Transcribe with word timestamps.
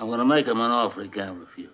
I'm 0.00 0.06
going 0.06 0.20
to 0.20 0.24
make 0.24 0.46
him 0.46 0.60
an 0.60 0.70
offer 0.70 1.02
he 1.02 1.08
can't 1.08 1.40
refuse. 1.40 1.70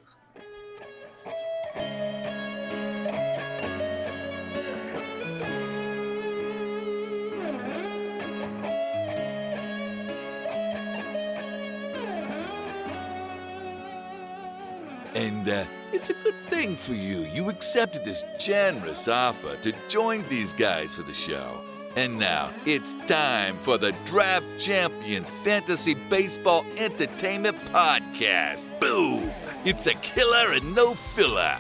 And 15.15 15.49
uh, 15.49 15.65
it's 15.93 16.09
a 16.11 16.15
good 16.15 16.35
thing 16.49 16.77
for 16.77 16.95
you. 16.95 17.21
You 17.21 17.51
accepted 17.51 18.05
this 18.05 18.25
generous 18.39 19.07
offer 19.07 19.57
to 19.59 19.73
join 19.89 20.27
these 20.29 20.53
guys 20.55 20.95
for 20.95 21.03
the 21.03 21.13
show. 21.13 21.63
And 21.97 22.19
now 22.19 22.51
it's 22.67 22.95
time 23.07 23.57
for 23.59 23.79
the 23.79 23.93
Draft 24.05 24.47
Champions 24.59 25.31
Fantasy 25.31 25.95
Baseball 25.95 26.67
Entertainment 26.77 27.57
Podcast. 27.67 28.67
Boom! 28.81 29.31
It's 29.65 29.87
a 29.87 29.95
killer 29.95 30.55
and 30.55 30.75
no 30.75 30.95
filler. 30.95 31.57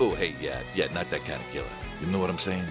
Oh, 0.00 0.10
hey, 0.16 0.34
yeah, 0.40 0.60
yeah, 0.74 0.92
not 0.92 1.08
that 1.10 1.24
kind 1.24 1.40
of 1.40 1.48
killer. 1.52 1.66
You 2.00 2.08
know 2.08 2.18
what 2.18 2.30
I'm 2.30 2.38
saying? 2.38 2.64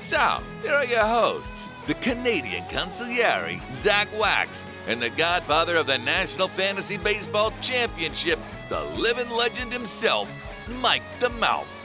So, 0.00 0.40
here 0.62 0.74
are 0.74 0.84
your 0.84 1.04
hosts 1.04 1.68
the 1.88 1.94
Canadian 1.94 2.62
consigliere, 2.64 3.60
Zach 3.72 4.08
Wax, 4.16 4.64
and 4.86 5.02
the 5.02 5.10
godfather 5.10 5.74
of 5.74 5.88
the 5.88 5.98
National 5.98 6.46
Fantasy 6.46 6.98
Baseball 6.98 7.52
Championship, 7.60 8.38
the 8.68 8.80
living 8.96 9.28
legend 9.30 9.72
himself, 9.72 10.32
Mike 10.80 11.02
the 11.18 11.30
Mouth. 11.30 11.79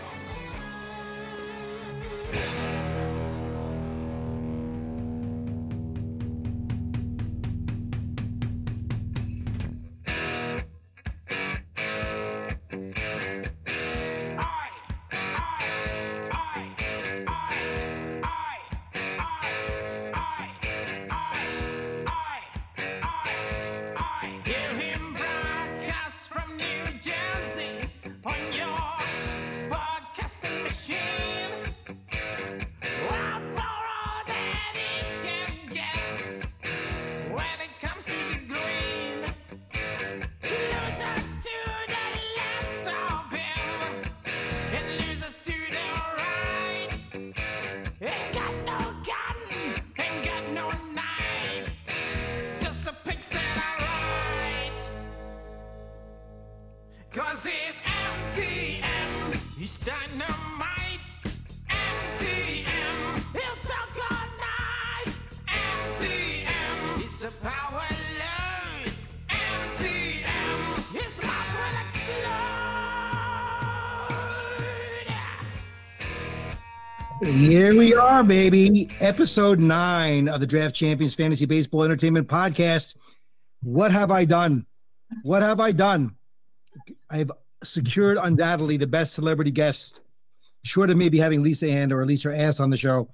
We 77.96 78.02
are, 78.02 78.26
baby. 78.26 78.90
Episode 79.00 79.58
nine 79.58 80.28
of 80.28 80.42
the 80.42 80.46
Draft 80.46 80.76
Champions 80.76 81.16
Fantasy 81.16 81.46
Baseball 81.46 81.84
Entertainment 81.84 82.28
Podcast. 82.28 82.98
What 83.64 83.90
have 83.90 84.12
I 84.12 84.26
done? 84.26 84.66
What 85.24 85.42
have 85.42 85.62
I 85.62 85.72
done? 85.72 86.14
I've 87.10 87.32
secured 87.64 88.18
undoubtedly 88.22 88.76
the 88.76 88.86
best 88.86 89.14
celebrity 89.14 89.50
guest, 89.50 90.02
short 90.64 90.90
of 90.90 90.98
maybe 90.98 91.18
having 91.18 91.42
Lisa 91.42 91.70
Ann 91.70 91.94
or 91.94 92.06
her 92.06 92.34
ass 92.34 92.60
on 92.60 92.70
the 92.70 92.76
show. 92.76 93.08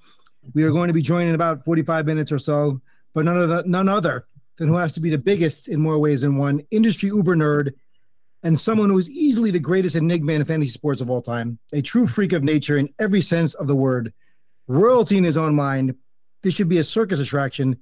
We 0.56 0.64
are 0.64 0.72
going 0.72 0.88
to 0.88 0.96
be 0.96 1.04
joined 1.04 1.30
in 1.30 1.36
about 1.36 1.64
45 1.64 2.08
minutes 2.08 2.32
or 2.32 2.40
so, 2.40 2.82
but 3.14 3.26
none, 3.26 3.38
of 3.38 3.50
the, 3.50 3.64
none 3.68 3.88
other 3.88 4.26
than 4.58 4.68
who 4.68 4.78
has 4.78 4.94
to 4.94 5.00
be 5.00 5.12
the 5.12 5.18
biggest 5.20 5.68
in 5.68 5.80
more 5.80 6.00
ways 6.00 6.22
than 6.22 6.38
one 6.38 6.60
industry 6.72 7.10
uber 7.10 7.36
nerd 7.36 7.74
and 8.42 8.60
someone 8.60 8.90
who 8.90 8.98
is 8.98 9.12
easily 9.12 9.52
the 9.52 9.60
greatest 9.60 9.96
enigma 9.96 10.34
in 10.34 10.44
fantasy 10.44 10.72
sports 10.72 11.02
of 11.02 11.12
all 11.12 11.22
time, 11.22 11.60
a 11.72 11.84
true 11.84 12.08
freak 12.08 12.34
of 12.34 12.44
nature 12.44 12.80
in 12.80 12.90
every 12.98 13.22
sense 13.22 13.54
of 13.54 13.68
the 13.68 13.76
word, 13.76 14.12
royalty 14.68 15.18
in 15.18 15.24
his 15.24 15.38
own 15.38 15.56
mind. 15.56 15.96
This 16.42 16.54
should 16.54 16.70
be 16.70 16.80
a 16.80 16.84
circus 16.84 17.20
attraction. 17.20 17.78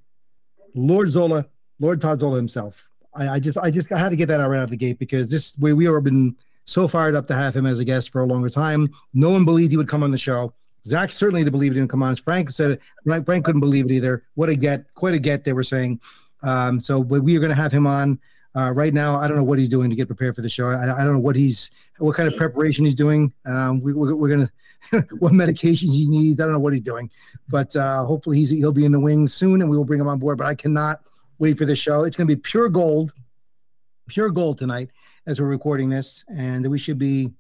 Lord 0.76 1.10
Zola, 1.10 1.46
Lord 1.80 2.02
Todd 2.02 2.20
Zola 2.20 2.38
himself. 2.38 2.88
I, 3.14 3.30
I 3.30 3.40
just, 3.40 3.58
I 3.58 3.72
just, 3.72 3.92
I 3.92 3.98
had 3.98 4.10
to 4.10 4.16
get 4.16 4.28
that 4.28 4.40
out 4.40 4.50
right 4.50 4.58
out 4.58 4.66
of 4.66 4.70
the 4.70 4.78
gate 4.78 5.00
because 5.00 5.30
this 5.30 5.58
way 5.58 5.74
we 5.74 5.86
have 5.86 6.04
been 6.04 6.36
so 6.66 6.88
fired 6.88 7.16
up 7.16 7.28
to 7.28 7.36
have 7.36 7.56
him 7.56 7.66
as 7.66 7.80
a 7.80 7.86
guest 7.86 8.12
for 8.12 8.22
a 8.22 8.26
longer 8.26 8.50
time. 8.50 8.90
No 9.14 9.32
one 9.32 9.46
believed 9.46 9.72
he 9.72 9.78
would 9.78 9.88
come 9.88 10.04
on 10.04 10.12
the 10.12 10.18
show. 10.18 10.54
Zach 10.86 11.12
certainly 11.12 11.42
didn't 11.42 11.52
believe 11.52 11.74
he 11.74 11.80
didn't 11.80 11.90
come 11.90 12.04
on. 12.04 12.16
Frank 12.16 12.52
said 12.52 12.72
it. 12.72 12.82
Frank, 13.04 13.26
Frank 13.26 13.46
couldn't 13.46 13.62
believe 13.62 13.86
it 13.86 13.92
either. 13.92 14.24
What 14.36 14.50
a 14.50 14.56
get, 14.56 14.94
quite 14.94 15.14
a 15.14 15.20
get. 15.20 15.44
They 15.44 15.54
were 15.54 15.64
saying. 15.64 16.00
Um, 16.42 16.80
so 16.80 17.04
but 17.04 17.22
we 17.22 17.36
are 17.36 17.40
going 17.40 17.50
to 17.50 17.56
have 17.56 17.72
him 17.72 17.88
on. 17.88 18.20
Uh, 18.56 18.72
right 18.72 18.94
now, 18.94 19.20
I 19.20 19.28
don't 19.28 19.38
know 19.38 19.44
what 19.44 19.60
he's 19.60 19.70
doing 19.70 19.90
to 19.90 19.96
get 19.96 20.08
prepared 20.08 20.36
for 20.36 20.42
the 20.42 20.50
show. 20.50 20.70
I, 20.70 20.84
I 20.84 21.04
don't 21.04 21.14
know 21.14 21.20
what 21.20 21.36
he's, 21.36 21.72
what 21.98 22.16
kind 22.16 22.32
of 22.32 22.38
preparation 22.38 22.86
he's 22.86 22.96
doing. 22.96 23.32
Um, 23.46 23.82
we, 23.82 23.94
we're, 23.94 24.16
we're 24.16 24.30
gonna, 24.30 24.52
what 25.20 25.34
medications 25.34 25.92
he 25.92 26.08
needs. 26.08 26.40
I 26.40 26.46
don't 26.46 26.54
know 26.54 26.60
what 26.60 26.74
he's 26.74 26.82
doing, 26.82 27.10
but 27.48 27.76
uh, 27.76 28.06
hopefully 28.06 28.38
he's 28.38 28.50
he'll 28.50 28.72
be 28.72 28.86
in 28.86 28.92
the 28.92 29.00
wings 29.00 29.34
soon, 29.34 29.62
and 29.62 29.70
we 29.70 29.78
will 29.78 29.86
bring 29.86 30.00
him 30.00 30.08
on 30.08 30.20
board. 30.20 30.38
But 30.38 30.48
I 30.48 30.56
cannot 30.56 31.02
wait 31.38 31.58
for 31.58 31.66
this 31.66 31.80
show. 31.80 32.04
It's 32.04 32.18
gonna 32.18 32.28
be 32.28 32.36
pure 32.36 32.70
gold, 32.70 33.14
pure 34.08 34.30
gold 34.30 34.58
tonight 34.58 34.90
as 35.28 35.40
we're 35.40 35.48
recording 35.48 35.90
this, 35.90 36.24
and 36.36 36.66
we 36.68 36.78
should 36.78 36.98
be. 36.98 37.32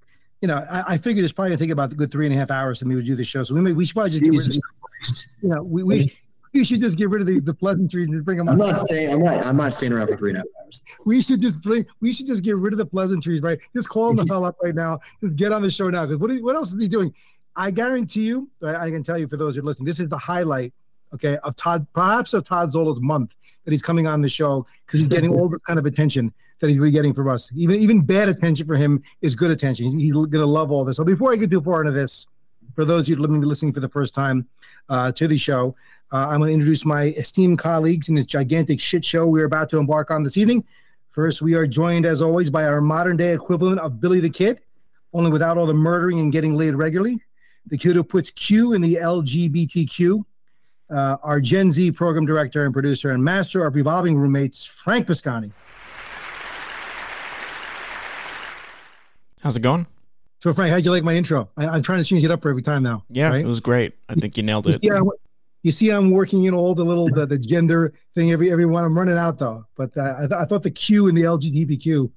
You 0.41 0.47
know, 0.47 0.65
I, 0.71 0.93
I 0.93 0.97
figured 0.97 1.25
it's 1.25 1.33
probably 1.33 1.49
gonna 1.49 1.59
take 1.59 1.69
about 1.69 1.91
a 1.91 1.95
good 1.95 2.11
three 2.11 2.25
and 2.25 2.33
a 2.33 2.37
half 2.37 2.49
hours 2.49 2.79
for 2.79 2.85
me 2.85 2.95
to 2.95 3.01
do 3.01 3.15
the 3.15 3.25
show. 3.25 3.43
So 3.43 3.55
we 3.55 3.61
may 3.61 3.73
we 3.73 3.85
should 3.85 3.95
probably 3.95 4.11
just 4.11 4.23
get 4.23 4.31
rid 4.31 4.53
you 5.41 5.49
know 5.49 5.63
we, 5.63 5.83
we 5.83 6.11
we 6.53 6.63
should 6.63 6.79
just 6.79 6.97
get 6.97 7.09
rid 7.09 7.21
of 7.21 7.27
the, 7.27 7.39
the 7.39 7.53
pleasantries 7.53 8.07
and 8.07 8.23
bring 8.25 8.37
them 8.37 8.49
I'm 8.49 8.57
not 8.57 8.77
staying. 8.77 9.13
I'm 9.13 9.19
not. 9.19 9.45
I'm 9.45 9.57
not 9.57 9.73
staying 9.73 9.93
around 9.93 10.07
for 10.07 10.17
three 10.17 10.31
and 10.31 10.37
a 10.37 10.39
half 10.41 10.47
hours. 10.65 10.83
We 11.05 11.21
should 11.21 11.41
just 11.41 11.61
bring. 11.61 11.85
We 12.01 12.11
should 12.11 12.25
just 12.27 12.41
get 12.43 12.55
rid 12.57 12.73
of 12.73 12.79
the 12.79 12.85
pleasantries, 12.85 13.41
right? 13.41 13.59
Just 13.75 13.89
call 13.89 14.09
him 14.11 14.15
the 14.17 14.25
hell 14.33 14.45
up 14.45 14.57
right 14.63 14.75
now. 14.75 14.99
Just 15.21 15.35
get 15.35 15.51
on 15.51 15.61
the 15.61 15.69
show 15.71 15.89
now. 15.89 16.05
Because 16.05 16.19
what, 16.19 16.31
is- 16.31 16.41
what 16.41 16.55
else 16.55 16.73
is 16.73 16.81
he 16.81 16.87
doing? 16.87 17.13
I 17.55 17.71
guarantee 17.71 18.21
you. 18.23 18.49
I, 18.63 18.75
I 18.87 18.89
can 18.91 19.03
tell 19.03 19.17
you 19.17 19.27
for 19.27 19.37
those 19.37 19.55
who 19.55 19.61
are 19.61 19.65
listening. 19.65 19.85
This 19.85 19.99
is 19.99 20.09
the 20.09 20.17
highlight, 20.17 20.73
okay, 21.13 21.37
of 21.43 21.55
Todd, 21.55 21.85
perhaps 21.93 22.33
of 22.33 22.45
Todd 22.45 22.71
Zola's 22.71 23.01
month 23.01 23.35
that 23.65 23.71
he's 23.71 23.81
coming 23.81 24.07
on 24.07 24.21
the 24.21 24.29
show 24.29 24.65
because 24.85 24.99
he's 24.99 25.09
getting 25.09 25.33
all 25.37 25.49
the 25.49 25.59
kind 25.59 25.77
of 25.77 25.85
attention 25.85 26.33
that 26.61 26.67
he's 26.67 26.77
really 26.77 26.91
getting 26.91 27.13
from 27.13 27.29
us. 27.29 27.51
Even 27.55 27.77
even 27.77 28.01
bad 28.01 28.27
attention 28.29 28.65
for 28.67 28.75
him 28.75 29.01
is 29.21 29.35
good 29.35 29.51
attention. 29.51 29.85
He's, 29.85 29.93
he's 30.13 30.25
gonna 30.27 30.45
love 30.45 30.71
all 30.71 30.83
this. 30.83 30.97
So 30.97 31.03
before 31.03 31.31
I 31.31 31.35
get 31.35 31.49
too 31.51 31.61
far 31.61 31.81
into 31.81 31.91
this, 31.93 32.27
for 32.75 32.85
those 32.85 33.09
of 33.09 33.17
you 33.17 33.25
listening 33.25 33.73
for 33.73 33.79
the 33.79 33.89
first 33.89 34.13
time 34.13 34.47
uh, 34.89 35.11
to 35.13 35.27
the 35.27 35.37
show, 35.37 35.75
uh, 36.11 36.27
I'm 36.29 36.39
going 36.39 36.49
to 36.49 36.53
introduce 36.53 36.85
my 36.85 37.05
esteemed 37.17 37.59
colleagues 37.59 38.09
in 38.09 38.15
this 38.15 38.25
gigantic 38.25 38.79
shit 38.79 39.05
show 39.05 39.27
we're 39.27 39.45
about 39.45 39.69
to 39.69 39.77
embark 39.77 40.11
on 40.11 40.23
this 40.23 40.37
evening. 40.37 40.63
First, 41.09 41.41
we 41.41 41.53
are 41.55 41.67
joined, 41.67 42.05
as 42.05 42.21
always, 42.21 42.49
by 42.49 42.65
our 42.65 42.81
modern 42.81 43.17
day 43.17 43.33
equivalent 43.33 43.79
of 43.79 43.99
Billy 43.99 44.19
the 44.19 44.29
Kid, 44.29 44.61
only 45.13 45.31
without 45.31 45.57
all 45.57 45.65
the 45.65 45.73
murdering 45.73 46.19
and 46.19 46.31
getting 46.31 46.55
laid 46.55 46.75
regularly. 46.75 47.21
The 47.67 47.77
kid 47.77 47.95
who 47.95 48.03
puts 48.03 48.31
Q 48.31 48.73
in 48.73 48.81
the 48.81 48.95
LGBTQ. 48.95 50.23
Uh, 50.89 51.17
our 51.21 51.39
Gen 51.39 51.71
Z 51.71 51.91
program 51.91 52.25
director 52.25 52.65
and 52.65 52.73
producer 52.73 53.11
and 53.11 53.23
master 53.23 53.63
of 53.65 53.75
revolving 53.75 54.17
roommates, 54.17 54.65
Frank 54.65 55.07
Piscani. 55.07 55.51
How's 59.41 59.55
it 59.55 59.61
going? 59.61 59.85
So, 60.41 60.53
Frank, 60.53 60.71
how'd 60.71 60.85
you 60.85 60.91
like 60.91 61.03
my 61.03 61.13
intro? 61.15 61.49
I, 61.57 61.67
I'm 61.67 61.81
trying 61.83 61.99
to 61.99 62.05
change 62.05 62.23
it 62.23 62.31
up 62.31 62.41
for 62.41 62.49
every 62.49 62.61
time 62.61 62.81
now. 62.83 63.03
Yeah, 63.09 63.29
right? 63.29 63.41
it 63.43 63.47
was 63.47 63.59
great. 63.59 63.93
I 64.07 64.15
think 64.15 64.37
you 64.37 64.43
nailed 64.43 64.65
You 64.65 64.71
it. 64.71 64.81
see, 64.81 64.89
I'm, 64.89 65.09
you 65.63 65.71
see, 65.71 65.89
I'm 65.89 66.11
working 66.11 66.43
in 66.45 66.53
all 66.53 66.73
the 66.73 66.85
little 66.85 67.09
the, 67.09 67.25
the 67.25 67.37
gender 67.37 67.93
thing. 68.15 68.31
Every 68.31 68.49
everyone, 68.51 68.83
I'm 68.85 68.97
running 68.97 69.17
out 69.17 69.37
though. 69.37 69.65
But 69.75 69.95
uh, 69.97 70.13
I, 70.17 70.19
th- 70.21 70.31
I 70.31 70.45
thought 70.45 70.63
the 70.63 70.71
Q 70.71 71.07
in 71.07 71.15
the 71.15 71.23
LGBTQ, 71.23 71.85
you 71.85 72.11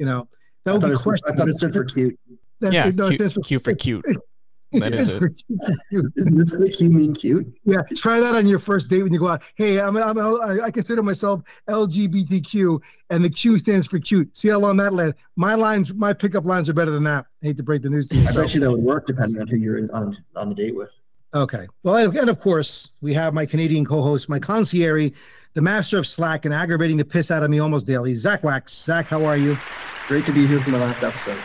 know, 0.00 0.28
that 0.64 0.70
I 0.70 0.72
would 0.74 0.80
thought, 0.82 0.88
be 0.88 0.92
it 0.92 0.98
stood, 0.98 1.20
I 1.26 1.32
thought 1.32 1.48
it 1.48 1.54
stood 1.54 1.72
for 1.72 1.84
cute. 1.84 2.18
That- 2.60 2.72
Yeah, 2.74 2.90
no, 2.94 3.06
it 3.06 3.10
Q, 3.10 3.16
stands 3.16 3.32
for 3.32 3.40
Q 3.40 3.58
for 3.58 3.74
cute. 3.74 4.04
it 4.72 4.80
That 4.80 4.92
is 4.92 5.08
stands 5.08 5.12
it. 5.12 5.18
for 5.18 5.28
cute. 5.90 6.14
Does 6.36 6.50
the 6.50 6.70
Q 6.70 6.90
mean 6.90 7.14
cute? 7.14 7.46
Yeah, 7.64 7.82
try 7.96 8.20
that 8.20 8.34
on 8.34 8.46
your 8.46 8.58
first 8.58 8.88
date 8.88 9.02
when 9.02 9.12
you 9.12 9.18
go 9.18 9.28
out. 9.28 9.42
Hey, 9.54 9.80
I'm, 9.80 9.96
I'm 9.96 10.18
I 10.18 10.60
I 10.64 10.70
consider 10.70 11.02
myself 11.02 11.42
LGBTQ, 11.68 12.80
and 13.10 13.24
the 13.24 13.30
Q 13.30 13.58
stands 13.58 13.86
for 13.86 13.98
cute. 13.98 14.36
See 14.36 14.48
how 14.48 14.58
long 14.58 14.76
that 14.78 14.92
lasts? 14.94 15.20
My 15.36 15.54
lines, 15.54 15.92
my 15.94 16.12
pickup 16.12 16.44
lines 16.44 16.68
are 16.68 16.72
better 16.74 16.90
than 16.90 17.04
that. 17.04 17.26
I 17.42 17.46
hate 17.46 17.56
to 17.58 17.62
break 17.62 17.82
the 17.82 17.90
news 17.90 18.08
to 18.08 18.16
you. 18.16 18.22
I 18.22 18.32
so- 18.32 18.40
bet 18.42 18.54
you 18.54 18.60
that 18.60 18.70
would 18.70 18.80
work 18.82 19.06
depending 19.06 19.40
on 19.40 19.46
who 19.48 19.56
you're 19.56 19.78
on 19.92 20.16
on 20.36 20.48
the 20.48 20.54
date 20.54 20.74
with. 20.74 20.94
Okay. 21.34 21.66
Well, 21.82 21.96
and 21.96 22.28
of 22.28 22.40
course, 22.40 22.92
we 23.00 23.14
have 23.14 23.32
my 23.32 23.46
Canadian 23.46 23.86
co-host, 23.86 24.28
my 24.28 24.38
concierge, 24.38 25.12
the 25.54 25.62
master 25.62 25.96
of 25.98 26.06
slack 26.06 26.44
and 26.44 26.52
aggravating 26.52 26.98
the 26.98 27.06
piss 27.06 27.30
out 27.30 27.42
of 27.42 27.48
me 27.48 27.58
almost 27.58 27.86
daily, 27.86 28.14
Zach 28.14 28.44
Wax. 28.44 28.74
Zach, 28.84 29.06
how 29.06 29.24
are 29.24 29.38
you? 29.38 29.56
Great 30.08 30.26
to 30.26 30.32
be 30.32 30.46
here 30.46 30.60
for 30.60 30.70
my 30.70 30.78
last 30.78 31.02
episode. 31.02 31.38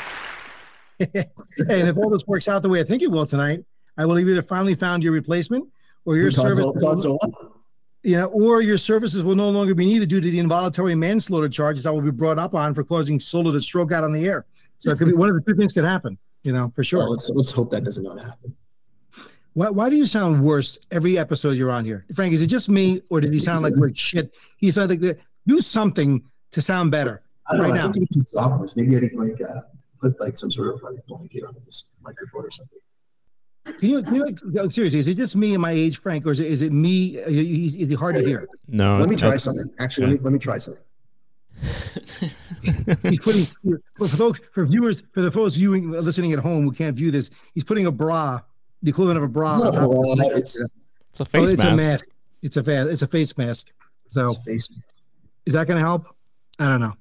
and 1.15 1.87
if 1.87 1.97
all 1.97 2.09
this 2.09 2.25
works 2.25 2.47
out 2.47 2.61
the 2.61 2.69
way 2.69 2.79
I 2.79 2.83
think 2.83 3.01
it 3.01 3.11
will 3.11 3.25
tonight, 3.25 3.63
I 3.97 4.05
will 4.05 4.19
either 4.19 4.41
finally 4.41 4.75
found 4.75 5.03
your 5.03 5.11
replacement 5.11 5.67
or 6.05 6.15
your 6.15 6.31
service, 6.31 6.57
Zola? 6.57 7.19
yeah, 8.03 8.25
or 8.25 8.61
your 8.61 8.77
services 8.77 9.23
will 9.23 9.35
no 9.35 9.49
longer 9.49 9.75
be 9.75 9.85
needed 9.85 10.09
due 10.09 10.21
to 10.21 10.31
the 10.31 10.39
involuntary 10.39 10.95
manslaughter 10.95 11.49
charges 11.49 11.85
I 11.85 11.91
will 11.91 12.01
be 12.01 12.11
brought 12.11 12.39
up 12.39 12.55
on 12.55 12.73
for 12.73 12.83
causing 12.83 13.19
Zola 13.19 13.51
to 13.51 13.59
stroke 13.59 13.91
out 13.91 14.03
on 14.03 14.13
the 14.13 14.25
air. 14.25 14.45
So 14.77 14.91
it 14.91 14.97
could 14.97 15.07
be 15.07 15.13
one 15.13 15.29
of 15.29 15.35
the 15.35 15.41
two 15.41 15.57
things 15.57 15.73
could 15.73 15.83
happen, 15.83 16.17
you 16.43 16.53
know, 16.53 16.71
for 16.75 16.83
sure. 16.83 16.99
Well, 16.99 17.11
let's 17.11 17.29
let's 17.29 17.51
hope 17.51 17.71
that 17.71 17.83
does 17.83 17.99
not 17.99 18.19
happen. 18.19 18.55
Why, 19.53 19.69
why 19.69 19.89
do 19.89 19.97
you 19.97 20.05
sound 20.05 20.43
worse 20.43 20.77
every 20.91 21.17
episode 21.17 21.57
you're 21.57 21.71
on 21.71 21.83
here? 21.83 22.05
Frank, 22.13 22.33
is 22.33 22.43
it 22.43 22.47
just 22.47 22.69
me 22.69 23.01
or 23.09 23.19
did 23.19 23.33
he 23.33 23.39
sound 23.39 23.63
like 23.63 23.73
we're 23.73 23.93
shit? 23.93 24.33
He 24.57 24.69
sounded 24.69 25.01
like 25.01 25.19
do 25.47 25.61
something 25.61 26.23
to 26.51 26.61
sound 26.61 26.91
better. 26.91 27.23
Right 27.51 27.59
know. 27.59 27.67
now. 27.69 27.89
I 27.89 27.91
think 27.91 28.07
you 28.11 28.19
should 28.19 28.27
stop 28.27 28.61
this. 28.61 28.75
Maybe 28.75 28.95
I 28.97 28.99
could 28.99 29.13
like 29.15 29.41
uh, 29.41 29.61
put 29.99 30.19
like 30.19 30.37
some 30.37 30.51
sort 30.51 30.73
of 30.75 30.81
like 30.83 31.05
blanket 31.07 31.43
on 31.43 31.55
this 31.65 31.83
microphone 32.01 32.45
or 32.45 32.51
something. 32.51 32.79
Can 33.79 33.89
you, 33.89 34.01
can 34.01 34.15
you 34.15 34.23
like, 34.25 34.39
no, 34.45 34.69
seriously, 34.69 34.99
is 34.99 35.07
it 35.09 35.15
just 35.17 35.35
me 35.35 35.53
and 35.53 35.61
my 35.61 35.71
age, 35.71 35.99
Frank, 36.01 36.25
or 36.25 36.31
is 36.31 36.39
it, 36.39 36.49
is 36.49 36.61
it 36.61 36.71
me? 36.71 37.21
uh, 37.21 37.27
Is, 37.27 37.75
is 37.75 37.89
he 37.89 37.95
hard 37.95 38.15
to 38.15 38.21
hear? 38.25 38.47
No. 38.69 38.97
let 38.99 39.09
me 39.09 39.15
try 39.17 39.27
that's- 39.27 39.43
something. 39.43 39.69
Actually, 39.79 40.07
let 40.07 40.13
me 40.13 40.19
let 40.23 40.33
me 40.33 40.39
try 40.39 40.57
something. 40.57 40.81
He's 43.03 43.19
putting, 43.19 43.45
for, 43.63 43.81
for 43.97 44.07
folks, 44.07 44.39
for 44.53 44.65
viewers, 44.65 45.03
for 45.13 45.21
the 45.21 45.31
folks 45.31 45.55
viewing, 45.55 45.91
listening 45.91 46.33
at 46.33 46.39
home 46.39 46.63
who 46.63 46.71
can't 46.71 46.95
view 46.95 47.11
this, 47.11 47.31
he's 47.53 47.63
putting 47.63 47.85
a 47.87 47.91
bra, 47.91 48.39
the 48.83 48.89
equivalent 48.89 49.17
of 49.17 49.23
a 49.23 49.27
bra. 49.27 49.53
on 49.53 49.59
top 49.61 49.73
of 49.75 49.81
No, 49.91 50.15
the 50.15 50.21
mic. 50.29 50.37
it's, 50.37 50.61
It's 51.09 51.19
a 51.19 51.23
Oh, 51.23 51.25
face 51.25 51.51
it's 51.51 51.57
mask. 51.63 51.83
a 51.85 51.87
mask. 51.89 52.05
It's 52.43 52.57
a 52.57 52.63
fa- 52.63 52.89
it's 52.89 53.01
a 53.01 53.07
face 53.07 53.37
mask. 53.37 53.67
So 54.09 54.27
it's 54.27 54.45
face. 54.45 54.79
is 55.45 55.53
that 55.53 55.67
going 55.67 55.77
to 55.79 55.85
help? 55.85 56.05
I 56.59 56.67
don't 56.69 56.79
know. 56.81 56.93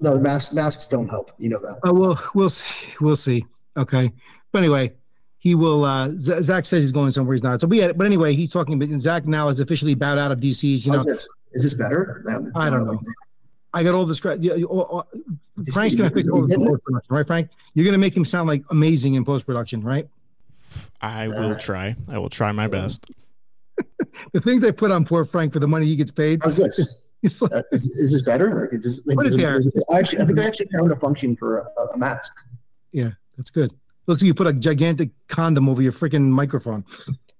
No, 0.00 0.18
masks 0.18 0.54
masks 0.54 0.86
don't 0.86 1.08
help. 1.08 1.30
You 1.38 1.50
know 1.50 1.58
that. 1.60 1.78
Oh, 1.84 1.92
we'll 1.94 2.18
we'll 2.34 2.50
see. 2.50 2.92
We'll 3.00 3.16
see. 3.16 3.44
Okay, 3.76 4.12
but 4.52 4.58
anyway, 4.58 4.92
he 5.38 5.54
will. 5.54 5.84
uh 5.84 6.10
Z- 6.10 6.42
Zach 6.42 6.66
says 6.66 6.82
he's 6.82 6.92
going 6.92 7.10
somewhere 7.12 7.34
he's 7.34 7.42
not. 7.42 7.60
So 7.60 7.66
we 7.66 7.78
had, 7.78 7.96
but 7.96 8.04
anyway, 8.06 8.34
he's 8.34 8.50
talking. 8.50 8.78
But 8.78 8.88
Zach 9.00 9.26
now 9.26 9.48
has 9.48 9.60
officially 9.60 9.94
bowed 9.94 10.18
out 10.18 10.30
of 10.32 10.40
DC's. 10.40 10.84
You 10.84 10.92
know, 10.92 10.98
How's 10.98 11.06
this? 11.06 11.28
Is 11.52 11.62
this 11.62 11.74
better? 11.74 12.22
No, 12.26 12.50
I 12.56 12.68
don't 12.70 12.86
know. 12.86 12.98
I 13.72 13.82
got 13.82 13.94
all 13.94 14.04
this. 14.06 14.20
gra- 14.20 14.36
Yeah, 14.38 14.54
you- 14.54 14.68
oh, 14.68 14.86
oh, 14.90 15.04
Is 15.66 15.74
Frank's 15.74 15.94
going 15.96 16.08
to 16.10 16.14
fix 16.14 16.28
all 16.28 16.42
he 16.42 16.46
this 16.48 16.56
post 16.58 16.84
production, 16.84 17.14
right, 17.14 17.26
Frank? 17.26 17.50
You're 17.74 17.84
going 17.84 17.92
to 17.92 17.98
make 17.98 18.16
him 18.16 18.24
sound 18.24 18.46
like 18.48 18.62
amazing 18.70 19.14
in 19.14 19.24
post 19.24 19.46
production, 19.46 19.80
right? 19.80 20.08
I 21.00 21.28
will 21.28 21.56
try. 21.56 21.94
I 22.08 22.18
will 22.18 22.30
try 22.30 22.50
my 22.52 22.66
best. 22.68 23.06
The 24.32 24.40
things 24.40 24.60
they 24.60 24.70
put 24.70 24.92
on 24.92 25.04
poor 25.04 25.24
Frank 25.24 25.52
for 25.52 25.58
the 25.58 25.66
money 25.66 25.86
he 25.86 25.96
gets 25.96 26.12
paid. 26.12 26.40
How's 26.44 26.56
this? 26.56 27.03
It's 27.24 27.40
like, 27.40 27.52
Uh, 27.52 27.62
is, 27.72 27.86
is 27.86 28.12
this 28.12 28.22
better? 28.22 28.52
Like, 28.52 28.72
is 28.74 28.82
this, 28.82 29.06
like, 29.06 29.26
it 29.26 29.32
is 29.32 29.36
there. 29.36 29.56
is 29.56 29.84
I 29.90 29.98
actually, 29.98 30.20
I 30.20 30.26
think 30.26 30.38
I 30.38 30.44
actually 30.46 30.68
found 30.76 30.92
a 30.92 30.96
function 30.96 31.34
for 31.34 31.58
a, 31.58 31.82
a 31.94 31.96
mask. 31.96 32.32
Yeah, 32.92 33.12
that's 33.36 33.50
good. 33.50 33.72
Looks 34.06 34.20
like 34.20 34.26
you 34.26 34.34
put 34.34 34.46
a 34.46 34.52
gigantic 34.52 35.08
condom 35.28 35.68
over 35.68 35.80
your 35.80 35.92
freaking 35.92 36.28
microphone. 36.28 36.84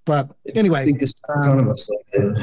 But 0.07 0.31
I 0.49 0.59
anyway, 0.59 0.87
think 0.87 1.01
this 1.01 1.15
kind 1.27 1.61
of 1.61 1.67
looks 1.67 1.89
like 1.89 2.39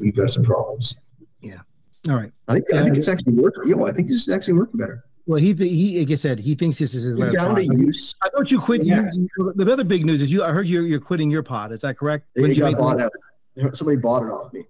you've 0.00 0.16
got 0.16 0.30
some 0.30 0.42
problems. 0.44 0.96
Yeah. 1.40 1.60
All 2.08 2.16
right. 2.16 2.32
I 2.48 2.54
think 2.54 2.64
I 2.74 2.82
think 2.82 2.96
it's 2.96 3.08
actually 3.08 3.34
working. 3.34 3.68
Yo, 3.70 3.84
I 3.84 3.92
think 3.92 4.08
this 4.08 4.16
is 4.16 4.28
actually 4.28 4.54
working 4.54 4.78
better. 4.78 5.04
Well, 5.26 5.40
he 5.40 5.54
th- 5.54 5.70
he 5.70 6.00
like 6.00 6.10
I 6.10 6.16
said, 6.16 6.38
he 6.38 6.54
thinks 6.54 6.78
this 6.78 6.94
is 6.94 7.04
his 7.04 7.16
last 7.16 7.32
down 7.32 7.54
to 7.54 7.62
use. 7.62 8.14
I 8.22 8.28
thought 8.28 8.50
you 8.50 8.60
quit. 8.60 8.84
Yeah. 8.84 9.08
You, 9.14 9.52
the 9.54 9.72
other 9.72 9.84
big 9.84 10.04
news 10.04 10.20
is 10.20 10.30
you. 10.32 10.42
I 10.42 10.50
heard 10.50 10.68
you're 10.68 10.82
you're 10.82 11.00
quitting 11.00 11.30
your 11.30 11.42
pod. 11.42 11.72
Is 11.72 11.80
that 11.82 11.96
correct? 11.96 12.26
It 12.34 12.56
you 12.56 12.62
got 12.62 12.76
bought 12.76 13.00
out. 13.00 13.12
Somebody 13.72 13.96
bought 13.98 14.24
it 14.24 14.30
off 14.30 14.52
me. 14.52 14.64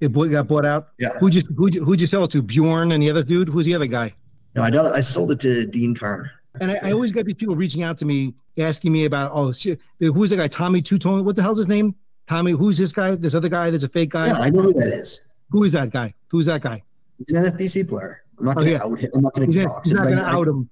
It 0.00 0.12
got 0.12 0.48
bought 0.48 0.64
out. 0.64 0.88
Yeah. 0.98 1.10
Who'd 1.18 1.34
you 1.34 1.42
who'd 1.56 1.74
you, 1.74 1.84
who'd 1.84 2.00
you 2.00 2.06
sell 2.06 2.24
it 2.24 2.30
to? 2.32 2.42
Bjorn 2.42 2.92
and 2.92 3.02
the 3.02 3.10
other 3.10 3.22
dude. 3.22 3.48
Who's 3.48 3.66
the 3.66 3.74
other 3.74 3.86
guy? 3.86 4.14
No, 4.54 4.62
I 4.62 4.70
don't. 4.70 4.86
I 4.92 5.00
sold 5.00 5.30
it 5.30 5.40
to 5.40 5.66
Dean 5.66 5.94
Carr. 5.94 6.30
And 6.60 6.72
I, 6.72 6.78
I 6.82 6.92
always 6.92 7.12
got 7.12 7.26
these 7.26 7.34
people 7.34 7.54
reaching 7.54 7.82
out 7.82 7.98
to 7.98 8.04
me 8.04 8.34
asking 8.58 8.92
me 8.92 9.04
about 9.04 9.30
oh 9.32 9.52
shit, 9.52 9.80
who's 9.98 10.30
the 10.30 10.36
guy? 10.36 10.48
Tommy 10.48 10.82
Two 10.82 10.98
Tone. 10.98 11.24
What 11.24 11.36
the 11.36 11.42
hell's 11.42 11.58
his 11.58 11.68
name? 11.68 11.94
Tommy. 12.28 12.52
Who's 12.52 12.78
this 12.78 12.92
guy? 12.92 13.14
This 13.14 13.34
other 13.34 13.48
guy. 13.48 13.70
There's 13.70 13.84
a 13.84 13.88
fake 13.88 14.10
guy. 14.10 14.26
Yeah, 14.26 14.38
I 14.38 14.50
know 14.50 14.62
who 14.62 14.72
that 14.72 14.88
is. 14.88 15.26
Who 15.50 15.64
is 15.64 15.72
that 15.72 15.90
guy? 15.90 16.14
Who's 16.28 16.46
that 16.46 16.62
guy? 16.62 16.82
He's 17.18 17.36
an 17.36 17.44
NFBC 17.44 17.88
player. 17.88 18.22
I'm 18.38 18.46
not 18.46 18.52
Oh, 18.56 18.60
going 18.60 18.66
to 18.66 18.72
yeah. 18.72 18.82
out 18.82 18.98
him. 18.98 19.10
I'm 19.16 19.22
not 19.22 19.34
going 19.34 19.50
to 19.52 19.62
dox 19.64 19.88
he's 19.88 19.92
not 19.92 20.04
going 20.04 20.16
to 20.16 20.24
out 20.24 20.48
him. 20.48 20.70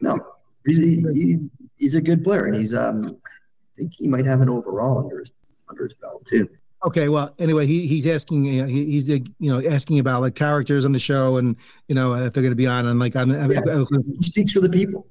No, 0.00 0.18
he's 0.66 0.78
he, 0.78 1.02
he, 1.12 1.38
he's 1.76 1.94
a 1.94 2.00
good 2.00 2.24
player, 2.24 2.46
and 2.46 2.54
he's 2.56 2.74
um. 2.74 3.16
I 3.24 3.82
think 3.82 3.92
he 3.96 4.08
might 4.08 4.24
have 4.26 4.40
an 4.40 4.48
overall 4.48 4.98
under 4.98 5.20
his 5.20 5.30
under 5.68 5.84
his 5.84 5.94
belt 5.94 6.24
too. 6.26 6.48
Okay, 6.84 7.08
well, 7.08 7.34
anyway, 7.38 7.66
he 7.66 7.86
he's 7.86 8.06
asking, 8.06 8.44
you 8.44 8.62
know, 8.62 8.68
he, 8.68 8.86
he's 8.86 9.08
you 9.08 9.24
know 9.40 9.62
asking 9.68 9.98
about 9.98 10.22
like 10.22 10.34
characters 10.34 10.84
on 10.84 10.92
the 10.92 10.98
show 10.98 11.36
and 11.36 11.56
you 11.88 11.94
know 11.94 12.14
if 12.14 12.32
they're 12.32 12.42
going 12.42 12.52
to 12.52 12.56
be 12.56 12.66
on 12.66 12.86
and 12.86 12.98
like 12.98 13.16
on. 13.16 13.30
Yeah. 13.30 13.84
He 14.16 14.22
speaks 14.22 14.52
for 14.52 14.60
the 14.60 14.68
people. 14.68 15.06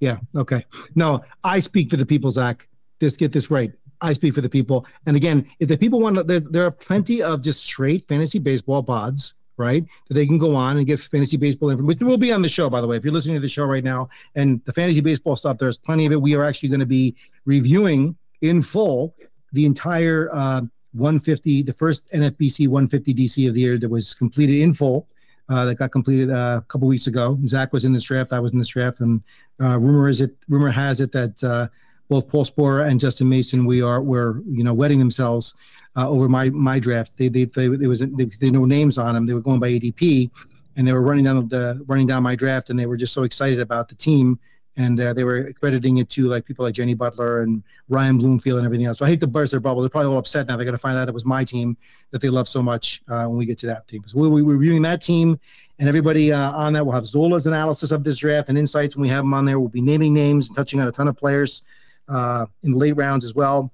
Yeah. 0.00 0.18
Okay. 0.36 0.64
No, 0.94 1.22
I 1.42 1.58
speak 1.58 1.90
for 1.90 1.96
the 1.96 2.06
people, 2.06 2.30
Zach. 2.30 2.68
Just 3.00 3.18
get 3.18 3.32
this 3.32 3.50
right. 3.50 3.72
I 4.00 4.12
speak 4.12 4.34
for 4.34 4.40
the 4.40 4.48
people. 4.48 4.86
And 5.06 5.16
again, 5.16 5.48
if 5.58 5.68
the 5.68 5.76
people 5.76 6.00
want 6.00 6.16
to, 6.16 6.22
there, 6.22 6.40
there 6.40 6.64
are 6.64 6.70
plenty 6.70 7.22
of 7.22 7.42
just 7.42 7.64
straight 7.64 8.06
fantasy 8.06 8.38
baseball 8.38 8.82
pods, 8.82 9.34
right? 9.56 9.84
That 10.08 10.14
they 10.14 10.26
can 10.26 10.38
go 10.38 10.54
on 10.54 10.76
and 10.76 10.86
get 10.86 11.00
fantasy 11.00 11.36
baseball 11.36 11.70
information, 11.70 11.88
which 11.88 12.02
will 12.02 12.18
be 12.18 12.32
on 12.32 12.42
the 12.42 12.48
show, 12.48 12.70
by 12.70 12.80
the 12.80 12.86
way. 12.86 12.96
If 12.96 13.04
you're 13.04 13.12
listening 13.12 13.36
to 13.36 13.40
the 13.40 13.48
show 13.48 13.64
right 13.64 13.84
now 13.84 14.08
and 14.34 14.62
the 14.64 14.72
fantasy 14.72 15.00
baseball 15.00 15.36
stuff, 15.36 15.58
there's 15.58 15.76
plenty 15.76 16.06
of 16.06 16.12
it. 16.12 16.22
We 16.22 16.34
are 16.34 16.44
actually 16.44 16.68
going 16.68 16.80
to 16.80 16.86
be 16.86 17.16
reviewing 17.44 18.16
in 18.40 18.62
full 18.62 19.16
the 19.52 19.66
entire 19.66 20.28
uh, 20.32 20.62
150, 20.92 21.62
the 21.62 21.72
first 21.72 22.10
NFBC 22.12 22.68
150 22.68 23.14
DC 23.14 23.48
of 23.48 23.54
the 23.54 23.60
year 23.60 23.78
that 23.78 23.88
was 23.88 24.14
completed 24.14 24.60
in 24.60 24.74
full. 24.74 25.06
Uh, 25.50 25.64
that 25.64 25.76
got 25.76 25.90
completed 25.90 26.30
uh, 26.30 26.60
a 26.62 26.64
couple 26.68 26.86
weeks 26.86 27.06
ago. 27.06 27.38
Zach 27.46 27.72
was 27.72 27.86
in 27.86 27.92
this 27.94 28.02
draft. 28.02 28.34
I 28.34 28.38
was 28.38 28.52
in 28.52 28.58
this 28.58 28.68
draft, 28.68 29.00
and 29.00 29.22
uh, 29.62 29.78
rumor 29.78 30.06
is 30.10 30.20
it 30.20 30.36
rumor 30.46 30.68
has 30.68 31.00
it 31.00 31.10
that 31.12 31.42
uh, 31.42 31.68
both 32.10 32.28
Paul 32.28 32.44
Sporer 32.44 32.86
and 32.86 33.00
Justin 33.00 33.30
Mason 33.30 33.64
we 33.64 33.80
are 33.80 34.02
were 34.02 34.42
you 34.46 34.62
know 34.62 34.74
wetting 34.74 34.98
themselves 34.98 35.54
uh, 35.96 36.06
over 36.06 36.28
my 36.28 36.50
my 36.50 36.78
draft. 36.78 37.16
They 37.16 37.28
they 37.28 37.44
they 37.44 37.68
was 37.68 38.00
they, 38.00 38.24
they 38.24 38.50
no 38.50 38.66
names 38.66 38.98
on 38.98 39.14
them. 39.14 39.24
They 39.24 39.32
were 39.32 39.40
going 39.40 39.58
by 39.58 39.70
ADP, 39.70 40.30
and 40.76 40.86
they 40.86 40.92
were 40.92 41.00
running 41.00 41.24
down 41.24 41.48
the 41.48 41.82
running 41.86 42.06
down 42.06 42.22
my 42.22 42.36
draft, 42.36 42.68
and 42.68 42.78
they 42.78 42.86
were 42.86 42.98
just 42.98 43.14
so 43.14 43.22
excited 43.22 43.60
about 43.60 43.88
the 43.88 43.94
team. 43.94 44.38
And 44.78 44.98
uh, 45.00 45.12
they 45.12 45.24
were 45.24 45.52
crediting 45.54 45.96
it 45.98 46.08
to 46.10 46.28
like 46.28 46.46
people 46.46 46.64
like 46.64 46.72
Jenny 46.72 46.94
Butler 46.94 47.42
and 47.42 47.64
Ryan 47.88 48.16
Bloomfield 48.16 48.58
and 48.58 48.64
everything 48.64 48.86
else. 48.86 48.98
So 48.98 49.04
I 49.04 49.08
hate 49.08 49.20
to 49.20 49.26
burst 49.26 49.50
their 49.50 49.60
bubble. 49.60 49.82
They're 49.82 49.90
probably 49.90 50.12
all 50.12 50.18
upset 50.18 50.46
now. 50.46 50.56
They're 50.56 50.64
going 50.64 50.72
to 50.72 50.78
find 50.78 50.96
out 50.96 51.08
it 51.08 51.14
was 51.14 51.24
my 51.24 51.44
team 51.44 51.76
that 52.12 52.22
they 52.22 52.28
love 52.30 52.48
so 52.48 52.62
much 52.62 53.02
uh, 53.08 53.24
when 53.24 53.36
we 53.36 53.44
get 53.44 53.58
to 53.58 53.66
that 53.66 53.88
team. 53.88 54.04
So 54.06 54.18
we'll 54.18 54.34
be 54.34 54.42
reviewing 54.42 54.82
that 54.82 55.02
team 55.02 55.38
and 55.80 55.88
everybody 55.88 56.32
uh, 56.32 56.52
on 56.52 56.72
that 56.74 56.84
We'll 56.84 56.94
have 56.94 57.06
Zola's 57.06 57.46
analysis 57.46 57.90
of 57.90 58.04
this 58.04 58.18
draft 58.18 58.48
and 58.48 58.56
insights 58.56 58.96
when 58.96 59.02
we 59.02 59.08
have 59.08 59.24
them 59.24 59.34
on 59.34 59.44
there. 59.44 59.58
We'll 59.58 59.68
be 59.68 59.80
naming 59.80 60.14
names 60.14 60.48
and 60.48 60.56
touching 60.56 60.80
on 60.80 60.88
a 60.88 60.92
ton 60.92 61.08
of 61.08 61.16
players 61.16 61.62
uh, 62.08 62.46
in 62.62 62.72
the 62.72 62.78
late 62.78 62.96
rounds 62.96 63.24
as 63.24 63.34
well, 63.34 63.72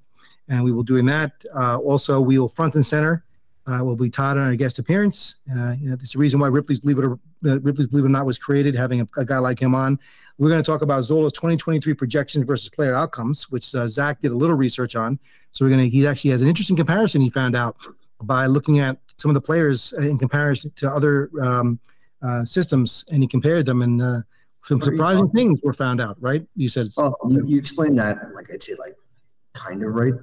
and 0.49 0.65
we 0.65 0.73
will 0.73 0.83
doing 0.83 1.07
that. 1.07 1.33
Uh, 1.55 1.79
also, 1.79 2.21
we 2.21 2.39
will 2.39 2.49
front 2.49 2.75
and 2.75 2.85
center. 2.85 3.25
Uh, 3.67 3.83
will 3.83 3.97
be 3.97 4.11
Todd 4.11 4.37
on 4.37 4.47
our 4.47 4.55
guest 4.57 4.79
appearance. 4.79 5.37
You 5.47 5.55
know, 5.55 5.97
that's 5.97 6.13
the 6.13 6.19
reason 6.19 6.39
why 6.39 6.49
Ripley's 6.49 6.81
Believe 6.81 6.99
It 6.99 7.05
or 7.07 7.19
Ripley's 7.41 7.87
Believe 7.87 8.05
It 8.05 8.09
or 8.09 8.11
Not 8.11 8.27
was 8.27 8.39
created, 8.39 8.75
having 8.75 9.01
a, 9.01 9.09
a 9.17 9.25
guy 9.25 9.39
like 9.39 9.59
him 9.59 9.75
on. 9.75 9.99
We're 10.39 10.49
going 10.49 10.63
to 10.63 10.67
talk 10.67 10.83
about 10.83 11.03
Zola's 11.05 11.33
2023 11.33 11.95
projections 11.95 12.45
versus 12.45 12.69
player 12.69 12.95
outcomes, 12.95 13.51
which 13.51 13.75
uh, 13.75 13.87
Zach 13.87 14.21
did 14.21 14.33
a 14.33 14.35
little 14.35 14.57
research 14.57 14.97
on. 14.97 15.19
So 15.53 15.65
we're 15.65 15.71
going 15.71 15.83
to. 15.83 15.89
He 15.89 16.07
actually 16.07 16.31
has 16.31 16.43
an 16.43 16.49
interesting 16.49 16.77
comparison 16.77 17.21
he 17.21 17.31
found 17.31 17.55
out 17.55 17.77
by 18.23 18.47
looking 18.47 18.81
at 18.81 18.99
some 19.17 19.31
of 19.31 19.35
the 19.35 19.41
players 19.41 19.93
in 19.93 20.19
comparison 20.19 20.73
to 20.77 20.91
other 20.91 21.31
um, 21.41 21.79
uh, 22.23 22.45
systems, 22.45 23.05
and 23.11 23.23
he 23.23 23.29
compared 23.29 23.67
them, 23.67 23.83
and 23.83 24.03
uh, 24.03 24.21
some 24.65 24.79
What 24.79 24.89
are 24.89 24.91
you 24.91 24.97
surprising 24.97 25.31
things 25.31 25.61
were 25.63 25.73
found 25.73 26.01
out. 26.01 26.17
Right? 26.21 26.45
You 26.57 26.69
said. 26.69 26.89
Oh, 26.97 27.15
you, 27.29 27.45
you 27.47 27.59
explained 27.59 27.99
that, 27.99 28.17
like 28.35 28.51
I'd 28.53 28.63
say, 28.63 28.75
like 28.79 28.95
kind 29.53 29.85
of 29.85 29.95
right. 29.95 30.15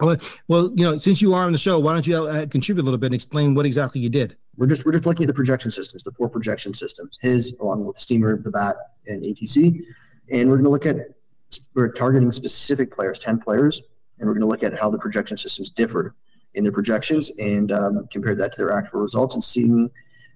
Well, 0.00 0.72
you 0.74 0.84
know, 0.84 0.98
since 0.98 1.22
you 1.22 1.34
are 1.34 1.44
on 1.44 1.52
the 1.52 1.58
show, 1.58 1.78
why 1.78 1.92
don't 1.92 2.06
you 2.06 2.16
uh, 2.16 2.46
contribute 2.46 2.82
a 2.82 2.84
little 2.84 2.98
bit 2.98 3.06
and 3.06 3.14
explain 3.14 3.54
what 3.54 3.64
exactly 3.64 4.00
you 4.00 4.08
did? 4.08 4.36
We're 4.56 4.66
just 4.66 4.84
we're 4.84 4.92
just 4.92 5.06
looking 5.06 5.24
at 5.24 5.28
the 5.28 5.34
projection 5.34 5.70
systems, 5.70 6.04
the 6.04 6.12
four 6.12 6.28
projection 6.28 6.74
systems, 6.74 7.18
his 7.20 7.54
along 7.60 7.84
with 7.84 7.96
Steamer, 7.96 8.40
the 8.40 8.50
Bat, 8.50 8.76
and 9.06 9.22
ATC, 9.22 9.80
and 10.30 10.48
we're 10.48 10.56
going 10.56 10.64
to 10.64 10.70
look 10.70 10.86
at 10.86 10.96
we're 11.74 11.92
targeting 11.92 12.30
specific 12.32 12.92
players, 12.92 13.18
ten 13.18 13.38
players, 13.38 13.82
and 14.18 14.26
we're 14.26 14.34
going 14.34 14.42
to 14.42 14.48
look 14.48 14.62
at 14.62 14.78
how 14.78 14.90
the 14.90 14.98
projection 14.98 15.36
systems 15.36 15.70
differ 15.70 16.14
in 16.54 16.62
their 16.62 16.72
projections 16.72 17.30
and 17.38 17.72
um, 17.72 18.06
compare 18.10 18.34
that 18.36 18.52
to 18.52 18.58
their 18.58 18.72
actual 18.72 19.00
results 19.00 19.34
and 19.34 19.42
seeing, 19.42 19.90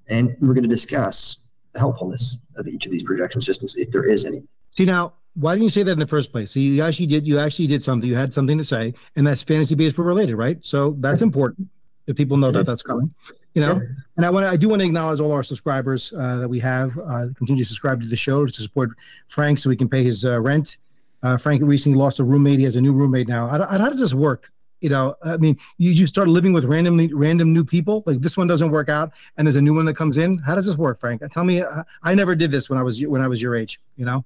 and 0.09 0.37
we're 0.41 0.55
going 0.55 0.63
to 0.63 0.69
discuss 0.69 1.49
the 1.75 1.81
helpfulness 1.81 2.39
of 2.57 2.67
each 2.67 2.87
of 2.87 2.93
these 2.93 3.05
projection 3.05 3.41
systems 3.41 3.77
if 3.77 3.91
there 3.91 4.05
is 4.05 4.25
any. 4.25 4.43
See 4.77 4.85
now, 4.85 5.15
why 5.39 5.55
didn't 5.55 5.65
you 5.65 5.71
say 5.71 5.83
that 5.85 5.93
in 5.93 5.99
the 5.99 6.07
first 6.07 6.33
place? 6.33 6.51
See, 6.51 6.63
you 6.63 6.83
actually 6.83 7.07
did. 7.07 7.27
You 7.27 7.39
actually 7.39 7.69
did 7.69 7.83
something. 7.83 8.09
You 8.09 8.17
had 8.17 8.35
something 8.35 8.59
to 8.59 8.65
say, 8.65 8.93
and 9.17 9.27
that's 9.27 9.43
fantasy 9.43 9.75
baseball 9.75 10.05
related, 10.05 10.37
right? 10.37 10.59
So 10.63 10.97
that's 10.99 11.23
important 11.23 11.69
if 12.07 12.17
people 12.17 12.37
know 12.37 12.51
that 12.51 12.67
that 12.67 12.73
is. 12.73 12.83
coming. 12.83 13.15
You 13.55 13.63
know, 13.63 13.81
and 14.17 14.27
I 14.27 14.31
want 14.31 14.47
I 14.47 14.57
do 14.57 14.69
want 14.69 14.81
to 14.81 14.87
acknowledge 14.87 15.21
all 15.21 15.33
our 15.33 15.43
subscribers 15.43 16.13
uh, 16.13 16.37
that 16.37 16.49
we 16.49 16.59
have. 16.61 16.97
Uh, 16.99 17.27
continue 17.37 17.65
to 17.65 17.69
subscribe 17.69 18.03
to 18.03 18.09
the 18.09 18.17
show 18.17 18.47
to 18.47 18.53
support 18.53 18.91
Frank, 19.29 19.59
so 19.59 19.69
we 19.69 19.77
can 19.77 19.89
pay 19.89 20.03
his 20.03 20.25
uh, 20.25 20.41
rent. 20.41 20.77
Uh, 21.23 21.37
Frank 21.37 21.63
recently 21.65 21.99
lost 21.99 22.19
a 22.19 22.25
roommate. 22.25 22.59
He 22.59 22.65
has 22.65 22.77
a 22.77 22.81
new 22.81 22.93
roommate 22.93 23.29
now. 23.29 23.49
How, 23.49 23.65
how 23.65 23.91
does 23.91 24.01
this 24.01 24.15
work? 24.15 24.51
You 24.81 24.91
know, 24.91 25.17
I 25.25 25.37
mean, 25.39 25.59
you 25.79 25.93
just 25.93 26.13
start 26.13 26.29
living 26.29 26.53
with 26.53 26.65
randomly 26.65 27.13
random 27.13 27.53
new 27.53 27.65
people. 27.65 28.05
Like 28.07 28.21
this 28.21 28.37
one 28.37 28.47
doesn't 28.47 28.71
work 28.71 28.89
out, 28.89 29.13
and 29.37 29.47
there's 29.47 29.57
a 29.57 29.63
new 29.63 29.75
one 29.75 29.85
that 29.87 29.95
comes 29.95 30.19
in. 30.19 30.39
How 30.39 30.55
does 30.55 30.67
this 30.67 30.77
work, 30.77 31.01
Frank? 31.01 31.23
Tell 31.33 31.45
me. 31.45 31.63
uh, 31.63 31.83
I 32.03 32.15
never 32.15 32.35
did 32.35 32.51
this 32.51 32.69
when 32.71 32.79
I 32.79 32.83
was 32.83 33.05
when 33.05 33.21
I 33.21 33.29
was 33.29 33.41
your 33.41 33.55
age. 33.55 33.81
You 33.97 34.05
know. 34.05 34.25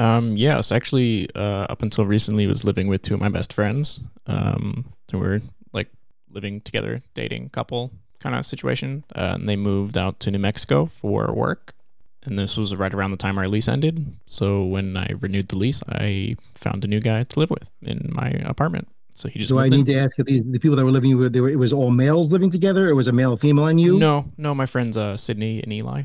Um, 0.00 0.34
yeah, 0.36 0.62
so 0.62 0.74
actually, 0.74 1.28
uh, 1.34 1.66
up 1.68 1.82
until 1.82 2.06
recently, 2.06 2.46
was 2.46 2.64
living 2.64 2.88
with 2.88 3.02
two 3.02 3.12
of 3.12 3.20
my 3.20 3.28
best 3.28 3.52
friends. 3.52 4.00
Um, 4.26 4.92
they 5.08 5.18
were 5.18 5.42
like 5.72 5.88
living 6.30 6.62
together, 6.62 7.00
dating 7.12 7.50
couple 7.50 7.92
kind 8.20 8.34
of 8.34 8.46
situation. 8.46 9.04
Uh, 9.14 9.32
and 9.34 9.48
they 9.48 9.56
moved 9.56 9.98
out 9.98 10.18
to 10.20 10.30
New 10.30 10.38
Mexico 10.38 10.86
for 10.86 11.32
work. 11.34 11.74
And 12.22 12.38
this 12.38 12.56
was 12.56 12.74
right 12.74 12.92
around 12.92 13.10
the 13.10 13.16
time 13.18 13.36
our 13.38 13.48
lease 13.48 13.68
ended. 13.68 14.14
So 14.26 14.64
when 14.64 14.96
I 14.96 15.12
renewed 15.20 15.48
the 15.48 15.58
lease, 15.58 15.82
I 15.88 16.36
found 16.54 16.84
a 16.84 16.88
new 16.88 17.00
guy 17.00 17.24
to 17.24 17.38
live 17.38 17.50
with 17.50 17.70
in 17.82 18.08
my 18.10 18.28
apartment. 18.44 18.88
So 19.14 19.28
he 19.28 19.38
just 19.38 19.50
Do 19.50 19.58
I 19.58 19.64
moved 19.64 19.74
in. 19.74 19.80
need 19.80 19.92
to 19.94 19.98
ask 20.00 20.16
the, 20.16 20.40
the 20.40 20.58
people 20.58 20.76
that 20.76 20.84
were 20.84 20.90
living 20.90 21.16
with? 21.18 21.32
They 21.32 21.40
were, 21.40 21.50
it 21.50 21.58
was 21.58 21.72
all 21.74 21.90
males 21.90 22.30
living 22.30 22.50
together. 22.50 22.88
It 22.88 22.94
was 22.94 23.08
a 23.08 23.12
male, 23.12 23.36
female, 23.36 23.66
and 23.66 23.78
you. 23.78 23.98
No, 23.98 24.26
no, 24.38 24.54
my 24.54 24.66
friends 24.66 24.96
uh, 24.96 25.16
Sydney 25.16 25.62
and 25.62 25.72
Eli. 25.72 26.02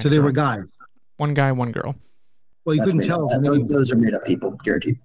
So 0.00 0.08
they 0.08 0.18
were 0.18 0.32
guys. 0.32 0.64
one 1.16 1.34
guy, 1.34 1.52
one 1.52 1.72
girl. 1.72 1.96
Well, 2.64 2.74
you 2.76 2.80
That's 2.82 2.92
couldn't 2.92 3.08
tell. 3.08 3.24
up. 3.24 3.30
from 3.32 3.44
Those, 3.44 3.66
those 3.66 3.92
are 3.92 3.96
made 3.96 4.14
up 4.14 4.24
people, 4.24 4.52
guaranteed. 4.64 4.98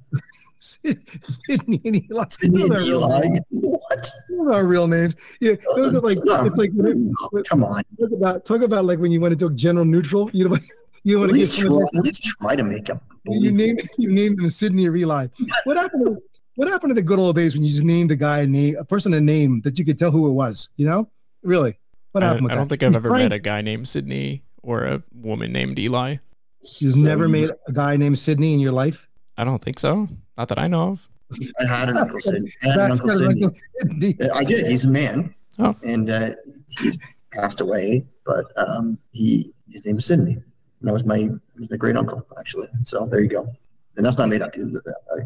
Sydney 0.59 1.81
and 1.85 2.11
Eli. 2.11 2.25
Sydney 2.29 2.63
and 2.63 2.73
Eli. 2.81 3.27
What? 3.51 4.11
Those 4.29 4.53
are 4.55 4.65
real 4.65 4.87
names. 4.87 5.15
Yeah, 5.39 5.53
those 5.75 5.95
are 5.95 6.01
like 6.01 6.17
No, 6.23 6.45
it's 6.45 6.57
like 6.57 6.71
no, 6.73 7.43
come 7.43 7.63
on. 7.63 7.83
talk 7.99 8.11
about 8.11 8.45
talk 8.45 8.61
about 8.61 8.85
like 8.85 8.99
when 8.99 9.11
you 9.11 9.21
went 9.21 9.33
into 9.33 9.49
General 9.51 9.85
Neutral. 9.85 10.29
You 10.33 10.49
know, 10.49 10.57
you 11.03 11.15
don't 11.15 11.23
At 11.23 11.27
want 11.29 11.31
to 11.31 11.37
get 11.37 11.41
least, 11.47 11.59
try, 11.59 11.67
someone 11.67 11.85
at 11.95 12.03
least 12.03 12.23
try 12.23 12.55
to 12.55 12.63
make 12.63 12.89
up. 12.89 13.03
you 13.25 13.51
name 13.51 13.77
you 13.97 14.11
named 14.11 14.39
them 14.39 14.49
Sydney 14.49 14.87
or 14.87 14.95
Eli. 14.95 15.27
What 15.63 15.77
happened? 15.77 16.05
To, 16.05 16.17
what 16.55 16.67
happened 16.67 16.89
to 16.91 16.95
the 16.95 17.01
good 17.03 17.19
old 17.19 17.35
days 17.35 17.53
when 17.53 17.63
you 17.63 17.69
just 17.69 17.83
named 17.83 18.11
a 18.11 18.15
guy 18.15 18.39
a 18.39 18.47
name, 18.47 18.75
a 18.79 18.83
person 18.83 19.13
a 19.13 19.21
name 19.21 19.61
that 19.61 19.77
you 19.79 19.85
could 19.85 19.97
tell 19.99 20.11
who 20.11 20.27
it 20.27 20.31
was? 20.33 20.69
You 20.75 20.87
know, 20.87 21.09
really. 21.43 21.77
What 22.13 22.23
I, 22.23 22.27
happened 22.27 22.43
with 22.45 22.51
I 22.51 22.55
don't 22.55 22.67
that? 22.67 22.79
think 22.79 22.83
I've 22.83 22.95
ever 22.95 23.09
Frank, 23.09 23.23
met 23.29 23.33
a 23.33 23.39
guy 23.39 23.61
named 23.61 23.87
Sydney 23.87 24.43
or 24.63 24.83
a 24.83 25.03
woman 25.13 25.51
named 25.53 25.77
Eli. 25.79 26.17
You've 26.79 26.93
So 26.93 26.99
never 26.99 27.25
you 27.25 27.31
made 27.31 27.41
just- 27.49 27.53
a 27.67 27.71
guy 27.73 27.97
named 27.97 28.19
Sydney 28.19 28.53
in 28.53 28.59
your 28.59 28.71
life. 28.71 29.07
I 29.37 29.43
don't 29.43 29.61
think 29.61 29.79
so. 29.79 30.07
Not 30.37 30.47
that 30.49 30.57
I 30.59 30.67
know 30.67 30.89
of. 30.91 31.07
I 31.59 31.65
had 31.67 31.89
an 31.89 31.97
uncle 31.97 32.19
Sydney. 32.21 32.51
I 32.63 32.67
had 32.69 32.79
an 32.79 32.91
uncle 32.91 33.07
kind 33.09 33.19
Sydney. 33.19 33.43
like 33.43 33.55
Sydney. 33.81 34.17
Uh, 34.21 34.33
I 34.35 34.43
did. 34.43 34.65
He's 34.65 34.85
a 34.85 34.89
man. 34.89 35.33
Oh. 35.59 35.75
And 35.83 36.09
uh, 36.09 36.31
he's 36.79 36.97
passed 37.33 37.59
away, 37.61 38.05
but 38.25 38.45
um, 38.55 38.97
he 39.11 39.53
his 39.69 39.85
name 39.85 39.97
is 39.97 40.05
Sydney. 40.05 40.33
And 40.33 40.43
that 40.87 40.93
was 40.93 41.03
my 41.03 41.29
was 41.59 41.69
my 41.69 41.77
great 41.77 41.97
uncle 41.97 42.25
actually. 42.39 42.67
So 42.83 43.05
there 43.07 43.19
you 43.21 43.27
go. 43.29 43.47
And 43.97 44.05
that's 44.05 44.17
not 44.17 44.29
made 44.29 44.41
up. 44.41 44.55
either, 44.57 44.67
that, 44.69 44.95
uh, 45.17 45.21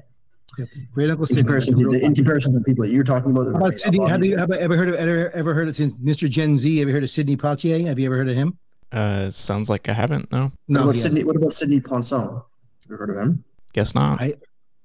That's 0.57 0.77
Great 0.93 1.09
Uncle 1.11 1.25
Sydney. 1.27 1.41
In 1.41 1.45
comparison, 1.45 1.77
to 1.77 1.89
the, 1.89 2.05
in 2.05 2.15
comparison 2.15 2.53
to 2.53 2.59
the 2.59 2.65
people 2.65 2.85
that 2.85 2.91
you're 2.91 3.03
talking 3.03 3.31
about. 3.31 3.47
How 3.51 3.57
about 3.57 3.77
Sydney? 3.79 4.07
Have 4.07 4.25
you, 4.25 4.37
have 4.37 4.49
you 4.49 4.55
ever 4.55 4.75
heard 4.77 4.89
of 4.89 4.95
ever, 4.95 5.29
ever 5.31 5.53
heard 5.53 5.67
of 5.67 5.75
Mr. 5.75 6.29
Gen 6.29 6.57
Z? 6.57 6.77
Have 6.79 6.87
you 6.87 6.93
heard 6.93 7.03
of 7.03 7.09
Sidney 7.09 7.35
Poitier? 7.37 7.85
Have 7.85 7.99
you 7.99 8.05
ever 8.07 8.15
heard 8.17 8.29
of 8.29 8.35
him? 8.35 8.57
Uh, 8.91 9.29
sounds 9.29 9.69
like 9.69 9.87
I 9.89 9.93
haven't. 9.93 10.31
No, 10.31 10.43
What 10.43 10.51
No, 10.67 10.83
about 10.83 10.95
he 10.95 11.01
Sydney? 11.01 11.23
What 11.23 11.35
about 11.35 11.53
Sydney 11.53 11.79
Ponson? 11.79 12.19
Have 12.21 12.41
you 12.89 12.95
heard 12.97 13.09
of 13.09 13.17
him? 13.17 13.43
guess 13.73 13.95
not. 13.95 14.21
I- 14.21 14.35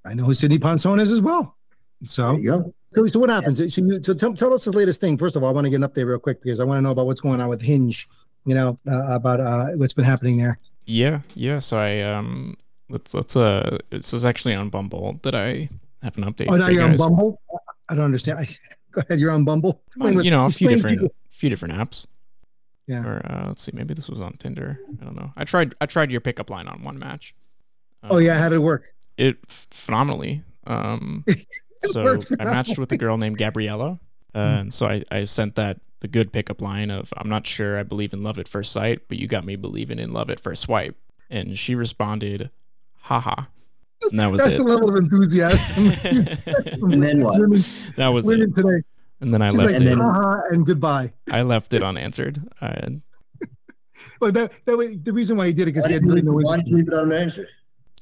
I 0.05 0.15
know 0.15 0.23
who 0.25 0.35
Sidney 0.35 0.59
Ponson 0.61 1.01
is 1.01 1.11
as 1.11 1.21
well. 1.21 1.57
There 2.01 2.09
So, 2.09 2.37
you 2.37 2.45
go. 2.51 2.75
so, 2.93 3.07
so 3.09 3.19
what 3.19 3.29
happens? 3.31 3.59
So, 3.75 3.81
you, 3.83 4.01
so 4.01 4.15
tell, 4.15 4.33
tell 4.35 4.55
us 4.55 4.65
the 4.65 4.71
latest 4.71 5.01
thing. 5.01 5.19
First 5.19 5.35
of 5.35 5.43
all, 5.43 5.49
I 5.49 5.53
want 5.53 5.65
to 5.65 5.71
get 5.71 5.83
an 5.83 5.89
update 5.89 6.07
real 6.07 6.21
quick 6.21 6.41
because 6.41 6.61
I 6.61 6.65
want 6.65 6.79
to 6.79 6.83
know 6.83 6.93
about 6.93 7.07
what's 7.07 7.21
going 7.21 7.41
on 7.41 7.49
with 7.49 7.61
Hinge. 7.61 8.09
You 8.45 8.55
know 8.55 8.79
uh, 8.89 9.07
about 9.09 9.41
uh, 9.41 9.71
what's 9.75 9.93
been 9.93 10.05
happening 10.05 10.37
there. 10.37 10.61
Yeah, 10.85 11.23
yeah. 11.35 11.59
So 11.59 11.79
I 11.79 12.03
um, 12.03 12.57
let's 12.89 13.13
let's 13.13 13.35
uh, 13.35 13.79
this 13.91 14.15
is 14.15 14.25
actually 14.25 14.55
on 14.55 14.69
Bumble 14.69 15.19
that 15.25 15.35
I 15.35 15.69
have 16.05 16.17
an 16.17 16.23
update. 16.23 16.47
Oh, 16.49 16.55
now 16.57 16.67
for 16.67 16.71
you 16.71 16.79
you're 16.79 16.89
on. 16.89 16.97
Bumble. 16.97 17.41
I 17.89 17.97
don't 17.97 18.05
understand. 18.05 18.39
I, 18.39 18.49
go 18.93 19.01
ahead. 19.01 19.19
You're 19.19 19.33
on 19.33 19.45
Bumble. 19.45 19.71
Well, 19.73 19.83
Explain 19.89 20.15
what- 20.15 20.25
you 20.25 20.31
know, 20.31 20.45
a 20.47 20.51
few 20.51 20.69
different, 20.69 21.01
people- 21.01 21.15
few 21.33 21.51
different 21.51 21.75
apps. 21.75 22.07
Yeah. 22.87 23.05
Or 23.05 23.21
uh, 23.29 23.49
let's 23.49 23.63
see, 23.63 23.73
maybe 23.75 23.95
this 23.95 24.09
was 24.09 24.21
on 24.21 24.35
Tinder. 24.35 24.79
I 25.01 25.05
don't 25.05 25.17
know. 25.17 25.33
I 25.37 25.45
tried 25.45 25.75
I 25.81 25.87
tried 25.87 26.11
your 26.13 26.21
pickup 26.21 26.51
line 26.51 26.69
on 26.69 26.83
one 26.83 26.99
match. 26.99 27.35
Oh 28.05 28.19
yeah, 28.19 28.35
Um, 28.37 28.39
how 28.43 28.49
did 28.51 28.57
it 28.57 28.61
work? 28.61 28.85
it 29.17 29.39
f- 29.49 29.67
phenomenally. 29.71 30.43
Um, 30.67 31.25
so 31.85 32.21
I 32.39 32.45
matched 32.45 32.79
with 32.79 32.93
a 32.93 32.97
girl 32.97 33.17
named 33.17 33.39
Gabriella, 33.39 33.99
uh, 34.35 34.39
and 34.39 34.73
so 34.75 34.87
I, 34.87 35.03
I 35.11 35.25
sent 35.25 35.55
that 35.57 35.81
the 36.01 36.09
good 36.09 36.33
pickup 36.33 36.61
line 36.61 36.91
of 36.91 37.13
I'm 37.17 37.29
not 37.29 37.47
sure 37.47 37.79
I 37.79 37.83
believe 37.83 38.13
in 38.13 38.23
love 38.23 38.39
at 38.39 38.47
first 38.47 38.71
sight, 38.73 39.01
but 39.09 39.19
you 39.19 39.27
got 39.27 39.45
me 39.45 39.57
believing 39.57 39.99
in 39.99 40.13
love 40.13 40.31
at 40.31 40.39
first 40.39 40.63
swipe, 40.63 40.95
and 41.31 41.59
she 41.59 41.75
responded, 41.75 42.51
"Haha," 43.01 43.47
and 44.11 44.21
that 44.21 44.31
was 44.31 44.43
That's 44.43 44.53
it. 44.53 44.59
the 44.59 44.65
level 44.65 44.91
of 44.91 44.97
enthusiasm. 44.97 45.87
And 46.93 47.03
then 47.03 47.21
what? 47.23 47.41
Women, 47.41 47.63
that 47.97 48.09
was 48.09 48.29
it. 48.31 48.55
today. 48.55 48.83
And 49.21 49.33
then 49.33 49.41
I 49.43 49.51
She's 49.51 49.59
left 49.61 49.73
like, 49.73 49.81
And 49.81 50.01
then- 50.01 50.43
and 50.51 50.67
goodbye. 50.67 51.13
I 51.31 51.43
left 51.43 51.73
it 51.75 51.83
unanswered. 51.83 52.41
Uh, 52.61 52.91
Well, 54.21 54.33
that, 54.33 54.53
that 54.67 54.77
way, 54.79 54.97
the 54.97 55.13
reason 55.13 55.37
why 55.37 55.47
he 55.49 55.53
did 55.53 55.63
it 55.69 55.73
because 55.73 55.87
he 55.87 55.93
had 55.93 56.03
did, 56.03 56.07
you 56.07 56.15
really 56.15 56.23
leave, 56.23 56.31
no 56.45 56.49
why 56.49 56.57
did 56.57 56.69
you 56.69 56.77
leave 56.77 56.89
it 56.89 56.95
unanswered? 56.95 57.49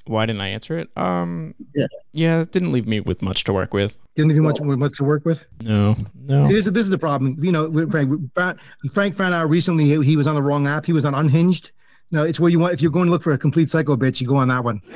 why 0.07 0.25
didn't 0.25 0.41
I 0.41 0.49
answer 0.49 0.77
it? 0.77 0.89
Um, 0.95 1.55
Yeah. 1.73 1.87
yeah, 2.13 2.41
it 2.41 2.51
didn't 2.51 2.71
leave 2.71 2.85
me 2.87 2.99
with 2.99 3.21
much 3.23 3.43
to 3.45 3.53
work 3.53 3.73
with. 3.73 3.97
didn't 4.15 4.29
give 4.29 4.35
you 4.37 4.43
much 4.43 4.61
much 4.61 4.97
to 4.97 5.03
work 5.03 5.25
with. 5.25 5.45
No, 5.61 5.95
no. 6.13 6.47
This, 6.47 6.67
is- 6.67 6.73
this 6.73 6.83
is 6.83 6.89
the 6.91 6.97
problem. 6.99 7.43
You 7.43 7.51
know, 7.51 7.67
with 7.69 7.89
Frank, 7.91 8.13
Frank- 8.35 8.59
Frank 8.93 9.15
found 9.15 9.33
out 9.33 9.49
recently 9.49 9.85
he, 9.85 10.01
he 10.03 10.15
was 10.15 10.27
on 10.27 10.35
the 10.35 10.43
wrong 10.43 10.67
app. 10.67 10.85
He 10.85 10.93
was 10.93 11.05
on 11.05 11.15
Unhinged. 11.15 11.71
No, 12.11 12.23
it's 12.23 12.39
where 12.39 12.51
you 12.51 12.59
want 12.59 12.73
if 12.73 12.81
you're 12.83 12.91
going 12.91 13.05
to 13.07 13.11
look 13.11 13.23
for 13.23 13.31
a 13.33 13.37
complete 13.37 13.69
psycho 13.71 13.95
bitch, 13.97 14.21
you 14.21 14.27
go 14.27 14.35
on 14.35 14.47
that 14.49 14.63
one. 14.63 14.79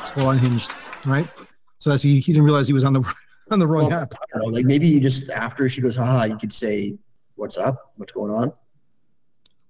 it's 0.00 0.10
called 0.10 0.34
Unhinged, 0.34 0.72
right? 1.06 1.28
So 1.78 1.90
that's 1.90 2.02
he, 2.02 2.20
he 2.20 2.32
didn't 2.32 2.44
realize 2.44 2.66
he 2.66 2.72
was 2.74 2.84
on 2.84 2.92
the 2.94 3.04
on 3.54 3.58
the 3.58 3.66
wrong 3.66 3.88
Well, 3.88 4.00
app. 4.02 4.12
I 4.14 4.24
don't 4.34 4.46
know, 4.46 4.52
like 4.52 4.66
maybe 4.66 4.86
you 4.86 5.00
just 5.00 5.30
after 5.30 5.68
she 5.68 5.80
goes, 5.80 5.96
haha, 5.96 6.24
you 6.24 6.36
could 6.36 6.52
say, 6.52 6.98
"What's 7.36 7.56
up? 7.56 7.92
What's 7.96 8.12
going 8.12 8.30
on?" 8.30 8.52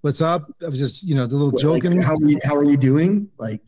What's 0.00 0.21
up? 0.21 0.50
I 0.62 0.69
was 0.69 0.79
just 0.79 1.03
you 1.05 1.14
know 1.14 1.26
the 1.26 1.35
little 1.37 1.50
What, 1.53 1.62
joke. 1.62 1.85
like, 1.85 2.03
how 2.03 2.14
are 2.14 2.26
you? 2.26 2.38
How 2.43 2.57
are 2.57 2.64
you 2.64 2.76
doing? 2.76 3.29
Like, 3.38 3.62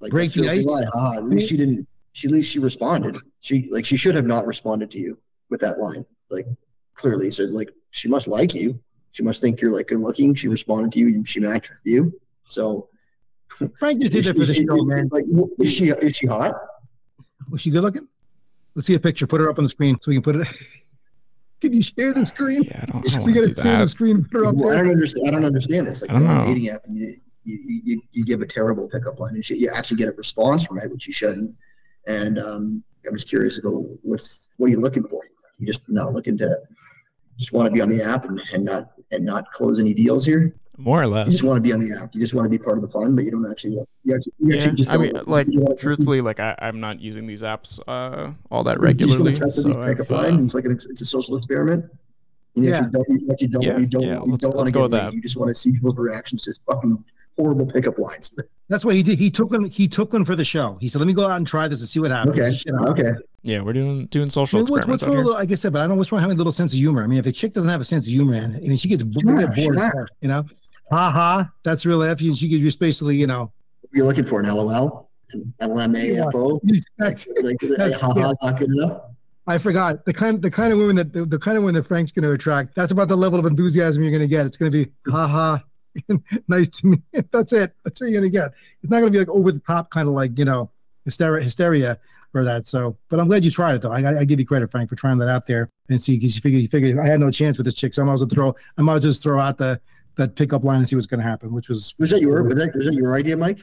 like 0.00 0.10
Break 0.10 0.32
the 0.32 0.48
ice. 0.48 0.66
Haha, 0.66 1.18
at 1.18 1.24
least 1.28 1.48
she 1.50 1.56
didn't. 1.56 1.86
She 2.12 2.28
at 2.28 2.32
least 2.32 2.50
she 2.50 2.58
responded. 2.60 3.16
She 3.40 3.68
like 3.70 3.84
she 3.84 3.96
should 3.96 4.14
have 4.14 4.26
not 4.26 4.46
responded 4.46 4.90
to 4.92 4.98
you 4.98 5.18
with 5.50 5.60
that 5.60 5.78
line. 5.78 6.04
Like 6.30 6.46
clearly, 6.94 7.30
so 7.30 7.44
like 7.44 7.70
she 7.90 8.08
must 8.08 8.26
like 8.26 8.54
you. 8.54 8.80
She 9.10 9.22
must 9.22 9.40
think 9.40 9.60
you're 9.60 9.72
like 9.72 9.88
good 9.88 10.00
looking. 10.00 10.34
She 10.34 10.48
responded 10.48 10.92
to 10.92 10.98
you. 10.98 11.24
She 11.24 11.40
matched 11.40 11.70
with 11.70 11.80
you. 11.84 12.18
So 12.42 12.88
Frank 13.78 14.00
just 14.00 14.12
did 14.12 14.24
that 14.24 14.36
for 14.36 14.44
the 14.44 14.54
show, 14.54 14.84
man. 14.84 15.08
Like, 15.12 15.24
is 15.60 15.72
she 15.72 15.90
is 15.90 16.16
she 16.16 16.26
hot? 16.26 16.54
Was 17.50 17.60
she 17.60 17.70
good 17.70 17.82
looking? 17.82 18.08
Let's 18.74 18.86
see 18.86 18.94
a 18.94 19.00
picture. 19.00 19.26
Put 19.26 19.40
her 19.40 19.50
up 19.50 19.58
on 19.58 19.64
the 19.64 19.70
screen 19.70 19.96
so 20.00 20.10
we 20.10 20.16
can 20.16 20.22
put 20.22 20.36
it. 20.36 20.48
Can 21.60 21.72
you 21.72 21.82
share 21.82 22.12
the 22.12 22.26
screen? 22.26 22.64
Yeah, 22.64 22.80
I 22.82 22.86
don't, 22.86 22.96
I 22.96 23.00
We 23.00 23.10
don't 23.10 23.24
We 23.24 23.32
gotta 23.32 23.54
do 23.54 23.62
share 23.62 23.78
the 23.78 23.88
screen. 23.88 24.24
Put 24.24 24.40
her 24.40 24.46
up 24.46 24.56
Well, 24.56 24.70
I 24.70 24.76
don't 24.76 24.90
understand. 24.90 25.28
I 25.28 25.30
don't 25.30 25.44
understand 25.44 25.86
this. 25.86 26.02
Like, 26.02 26.10
I 26.10 26.14
don't 26.14 26.24
you're 26.24 26.34
know. 26.34 26.44
dating 26.44 26.68
app 26.68 26.84
and 26.84 26.98
you, 26.98 27.14
you, 27.44 27.80
you, 27.84 28.02
you 28.12 28.24
give 28.24 28.42
a 28.42 28.46
terrible 28.46 28.88
pickup 28.88 29.18
line 29.18 29.34
and 29.34 29.44
she, 29.44 29.56
you 29.56 29.70
actually 29.74 29.96
get 29.96 30.08
a 30.08 30.12
response 30.12 30.66
from 30.66 30.78
it, 30.78 30.90
which 30.90 31.06
you 31.06 31.12
shouldn't. 31.12 31.54
And 32.06 32.38
um, 32.38 32.84
I'm 33.08 33.14
just 33.14 33.28
curious 33.28 33.54
to 33.56 33.62
go, 33.62 33.88
what's 34.02 34.50
what 34.56 34.66
are 34.66 34.70
you 34.70 34.80
looking 34.80 35.06
for? 35.06 35.22
You 35.58 35.66
just 35.66 35.88
not 35.88 36.12
looking 36.12 36.36
to 36.38 36.58
just 37.38 37.52
want 37.52 37.66
to 37.66 37.72
be 37.72 37.80
on 37.80 37.88
the 37.88 38.02
app 38.02 38.24
and, 38.26 38.40
and 38.52 38.64
not 38.64 38.92
and 39.12 39.24
not 39.24 39.50
close 39.52 39.80
any 39.80 39.94
deals 39.94 40.24
here. 40.24 40.54
More 40.76 41.00
or 41.00 41.06
less. 41.06 41.26
You 41.26 41.32
just 41.32 41.44
want 41.44 41.56
to 41.56 41.60
be 41.60 41.72
on 41.72 41.78
the 41.80 41.96
app. 42.02 42.14
You 42.14 42.20
just 42.20 42.34
want 42.34 42.46
to 42.46 42.50
be 42.50 42.58
part 42.62 42.76
of 42.76 42.82
the 42.82 42.88
fun, 42.88 43.14
but 43.14 43.24
you 43.24 43.30
don't 43.30 43.48
actually. 43.50 43.74
You 44.04 44.14
actually, 44.14 44.32
you 44.40 44.48
Yeah, 44.50 44.56
actually 44.56 44.76
just 44.76 44.90
I 44.90 44.96
mean, 44.96 45.12
don't- 45.14 45.28
like 45.28 45.46
truthfully, 45.78 46.20
like 46.20 46.40
I, 46.40 46.56
I'm 46.60 46.80
not 46.80 47.00
using 47.00 47.26
these 47.26 47.42
apps 47.42 47.78
uh 47.86 48.32
all 48.50 48.64
that 48.64 48.80
you 48.80 48.92
just 48.94 49.10
wanna 49.18 49.24
regularly. 49.24 49.32
test 49.34 49.56
So 49.56 49.62
these 49.62 49.76
I've, 49.76 49.86
pickup 49.96 50.10
uh, 50.10 50.14
lines. 50.22 50.40
It's 50.40 50.54
like 50.54 50.64
it's, 50.64 50.84
it's 50.86 51.00
a 51.00 51.04
social 51.04 51.36
experiment. 51.36 51.84
And 52.56 52.64
Yeah. 52.64 52.78
if 52.78 52.84
you 52.84 52.90
don't, 52.90 53.40
you 53.40 53.48
don't, 53.48 53.62
Yeah, 53.62 53.78
you 53.78 53.86
don't, 53.86 54.02
yeah, 54.02 54.14
you 54.14 54.24
let's- 54.26 54.38
don't 54.42 54.54
want 54.54 54.56
let's 54.58 54.70
to 54.70 54.72
go 54.74 54.80
get 54.80 54.82
with 54.84 54.92
laid. 54.92 55.02
that. 55.02 55.14
You 55.14 55.20
just 55.22 55.36
want 55.36 55.48
to 55.50 55.54
see 55.54 55.72
people's 55.72 55.96
reactions 55.96 56.42
to 56.42 56.54
fucking 56.66 57.04
horrible 57.36 57.66
pickup 57.66 57.98
lines. 57.98 58.36
That's 58.68 58.84
what 58.84 58.94
he 58.96 59.02
did. 59.02 59.18
He 59.18 59.30
took 59.30 59.50
one. 59.50 59.64
He 59.66 59.86
took 59.86 60.12
one 60.14 60.24
for 60.24 60.34
the 60.34 60.44
show. 60.44 60.78
He 60.80 60.88
said, 60.88 60.98
"Let 61.00 61.06
me 61.06 61.12
go 61.12 61.24
out 61.26 61.36
and 61.36 61.46
try 61.46 61.68
this 61.68 61.80
and 61.80 61.88
see 61.88 62.00
what 62.00 62.10
happens." 62.10 62.40
Okay. 62.40 62.54
Shit, 62.54 62.72
Okay. 62.72 63.10
yeah, 63.42 63.60
we're 63.60 63.74
doing 63.74 64.06
doing 64.06 64.26
I 64.26 64.28
social 64.30 64.60
mean, 64.60 64.68
what's, 64.68 64.86
what's 64.86 65.02
wrong 65.02 65.12
here. 65.16 65.24
with, 65.24 65.34
like 65.34 65.52
I 65.52 65.54
said, 65.54 65.74
but 65.74 65.80
I 65.80 65.82
don't 65.82 65.90
know 65.90 65.94
what's 65.96 66.10
wrong 66.10 66.22
having 66.22 66.34
a 66.34 66.38
little 66.38 66.50
sense 66.52 66.72
of 66.72 66.78
humor. 66.78 67.02
I 67.04 67.06
mean, 67.06 67.18
if 67.18 67.26
a 67.26 67.32
chick 67.32 67.52
doesn't 67.52 67.68
have 67.68 67.82
a 67.82 67.84
sense 67.84 68.06
of 68.06 68.10
humor, 68.12 68.32
man, 68.32 68.56
I 68.56 68.60
mean, 68.60 68.78
she 68.78 68.88
gets, 68.88 69.02
she 69.02 69.20
Sure, 69.26 69.38
gets 69.46 69.54
bored, 69.62 69.74
sure. 69.76 70.08
you 70.22 70.28
know. 70.28 70.44
Ha 70.94 71.10
ha, 71.10 71.50
that's 71.64 71.84
real 71.84 72.04
F 72.04 72.22
you. 72.22 72.30
And 72.30 72.38
she 72.38 72.46
gives 72.46 72.62
you 72.62 72.78
basically, 72.78 73.16
you 73.16 73.26
know, 73.26 73.52
You're 73.92 74.06
looking 74.06 74.22
for 74.22 74.38
an 74.38 74.46
LOL, 74.46 75.10
an 75.32 75.52
LMAFO. 75.60 76.60
respect. 76.62 77.26
Like, 77.42 77.56
haha's 78.00 78.38
not 78.40 78.60
good 78.60 78.70
enough. 78.70 79.02
I 79.48 79.58
forgot 79.58 80.04
the 80.04 80.14
kind, 80.14 80.40
the 80.40 80.52
kind 80.52 80.72
of 80.72 80.78
women 80.78 80.94
that 80.94 81.12
the, 81.12 81.26
the 81.26 81.38
kind 81.40 81.56
of 81.58 81.64
women 81.64 81.74
that 81.74 81.88
Frank's 81.88 82.12
going 82.12 82.22
to 82.22 82.30
attract. 82.30 82.76
That's 82.76 82.92
about 82.92 83.08
the 83.08 83.16
level 83.16 83.40
of 83.40 83.44
enthusiasm 83.44 84.04
you're 84.04 84.12
going 84.12 84.22
to 84.22 84.28
get. 84.28 84.46
It's 84.46 84.56
going 84.56 84.70
to 84.70 84.84
be 84.84 84.92
ha 85.10 85.26
ha, 85.26 85.64
nice 86.48 86.68
to 86.68 86.86
meet. 86.86 87.02
you. 87.12 87.24
That's 87.32 87.52
it. 87.52 87.74
That's 87.82 88.00
what 88.00 88.08
you're 88.08 88.20
going 88.20 88.30
to 88.30 88.38
get. 88.38 88.52
It's 88.80 88.90
not 88.90 89.00
going 89.00 89.12
to 89.12 89.18
be 89.18 89.18
like 89.18 89.28
over 89.30 89.50
the 89.50 89.58
top, 89.58 89.90
kind 89.90 90.06
of 90.06 90.14
like 90.14 90.38
you 90.38 90.44
know, 90.44 90.70
hysteria, 91.04 91.42
hysteria 91.42 91.98
for 92.30 92.44
that. 92.44 92.68
So, 92.68 92.96
but 93.08 93.18
I'm 93.18 93.26
glad 93.26 93.44
you 93.44 93.50
tried 93.50 93.74
it 93.74 93.82
though. 93.82 93.90
I, 93.90 94.20
I 94.20 94.24
give 94.24 94.38
you 94.38 94.46
credit, 94.46 94.70
Frank, 94.70 94.90
for 94.90 94.94
trying 94.94 95.18
that 95.18 95.28
out 95.28 95.46
there 95.46 95.70
and 95.88 96.00
see 96.00 96.14
because 96.18 96.36
you 96.36 96.40
figured 96.40 96.62
you 96.62 96.68
figured 96.68 97.00
I 97.00 97.06
had 97.08 97.18
no 97.18 97.32
chance 97.32 97.58
with 97.58 97.64
this 97.64 97.74
chick, 97.74 97.94
so 97.94 98.02
I 98.02 98.04
might 98.04 98.12
as 98.14 98.20
well 98.20 98.28
throw. 98.30 98.54
I 98.78 98.82
might 98.82 98.92
as 98.98 99.04
well 99.04 99.10
just 99.10 99.22
throw 99.24 99.40
out 99.40 99.58
the 99.58 99.80
that 100.16 100.36
pickup 100.36 100.64
line 100.64 100.78
and 100.78 100.88
see 100.88 100.96
what's 100.96 101.06
going 101.06 101.20
to 101.20 101.26
happen, 101.26 101.52
which 101.52 101.68
was 101.68 101.94
Was 101.98 102.10
that 102.10 102.20
your 102.20 102.42
was 102.42 102.56
that 102.58 102.74
was 102.74 102.86
that 102.86 102.94
your 102.94 103.14
idea, 103.16 103.36
Mike? 103.36 103.60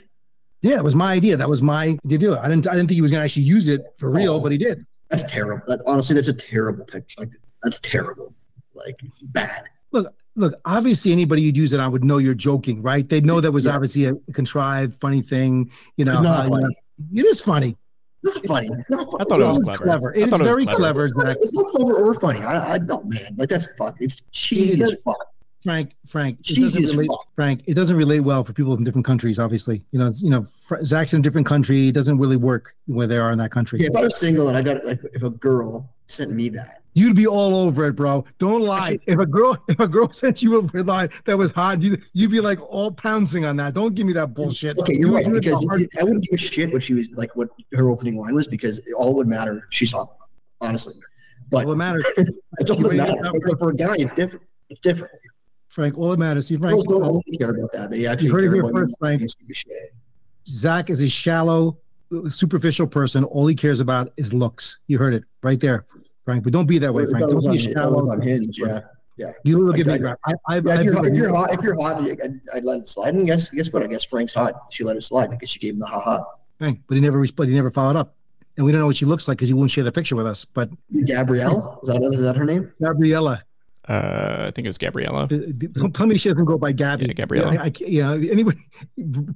Yeah, 0.61 0.77
it 0.77 0.83
was 0.83 0.95
my 0.95 1.13
idea. 1.13 1.35
That 1.37 1.49
was 1.49 1.61
my 1.61 1.97
to 2.07 2.17
do 2.17 2.33
it. 2.33 2.37
I 2.39 2.47
didn't 2.47 2.67
I 2.67 2.71
didn't 2.73 2.87
think 2.87 2.95
he 2.95 3.01
was 3.01 3.11
gonna 3.11 3.23
actually 3.23 3.43
use 3.43 3.67
it 3.67 3.81
for 3.97 4.11
real, 4.11 4.35
Oh. 4.35 4.39
but 4.39 4.51
he 4.51 4.57
did. 4.57 4.85
That's 5.09 5.23
terrible. 5.23 5.63
That 5.67 5.81
honestly, 5.87 6.13
that's 6.15 6.27
a 6.27 6.33
terrible 6.33 6.85
picture. 6.85 7.15
Like 7.19 7.31
that's 7.63 7.79
terrible. 7.79 8.33
Like 8.75 8.99
bad. 9.23 9.63
Look, 9.91 10.13
look. 10.35 10.53
obviously 10.65 11.11
anybody 11.11 11.41
you'd 11.41 11.57
use 11.57 11.73
it 11.73 11.79
on 11.79 11.91
would 11.91 12.03
know 12.03 12.17
you're 12.19 12.33
joking, 12.35 12.81
right? 12.81 13.07
They'd 13.09 13.25
know 13.25 13.41
that 13.41 13.51
was 13.51 13.65
Yeah. 13.65 13.75
obviously 13.75 14.05
a 14.05 14.13
contrived, 14.33 14.95
funny 15.01 15.21
thing. 15.21 15.69
You 15.97 16.05
know, 16.05 16.13
It's 16.13 16.21
not 16.23 16.39
uh, 16.39 16.43
you 16.43 16.49
know, 16.51 16.55
funny. 16.61 16.75
it 17.15 17.25
is 17.25 17.41
funny. 17.41 17.77
It's 18.23 18.35
not 18.35 18.45
funny. 18.45 18.67
It's 18.67 18.89
not 18.91 19.05
funny. 19.09 19.17
I 19.19 19.23
thought 19.25 19.41
it 19.41 19.45
was 19.45 19.57
It's 19.57 19.65
clever. 19.65 19.83
clever. 19.83 20.13
It 20.13 20.27
is 20.27 20.33
it 20.33 20.37
very 20.43 20.65
clever. 20.65 21.09
clever, 21.09 21.33
Zach. 21.33 21.37
It's 21.41 21.53
not 21.55 21.65
clever 21.73 21.95
or 21.95 22.13
funny. 22.13 22.39
I, 22.39 22.73
I 22.73 22.77
don't, 22.77 23.09
man. 23.09 23.35
Like 23.37 23.49
that's 23.49 23.67
fuck. 23.77 23.95
It's 23.99 24.21
cheesy 24.31 24.83
as 24.83 24.95
fuck. 25.03 25.17
Frank, 25.63 25.95
Frank, 26.07 26.39
it 26.41 26.55
Cheesy 26.55 26.81
doesn't 26.81 26.97
relate. 26.97 27.11
Frank, 27.35 27.61
it 27.67 27.75
doesn't 27.75 27.95
relate 27.95 28.21
well 28.21 28.43
for 28.43 28.51
people 28.53 28.73
from 28.75 28.83
different 28.83 29.05
countries. 29.05 29.37
Obviously, 29.37 29.83
you 29.91 29.99
know, 29.99 30.07
it's, 30.07 30.21
you 30.23 30.29
know, 30.31 30.45
Zach's 30.83 31.13
in 31.13 31.19
a 31.19 31.23
different 31.23 31.45
country. 31.47 31.87
It 31.87 31.91
doesn't 31.93 32.17
really 32.17 32.37
work 32.37 32.75
where 32.87 33.05
they 33.07 33.17
are 33.17 33.31
in 33.31 33.37
that 33.39 33.51
country. 33.51 33.79
Yeah, 33.79 33.87
if 33.91 33.95
I 33.95 34.03
was 34.03 34.19
single 34.19 34.47
and 34.47 34.57
I 34.57 34.61
got 34.63 34.83
like, 34.85 34.99
if 35.13 35.21
a 35.23 35.29
girl 35.29 35.93
sent 36.07 36.31
me 36.31 36.49
that, 36.49 36.77
You'd 36.93 37.15
be 37.15 37.25
all 37.25 37.55
over 37.55 37.87
it, 37.87 37.93
bro. 37.93 38.25
Don't 38.37 38.63
lie. 38.63 38.97
If 39.07 39.17
a 39.17 39.25
girl, 39.25 39.57
if 39.69 39.79
a 39.79 39.87
girl 39.87 40.09
sent 40.11 40.41
you 40.41 40.59
a 40.59 40.83
line 40.83 41.07
that 41.23 41.37
was 41.37 41.53
hot, 41.53 41.81
you 41.81 41.97
you'd 42.11 42.31
be 42.31 42.41
like 42.41 42.59
all 42.69 42.91
pouncing 42.91 43.45
on 43.45 43.55
that. 43.57 43.73
Don't 43.75 43.95
give 43.95 44.05
me 44.05 44.11
that 44.13 44.33
bullshit. 44.33 44.77
okay, 44.77 44.95
you're 44.97 45.07
You- 45.07 45.15
right 45.15 45.31
Because 45.31 45.65
hard- 45.69 45.87
I 45.97 46.03
wouldn't 46.03 46.23
give 46.25 46.33
a 46.33 46.37
shit 46.37 46.73
what 46.73 46.83
she 46.83 46.93
was 46.95 47.07
like, 47.13 47.33
what 47.37 47.47
her 47.73 47.89
opening 47.89 48.17
line 48.17 48.33
was, 48.33 48.45
because 48.45 48.81
all 48.97 49.11
it 49.11 49.15
would 49.15 49.27
matter 49.27 49.59
if 49.59 49.63
she 49.69 49.85
saw 49.85 50.03
them, 50.03 50.15
honestly. 50.59 50.95
But 51.49 51.63
all 51.63 51.71
that 51.71 51.77
matters, 51.77 52.03
it 52.17 52.27
doesn't 52.65 52.93
matter. 52.93 53.13
But 53.45 53.57
for 53.57 53.69
a 53.69 53.73
guy, 53.75 53.95
it's 53.97 54.11
different. 54.11 54.45
It's 54.69 54.81
different. 54.81 55.13
Frank. 55.71 55.97
All 55.97 56.09
that 56.09 56.19
matters. 56.19 56.47
See, 56.47 56.57
Frank, 56.57 56.83
don't 56.85 57.01
only 57.03 57.15
um, 57.15 57.37
care 57.39 57.49
about 57.51 57.71
that. 57.71 57.89
They 57.89 58.05
actually 58.05 58.29
heard 58.29 58.43
it 58.43 58.47
care 58.47 58.53
here 58.55 58.61
about 58.63 58.73
first. 58.73 58.99
Frank. 58.99 59.21
They 59.21 59.27
give 59.27 59.49
a 59.49 59.53
shit. 59.53 59.93
Zach 60.47 60.89
is 60.89 61.01
a 61.01 61.07
shallow, 61.07 61.77
superficial 62.29 62.87
person. 62.87 63.23
All 63.23 63.47
he 63.47 63.55
cares 63.55 63.79
about 63.79 64.11
is 64.17 64.33
looks. 64.33 64.79
You 64.87 64.97
heard 64.97 65.13
it 65.13 65.23
right 65.43 65.59
there, 65.59 65.85
Frank. 66.25 66.43
But 66.43 66.53
don't 66.53 66.65
be 66.67 66.77
that 66.79 66.93
way, 66.93 67.05
Frank. 67.05 67.17
I 67.23 67.27
Don't 67.27 67.39
be 67.39 67.45
a 67.45 67.49
on, 67.49 67.55
if 67.55 67.67
I 67.67 67.71
shallow. 67.71 67.99
on 68.11 68.21
Hinge, 68.21 68.59
yeah. 68.59 68.81
You 69.43 69.59
look 69.63 69.77
at 69.79 69.85
me. 69.85 70.07
I- 70.07 70.15
I, 70.25 70.33
I, 70.47 70.55
Yeah, 70.55 70.79
if 70.79 70.83
you're, 70.85 71.07
if 71.07 71.15
you're 71.15 71.35
hot, 71.35 71.53
if 71.53 71.61
you're 71.61 71.79
hot, 71.79 72.01
I'd, 72.01 72.39
I'd 72.55 72.63
let 72.63 72.79
it 72.81 72.89
slide. 72.89 73.13
And 73.13 73.27
guess 73.27 73.49
guess 73.51 73.71
what? 73.71 73.83
I 73.83 73.87
guess 73.87 74.03
Frank's 74.03 74.33
hot. 74.33 74.53
She 74.71 74.83
let 74.83 74.95
it 74.97 75.03
slide 75.03 75.29
because 75.29 75.49
she 75.49 75.59
gave 75.59 75.73
him 75.73 75.79
the 75.79 75.85
ha 75.85 75.99
ha. 75.99 76.25
Frank, 76.57 76.81
but 76.87 76.95
he 76.95 77.01
never, 77.01 77.19
responded. 77.19 77.51
he 77.51 77.55
never 77.55 77.69
followed 77.71 77.95
up, 77.97 78.15
and 78.57 78.65
we 78.65 78.71
don't 78.71 78.81
know 78.81 78.87
what 78.87 78.97
she 78.97 79.05
looks 79.05 79.27
like 79.27 79.37
because 79.37 79.47
he 79.49 79.53
won't 79.53 79.69
share 79.71 79.83
the 79.83 79.91
picture 79.91 80.15
with 80.15 80.25
us. 80.27 80.43
But 80.45 80.69
Gabrielle 81.05 81.79
is 81.83 81.89
that 81.89 82.01
is 82.01 82.21
that 82.21 82.35
her 82.35 82.45
name? 82.45 82.71
Gabriella, 82.81 83.43
Uh, 83.89 84.45
I 84.47 84.51
think 84.51 84.65
it 84.65 84.69
was 84.69 84.77
Gabriella. 84.77 85.27
d- 85.27 85.51
d- 85.53 85.67
don't 85.67 85.93
tell 85.95 86.05
me 86.05 86.17
she 86.17 86.29
doesn't 86.29 86.45
go 86.45 86.57
by 86.57 86.71
Gabby. 86.71 87.05
Yeah, 87.07 87.13
Gabriella. 87.13 87.51
I, 87.57 87.63
I, 87.63 87.69
can't- 87.71 87.89
you 87.89 88.03
know, 88.03 88.13
anybody, 88.13 88.59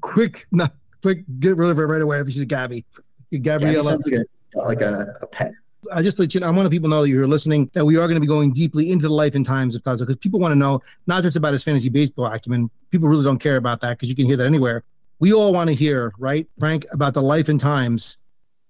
quick, 0.01 0.45
not 0.51 0.73
quick, 1.01 1.23
get 1.39 1.57
rid 1.57 1.69
of 1.69 1.77
her 1.77 1.87
right 1.87 2.01
away. 2.01 2.19
If 2.19 2.29
she's 2.31 2.43
Gabby, 2.45 2.85
Gabby 3.31 3.39
Gabriella. 3.65 3.83
sounds 3.83 4.07
like 4.09 4.19
a 4.21 4.59
like 4.59 4.81
a, 4.81 5.15
a 5.21 5.27
pet. 5.27 5.51
I 5.93 6.01
just 6.01 6.17
let 6.17 6.33
you 6.33 6.39
know, 6.39 6.47
I 6.47 6.49
want 6.49 6.69
people 6.71 6.89
to 6.89 6.95
know 6.95 7.01
that 7.03 7.09
you're 7.09 7.27
listening, 7.27 7.69
that 7.73 7.85
we 7.85 7.95
are 7.97 8.07
going 8.07 8.15
to 8.15 8.19
be 8.21 8.25
going 8.27 8.53
deeply 8.53 8.91
into 8.91 9.07
the 9.07 9.13
life 9.13 9.35
and 9.35 9.45
times 9.45 9.75
of 9.75 9.83
Tazo 9.83 9.99
because 9.99 10.15
people 10.15 10.39
want 10.39 10.51
to 10.51 10.55
know 10.55 10.81
not 11.05 11.21
just 11.21 11.35
about 11.35 11.51
his 11.51 11.63
fantasy 11.63 11.89
baseball 11.89 12.25
acumen. 12.25 12.71
People 12.89 13.07
really 13.07 13.23
don't 13.23 13.37
care 13.37 13.57
about 13.57 13.81
that 13.81 13.91
because 13.91 14.09
you 14.09 14.15
can 14.15 14.25
hear 14.25 14.35
that 14.37 14.47
anywhere. 14.47 14.83
We 15.19 15.31
all 15.33 15.53
want 15.53 15.67
to 15.69 15.75
hear, 15.75 16.11
right, 16.17 16.47
Frank, 16.59 16.85
about 16.91 17.13
the 17.13 17.21
life 17.21 17.49
and 17.49 17.59
times 17.59 18.17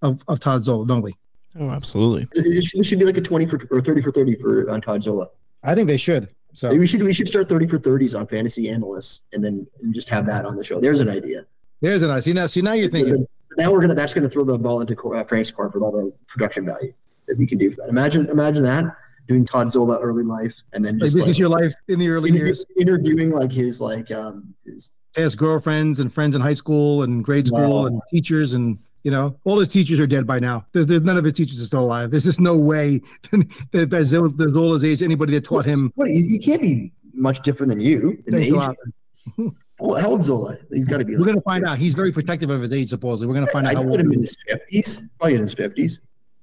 of, 0.02 0.22
of 0.28 0.40
Todd 0.40 0.64
Zola, 0.64 0.86
don't 0.86 1.00
we? 1.02 1.14
Oh, 1.58 1.70
absolutely. 1.70 2.28
This 2.34 2.66
should, 2.66 2.84
should 2.84 2.98
be 2.98 3.06
like 3.06 3.16
a 3.16 3.22
twenty 3.22 3.46
for 3.46 3.66
or 3.70 3.80
thirty 3.80 4.02
for 4.02 4.12
thirty 4.12 4.34
for 4.34 4.70
on 4.70 4.80
Todd 4.82 5.02
Zola. 5.02 5.28
I 5.66 5.74
think 5.74 5.88
they 5.88 5.96
should. 5.96 6.28
So 6.54 6.70
We 6.74 6.86
should 6.86 7.02
we 7.02 7.12
should 7.12 7.28
start 7.28 7.48
thirty 7.48 7.66
for 7.66 7.78
thirties 7.78 8.14
on 8.14 8.26
fantasy 8.26 8.70
analysts 8.70 9.24
and 9.34 9.44
then 9.44 9.66
and 9.82 9.94
just 9.94 10.08
have 10.08 10.24
that 10.26 10.46
on 10.46 10.56
the 10.56 10.64
show. 10.64 10.80
There's 10.80 11.00
an 11.00 11.08
idea. 11.10 11.44
there's 11.82 12.00
an 12.02 12.10
idea. 12.10 12.22
See 12.22 12.32
now, 12.32 12.46
see 12.46 12.62
now 12.62 12.72
you're 12.72 12.88
thinking. 12.88 13.26
Now 13.58 13.70
we're 13.72 13.80
gonna 13.82 13.94
that's 13.94 14.14
gonna 14.14 14.28
throw 14.30 14.44
the 14.44 14.58
ball 14.58 14.80
into 14.80 14.94
uh, 15.12 15.22
Frank's 15.24 15.50
court 15.50 15.74
with 15.74 15.82
all 15.82 15.92
the 15.92 16.12
production 16.28 16.64
value 16.64 16.92
that 17.26 17.36
we 17.36 17.46
can 17.46 17.58
do 17.58 17.70
for 17.70 17.76
that. 17.82 17.88
Imagine 17.90 18.26
imagine 18.30 18.62
that 18.62 18.84
doing 19.28 19.44
Todd 19.44 19.70
Zola 19.72 19.98
early 20.00 20.22
life 20.24 20.54
and 20.72 20.84
then 20.84 20.94
Like 20.98 21.10
this 21.12 21.16
like, 21.20 21.28
is 21.28 21.38
your 21.38 21.48
life 21.48 21.74
in 21.88 21.98
the 21.98 22.08
early 22.08 22.30
interview- 22.30 22.46
years, 22.46 22.64
interviewing 22.78 23.32
like 23.32 23.50
his 23.52 23.80
like 23.80 24.10
um 24.12 24.54
his 24.64 24.92
past 25.14 25.36
girlfriends 25.36 26.00
and 26.00 26.12
friends 26.12 26.34
in 26.36 26.40
high 26.40 26.54
school 26.54 27.02
and 27.02 27.24
grade 27.24 27.46
school 27.48 27.80
Wow. 27.82 27.86
and 27.86 28.00
teachers 28.10 28.54
and 28.54 28.78
you 29.06 29.12
know 29.12 29.38
all 29.44 29.56
his 29.60 29.68
teachers 29.68 30.00
are 30.00 30.06
dead 30.08 30.26
by 30.26 30.40
now. 30.40 30.66
There's, 30.72 30.86
there's 30.86 31.02
none 31.02 31.16
of 31.16 31.22
his 31.24 31.34
teachers 31.34 31.60
are 31.62 31.64
still 31.66 31.84
alive. 31.84 32.10
There's 32.10 32.24
just 32.24 32.40
no 32.40 32.58
way 32.58 33.00
that 33.70 33.92
as 33.94 34.12
old 34.12 34.40
as 34.42 34.56
old 34.56 34.76
as 34.78 34.84
age 34.84 35.00
anybody 35.00 35.32
that 35.34 35.44
taught 35.44 35.64
him. 35.64 35.92
What, 35.94 36.08
he, 36.08 36.22
he 36.26 36.38
can't 36.40 36.60
be 36.60 36.92
much 37.14 37.40
different 37.42 37.70
than 37.70 37.80
you 37.80 38.20
in 38.26 38.34
age. 38.34 38.52
How, 39.78 40.08
old's 40.10 40.26
Zola? 40.26 40.56
He's 40.72 40.86
got 40.86 40.98
to 40.98 41.04
be. 41.04 41.12
We're 41.12 41.18
Like, 41.20 41.26
gonna 41.28 41.40
find 41.42 41.64
out. 41.64 41.78
He's 41.78 41.94
very 41.94 42.10
protective 42.10 42.50
of 42.50 42.60
his 42.62 42.72
age. 42.72 42.88
Supposedly, 42.88 43.28
we're 43.28 43.34
gonna 43.34 43.46
find 43.52 43.64
out 43.66 43.72
I 43.72 43.74
how 43.76 43.82
put 43.82 43.90
old. 43.92 44.00
him 44.00 44.12
in 44.12 44.18
his 44.20 44.36
fifties. 44.48 45.08
Probably 45.20 45.36
in 45.36 45.42
his 45.42 45.54
fifties. 45.54 46.00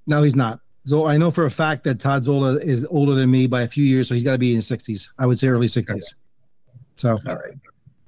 No, 0.08 0.24
he's 0.24 0.36
not. 0.36 0.62
So 0.86 1.06
I 1.06 1.18
know 1.18 1.32
for 1.32 1.46
a 1.46 1.52
fact 1.52 1.84
that 1.84 2.00
Todd 2.00 2.24
Zola 2.24 2.58
is 2.60 2.86
older 2.90 3.14
than 3.16 3.30
me 3.30 3.46
by 3.48 3.64
a 3.64 3.68
few 3.68 3.84
years, 3.84 4.08
so 4.08 4.14
he's 4.14 4.24
got 4.24 4.32
to 4.34 4.38
be 4.38 4.52
in 4.52 4.56
his 4.58 4.68
sixties. 4.68 5.12
I 5.20 5.26
would 5.26 5.38
say 5.38 5.48
early 5.50 5.68
sixties. 5.68 6.16
So 6.96 7.18
All 7.28 7.36
right. 7.36 7.54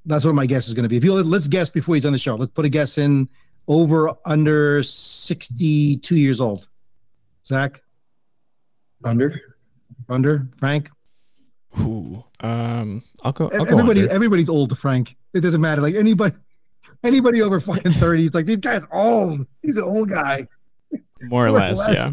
that's 0.05 0.23
what 0.23 0.33
my 0.35 0.45
guess 0.45 0.67
is 0.69 0.73
going 0.73 0.83
to 0.83 0.89
be. 0.89 0.95
If 0.95 1.03
you 1.03 1.13
let's 1.13 1.47
guess 1.49 1.69
before 1.69 1.95
he's 1.95 2.05
on 2.05 2.13
the 2.13 2.17
show, 2.19 2.35
let's 2.35 2.51
put 2.51 2.63
a 2.63 2.69
guess 2.69 2.97
in 2.97 3.27
over 3.67 4.11
under 4.25 4.83
sixty-two 4.83 6.15
years 6.17 6.39
old. 6.41 6.67
Zach, 7.45 7.81
Under. 9.03 9.39
under 10.09 10.47
Frank. 10.57 10.89
Ooh. 11.79 12.23
Um, 12.39 13.03
I'll 13.23 13.31
go. 13.31 13.45
I'll 13.45 13.65
go 13.65 13.77
Everybody, 13.77 14.01
under. 14.01 14.13
everybody's 14.13 14.49
old 14.49 14.77
Frank. 14.77 15.15
It 15.33 15.41
doesn't 15.41 15.61
matter. 15.61 15.81
Like 15.81 15.95
anybody, 15.95 16.35
anybody 17.03 17.41
over 17.41 17.59
fucking 17.59 17.93
thirties, 17.93 18.33
like 18.33 18.45
these 18.45 18.57
guys 18.57 18.83
old. 18.91 19.45
He's 19.61 19.77
an 19.77 19.83
old 19.83 20.09
guy. 20.09 20.47
more 20.91 20.99
or 21.21 21.27
more 21.29 21.47
or 21.47 21.51
less, 21.51 21.77
less. 21.79 21.93
yeah. 21.95 22.09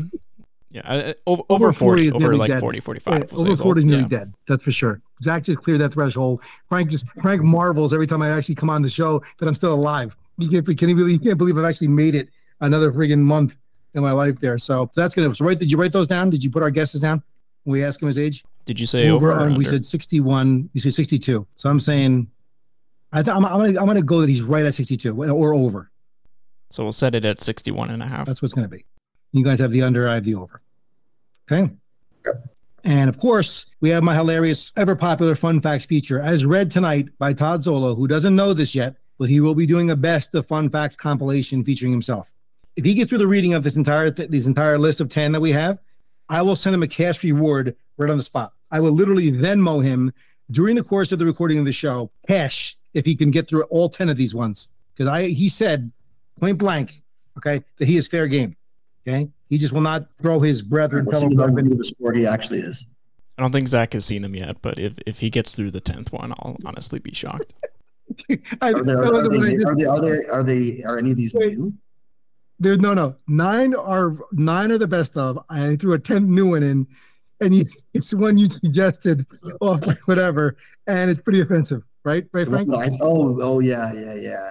Yeah, 0.70 0.80
I- 0.86 0.96
I- 1.10 1.14
over, 1.26 1.42
Over 1.50 1.64
over 1.66 1.72
40 1.74 1.74
40, 1.74 2.06
is 2.06 2.12
over 2.14 2.18
nearly 2.24 2.38
like 2.38 2.48
dead. 2.48 2.60
40, 2.60 2.80
45. 2.80 3.18
Yeah, 3.18 3.38
over 3.42 3.56
40 3.56 3.80
is 3.80 3.84
nearly 3.86 4.02
Yeah. 4.04 4.08
dead. 4.08 4.34
That's 4.48 4.62
for 4.62 4.72
sure. 4.72 5.02
Zach 5.22 5.42
just 5.42 5.58
cleared 5.58 5.82
that 5.82 5.92
threshold. 5.92 6.40
Frank 6.70 6.88
just 6.90 7.06
Frank 7.20 7.42
marvels 7.42 7.92
every 7.92 8.06
time 8.06 8.22
I 8.22 8.30
actually 8.30 8.54
come 8.54 8.70
on 8.70 8.80
the 8.80 8.88
show 8.88 9.22
that 9.38 9.46
I'm 9.46 9.54
still 9.54 9.74
alive. 9.74 10.16
You 10.38 10.48
can't, 10.48 10.78
can 10.78 10.88
you 10.88 10.96
really 10.96 11.12
you 11.12 11.18
can't 11.18 11.38
believe 11.38 11.56
I've 11.58 11.64
actually 11.64 11.88
made 11.88 12.14
it 12.14 12.28
another 12.60 12.92
friggin' 12.92 13.20
month 13.20 13.56
in 13.94 14.02
my 14.02 14.12
life 14.12 14.38
there. 14.38 14.58
So 14.58 14.90
that's 14.94 15.14
gonna. 15.14 15.34
So 15.34 15.44
write. 15.44 15.58
Did 15.58 15.70
you 15.70 15.78
write 15.78 15.92
those 15.92 16.08
down? 16.08 16.30
Did 16.30 16.42
you 16.42 16.50
put 16.50 16.62
our 16.62 16.70
guesses 16.70 17.00
down? 17.00 17.22
When 17.64 17.72
we 17.72 17.84
asked 17.84 18.02
him 18.02 18.08
his 18.08 18.18
age. 18.18 18.44
Did 18.64 18.80
you 18.80 18.86
say 18.86 19.08
over, 19.08 19.30
or 19.30 19.40
under? 19.40 19.58
we 19.58 19.64
said 19.64 19.84
61. 19.84 20.70
We 20.74 20.80
said 20.80 20.94
62. 20.94 21.46
So 21.56 21.70
I'm 21.70 21.80
saying, 21.80 22.28
I 23.12 23.22
th- 23.22 23.34
I'm, 23.34 23.44
I'm 23.44 23.52
gonna 23.52 23.80
I'm 23.80 23.86
gonna 23.86 24.02
go 24.02 24.20
that 24.20 24.28
he's 24.28 24.42
right 24.42 24.64
at 24.64 24.74
62 24.74 25.24
or 25.24 25.54
over. 25.54 25.90
so 26.70 26.82
we'll 26.82 26.92
set 26.92 27.14
it 27.14 27.24
at 27.24 27.40
61 27.40 27.90
and 27.90 28.02
a 28.02 28.06
half. 28.06 28.26
That's 28.26 28.40
what's 28.42 28.54
going 28.54 28.68
to 28.68 28.74
be. 28.74 28.84
You 29.32 29.44
guys 29.44 29.60
have 29.60 29.70
the 29.70 29.82
under, 29.82 30.08
I 30.08 30.14
have 30.14 30.24
the 30.24 30.34
over. 30.34 30.60
Okay. 31.50 31.72
Yep. 32.26 32.48
And 32.84 33.08
of 33.08 33.18
course, 33.18 33.66
we 33.80 33.90
have 33.90 34.02
my 34.02 34.14
hilarious, 34.14 34.72
ever 34.76 34.96
popular 34.96 35.34
fun 35.34 35.60
facts 35.60 35.84
feature, 35.84 36.20
as 36.20 36.44
read 36.44 36.70
tonight 36.70 37.08
by 37.18 37.32
Todd 37.32 37.62
Zola, 37.62 37.94
who 37.94 38.08
doesn't 38.08 38.34
know 38.34 38.54
this 38.54 38.74
yet, 38.74 38.96
but 39.22 39.30
he 39.30 39.38
will 39.38 39.54
be 39.54 39.66
doing 39.66 39.88
a 39.92 39.94
best 39.94 40.34
of 40.34 40.44
fun 40.48 40.68
facts 40.68 40.96
compilation 40.96 41.62
featuring 41.62 41.92
himself. 41.92 42.32
If 42.74 42.84
he 42.84 42.92
gets 42.92 43.08
through 43.08 43.18
the 43.18 43.28
reading 43.28 43.54
of 43.54 43.62
this 43.62 43.76
entire 43.76 44.10
th- 44.10 44.30
this 44.30 44.46
entire 44.46 44.80
list 44.80 45.00
of 45.00 45.08
10 45.08 45.30
that 45.30 45.40
we 45.40 45.52
have, 45.52 45.78
I 46.28 46.42
will 46.42 46.56
send 46.56 46.74
him 46.74 46.82
a 46.82 46.88
cash 46.88 47.22
reward 47.22 47.76
right 47.98 48.10
on 48.10 48.16
the 48.16 48.24
spot. 48.24 48.52
I 48.72 48.80
will 48.80 48.90
literally 48.90 49.30
Venmo 49.30 49.80
him 49.80 50.12
during 50.50 50.74
the 50.74 50.82
course 50.82 51.12
of 51.12 51.20
the 51.20 51.24
recording 51.24 51.56
of 51.60 51.64
the 51.64 51.70
show, 51.72 52.10
cash, 52.26 52.76
if 52.94 53.04
he 53.04 53.14
can 53.14 53.30
get 53.30 53.46
through 53.46 53.62
all 53.70 53.88
10 53.88 54.08
of 54.08 54.16
these 54.16 54.34
ones. 54.34 54.70
Because 54.92 55.06
I 55.08 55.28
he 55.28 55.48
said 55.48 55.92
point 56.40 56.58
blank, 56.58 57.00
okay, 57.38 57.62
that 57.78 57.86
he 57.86 57.96
is 57.96 58.08
fair 58.08 58.26
game. 58.26 58.56
Okay. 59.06 59.28
He 59.50 59.56
just 59.56 59.72
will 59.72 59.82
not 59.82 60.08
throw 60.20 60.40
his 60.40 60.62
brethren, 60.62 61.04
We'll 61.04 61.20
fellow 61.20 61.30
see 61.30 61.36
how 61.36 61.44
brethren. 61.44 61.68
good 61.68 61.74
of 61.74 61.80
a 61.80 61.84
sport 61.84 62.16
he 62.16 62.26
actually 62.26 62.58
is. 62.58 62.88
I 63.38 63.42
don't 63.42 63.52
think 63.52 63.68
Zach 63.68 63.92
has 63.92 64.04
seen 64.04 64.22
them 64.22 64.34
yet, 64.34 64.56
but 64.62 64.80
if, 64.80 64.94
if 65.06 65.20
he 65.20 65.30
gets 65.30 65.54
through 65.54 65.70
the 65.70 65.80
10th 65.80 66.10
one, 66.10 66.32
I'll 66.40 66.56
honestly 66.64 66.98
be 66.98 67.14
shocked. 67.14 67.54
I, 68.60 68.72
Are, 68.72 68.84
there, 68.84 68.98
are, 69.04 69.12
wasn't 69.12 69.34
I 69.34 69.46
they, 69.46 69.56
did. 69.56 69.64
are 69.64 69.76
they? 69.76 69.84
Are 69.86 70.00
they? 70.00 70.26
Are 70.26 70.42
they? 70.42 70.82
Are 70.84 70.98
any 70.98 71.10
of 71.12 71.16
these 71.16 71.32
Wait. 71.34 71.58
new? 71.58 71.72
There's 72.58 72.78
no, 72.78 72.94
no. 72.94 73.16
Nine 73.26 73.74
are 73.74 74.16
nine 74.32 74.70
are 74.70 74.78
the 74.78 74.86
best 74.86 75.16
of. 75.16 75.38
I 75.50 75.76
threw 75.76 75.94
a 75.94 75.98
tenth 75.98 76.28
new 76.28 76.50
one 76.50 76.62
in, 76.62 76.86
and 77.40 77.54
you, 77.54 77.64
it's 77.94 78.14
one 78.14 78.38
you 78.38 78.48
suggested, 78.48 79.26
or 79.60 79.80
oh, 79.82 79.94
whatever, 80.04 80.56
and 80.86 81.10
it's 81.10 81.20
pretty 81.20 81.40
offensive, 81.40 81.82
right? 82.04 82.24
Right, 82.32 82.44
The 82.44 82.50
one 82.50 82.66
Frank? 82.66 82.68
that 82.68 82.98
I- 83.00 83.04
oh, 83.04 83.40
oh 83.42 83.60
yeah, 83.60 83.92
yeah, 83.94 84.14
yeah. 84.14 84.50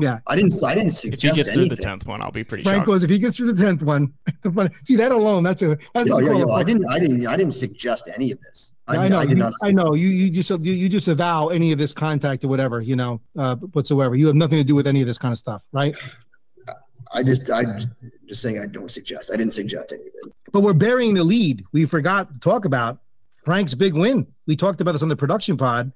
Yeah. 0.00 0.20
I 0.28 0.36
didn't. 0.36 0.54
I 0.64 0.76
didn't 0.76 0.92
suggest. 0.92 1.14
If 1.14 1.22
he 1.22 1.28
suggest 1.30 1.36
gets 1.36 1.52
through 1.54 1.74
the 1.76 1.82
10th 1.82 2.06
one, 2.06 2.22
I'll 2.22 2.30
be 2.30 2.44
pretty 2.44 2.62
Frank 2.62 2.76
shocked. 2.82 2.86
goes 2.86 3.02
if 3.02 3.10
he 3.10 3.18
gets 3.18 3.36
through 3.36 3.52
the 3.52 3.60
tenth 3.60 3.82
one. 3.82 4.14
see 4.84 4.94
that 4.94 5.10
alone, 5.10 5.42
that's 5.42 5.62
a. 5.62 5.76
That's 5.92 6.06
Yo, 6.06 6.14
what 6.14 6.24
yo, 6.24 6.38
yo, 6.38 6.44
call 6.44 6.54
a 6.54 6.60
I 6.60 6.62
didn't. 6.62 6.86
I 6.88 6.98
didn't. 7.00 7.26
I 7.26 7.36
didn't 7.36 7.54
suggest 7.54 8.08
any 8.14 8.30
of 8.30 8.40
this. 8.40 8.74
I, 8.88 8.96
I 9.04 9.08
know. 9.08 9.18
I 9.20 9.22
you. 9.24 9.50
I 9.62 9.70
know. 9.70 9.94
You 9.94 10.08
you 10.08 10.30
just 10.30 10.50
you, 10.50 10.72
you 10.72 10.88
just 10.88 11.08
avow 11.08 11.48
any 11.48 11.72
of 11.72 11.78
this 11.78 11.92
contact 11.92 12.44
or 12.44 12.48
whatever 12.48 12.80
you 12.80 12.96
know 12.96 13.20
uh, 13.36 13.56
whatsoever. 13.56 14.14
You 14.14 14.26
have 14.26 14.36
nothing 14.36 14.58
to 14.58 14.64
do 14.64 14.74
with 14.74 14.86
any 14.86 15.00
of 15.00 15.06
this 15.06 15.18
kind 15.18 15.32
of 15.32 15.38
stuff, 15.38 15.64
right? 15.72 15.94
I 17.12 17.22
just. 17.22 17.50
I 17.50 17.64
just 18.26 18.42
saying. 18.42 18.58
I 18.58 18.66
don't 18.66 18.90
suggest. 18.90 19.30
I 19.32 19.36
didn't 19.36 19.52
suggest 19.52 19.92
any 19.92 20.02
of 20.02 20.08
it. 20.08 20.32
But 20.52 20.60
we're 20.60 20.72
burying 20.72 21.14
the 21.14 21.24
lead. 21.24 21.64
We 21.72 21.84
forgot 21.84 22.32
to 22.32 22.40
talk 22.40 22.64
about 22.64 22.98
Frank's 23.36 23.74
big 23.74 23.94
win. 23.94 24.26
We 24.46 24.56
talked 24.56 24.80
about 24.80 24.92
this 24.92 25.02
on 25.02 25.08
the 25.08 25.16
production 25.16 25.56
pod. 25.56 25.92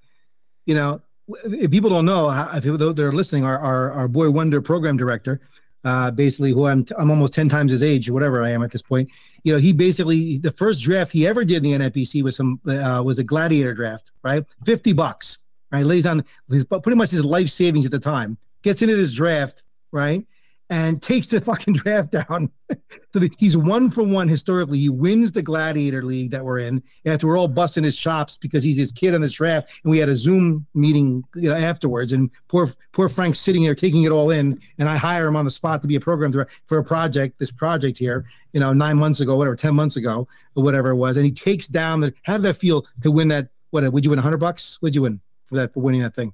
You 0.66 0.74
know, 0.74 1.00
if 1.44 1.70
people 1.70 1.90
don't 1.90 2.06
know, 2.06 2.30
if 2.54 2.62
people- 2.62 2.94
they're 2.94 3.12
listening, 3.12 3.44
our, 3.44 3.58
our, 3.58 3.90
our 3.92 4.08
boy 4.08 4.30
Wonder 4.30 4.62
program 4.62 4.96
director, 4.96 5.40
uh, 5.84 6.10
basically 6.10 6.52
who 6.52 6.66
I'm, 6.66 6.86
I'm 6.98 7.10
almost 7.10 7.34
10 7.34 7.48
times 7.48 7.72
his 7.72 7.82
age 7.82 8.10
whatever 8.10 8.42
I 8.42 8.50
am 8.50 8.62
at 8.62 8.70
this 8.70 8.82
point. 8.82 9.10
You 9.44 9.52
know, 9.52 9.58
he 9.58 9.72
basically, 9.72 10.38
the 10.38 10.52
first 10.52 10.82
draft 10.82 11.12
he 11.12 11.26
ever 11.26 11.44
did 11.44 11.64
in 11.64 11.80
the 11.80 11.90
NFBC 11.90 12.22
was 12.22 12.36
some, 12.36 12.60
uh, 12.66 13.02
was 13.04 13.18
a 13.18 13.24
gladiator 13.24 13.74
draft, 13.74 14.10
right? 14.22 14.44
50 14.64 14.92
bucks, 14.92 15.38
right? 15.70 15.84
Lays 15.84 16.06
on 16.06 16.24
his, 16.50 16.64
pretty 16.64 16.94
much 16.94 17.10
his 17.10 17.24
life 17.24 17.50
savings 17.50 17.84
at 17.86 17.92
the 17.92 17.98
time, 17.98 18.36
gets 18.62 18.82
into 18.82 18.96
this 18.96 19.12
draft, 19.12 19.62
right? 19.90 20.24
And 20.70 21.02
takes 21.02 21.26
the 21.26 21.40
fucking 21.42 21.74
draft 21.74 22.12
down. 22.12 22.50
so 23.12 23.18
the, 23.18 23.30
he's 23.38 23.56
one 23.56 23.90
for 23.90 24.02
one 24.02 24.26
historically. 24.26 24.78
He 24.78 24.88
wins 24.88 25.32
the 25.32 25.42
gladiator 25.42 26.02
league 26.02 26.30
that 26.30 26.44
we're 26.44 26.60
in 26.60 26.82
after 27.04 27.26
we're 27.26 27.38
all 27.38 27.48
busting 27.48 27.84
his 27.84 27.96
chops 27.96 28.38
because 28.38 28.64
he's 28.64 28.76
this 28.76 28.92
kid 28.92 29.14
on 29.14 29.20
this 29.20 29.32
draft, 29.32 29.70
and 29.84 29.90
we 29.90 29.98
had 29.98 30.08
a 30.08 30.16
Zoom 30.16 30.66
meeting, 30.74 31.24
you 31.34 31.50
know, 31.50 31.54
afterwards. 31.54 32.12
And 32.12 32.30
poor 32.48 32.70
poor 32.92 33.08
Frank's 33.08 33.38
sitting 33.38 33.64
there 33.64 33.74
taking 33.74 34.04
it 34.04 34.12
all 34.12 34.30
in, 34.30 34.58
and 34.78 34.88
I 34.88 34.96
hire 34.96 35.26
him 35.26 35.36
on 35.36 35.44
the 35.44 35.50
spot 35.50 35.82
to 35.82 35.88
be 35.88 35.96
a 35.96 36.00
program 36.00 36.30
director 36.30 36.52
for 36.64 36.78
a 36.78 36.84
project, 36.84 37.38
this 37.38 37.50
project 37.50 37.98
here, 37.98 38.24
you 38.52 38.60
know, 38.60 38.72
nine 38.72 38.96
months 38.96 39.20
ago, 39.20 39.36
whatever, 39.36 39.56
ten 39.56 39.74
months 39.74 39.96
ago, 39.96 40.26
or 40.54 40.62
whatever 40.62 40.90
it 40.90 40.96
was, 40.96 41.16
and 41.16 41.26
he 41.26 41.32
takes 41.32 41.68
down 41.68 42.00
the. 42.00 42.14
How 42.22 42.34
did 42.34 42.44
that 42.44 42.54
feel 42.54 42.86
to 43.02 43.10
win 43.10 43.28
that? 43.28 43.48
What 43.70 43.90
would 43.92 44.04
you 44.04 44.10
win? 44.10 44.18
hundred 44.18 44.38
bucks? 44.38 44.78
Would 44.80 44.94
you 44.94 45.02
win 45.02 45.20
for 45.46 45.56
that 45.56 45.74
for 45.74 45.80
winning 45.80 46.02
that 46.02 46.14
thing? 46.14 46.32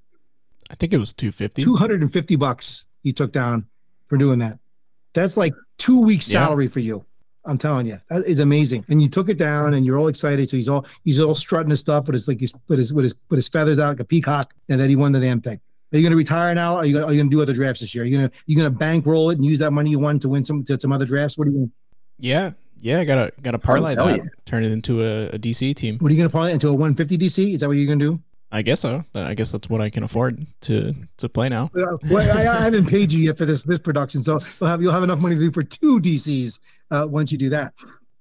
I 0.71 0.75
think 0.75 0.93
it 0.93 0.99
was 0.99 1.13
250. 1.13 1.63
Two 1.63 1.77
hundred 1.77 2.03
and 2.03 2.13
fifty 2.13 2.37
bucks 2.37 2.85
He 3.03 3.13
took 3.13 3.33
down 3.33 3.67
for 4.09 4.17
doing 4.17 4.39
that. 4.41 4.59
That's 5.15 5.37
like 5.37 5.55
two 5.79 6.01
weeks 6.01 6.29
Yeah. 6.29 6.45
salary 6.47 6.67
for 6.69 6.81
you. 6.81 7.05
I'm 7.45 7.57
telling 7.57 7.87
you, 7.87 7.99
that 8.11 8.27
is 8.27 8.41
amazing. 8.41 8.85
And 8.89 9.01
you 9.01 9.09
took 9.09 9.29
it 9.31 9.39
down, 9.39 9.73
and 9.75 9.87
you're 9.87 9.97
all 9.97 10.09
excited. 10.09 10.51
So 10.51 10.57
he's 10.57 10.69
all 10.69 10.85
he's 11.05 11.19
all 11.19 11.35
strutting 11.35 11.71
his 11.71 11.81
stuff 11.81 12.07
with 12.07 12.13
his 12.15 12.29
like 12.29 12.41
he's 12.41 12.53
with 12.69 12.79
his 12.79 12.93
with 12.93 13.05
his 13.05 13.15
with 13.31 13.39
his 13.39 13.49
feathers 13.49 13.79
out 13.79 13.89
like 13.89 14.01
a 14.01 14.05
peacock, 14.05 14.53
and 14.69 14.79
then 14.81 14.89
he 14.91 14.97
won 14.97 15.13
the 15.13 15.21
damn 15.21 15.41
thing. 15.41 15.59
Are 15.91 15.97
you 15.97 16.03
going 16.03 16.11
to 16.11 16.19
retire 16.19 16.55
now? 16.55 16.77
Are 16.77 16.85
you 16.85 16.93
gonna, 16.93 17.07
are 17.07 17.13
you 17.15 17.19
going 17.19 17.31
to 17.31 17.35
do 17.37 17.41
other 17.41 17.55
drafts 17.55 17.81
this 17.81 17.95
year? 17.95 18.05
Are 18.05 18.07
you 18.07 18.19
going 18.19 18.29
to 18.29 18.37
you 18.45 18.55
going 18.55 18.71
to 18.71 18.79
bankroll 18.79 19.31
it 19.31 19.39
and 19.39 19.47
use 19.47 19.59
that 19.61 19.71
money 19.73 19.89
you 19.89 19.99
won 19.99 20.19
to 20.21 20.29
win 20.29 20.45
some 20.45 20.63
to 20.67 20.79
some 20.79 20.93
other 20.93 21.07
drafts? 21.07 21.39
What 21.39 21.49
are 21.49 21.51
you 21.51 21.57
gonna, 21.57 21.71
Yeah, 22.19 22.51
yeah, 22.79 22.99
I 23.01 23.05
gotta 23.05 23.33
gotta 23.41 23.59
parlay 23.59 23.95
hell 23.95 24.09
that, 24.09 24.17
yeah. 24.19 24.23
turn 24.45 24.63
it 24.65 24.71
into 24.73 25.03
a, 25.03 25.29
a 25.31 25.39
DC 25.39 25.75
team. 25.75 25.97
what 25.99 26.11
are 26.11 26.13
you 26.15 26.19
going 26.19 26.29
to 26.29 26.33
parlay 26.33 26.53
into 26.53 26.69
a 26.69 26.73
150 26.75 27.17
DC? 27.17 27.55
Is 27.55 27.61
that 27.61 27.69
what 27.69 27.79
you're 27.79 27.87
going 27.87 27.99
to 28.01 28.05
do? 28.17 28.21
I 28.51 28.63
guess 28.63 28.81
so. 28.81 29.03
I 29.15 29.35
guess 29.35 29.53
that's 29.53 29.69
what 29.69 29.81
I 29.81 29.91
can 29.91 30.03
afford 30.03 30.47
to 30.63 30.95
to 31.19 31.29
play 31.29 31.49
now. 31.49 31.71
Uh, 31.77 31.97
well, 32.11 32.37
I, 32.37 32.43
I 32.43 32.61
haven't 32.63 32.87
paid 32.87 33.13
you 33.13 33.21
yet 33.21 33.37
for 33.37 33.45
this 33.45 33.63
this 33.63 33.79
production, 33.79 34.23
so 34.23 34.41
you'll 34.61 34.69
have 34.69 34.81
you'll 34.83 34.93
have 34.93 35.03
enough 35.03 35.21
money 35.21 35.35
to 35.35 35.41
do 35.41 35.53
for 35.53 35.63
two 35.63 36.01
DCs 36.01 36.61
uh, 36.91 37.07
once 37.09 37.31
you 37.31 37.39
do 37.39 37.51
that. 37.51 37.75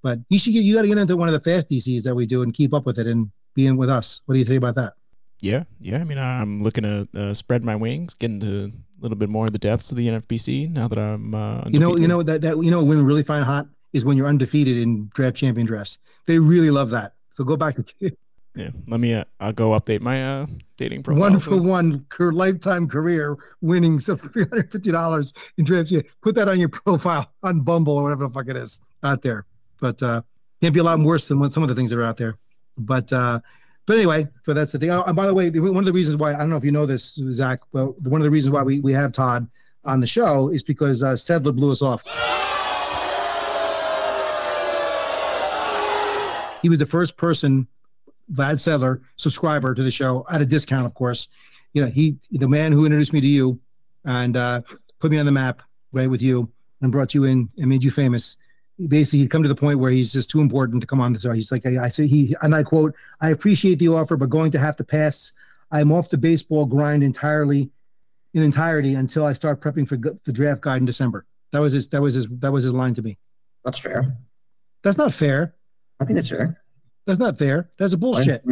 But 0.03 0.19
you 0.29 0.37
should 0.37 0.53
get 0.53 0.63
you 0.63 0.75
got 0.75 0.81
to 0.81 0.87
get 0.87 0.97
into 0.97 1.15
one 1.15 1.29
of 1.29 1.33
the 1.33 1.39
fast 1.39 1.69
DCs 1.69 2.03
that 2.03 2.13
we 2.13 2.25
do 2.25 2.41
and 2.43 2.53
keep 2.53 2.73
up 2.73 2.85
with 2.85 2.99
it 2.99 3.07
and 3.07 3.31
be 3.53 3.67
in 3.67 3.77
with 3.77 3.89
us. 3.89 4.21
What 4.25 4.33
do 4.33 4.39
you 4.39 4.45
think 4.45 4.57
about 4.57 4.75
that? 4.75 4.93
Yeah, 5.39 5.63
yeah. 5.79 5.99
I 5.99 6.03
mean, 6.03 6.17
I'm 6.17 6.61
looking 6.61 6.83
to 6.83 7.07
uh, 7.15 7.33
spread 7.33 7.63
my 7.63 7.75
wings, 7.75 8.13
get 8.13 8.31
into 8.31 8.65
a 8.65 9.01
little 9.01 9.17
bit 9.17 9.29
more 9.29 9.45
of 9.45 9.53
the 9.53 9.59
depths 9.59 9.91
of 9.91 9.97
the 9.97 10.07
NFBC 10.07 10.71
now 10.71 10.87
that 10.87 10.97
I'm. 10.97 11.33
Uh, 11.33 11.63
You 11.69 11.79
know, 11.79 11.95
you 11.97 12.07
know 12.07 12.21
that 12.23 12.41
that 12.41 12.61
you 12.63 12.71
know 12.71 12.83
women 12.83 13.05
really 13.05 13.23
find 13.23 13.45
hot 13.45 13.67
is 13.93 14.03
when 14.03 14.17
you're 14.17 14.27
undefeated 14.27 14.77
in 14.77 15.09
draft 15.13 15.37
champion 15.37 15.65
dress. 15.65 15.99
They 16.25 16.37
really 16.37 16.71
love 16.71 16.89
that. 16.89 17.13
So 17.29 17.43
go 17.43 17.55
back 17.55 17.75
to 17.75 18.11
Yeah, 18.57 18.71
let 18.87 18.99
me. 18.99 19.13
Uh, 19.13 19.23
I'll 19.39 19.53
go 19.53 19.69
update 19.71 20.01
my 20.01 20.41
uh, 20.41 20.45
dating 20.77 21.03
profile. 21.03 21.21
one 21.21 21.39
for 21.39 21.61
one 21.61 22.05
career, 22.09 22.31
lifetime 22.31 22.87
career 22.87 23.37
winnings 23.61 24.09
of 24.09 24.19
three 24.33 24.45
hundred 24.45 24.71
fifty 24.71 24.91
dollars 24.91 25.33
in 25.57 25.63
draft. 25.65 25.93
Put 26.21 26.33
that 26.35 26.49
on 26.49 26.59
your 26.59 26.69
profile 26.69 27.31
on 27.43 27.61
Bumble 27.61 27.93
or 27.93 28.03
whatever 28.03 28.27
the 28.27 28.33
fuck 28.33 28.47
it 28.47 28.55
is 28.55 28.81
out 29.03 29.21
there. 29.21 29.45
But 29.79 30.01
uh, 30.01 30.23
can't 30.59 30.73
be 30.73 30.79
a 30.79 30.83
lot 30.83 30.99
worse 30.99 31.27
than 31.27 31.39
what 31.39 31.53
some 31.53 31.61
of 31.61 31.69
the 31.69 31.75
things 31.75 31.91
that 31.91 31.99
are 31.99 32.03
out 32.03 32.17
there. 32.17 32.39
But 32.79 33.13
uh, 33.13 33.41
but 33.85 33.97
anyway, 33.97 34.27
so 34.43 34.53
that's 34.53 34.71
the 34.71 34.79
thing. 34.79 34.89
Oh, 34.89 35.03
and 35.03 35.15
by 35.15 35.27
the 35.27 35.33
way, 35.35 35.49
one 35.51 35.77
of 35.77 35.85
the 35.85 35.93
reasons 35.93 36.17
why 36.17 36.33
I 36.33 36.37
don't 36.39 36.49
know 36.49 36.57
if 36.57 36.63
you 36.63 36.71
know 36.71 36.87
this, 36.87 37.13
Zach. 37.31 37.59
Well, 37.73 37.95
one 38.03 38.21
of 38.21 38.25
the 38.25 38.31
reasons 38.31 38.53
why 38.53 38.63
we 38.63 38.79
we 38.79 38.91
have 38.93 39.11
Todd 39.11 39.47
on 39.85 39.99
the 39.99 40.07
show 40.07 40.49
is 40.49 40.63
because 40.63 41.03
uh, 41.03 41.13
Sedler 41.13 41.55
blew 41.55 41.71
us 41.71 41.83
off. 41.83 42.03
He 46.61 46.69
was 46.69 46.79
the 46.79 46.87
first 46.87 47.17
person, 47.17 47.67
Vlad 48.33 48.55
Sedler, 48.55 49.01
subscriber 49.15 49.73
to 49.73 49.83
the 49.83 49.91
show 49.91 50.25
at 50.31 50.41
a 50.41 50.45
discount, 50.45 50.85
of 50.85 50.93
course. 50.93 51.27
You 51.73 51.83
know, 51.83 51.87
he 51.87 52.17
the 52.31 52.47
man 52.47 52.71
who 52.71 52.85
introduced 52.85 53.13
me 53.13 53.21
to 53.21 53.27
you 53.27 53.59
and 54.05 54.35
uh, 54.35 54.61
put 54.99 55.11
me 55.11 55.19
on 55.19 55.25
the 55.25 55.31
map, 55.31 55.61
right, 55.91 56.09
with 56.09 56.21
you 56.21 56.51
and 56.81 56.91
brought 56.91 57.13
you 57.13 57.23
in 57.23 57.49
and 57.57 57.67
made 57.67 57.83
you 57.83 57.91
famous. 57.91 58.37
Basically, 58.87 59.19
he'd 59.19 59.31
come 59.31 59.41
to 59.43 59.49
the 59.49 59.55
point 59.55 59.79
where 59.79 59.91
he's 59.91 60.13
just 60.13 60.29
too 60.29 60.39
important 60.39 60.81
to 60.81 60.87
come 60.87 61.01
on 61.01 61.13
the 61.13 61.19
show. 61.19 61.31
He's 61.31 61.51
like, 61.51 61.65
I, 61.65 61.85
I 61.85 61.89
say 61.89 62.05
he 62.05 62.35
and 62.41 62.53
I 62.53 62.63
quote, 62.63 62.93
I 63.21 63.31
appreciate 63.31 63.79
the 63.79 63.87
offer, 63.89 64.17
but 64.17 64.29
going 64.29 64.51
to 64.51 64.59
have 64.59 64.75
to 64.77 64.83
pass. 64.83 65.33
I'm 65.71 65.91
off 65.91 66.09
the 66.09 66.17
baseball 66.17 66.65
grind 66.65 67.03
entirely, 67.03 67.69
in 68.33 68.43
entirety 68.43 68.93
until 68.93 69.25
I 69.25 69.33
start 69.33 69.61
prepping 69.61 69.87
for 69.87 69.97
the 69.97 70.31
draft 70.31 70.61
guide 70.61 70.77
in 70.77 70.85
December. 70.85 71.25
That 71.51 71.59
was 71.59 71.73
his. 71.73 71.89
That 71.89 72.01
was 72.01 72.13
his. 72.13 72.27
That 72.29 72.51
was 72.51 72.65
his 72.65 72.73
line 72.73 72.93
to 72.95 73.01
me. 73.01 73.17
That's 73.65 73.79
fair. 73.79 74.17
That's 74.83 74.97
not 74.97 75.13
fair. 75.13 75.55
I 75.99 76.05
think 76.05 76.15
that's 76.15 76.29
fair. 76.29 76.61
That's 77.07 77.19
not 77.19 77.39
fair. 77.39 77.69
That's 77.79 77.93
a 77.93 77.97
bullshit. 77.97 78.43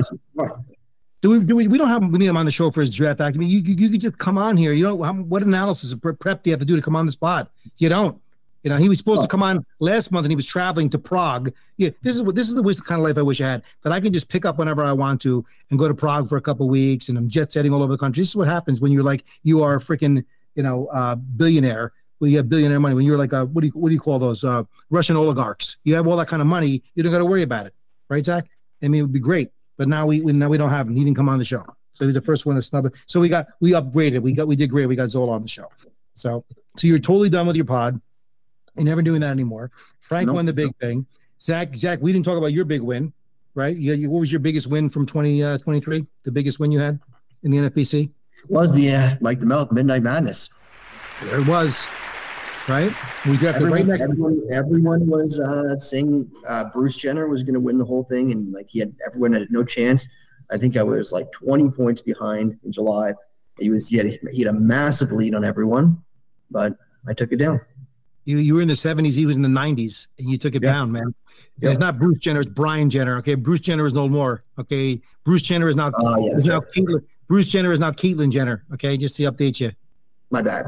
Do 1.21 1.29
we, 1.29 1.39
do 1.41 1.55
we, 1.55 1.67
we 1.67 1.77
don't 1.77 1.89
have 1.89 2.03
we 2.03 2.19
need 2.19 2.27
him 2.27 2.37
on 2.37 2.45
the 2.45 2.51
show 2.51 2.71
for 2.71 2.81
his 2.81 2.95
draft 2.95 3.19
acumen. 3.19 3.47
You, 3.49 3.59
you, 3.59 3.75
you 3.75 3.89
could 3.89 4.01
just 4.01 4.17
come 4.17 4.37
on 4.37 4.57
here. 4.57 4.73
You 4.73 4.83
don't, 4.83 5.27
what 5.27 5.43
analysis 5.43 5.91
of 5.91 6.01
prep 6.01 6.43
do 6.43 6.49
you 6.49 6.53
have 6.53 6.59
to 6.59 6.65
do 6.65 6.75
to 6.75 6.81
come 6.81 6.95
on 6.95 7.05
the 7.05 7.11
spot? 7.11 7.51
You 7.77 7.89
don't. 7.89 8.21
You 8.63 8.69
know, 8.69 8.77
he 8.77 8.89
was 8.89 8.97
supposed 8.97 9.21
to 9.21 9.27
come 9.27 9.43
on 9.43 9.63
last 9.79 10.11
month 10.11 10.25
and 10.25 10.31
he 10.31 10.35
was 10.35 10.45
traveling 10.45 10.89
to 10.89 10.97
Prague. 10.97 11.53
Yeah, 11.77 11.89
this 12.01 12.15
is 12.15 12.23
what 12.23 12.33
this 12.33 12.47
is 12.47 12.55
the 12.55 12.63
kind 12.83 12.99
of 12.99 13.05
life 13.05 13.17
I 13.17 13.21
wish 13.21 13.39
I 13.39 13.47
had 13.47 13.63
that 13.83 13.93
I 13.93 13.99
can 13.99 14.11
just 14.11 14.27
pick 14.27 14.43
up 14.43 14.57
whenever 14.57 14.83
I 14.83 14.91
want 14.91 15.21
to 15.21 15.45
and 15.69 15.77
go 15.77 15.87
to 15.87 15.93
Prague 15.93 16.27
for 16.27 16.37
a 16.37 16.41
couple 16.41 16.67
weeks 16.67 17.09
and 17.09 17.17
I'm 17.17 17.29
jet 17.29 17.51
setting 17.51 17.73
all 17.73 17.83
over 17.83 17.91
the 17.91 17.97
country. 17.97 18.21
This 18.21 18.29
is 18.29 18.35
what 18.35 18.47
happens 18.47 18.79
when 18.79 18.91
you're 18.91 19.03
like 19.03 19.23
you 19.43 19.61
are 19.61 19.75
a 19.75 19.79
freaking 19.79 20.25
you 20.55 20.63
know 20.63 20.87
uh, 20.87 21.13
billionaire. 21.13 21.91
Well, 22.19 22.31
you 22.31 22.37
have 22.37 22.49
billionaire 22.49 22.79
money. 22.79 22.95
When 22.95 23.05
you're 23.05 23.19
like 23.19 23.33
a, 23.33 23.45
what 23.45 23.61
do 23.61 23.67
you 23.67 23.73
what 23.73 23.89
do 23.89 23.93
you 23.93 24.01
call 24.01 24.17
those 24.17 24.43
uh, 24.43 24.63
Russian 24.89 25.15
oligarchs? 25.15 25.77
You 25.83 25.93
have 25.93 26.07
all 26.07 26.17
that 26.17 26.27
kind 26.27 26.41
of 26.41 26.47
money. 26.47 26.81
You 26.95 27.03
don't 27.03 27.11
got 27.11 27.19
to 27.19 27.25
worry 27.25 27.43
about 27.43 27.67
it, 27.67 27.73
right, 28.09 28.25
Zach? 28.25 28.45
I 28.83 28.87
mean, 28.87 28.99
it 28.99 29.03
would 29.03 29.13
be 29.13 29.19
great, 29.19 29.51
but 29.77 29.87
now 29.87 30.05
we, 30.05 30.21
we 30.21 30.33
now 30.33 30.49
we 30.49 30.57
don't 30.57 30.69
have 30.69 30.87
him. 30.87 30.95
He 30.95 31.03
didn't 31.03 31.17
come 31.17 31.29
on 31.29 31.39
the 31.39 31.45
show, 31.45 31.65
so 31.93 32.03
he 32.03 32.07
was 32.07 32.15
the 32.15 32.21
first 32.21 32.45
one 32.45 32.55
to 32.55 32.61
snub 32.61 32.85
it. 32.85 32.93
So 33.05 33.19
we 33.19 33.29
got 33.29 33.47
we 33.59 33.71
upgraded. 33.71 34.21
We 34.21 34.33
got 34.33 34.47
we 34.47 34.55
did 34.55 34.69
great. 34.69 34.85
We 34.87 34.95
got 34.95 35.09
Zola 35.09 35.31
on 35.33 35.41
the 35.41 35.47
show. 35.47 35.69
So 36.13 36.45
so 36.77 36.87
you're 36.87 36.99
totally 36.99 37.29
done 37.29 37.47
with 37.47 37.55
your 37.55 37.65
pod. 37.65 37.99
You're 38.75 38.85
never 38.85 39.01
doing 39.01 39.21
that 39.21 39.29
anymore. 39.31 39.71
Frank 40.01 40.27
Nope. 40.27 40.35
won 40.35 40.45
the 40.45 40.53
big 40.53 40.75
thing. 40.77 41.05
Zach 41.41 41.75
Zach, 41.75 41.99
we 42.01 42.11
didn't 42.11 42.25
talk 42.25 42.37
about 42.37 42.53
your 42.53 42.65
big 42.65 42.81
win, 42.81 43.13
right? 43.53 43.75
You, 43.75 43.93
you, 43.93 44.09
what 44.09 44.19
was 44.19 44.31
your 44.31 44.39
biggest 44.39 44.67
win 44.67 44.89
from 44.89 45.05
2023? 45.05 46.05
the 46.23 46.31
biggest 46.31 46.59
win 46.59 46.71
you 46.71 46.79
had 46.79 46.99
in 47.43 47.51
the 47.51 47.57
NFBC? 47.57 48.11
Was 48.49 48.73
the 48.73 48.93
uh, 48.93 49.15
Mike 49.21 49.39
the 49.39 49.67
Midnight 49.71 50.03
Madness? 50.03 50.49
There 51.23 51.39
it 51.39 51.47
was, 51.47 51.87
right? 52.67 52.91
We 53.25 53.37
drafted 53.37 53.63
Everyone, 53.63 53.71
right 53.71 53.85
next. 53.85 54.03
everyone, 54.03 54.41
everyone 54.53 55.07
was 55.07 55.39
uh, 55.39 55.77
saying 55.77 56.29
uh, 56.47 56.65
Bruce 56.73 56.95
Jenner 56.97 57.27
was 57.27 57.43
going 57.43 57.53
to 57.53 57.59
win 57.59 57.77
the 57.77 57.85
whole 57.85 58.03
thing, 58.03 58.31
and 58.31 58.51
like 58.53 58.69
he 58.69 58.79
had 58.79 58.93
everyone 59.07 59.33
had 59.33 59.47
no 59.51 59.63
chance. 59.63 60.07
I 60.51 60.57
think 60.57 60.77
I 60.77 60.83
was 60.83 61.11
like 61.11 61.31
20 61.31 61.69
points 61.71 62.01
behind 62.01 62.57
in 62.63 62.71
July. 62.71 63.13
He 63.59 63.69
was 63.69 63.87
he 63.89 63.97
had, 63.97 64.07
he 64.31 64.43
had 64.43 64.53
a 64.53 64.59
massive 64.59 65.11
lead 65.11 65.33
on 65.33 65.43
everyone, 65.43 66.03
but 66.51 66.73
I 67.07 67.13
took 67.13 67.31
it 67.31 67.37
down. 67.37 67.61
You, 68.25 68.37
you 68.39 68.55
were 68.55 68.61
in 68.61 68.67
the 68.67 68.73
70s. 68.73 69.13
He 69.13 69.27
was 69.27 69.37
in 69.37 69.43
the 69.43 69.47
90s, 69.49 70.07
and 70.17 70.27
you 70.29 70.37
took 70.37 70.55
it 70.55 70.63
Yeah. 70.63 70.71
down, 70.73 70.91
man. 70.91 71.13
Yeah. 71.59 71.69
It's 71.69 71.79
not 71.79 71.99
Bruce 71.99 72.17
Jenner. 72.17 72.39
It's 72.41 72.49
Brian 72.49 72.89
Jenner. 72.89 73.17
Okay, 73.17 73.35
Bruce 73.35 73.59
Jenner 73.61 73.85
is 73.85 73.93
no 73.93 74.09
more. 74.09 74.43
Okay, 74.59 75.01
Bruce 75.23 75.41
Jenner 75.43 75.69
is 75.69 75.75
now. 75.75 75.91
Oh 75.97 76.25
yeah, 76.27 76.37
is 76.37 76.45
now 76.45 76.59
right. 76.59 77.01
Bruce 77.27 77.47
Jenner 77.47 77.71
is 77.71 77.79
now 77.79 77.91
Caitlyn 77.91 78.31
Jenner. 78.31 78.63
Okay, 78.73 78.97
just 78.97 79.15
to 79.17 79.23
update 79.23 79.59
you. 79.59 79.71
my 80.31 80.41
bad. 80.41 80.65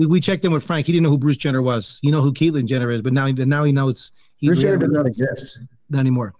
We, 0.00 0.06
we 0.06 0.18
checked 0.18 0.46
in 0.46 0.50
with 0.52 0.64
Frank. 0.64 0.86
He 0.86 0.92
didn't 0.92 1.02
know 1.04 1.10
who 1.10 1.18
Bruce 1.18 1.36
Jenner 1.36 1.60
was. 1.60 1.98
You 2.00 2.10
know 2.10 2.22
who 2.22 2.32
Caitlyn 2.32 2.64
Jenner 2.64 2.90
is, 2.90 3.02
but 3.02 3.12
now 3.12 3.26
now 3.26 3.64
he 3.64 3.70
knows. 3.72 4.12
He, 4.38 4.46
Bruce 4.46 4.60
Jenner 4.62 4.78
does 4.78 4.88
not 4.90 5.04
exist. 5.04 5.58
not 5.90 5.98
anymore. 6.00 6.32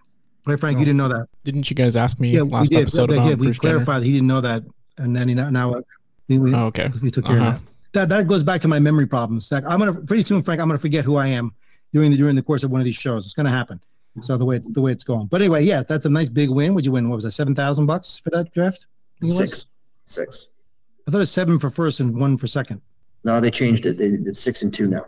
Right, 0.47 0.59
Frank? 0.59 0.79
You 0.79 0.85
didn't 0.85 0.97
know 0.97 1.09
that. 1.09 1.27
Didn't 1.43 1.69
you 1.69 1.75
guys 1.75 1.95
ask 1.95 2.19
me 2.19 2.31
Yeah, 2.31 2.41
last 2.41 2.71
we 2.71 2.77
did. 2.77 2.81
episode 2.81 3.11
Yeah, 3.11 3.17
about 3.17 3.29
yeah, 3.29 3.35
we 3.35 3.43
Bruce 3.43 3.59
Jenner? 3.59 3.99
he 4.01 4.11
didn't 4.13 4.25
know 4.27 4.41
that, 4.41 4.63
and 4.97 5.15
then 5.15 5.27
he 5.29 5.35
now, 5.35 5.51
now 5.51 5.73
uh, 5.75 5.81
we, 6.27 6.39
we, 6.39 6.55
Oh, 6.55 6.65
okay. 6.65 6.89
we 7.03 7.11
took 7.11 7.25
care 7.25 7.37
Uh-huh. 7.39 7.49
of 7.49 7.53
that. 7.53 7.61
That 7.93 8.09
that 8.09 8.27
goes 8.27 8.41
back 8.41 8.61
to 8.61 8.67
my 8.67 8.79
memory 8.79 9.05
problems. 9.05 9.45
Zach, 9.47 9.63
I'm 9.67 9.77
gonna 9.77 9.93
pretty 9.93 10.23
soon, 10.23 10.41
Frank. 10.41 10.59
I'm 10.59 10.67
gonna 10.67 10.79
forget 10.79 11.05
who 11.05 11.17
I 11.17 11.27
am 11.27 11.51
during 11.93 12.09
the 12.09 12.17
during 12.17 12.35
the 12.35 12.41
course 12.41 12.63
of 12.63 12.71
one 12.71 12.81
of 12.81 12.85
these 12.85 12.95
shows. 12.95 13.25
It's 13.25 13.35
gonna 13.35 13.51
happen. 13.51 13.79
So 14.21 14.37
the 14.37 14.45
way 14.45 14.59
the 14.63 14.81
way 14.81 14.91
it's 14.93 15.03
going. 15.03 15.27
But 15.27 15.41
anyway, 15.41 15.63
yeah, 15.65 15.83
that's 15.83 16.05
a 16.07 16.09
nice 16.09 16.29
big 16.29 16.49
win. 16.49 16.73
Would 16.73 16.85
you 16.87 16.93
win? 16.93 17.07
What 17.09 17.17
was 17.17 17.25
that? 17.25 17.31
Seven 17.31 17.53
thousand 17.53 17.85
bucks 17.85 18.17
for 18.17 18.31
that 18.31 18.51
draft? 18.53 18.87
I 19.21 19.25
was? 19.25 19.37
Six, 19.37 19.71
six. 20.05 20.47
I 21.07 21.11
thought 21.11 21.17
it 21.17 21.19
was 21.19 21.31
seven 21.31 21.59
for 21.59 21.69
first 21.69 21.99
and 21.99 22.17
one 22.17 22.37
for 22.37 22.47
second. 22.47 22.81
No, 23.23 23.39
they 23.39 23.51
changed 23.51 23.85
it. 23.85 23.97
They 23.97 24.09
did 24.09 24.35
six 24.37 24.63
and 24.63 24.73
two 24.73 24.87
now. 24.87 25.05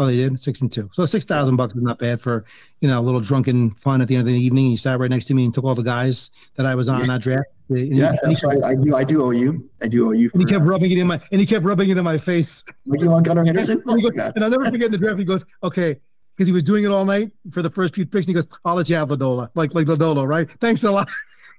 Oh, 0.00 0.06
they 0.06 0.16
did 0.16 0.40
six 0.40 0.60
and 0.60 0.70
two. 0.70 0.88
So 0.92 1.04
six 1.06 1.24
thousand 1.24 1.56
bucks 1.56 1.74
is 1.74 1.82
not 1.82 1.98
bad 1.98 2.20
for 2.20 2.44
you 2.80 2.88
know 2.88 3.00
a 3.00 3.02
little 3.02 3.20
drunken 3.20 3.72
fun 3.72 4.00
at 4.00 4.06
the 4.08 4.14
end 4.14 4.20
of 4.20 4.26
the 4.32 4.38
evening. 4.40 4.70
You 4.70 4.76
sat 4.76 4.98
right 5.00 5.10
next 5.10 5.24
to 5.26 5.34
me 5.34 5.44
and 5.44 5.52
took 5.52 5.64
all 5.64 5.74
the 5.74 5.82
guys 5.82 6.30
that 6.56 6.66
I 6.66 6.74
was 6.76 6.88
on 6.88 7.00
Yeah. 7.00 7.06
that 7.06 7.22
draft. 7.22 7.46
And 7.70 7.96
Yeah, 7.96 8.12
he, 8.12 8.18
that's 8.22 8.44
right. 8.44 8.62
I 8.64 8.74
do. 8.76 8.94
I 8.94 9.02
do 9.04 9.22
owe 9.24 9.30
you. 9.30 9.68
I 9.82 9.88
do 9.88 10.08
owe 10.08 10.12
you. 10.12 10.30
And 10.32 10.40
he 10.40 10.46
kept 10.46 10.64
rubbing 10.64 10.92
it 10.92 10.98
in 10.98 11.06
my 11.08 11.20
and 11.32 11.40
he 11.40 11.46
kept 11.46 11.64
rubbing 11.64 11.90
it 11.90 11.98
in 11.98 12.04
my 12.04 12.16
face. 12.16 12.64
Like 12.86 13.00
you 13.00 13.10
want 13.10 13.26
Gunnar 13.26 13.44
Henderson? 13.44 13.82
Oh 13.88 13.96
goes- 13.96 14.12
and 14.36 14.44
I'll 14.44 14.50
never 14.50 14.64
forget 14.66 14.90
the 14.92 14.98
draft. 14.98 15.18
He 15.18 15.24
goes, 15.24 15.44
okay, 15.64 16.00
because 16.36 16.46
he 16.46 16.52
was 16.52 16.62
doing 16.62 16.84
it 16.84 16.92
all 16.92 17.04
night 17.04 17.32
for 17.50 17.62
the 17.62 17.70
first 17.70 17.96
few 17.96 18.06
picks. 18.06 18.26
And 18.26 18.28
he 18.28 18.34
goes, 18.34 18.46
I'll 18.64 18.76
let 18.76 18.88
you 18.88 18.94
have 18.94 19.08
Lodolo, 19.08 19.50
like 19.56 19.74
like 19.74 19.88
Lodolo, 19.88 20.26
right? 20.28 20.48
Thanks 20.60 20.84
a 20.84 20.92
lot. 20.92 21.08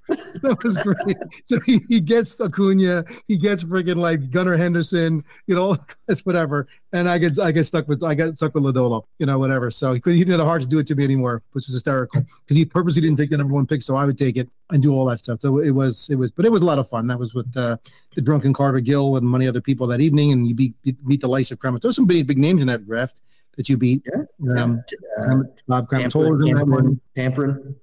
that 0.41 0.63
was 0.63 0.75
great. 0.77 1.17
So 1.45 1.59
he, 1.61 1.79
he 1.87 1.99
gets 1.99 2.39
Acuna, 2.41 3.05
he 3.27 3.37
gets 3.37 3.63
freaking 3.63 3.97
like 3.97 4.31
Gunnar 4.31 4.57
Henderson, 4.57 5.23
you 5.47 5.55
know, 5.55 5.77
it's 6.07 6.25
whatever. 6.25 6.67
And 6.91 7.07
I 7.07 7.17
get 7.19 7.37
I 7.37 7.51
get 7.51 7.65
stuck 7.65 7.87
with 7.87 8.03
I 8.03 8.15
got 8.15 8.35
stuck 8.37 8.55
with 8.55 8.63
Lodolo, 8.63 9.05
you 9.19 9.25
know, 9.25 9.37
whatever. 9.37 9.69
So 9.69 9.93
he, 9.93 10.01
he 10.05 10.19
didn't 10.19 10.29
have 10.31 10.39
the 10.39 10.45
heart 10.45 10.61
to 10.61 10.67
do 10.67 10.79
it 10.79 10.87
to 10.87 10.95
me 10.95 11.03
anymore, 11.03 11.43
which 11.51 11.67
was 11.67 11.73
hysterical 11.73 12.21
because 12.21 12.57
he 12.57 12.65
purposely 12.65 13.01
didn't 13.01 13.17
take 13.17 13.29
the 13.29 13.37
number 13.37 13.53
one 13.53 13.67
pick, 13.67 13.81
so 13.81 13.95
I 13.95 14.05
would 14.05 14.17
take 14.17 14.37
it 14.37 14.49
and 14.71 14.81
do 14.81 14.93
all 14.93 15.05
that 15.05 15.19
stuff. 15.19 15.39
So 15.41 15.59
it 15.59 15.71
was 15.71 16.09
it 16.09 16.15
was, 16.15 16.31
but 16.31 16.45
it 16.45 16.51
was 16.51 16.61
a 16.61 16.65
lot 16.65 16.79
of 16.79 16.89
fun. 16.89 17.07
That 17.07 17.19
was 17.19 17.33
with 17.33 17.55
uh, 17.55 17.77
the 18.15 18.21
drunken 18.21 18.53
Carter 18.53 18.79
Gill 18.79 19.17
and 19.17 19.29
many 19.29 19.47
other 19.47 19.61
people 19.61 19.85
that 19.87 20.01
evening, 20.01 20.31
and 20.31 20.47
you 20.47 20.55
beat 20.55 20.73
meet 21.03 21.21
the 21.21 21.27
likes 21.29 21.51
of 21.51 21.59
Kremers. 21.59 21.81
There's 21.81 21.95
some 21.95 22.07
big 22.07 22.25
big 22.25 22.37
names 22.37 22.61
in 22.61 22.67
that 22.67 22.85
draft 22.85 23.21
that 23.57 23.69
you 23.69 23.77
beat. 23.77 24.07
Yeah. 24.39 24.63
Um, 24.63 24.83
Uh, 25.21 25.39
Bob 25.67 25.89
Kremers 25.89 26.13
Tampering, 26.13 26.47
in 26.47 26.55
that 26.55 26.67
one. 26.67 27.01
tampering, 27.15 27.53
tampering. 27.53 27.75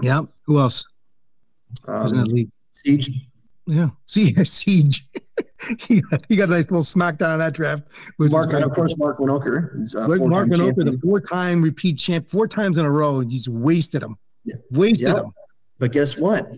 Yeah. 0.00 0.22
Who 0.44 0.58
else 0.58 0.84
was 0.84 0.84
in 0.84 0.88
that 0.88 0.91
Um, 1.86 2.24
league? 2.24 2.50
Siege. 2.70 3.10
Yeah, 3.66 3.90
see, 4.06 4.34
Siege. 4.44 5.06
he, 5.78 6.00
got, 6.00 6.24
he 6.28 6.36
got 6.36 6.48
a 6.48 6.52
nice 6.52 6.64
little 6.64 6.82
smackdown 6.82 7.34
in 7.34 7.38
that 7.38 7.52
draft. 7.52 7.84
Mark, 8.18 8.52
and 8.52 8.64
of 8.64 8.72
course, 8.72 8.96
Mark 8.96 9.18
Winokur. 9.18 9.80
is, 9.80 9.94
uh, 9.94 10.08
Mark 10.08 10.48
four-time 10.48 10.74
the 10.74 10.98
four-time 11.02 11.62
repeat 11.62 11.98
champ, 11.98 12.28
four 12.28 12.48
times 12.48 12.78
in 12.78 12.84
a 12.84 12.90
row, 12.90 13.20
and 13.20 13.30
he's 13.30 13.48
wasted 13.48 14.02
him. 14.02 14.16
Yeah. 14.44 14.56
Wasted 14.70 15.08
Yeah. 15.08 15.20
him. 15.20 15.32
But 15.78 15.92
guess 15.92 16.18
what? 16.18 16.52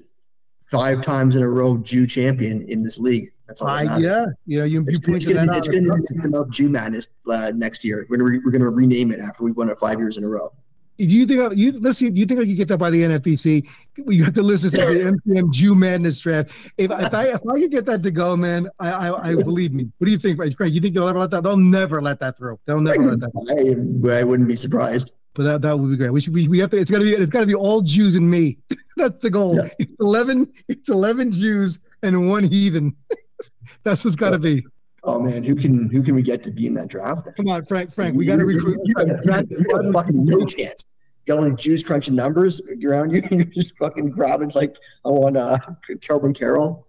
Five 0.62 1.03
times 1.03 1.37
in 1.37 1.42
a 1.42 1.48
row, 1.48 1.77
Jew 1.77 2.07
champion 2.07 2.62
in 2.62 2.83
this 2.83 2.98
league. 2.98 3.31
That's 3.46 3.61
all. 3.61 3.68
Matters. 3.68 4.00
yeah, 4.00 4.24
you 4.46 4.59
know, 4.59 4.64
you, 4.64 4.81
you 4.81 4.87
It's, 4.88 4.98
it's 5.07 5.27
gonna, 5.27 5.50
out. 5.53 5.59
it's 5.59 5.68
gonna 5.68 5.83
be 5.83 6.18
the 6.22 6.29
mouth 6.31 6.50
Jew 6.50 6.68
Madness 6.70 7.09
uh, 7.31 7.53
next 7.55 7.85
year. 7.85 8.07
We're 8.09 8.16
gonna 8.16 8.31
re, 8.31 8.40
we're 8.44 8.50
gonna 8.50 8.70
rename 8.70 9.11
it 9.12 9.20
after 9.20 9.44
we've 9.44 9.57
won 9.57 9.68
it 9.68 9.79
five 9.79 9.98
years 9.98 10.16
in 10.16 10.24
a 10.24 10.29
row. 10.29 10.53
Do 10.96 11.04
you 11.04 11.26
think 11.26 11.57
you 11.57 11.78
let's 11.80 11.98
see? 11.98 12.09
Do 12.09 12.20
you 12.20 12.26
think 12.26 12.40
I 12.40 12.44
could 12.44 12.57
get 12.57 12.68
that 12.68 12.78
by 12.78 12.90
the 12.90 13.02
NFBC? 13.02 13.66
You 14.07 14.24
have 14.24 14.35
to 14.35 14.42
listen 14.42 14.70
to 14.70 14.76
the 14.76 15.18
MTM 15.26 15.50
Jew 15.50 15.74
Madness 15.74 16.18
draft. 16.18 16.52
If, 16.78 16.90
if 16.92 17.12
I 17.12 17.28
if 17.28 17.40
I 17.48 17.61
could 17.61 17.70
get 17.72 17.85
that 17.87 18.02
to 18.04 18.12
go, 18.12 18.37
man, 18.37 18.68
I, 18.78 18.90
I 18.90 19.28
I 19.30 19.35
believe 19.35 19.72
me. 19.72 19.90
What 19.98 20.04
do 20.04 20.12
you 20.12 20.18
think, 20.18 20.37
Frank? 20.37 20.72
You 20.72 20.80
think 20.80 20.94
they'll 20.94 21.09
ever 21.09 21.18
let 21.18 21.30
that? 21.30 21.42
They'll 21.42 21.57
never 21.57 22.00
let 22.00 22.20
that 22.20 22.38
through. 22.38 22.61
They'll 22.66 22.80
never 22.80 23.16
let 23.16 23.20
that. 23.20 24.09
I, 24.09 24.20
I 24.20 24.22
wouldn't 24.22 24.48
be 24.48 24.57
surprised. 24.57 25.11
But 25.35 25.42
that, 25.42 25.62
that 25.62 25.76
would 25.76 25.90
be 25.90 25.96
great. 25.96 26.11
We 26.11 26.20
should 26.20 26.33
we, 26.33 26.46
we 26.46 26.61
have 26.61 26.70
to. 26.70 26.78
It's 26.78 26.90
gotta 26.90 27.04
be 27.04 27.12
it's 27.12 27.30
gotta 27.30 27.46
be 27.46 27.57
all 27.57 27.80
Jews 27.80 28.14
and 28.14 28.30
me. 28.30 28.59
That's 28.96 29.18
the 29.18 29.30
goal. 29.30 29.57
Yeah. 29.57 29.68
It's 29.80 30.00
eleven. 30.00 30.52
It's 30.68 30.88
eleven 30.88 31.33
Jews 31.33 31.80
and 32.02 32.30
one 32.30 32.44
heathen. 32.44 32.96
That's 33.83 34.04
what's 34.04 34.16
gotta 34.16 34.38
be. 34.38 34.64
Oh 35.04 35.18
man, 35.18 35.44
who 35.44 35.54
can 35.54 35.90
who 35.90 36.02
can 36.02 36.14
we 36.14 36.22
get 36.22 36.42
to 36.44 36.50
be 36.50 36.66
in 36.66 36.74
that 36.74 36.88
draft? 36.88 37.26
Then? 37.26 37.34
Come 37.34 37.48
on, 37.48 37.64
Frank. 37.66 37.92
Frank, 37.92 38.16
we 38.16 38.24
gotta 38.24 38.44
recruit. 38.44 38.80
You, 38.84 38.94
have, 38.98 39.46
you 39.50 39.66
have 39.76 39.92
fucking 39.92 40.24
no 40.24 40.46
chance. 40.46 40.86
You 41.26 41.34
got 41.34 41.42
all 41.42 41.50
the 41.50 41.56
Jews 41.56 41.82
crunching 41.82 42.14
numbers 42.14 42.60
around 42.84 43.12
you. 43.12 43.22
You're 43.30 43.44
just 43.44 43.76
fucking 43.76 44.10
grabbing 44.10 44.52
like 44.54 44.76
on 45.04 45.36
uh, 45.36 45.58
Kelvin 46.00 46.32
Carroll. 46.32 46.86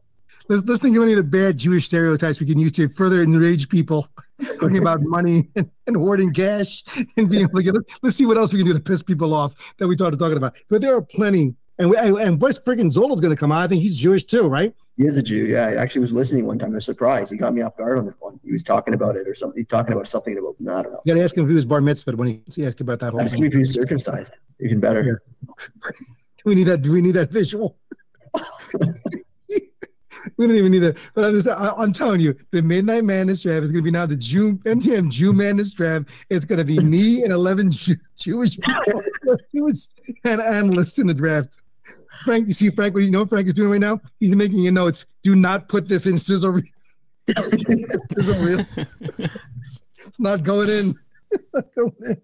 Let's 0.48 0.66
let's 0.66 0.82
think 0.82 0.96
of 0.96 1.04
any 1.04 1.12
of 1.12 1.18
the 1.18 1.24
bad 1.24 1.58
Jewish 1.58 1.88
stereotypes 1.88 2.40
we 2.40 2.46
can 2.46 2.58
use 2.58 2.72
to 2.74 2.88
further 2.88 3.22
enrage 3.22 3.68
people. 3.68 4.08
Talking 4.60 4.78
about 4.78 5.02
money 5.04 5.50
and, 5.56 5.70
and 5.88 5.98
hoarding 5.98 6.34
cash 6.34 6.86
and 7.18 7.30
being 7.30 7.50
to 7.50 7.64
get. 7.64 7.76
Let's 8.02 8.16
see 8.16 8.26
what 8.26 8.38
else 8.38 8.54
we 8.54 8.60
can 8.60 8.68
do 8.68 8.74
to 8.74 8.80
piss 8.80 9.02
people 9.02 9.34
off 9.34 9.54
that 9.78 9.88
we 9.88 9.96
started 9.96 10.20
talking 10.20 10.38
about. 10.38 10.56
But 10.70 10.82
there 10.82 10.96
are 10.96 11.02
plenty. 11.02 11.56
And 11.78 11.90
we, 11.90 11.98
and, 11.98 12.42
West 12.42 12.64
friggin' 12.64 12.90
Zola's 12.90 13.20
going 13.20 13.36
to 13.36 13.40
come 13.40 13.52
out. 13.52 13.64
I 13.64 13.68
think 13.68 13.82
he's 13.82 13.98
Jewish 13.98 14.24
too, 14.24 14.48
right? 14.48 14.74
He 14.98 15.06
is 15.06 15.18
a 15.18 15.24
Jew. 15.24 15.46
Yeah, 15.46 15.68
I 15.68 15.76
actually 15.76 16.02
was 16.02 16.14
listening 16.14 16.46
one 16.46 16.58
time. 16.58 16.72
I 16.72 16.76
was 16.76 16.86
surprised. 16.86 17.32
He 17.32 17.38
got 17.38 17.54
me 17.54 17.62
off 17.62 17.76
guard 17.76 17.98
on 17.98 18.06
this 18.06 18.16
one. 18.20 18.40
He 18.46 18.52
was 18.54 18.64
talking 18.64 18.94
about 18.94 19.16
it 19.18 19.28
or 19.28 19.36
something. 19.36 19.58
He's 19.58 19.66
talking 19.66 19.94
about 19.94 20.08
something 20.08 20.38
about 20.38 20.56
I 20.62 20.84
don't 20.84 20.94
know. 20.94 21.02
You 21.04 21.14
got 21.14 21.18
to 21.20 21.24
ask 21.24 21.36
him 21.36 21.44
if 21.44 21.50
he 21.50 21.56
was 21.56 21.66
bar 21.66 21.82
mitzvah 21.82 22.16
when 22.16 22.28
he, 22.30 22.42
he 22.56 22.66
asked 22.66 22.80
about 22.80 23.00
that 23.02 23.12
whole 23.12 23.22
Ask 23.22 23.34
thing. 23.34 23.42
me 23.42 23.48
if 23.48 23.54
he 23.54 23.60
was 23.60 23.74
circumcised. 23.74 24.32
Even 24.62 24.80
better. 24.80 25.22
Do 25.44 25.64
we 26.46 26.56
need 26.56 26.66
that? 26.66 26.82
Do 26.82 26.94
we 26.94 27.02
need 27.02 27.16
that 27.16 27.30
visual? 27.30 27.78
we 30.38 30.48
don't 30.48 30.56
even 30.56 30.72
need 30.72 30.80
that. 30.80 30.98
But 31.14 31.26
I'm 31.26 31.34
just, 31.34 31.48
I, 31.48 31.74
I'm 31.78 31.92
telling 31.92 32.22
you, 32.22 32.36
the 32.52 32.62
Midnight 32.62 33.04
Madness 33.04 33.42
draft 33.42 33.66
is 33.66 33.72
going 33.72 33.84
to 33.84 33.84
be 33.84 33.92
now 33.92 34.06
the 34.06 34.16
Jew 34.16 34.56
MTM 34.66 35.10
Jew 35.10 35.34
Madness 35.34 35.72
draft. 35.72 36.06
It's 36.30 36.46
going 36.46 36.60
to 36.60 36.66
be 36.66 36.80
me 36.80 37.24
and 37.24 37.34
11 37.34 37.72
Jew, 37.72 37.98
Jewish 38.18 38.58
people, 38.58 39.04
Jewish 39.54 39.88
and 40.24 40.42
analysts 40.42 41.00
in 41.00 41.08
the 41.08 41.14
draft. 41.14 41.60
Frank, 42.24 42.48
you 42.48 42.54
see 42.54 42.70
Frank, 42.70 42.94
what 42.94 43.04
you 43.04 43.12
know 43.12 43.20
what 43.20 43.30
Frank 43.30 43.48
is 43.48 43.54
doing 43.54 43.70
right 43.72 43.80
now? 43.82 44.00
He's 44.20 44.36
making 44.36 44.60
your 44.60 44.72
notes. 44.72 45.06
Do 45.24 45.36
not 45.36 45.68
put 45.68 45.88
this 45.88 46.06
in 46.06 46.18
sizzle 46.18 46.52
reel. 46.52 46.64
It's 50.08 50.20
not 50.20 50.44
going 50.44 50.70
in. 50.70 51.00
Not 51.54 51.66
going 51.76 51.92
in. 52.08 52.22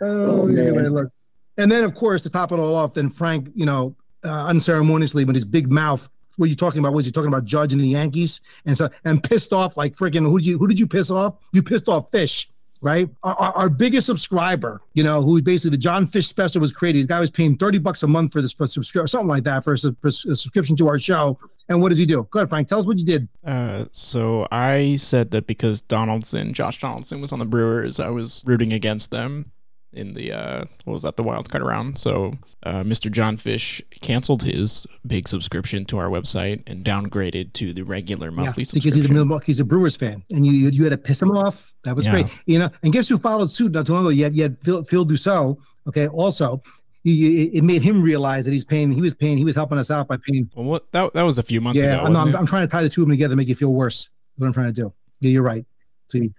Oh, 0.00 0.42
Oh, 0.42 0.48
yeah, 0.48 0.70
man. 0.70 0.90
look. 0.94 1.12
And 1.58 1.70
then, 1.70 1.84
of 1.84 1.94
course, 1.94 2.22
to 2.22 2.30
top 2.30 2.52
it 2.52 2.58
all 2.58 2.74
off, 2.74 2.94
then 2.94 3.10
Frank, 3.10 3.50
you 3.54 3.66
know, 3.66 3.94
uh, 4.24 4.46
unceremoniously 4.46 5.24
with 5.24 5.34
his 5.34 5.44
big 5.44 5.70
mouth. 5.70 6.08
What 6.36 6.46
are 6.46 6.48
you 6.48 6.56
talking 6.56 6.78
about? 6.78 6.94
Was 6.94 7.04
he 7.04 7.12
talking 7.12 7.28
about 7.28 7.44
Judge 7.44 7.72
and 7.72 7.82
the 7.82 7.88
Yankees? 7.88 8.40
And 8.64 8.78
so, 8.78 8.88
and 9.04 9.22
pissed 9.22 9.52
off 9.52 9.76
like 9.76 9.94
freaking 9.96 10.22
who 10.22 10.38
did 10.38 10.46
you 10.46 10.58
who 10.58 10.66
did 10.66 10.80
you 10.80 10.86
piss 10.86 11.10
off? 11.10 11.34
You 11.52 11.62
pissed 11.62 11.88
off 11.88 12.10
Fish, 12.10 12.48
right? 12.82 13.08
Our, 13.22 13.34
our, 13.34 13.68
biggest 13.70 14.06
subscriber, 14.06 14.82
you 14.92 15.02
know, 15.02 15.22
who 15.22 15.40
basically 15.40 15.70
the 15.70 15.78
John 15.78 16.06
Fish 16.06 16.26
special 16.26 16.60
was 16.60 16.72
created. 16.72 17.04
The 17.04 17.08
guy 17.08 17.20
was 17.20 17.30
paying 17.30 17.56
thirty 17.56 17.78
bucks 17.78 18.02
a 18.02 18.06
month 18.06 18.32
for 18.32 18.42
this 18.42 18.50
subscription, 18.50 19.06
something 19.06 19.28
like 19.28 19.44
that, 19.44 19.64
for 19.64 19.72
a, 19.72 19.78
for 19.78 20.08
a 20.08 20.10
subscription 20.10 20.76
to 20.76 20.88
our 20.88 20.98
show. 20.98 21.38
And 21.68 21.80
what 21.80 21.90
does 21.90 21.98
he 21.98 22.04
do? 22.04 22.26
Go 22.30 22.40
ahead, 22.40 22.48
Frank. 22.50 22.68
Tell 22.68 22.80
us 22.80 22.86
what 22.86 22.98
you 22.98 23.06
did. 23.06 23.28
Uh, 23.46 23.86
so 23.92 24.46
I 24.50 24.96
said 24.96 25.30
that 25.30 25.46
because 25.46 25.80
Donaldson, 25.80 26.52
Josh 26.52 26.80
Donaldson, 26.80 27.20
was 27.20 27.32
on 27.32 27.38
the 27.38 27.44
Brewers, 27.44 28.00
I 28.00 28.08
was 28.08 28.42
rooting 28.44 28.72
against 28.72 29.10
them 29.10 29.52
in 29.92 30.14
the 30.14 30.32
uh, 30.32 30.64
what 30.84 30.92
was 30.94 31.02
that, 31.02 31.16
the 31.16 31.22
wild 31.22 31.50
card 31.50 31.62
round. 31.62 31.98
So 31.98 32.32
uh, 32.62 32.82
Mr. 32.82 33.10
John 33.10 33.36
Fish 33.36 33.82
canceled 34.00 34.42
his 34.42 34.86
big 35.06 35.28
subscription 35.28 35.84
to 35.86 35.98
our 35.98 36.08
website 36.08 36.62
and 36.66 36.84
downgraded 36.84 37.52
to 37.54 37.72
the 37.72 37.82
regular 37.82 38.30
monthly 38.30 38.64
subscription 38.64 39.02
because 39.02 39.10
he's 39.10 39.30
a 39.30 39.40
he's 39.44 39.60
a 39.60 39.64
Brewers 39.64 39.96
fan, 39.96 40.24
and 40.30 40.46
you 40.46 40.52
you, 40.52 40.82
had 40.84 40.90
to 40.90 40.98
piss 40.98 41.20
him 41.20 41.30
off. 41.36 41.72
That 41.84 41.96
was 41.96 42.04
Yeah. 42.04 42.12
great, 42.12 42.26
you 42.46 42.58
know. 42.58 42.70
And 42.82 42.92
guess 42.92 43.08
who 43.08 43.18
followed 43.18 43.50
suit 43.50 43.72
not 43.72 43.86
too 43.86 43.94
long 43.94 44.04
ago? 44.04 44.10
You 44.10 44.24
had, 44.24 44.34
you 44.34 44.42
had 44.44 44.56
Phil, 44.62 44.84
Phil 44.84 45.06
Dussault. 45.06 45.58
Okay, 45.88 46.08
also, 46.08 46.62
you, 47.02 47.12
you, 47.12 47.50
it 47.52 47.64
made 47.64 47.82
him 47.82 48.02
realize 48.02 48.44
that 48.44 48.52
he's 48.52 48.64
paying. 48.64 48.92
He 48.92 49.00
was 49.00 49.14
paying. 49.14 49.36
He 49.36 49.44
was 49.44 49.54
helping 49.54 49.78
us 49.78 49.90
out 49.90 50.08
by 50.08 50.16
paying. 50.28 50.48
well, 50.54 50.66
what, 50.66 50.90
that 50.92 51.12
that 51.14 51.22
was 51.22 51.38
a 51.38 51.42
few 51.42 51.60
months 51.60 51.84
yeah, 51.84 51.96
ago. 51.96 52.04
I'm, 52.04 52.16
I'm. 52.16 52.36
I'm 52.36 52.46
trying 52.46 52.66
to 52.66 52.70
tie 52.70 52.82
the 52.82 52.88
two 52.88 53.02
of 53.02 53.08
them 53.08 53.12
together, 53.14 53.32
to 53.32 53.36
make 53.36 53.48
you 53.48 53.54
feel 53.54 53.72
worse. 53.72 54.08
What 54.36 54.46
I'm 54.46 54.52
trying 54.52 54.72
to 54.72 54.80
do. 54.80 54.92
Yeah, 55.20 55.30
you're 55.30 55.42
right. 55.42 55.66
See, 56.10 56.32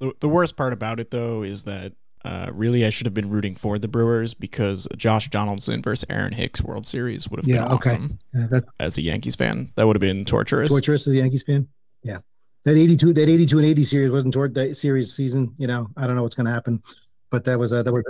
The, 0.00 0.12
the 0.20 0.28
worst 0.28 0.56
part 0.56 0.72
about 0.72 1.00
it, 1.00 1.10
though, 1.10 1.42
is 1.42 1.64
that 1.64 1.92
uh, 2.24 2.50
really 2.52 2.84
I 2.86 2.90
should 2.90 3.06
have 3.06 3.14
been 3.14 3.30
rooting 3.30 3.54
for 3.54 3.78
the 3.78 3.88
Brewers 3.88 4.34
because 4.34 4.88
Josh 4.96 5.28
Donaldson 5.30 5.82
versus 5.82 6.06
Aaron 6.08 6.32
Hicks 6.32 6.62
World 6.62 6.86
Series 6.86 7.28
would 7.28 7.40
have 7.40 7.46
Yeah, 7.48 7.64
been 7.64 7.72
awesome. 7.72 8.18
uh, 8.38 8.46
that's 8.50 8.66
As 8.80 8.98
a 8.98 9.02
Yankees 9.02 9.36
fan, 9.36 9.70
that 9.76 9.86
would 9.86 9.96
have 9.96 10.00
been 10.00 10.24
torturous. 10.24 10.70
torturous 10.70 11.06
as 11.06 11.14
a 11.14 11.16
Yankees 11.18 11.42
fan. 11.42 11.68
Yeah, 12.02 12.18
that 12.64 12.76
82, 12.76 13.12
that 13.14 13.28
82 13.28 13.58
and 13.58 13.66
80 13.66 13.84
series 13.84 14.10
wasn't 14.10 14.34
toward 14.34 14.54
that 14.54 14.76
series 14.76 15.14
season. 15.14 15.54
You 15.58 15.66
know, 15.66 15.88
I 15.96 16.06
don't 16.06 16.16
know 16.16 16.22
what's 16.22 16.34
going 16.34 16.46
to 16.46 16.52
happen, 16.52 16.82
but 17.30 17.44
that 17.44 17.58
was 17.58 17.72
uh, 17.72 17.82
that 17.82 17.92
was 17.92 18.04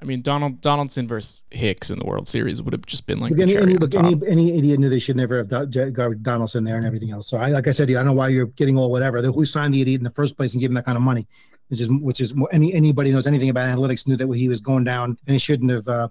I 0.00 0.04
mean, 0.04 0.22
Donald 0.22 0.60
Donaldson 0.60 1.08
versus 1.08 1.42
Hicks 1.50 1.90
in 1.90 1.98
the 1.98 2.04
World 2.04 2.28
Series 2.28 2.62
would 2.62 2.72
have 2.72 2.86
just 2.86 3.06
been 3.06 3.18
like 3.18 3.32
any, 3.38 3.56
any, 3.56 3.76
look, 3.76 3.94
any, 3.94 4.14
any 4.26 4.56
idiot 4.56 4.78
knew 4.78 4.88
they 4.88 4.98
should 4.98 5.16
never 5.16 5.38
have 5.38 5.48
got 5.48 5.70
got 5.92 6.22
Donaldson 6.22 6.62
there 6.62 6.76
and 6.76 6.86
everything 6.86 7.10
else. 7.10 7.28
So 7.28 7.38
I, 7.38 7.48
like 7.48 7.66
I 7.66 7.72
said, 7.72 7.90
I 7.90 7.94
don't 7.94 8.06
know 8.06 8.12
why 8.12 8.28
you're 8.28 8.46
getting 8.46 8.76
all 8.76 8.90
whatever. 8.90 9.20
Who 9.22 9.44
signed 9.44 9.74
the 9.74 9.80
idiot 9.80 10.00
in 10.00 10.04
the 10.04 10.10
first 10.10 10.36
place 10.36 10.52
and 10.52 10.60
gave 10.60 10.70
him 10.70 10.74
that 10.74 10.84
kind 10.84 10.96
of 10.96 11.02
money? 11.02 11.26
Which 11.68 11.80
is, 11.80 11.88
which 11.90 12.20
is 12.20 12.34
more, 12.34 12.48
any 12.52 12.74
anybody 12.74 13.10
knows 13.10 13.26
anything 13.26 13.48
about 13.48 13.66
analytics 13.74 14.06
knew 14.06 14.16
that 14.16 14.32
he 14.34 14.48
was 14.48 14.60
going 14.60 14.84
down 14.84 15.16
and 15.26 15.32
he 15.32 15.38
shouldn't 15.38 15.70
have, 15.70 15.88
uh, 15.88 16.08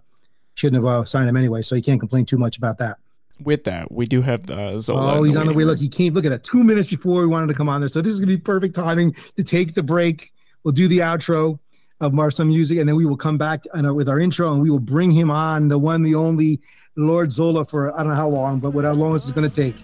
shouldn't 0.55 0.83
have 0.83 0.91
uh, 0.91 1.05
signed 1.05 1.29
him 1.29 1.37
anyway. 1.37 1.61
So 1.61 1.75
you 1.75 1.83
can't 1.83 1.99
complain 1.99 2.25
too 2.25 2.37
much 2.37 2.57
about 2.57 2.79
that. 2.79 2.97
With 3.39 3.63
that, 3.65 3.91
we 3.91 4.05
do 4.05 4.21
have 4.21 4.49
uh, 4.49 4.79
Zola. 4.79 5.19
oh, 5.19 5.23
he's 5.23 5.35
on 5.35 5.47
the 5.47 5.53
way. 5.53 5.63
Look, 5.63 5.79
he 5.79 5.89
came. 5.89 6.13
Look 6.13 6.25
at 6.25 6.29
that. 6.29 6.43
Two 6.43 6.63
minutes 6.63 6.89
before 6.89 7.21
we 7.21 7.27
wanted 7.27 7.47
to 7.47 7.53
come 7.53 7.69
on 7.69 7.81
there. 7.81 7.87
So 7.87 8.01
this 8.01 8.13
is 8.13 8.19
gonna 8.19 8.31
be 8.31 8.37
perfect 8.37 8.75
timing 8.75 9.15
to 9.37 9.43
take 9.43 9.73
the 9.73 9.83
break. 9.83 10.33
We'll 10.63 10.71
do 10.73 10.87
the 10.87 10.99
outro 10.99 11.59
of 11.99 12.13
Mar 12.13 12.31
some 12.31 12.49
music, 12.49 12.79
and 12.79 12.87
then 12.87 12.95
we 12.95 13.05
will 13.05 13.17
come 13.17 13.37
back 13.37 13.63
and, 13.73 13.87
uh, 13.87 13.93
with 13.93 14.09
our 14.09 14.19
intro, 14.19 14.53
and 14.53 14.61
we 14.61 14.69
will 14.69 14.79
bring 14.79 15.11
him 15.11 15.31
on, 15.31 15.67
the 15.67 15.77
one, 15.77 16.01
the 16.03 16.15
only 16.15 16.59
Lord 16.95 17.31
Zola, 17.31 17.65
for 17.65 17.93
I 17.93 17.99
don't 17.99 18.09
know 18.09 18.15
how 18.15 18.29
long, 18.29 18.59
but 18.59 18.71
what 18.71 18.85
how 18.85 18.93
long 18.93 19.15
it's 19.15 19.31
going 19.31 19.49
to 19.49 19.55
take. 19.55 19.75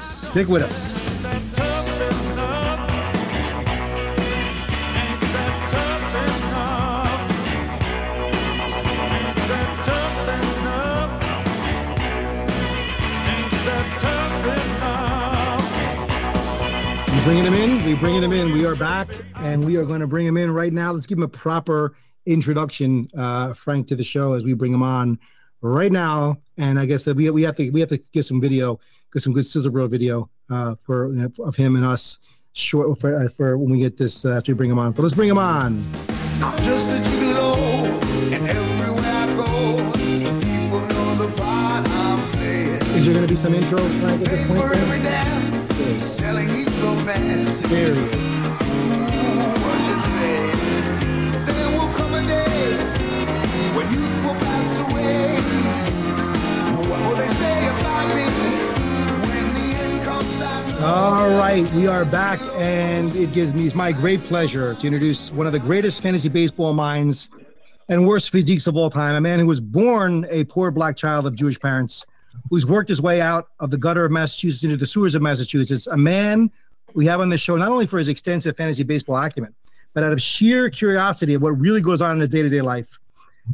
Stick 0.00 0.48
with 0.48 0.62
us. 0.62 1.15
Bringing 17.26 17.44
him 17.44 17.54
in. 17.54 17.84
We're 17.84 17.96
bringing 17.96 18.22
him 18.22 18.32
in. 18.32 18.52
We 18.52 18.64
are 18.66 18.76
back, 18.76 19.08
and 19.34 19.64
we 19.64 19.74
are 19.78 19.84
going 19.84 19.98
to 19.98 20.06
bring 20.06 20.24
him 20.24 20.36
in 20.36 20.48
right 20.48 20.72
now. 20.72 20.92
Let's 20.92 21.08
give 21.08 21.18
him 21.18 21.24
a 21.24 21.28
proper 21.28 21.96
introduction, 22.24 23.08
uh, 23.18 23.52
Frank, 23.52 23.88
to 23.88 23.96
the 23.96 24.04
show 24.04 24.34
as 24.34 24.44
we 24.44 24.54
bring 24.54 24.72
him 24.72 24.84
on 24.84 25.18
right 25.60 25.90
now. 25.90 26.36
And 26.56 26.78
I 26.78 26.86
guess 26.86 27.02
that 27.02 27.16
we 27.16 27.28
we 27.30 27.42
have 27.42 27.56
to 27.56 27.68
we 27.70 27.80
have 27.80 27.88
to 27.88 27.98
get 27.98 28.24
some 28.26 28.40
video, 28.40 28.78
get 29.12 29.24
some 29.24 29.32
good 29.32 29.44
Sizzle 29.44 29.72
Bro 29.72 29.88
video 29.88 30.30
uh, 30.50 30.76
for 30.80 31.06
of 31.40 31.56
him 31.56 31.74
and 31.74 31.84
us 31.84 32.20
short 32.52 32.96
for, 33.00 33.20
uh, 33.20 33.28
for 33.28 33.58
when 33.58 33.72
we 33.72 33.80
get 33.80 33.96
this 33.96 34.24
uh, 34.24 34.36
after 34.36 34.52
we 34.52 34.56
bring 34.56 34.70
him 34.70 34.78
on. 34.78 34.92
But 34.92 35.02
let's 35.02 35.14
bring 35.16 35.28
him 35.28 35.38
on. 35.38 35.84
Just 36.62 36.92
a 36.92 37.10
gigolo, 37.10 37.88
and 38.32 38.46
everywhere 38.46 39.02
I 39.04 39.34
go, 39.34 39.90
people 40.38 40.80
know 40.80 41.14
the 41.16 41.42
part 41.42 41.88
I'm 41.88 42.32
playing. 42.34 42.74
Is 42.96 43.04
there 43.04 43.14
going 43.14 43.26
to 43.26 43.34
be 43.34 43.36
some 43.36 43.52
intro 43.52 43.78
Frank, 43.78 44.22
at 44.22 44.28
this 44.28 44.46
point? 44.46 45.45
Dance, 45.68 46.02
selling 46.02 46.50
each 46.50 46.68
romance. 46.82 47.60
There 47.60 47.94
he. 47.94 48.00
What 49.62 49.80
they 49.88 49.98
say, 49.98 50.50
there 51.44 51.70
will 51.78 51.92
come 51.94 52.14
a 52.14 52.26
day 52.26 52.76
when 53.74 53.90
youth 53.92 54.24
will 54.24 54.34
pass 54.34 54.78
away. 54.90 55.40
What 56.88 57.00
will 57.06 57.16
they 57.16 57.28
say 57.28 57.68
about 57.68 58.08
me 58.14 58.24
when 59.28 59.54
the 59.54 59.66
end 59.82 60.02
comes? 60.04 60.40
All 60.82 61.30
right, 61.38 61.68
we 61.72 61.86
are 61.86 62.04
back, 62.04 62.40
and 62.56 63.14
it 63.16 63.32
gives 63.32 63.54
me 63.54 63.70
my 63.74 63.92
great 63.92 64.22
pleasure 64.24 64.74
to 64.74 64.86
introduce 64.86 65.30
one 65.32 65.46
of 65.46 65.52
the 65.52 65.58
greatest 65.58 66.00
fantasy 66.02 66.28
baseball 66.28 66.72
minds 66.72 67.28
and 67.88 68.06
worst 68.06 68.30
physiques 68.30 68.66
of 68.66 68.76
all 68.76 68.90
time. 68.90 69.14
A 69.14 69.20
man 69.20 69.38
who 69.38 69.46
was 69.46 69.60
born 69.60 70.26
a 70.28 70.44
poor 70.44 70.70
black 70.70 70.96
child 70.96 71.26
of 71.26 71.34
Jewish 71.34 71.60
parents, 71.60 72.04
who's 72.50 72.66
worked 72.66 72.88
his 72.88 73.00
way 73.00 73.20
out 73.20 73.48
of 73.60 73.70
the 73.70 73.78
gutter 73.78 74.04
of 74.04 74.12
Massachusetts 74.12 74.64
into 74.64 74.76
the 74.76 74.86
sewers 74.86 75.14
of 75.14 75.22
Massachusetts. 75.22 75.86
A 75.86 75.96
man 75.96 76.50
we 76.94 77.06
have 77.06 77.20
on 77.20 77.28
this 77.28 77.40
show 77.40 77.56
not 77.56 77.70
only 77.70 77.86
for 77.86 77.98
his 77.98 78.08
extensive 78.08 78.56
fantasy 78.56 78.82
baseball 78.82 79.16
acumen, 79.16 79.54
but 79.92 80.04
out 80.04 80.12
of 80.12 80.20
sheer 80.20 80.70
curiosity 80.70 81.34
of 81.34 81.42
what 81.42 81.58
really 81.58 81.80
goes 81.80 82.02
on 82.02 82.12
in 82.12 82.20
his 82.20 82.28
day-to-day 82.28 82.60
life. 82.60 82.98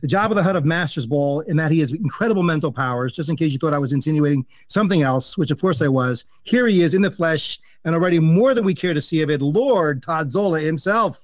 The 0.00 0.06
job 0.06 0.30
of 0.30 0.36
the 0.36 0.42
head 0.42 0.56
of 0.56 0.64
Masters 0.64 1.06
Ball 1.06 1.40
in 1.40 1.56
that 1.58 1.70
he 1.70 1.80
has 1.80 1.92
incredible 1.92 2.42
mental 2.42 2.72
powers. 2.72 3.12
Just 3.12 3.28
in 3.28 3.36
case 3.36 3.52
you 3.52 3.58
thought 3.58 3.74
I 3.74 3.78
was 3.78 3.92
insinuating 3.92 4.46
something 4.68 5.02
else, 5.02 5.36
which 5.36 5.50
of 5.50 5.60
course 5.60 5.82
I 5.82 5.88
was. 5.88 6.24
Here 6.44 6.66
he 6.66 6.82
is 6.82 6.94
in 6.94 7.02
the 7.02 7.10
flesh, 7.10 7.60
and 7.84 7.94
already 7.94 8.18
more 8.18 8.54
than 8.54 8.64
we 8.64 8.74
care 8.74 8.94
to 8.94 9.00
see 9.00 9.22
of 9.22 9.30
it, 9.30 9.42
Lord 9.42 10.02
Todd 10.02 10.30
Zola 10.30 10.60
himself. 10.60 11.20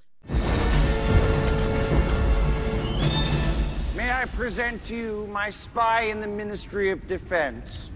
Present 4.39 4.85
to 4.85 4.95
you 4.95 5.29
my 5.33 5.51
spy 5.51 6.03
in 6.03 6.21
the 6.21 6.29
Ministry 6.29 6.91
of 6.91 7.05
Defense? 7.09 7.91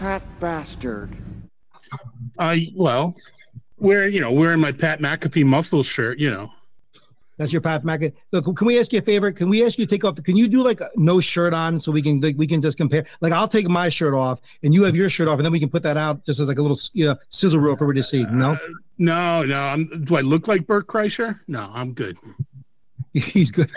Fat 0.00 0.20
bastard. 0.40 1.16
I 2.40 2.72
well, 2.74 3.14
wearing 3.78 4.12
you 4.12 4.20
know 4.20 4.32
wearing 4.32 4.58
my 4.58 4.72
Pat 4.72 4.98
McAfee 4.98 5.46
muscle 5.46 5.84
shirt, 5.84 6.18
you 6.18 6.28
know. 6.28 6.50
That's 7.36 7.52
your 7.52 7.62
Pat 7.62 7.84
McAfee. 7.84 8.14
Look, 8.32 8.56
can 8.56 8.66
we 8.66 8.80
ask 8.80 8.92
you 8.92 8.98
a 8.98 9.02
favor? 9.02 9.30
Can 9.30 9.48
we 9.48 9.64
ask 9.64 9.78
you 9.78 9.86
to 9.86 9.90
take 9.90 10.04
off? 10.04 10.20
Can 10.24 10.34
you 10.34 10.48
do 10.48 10.60
like 10.60 10.80
no 10.96 11.20
shirt 11.20 11.54
on 11.54 11.78
so 11.78 11.92
we 11.92 12.02
can 12.02 12.20
like, 12.20 12.36
we 12.36 12.48
can 12.48 12.60
just 12.60 12.76
compare? 12.76 13.06
Like 13.20 13.32
I'll 13.32 13.46
take 13.46 13.68
my 13.68 13.90
shirt 13.90 14.12
off 14.12 14.40
and 14.64 14.74
you 14.74 14.82
have 14.82 14.96
your 14.96 15.08
shirt 15.08 15.28
off, 15.28 15.38
and 15.38 15.44
then 15.44 15.52
we 15.52 15.60
can 15.60 15.70
put 15.70 15.84
that 15.84 15.98
out 15.98 16.26
just 16.26 16.40
as 16.40 16.48
like 16.48 16.58
a 16.58 16.62
little 16.62 16.78
you 16.94 17.06
know, 17.06 17.16
sizzle 17.28 17.60
reel 17.60 17.76
for 17.76 17.84
everybody 17.84 18.02
to 18.02 18.08
see. 18.08 18.24
No, 18.24 18.54
uh, 18.54 18.58
No, 18.98 19.44
no. 19.44 19.60
I'm, 19.60 20.04
do 20.04 20.16
I 20.16 20.20
look 20.22 20.48
like 20.48 20.66
Bert 20.66 20.88
Kreischer? 20.88 21.38
No, 21.46 21.70
I'm 21.72 21.92
good. 21.92 22.18
he's 23.14 23.50
good. 23.50 23.70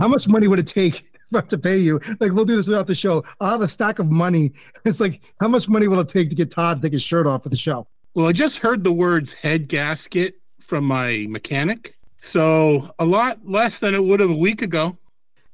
How 0.00 0.08
much 0.08 0.28
money 0.28 0.48
would 0.48 0.58
it 0.58 0.66
take 0.66 1.04
to 1.48 1.58
pay 1.58 1.76
you? 1.78 2.00
Like 2.20 2.32
we'll 2.32 2.44
do 2.44 2.56
this 2.56 2.66
without 2.66 2.86
the 2.86 2.94
show. 2.94 3.24
I'll 3.40 3.50
have 3.50 3.60
a 3.60 3.68
stack 3.68 3.98
of 3.98 4.10
money. 4.10 4.52
It's 4.84 5.00
like 5.00 5.20
how 5.40 5.48
much 5.48 5.68
money 5.68 5.88
will 5.88 6.00
it 6.00 6.08
take 6.08 6.30
to 6.30 6.36
get 6.36 6.50
Todd 6.50 6.80
to 6.80 6.86
take 6.86 6.94
his 6.94 7.02
shirt 7.02 7.26
off 7.26 7.42
for 7.42 7.50
the 7.50 7.56
show? 7.56 7.86
Well, 8.14 8.26
I 8.26 8.32
just 8.32 8.58
heard 8.58 8.84
the 8.84 8.92
words 8.92 9.32
head 9.34 9.68
gasket 9.68 10.40
from 10.58 10.84
my 10.84 11.26
mechanic, 11.28 11.96
so 12.20 12.94
a 12.98 13.04
lot 13.04 13.38
less 13.44 13.78
than 13.78 13.94
it 13.94 14.02
would 14.02 14.20
have 14.20 14.30
a 14.30 14.36
week 14.36 14.62
ago. 14.62 14.96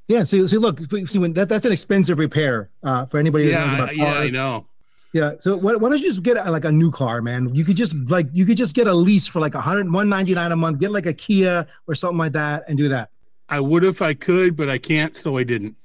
Yeah. 0.07 0.23
So, 0.23 0.45
see, 0.47 0.57
look, 0.57 0.79
see, 1.07 1.19
when 1.19 1.33
that, 1.33 1.49
that's 1.49 1.65
an 1.65 1.71
expensive 1.71 2.19
repair 2.19 2.69
uh, 2.83 3.05
for 3.07 3.17
anybody. 3.17 3.45
Yeah, 3.45 3.75
about 3.75 3.95
yeah. 3.95 4.13
I 4.13 4.29
know. 4.29 4.67
Yeah. 5.13 5.31
So 5.39 5.55
why, 5.55 5.75
why 5.75 5.89
don't 5.89 5.99
you 5.99 6.09
just 6.09 6.23
get 6.23 6.35
like 6.49 6.65
a 6.65 6.71
new 6.71 6.91
car, 6.91 7.21
man? 7.21 7.53
You 7.55 7.63
could 7.63 7.77
just 7.77 7.95
like 8.09 8.27
you 8.33 8.45
could 8.45 8.57
just 8.57 8.75
get 8.75 8.85
a 8.87 8.93
lease 8.93 9.25
for 9.25 9.39
like 9.39 9.55
a 9.55 9.61
hundred 9.61 9.91
one 9.91 10.09
ninety 10.09 10.33
nine 10.33 10.51
a 10.51 10.55
month. 10.57 10.79
Get 10.79 10.91
like 10.91 11.05
a 11.05 11.13
Kia 11.13 11.65
or 11.87 11.95
something 11.95 12.17
like 12.17 12.33
that, 12.33 12.65
and 12.67 12.77
do 12.77 12.89
that. 12.89 13.11
I 13.49 13.59
would 13.59 13.83
if 13.83 14.01
I 14.01 14.13
could, 14.13 14.55
but 14.55 14.69
I 14.69 14.77
can't, 14.77 15.15
so 15.15 15.37
I 15.37 15.43
didn't. 15.43 15.75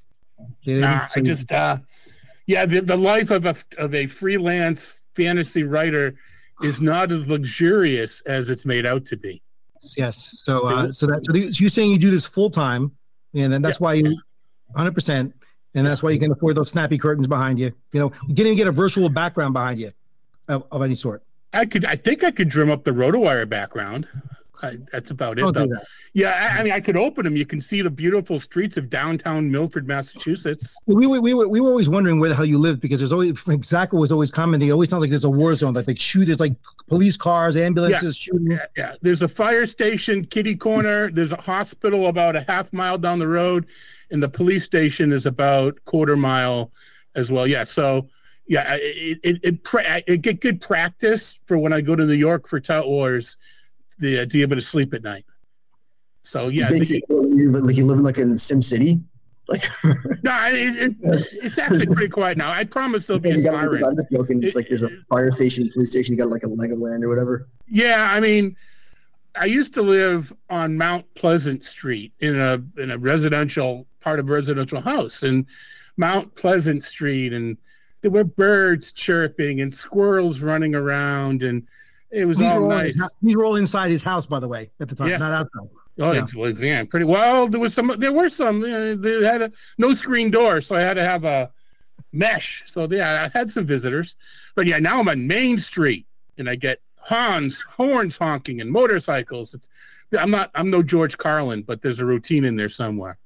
Yeah, 0.62 0.78
Nah, 0.80 1.08
I 1.14 1.20
just, 1.20 1.52
uh, 1.52 1.78
yeah, 2.46 2.64
the, 2.66 2.80
the 2.80 2.96
life 2.96 3.30
of 3.30 3.44
a 3.46 3.54
of 3.78 3.94
a 3.94 4.06
freelance 4.06 4.94
fantasy 5.14 5.62
writer 5.62 6.14
is 6.62 6.80
not 6.80 7.12
as 7.12 7.28
luxurious 7.28 8.22
as 8.22 8.50
it's 8.50 8.64
made 8.64 8.86
out 8.86 9.04
to 9.06 9.16
be. 9.16 9.42
yes. 9.96 10.42
So 10.44 10.66
uh, 10.66 10.92
so 10.92 11.06
that 11.06 11.24
so 11.24 11.34
you- 11.34 11.52
so 11.52 11.60
you're 11.60 11.68
saying 11.70 11.90
you 11.92 11.98
do 11.98 12.10
this 12.10 12.26
full 12.26 12.50
time, 12.50 12.92
and 13.34 13.52
then 13.52 13.60
that's 13.62 13.80
why 13.80 13.94
you 13.94 14.18
hundred 14.76 14.94
percent, 14.94 15.34
and 15.74 15.86
that's 15.86 16.02
why 16.02 16.10
you 16.10 16.18
can 16.18 16.32
afford 16.32 16.56
those 16.56 16.70
snappy 16.70 16.96
curtains 16.98 17.26
behind 17.26 17.58
you. 17.58 17.72
You 17.92 18.00
know, 18.00 18.12
you 18.28 18.34
even 18.44 18.56
get 18.56 18.66
a 18.68 18.72
virtual 18.72 19.08
background 19.08 19.52
behind 19.52 19.78
you 19.80 19.90
of, 20.48 20.64
of 20.72 20.82
any 20.82 20.94
sort. 20.94 21.22
I 21.52 21.66
could, 21.66 21.84
I 21.84 21.96
think 21.96 22.22
I 22.24 22.30
could 22.30 22.48
drum 22.48 22.70
up 22.70 22.84
the 22.84 22.92
RotoWire 22.92 23.48
background. 23.48 24.08
I, 24.62 24.76
that's 24.92 25.10
about 25.10 25.38
it. 25.38 25.42
Though. 25.42 25.66
that. 25.66 25.86
Yeah, 26.12 26.52
I, 26.54 26.60
I 26.60 26.62
mean, 26.62 26.72
I 26.72 26.80
could 26.80 26.96
open 26.96 27.24
them. 27.24 27.36
You 27.36 27.46
can 27.46 27.60
see 27.60 27.82
the 27.82 27.90
beautiful 27.90 28.38
streets 28.38 28.76
of 28.76 28.90
downtown 28.90 29.50
Milford, 29.50 29.86
Massachusetts. 29.86 30.76
We 30.86 31.06
were, 31.06 31.20
we 31.20 31.34
were 31.34 31.48
we 31.48 31.60
were 31.60 31.70
always 31.70 31.88
wondering 31.88 32.20
where 32.20 32.28
the 32.28 32.36
hell 32.36 32.44
you 32.44 32.58
lived 32.58 32.80
because 32.80 33.00
there's 33.00 33.12
always 33.12 33.38
Zach 33.64 33.92
was 33.92 34.12
always 34.12 34.30
commenting. 34.30 34.68
It 34.68 34.72
always 34.72 34.90
sounds 34.90 35.00
like 35.00 35.10
there's 35.10 35.24
a 35.24 35.30
war 35.30 35.54
zone. 35.54 35.72
Like 35.72 35.86
they 35.86 35.94
shoot. 35.94 36.26
There's 36.26 36.40
like 36.40 36.54
police 36.88 37.16
cars, 37.16 37.56
ambulances 37.56 38.16
shooting. 38.16 38.52
Yeah, 38.52 38.66
yeah. 38.76 38.94
There's 39.02 39.22
a 39.22 39.28
fire 39.28 39.66
station, 39.66 40.24
kitty 40.24 40.56
corner. 40.56 41.10
There's 41.10 41.32
a 41.32 41.40
hospital 41.40 42.08
about 42.08 42.36
a 42.36 42.42
half 42.42 42.72
mile 42.72 42.98
down 42.98 43.18
the 43.18 43.28
road, 43.28 43.66
and 44.10 44.22
the 44.22 44.28
police 44.28 44.64
station 44.64 45.12
is 45.12 45.26
about 45.26 45.78
quarter 45.84 46.16
mile 46.16 46.72
as 47.14 47.32
well. 47.32 47.46
Yeah, 47.46 47.64
so 47.64 48.08
yeah, 48.46 48.64
I- 48.66 48.80
it 48.82 49.18
it 49.22 49.40
it, 49.44 50.04
it 50.06 50.22
get 50.22 50.40
good 50.40 50.60
practice 50.60 51.38
for 51.46 51.56
when 51.56 51.72
I 51.72 51.80
go 51.80 51.94
to 51.94 52.04
New 52.04 52.12
York 52.12 52.48
for 52.48 52.58
Tout 52.60 52.86
Wars, 52.88 53.36
the 54.00 54.26
to 54.26 54.26
be 54.26 54.42
able 54.42 54.56
to 54.56 54.62
sleep 54.62 54.94
at 54.94 55.02
night. 55.02 55.24
So 56.24 56.48
yeah, 56.48 56.68
Basically, 56.68 57.02
you 57.08 57.50
li- 57.50 57.60
like 57.60 57.76
you 57.76 57.86
living 57.86 58.04
like 58.04 58.18
in 58.18 58.36
Sim 58.38 58.62
City. 58.62 59.00
Like 59.48 59.64
no, 59.84 60.38
it, 60.46 60.76
it, 61.02 61.26
it's 61.42 61.58
actually 61.58 61.86
pretty 61.86 62.08
quiet 62.08 62.38
now. 62.38 62.52
I 62.52 62.64
promise 62.64 63.06
there'll 63.06 63.20
be 63.20 63.30
a 63.30 63.36
you 63.36 63.44
got, 63.44 63.54
like, 63.54 63.80
siren. 63.80 64.06
Joking. 64.12 64.42
It's 64.42 64.54
like 64.54 64.68
there's 64.68 64.82
a 64.82 64.90
fire 65.08 65.32
station, 65.32 65.68
police 65.72 65.90
station. 65.90 66.14
You 66.14 66.18
got 66.18 66.30
like 66.30 66.44
a 66.44 66.46
Legoland 66.46 67.02
or 67.02 67.08
whatever. 67.08 67.48
Yeah, 67.66 68.10
I 68.12 68.20
mean, 68.20 68.56
I 69.34 69.46
used 69.46 69.74
to 69.74 69.82
live 69.82 70.32
on 70.48 70.76
Mount 70.76 71.12
Pleasant 71.14 71.64
Street 71.64 72.12
in 72.20 72.38
a 72.38 72.62
in 72.80 72.90
a 72.90 72.98
residential 72.98 73.86
part 74.00 74.20
of 74.20 74.28
a 74.28 74.32
residential 74.32 74.80
house, 74.80 75.22
and 75.22 75.46
Mount 75.96 76.34
Pleasant 76.34 76.84
Street, 76.84 77.32
and 77.32 77.56
there 78.02 78.10
were 78.10 78.24
birds 78.24 78.92
chirping 78.92 79.60
and 79.60 79.72
squirrels 79.72 80.40
running 80.40 80.74
around, 80.74 81.42
and 81.42 81.66
it 82.10 82.24
was 82.24 82.38
These 82.38 82.50
all 82.52 82.60
were 82.60 82.62
all, 82.72 82.78
nice. 82.78 83.00
these 83.22 83.36
were 83.36 83.44
all 83.44 83.56
inside 83.56 83.90
his 83.90 84.02
house, 84.02 84.26
by 84.26 84.40
the 84.40 84.48
way, 84.48 84.70
at 84.80 84.88
the 84.88 84.94
time, 84.94 85.08
Yeah. 85.08 85.18
not 85.18 85.32
outside. 85.32 85.68
Oh, 85.98 86.12
Yeah. 86.12 86.24
it's 86.48 86.60
yeah, 86.62 86.84
pretty 86.84 87.04
well. 87.06 87.46
There 87.48 87.60
was 87.60 87.74
some. 87.74 87.94
There 87.98 88.12
were 88.12 88.28
some. 88.28 88.62
Uh, 88.64 88.94
they 88.96 89.22
had 89.24 89.42
a 89.42 89.52
no 89.78 89.92
screen 89.92 90.30
door, 90.30 90.60
so 90.60 90.74
I 90.76 90.80
had 90.80 90.94
to 90.94 91.04
have 91.04 91.24
a 91.24 91.50
mesh. 92.12 92.64
So 92.66 92.88
yeah, 92.90 93.28
I 93.32 93.38
had 93.38 93.50
some 93.50 93.64
visitors. 93.66 94.16
But 94.54 94.66
yeah, 94.66 94.78
now 94.78 95.00
I'm 95.00 95.08
on 95.08 95.26
Main 95.26 95.58
Street, 95.58 96.06
and 96.38 96.48
I 96.48 96.54
get 96.54 96.80
horns, 96.96 97.60
horns 97.62 98.16
honking, 98.16 98.60
and 98.60 98.70
motorcycles. 98.70 99.52
It's, 99.54 99.68
I'm 100.18 100.30
not. 100.30 100.50
I'm 100.54 100.70
no 100.70 100.82
George 100.82 101.18
Carlin, 101.18 101.62
but 101.62 101.82
there's 101.82 102.00
a 102.00 102.04
routine 102.06 102.44
in 102.44 102.56
there 102.56 102.68
somewhere. 102.70 103.18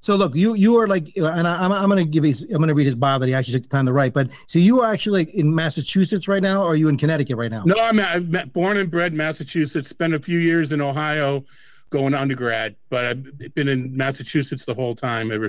So 0.00 0.16
look, 0.16 0.34
you 0.34 0.54
you 0.54 0.76
are 0.78 0.86
like, 0.86 1.08
uh, 1.18 1.26
and 1.26 1.46
I, 1.46 1.62
I'm 1.62 1.72
I'm 1.72 1.88
gonna 1.88 2.04
give 2.04 2.24
his 2.24 2.42
I'm 2.42 2.58
gonna 2.58 2.74
read 2.74 2.86
his 2.86 2.94
bio 2.94 3.18
that 3.18 3.28
he 3.28 3.34
actually 3.34 3.60
took 3.60 3.64
the 3.64 3.76
time 3.76 3.86
to 3.86 3.92
write. 3.92 4.14
But 4.14 4.30
so 4.46 4.58
you 4.58 4.80
are 4.80 4.90
actually 4.90 5.24
like 5.24 5.34
in 5.34 5.54
Massachusetts 5.54 6.26
right 6.26 6.42
now, 6.42 6.62
or 6.62 6.72
are 6.72 6.76
you 6.76 6.88
in 6.88 6.96
Connecticut 6.96 7.36
right 7.36 7.50
now? 7.50 7.62
No, 7.66 7.74
I'm, 7.76 8.00
I'm 8.00 8.50
born 8.52 8.78
and 8.78 8.90
bred 8.90 9.12
Massachusetts. 9.12 9.88
Spent 9.88 10.14
a 10.14 10.18
few 10.18 10.38
years 10.38 10.72
in 10.72 10.80
Ohio, 10.80 11.44
going 11.90 12.12
to 12.12 12.20
undergrad, 12.20 12.76
but 12.88 13.04
I've 13.04 13.54
been 13.54 13.68
in 13.68 13.94
Massachusetts 13.94 14.64
the 14.64 14.74
whole 14.74 14.94
time. 14.94 15.30
Ever 15.30 15.48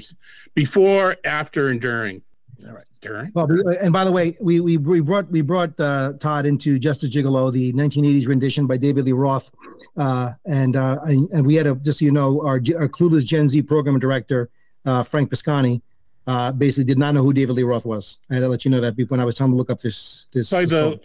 before, 0.54 1.16
after, 1.24 1.70
and 1.70 1.80
during. 1.80 2.22
All 2.68 2.74
right, 2.74 2.86
during. 3.02 3.32
Well, 3.34 3.48
we- 3.48 3.78
and 3.78 3.92
by 3.92 4.04
the 4.06 4.12
way, 4.12 4.38
we 4.40 4.60
we, 4.60 4.78
we 4.78 5.00
brought 5.00 5.30
we 5.30 5.42
brought 5.42 5.78
uh, 5.80 6.14
Todd 6.20 6.46
into 6.46 6.80
Just 6.80 7.04
a 7.04 7.08
Gigolo, 7.08 7.52
the 7.52 7.74
1980s 7.74 8.28
rendition 8.28 8.68
by 8.68 8.78
David 8.78 9.06
Lee 9.06 9.12
Roth, 9.12 9.52
uh, 9.98 10.32
and 10.46 10.76
uh, 10.76 11.00
and 11.06 11.46
we 11.46 11.56
had 11.56 11.68
a 11.68 11.76
just 11.76 12.00
so 12.00 12.06
you 12.06 12.12
know 12.12 12.42
our, 12.42 12.56
our 12.78 12.88
clueless 12.88 13.26
Gen 13.26 13.50
Z 13.50 13.62
program 13.64 14.00
director 14.00 14.50
uh, 14.86 15.04
Frank 15.04 15.30
Piscani. 15.32 15.82
Uh, 16.28 16.52
basically, 16.52 16.84
did 16.86 17.00
not 17.00 17.16
know 17.16 17.24
who 17.24 17.34
David 17.34 17.54
Lee 17.54 17.64
Roth 17.64 17.84
was. 17.86 18.20
I 18.30 18.36
had 18.36 18.42
to 18.42 18.48
let 18.48 18.64
you 18.64 18.70
know 18.72 18.80
that 18.80 18.96
when 19.10 19.20
I 19.20 19.26
was 19.26 19.36
trying 19.36 19.50
to 19.50 19.56
look 19.56 19.72
up 19.72 19.82
this 19.82 20.28
this. 20.32 20.52
by 20.52 20.66
the 20.66 21.00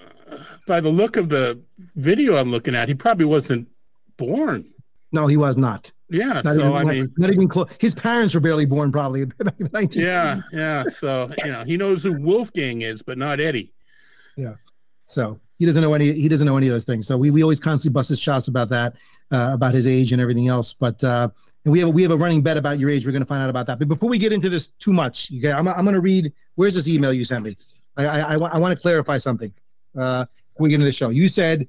by 0.66 0.80
the 0.80 0.90
look 0.90 1.16
of 1.16 1.30
the 1.30 1.58
video 1.96 2.36
I'm 2.36 2.50
looking 2.50 2.74
at, 2.74 2.88
he 2.88 2.94
probably 2.94 3.24
wasn't 3.24 3.66
born. 4.18 4.64
no, 5.12 5.26
he 5.26 5.36
was 5.38 5.56
not. 5.56 5.90
Yeah, 6.08 6.40
Not 6.44 6.44
so 6.44 6.52
even, 6.52 6.66
I 6.72 6.82
not- 6.82 6.86
mean, 6.86 7.14
not 7.16 7.30
even 7.32 7.48
close. 7.48 7.68
His 7.80 7.94
parents 7.94 8.34
were 8.34 8.40
barely 8.40 8.64
born, 8.64 8.92
probably. 8.92 9.24
back 9.24 9.54
in 9.58 9.64
the 9.66 9.70
1980s. 9.70 9.96
yeah, 9.96 10.40
yeah. 10.52 10.84
So 10.84 11.28
you 11.44 11.50
know, 11.52 11.64
he 11.64 11.76
knows 11.76 12.02
who 12.04 12.12
Wolfgang 12.12 12.82
is, 12.82 13.02
but 13.02 13.18
not 13.18 13.40
Eddie. 13.40 13.72
Yeah. 14.36 14.54
So 15.06 15.40
he 15.56 15.66
doesn't 15.66 15.82
know 15.82 15.94
any. 15.94 16.12
He 16.12 16.28
doesn't 16.28 16.46
know 16.46 16.56
any 16.56 16.68
of 16.68 16.72
those 16.72 16.84
things. 16.84 17.06
So 17.06 17.16
we, 17.16 17.30
we 17.30 17.42
always 17.42 17.58
constantly 17.60 17.94
bust 17.94 18.08
his 18.10 18.20
shots 18.20 18.46
about 18.48 18.68
that, 18.68 18.94
uh, 19.32 19.50
about 19.52 19.74
his 19.74 19.86
age 19.88 20.12
and 20.12 20.20
everything 20.20 20.48
else. 20.48 20.72
But 20.74 21.02
uh, 21.02 21.28
and 21.64 21.72
we 21.72 21.80
have 21.80 21.88
we 21.88 22.02
have 22.02 22.12
a 22.12 22.16
running 22.16 22.42
bet 22.42 22.56
about 22.56 22.78
your 22.78 22.90
age. 22.90 23.04
We're 23.06 23.12
going 23.12 23.22
to 23.22 23.26
find 23.26 23.42
out 23.42 23.50
about 23.50 23.66
that. 23.66 23.78
But 23.78 23.88
before 23.88 24.08
we 24.08 24.18
get 24.18 24.32
into 24.32 24.48
this 24.48 24.68
too 24.68 24.92
much, 24.92 25.32
okay, 25.38 25.50
I'm 25.52 25.66
I'm 25.66 25.84
going 25.84 25.94
to 25.94 26.00
read. 26.00 26.32
Where's 26.54 26.74
this 26.74 26.86
email 26.88 27.12
you 27.12 27.24
sent 27.24 27.44
me? 27.44 27.56
I 27.96 28.06
I, 28.06 28.18
I, 28.20 28.34
I 28.36 28.58
want 28.58 28.76
to 28.76 28.80
clarify 28.80 29.18
something. 29.18 29.52
Uh, 29.98 30.26
we 30.58 30.68
get 30.68 30.76
into 30.76 30.86
the 30.86 30.92
show, 30.92 31.08
you 31.08 31.28
said, 31.28 31.66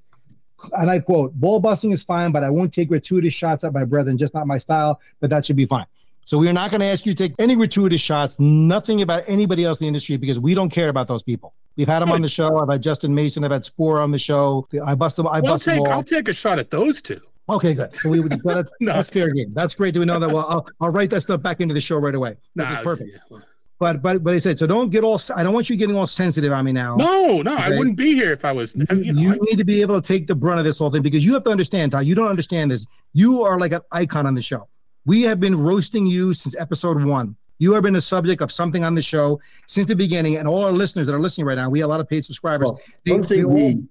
and 0.74 0.90
I 0.90 1.00
quote: 1.00 1.34
"Ball 1.34 1.60
busting 1.60 1.92
is 1.92 2.04
fine, 2.04 2.32
but 2.32 2.44
I 2.44 2.50
won't 2.50 2.74
take 2.74 2.90
gratuitous 2.90 3.34
shots 3.34 3.64
at 3.64 3.74
my 3.74 3.86
brethren. 3.86 4.18
Just 4.18 4.34
not 4.34 4.48
my 4.48 4.58
style. 4.58 5.00
But 5.20 5.30
that 5.30 5.46
should 5.46 5.56
be 5.56 5.66
fine." 5.66 5.86
So 6.26 6.38
we 6.38 6.50
are 6.50 6.54
not 6.54 6.72
going 6.72 6.82
to 6.82 6.88
ask 6.88 7.06
you 7.06 7.14
to 7.14 7.28
take 7.28 7.36
any 7.40 7.56
gratuitous 7.56 8.02
shots, 8.02 8.36
nothing 8.38 9.02
about 9.02 9.24
anybody 9.28 9.64
else 9.64 9.80
in 9.80 9.86
the 9.86 9.88
industry 9.88 10.18
because 10.18 10.38
we 10.40 10.54
don't 10.54 10.70
care 10.70 10.90
about 10.90 11.08
those 11.08 11.24
people. 11.24 11.54
We've 11.78 11.88
had 11.88 12.00
them 12.02 12.12
on 12.12 12.22
the 12.22 12.28
show. 12.28 12.58
I've 12.58 12.68
had 12.70 12.82
Justin 12.84 13.16
Mason. 13.16 13.46
I've 13.46 13.52
had 13.52 13.62
Sporer 13.64 14.02
on 14.02 14.12
the 14.12 14.20
show. 14.20 14.68
I 14.86 14.94
bust 14.94 15.16
them. 15.16 15.28
I 15.28 15.40
Well, 15.40 15.54
I'll 15.54 15.54
bust 15.54 15.66
them 15.66 15.78
take 15.78 15.88
all. 15.88 15.94
I'll 15.94 16.04
take 16.04 16.28
a 16.28 16.34
shot 16.34 16.60
at 16.60 16.70
those 16.70 17.02
two. 17.02 17.22
Okay, 17.50 17.74
good. 17.74 17.96
So 17.96 18.10
we 18.10 18.20
would 18.20 18.32
that, 18.44 18.68
No. 18.82 18.94
that's 18.94 19.10
fair 19.10 19.30
game. 19.32 19.54
That's 19.54 19.74
great. 19.74 19.94
Do 19.94 20.02
we 20.02 20.06
know 20.06 20.20
that? 20.20 20.30
Well, 20.30 20.46
I'll, 20.50 20.68
I'll 20.82 20.90
write 20.90 21.12
that 21.12 21.22
stuff 21.22 21.42
back 21.42 21.62
into 21.62 21.74
the 21.74 21.80
show 21.80 21.96
right 21.98 22.14
away. 22.16 22.36
Nah, 22.56 22.82
perfect. 22.82 23.10
yeah. 23.32 23.38
But 23.80 24.02
but 24.02 24.24
but 24.24 24.34
I 24.34 24.40
said 24.40 24.58
so. 24.58 24.66
Don't 24.66 24.90
get 24.90 25.04
all. 25.04 25.22
I 25.36 25.44
don't 25.44 25.54
want 25.54 25.70
you 25.70 25.76
getting 25.76 25.96
all 25.96 26.08
sensitive 26.08 26.52
on 26.52 26.66
me 26.66 26.72
now. 26.72 26.96
No, 26.96 27.42
no, 27.44 27.56
I 27.56 27.70
wouldn't 27.70 27.96
be 27.98 28.14
here 28.16 28.32
if 28.32 28.44
I 28.44 28.52
was. 28.52 28.76
You, 28.76 28.86
You 28.90 29.14
know, 29.14 29.22
you 29.22 29.34
I- 29.34 29.38
need 29.42 29.58
to 29.58 29.64
be 29.66 29.82
able 29.82 30.02
to 30.02 30.08
take 30.08 30.26
the 30.26 30.34
brunt 30.36 30.58
of 30.60 30.66
this 30.66 30.80
whole 30.80 30.90
thing 30.90 31.04
because 31.04 31.24
you 31.24 31.34
have 31.36 31.44
to 31.44 31.52
understand, 31.52 31.92
Todd. 31.92 32.06
You 32.06 32.16
don't 32.16 32.28
understand 32.28 32.72
this. 32.72 32.88
You 33.14 33.44
are 33.44 33.60
like 33.60 33.74
an 33.74 33.82
icon 33.92 34.26
on 34.26 34.34
the 34.34 34.42
show. 34.42 34.68
We 35.06 35.22
have 35.24 35.40
been 35.40 35.56
roasting 35.58 36.08
you 36.08 36.34
since 36.34 36.56
episode 36.58 37.04
one. 37.04 37.36
You 37.60 37.74
have 37.74 37.84
been 37.84 37.94
the 37.94 38.02
subject 38.02 38.42
of 38.42 38.52
something 38.52 38.84
on 38.84 38.94
the 38.96 39.02
show 39.02 39.40
since 39.68 39.88
the 39.88 39.96
beginning, 39.96 40.36
and 40.38 40.48
all 40.48 40.64
our 40.66 40.72
listeners 40.72 41.08
that 41.08 41.14
are 41.14 41.20
listening 41.20 41.46
right 41.48 41.56
now, 41.56 41.70
we 41.70 41.80
have 41.80 41.88
a 41.88 41.92
lot 41.92 42.00
of 42.00 42.08
paid 42.10 42.26
subscribers. 42.26 42.66
Well, 42.70 42.80
They- 43.06 43.12
don't 43.12 43.24
say 43.26 43.44
we. 43.44 43.84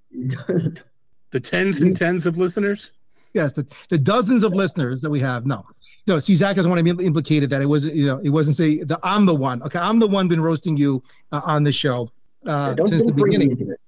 the 1.30 1.41
tens 1.41 1.80
and 1.82 1.97
tens 1.97 2.26
of 2.26 2.39
listeners. 2.39 2.93
yes, 3.34 3.53
the, 3.53 3.66
the 3.89 3.99
dozens 3.99 4.45
of 4.45 4.53
listeners 4.53 5.01
that 5.03 5.11
we 5.11 5.20
have. 5.20 5.47
No, 5.47 5.64
no. 6.07 6.19
See, 6.19 6.35
Zach 6.35 6.57
doesn't 6.57 6.71
want 6.71 6.85
to 6.85 6.95
be 6.95 7.05
implicated 7.05 7.51
that 7.51 7.63
it 7.63 7.67
was, 7.67 7.87
you 7.87 8.07
know, 8.07 8.19
it 8.23 8.31
wasn't 8.31 8.57
say 8.57 8.83
the 8.83 8.99
I'm 9.03 9.27
the 9.27 9.35
one. 9.35 9.63
Okay, 9.63 9.79
I'm 9.79 9.99
the 9.99 10.07
one 10.07 10.29
been 10.29 10.41
roasting 10.41 10.77
you 10.77 11.03
uh, 11.33 11.41
on 11.45 11.65
the 11.65 11.73
show 11.73 12.11
uh, 12.47 12.75
don't 12.75 12.89
since 12.89 13.03
the 13.03 13.09
don't 13.09 13.17
bring 13.17 13.31
me 13.33 13.39
beginning. 13.39 13.51
into 13.53 13.65
this. 13.65 13.79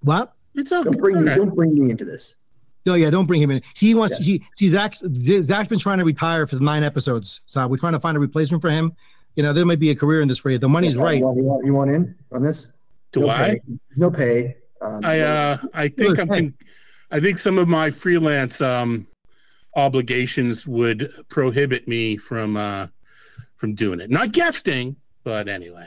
What? 0.00 0.34
It's 0.54 0.72
okay. 0.72 0.84
Don't 0.84 0.98
bring 0.98 1.16
it's 1.16 1.26
me. 1.26 1.34
Don't 1.34 1.54
bring 1.54 1.74
me 1.74 1.90
into 1.90 2.04
this. 2.04 2.36
No, 2.86 2.94
yeah, 2.94 3.08
don't 3.08 3.26
bring 3.26 3.40
him 3.40 3.50
in. 3.50 3.62
See, 3.74 3.86
he 3.86 3.94
wants. 3.94 4.20
Yeah. 4.20 4.24
See, 4.24 4.46
see, 4.56 4.68
Zach's 4.68 5.02
Zach's 5.46 5.68
been 5.68 5.78
trying 5.78 5.98
to 5.98 6.04
retire 6.04 6.46
for 6.46 6.56
the 6.56 6.64
nine 6.64 6.82
episodes, 6.82 7.40
so 7.46 7.66
we're 7.66 7.78
trying 7.78 7.94
to 7.94 8.00
find 8.00 8.16
a 8.16 8.20
replacement 8.20 8.60
for 8.60 8.70
him. 8.70 8.92
You 9.36 9.42
know, 9.42 9.52
there 9.52 9.64
might 9.64 9.80
be 9.80 9.90
a 9.90 9.96
career 9.96 10.20
in 10.20 10.28
this 10.28 10.38
for 10.38 10.50
you. 10.50 10.58
The 10.58 10.68
money's 10.68 10.94
You 10.94 11.00
right. 11.00 11.18
you 11.18 11.24
want, 11.24 11.66
you 11.66 11.72
want 11.72 11.90
in 11.90 12.14
on 12.32 12.42
this? 12.42 12.72
Do 13.12 13.20
no 13.20 13.30
I? 13.30 13.48
Pay. 13.48 13.60
No 13.96 14.10
pay. 14.10 14.56
Um, 14.82 15.00
I 15.02 15.20
uh 15.20 15.56
I 15.72 15.88
think 15.88 16.18
I'm 16.18 16.28
con- 16.28 16.54
I 17.10 17.20
think 17.20 17.38
some 17.38 17.58
of 17.58 17.68
my 17.68 17.90
freelance 17.90 18.60
um 18.60 19.06
obligations 19.76 20.66
would 20.66 21.10
prohibit 21.28 21.86
me 21.88 22.16
from 22.16 22.56
uh 22.56 22.86
from 23.56 23.74
doing 23.74 24.00
it. 24.00 24.10
Not 24.10 24.32
guesting, 24.32 24.96
but 25.22 25.48
anyway. 25.48 25.86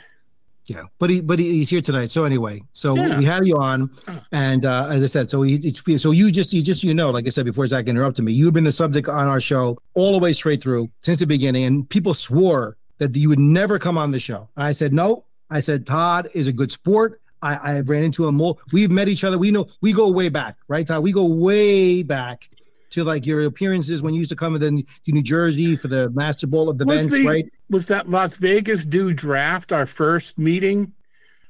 Yeah, 0.66 0.84
but 1.00 1.10
he 1.10 1.22
but 1.22 1.40
he's 1.40 1.70
here 1.70 1.82
tonight. 1.82 2.12
So 2.12 2.26
anyway, 2.26 2.62
so 2.74 2.94
Yeah. 2.96 3.18
we 3.20 3.24
have 3.26 3.48
you 3.48 3.56
on, 3.56 3.90
and 4.34 4.66
uh, 4.66 4.88
as 4.90 5.02
I 5.02 5.06
said, 5.06 5.30
so 5.32 5.42
he, 5.42 5.72
so 5.98 6.12
you 6.12 6.30
just 6.30 6.52
you 6.52 6.62
just 6.62 6.84
you 6.84 6.94
know, 6.94 7.10
like 7.10 7.26
I 7.26 7.30
said 7.30 7.46
before, 7.46 7.66
Zach 7.68 7.88
interrupted 7.88 8.26
me. 8.26 8.34
You've 8.34 8.54
been 8.54 8.66
the 8.66 8.72
subject 8.74 9.08
on 9.08 9.28
our 9.28 9.40
show 9.40 9.78
all 9.94 10.12
the 10.12 10.20
way 10.20 10.34
straight 10.34 10.62
through 10.62 10.90
since 11.04 11.20
the 11.20 11.26
beginning, 11.28 11.64
and 11.64 11.88
people 11.90 12.14
swore 12.14 12.76
that 12.98 13.16
you 13.16 13.30
would 13.30 13.40
never 13.40 13.80
come 13.80 13.98
on 13.98 14.12
the 14.12 14.20
show. 14.20 14.50
I 14.58 14.74
said 14.74 14.92
no. 14.92 15.24
I 15.50 15.62
said 15.62 15.86
Todd 15.86 16.28
is 16.34 16.50
a 16.50 16.52
good 16.52 16.72
sport. 16.74 17.22
I, 17.42 17.56
I 17.56 17.80
ran 17.82 18.04
into 18.04 18.28
him 18.28 18.36
more. 18.36 18.58
We've 18.74 18.92
met 18.92 19.08
each 19.08 19.24
other. 19.24 19.38
We 19.38 19.52
know 19.52 19.68
we 19.80 19.94
go 19.94 20.10
way 20.10 20.28
back, 20.28 20.58
right, 20.68 20.86
Todd? 20.86 21.02
We 21.02 21.14
go 21.14 21.24
way 21.26 22.04
back 22.04 22.50
to 22.92 23.04
like 23.04 23.26
your 23.26 23.46
appearances 23.46 24.02
when 24.02 24.14
you 24.14 24.20
used 24.20 24.30
to 24.30 24.36
come 24.36 24.60
to 24.60 24.72
New 25.08 25.22
Jersey 25.22 25.76
for 25.76 25.88
the 25.88 26.10
Master 26.12 26.48
Bowl 26.48 26.70
of 26.70 26.78
the 26.78 26.86
Was 26.86 27.08
events, 27.08 27.16
the- 27.16 27.26
right? 27.28 27.46
Was 27.70 27.88
that 27.88 28.10
Las 28.10 28.38
Vegas 28.38 28.86
do 28.86 29.14
draft 29.14 29.72
our 29.72 29.86
first 29.86 30.38
meeting? 30.38 30.94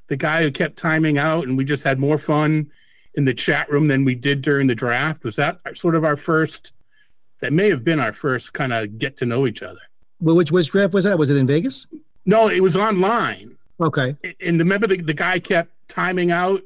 The 0.08 0.16
guy 0.16 0.42
who 0.42 0.50
kept 0.50 0.76
timing 0.76 1.18
out 1.18 1.46
and 1.46 1.56
we 1.56 1.64
just 1.64 1.84
had 1.84 1.98
more 1.98 2.18
fun 2.18 2.70
in 3.14 3.24
the 3.24 3.34
chat 3.34 3.70
room 3.70 3.88
than 3.88 4.04
we 4.04 4.14
did 4.14 4.42
during 4.42 4.66
the 4.66 4.74
draft. 4.74 5.22
Was 5.24 5.36
that 5.36 5.58
sort 5.74 5.94
of 5.94 6.04
our 6.04 6.16
first 6.16 6.72
that 7.40 7.52
may 7.52 7.68
have 7.68 7.84
been 7.84 8.00
our 8.00 8.12
first 8.12 8.52
kind 8.52 8.72
of 8.72 8.98
get 8.98 9.16
to 9.18 9.26
know 9.26 9.46
each 9.46 9.62
other. 9.62 9.78
Well, 10.20 10.34
which 10.34 10.50
which 10.50 10.70
draft 10.72 10.92
was 10.92 11.04
that? 11.04 11.16
Was 11.18 11.30
it 11.30 11.36
in 11.36 11.46
Vegas? 11.46 11.86
No, 12.26 12.48
it 12.48 12.60
was 12.60 12.76
online. 12.76 13.56
Okay. 13.80 14.16
and 14.40 14.58
remember 14.58 14.88
the, 14.88 15.00
the 15.00 15.14
guy 15.14 15.38
kept 15.38 15.70
timing 15.88 16.32
out. 16.32 16.62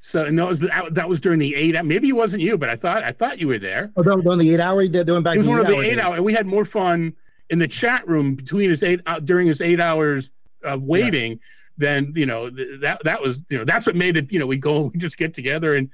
So 0.00 0.24
and 0.24 0.38
that 0.38 0.46
was 0.46 0.60
that, 0.60 0.94
that 0.94 1.08
was 1.08 1.20
during 1.20 1.38
the 1.38 1.54
eight. 1.54 1.82
Maybe 1.84 2.08
it 2.08 2.12
wasn't 2.12 2.42
you, 2.42 2.56
but 2.56 2.68
I 2.68 2.76
thought 2.76 3.02
I 3.02 3.12
thought 3.12 3.38
you 3.38 3.48
were 3.48 3.58
there. 3.58 3.92
Oh, 3.96 4.02
no, 4.02 4.16
no, 4.16 4.36
the 4.36 4.54
eight 4.54 4.60
hour. 4.60 4.80
he 4.82 4.88
They 4.88 5.04
went 5.04 5.24
back. 5.24 5.36
It 5.36 5.38
was 5.38 5.48
one 5.48 5.60
of 5.60 5.66
the 5.66 5.80
eight 5.80 5.98
hour, 5.98 6.14
and 6.14 6.24
we 6.24 6.32
had 6.32 6.46
more 6.46 6.64
fun 6.64 7.14
in 7.50 7.58
the 7.58 7.68
chat 7.68 8.06
room 8.08 8.34
between 8.34 8.70
his 8.70 8.82
eight 8.82 9.00
uh, 9.06 9.20
during 9.20 9.46
his 9.46 9.62
eight 9.62 9.80
hours 9.80 10.30
of 10.62 10.82
waiting 10.82 11.38
than 11.78 12.12
you 12.16 12.26
know 12.26 12.50
th- 12.50 12.80
that 12.80 13.02
that 13.04 13.20
was 13.20 13.40
you 13.48 13.58
know 13.58 13.64
that's 13.64 13.86
what 13.86 13.94
made 13.94 14.16
it 14.16 14.32
you 14.32 14.38
know 14.38 14.46
we 14.46 14.56
go 14.56 14.90
we 14.92 14.98
just 14.98 15.16
get 15.16 15.34
together 15.34 15.74
and 15.74 15.90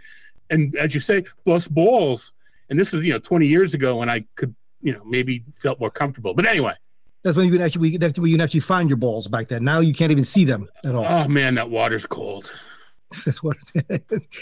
and 0.50 0.74
as 0.76 0.94
you 0.94 1.00
say 1.00 1.24
bust 1.44 1.72
balls 1.74 2.32
and 2.70 2.78
this 2.78 2.94
is 2.94 3.03
you 3.03 3.12
know 3.12 3.18
20 3.18 3.46
years 3.46 3.74
ago 3.74 3.96
when 3.96 4.09
I 4.09 4.24
could 4.34 4.55
you 4.80 4.92
know 4.92 5.03
maybe 5.05 5.44
felt 5.61 5.80
more 5.80 5.90
comfortable 5.90 6.34
but 6.34 6.46
anyway 6.46 6.74
That's 7.22 7.36
when 7.36 7.46
you 7.46 7.53
could 7.53 7.61
actually 7.61 7.96
that's 7.96 8.18
when 8.18 8.30
you 8.30 8.36
can 8.36 8.42
actually 8.42 8.61
find 8.61 8.88
your 8.88 8.96
balls 8.96 9.28
back 9.28 9.48
then. 9.48 9.64
Now 9.64 9.80
you 9.80 9.92
can't 9.92 10.12
even 10.12 10.24
see 10.24 10.44
them 10.44 10.68
at 10.84 10.94
all. 10.94 11.05
oh 11.07 11.28
man 11.28 11.55
that 11.57 11.68
water's 11.68 12.07
cold 12.07 12.55
That's 13.24 13.42
what. 13.42 13.56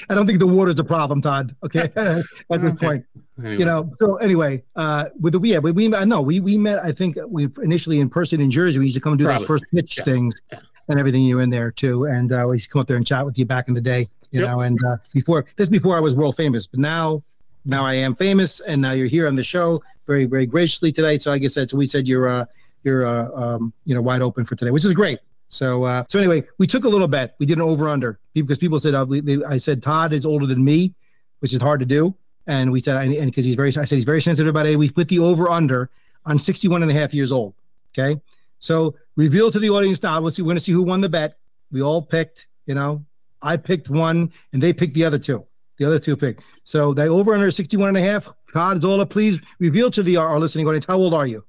I 0.08 0.14
don't 0.14 0.26
think 0.26 0.38
the 0.38 0.46
water's 0.46 0.78
a 0.78 0.84
problem, 0.84 1.20
Todd. 1.22 1.54
Okay, 1.64 1.90
at 1.96 2.24
this 2.60 2.74
point, 2.76 3.04
Anyway. 3.38 3.56
you 3.58 3.64
know. 3.64 3.92
So 3.98 4.16
anyway, 4.16 4.62
uh, 4.76 5.06
with 5.20 5.32
the 5.34 5.40
yeah, 5.40 5.58
we 5.58 5.72
we 5.72 5.88
no, 5.88 6.20
we 6.20 6.40
we 6.40 6.58
met. 6.58 6.82
I 6.84 6.92
think 6.92 7.16
we 7.26 7.48
initially 7.62 8.00
in 8.00 8.08
person 8.10 8.40
in 8.40 8.50
Jersey. 8.50 8.78
We 8.78 8.86
used 8.86 8.96
to 8.96 9.00
come 9.00 9.12
and 9.12 9.18
do 9.18 9.24
Probably. 9.24 9.40
those 9.42 9.48
first 9.48 9.64
pitch 9.74 9.98
Yeah. 9.98 10.04
things 10.04 10.34
Yeah. 10.52 10.58
and 10.88 10.98
everything. 10.98 11.22
You 11.22 11.36
were 11.36 11.42
in 11.42 11.50
there 11.50 11.70
too, 11.70 12.04
and 12.06 12.32
uh, 12.32 12.44
we 12.48 12.56
used 12.56 12.66
to 12.66 12.70
come 12.72 12.80
up 12.80 12.86
there 12.88 12.96
and 12.96 13.06
chat 13.06 13.24
with 13.24 13.38
you 13.38 13.44
back 13.46 13.68
in 13.68 13.74
the 13.74 13.80
day. 13.80 14.08
You 14.30 14.40
Yep. 14.42 14.48
know, 14.48 14.60
and 14.60 14.78
uh, 14.84 14.96
before 15.12 15.44
this 15.56 15.68
before 15.68 15.96
I 15.96 16.00
was 16.00 16.14
world 16.14 16.36
famous, 16.36 16.66
but 16.66 16.80
now 16.80 17.22
now 17.64 17.84
I 17.84 17.94
am 17.94 18.14
famous, 18.14 18.60
and 18.60 18.80
now 18.80 18.92
you're 18.92 19.06
here 19.08 19.26
on 19.26 19.34
the 19.36 19.44
show 19.44 19.82
very 20.06 20.24
very 20.26 20.46
graciously 20.46 20.92
today. 20.92 21.18
So 21.18 21.32
I 21.32 21.40
said, 21.46 21.70
so 21.70 21.76
we 21.76 21.86
said 21.86 22.06
you're 22.06 22.28
uh, 22.28 22.44
you're 22.84 23.04
uh, 23.06 23.28
um, 23.34 23.72
you 23.84 23.94
know 23.94 24.02
wide 24.02 24.22
open 24.22 24.44
for 24.44 24.54
today, 24.56 24.70
which 24.70 24.84
is 24.84 24.92
great. 24.92 25.18
So 25.50 25.82
uh, 25.84 26.04
so 26.08 26.18
anyway, 26.18 26.44
we 26.58 26.66
took 26.66 26.84
a 26.84 26.88
little 26.88 27.08
bet. 27.08 27.34
We 27.38 27.44
did 27.44 27.58
an 27.58 27.62
over 27.62 27.88
under 27.88 28.18
because 28.32 28.56
people 28.56 28.78
said 28.78 28.94
uh, 28.94 29.04
we, 29.06 29.20
they, 29.20 29.44
I 29.44 29.58
said 29.58 29.82
Todd 29.82 30.12
is 30.12 30.24
older 30.24 30.46
than 30.46 30.64
me, 30.64 30.94
which 31.40 31.52
is 31.52 31.60
hard 31.60 31.80
to 31.80 31.86
do, 31.86 32.14
and 32.46 32.70
we 32.70 32.80
said 32.80 32.96
and 33.04 33.26
because 33.26 33.44
he's 33.44 33.56
very 33.56 33.68
I 33.70 33.84
said 33.84 33.96
he's 33.96 34.04
very 34.04 34.22
sensitive 34.22 34.48
about 34.48 34.66
it. 34.66 34.78
We 34.78 34.90
put 34.90 35.08
the 35.08 35.18
over 35.18 35.50
under 35.50 35.90
on 36.24 36.38
61 36.38 36.82
and 36.82 36.90
a 36.90 36.94
half 36.94 37.12
years 37.12 37.32
old. 37.32 37.54
Okay, 37.92 38.20
so 38.60 38.94
reveal 39.16 39.50
to 39.50 39.58
the 39.58 39.70
audience 39.70 40.02
now. 40.02 40.20
We'll 40.20 40.30
see. 40.30 40.42
We're 40.42 40.46
going 40.46 40.58
to 40.58 40.62
see 40.62 40.72
who 40.72 40.84
won 40.84 41.00
the 41.00 41.08
bet. 41.08 41.36
We 41.72 41.82
all 41.82 42.00
picked. 42.00 42.46
You 42.66 42.76
know, 42.76 43.04
I 43.42 43.56
picked 43.56 43.90
one, 43.90 44.32
and 44.52 44.62
they 44.62 44.72
picked 44.72 44.94
the 44.94 45.04
other 45.04 45.18
two. 45.18 45.44
The 45.78 45.84
other 45.84 45.98
two 45.98 46.16
picked. 46.16 46.44
So 46.62 46.94
the 46.94 47.06
over 47.06 47.34
under 47.34 47.50
61 47.50 47.88
and 47.88 47.96
a 47.98 48.02
half. 48.02 48.28
Todd 48.52 48.84
all. 48.84 49.04
Please 49.04 49.40
reveal 49.58 49.90
to 49.90 50.02
the 50.04 50.16
our 50.16 50.38
listening 50.38 50.68
audience 50.68 50.84
how 50.86 50.98
old 50.98 51.12
are 51.12 51.26
you? 51.26 51.44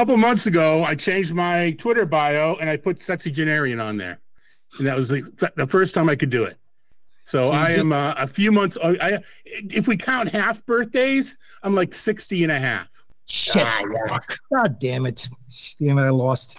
Couple 0.00 0.16
months 0.16 0.46
ago, 0.46 0.82
I 0.82 0.94
changed 0.94 1.34
my 1.34 1.72
Twitter 1.72 2.06
bio 2.06 2.54
and 2.56 2.70
I 2.70 2.78
put 2.78 3.02
"sexy 3.02 3.30
Genarian" 3.30 3.84
on 3.84 3.98
there, 3.98 4.18
and 4.78 4.86
that 4.86 4.96
was 4.96 5.08
the, 5.08 5.22
the 5.56 5.66
first 5.66 5.94
time 5.94 6.08
I 6.08 6.16
could 6.16 6.30
do 6.30 6.44
it. 6.44 6.56
So, 7.26 7.48
So 7.48 7.52
I 7.52 7.66
just- 7.68 7.80
am 7.80 7.92
uh, 7.92 8.14
a 8.16 8.26
few 8.26 8.50
months. 8.50 8.78
I, 8.82 8.88
I, 8.88 9.18
if 9.44 9.86
we 9.88 9.98
count 9.98 10.30
half 10.30 10.64
birthdays, 10.64 11.36
I'm 11.62 11.74
like 11.74 11.92
60 11.92 12.44
and 12.44 12.50
a 12.52 12.58
half. 12.58 12.88
Shit. 13.26 13.62
God 14.50 14.78
damn 14.80 15.04
it. 15.04 15.28
Damn 15.78 15.98
it, 15.98 16.02
I 16.02 16.08
lost. 16.08 16.56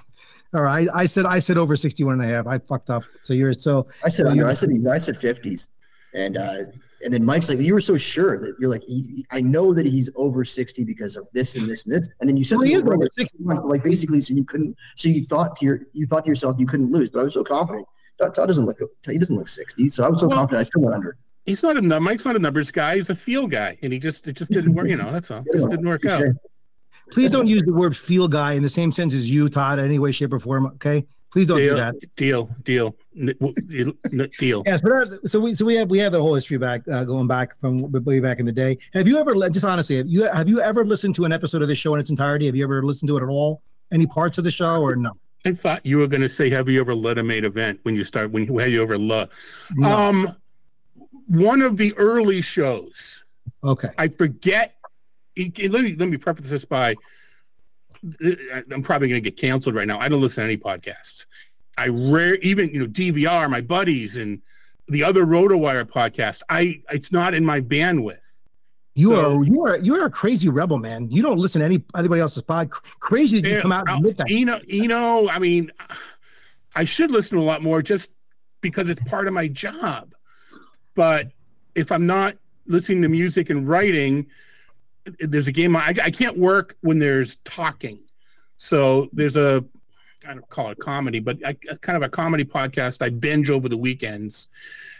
All 0.53 0.61
right. 0.61 0.87
I 0.93 1.05
said 1.07 1.25
I 1.25 1.39
said 1.39 1.57
over 1.57 1.75
61 1.75 2.21
and 2.21 2.23
a 2.23 2.27
half. 2.33 2.45
I 2.45 2.59
fucked 2.59 2.91
up. 2.91 3.01
So 3.23 3.33
you're 3.33 3.53
so 3.53 3.87
I 4.03 4.09
said 4.09 4.25
Well, 4.25 4.33
under. 4.33 4.43
you- 4.43 4.49
I 4.49 4.53
said 4.53 4.69
I 4.89 4.97
said 4.99 5.17
fifties, 5.17 5.67
and 6.13 6.37
uh, 6.37 6.57
and 7.03 7.13
then 7.13 7.23
Mike's 7.23 7.49
like, 7.49 7.59
you 7.59 7.73
were 7.73 7.81
so 7.81 7.97
sure 7.97 8.39
that 8.39 8.55
you're 8.59 8.69
like, 8.69 8.83
he, 8.83 9.25
I 9.31 9.41
know 9.41 9.73
that 9.73 9.85
he's 9.85 10.09
over 10.15 10.43
sixty 10.45 10.83
because 10.83 11.17
of 11.17 11.27
this 11.33 11.55
and 11.55 11.67
this 11.67 11.85
and 11.85 11.93
this, 11.95 12.07
and 12.19 12.29
then 12.29 12.37
you 12.37 12.43
said 12.43 12.57
Well, 12.59 12.67
he 12.67 12.73
is 12.73 12.81
over 12.81 12.93
over 12.95 13.07
60. 13.17 13.37
like 13.43 13.83
basically, 13.83 14.21
so 14.21 14.33
you 14.33 14.43
couldn't, 14.43 14.75
so 14.95 15.09
you 15.09 15.23
thought 15.23 15.55
to 15.57 15.65
your, 15.65 15.79
you 15.93 16.05
thought 16.05 16.25
to 16.25 16.29
yourself 16.29 16.55
you 16.59 16.65
couldn't 16.67 16.91
lose, 16.91 17.09
but 17.09 17.19
I 17.19 17.23
was 17.23 17.33
so 17.33 17.43
confident. 17.43 17.85
Todd, 18.19 18.35
Todd 18.35 18.47
doesn't 18.47 18.65
look, 18.65 18.77
he 19.05 19.17
doesn't 19.17 19.35
look 19.35 19.47
sixty, 19.49 19.89
so 19.89 20.03
I 20.03 20.09
was 20.09 20.19
so 20.19 20.27
Well- 20.27 20.37
confident 20.37 20.59
I 20.59 20.63
still 20.63 20.81
went 20.81 20.95
under. 20.95 21.17
He's 21.45 21.63
not 21.63 21.75
a 21.75 21.81
Mike's 21.81 22.23
not 22.23 22.35
a 22.35 22.39
numbers 22.39 22.69
guy. 22.69 22.95
He's 22.97 23.09
a 23.09 23.15
feel 23.15 23.47
guy, 23.47 23.75
and 23.81 23.91
he 23.91 23.97
just 23.97 24.27
it 24.27 24.33
just 24.33 24.51
didn't 24.51 24.75
work. 24.75 24.87
You 24.87 24.95
know, 24.95 25.11
that's 25.11 25.31
all. 25.31 25.43
Just 25.53 25.69
didn't 25.69 25.87
work 25.87 26.05
out. 26.05 26.21
please 27.09 27.31
don't 27.31 27.47
use 27.47 27.63
the 27.63 27.73
word 27.73 27.97
feel 27.97 28.27
guy 28.27 28.53
in 28.53 28.61
the 28.61 28.69
same 28.69 28.91
sense 28.91 29.15
as 29.15 29.27
you, 29.27 29.49
Todd, 29.49 29.79
in 29.79 29.85
any 29.85 29.97
way, 29.97 30.11
shape, 30.11 30.33
or 30.33 30.39
form. 30.39 30.67
Okay. 30.67 31.03
Please 31.31 31.47
don't 31.47 31.59
do 31.59 31.63
Deal, 31.65 31.77
that. 31.77 32.15
deal, 32.17 32.49
deal, 32.63 32.95
N- 33.17 33.33
w- 33.39 33.93
n- 34.11 34.29
deal. 34.37 34.63
Yes, 34.65 34.81
but 34.81 34.91
uh, 34.91 35.05
so 35.25 35.39
we 35.39 35.55
so 35.55 35.63
we 35.65 35.75
have 35.75 35.89
we 35.89 35.97
have 35.99 36.11
the 36.11 36.21
whole 36.21 36.35
history 36.35 36.57
back 36.57 36.81
uh, 36.91 37.05
going 37.05 37.27
back 37.27 37.57
from 37.61 37.89
way 38.03 38.19
back 38.19 38.39
in 38.39 38.45
the 38.45 38.51
day. 38.51 38.77
Have 38.93 39.07
you 39.07 39.17
ever 39.17 39.33
just 39.49 39.65
honestly 39.65 39.97
have 39.97 40.07
you 40.07 40.23
have 40.23 40.49
you 40.49 40.59
ever 40.59 40.83
listened 40.83 41.15
to 41.15 41.25
an 41.25 41.31
episode 41.31 41.61
of 41.61 41.69
this 41.69 41.77
show 41.77 41.93
in 41.93 42.01
its 42.01 42.09
entirety? 42.09 42.47
Have 42.47 42.55
you 42.55 42.63
ever 42.65 42.83
listened 42.83 43.07
to 43.07 43.17
it 43.17 43.23
at 43.23 43.29
all? 43.29 43.61
Any 43.93 44.07
parts 44.07 44.37
of 44.39 44.43
the 44.43 44.51
show 44.51 44.81
or 44.81 44.95
no? 44.97 45.13
I 45.45 45.53
thought 45.53 45.85
you 45.85 45.97
were 45.99 46.07
going 46.07 46.21
to 46.21 46.29
say, 46.29 46.49
"Have 46.49 46.67
you 46.67 46.81
ever 46.81 46.93
led 46.93 47.17
a 47.17 47.23
main 47.23 47.45
event?" 47.45 47.79
When 47.83 47.95
you 47.95 48.03
start, 48.03 48.31
when 48.31 48.45
you 48.45 48.57
have 48.57 48.69
you 48.69 48.81
ever 48.83 48.97
led? 48.97 49.29
No. 49.75 49.89
Um, 49.89 50.35
one 51.27 51.61
of 51.61 51.77
the 51.77 51.93
early 51.97 52.41
shows. 52.41 53.23
Okay. 53.63 53.89
I 53.97 54.09
forget. 54.09 54.75
Let 55.37 55.57
me 55.59 55.95
let 55.95 56.09
me 56.09 56.17
preface 56.17 56.49
this 56.49 56.65
by. 56.65 56.95
I'm 58.03 58.81
probably 58.83 59.07
going 59.09 59.21
to 59.23 59.29
get 59.29 59.37
canceled 59.37 59.75
right 59.75 59.87
now. 59.87 59.99
I 59.99 60.09
don't 60.09 60.21
listen 60.21 60.41
to 60.43 60.45
any 60.45 60.57
podcasts. 60.57 61.25
I 61.77 61.87
rare 61.87 62.35
even 62.37 62.69
you 62.69 62.79
know 62.79 62.87
DVR, 62.87 63.49
my 63.49 63.61
buddies, 63.61 64.17
and 64.17 64.41
the 64.87 65.03
other 65.03 65.25
RotoWire 65.25 65.83
podcast. 65.85 66.41
I 66.49 66.81
it's 66.91 67.11
not 67.11 67.33
in 67.33 67.45
my 67.45 67.61
bandwidth. 67.61 68.17
You 68.95 69.09
So- 69.09 69.37
are 69.37 69.43
you 69.43 69.65
are 69.65 69.77
you 69.77 69.95
are 70.01 70.05
a 70.05 70.09
crazy 70.11 70.49
rebel, 70.49 70.77
man. 70.77 71.09
You 71.09 71.21
don't 71.21 71.37
listen 71.37 71.59
to 71.59 71.65
any 71.65 71.83
anybody 71.95 72.21
else's 72.21 72.43
pod. 72.43 72.71
Crazy 72.71 73.39
that 73.41 73.49
you 73.49 73.61
come 73.61 73.71
out 73.71 73.87
and 73.87 73.97
admit 73.97 74.17
that. 74.17 74.29
You 74.29 74.45
know, 74.45 74.59
you 74.65 74.87
know, 74.87 75.29
I 75.29 75.39
mean, 75.39 75.71
I 76.75 76.83
should 76.83 77.11
listen 77.11 77.37
to 77.37 77.43
a 77.43 77.45
lot 77.45 77.61
more 77.61 77.81
just 77.81 78.11
because 78.61 78.89
it's 78.89 79.01
part 79.09 79.27
of 79.27 79.33
my 79.33 79.47
job. 79.47 80.13
But 80.95 81.31
if 81.75 81.91
I'm 81.91 82.05
not 82.05 82.35
listening 82.67 83.01
to 83.03 83.09
music 83.09 83.49
and 83.49 83.67
writing, 83.67 84.27
there's 85.19 85.47
a 85.47 85.51
game 85.51 85.75
I, 85.75 85.93
I 86.01 86.11
can't 86.11 86.37
work 86.37 86.75
when 86.81 86.99
there's 86.99 87.37
talking. 87.37 87.99
So 88.57 89.09
there's 89.13 89.37
a 89.37 89.63
I 90.27 90.33
don't 90.33 90.47
call 90.49 90.69
it 90.69 90.77
comedy, 90.77 91.19
but 91.19 91.37
I, 91.45 91.53
kind 91.81 91.97
of 91.97 92.03
a 92.03 92.09
comedy 92.09 92.45
podcast 92.45 93.01
I 93.01 93.09
binge 93.09 93.49
over 93.49 93.67
the 93.67 93.77
weekends. 93.77 94.49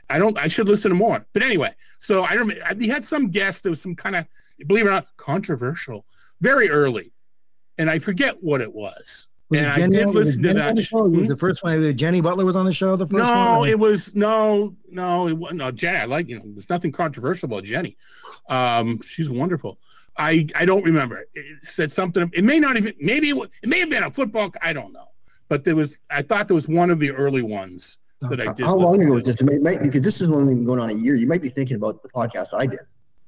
I 0.09 0.17
don't. 0.17 0.37
I 0.37 0.47
should 0.47 0.67
listen 0.67 0.89
to 0.89 0.95
more. 0.95 1.25
But 1.33 1.43
anyway, 1.43 1.73
so 1.99 2.23
I 2.23 2.33
remember 2.33 2.61
we 2.75 2.87
had 2.87 3.05
some 3.05 3.29
guest 3.29 3.63
that 3.63 3.69
was 3.69 3.81
some 3.81 3.95
kind 3.95 4.15
of 4.15 4.25
believe 4.67 4.85
it 4.85 4.89
or 4.89 4.91
not 4.91 5.07
controversial 5.17 6.05
very 6.41 6.69
early, 6.69 7.13
and 7.77 7.89
I 7.89 7.99
forget 7.99 8.41
what 8.41 8.61
it 8.61 8.73
was. 8.73 9.27
Was 9.51 9.59
and 9.59 9.69
I 9.69 9.87
did 9.87 10.09
listen 10.09 10.41
to 10.43 10.53
that. 10.53 10.75
the 10.75 10.81
show? 10.83 11.07
Hmm? 11.07 11.25
The 11.27 11.35
first 11.35 11.63
one, 11.63 11.95
Jenny 11.97 12.21
Butler 12.21 12.45
was 12.45 12.55
on 12.55 12.65
the 12.65 12.73
show. 12.73 12.95
The 12.95 13.05
first 13.05 13.23
No, 13.23 13.59
one. 13.59 13.69
it 13.69 13.77
was 13.77 14.15
no, 14.15 14.75
no, 14.89 15.27
it 15.27 15.33
was 15.37 15.53
no 15.53 15.69
Jenny. 15.71 15.97
I 15.97 16.05
like 16.05 16.27
you 16.29 16.37
know, 16.39 16.43
there's 16.45 16.69
nothing 16.69 16.91
controversial 16.91 17.47
about 17.47 17.65
Jenny. 17.65 17.97
Um, 18.49 19.01
she's 19.01 19.29
wonderful. 19.29 19.77
I 20.17 20.47
I 20.55 20.65
don't 20.65 20.83
remember. 20.83 21.25
It 21.35 21.63
said 21.63 21.91
something. 21.91 22.29
It 22.33 22.43
may 22.43 22.59
not 22.59 22.77
even. 22.77 22.93
Maybe 22.99 23.29
it, 23.29 23.37
wa- 23.37 23.47
it 23.61 23.69
may 23.69 23.79
have 23.79 23.89
been 23.89 24.03
a 24.03 24.11
football. 24.11 24.51
I 24.61 24.73
don't 24.73 24.91
know. 24.93 25.09
But 25.49 25.63
there 25.63 25.75
was. 25.75 25.97
I 26.09 26.21
thought 26.21 26.47
there 26.47 26.55
was 26.55 26.67
one 26.67 26.89
of 26.89 26.99
the 26.99 27.11
early 27.11 27.41
ones 27.41 27.97
that 28.21 28.39
I 28.41 28.53
did. 28.53 28.65
How 28.65 28.75
long 28.75 29.01
ago 29.01 29.13
was 29.13 29.25
this? 29.25 29.35
It 29.39 29.61
might- 29.61 29.81
because 29.81 30.03
this 30.03 30.21
is 30.21 30.29
only 30.29 30.53
been 30.55 30.65
going 30.65 30.79
on 30.79 30.89
a 30.89 30.93
year. 30.93 31.15
You 31.15 31.27
might 31.27 31.41
be 31.41 31.49
thinking 31.49 31.75
about 31.75 32.03
the 32.03 32.09
podcast 32.09 32.47
I 32.53 32.67
did. 32.67 32.79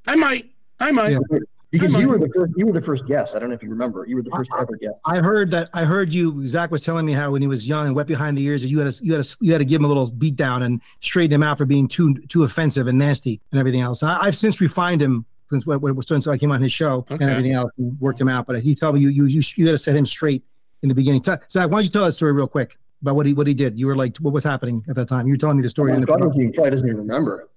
I 0.07 0.15
might. 0.15 0.51
I 0.79 0.91
might. 0.91 1.11
Yeah. 1.11 1.39
Because 1.73 1.93
you 1.97 2.07
were 2.07 2.19
the 2.19 2.29
first. 2.35 2.53
You 2.55 2.67
were 2.67 2.71
the 2.71 2.81
first 2.81 3.05
guest. 3.07 3.35
I 3.35 3.39
don't 3.39 3.49
know 3.49 3.55
if 3.55 3.63
you 3.63 3.69
remember. 3.69 4.05
You 4.07 4.15
were 4.15 4.21
the 4.21 4.29
first 4.29 4.51
ever 4.59 4.75
guest. 4.77 5.01
I 5.05 5.17
heard 5.17 5.49
that. 5.51 5.69
I 5.73 5.83
heard 5.85 6.13
you. 6.13 6.45
Zach 6.45 6.69
was 6.69 6.83
telling 6.83 7.03
me 7.03 7.13
how 7.13 7.31
when 7.31 7.41
he 7.41 7.47
was 7.47 7.67
young 7.67 7.87
and 7.87 7.95
wet 7.95 8.05
behind 8.05 8.37
the 8.37 8.43
ears, 8.43 8.61
that 8.61 8.67
you 8.69 8.77
had 8.79 8.93
to, 8.93 9.03
you 9.03 9.13
had 9.13 9.23
to, 9.23 9.37
you 9.41 9.51
had 9.51 9.57
to 9.57 9.65
give 9.65 9.81
him 9.81 9.85
a 9.85 9.87
little 9.87 10.09
beat 10.11 10.35
down 10.35 10.61
and 10.61 10.79
straighten 10.99 11.33
him 11.33 11.41
out 11.41 11.57
for 11.57 11.65
being 11.65 11.87
too 11.87 12.13
too 12.29 12.43
offensive 12.43 12.85
and 12.85 12.97
nasty 12.99 13.41
and 13.51 13.59
everything 13.59 13.81
else. 13.81 14.03
I, 14.03 14.19
I've 14.21 14.35
since 14.37 14.61
refined 14.61 15.01
him 15.01 15.25
since 15.49 15.65
when 15.65 15.81
when- 15.81 15.99
since 16.03 16.27
I 16.27 16.37
came 16.37 16.51
on 16.51 16.61
his 16.61 16.71
show 16.71 17.05
and 17.09 17.23
everything 17.31 17.53
else 17.53 17.71
and 17.79 17.99
worked 17.99 18.21
him 18.21 18.29
out. 18.29 18.45
But 18.45 18.61
he 18.61 18.75
told 18.75 18.93
me 18.95 19.01
you 19.01 19.09
you 19.09 19.25
you, 19.25 19.41
you 19.55 19.65
had 19.65 19.71
to 19.71 19.77
set 19.79 19.95
him 19.95 20.05
straight 20.05 20.43
in 20.83 20.89
the 20.89 20.95
beginning. 20.95 21.23
Zach, 21.23 21.41
why 21.49 21.65
don't 21.67 21.83
you 21.85 21.89
tell 21.89 22.05
that 22.05 22.13
story 22.13 22.33
real 22.33 22.47
quick 22.47 22.77
about 23.01 23.15
what 23.15 23.25
he 23.25 23.33
what 23.33 23.47
he 23.47 23.55
did? 23.55 23.79
You 23.79 23.87
were 23.87 23.95
like, 23.95 24.15
what 24.17 24.31
was 24.31 24.43
happening 24.43 24.85
at 24.89 24.95
that 24.95 25.07
time? 25.07 25.25
You 25.25 25.33
were 25.33 25.37
telling 25.37 25.57
me 25.57 25.63
the 25.63 25.69
story 25.71 25.91
oh 25.91 25.95
in 25.95 26.01
the 26.01 26.07
God, 26.07 26.19
he 26.35 26.51
probably 26.51 26.69
doesn't 26.69 26.87
even 26.87 26.99
remember. 26.99 27.49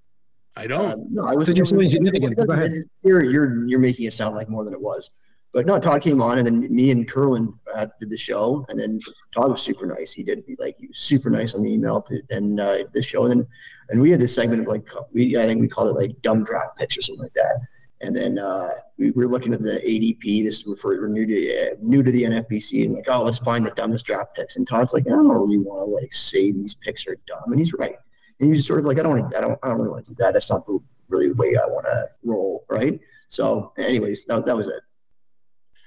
I 0.57 0.67
don't. 0.67 0.93
Um, 0.93 1.07
no, 1.11 1.25
I 1.25 1.35
was. 1.35 1.47
Did 1.47 1.59
you 1.59 1.65
say 1.65 1.89
significant? 1.89 2.37
Go 2.37 2.53
ahead. 2.53 2.73
You're 3.03 3.23
you're 3.23 3.67
you're 3.67 3.81
making 3.81 4.07
it 4.07 4.13
sound 4.13 4.35
like 4.35 4.49
more 4.49 4.65
than 4.65 4.73
it 4.73 4.81
was. 4.81 5.11
But 5.53 5.67
no, 5.67 5.79
Todd 5.79 6.03
came 6.03 6.21
on, 6.21 6.39
and 6.39 6.47
then 6.47 6.61
me 6.75 6.91
and 6.91 7.09
Curlin 7.09 7.59
uh, 7.75 7.87
did 7.99 8.11
the 8.11 8.17
show, 8.17 8.67
and 8.69 8.79
then 8.79 9.01
Todd 9.35 9.51
was 9.51 9.63
super 9.63 9.87
nice. 9.87 10.13
He 10.13 10.23
did 10.23 10.45
be 10.47 10.57
like 10.59 10.77
he 10.79 10.89
was 10.89 10.99
super 10.99 11.31
nice 11.31 11.55
on 11.55 11.63
the 11.63 11.73
email 11.73 12.03
to, 12.03 12.21
and 12.31 12.61
uh, 12.61 12.79
the 12.93 13.03
show, 13.03 13.25
and 13.25 13.41
then 13.41 13.47
and 13.91 14.01
we 14.01 14.11
had 14.11 14.21
this 14.21 14.35
segment 14.35 14.63
of 14.63 14.69
like 14.69 14.87
we 15.13 15.37
I 15.37 15.47
think 15.47 15.61
we 15.61 15.69
called 15.69 15.95
it 15.95 15.99
like 15.99 16.21
dumb 16.23 16.45
draft 16.45 16.77
picks 16.77 16.97
or 16.99 17.03
something 17.03 17.23
like 17.23 17.35
that. 17.35 17.61
And 18.03 18.15
then 18.15 18.39
uh, 18.39 18.73
we 18.99 19.11
were 19.13 19.27
looking 19.27 19.55
at 19.55 19.63
the 19.63 19.81
ADP. 19.83 20.45
This 20.45 20.67
is 20.67 20.81
for 20.81 20.91
we're 21.01 21.09
new 21.09 21.27
to 21.27 21.73
uh, 21.73 21.75
new 21.81 22.03
to 22.03 22.11
the 22.11 22.25
NFBC, 22.25 22.85
and 22.85 22.95
like, 22.95 23.09
oh, 23.09 23.23
let's 23.23 23.39
find 23.39 23.65
the 23.65 23.71
dumbest 23.71 24.05
draft 24.05 24.37
picks. 24.37 24.57
And 24.57 24.67
Todd's 24.67 24.93
like, 24.93 25.07
I 25.07 25.11
don't 25.11 25.29
really 25.29 25.59
want 25.59 25.89
to 25.89 25.95
like 25.95 26.13
say 26.13 26.53
these 26.53 26.75
picks 26.75 27.07
are 27.07 27.17
dumb, 27.27 27.45
and 27.47 27.59
he's 27.59 27.73
right. 27.75 27.97
And 28.41 28.55
he's 28.55 28.67
sort 28.67 28.79
of 28.81 28.85
like, 28.85 28.99
I 28.99 29.03
don't, 29.03 29.19
want 29.19 29.31
to, 29.33 29.39
I 29.39 29.41
don't, 29.41 29.59
I 29.63 29.69
don't 29.69 29.79
really 29.79 29.91
want 29.91 30.05
to 30.05 30.11
do 30.11 30.17
that. 30.19 30.35
That's 30.35 30.51
not 30.51 30.67
the 30.67 30.79
really 31.09 31.33
way 31.33 31.57
I 31.57 31.67
want 31.67 31.87
to 31.87 32.09
roll, 32.25 32.65
right? 32.69 33.01
So, 33.29 33.73
anyways, 33.79 34.25
that, 34.27 34.45
that 34.47 34.57
was 34.57 34.69
it. 34.69 34.81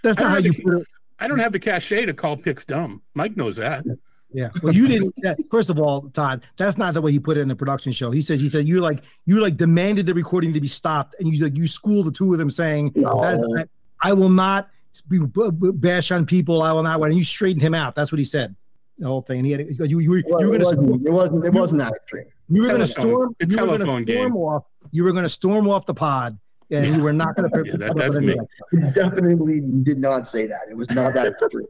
That's 0.04 0.18
not 0.18 0.30
how 0.32 0.38
you 0.38 0.54
the, 0.54 0.64
put 0.64 0.74
it. 0.82 0.88
I 1.20 1.28
don't 1.28 1.40
have 1.40 1.52
the 1.52 1.60
cachet 1.60 2.06
to 2.06 2.14
call 2.14 2.38
picks 2.38 2.66
dumb. 2.66 3.02
Mike 3.14 3.36
knows 3.38 3.58
that. 3.58 3.84
Yeah. 4.32 4.50
Well, 4.62 4.74
you 4.74 4.88
didn't. 4.88 5.14
yeah, 5.18 5.34
First 5.52 5.70
of 5.70 5.80
all, 5.80 6.10
Todd, 6.12 6.44
that's 6.58 6.78
not 6.78 6.94
the 6.94 7.02
way 7.02 7.12
he 7.12 7.20
put 7.20 7.38
it 7.38 7.42
in 7.42 7.48
the 7.48 7.56
production 7.56 7.92
show. 7.92 8.12
He 8.12 8.22
says 8.22 8.40
he 8.40 8.48
said 8.48 8.68
you 8.68 8.80
like 8.80 9.04
you 9.26 9.40
like 9.42 9.58
demanded 9.58 10.06
the 10.06 10.14
recording 10.14 10.54
to 10.54 10.62
be 10.62 10.68
stopped, 10.68 11.16
and 11.20 11.34
you 11.34 11.44
like 11.44 11.58
you 11.58 11.68
schooled 11.68 12.06
the 12.06 12.12
two 12.12 12.32
of 12.32 12.38
them 12.40 12.50
saying 12.50 12.92
No. 12.96 13.20
that, 13.22 13.70
I 14.02 14.14
will 14.14 14.30
not 14.30 14.70
be, 15.10 15.20
b- 15.20 15.50
b- 15.52 15.72
bash 15.74 16.12
on 16.12 16.26
people. 16.28 16.62
I 16.62 16.72
will 16.72 16.84
not. 16.84 17.02
And 17.02 17.18
you 17.18 17.24
straightened 17.24 17.62
him 17.64 17.74
out. 17.74 17.96
That's 17.96 18.12
what 18.12 18.20
he 18.20 18.24
said. 18.26 18.56
The 19.00 19.08
whole 19.08 19.24
thing. 19.24 19.40
And 19.40 19.46
he 19.48 19.52
had 19.52 19.90
you 19.90 20.00
you 20.00 20.10
were, 20.12 20.18
you 20.18 20.24
Well, 20.28 20.48
were 20.48 20.56
it, 20.56 20.60
going 20.60 20.60
to 20.60 20.66
wasn't, 20.82 21.08
it 21.08 21.12
wasn't. 21.12 21.46
It 21.46 21.54
wasn't 21.54 21.80
that 21.82 21.94
extreme. 21.94 22.26
You 22.50 22.62
were 22.62 22.68
going 22.68 22.80
to 22.80 22.88
storm 22.88 23.36
the 23.40 23.48
you 23.48 23.58
were 23.58 23.66
gonna 23.68 23.78
telephone 23.78 24.04
game. 24.06 24.36
off. 24.36 24.64
You 24.92 25.04
were 25.04 25.12
going 25.12 25.24
to 25.24 25.30
storm 25.30 25.68
off 25.70 25.86
the 25.86 25.94
pod, 25.94 26.38
and 26.72 26.96
you 26.96 27.02
were 27.04 27.14
not 27.14 27.36
going 27.36 27.52
to. 27.54 27.64
Yeah, 27.66 27.78
that- 27.78 27.96
that's 27.96 28.20
me. 28.20 28.36
Definitely 28.94 29.62
did 29.84 30.00
not 30.00 30.28
say 30.28 30.48
that. 30.48 30.62
It 30.70 30.76
was 30.78 30.90
not 30.92 31.14
that 31.14 31.28
extreme. 31.42 31.66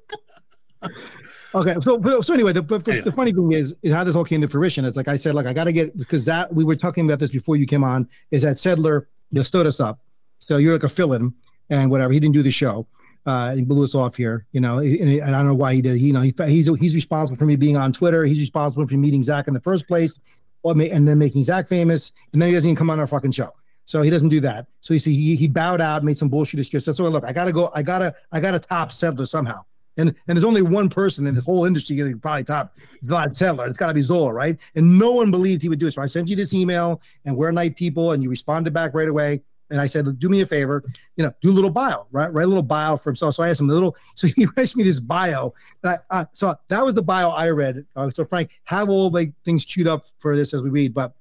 Okay, 1.56 1.76
so 1.82 2.22
so 2.22 2.34
anyway, 2.34 2.54
the 2.54 2.62
but 2.62 2.88
Yeah. 2.88 3.02
the 3.02 3.12
funny 3.12 3.34
thing 3.34 3.54
is, 3.54 3.76
is 3.82 3.92
how 3.92 4.04
this 4.04 4.16
all 4.16 4.24
came 4.24 4.40
to 4.42 4.48
fruition. 4.48 4.86
It's 4.86 4.96
like 4.96 5.08
I 5.08 5.16
said, 5.16 5.34
like 5.34 5.48
I 5.48 5.54
got 5.54 5.64
to 5.64 5.72
get 5.72 5.98
because 5.98 6.24
that 6.26 6.54
we 6.54 6.64
were 6.64 6.76
talking 6.76 7.06
about 7.06 7.18
this 7.20 7.32
before 7.32 7.56
you 7.56 7.66
came 7.66 7.84
on. 7.84 8.08
Is 8.32 8.44
that 8.44 8.58
Sedler 8.58 9.06
you 9.32 9.40
know, 9.40 9.44
stood 9.44 9.66
us 9.66 9.80
up, 9.80 10.00
so 10.40 10.58
you're 10.58 10.74
like 10.74 10.84
a 10.84 10.90
fill-in 10.90 11.34
and 11.72 11.90
whatever. 11.90 12.14
He 12.14 12.20
didn't 12.20 12.36
do 12.36 12.44
the 12.44 12.52
show. 12.52 12.86
Uh, 13.26 13.56
he 13.56 13.64
blew 13.64 13.84
us 13.84 13.94
off 13.96 14.16
here, 14.16 14.46
you 14.54 14.62
know, 14.62 14.78
and, 14.80 14.96
and 15.20 15.36
I 15.36 15.40
don't 15.40 15.48
know 15.48 15.54
why 15.56 15.74
he 15.74 15.82
did. 15.82 15.98
You 15.98 16.14
know, 16.14 16.22
he, 16.22 16.34
he's 16.48 16.68
he's 16.80 16.94
responsible 16.96 17.38
for 17.38 17.46
me 17.46 17.56
being 17.56 17.76
on 17.78 17.92
Twitter. 17.94 18.26
He's 18.26 18.40
responsible 18.40 18.88
for 18.88 18.94
meeting 18.96 19.24
Zach 19.24 19.48
in 19.48 19.54
the 19.56 19.60
first 19.60 19.88
place, 19.88 20.20
and 20.64 21.08
then 21.08 21.18
making 21.18 21.44
Zach 21.44 21.68
famous, 21.68 22.12
and 22.34 22.42
then 22.42 22.50
he 22.50 22.56
doesn't 22.56 22.70
even 22.70 22.76
come 22.76 22.90
on 22.90 23.00
our 23.00 23.08
fucking 23.08 23.32
show. 23.32 23.54
So 23.86 24.04
he 24.04 24.10
doesn't 24.12 24.30
do 24.30 24.40
that. 24.42 24.68
So 24.82 24.94
you 24.94 25.00
see, 25.00 25.16
he, 25.16 25.36
he 25.36 25.48
bowed 25.48 25.82
out, 25.82 26.04
made 26.04 26.18
some 26.18 26.30
bullshit 26.30 26.60
excuses. 26.60 26.96
So 26.98 27.06
look, 27.06 27.24
I 27.24 27.34
gotta 27.34 27.52
go. 27.52 27.72
I 27.74 27.82
gotta 27.82 28.14
I 28.32 28.40
gotta 28.40 28.60
top 28.60 28.92
Sedler 28.92 29.28
somehow. 29.28 29.64
And 29.98 30.10
and 30.28 30.38
there's 30.38 30.44
only 30.44 30.62
one 30.62 30.90
person 30.90 31.28
in 31.28 31.36
the 31.36 31.42
whole 31.42 31.66
industry 31.66 31.96
that 31.98 32.04
could 32.04 32.22
probably 32.22 32.44
top 32.44 32.78
Vlad 33.04 33.30
Sedler. 33.30 33.68
It's 33.68 33.78
got 33.78 33.88
to 33.88 33.94
be 33.94 34.02
Zola, 34.02 34.32
right? 34.32 34.58
And 34.76 34.98
no 34.98 35.12
one 35.12 35.32
believed 35.32 35.62
he 35.62 35.70
would 35.70 35.80
do 35.80 35.88
it. 35.88 35.94
So 35.94 36.02
I 36.02 36.06
sent 36.06 36.30
you 36.30 36.36
this 36.36 36.54
email, 36.54 37.02
and 37.26 37.36
we're 37.36 37.52
night 37.52 37.76
people, 37.76 38.12
and 38.12 38.24
you 38.24 38.30
responded 38.30 38.74
back 38.74 38.94
right 38.94 39.10
away. 39.10 39.42
And 39.70 39.80
I 39.80 39.86
said, 39.86 40.20
do 40.20 40.30
me 40.30 40.42
a 40.42 40.46
favor, 40.46 40.84
you 41.16 41.24
know, 41.24 41.34
do 41.42 41.52
a 41.52 41.54
little 41.54 41.70
bio, 41.70 42.08
right? 42.12 42.32
Write 42.34 42.46
a 42.46 42.48
little 42.48 42.64
bio 42.64 42.98
for 42.98 43.12
himself. 43.12 43.36
So 43.36 43.44
I 43.44 43.50
asked 43.50 43.62
him 43.62 43.70
a 43.70 43.74
little. 43.74 43.96
So 44.16 44.28
he 44.28 44.48
writes 44.58 44.76
me 44.76 44.84
this 44.84 45.00
bio. 45.00 45.54
I, 45.84 45.98
uh, 46.10 46.26
so 46.34 46.56
that 46.70 46.84
was 46.84 46.96
the 46.96 47.02
bio 47.02 47.30
I 47.30 47.50
read. 47.50 47.86
Uh, 47.96 48.10
so 48.10 48.26
Frank, 48.26 48.52
have 48.66 48.90
all 48.90 49.10
the 49.10 49.32
things 49.46 49.66
chewed 49.66 49.88
up 49.88 50.08
for 50.18 50.36
this 50.36 50.54
as 50.54 50.62
we 50.62 50.70
read, 50.70 50.94
but 50.94 51.14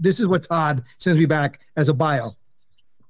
this 0.00 0.20
is 0.20 0.26
what 0.26 0.44
Todd 0.44 0.82
sends 0.98 1.18
me 1.18 1.26
back 1.26 1.60
as 1.76 1.88
a 1.88 1.94
bio. 1.94 2.36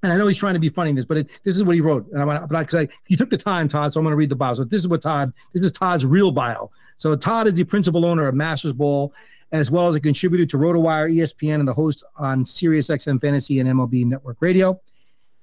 And 0.03 0.13
I 0.13 0.17
know 0.17 0.27
he's 0.27 0.37
trying 0.37 0.55
to 0.55 0.61
be 0.61 0.69
funny 0.69 0.91
in 0.91 0.97
this, 0.97 1.05
but 1.05 1.17
it, 1.17 1.31
this 1.45 1.55
is 1.55 1.63
what 1.63 1.75
he 1.75 1.81
wrote. 1.81 2.11
And 2.11 2.21
I'm 2.21 2.49
but 2.49 2.59
because 2.59 2.89
you 3.07 3.17
took 3.17 3.31
the 3.31 3.37
time, 3.37 3.69
Todd, 3.69 3.93
so 3.93 4.01
I'm 4.01 4.05
going 4.05 4.13
to 4.13 4.17
read 4.17 4.31
the 4.31 4.37
bio. 4.37 4.55
So 4.55 4.65
this 4.65 4.81
is 4.81 4.89
what 4.89 5.03
Todd. 5.03 5.33
This 5.55 5.65
is 5.65 5.73
Todd's 5.73 6.05
real 6.05 6.33
bio. 6.33 6.71
So 6.99 7.15
Todd 7.15 7.47
is 7.47 7.55
the 7.55 7.65
principal 7.65 8.05
owner 8.05 8.27
of 8.27 8.35
Masters 8.35 8.73
Ball, 8.73 9.13
as 9.53 9.71
well 9.71 9.87
as 9.87 9.95
a 9.95 10.01
contributor 10.01 10.47
to 10.47 10.57
RotoWire, 10.57 11.15
ESPN, 11.15 11.57
and 11.57 11.69
the 11.69 11.75
host 11.75 12.05
on 12.17 12.45
SiriusXM 12.45 13.21
Fantasy 13.21 13.61
and 13.61 13.69
MLB 13.69 14.07
Network 14.07 14.39
Radio. 14.41 14.81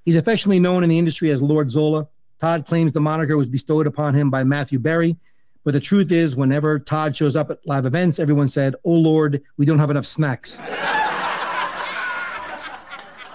He's 0.04 0.16
affectionately 0.16 0.60
known 0.60 0.84
in 0.84 0.90
the 0.90 0.98
industry 0.98 1.30
as 1.30 1.42
Lord 1.44 1.70
Zola. 1.70 2.08
Todd 2.40 2.66
claims 2.66 2.92
the 2.94 3.02
moniker 3.02 3.38
was 3.38 3.48
bestowed 3.48 3.86
upon 3.86 4.16
him 4.16 4.32
by 4.32 4.44
Matthew 4.44 4.80
Berry. 4.80 5.16
But 5.64 5.74
the 5.74 5.80
truth 5.80 6.12
is, 6.12 6.36
whenever 6.36 6.80
Todd 6.80 7.16
shows 7.16 7.36
up 7.36 7.52
at 7.52 7.60
live 7.68 7.86
events, 7.86 8.18
everyone 8.18 8.50
said, 8.50 8.76
Oh 8.84 8.94
Lord, 8.94 9.44
we 9.58 9.66
don't 9.66 9.78
have 9.78 9.92
enough 9.92 10.06
snacks. 10.06 10.56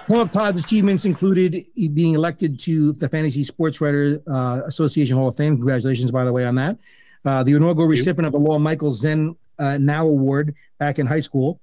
Some 0.07 0.19
of 0.19 0.33
Todd's 0.33 0.61
achievements 0.61 1.05
included 1.05 1.65
being 1.95 2.15
elected 2.15 2.59
to 2.61 2.93
the 2.95 3.09
Fantasy 3.09 3.43
Sports 3.45 3.81
Writer 3.81 4.21
uh, 4.27 4.63
Association 4.67 5.17
Hall 5.17 5.29
of 5.29 5.37
Fame. 5.37 5.57
Congratulations, 5.57 6.11
by 6.11 6.25
the 6.25 6.33
way, 6.33 6.45
on 6.45 6.57
that. 6.57 6.79
Uh, 7.25 7.43
the 7.43 7.53
inaugural 7.55 7.89
recipient 7.89 8.27
of 8.27 8.33
the 8.33 8.39
Law 8.39 8.59
Michael 8.59 8.91
Zen 8.91 9.35
uh, 9.59 9.79
Now 9.79 10.07
Award 10.07 10.55
back 10.79 10.99
in 10.99 11.07
high 11.07 11.21
school, 11.21 11.61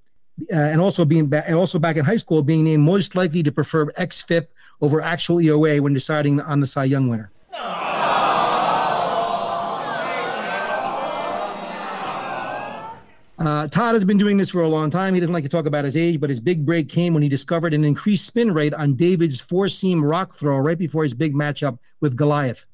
uh, 0.52 0.56
and 0.56 0.80
also 0.80 1.04
being 1.04 1.26
back, 1.26 1.44
and 1.46 1.56
also 1.56 1.78
back 1.78 1.96
in 1.96 2.04
high 2.04 2.16
school, 2.16 2.42
being 2.42 2.64
named 2.64 2.82
most 2.82 3.14
likely 3.14 3.42
to 3.42 3.52
prefer 3.52 3.86
XFIP 3.92 4.46
over 4.80 5.00
actual 5.00 5.40
ERA 5.40 5.80
when 5.80 5.94
deciding 5.94 6.40
on 6.40 6.60
the 6.60 6.66
Cy 6.66 6.84
Young 6.84 7.08
winner. 7.08 7.30
Uh, 13.42 13.66
Todd 13.66 13.94
has 13.94 14.04
been 14.04 14.18
doing 14.18 14.36
this 14.36 14.50
for 14.50 14.62
a 14.62 14.68
long 14.68 14.88
time. 14.88 15.14
He 15.14 15.20
doesn't 15.20 15.32
like 15.32 15.42
to 15.42 15.48
talk 15.48 15.66
about 15.66 15.84
his 15.84 15.96
age, 15.96 16.20
but 16.20 16.30
his 16.30 16.38
big 16.38 16.64
break 16.64 16.88
came 16.88 17.12
when 17.12 17.24
he 17.24 17.28
discovered 17.28 17.74
an 17.74 17.84
increased 17.84 18.24
spin 18.24 18.54
rate 18.54 18.72
on 18.72 18.94
David's 18.94 19.40
four 19.40 19.68
seam 19.68 20.04
rock 20.04 20.34
throw 20.34 20.58
right 20.58 20.78
before 20.78 21.02
his 21.02 21.12
big 21.12 21.34
matchup 21.34 21.78
with 22.00 22.16
Goliath. 22.16 22.66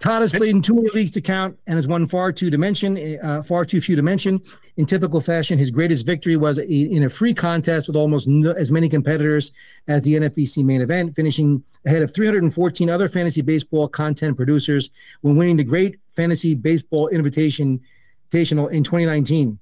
Todd 0.00 0.22
has 0.22 0.32
played 0.32 0.56
in 0.56 0.62
too 0.62 0.74
many 0.74 0.88
leagues 0.94 1.10
to 1.10 1.20
count 1.20 1.58
and 1.66 1.76
has 1.76 1.86
won 1.86 2.06
far 2.06 2.32
too 2.32 2.48
to 2.48 2.56
mention, 2.56 3.18
uh, 3.22 3.42
far 3.42 3.66
too 3.66 3.82
few 3.82 3.96
to 3.96 4.02
mention. 4.02 4.40
In 4.78 4.86
typical 4.86 5.20
fashion, 5.20 5.58
his 5.58 5.70
greatest 5.70 6.06
victory 6.06 6.36
was 6.36 6.56
in 6.56 7.02
a 7.02 7.10
free 7.10 7.34
contest 7.34 7.86
with 7.86 7.96
almost 7.96 8.26
no, 8.26 8.52
as 8.52 8.70
many 8.70 8.88
competitors 8.88 9.52
as 9.88 10.02
the 10.02 10.14
NFBC 10.14 10.64
main 10.64 10.80
event, 10.80 11.14
finishing 11.14 11.62
ahead 11.84 12.02
of 12.02 12.14
314 12.14 12.88
other 12.88 13.10
fantasy 13.10 13.42
baseball 13.42 13.88
content 13.88 14.38
producers 14.38 14.88
when 15.20 15.36
winning 15.36 15.58
the 15.58 15.64
Great 15.64 15.98
Fantasy 16.16 16.54
Baseball 16.54 17.08
Invitation 17.08 17.78
Invitational 18.32 18.70
in 18.70 18.84
2019. 18.84 19.58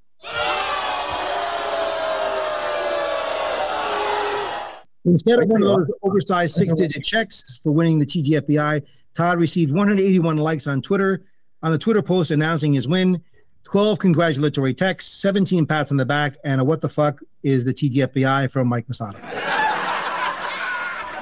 Instead 5.05 5.39
of 5.39 5.49
one 5.49 5.63
of 5.63 5.69
those 5.69 5.91
oversized 6.03 6.55
six-digit 6.55 7.03
checks 7.03 7.59
for 7.63 7.73
winning 7.73 7.99
the 7.99 8.05
TGFBI, 8.05 8.85
Todd 9.19 9.41
received 9.41 9.73
181 9.73 10.37
likes 10.37 10.69
on 10.69 10.81
Twitter 10.81 11.25
on 11.65 11.73
the 11.73 11.79
Twitter 11.79 12.01
post 12.01 12.31
announcing 12.31 12.73
his 12.73 12.87
win, 12.87 13.21
12 13.65 13.99
congratulatory 13.99 14.73
texts, 14.73 15.21
17 15.21 15.67
pats 15.67 15.91
on 15.91 15.97
the 15.97 16.05
back, 16.05 16.37
and 16.45 16.61
a 16.61 16.65
what 16.65 16.81
the 16.81 16.89
fuck 16.89 17.21
is 17.43 17.65
the 17.65 17.75
TGFBI 17.75 18.49
from 18.49 18.69
Mike 18.69 18.89
Masada. 18.89 19.19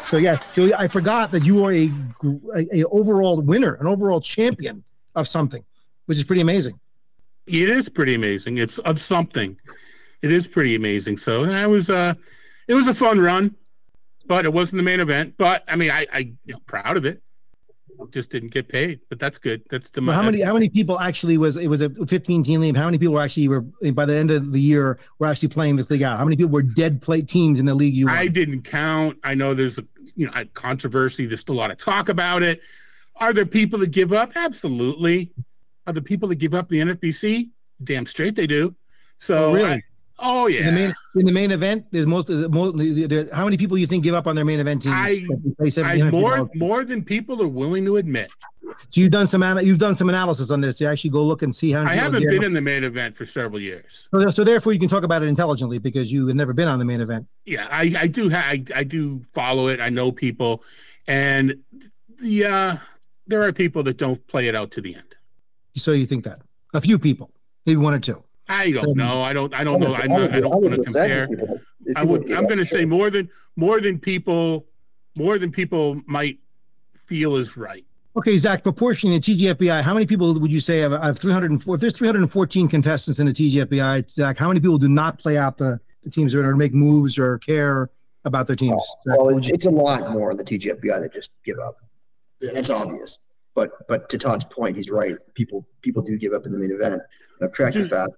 so 0.04 0.18
yes, 0.18 0.44
so 0.44 0.70
I 0.76 0.88
forgot 0.88 1.32
that 1.32 1.42
you 1.42 1.64
are 1.64 1.72
a, 1.72 1.90
a, 2.54 2.80
a 2.80 2.84
overall 2.88 3.40
winner, 3.40 3.76
an 3.76 3.86
overall 3.86 4.20
champion 4.20 4.84
of 5.14 5.26
something, 5.26 5.64
which 6.04 6.18
is 6.18 6.24
pretty 6.24 6.42
amazing. 6.42 6.78
It 7.46 7.70
is 7.70 7.88
pretty 7.88 8.14
amazing. 8.14 8.58
It's 8.58 8.76
of 8.80 9.00
something. 9.00 9.58
It 10.20 10.32
is 10.32 10.46
pretty 10.46 10.74
amazing. 10.74 11.16
So 11.16 11.46
that 11.46 11.70
was 11.70 11.88
uh 11.88 12.12
it 12.68 12.74
was 12.74 12.88
a 12.88 12.94
fun 12.94 13.20
run, 13.20 13.56
but 14.26 14.44
it 14.44 14.52
wasn't 14.52 14.80
the 14.80 14.82
main 14.82 15.00
event. 15.00 15.36
But 15.38 15.64
I 15.66 15.76
mean, 15.76 15.90
I 15.90 16.06
I 16.12 16.18
you 16.44 16.52
know, 16.52 16.60
proud 16.66 16.98
of 16.98 17.06
it. 17.06 17.22
Just 18.10 18.30
didn't 18.30 18.50
get 18.50 18.68
paid, 18.68 19.00
but 19.08 19.18
that's 19.18 19.38
good. 19.38 19.62
That's 19.70 19.90
the 19.90 20.00
Well, 20.00 20.14
how 20.14 20.22
many 20.22 20.40
how 20.40 20.52
many 20.52 20.68
people 20.68 20.98
actually 21.00 21.38
was 21.38 21.56
it 21.56 21.66
was 21.68 21.80
a 21.80 21.90
15 21.90 22.42
team 22.42 22.60
league? 22.60 22.76
How 22.76 22.84
many 22.84 22.98
people 22.98 23.14
were 23.14 23.22
actually 23.22 23.48
were 23.48 23.62
by 23.92 24.04
the 24.06 24.14
end 24.16 24.30
of 24.30 24.52
the 24.52 24.60
year 24.60 24.98
were 25.18 25.26
actually 25.26 25.48
playing 25.48 25.76
this 25.76 25.90
league 25.90 26.02
out? 26.02 26.18
How 26.18 26.24
many 26.24 26.36
people 26.36 26.52
were 26.52 26.62
dead 26.62 27.00
play 27.02 27.22
teams 27.22 27.58
in 27.60 27.66
the 27.66 27.74
league 27.74 27.94
you 27.94 28.06
won? 28.06 28.14
I 28.14 28.26
didn't 28.26 28.62
count. 28.62 29.18
I 29.24 29.34
know 29.34 29.54
there's 29.54 29.78
a 29.78 29.84
you 30.14 30.26
know 30.26 30.32
a 30.34 30.44
controversy. 30.44 31.26
There's 31.26 31.40
still 31.40 31.54
a 31.54 31.58
lot 31.58 31.70
of 31.70 31.78
talk 31.78 32.08
about 32.08 32.42
it. 32.42 32.60
Are 33.16 33.32
there 33.32 33.46
people 33.46 33.78
that 33.80 33.90
give 33.90 34.12
up? 34.12 34.32
Absolutely. 34.36 35.32
Are 35.86 35.92
there 35.92 36.02
people 36.02 36.28
that 36.28 36.36
give 36.36 36.54
up 36.54 36.68
the 36.68 36.80
NFBC? 36.80 37.50
Damn 37.84 38.06
straight 38.06 38.34
they 38.34 38.46
do. 38.46 38.74
So 39.18 39.46
Oh, 39.50 39.54
really? 39.54 39.70
I- 39.74 39.82
oh 40.18 40.46
yeah. 40.46 40.60
in 40.60 40.66
the 40.66 40.72
main 40.72 40.94
in 41.14 41.26
the 41.26 41.32
main 41.32 41.50
event, 41.50 41.86
there's 41.90 42.06
most 42.06 42.30
of 42.30 42.40
the 42.40 42.48
most. 42.48 42.76
the- 42.76 43.06
the- 43.06 43.30
How 43.32 43.44
many 43.44 43.56
people 43.56 43.76
you 43.78 43.86
think 43.86 44.04
give 44.04 44.14
up 44.14 44.26
on 44.26 44.36
their 44.36 44.44
main 44.44 44.60
event 44.60 44.82
teams? 44.82 44.94
I- 44.96 45.14
that 45.28 45.54
they 45.58 45.70
play 45.70 46.02
I, 46.02 46.10
more 46.10 46.48
more 46.54 46.84
than 46.84 47.04
people 47.04 47.42
are 47.42 47.48
willing 47.48 47.84
to 47.86 47.96
admit. 47.96 48.30
So 48.90 49.00
you've 49.00 49.10
done 49.10 49.26
some 49.26 49.42
you've 49.60 49.78
done 49.78 49.94
some 49.94 50.08
analysis 50.08 50.50
on 50.50 50.60
this. 50.60 50.80
You 50.80 50.88
actually 50.88 51.10
go 51.10 51.24
look 51.24 51.42
and 51.42 51.54
see 51.54 51.70
how. 51.70 51.84
many 51.84 51.92
I 51.92 52.02
haven't 52.02 52.26
been 52.26 52.44
in 52.44 52.52
the 52.52 52.60
main 52.60 52.84
event 52.84 53.16
for 53.16 53.24
several 53.24 53.60
years. 53.60 54.08
So, 54.10 54.30
so 54.30 54.44
therefore, 54.44 54.72
you 54.72 54.78
can 54.80 54.88
talk 54.88 55.04
about 55.04 55.22
it 55.22 55.26
intelligently 55.26 55.78
because 55.78 56.12
you 56.12 56.26
have 56.26 56.36
never 56.36 56.52
been 56.52 56.68
on 56.68 56.78
the 56.78 56.84
main 56.84 57.00
event. 57.00 57.26
Yeah, 57.44 57.68
I, 57.70 57.94
I 57.98 58.06
do 58.06 58.28
ha- 58.28 58.44
I, 58.44 58.64
I 58.74 58.84
do 58.84 59.22
follow 59.32 59.68
it. 59.68 59.80
I 59.80 59.88
know 59.88 60.10
people, 60.12 60.64
and 61.06 61.62
the 62.20 62.44
uh, 62.46 62.76
there 63.26 63.42
are 63.42 63.52
people 63.52 63.82
that 63.84 63.96
don't 63.96 64.24
play 64.26 64.48
it 64.48 64.54
out 64.54 64.70
to 64.72 64.80
the 64.80 64.94
end. 64.94 65.16
So 65.76 65.92
you 65.92 66.06
think 66.06 66.24
that 66.24 66.40
a 66.74 66.80
few 66.80 66.98
people, 66.98 67.30
maybe 67.66 67.76
one 67.76 67.94
or 67.94 68.00
two. 68.00 68.22
I 68.48 68.70
don't 68.70 68.88
Um, 68.90 68.94
know. 68.96 69.20
I 69.22 69.32
don't. 69.32 69.52
I 69.54 69.64
don't 69.64 69.80
know. 69.80 69.94
I'm 69.94 70.08
not, 70.08 70.32
I 70.32 70.40
don't 70.40 70.62
want 70.62 70.74
to 70.74 70.82
compare. 70.82 71.28
I 71.96 72.04
would. 72.04 72.32
I'm 72.32 72.44
going 72.44 72.58
to 72.58 72.64
say 72.64 72.84
more 72.84 73.10
than 73.10 73.28
more 73.56 73.80
than 73.80 73.98
people, 73.98 74.66
more 75.16 75.38
than 75.38 75.50
people 75.50 76.00
might 76.06 76.38
feel 77.06 77.36
is 77.36 77.56
right. 77.56 77.84
Okay, 78.16 78.36
Zach, 78.38 78.62
proportionally 78.62 79.16
in 79.16 79.20
TGFBI, 79.22 79.82
how 79.82 79.92
many 79.92 80.06
people 80.06 80.38
would 80.40 80.50
you 80.50 80.60
say 80.60 80.78
have, 80.78 80.92
have 80.92 81.18
304? 81.18 81.74
If 81.74 81.80
there's 81.82 81.96
314 81.96 82.66
contestants 82.66 83.20
in 83.20 83.26
the 83.26 83.32
TGFBI, 83.32 84.08
Zach, 84.10 84.38
how 84.38 84.48
many 84.48 84.58
people 84.58 84.78
do 84.78 84.88
not 84.88 85.18
play 85.18 85.36
out 85.36 85.58
the, 85.58 85.78
the 86.02 86.08
teams 86.08 86.34
or 86.34 86.56
make 86.56 86.72
moves 86.72 87.18
or 87.18 87.38
care 87.40 87.90
about 88.24 88.46
their 88.46 88.56
teams? 88.56 88.82
Zach, 89.06 89.18
Well, 89.18 89.36
it's, 89.36 89.48
it's 89.50 89.66
a 89.66 89.70
lot 89.70 90.12
more 90.12 90.30
in 90.30 90.38
the 90.38 90.44
TGFBI 90.44 91.00
that 91.00 91.12
just 91.12 91.32
give 91.44 91.58
up. 91.58 91.76
It's 92.40 92.70
obvious. 92.70 93.18
But 93.54 93.70
but 93.88 94.08
to 94.10 94.18
Todd's 94.18 94.44
point, 94.44 94.76
he's 94.76 94.90
right. 94.90 95.16
People 95.34 95.66
people 95.80 96.02
do 96.02 96.16
give 96.18 96.32
up 96.34 96.44
in 96.46 96.52
the 96.52 96.58
main 96.58 96.70
event. 96.70 96.94
And 96.94 97.02
I've 97.42 97.52
tracked 97.52 97.74
the 97.74 97.84
FAAB, 97.84 98.08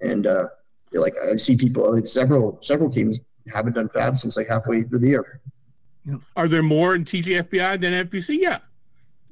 and 0.00 0.26
uh, 0.26 0.46
like 0.92 1.14
I 1.30 1.36
see 1.36 1.56
people. 1.56 1.92
Like 1.94 2.06
several 2.06 2.58
several 2.62 2.90
teams 2.90 3.20
haven't 3.52 3.74
done 3.74 3.88
FAAB 3.88 4.18
since 4.18 4.36
like 4.36 4.48
halfway 4.48 4.82
through 4.82 5.00
the 5.00 5.08
year. 5.08 5.40
Are 6.36 6.46
there 6.48 6.62
more 6.62 6.94
in 6.94 7.04
TGFBI 7.04 7.80
than 7.80 8.06
FBC? 8.08 8.38
Yeah, 8.40 8.58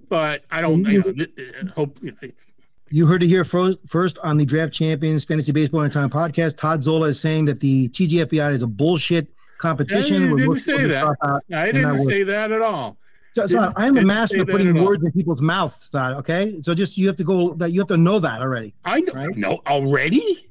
but 0.09 0.45
I 0.51 0.61
don't. 0.61 0.85
You 0.85 1.03
know, 1.03 1.13
th- 1.13 1.31
uh, 1.39 1.67
hope. 1.75 1.99
You 2.03 2.13
know, 2.23 2.29
You 2.91 3.07
heard 3.07 3.23
it 3.23 3.29
here 3.29 3.45
first 3.45 4.19
on 4.23 4.37
the 4.37 4.45
Draft 4.45 4.73
Champions 4.73 5.25
Fantasy 5.25 5.53
Baseball 5.53 5.81
and 5.83 5.93
Time 5.93 6.11
podcast. 6.11 6.57
Todd 6.57 6.83
Zola 6.83 7.09
is 7.09 7.21
saying 7.21 7.45
that 7.47 7.61
the 7.61 7.89
TGFBI 7.91 8.53
is 8.55 8.63
a 8.63 8.67
bullshit 8.67 9.29
competition. 9.59 10.25
I 10.25 10.29
where 10.33 10.37
didn't 10.47 10.59
say 10.59 10.85
that. 10.89 11.17
I 11.55 11.67
didn't 11.67 11.83
that 11.83 11.93
was- 11.93 12.07
say 12.07 12.23
that 12.25 12.51
at 12.53 12.61
all. 12.63 12.97
So, 13.37 13.47
so 13.49 13.73
I 13.75 13.89
am 13.89 13.97
a 13.97 14.03
master 14.03 14.43
of 14.43 14.47
putting 14.49 14.69
at 14.69 14.77
all. 14.77 14.85
words 14.85 15.03
in 15.03 15.11
people's 15.11 15.43
mouths. 15.43 15.89
Todd, 15.91 16.19
okay, 16.19 16.61
so 16.63 16.73
just 16.73 16.97
you 16.97 17.09
have 17.09 17.17
to 17.17 17.25
go. 17.25 17.55
That 17.55 17.73
you 17.73 17.81
have 17.81 17.89
to 17.89 17.97
know 17.97 18.21
that 18.21 18.41
already. 18.41 18.75
I 18.85 19.01
know, 19.01 19.13
Right? 19.13 19.37
no 19.37 19.61
already. 19.67 20.51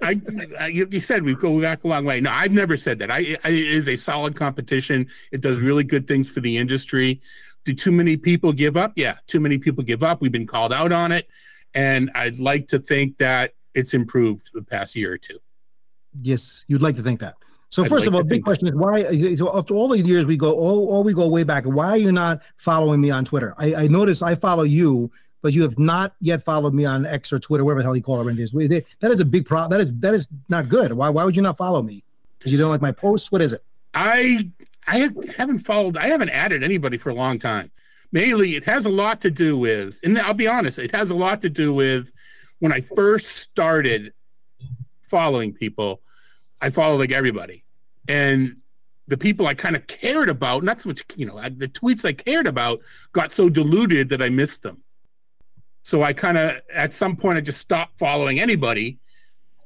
I, 0.00 0.20
I 0.58 0.66
you 0.68 1.00
said 1.00 1.24
we've 1.24 1.38
go 1.38 1.60
back 1.60 1.84
a 1.84 1.88
long 1.88 2.04
way. 2.04 2.20
No, 2.20 2.30
I've 2.30 2.52
never 2.52 2.76
said 2.76 2.98
that. 3.00 3.10
I, 3.10 3.36
I 3.44 3.48
it 3.48 3.68
is 3.68 3.88
a 3.88 3.96
solid 3.96 4.36
competition. 4.36 5.08
It 5.32 5.40
does 5.40 5.60
really 5.60 5.84
good 5.84 6.06
things 6.06 6.30
for 6.30 6.40
the 6.40 6.56
industry. 6.56 7.20
Do 7.64 7.74
too 7.74 7.90
many 7.90 8.16
people 8.16 8.52
give 8.52 8.76
up? 8.76 8.92
Yeah, 8.96 9.16
too 9.26 9.40
many 9.40 9.58
people 9.58 9.82
give 9.82 10.02
up. 10.02 10.20
We've 10.20 10.32
been 10.32 10.46
called 10.46 10.72
out 10.72 10.92
on 10.92 11.10
it, 11.10 11.28
and 11.74 12.10
I'd 12.14 12.38
like 12.38 12.68
to 12.68 12.78
think 12.78 13.18
that 13.18 13.54
it's 13.74 13.92
improved 13.92 14.50
the 14.54 14.62
past 14.62 14.94
year 14.94 15.12
or 15.12 15.18
two. 15.18 15.38
Yes, 16.22 16.64
you'd 16.68 16.82
like 16.82 16.96
to 16.96 17.02
think 17.02 17.20
that. 17.20 17.34
So 17.70 17.84
I'd 17.84 17.90
first 17.90 18.06
like 18.06 18.08
of 18.08 18.14
all, 18.14 18.24
big 18.24 18.44
question 18.44 18.66
is 18.68 18.74
why? 18.74 19.34
So 19.36 19.56
after 19.56 19.74
all 19.74 19.88
the 19.88 19.98
years 19.98 20.24
we 20.24 20.36
go, 20.36 20.52
all, 20.52 20.88
all 20.88 21.04
we 21.04 21.12
go 21.12 21.28
way 21.28 21.42
back. 21.42 21.64
Why 21.64 21.88
are 21.88 21.98
you 21.98 22.12
not 22.12 22.40
following 22.56 23.00
me 23.00 23.10
on 23.10 23.24
Twitter? 23.24 23.54
I, 23.58 23.74
I 23.74 23.86
notice 23.88 24.22
I 24.22 24.34
follow 24.34 24.62
you, 24.62 25.10
but 25.42 25.52
you 25.52 25.62
have 25.62 25.78
not 25.78 26.14
yet 26.20 26.42
followed 26.42 26.74
me 26.74 26.84
on 26.84 27.06
X 27.06 27.32
or 27.32 27.38
Twitter, 27.38 27.64
whatever 27.64 27.80
the 27.80 27.84
hell 27.84 27.96
you 27.96 28.02
call 28.02 28.26
it, 28.28 28.86
that 29.00 29.10
is 29.10 29.20
a 29.20 29.24
big 29.24 29.46
problem. 29.46 29.70
That 29.70 29.80
is 29.80 29.94
that 29.98 30.14
is 30.14 30.28
not 30.48 30.68
good. 30.68 30.92
Why 30.92 31.08
why 31.08 31.24
would 31.24 31.36
you 31.36 31.42
not 31.42 31.56
follow 31.56 31.82
me? 31.82 32.02
Because 32.38 32.52
you 32.52 32.58
don't 32.58 32.70
like 32.70 32.82
my 32.82 32.92
posts. 32.92 33.30
What 33.30 33.42
is 33.42 33.52
it? 33.52 33.62
I 33.94 34.50
I 34.86 35.10
haven't 35.36 35.60
followed. 35.60 35.96
I 35.96 36.08
haven't 36.08 36.30
added 36.30 36.62
anybody 36.62 36.98
for 36.98 37.10
a 37.10 37.14
long 37.14 37.38
time. 37.38 37.70
Mainly, 38.10 38.56
it 38.56 38.64
has 38.64 38.86
a 38.86 38.90
lot 38.90 39.20
to 39.20 39.30
do 39.30 39.58
with, 39.58 40.00
and 40.02 40.18
I'll 40.18 40.32
be 40.32 40.48
honest, 40.48 40.78
it 40.78 40.94
has 40.94 41.10
a 41.10 41.14
lot 41.14 41.42
to 41.42 41.50
do 41.50 41.74
with 41.74 42.10
when 42.58 42.72
I 42.72 42.80
first 42.80 43.36
started 43.36 44.14
following 45.02 45.52
people. 45.52 46.00
I 46.60 46.70
followed 46.70 46.98
like 46.98 47.12
everybody, 47.12 47.64
and 48.08 48.56
the 49.08 49.16
people 49.16 49.46
I 49.46 49.54
kind 49.54 49.76
of 49.76 49.86
cared 49.86 50.28
about, 50.28 50.64
not 50.64 50.80
so 50.80 50.90
much, 50.90 51.02
you 51.16 51.26
know, 51.26 51.38
I, 51.38 51.48
the 51.48 51.68
tweets 51.68 52.04
I 52.04 52.12
cared 52.12 52.46
about 52.46 52.80
got 53.12 53.32
so 53.32 53.48
diluted 53.48 54.10
that 54.10 54.22
I 54.22 54.28
missed 54.28 54.62
them. 54.62 54.82
So 55.88 56.02
I 56.02 56.12
kind 56.12 56.36
of, 56.36 56.60
at 56.74 56.92
some 56.92 57.16
point, 57.16 57.38
I 57.38 57.40
just 57.40 57.62
stopped 57.62 57.98
following 57.98 58.40
anybody, 58.40 58.98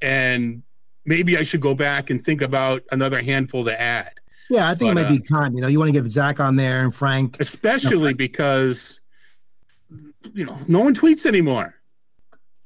and 0.00 0.62
maybe 1.04 1.36
I 1.36 1.42
should 1.42 1.60
go 1.60 1.74
back 1.74 2.10
and 2.10 2.24
think 2.24 2.42
about 2.42 2.84
another 2.92 3.20
handful 3.20 3.64
to 3.64 3.80
add 3.80 4.12
Yeah, 4.48 4.68
I 4.70 4.76
think 4.76 4.92
it 4.92 4.94
But, 4.94 5.02
might 5.02 5.18
be 5.18 5.18
time. 5.18 5.56
You 5.56 5.62
know, 5.62 5.66
you 5.66 5.80
want 5.80 5.92
to 5.92 6.00
get 6.00 6.08
Zach 6.08 6.38
on 6.38 6.54
there 6.54 6.84
and 6.84 6.94
Frank. 6.94 7.38
especially 7.40 8.14
because 8.14 9.00
you 10.32 10.46
know 10.46 10.56
no 10.68 10.78
one 10.78 10.94
tweets 10.94 11.26
anymore 11.26 11.74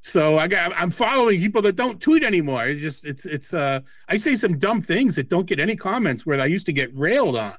so 0.03 0.39
i 0.39 0.47
got 0.47 0.71
i'm 0.77 0.91
following 0.91 1.41
people 1.41 1.63
that 1.63 1.75
don't 1.75 2.01
tweet 2.01 2.23
anymore 2.23 2.67
it's 2.69 2.81
just 2.83 3.05
it's 3.07 3.25
it's 3.25 3.55
uh 3.55 3.81
i 4.09 4.17
say 4.17 4.37
some 4.37 4.59
dumb 4.59 4.81
things 4.83 5.17
that 5.17 5.29
don't 5.31 5.47
get 5.47 5.59
any 5.59 5.75
comments 5.75 6.25
where 6.27 6.39
i 6.41 6.45
used 6.45 6.67
to 6.67 6.73
get 6.73 6.95
railed 6.95 7.37
on 7.37 7.55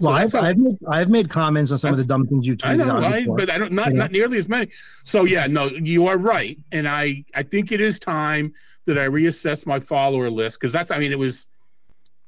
Well, 0.00 0.12
I've, 0.12 0.34
I've 0.34 0.56
made 0.58 0.76
I've 0.88 1.08
made 1.10 1.28
comments 1.30 1.70
on 1.72 1.78
some 1.78 1.92
of 1.92 1.98
the 1.98 2.04
dumb 2.04 2.26
things 2.26 2.46
you 2.46 2.56
tweeted 2.56 2.66
I 2.70 2.76
know, 2.76 2.96
on 2.96 3.04
I, 3.04 3.20
before. 3.20 3.36
but 3.36 3.50
I 3.50 3.58
don't 3.58 3.72
not 3.72 3.88
Yeah. 3.92 3.98
not 4.02 4.12
nearly 4.12 4.38
as 4.38 4.48
many. 4.48 4.68
So 5.02 5.24
yeah, 5.24 5.46
no, 5.46 5.66
you 5.66 6.06
are 6.06 6.16
right, 6.18 6.58
and 6.72 6.86
I 6.88 7.24
I 7.34 7.42
think 7.42 7.72
it 7.72 7.80
is 7.80 7.98
time 7.98 8.52
that 8.86 8.98
I 8.98 9.06
reassess 9.06 9.66
my 9.66 9.80
follower 9.80 10.30
list 10.30 10.60
because 10.60 10.72
that's 10.72 10.90
I 10.90 10.98
mean 10.98 11.12
it 11.12 11.18
was, 11.18 11.48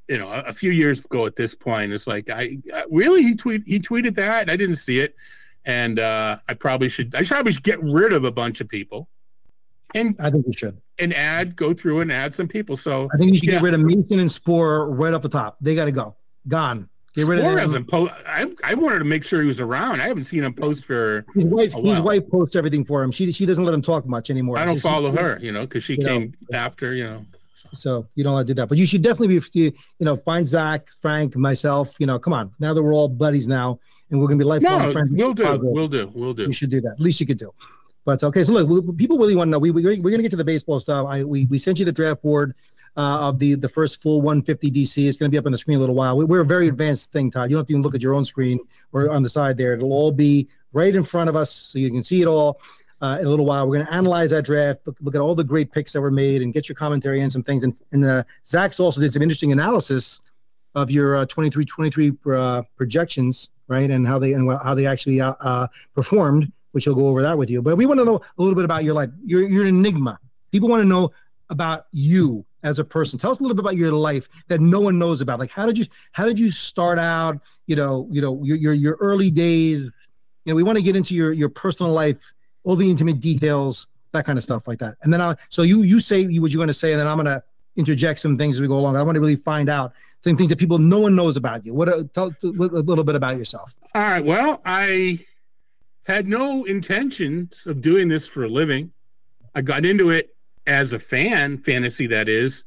you 0.09 0.19
know, 0.19 0.31
a, 0.31 0.41
a 0.43 0.53
few 0.53 0.71
years 0.71 1.05
ago 1.05 1.27
at 1.27 1.37
this 1.37 1.55
point. 1.55 1.93
It's 1.93 2.07
like 2.07 2.31
I, 2.31 2.59
I 2.75 2.85
really 2.91 3.23
he 3.23 3.35
tweet 3.35 3.63
he 3.67 3.79
tweeted 3.81 4.15
that 4.17 4.49
I 4.51 4.57
didn't 4.57 4.77
see 4.77 5.01
it, 5.01 5.15
and 5.65 5.99
uh, 5.99 6.39
I 6.49 6.55
probably 6.55 6.89
should 6.89 7.15
I 7.15 7.25
probably 7.25 7.53
should 7.53 7.63
get 7.65 7.83
rid 7.83 8.13
of 8.13 8.25
a 8.25 8.31
bunch 8.33 8.61
of 8.61 8.69
people, 8.69 9.09
and 9.95 10.15
I 10.21 10.31
think 10.31 10.47
we 10.47 10.53
should. 10.53 10.81
and 10.99 11.13
add 11.15 11.57
go 11.57 11.75
through 11.75 12.01
and 12.01 12.11
add 12.13 12.33
some 12.33 12.49
people. 12.49 12.77
So 12.77 13.09
I 13.13 13.19
think 13.19 13.33
you 13.33 13.37
should 13.39 13.45
Yeah. 13.49 13.53
get 13.55 13.63
rid 13.63 13.75
of 13.75 13.81
Mason 13.81 14.19
and 14.21 14.31
Sporer 14.31 14.87
right 14.89 15.13
off 15.13 15.23
the 15.23 15.29
top. 15.29 15.57
They 15.61 15.75
got 15.75 15.87
to 15.87 15.93
go. 15.93 16.17
Gone. 16.49 16.89
Get 17.17 17.27
rid 17.27 17.41
Sporer 17.41 17.53
of 17.55 17.59
hasn't 17.59 17.89
po- 17.89 18.11
I 18.27 18.47
I 18.63 18.75
wanted 18.75 18.99
to 19.01 19.05
make 19.05 19.25
sure 19.25 19.41
he 19.41 19.47
was 19.47 19.59
around. 19.61 20.01
I 20.01 20.07
haven't 20.09 20.25
seen 20.25 20.45
him 20.45 20.53
post 20.55 20.85
for. 20.85 21.25
His 21.35 21.45
wife, 21.47 21.73
his 21.73 22.01
wife 22.01 22.29
posts 22.31 22.55
everything 22.57 22.85
for 22.85 23.03
him. 23.03 23.11
She 23.11 23.33
she 23.33 23.47
doesn't 23.47 23.65
let 23.65 23.73
him 23.75 23.83
talk 23.83 24.07
much 24.07 24.31
anymore. 24.31 24.59
I 24.59 24.65
don't 24.67 24.75
She- 24.75 24.81
she- 24.81 24.89
follow 24.89 25.11
her, 25.13 25.39
you 25.41 25.51
know, 25.51 25.63
because 25.63 25.83
she 25.83 25.95
You 25.95 25.99
know. 26.05 26.07
came 26.21 26.35
after, 26.53 26.95
you 26.95 27.05
know. 27.05 27.25
So 27.73 28.07
you 28.15 28.23
don't 28.23 28.35
want 28.35 28.47
to 28.47 28.55
do 28.55 28.61
that. 28.61 28.69
But 28.69 28.79
you 28.79 28.87
should 28.87 29.03
definitely 29.03 29.39
be, 29.41 29.61
you 29.63 29.73
know, 30.01 30.17
find 30.17 30.47
Zach, 30.47 30.89
Frank, 31.03 31.35
myself. 31.37 31.95
You 31.99 32.07
know, 32.07 32.19
come 32.19 32.33
on. 32.33 32.53
Now 32.61 32.73
that 32.75 32.83
we're 32.83 32.95
all 32.95 33.09
buddies 33.09 33.49
now, 33.49 33.81
and 34.11 34.21
we're 34.21 34.29
gonna 34.29 34.39
be 34.39 34.45
lifelong 34.45 34.83
No, 34.87 34.93
friends. 34.93 35.11
we'll 35.11 35.33
do, 35.35 35.43
Positive. 35.43 35.65
we'll 35.65 35.89
do, 35.89 36.13
we'll 36.15 36.35
do. 36.35 36.45
You 36.45 36.53
should 36.53 36.71
do 36.71 36.81
that. 36.83 36.93
At 36.93 37.01
least 37.01 37.19
you 37.21 37.27
could 37.27 37.39
do. 37.39 37.51
But 38.05 38.23
okay, 38.23 38.45
so 38.45 38.53
look, 38.53 38.97
people 38.99 39.19
really 39.19 39.35
want 39.35 39.49
to 39.49 39.51
know. 39.53 39.59
We, 39.59 39.73
we 39.73 39.83
we're 39.83 39.97
going 39.97 40.19
to 40.19 40.23
get 40.23 40.31
to 40.31 40.37
the 40.37 40.45
baseball 40.45 40.79
stuff. 40.79 41.07
I 41.09 41.25
we, 41.25 41.47
we 41.47 41.59
sent 41.59 41.81
you 41.81 41.85
the 41.85 41.91
draft 41.93 42.23
board 42.23 42.55
uh, 42.97 43.29
of 43.29 43.39
the 43.39 43.55
the 43.55 43.69
first 43.69 44.03
full 44.03 44.21
150 44.21 44.71
DC. 44.71 45.09
It's 45.09 45.17
going 45.17 45.31
to 45.31 45.35
be 45.35 45.39
up 45.39 45.47
on 45.47 45.53
the 45.53 45.59
screen 45.59 45.77
a 45.77 45.81
little 45.81 45.95
while. 45.95 46.17
We, 46.17 46.25
we're 46.25 46.41
a 46.41 46.47
very 46.47 46.69
advanced 46.69 47.13
thing, 47.13 47.31
Todd. 47.31 47.51
You 47.51 47.57
don't 47.57 47.61
have 47.61 47.67
to 47.67 47.73
even 47.75 47.83
look 47.83 47.95
at 47.95 48.03
your 48.03 48.15
own 48.15 48.25
screen 48.25 48.59
or 48.93 49.11
on 49.11 49.23
the 49.23 49.29
side 49.29 49.57
there. 49.57 49.75
It'll 49.75 49.93
all 49.93 50.13
be 50.13 50.49
right 50.73 50.95
in 50.95 51.05
front 51.05 51.29
of 51.29 51.37
us, 51.37 51.51
so 51.51 51.79
you 51.79 51.91
can 51.91 52.03
see 52.03 52.23
it 52.23 52.29
all. 52.29 52.61
Uh, 53.03 53.19
in 53.21 53.27
a 53.27 53.29
little 53.29 53.45
while, 53.45 53.69
we're 53.69 53.75
going 53.75 53.87
to 53.87 53.93
analyze 53.93 54.31
that 54.31 54.43
draft, 54.43 54.81
look, 54.87 54.97
look 55.03 55.15
at 55.15 55.21
all 55.21 55.35
the 55.35 55.45
great 55.45 55.71
picks 55.71 55.93
that 55.93 56.01
were 56.01 56.11
made, 56.11 56.41
and 56.41 56.55
get 56.55 56.67
your 56.67 56.77
commentary 56.77 57.21
and 57.21 57.31
some 57.31 57.43
things. 57.43 57.63
And, 57.63 57.79
and 57.93 58.03
uh, 58.03 58.25
Zach's 58.47 58.81
also 58.81 59.03
did 59.03 59.13
some 59.13 59.21
interesting 59.21 59.53
analysis 59.53 60.21
of 60.75 60.91
your 60.91 61.17
uh, 61.17 61.27
23 61.27 61.67
23 61.67 62.13
uh, 62.35 62.63
projections, 62.77 63.51
right? 63.69 63.91
And 63.91 64.07
how 64.07 64.19
they 64.19 64.33
and 64.33 64.51
how 64.63 64.75
they 64.75 64.87
actually 64.87 65.21
uh, 65.21 65.67
performed, 65.95 66.51
which 66.73 66.89
I'll 66.89 66.95
go 66.95 67.09
over 67.09 67.21
that 67.21 67.37
with 67.37 67.51
you. 67.51 67.61
But 67.61 67.77
we 67.77 67.85
want 67.85 67.99
to 67.99 68.05
know 68.05 68.17
a 68.17 68.43
little 68.43 68.55
bit 68.55 68.65
about 68.65 68.83
your 68.83 68.95
life. 68.95 69.11
You're 69.25 69.47
you're 69.47 69.67
an 69.67 69.77
enigma. 69.77 70.19
People 70.53 70.71
want 70.71 70.83
to 70.83 70.89
know 70.89 71.13
about 71.51 71.87
you 71.93 72.47
as 72.67 72.81
a 72.81 72.85
person. 72.85 73.19
Tell 73.19 73.31
us 73.31 73.39
a 73.39 73.43
little 73.43 73.55
bit 73.55 73.61
about 73.63 73.77
your 73.77 73.93
life 73.93 74.29
that 74.49 74.61
no 74.61 74.81
one 74.81 74.99
knows 74.99 75.21
about. 75.21 75.39
Like 75.39 75.51
how 75.51 75.67
did 75.67 75.79
you 75.79 75.87
how 76.13 76.27
did 76.27 76.39
you 76.39 76.51
start 76.51 76.99
out? 76.99 77.41
You 77.67 77.77
know, 77.77 78.09
you 78.11 78.21
know 78.21 78.43
your 78.43 78.57
your, 78.57 78.75
your 78.75 78.97
early 79.01 79.31
days. 79.31 79.83
You 80.45 80.53
know, 80.53 80.55
we 80.55 80.65
want 80.65 80.77
to 80.77 80.83
get 80.83 80.97
into 80.97 81.15
your 81.15 81.33
your 81.33 81.49
personal 81.49 81.93
life, 81.93 82.21
all 82.65 82.77
the 82.77 82.91
intimate 82.91 83.21
details, 83.21 83.87
that 84.13 84.27
kind 84.27 84.37
of 84.37 84.43
stuff 84.43 84.67
like 84.67 84.81
that. 84.81 84.97
And 85.03 85.13
then 85.13 85.23
I 85.23 85.37
so 85.49 85.63
you 85.63 85.83
you 85.83 86.01
say 86.01 86.27
what 86.39 86.51
you're 86.51 86.59
going 86.59 86.67
to 86.67 86.75
say, 86.75 86.93
and 86.93 87.01
then 87.01 87.07
I'm 87.07 87.17
going 87.17 87.27
to 87.27 87.43
interject 87.77 88.19
some 88.19 88.37
things 88.37 88.57
as 88.57 88.61
we 88.61 88.67
go 88.67 88.79
along. 88.79 88.97
I 88.97 89.03
want 89.03 89.15
to 89.15 89.21
really 89.21 89.37
find 89.37 89.69
out 89.69 89.93
some 90.25 90.37
things 90.37 90.49
that 90.49 90.59
people 90.59 90.79
no 90.79 90.99
one 90.99 91.15
knows 91.15 91.37
about 91.37 91.65
you. 91.65 91.73
What 91.73 91.89
uh, 91.89 92.05
tell 92.13 92.35
a 92.43 92.47
little 92.47 93.05
bit 93.05 93.15
about 93.15 93.39
yourself. 93.39 93.77
All 93.95 94.03
right. 94.03 94.25
Well, 94.25 94.61
I 94.65 95.21
had 96.03 96.27
no 96.27 96.65
intentions 96.65 97.65
of 97.67 97.81
doing 97.81 98.09
this 98.09 98.27
for 98.27 98.45
a 98.45 98.49
living. 98.49 98.93
I 99.55 99.61
got 99.63 99.87
into 99.87 100.11
it 100.11 100.36
as 100.67 100.93
a 100.93 100.99
fan, 100.99 101.59
fantasy 101.59 102.07
that 102.09 102.29
is, 102.29 102.65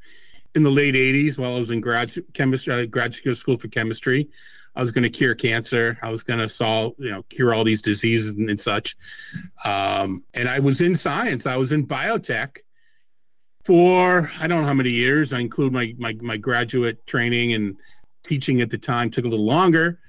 in 0.56 0.64
the 0.64 0.72
late 0.72 0.96
'80s 0.96 1.38
while 1.38 1.56
I 1.56 1.60
was 1.60 1.70
in 1.70 1.82
grad 1.82 2.12
chemistry, 2.34 2.74
uh, 2.74 2.86
graduate 2.86 3.38
school 3.38 3.58
for 3.58 3.68
chemistry. 3.68 4.30
I 4.76 4.82
was 4.82 4.92
going 4.92 5.04
to 5.04 5.10
cure 5.10 5.36
cancer. 5.36 5.98
I 6.02 6.10
was 6.10 6.24
going 6.24 6.40
to 6.40 6.48
solve, 6.48 6.94
you 6.98 7.12
know, 7.12 7.24
cure 7.24 7.54
all 7.54 7.64
these 7.64 7.82
diseases 7.82 8.36
and, 8.36 8.50
and 8.50 8.60
such. 8.60 8.96
Um, 9.66 10.24
and 10.34 10.48
I 10.48 10.60
was 10.60 10.82
in 10.82 10.96
science. 10.96 11.46
I 11.46 11.58
was 11.58 11.72
in 11.72 11.86
biotech 11.86 12.60
for 13.66 14.32
I 14.40 14.48
don't 14.48 14.62
know 14.62 14.68
how 14.68 14.74
many 14.74 14.90
years. 14.90 15.34
I 15.34 15.40
include 15.40 15.74
my 15.74 15.94
my 15.98 16.16
my 16.22 16.38
graduate 16.38 17.06
training 17.06 17.54
and 17.54 17.76
teaching 18.24 18.62
at 18.62 18.70
the 18.70 18.78
time 18.78 19.10
took 19.10 19.26
a 19.26 19.28
little 19.28 19.46
longer 19.46 20.00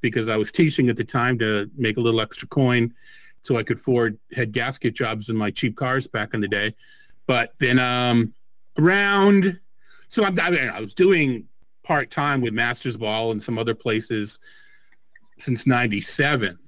because 0.00 0.28
I 0.28 0.36
was 0.36 0.52
teaching 0.52 0.88
at 0.88 0.96
the 0.96 1.04
time 1.04 1.38
to 1.38 1.70
make 1.76 1.96
a 1.96 2.00
little 2.00 2.20
extra 2.20 2.48
coin 2.48 2.92
so 3.42 3.56
I 3.56 3.62
could 3.62 3.78
afford 3.78 4.18
head 4.32 4.52
gasket 4.52 4.94
jobs 4.94 5.28
in 5.28 5.36
my 5.36 5.50
cheap 5.50 5.76
cars 5.76 6.06
back 6.06 6.34
in 6.34 6.40
the 6.40 6.48
day. 6.48 6.74
But 7.30 7.54
then 7.60 7.78
um, 7.78 8.34
around, 8.76 9.60
so 10.08 10.24
I, 10.24 10.32
I, 10.36 10.66
I 10.66 10.80
was 10.80 10.94
doing 10.94 11.46
part 11.84 12.10
time 12.10 12.40
with 12.40 12.52
Masters 12.52 12.96
Ball 12.96 13.30
and 13.30 13.40
some 13.40 13.56
other 13.56 13.72
places 13.72 14.40
since 15.38 15.64
'97. 15.64 16.58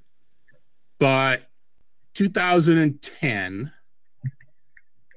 But 1.00 1.50
2010 2.14 3.72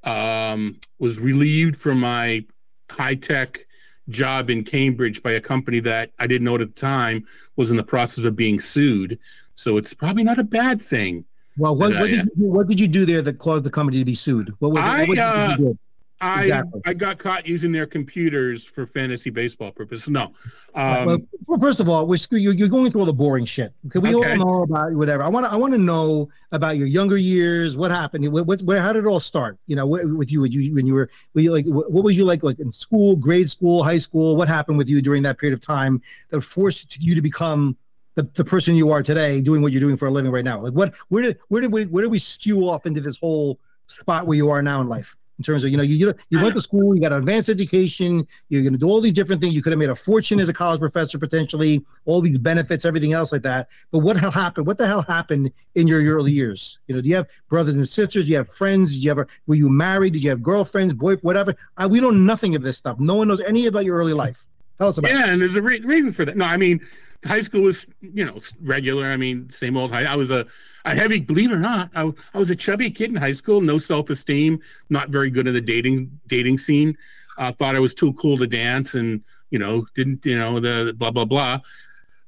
um, 0.04 0.80
was 0.98 1.20
relieved 1.20 1.78
from 1.78 2.00
my 2.00 2.43
high 2.89 3.14
tech 3.14 3.68
job 4.10 4.50
in 4.50 4.64
Cambridge 4.64 5.22
by 5.22 5.34
a 5.34 5.41
company 5.41 5.80
that 5.82 6.10
I 6.18 6.26
didn't 6.26 6.46
know 6.46 6.56
at 6.56 6.62
the 6.62 6.66
time 6.66 7.24
was 7.56 7.70
in 7.70 7.78
the 7.78 7.84
process 7.84 8.26
of 8.26 8.36
being 8.36 8.60
sued. 8.60 9.20
So 9.54 9.78
it's 9.78 9.93
probably 9.93 10.24
not 10.24 10.39
a 10.39 10.43
bad 10.43 10.82
thing. 10.82 11.24
Well, 11.58 11.76
what, 11.76 11.89
Did 11.89 11.99
what, 11.99 12.08
did 12.08 12.16
you, 12.18 12.24
do- 12.24 12.32
what 12.36 12.68
did 12.68 12.80
you 12.80 12.88
do 12.88 13.06
there 13.06 13.22
that 13.22 13.39
caused 13.39 13.64
the 13.64 13.70
company 13.70 13.99
to 13.99 14.06
be 14.06 14.16
sued? 14.16 14.53
What, 14.60 14.72
was, 14.74 14.82
I, 14.82 14.99
what 15.06 15.16
did 15.16 15.20
uh, 15.20 15.56
you 15.58 15.66
do? 15.66 15.80
I 16.22 16.39
Exactly. 16.39 16.82
I 16.86 16.93
got 16.93 17.18
caught 17.18 17.45
using 17.45 17.74
their 17.74 17.86
computers 17.86 18.64
for 18.64 18.88
fantasy 18.88 19.30
baseball 19.30 19.72
purposes. 19.72 20.08
No. 20.08 20.32
Um, 20.74 21.06
well, 21.06 21.18
well, 21.45 21.60
first 21.60 21.82
of 21.82 21.89
all, 21.89 22.08
we're 22.08 22.16
screw- 22.16 22.39
you're, 22.39 22.53
you're 22.53 22.70
going 22.70 22.89
through 22.89 23.01
all 23.01 23.06
the 23.06 23.14
boring 23.14 23.43
shit. 23.43 23.74
Okay, 23.88 23.99
we 23.99 24.16
Okay. 24.16 24.32
all 24.32 24.38
know 24.38 24.64
about 24.64 24.93
whatever. 24.93 25.24
I 25.24 25.28
want 25.28 25.45
to 25.45 25.51
I 25.51 25.58
want 25.58 25.74
to 25.74 25.78
know 25.78 26.30
about 26.53 26.78
your 26.78 26.88
younger 26.88 27.18
years. 27.18 27.76
What 27.76 27.91
happened? 27.91 28.32
What, 28.32 28.47
what, 28.47 28.62
where, 28.62 28.82
how 28.82 28.93
did 28.93 29.03
it 29.03 29.08
all 29.08 29.20
start? 29.20 29.60
You 29.68 29.76
know, 29.76 29.86
with 29.86 30.32
you, 30.32 30.39
with 30.39 30.53
you 30.53 30.74
when 30.74 30.88
you 30.88 30.93
were, 30.93 31.10
were 31.34 31.41
you 31.41 31.51
like, 31.51 31.66
wh- 31.66 31.91
what 31.91 32.03
was 32.06 32.16
you 32.16 32.24
like, 32.24 32.43
like 32.43 32.60
in 32.60 32.72
school, 32.72 33.18
grade 33.18 33.49
school, 33.49 33.84
high 33.84 33.97
school? 33.97 34.38
What 34.38 34.47
happened 34.47 34.78
with 34.78 34.88
you 34.88 35.01
during 35.01 35.22
that 35.24 35.38
period 35.38 35.53
of 35.53 35.60
time 35.60 36.01
that 36.30 36.41
forced 36.41 36.97
you 37.01 37.14
to 37.14 37.22
become 37.22 37.76
the, 38.16 38.24
the 38.34 38.43
person 38.43 38.76
you 38.76 38.91
are 38.91 39.03
today, 39.03 39.39
doing 39.41 39.61
what 39.61 39.72
you're 39.72 39.82
doing 39.82 39.97
for 39.97 40.07
a 40.07 40.11
living 40.11 40.32
right 40.32 40.45
now? 40.45 40.59
Like, 40.59 40.74
what, 40.74 40.93
where 41.09 41.24
did, 41.24 41.39
where 41.49 41.61
did 41.61 41.72
we, 41.72 41.86
where 41.86 42.01
did 42.01 42.11
we 42.11 42.20
skew 42.20 42.70
off 42.70 42.86
into 42.86 43.01
this 43.01 43.18
whole 43.18 43.59
spot 43.88 44.26
where 44.26 44.36
you 44.36 44.49
are 44.49 44.61
now 44.61 44.82
in 44.82 44.88
life? 44.88 45.16
In 45.38 45.43
terms 45.43 45.66
of, 45.66 45.70
you 45.70 45.76
know, 45.76 45.84
you 45.84 45.97
you, 45.97 46.13
you 46.30 46.39
went 46.39 46.53
to 46.53 46.61
school, 46.61 46.95
you 46.95 47.01
got 47.01 47.11
an 47.11 47.18
advanced 47.18 47.49
education, 47.49 48.26
you're 48.47 48.61
going 48.61 48.72
to 48.72 48.80
do 48.80 48.88
all 48.88 49.01
these 49.01 49.11
different 49.11 49.41
things. 49.41 49.53
You 49.53 49.61
could 49.61 49.74
have 49.74 49.80
made 49.80 49.89
a 49.89 49.95
fortune 49.95 50.39
as 50.39 50.47
a 50.47 50.53
college 50.53 50.80
professor 50.80 51.20
potentially, 51.20 51.84
all 52.05 52.22
these 52.22 52.38
benefits, 52.38 52.86
everything 52.86 53.11
else 53.11 53.34
like 53.34 53.41
that. 53.41 53.68
But 53.91 53.99
what 53.99 54.16
hell 54.16 54.32
happened? 54.32 54.66
What 54.66 54.78
the 54.78 54.88
hell 54.88 55.01
happened 55.01 55.51
in 55.76 55.88
your 55.88 56.01
early 56.01 56.32
years? 56.32 56.80
You 56.88 56.95
know, 56.95 57.01
do 57.01 57.09
you 57.09 57.16
have 57.16 57.28
brothers 57.49 57.76
and 57.76 57.86
sisters? 57.86 58.24
Do 58.24 58.32
you 58.32 58.38
have 58.38 58.47
friends? 58.47 58.93
Did 58.93 59.03
you 59.03 59.11
ever 59.11 59.28
were 59.45 59.55
you 59.55 59.68
married? 59.68 60.13
Did 60.13 60.24
you 60.24 60.30
have 60.30 60.41
girlfriends, 60.41 60.93
boyfriend, 60.93 61.24
whatever? 61.24 61.53
I, 61.76 61.86
we 61.86 61.99
know 61.99 62.11
nothing 62.11 62.55
of 62.55 62.61
this 62.61 62.78
stuff. 62.78 62.97
No 62.97 63.16
one 63.16 63.28
knows 63.28 63.41
any 63.41 63.66
about 63.66 63.84
your 63.84 63.97
early 63.97 64.13
life. 64.13 64.47
Tell 64.78 64.89
us 64.89 64.97
about 64.97 65.11
yeah, 65.11 65.21
this. 65.21 65.30
and 65.30 65.41
there's 65.41 65.55
a 65.55 65.61
re- 65.61 65.80
reason 65.82 66.11
for 66.11 66.26
that. 66.26 66.36
No, 66.36 66.45
I 66.45 66.57
mean, 66.57 66.82
high 67.26 67.41
school 67.41 67.61
was, 67.61 67.86
you 68.01 68.26
know, 68.26 68.39
regular. 68.61 69.05
I 69.05 69.17
mean, 69.17 69.49
same 69.49 69.78
old 69.78 69.91
high. 69.91 70.05
I 70.05 70.15
was 70.15 70.32
a, 70.32 70.45
a 70.86 70.95
heavy, 70.95 71.19
believe 71.19 71.51
it 71.51 71.55
or 71.55 71.59
not, 71.59 71.89
I, 71.95 72.11
I 72.34 72.38
was 72.38 72.49
a 72.49 72.55
chubby 72.55 72.89
kid 72.89 73.09
in 73.09 73.15
high 73.15 73.32
school, 73.32 73.61
no 73.61 73.78
self 73.78 74.09
esteem, 74.09 74.59
not 74.89 75.09
very 75.09 75.30
good 75.30 75.47
in 75.47 75.53
the 75.53 75.61
dating 75.61 76.19
dating 76.28 76.57
scene. 76.57 76.97
Uh, 77.38 77.51
thought 77.51 77.76
I 77.76 77.80
was 77.80 77.93
too 77.93 78.13
cool 78.13 78.38
to 78.38 78.47
dance, 78.47 78.95
and 78.95 79.21
you 79.49 79.59
know, 79.59 79.86
didn't 79.95 80.26
you 80.26 80.38
know 80.38 80.59
the 80.59 80.93
blah 80.97 81.11
blah 81.11 81.26
blah. 81.26 81.59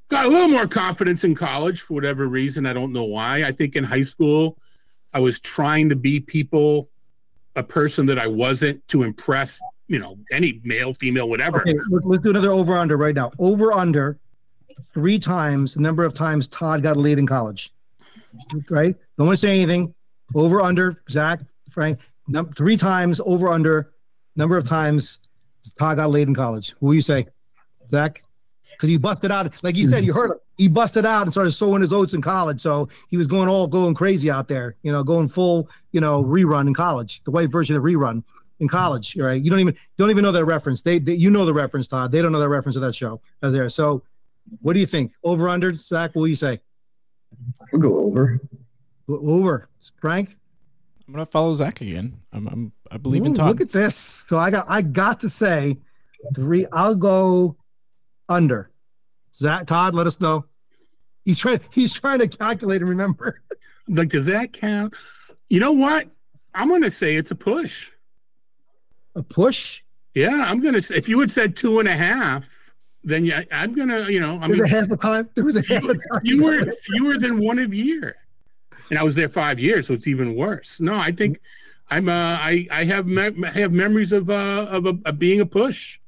Got 0.10 0.26
a 0.26 0.30
little 0.30 0.48
more 0.48 0.68
confidence 0.68 1.26
in 1.26 1.36
college 1.36 1.82
for 1.82 1.94
whatever 1.94 2.28
reason. 2.28 2.66
I 2.66 2.74
don't 2.74 2.94
know 2.94 3.04
why. 3.04 3.44
I 3.44 3.52
think 3.52 3.76
in 3.76 3.84
high 3.84 4.02
school, 4.04 4.58
I 5.14 5.20
was 5.20 5.40
trying 5.40 5.90
to 5.90 5.98
be 5.98 6.22
people, 6.22 6.90
a 7.58 7.64
person 7.64 8.06
that 8.06 8.18
I 8.18 8.28
wasn't 8.28 8.88
to 8.88 9.04
impress, 9.04 9.60
you 9.88 10.00
know, 10.00 10.18
any 10.32 10.60
male, 10.64 10.94
female, 10.94 11.30
whatever. 11.30 11.62
Okay, 11.62 11.76
let's, 11.90 12.22
do 12.22 12.30
another 12.30 12.52
over 12.52 12.78
under 12.78 12.98
right 12.98 13.16
now. 13.16 13.32
Over 13.40 13.74
under 13.74 14.20
three 14.94 15.18
times 15.18 15.74
the 15.74 15.82
number 15.82 16.04
of 16.04 16.14
times 16.14 16.48
Todd 16.48 16.84
got 16.84 16.98
laid 16.98 17.20
in 17.20 17.28
college. 17.28 17.74
Right? 18.70 18.96
Don't 19.18 19.28
want 19.28 19.40
to 19.40 19.48
say 19.48 19.56
anything. 19.56 19.94
Over 20.36 20.62
under 20.62 21.02
Zach, 21.10 21.40
Frank, 21.70 22.00
num- 22.28 22.52
three 22.52 22.76
times 22.76 23.22
over 23.26 23.48
under 23.48 23.94
number 24.36 24.58
of 24.58 24.68
times 24.68 25.20
Todd 25.80 25.98
got 25.98 26.10
laid 26.10 26.28
in 26.28 26.36
college. 26.36 26.72
What 26.80 26.90
will 26.90 26.96
you 26.96 27.02
say, 27.02 27.28
Zach? 27.90 28.24
Because 28.72 28.90
he 28.90 28.98
busted 28.98 29.32
out, 29.32 29.54
like 29.64 29.78
you 29.78 29.88
said, 29.88 30.04
you 30.04 30.12
heard 30.12 30.32
him. 30.32 30.38
He 30.58 30.68
busted 30.68 31.06
out 31.06 31.22
and 31.22 31.32
started 31.32 31.52
sowing 31.52 31.82
his 31.82 31.94
oats 31.94 32.14
in 32.14 32.22
college. 32.22 32.62
So 32.62 32.90
he 33.10 33.16
was 33.16 33.28
going 33.28 33.48
all 33.48 33.68
going 33.68 33.94
crazy 33.94 34.30
out 34.30 34.50
there, 34.50 34.76
you 34.82 34.92
know, 34.92 35.04
going 35.04 35.30
full, 35.30 35.70
you 35.94 36.02
know, 36.02 36.22
rerun 36.22 36.68
in 36.68 36.74
college, 36.74 37.22
the 37.24 37.32
white 37.32 37.50
version 37.50 37.78
of 37.78 37.84
rerun 37.84 38.24
in 38.60 38.68
college, 38.68 39.16
right? 39.18 39.42
You 39.42 39.50
don't 39.52 39.60
even 39.60 39.76
don't 39.98 40.10
even 40.10 40.24
know 40.24 40.32
that 40.32 40.46
reference. 40.46 40.82
They, 40.82 41.00
they 41.00 41.14
you 41.14 41.30
know 41.30 41.46
the 41.46 41.54
reference, 41.54 41.88
Todd. 41.88 42.12
They 42.12 42.22
don't 42.22 42.32
know 42.32 42.40
the 42.40 42.50
reference 42.50 42.76
of 42.76 42.82
that 42.84 42.96
show 42.96 43.22
out 43.44 43.52
there. 43.52 43.70
So, 43.70 44.04
what 44.62 44.74
do 44.74 44.80
you 44.80 44.86
think? 44.86 45.14
Over 45.24 45.50
under, 45.50 45.74
Zach? 45.74 46.12
What 46.16 46.26
do 46.26 46.30
you 46.30 46.36
say? 46.36 46.60
We'll 47.72 47.82
go 47.82 48.00
over. 48.00 48.40
O- 49.10 49.36
Over, 49.38 49.70
Frank. 50.02 50.36
I'm 51.08 51.14
gonna 51.14 51.26
follow 51.26 51.54
Zach 51.56 51.82
again. 51.82 52.20
I'm, 52.34 52.48
I'm 52.48 52.72
I 52.92 52.98
believe 52.98 53.26
in 53.26 53.34
Todd. 53.34 53.48
Look 53.48 53.62
at 53.62 53.72
this. 53.72 53.96
So 53.96 54.38
I 54.38 54.50
got 54.50 54.66
I 54.68 54.82
got 54.82 55.20
to 55.22 55.30
say 55.30 55.78
three. 56.36 56.66
I'll 56.74 56.96
go 56.96 57.56
under. 58.28 58.72
Zach, 59.36 59.68
Todd, 59.68 59.94
let 59.96 60.08
us 60.08 60.20
know. 60.20 60.46
He's 61.24 61.38
trying. 61.38 61.60
He's 61.72 61.94
trying 61.94 62.20
to 62.20 62.28
calculate 62.28 62.82
and 62.82 62.90
remember. 62.90 63.42
Like, 63.90 64.10
does 64.10 64.28
that 64.28 64.52
count? 64.52 64.94
You 65.50 65.62
know 65.62 65.72
what? 65.72 66.10
I'm 66.54 66.68
going 66.68 66.82
to 66.82 66.92
say 66.92 67.16
it's 67.16 67.32
a 67.32 67.36
push. 67.36 67.92
A 69.18 69.24
push. 69.24 69.82
Yeah, 70.14 70.44
I'm 70.48 70.62
going 70.62 70.74
to 70.76 70.82
say, 70.82 70.96
if 70.96 71.10
you 71.10 71.20
had 71.20 71.30
said 71.32 71.56
two 71.56 71.80
and 71.80 71.88
a 71.88 71.96
half, 71.96 72.46
then 73.04 73.26
yeah, 73.26 73.44
I'm 73.52 73.74
going 73.74 73.90
to, 73.90 74.12
you 74.12 74.20
know, 74.20 74.40
I 74.42 74.48
mean, 74.48 74.62
a 74.64 74.68
half 74.68 74.90
a 74.92 74.98
time. 74.98 75.30
There 75.36 75.44
was 75.44 75.56
a 75.56 75.62
half 75.74 75.84
a 75.84 75.88
time. 75.94 76.22
fewer, 76.24 76.66
fewer 76.72 77.18
than 77.18 77.40
one 77.40 77.60
a 77.60 77.68
year. 77.68 78.16
And 78.90 78.98
I 78.98 79.04
was 79.04 79.16
there 79.16 79.28
five 79.30 79.60
years, 79.60 79.88
so 79.88 79.94
it's 79.94 80.08
even 80.08 80.36
worse. 80.36 80.80
No, 80.80 80.96
I 80.96 81.12
think 81.12 81.40
I'm, 81.90 82.08
uh, 82.10 82.12
I, 82.40 82.68
I 82.72 82.84
have, 82.86 83.08
me- 83.08 83.46
I 83.46 83.50
have 83.60 83.74
memories 83.74 84.12
of, 84.14 84.30
uh, 84.30 84.68
of, 84.70 84.86
a, 84.86 84.98
of 85.06 85.20
being 85.20 85.42
a 85.42 85.46
push. 85.46 86.00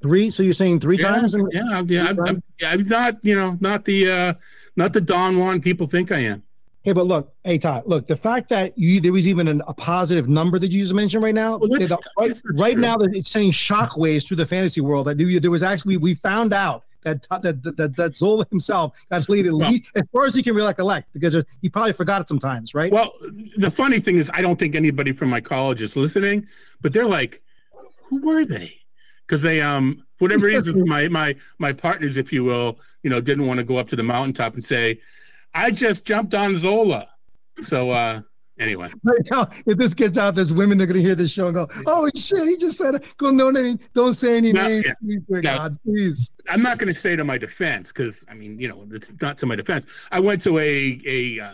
Three. 0.00 0.30
So 0.30 0.42
you're 0.44 0.52
saying 0.52 0.80
three 0.80 0.96
Yeah, 0.98 1.10
times? 1.12 1.34
yeah, 1.52 1.62
I'm- 1.70 1.88
yeah, 1.90 2.08
I'm, 2.08 2.20
I'm, 2.24 2.42
I'm 2.64 2.82
not, 2.84 3.24
you 3.24 3.34
know, 3.34 3.56
not 3.60 3.84
the, 3.84 4.10
uh, 4.10 4.34
not 4.76 4.92
the 4.92 5.00
Don 5.00 5.38
Juan 5.38 5.60
people 5.60 5.86
think 5.86 6.12
I 6.12 6.20
am. 6.20 6.42
Hey, 6.82 6.92
but 6.92 7.06
look, 7.06 7.34
hey 7.44 7.58
Todd, 7.58 7.82
look, 7.86 8.06
the 8.06 8.16
fact 8.16 8.48
that 8.50 8.76
you 8.78 9.00
there 9.00 9.12
was 9.12 9.26
even 9.26 9.48
an, 9.48 9.62
a 9.66 9.74
positive 9.74 10.28
number 10.28 10.58
that 10.58 10.70
you 10.70 10.80
just 10.80 10.94
mentioned 10.94 11.22
right 11.22 11.34
now, 11.34 11.58
Well, 11.58 11.68
the- 11.68 11.98
right, 12.16 12.32
right 12.54 12.78
now 12.78 12.96
it's 13.00 13.30
sending 13.30 13.50
shockwaves 13.50 14.26
through 14.26 14.36
the 14.38 14.46
fantasy 14.46 14.80
world. 14.80 15.06
That 15.06 15.18
there, 15.18 15.40
there 15.40 15.50
was 15.50 15.62
actually 15.62 15.96
we 15.96 16.14
found 16.14 16.52
out 16.54 16.84
that 17.02 17.26
that 17.42 17.62
that, 17.76 17.94
that, 17.96 18.16
Zola 18.16 18.46
himself 18.50 18.94
got 19.10 19.28
laid 19.28 19.46
at 19.46 19.52
Well- 19.52 19.70
least 19.70 19.86
as 19.96 20.04
far 20.12 20.24
as 20.26 20.34
he 20.34 20.42
can 20.42 20.54
recollect 20.54 21.12
because 21.12 21.44
he 21.60 21.68
probably 21.68 21.92
forgot 21.92 22.20
it 22.22 22.28
sometimes, 22.28 22.74
right? 22.74 22.92
Well, 22.92 23.12
the 23.56 23.70
funny 23.70 23.98
thing 23.98 24.16
is, 24.16 24.30
I 24.32 24.40
don't 24.40 24.58
think 24.58 24.74
anybody 24.76 25.12
from 25.12 25.30
my 25.30 25.40
college 25.40 25.82
is 25.82 25.96
listening, 25.96 26.46
but 26.80 26.92
they're 26.92 27.06
like, 27.06 27.42
"Who 28.04 28.24
were 28.26 28.44
they?" 28.44 28.74
Because 29.26 29.42
they, 29.42 29.60
um, 29.60 30.06
whatever 30.20 30.46
reason, 30.54 30.88
my 30.88 31.08
my 31.08 31.34
my 31.58 31.72
partners, 31.72 32.16
if 32.16 32.32
you 32.32 32.44
will, 32.44 32.78
you 33.02 33.10
know, 33.10 33.20
didn't 33.20 33.46
want 33.46 33.58
to 33.58 33.64
go 33.64 33.76
up 33.78 33.88
to 33.88 33.96
the 33.96 34.02
mountaintop 34.04 34.54
and 34.54 34.64
say, 34.64 35.00
"I 35.58 35.70
just 35.70 36.04
jumped 36.04 36.34
on 36.34 36.56
Zola." 36.56 37.08
So, 37.60 37.90
uh, 37.90 38.22
Anyway, 38.60 38.90
Right 39.04 39.20
now, 39.30 39.48
if 39.66 39.78
this 39.78 39.94
gets 39.94 40.18
out, 40.18 40.34
there's 40.34 40.52
women 40.52 40.78
that 40.78 40.84
are 40.84 40.86
going 40.88 40.96
to 40.96 41.02
hear 41.02 41.14
this 41.14 41.30
show 41.30 41.46
and 41.46 41.54
go, 41.54 41.68
"Oh 41.86 42.10
shit, 42.16 42.46
he 42.48 42.56
just 42.56 42.78
said. 42.78 43.04
Go, 43.16 43.30
no, 43.30 43.50
no, 43.50 43.76
don't 43.94 44.14
say 44.14 44.36
any 44.36 44.52
No, 44.52 44.66
names, 44.66 44.84
yeah. 44.86 44.94
please, 45.00 45.20
No. 45.28 45.40
God, 45.42 45.78
please. 45.84 46.30
I'm 46.48 46.62
not 46.62 46.78
going 46.78 46.92
to 46.92 46.98
say 46.98 47.14
to 47.14 47.24
my 47.24 47.38
defense 47.38 47.92
because 47.92 48.24
I 48.28 48.34
mean, 48.34 48.58
you 48.58 48.68
know, 48.68 48.84
it's 48.90 49.12
not 49.20 49.38
to 49.38 49.46
my 49.46 49.54
defense. 49.54 49.86
I 50.10 50.18
went 50.20 50.42
to 50.42 50.58
a 50.58 51.00
a 51.06 51.40
uh, 51.40 51.50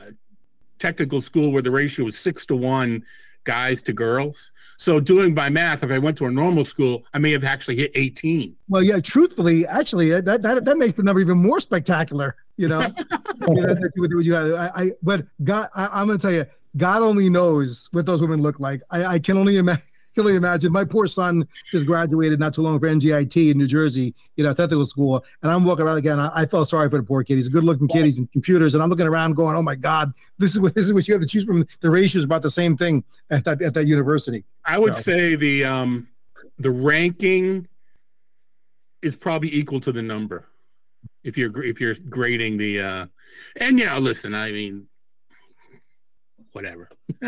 technical 0.78 1.20
school 1.20 1.52
where 1.52 1.62
the 1.62 1.70
ratio 1.70 2.06
was 2.06 2.16
six 2.18 2.46
to 2.46 2.56
one 2.56 3.04
guys 3.44 3.82
to 3.82 3.92
girls. 3.92 4.52
So 4.78 4.98
doing 4.98 5.34
by 5.34 5.50
math, 5.50 5.82
if 5.82 5.90
I 5.90 5.98
went 5.98 6.16
to 6.18 6.26
a 6.26 6.30
normal 6.30 6.64
school, 6.64 7.04
I 7.12 7.18
may 7.18 7.32
have 7.32 7.44
actually 7.44 7.76
hit 7.76 7.92
18. 7.94 8.56
Well, 8.68 8.82
yeah, 8.82 8.98
truthfully, 9.00 9.66
actually, 9.66 10.14
uh, 10.14 10.22
that 10.22 10.40
that, 10.40 10.64
that 10.64 10.78
makes 10.78 10.94
the 10.94 11.02
number 11.02 11.20
even 11.20 11.36
more 11.36 11.60
spectacular. 11.60 12.36
You 12.56 12.68
know, 12.68 12.80
Yeah, 13.48 13.66
that's 13.66 13.80
what 13.96 14.10
you- 14.10 14.20
you- 14.20 14.36
I, 14.36 14.82
I, 14.82 14.90
but 15.02 15.26
God, 15.42 15.68
I, 15.74 15.88
I'm 16.00 16.06
going 16.06 16.18
to 16.18 16.22
tell 16.22 16.32
you, 16.34 16.46
God 16.76 17.02
only 17.02 17.28
knows 17.28 17.88
what 17.92 18.06
those 18.06 18.20
women 18.20 18.42
look 18.42 18.58
like. 18.60 18.80
I, 18.90 19.04
I 19.04 19.18
can 19.18 19.36
only 19.36 19.56
imagine. 19.58 19.82
Can 20.14 20.20
only 20.26 20.36
imagine. 20.36 20.70
My 20.70 20.84
poor 20.84 21.08
son 21.08 21.44
just 21.72 21.86
graduated 21.86 22.38
not 22.38 22.54
too 22.54 22.62
long 22.62 22.78
for 22.78 22.86
NJIT 22.86 23.50
in 23.50 23.58
New 23.58 23.66
Jersey, 23.66 24.14
you 24.36 24.44
know, 24.44 24.54
technical 24.54 24.86
school, 24.86 25.24
and 25.42 25.50
I'm 25.50 25.64
walking 25.64 25.84
around 25.84 25.96
again. 25.96 26.20
I, 26.20 26.30
I 26.42 26.46
felt 26.46 26.68
sorry 26.68 26.88
for 26.88 26.98
the 26.98 27.02
poor 27.02 27.24
kid. 27.24 27.34
He's 27.34 27.48
a 27.48 27.50
good-looking 27.50 27.88
kid. 27.88 28.04
He's 28.04 28.18
in 28.18 28.28
computers, 28.28 28.74
and 28.74 28.82
I'm 28.84 28.88
looking 28.88 29.08
around, 29.08 29.32
going, 29.34 29.56
"Oh 29.56 29.62
my 29.62 29.74
God, 29.74 30.12
this 30.38 30.52
is 30.52 30.60
what 30.60 30.72
this 30.76 30.86
is 30.86 30.92
what 30.94 31.08
you 31.08 31.14
have 31.14 31.20
to 31.20 31.26
choose 31.26 31.42
from." 31.42 31.66
The 31.80 31.90
ratio 31.90 32.18
is 32.20 32.24
about 32.24 32.42
the 32.42 32.50
same 32.50 32.76
thing 32.76 33.02
at 33.30 33.44
that 33.44 33.60
at 33.60 33.74
that 33.74 33.88
university. 33.88 34.44
I 34.64 34.78
would 34.78 34.94
So- 34.94 35.00
say 35.00 35.34
the 35.34 35.64
um 35.64 36.06
the 36.60 36.70
ranking 36.70 37.66
is 39.02 39.16
probably 39.16 39.52
equal 39.52 39.80
to 39.80 39.90
the 39.90 40.02
number 40.02 40.46
if 41.24 41.36
you're 41.36 41.62
if 41.64 41.80
you're 41.80 41.94
grading 42.08 42.56
the 42.56 42.80
uh 42.80 43.06
and 43.60 43.78
you 43.78 43.86
know 43.86 43.98
listen 43.98 44.34
I 44.34 44.52
mean 44.52 44.86
whatever 46.52 46.88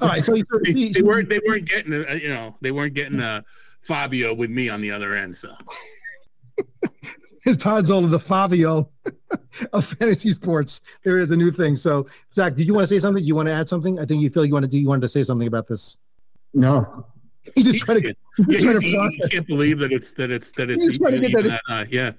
All 0.00 0.08
right, 0.08 0.24
so, 0.24 0.34
so, 0.36 0.42
they, 0.64 0.88
they 0.90 1.02
weren't 1.02 1.28
they 1.28 1.40
weren't 1.46 1.64
getting 1.64 1.92
uh, 1.92 2.12
you 2.20 2.28
know 2.28 2.56
they 2.60 2.70
weren't 2.70 2.94
getting 2.94 3.20
uh 3.20 3.42
Fabio 3.80 4.34
with 4.34 4.50
me 4.50 4.68
on 4.68 4.80
the 4.80 4.90
other 4.90 5.14
end 5.14 5.36
so 5.36 5.52
Todd 7.54 7.88
of 7.88 8.10
the 8.10 8.18
Fabio 8.18 8.90
of 9.72 9.86
fantasy 9.86 10.30
sports. 10.30 10.82
There 11.04 11.20
is 11.20 11.30
a 11.30 11.36
new 11.36 11.52
thing. 11.52 11.76
So, 11.76 12.08
Zach, 12.32 12.56
did 12.56 12.66
you 12.66 12.74
want 12.74 12.88
to 12.88 12.92
say 12.92 12.98
something? 12.98 13.22
Do 13.22 13.26
you 13.28 13.36
want 13.36 13.46
to 13.48 13.54
add 13.54 13.68
something? 13.68 14.00
I 14.00 14.04
think 14.04 14.20
you 14.20 14.30
feel 14.30 14.44
you 14.44 14.52
want 14.52 14.64
to 14.64 14.68
do. 14.68 14.80
You 14.80 14.88
wanted 14.88 15.02
to 15.02 15.08
say 15.08 15.22
something 15.22 15.46
about 15.46 15.68
this. 15.68 15.96
No, 16.54 17.06
He's 17.54 17.66
just 17.66 17.80
trying 17.80 18.02
to. 18.02 18.14
yeah, 18.48 18.58
trying 18.58 18.80
he's- 18.80 18.80
to 18.80 19.08
he, 19.10 19.20
he 19.22 19.28
can't 19.28 19.46
believe 19.46 19.78
that 19.78 19.92
it's 19.92 20.14
that 20.14 20.30
it's 20.30 20.50
that 20.52 20.70
it's 20.70 20.82
He's 20.82 20.98
to 20.98 21.18
get 21.20 21.32
that- 21.44 21.44
that, 21.44 21.62
uh, 21.68 21.84
yeah 21.88 22.12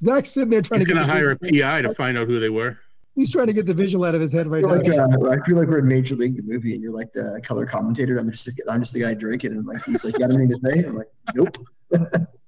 Zach's 0.00 0.30
sitting 0.30 0.50
there 0.50 0.62
trying 0.62 0.80
he's 0.80 0.88
to 0.88 0.94
gonna 0.94 1.06
get 1.06 1.12
hire 1.12 1.30
a 1.30 1.36
PI 1.38 1.82
to 1.82 1.94
find 1.94 2.16
out 2.18 2.26
who 2.26 2.38
they 2.40 2.50
were 2.50 2.78
He's 3.16 3.32
trying 3.32 3.48
to 3.48 3.52
get 3.52 3.66
the 3.66 3.74
visual 3.74 4.04
out 4.04 4.14
of 4.14 4.20
his 4.20 4.32
head 4.32 4.46
I 4.46 4.50
right 4.50 4.62
feel 4.62 4.70
like 4.76 4.86
now. 4.86 5.26
uh, 5.26 5.30
I 5.30 5.44
feel 5.44 5.56
like 5.56 5.66
we're 5.66 5.80
in 5.80 5.88
Major 5.88 6.14
League 6.14 6.36
the 6.36 6.42
movie, 6.44 6.74
and 6.74 6.82
you're 6.82 6.92
like 6.92 7.12
the 7.12 7.40
color 7.42 7.66
commentator. 7.66 8.16
I'm 8.16 8.30
just 8.30 8.48
I'm 8.70 8.80
just 8.80 8.92
the 8.94 9.00
guy 9.00 9.14
drinking, 9.14 9.52
and 9.52 9.66
like 9.66 9.82
he's 9.84 10.04
like, 10.04 10.14
"You 10.14 10.20
got 10.20 10.32
anything 10.32 10.48
to 10.50 10.54
say?" 10.54 10.84
I'm 10.84 10.94
like, 10.94 11.08
"Nope." 11.34 11.56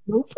Nope. 0.07 0.33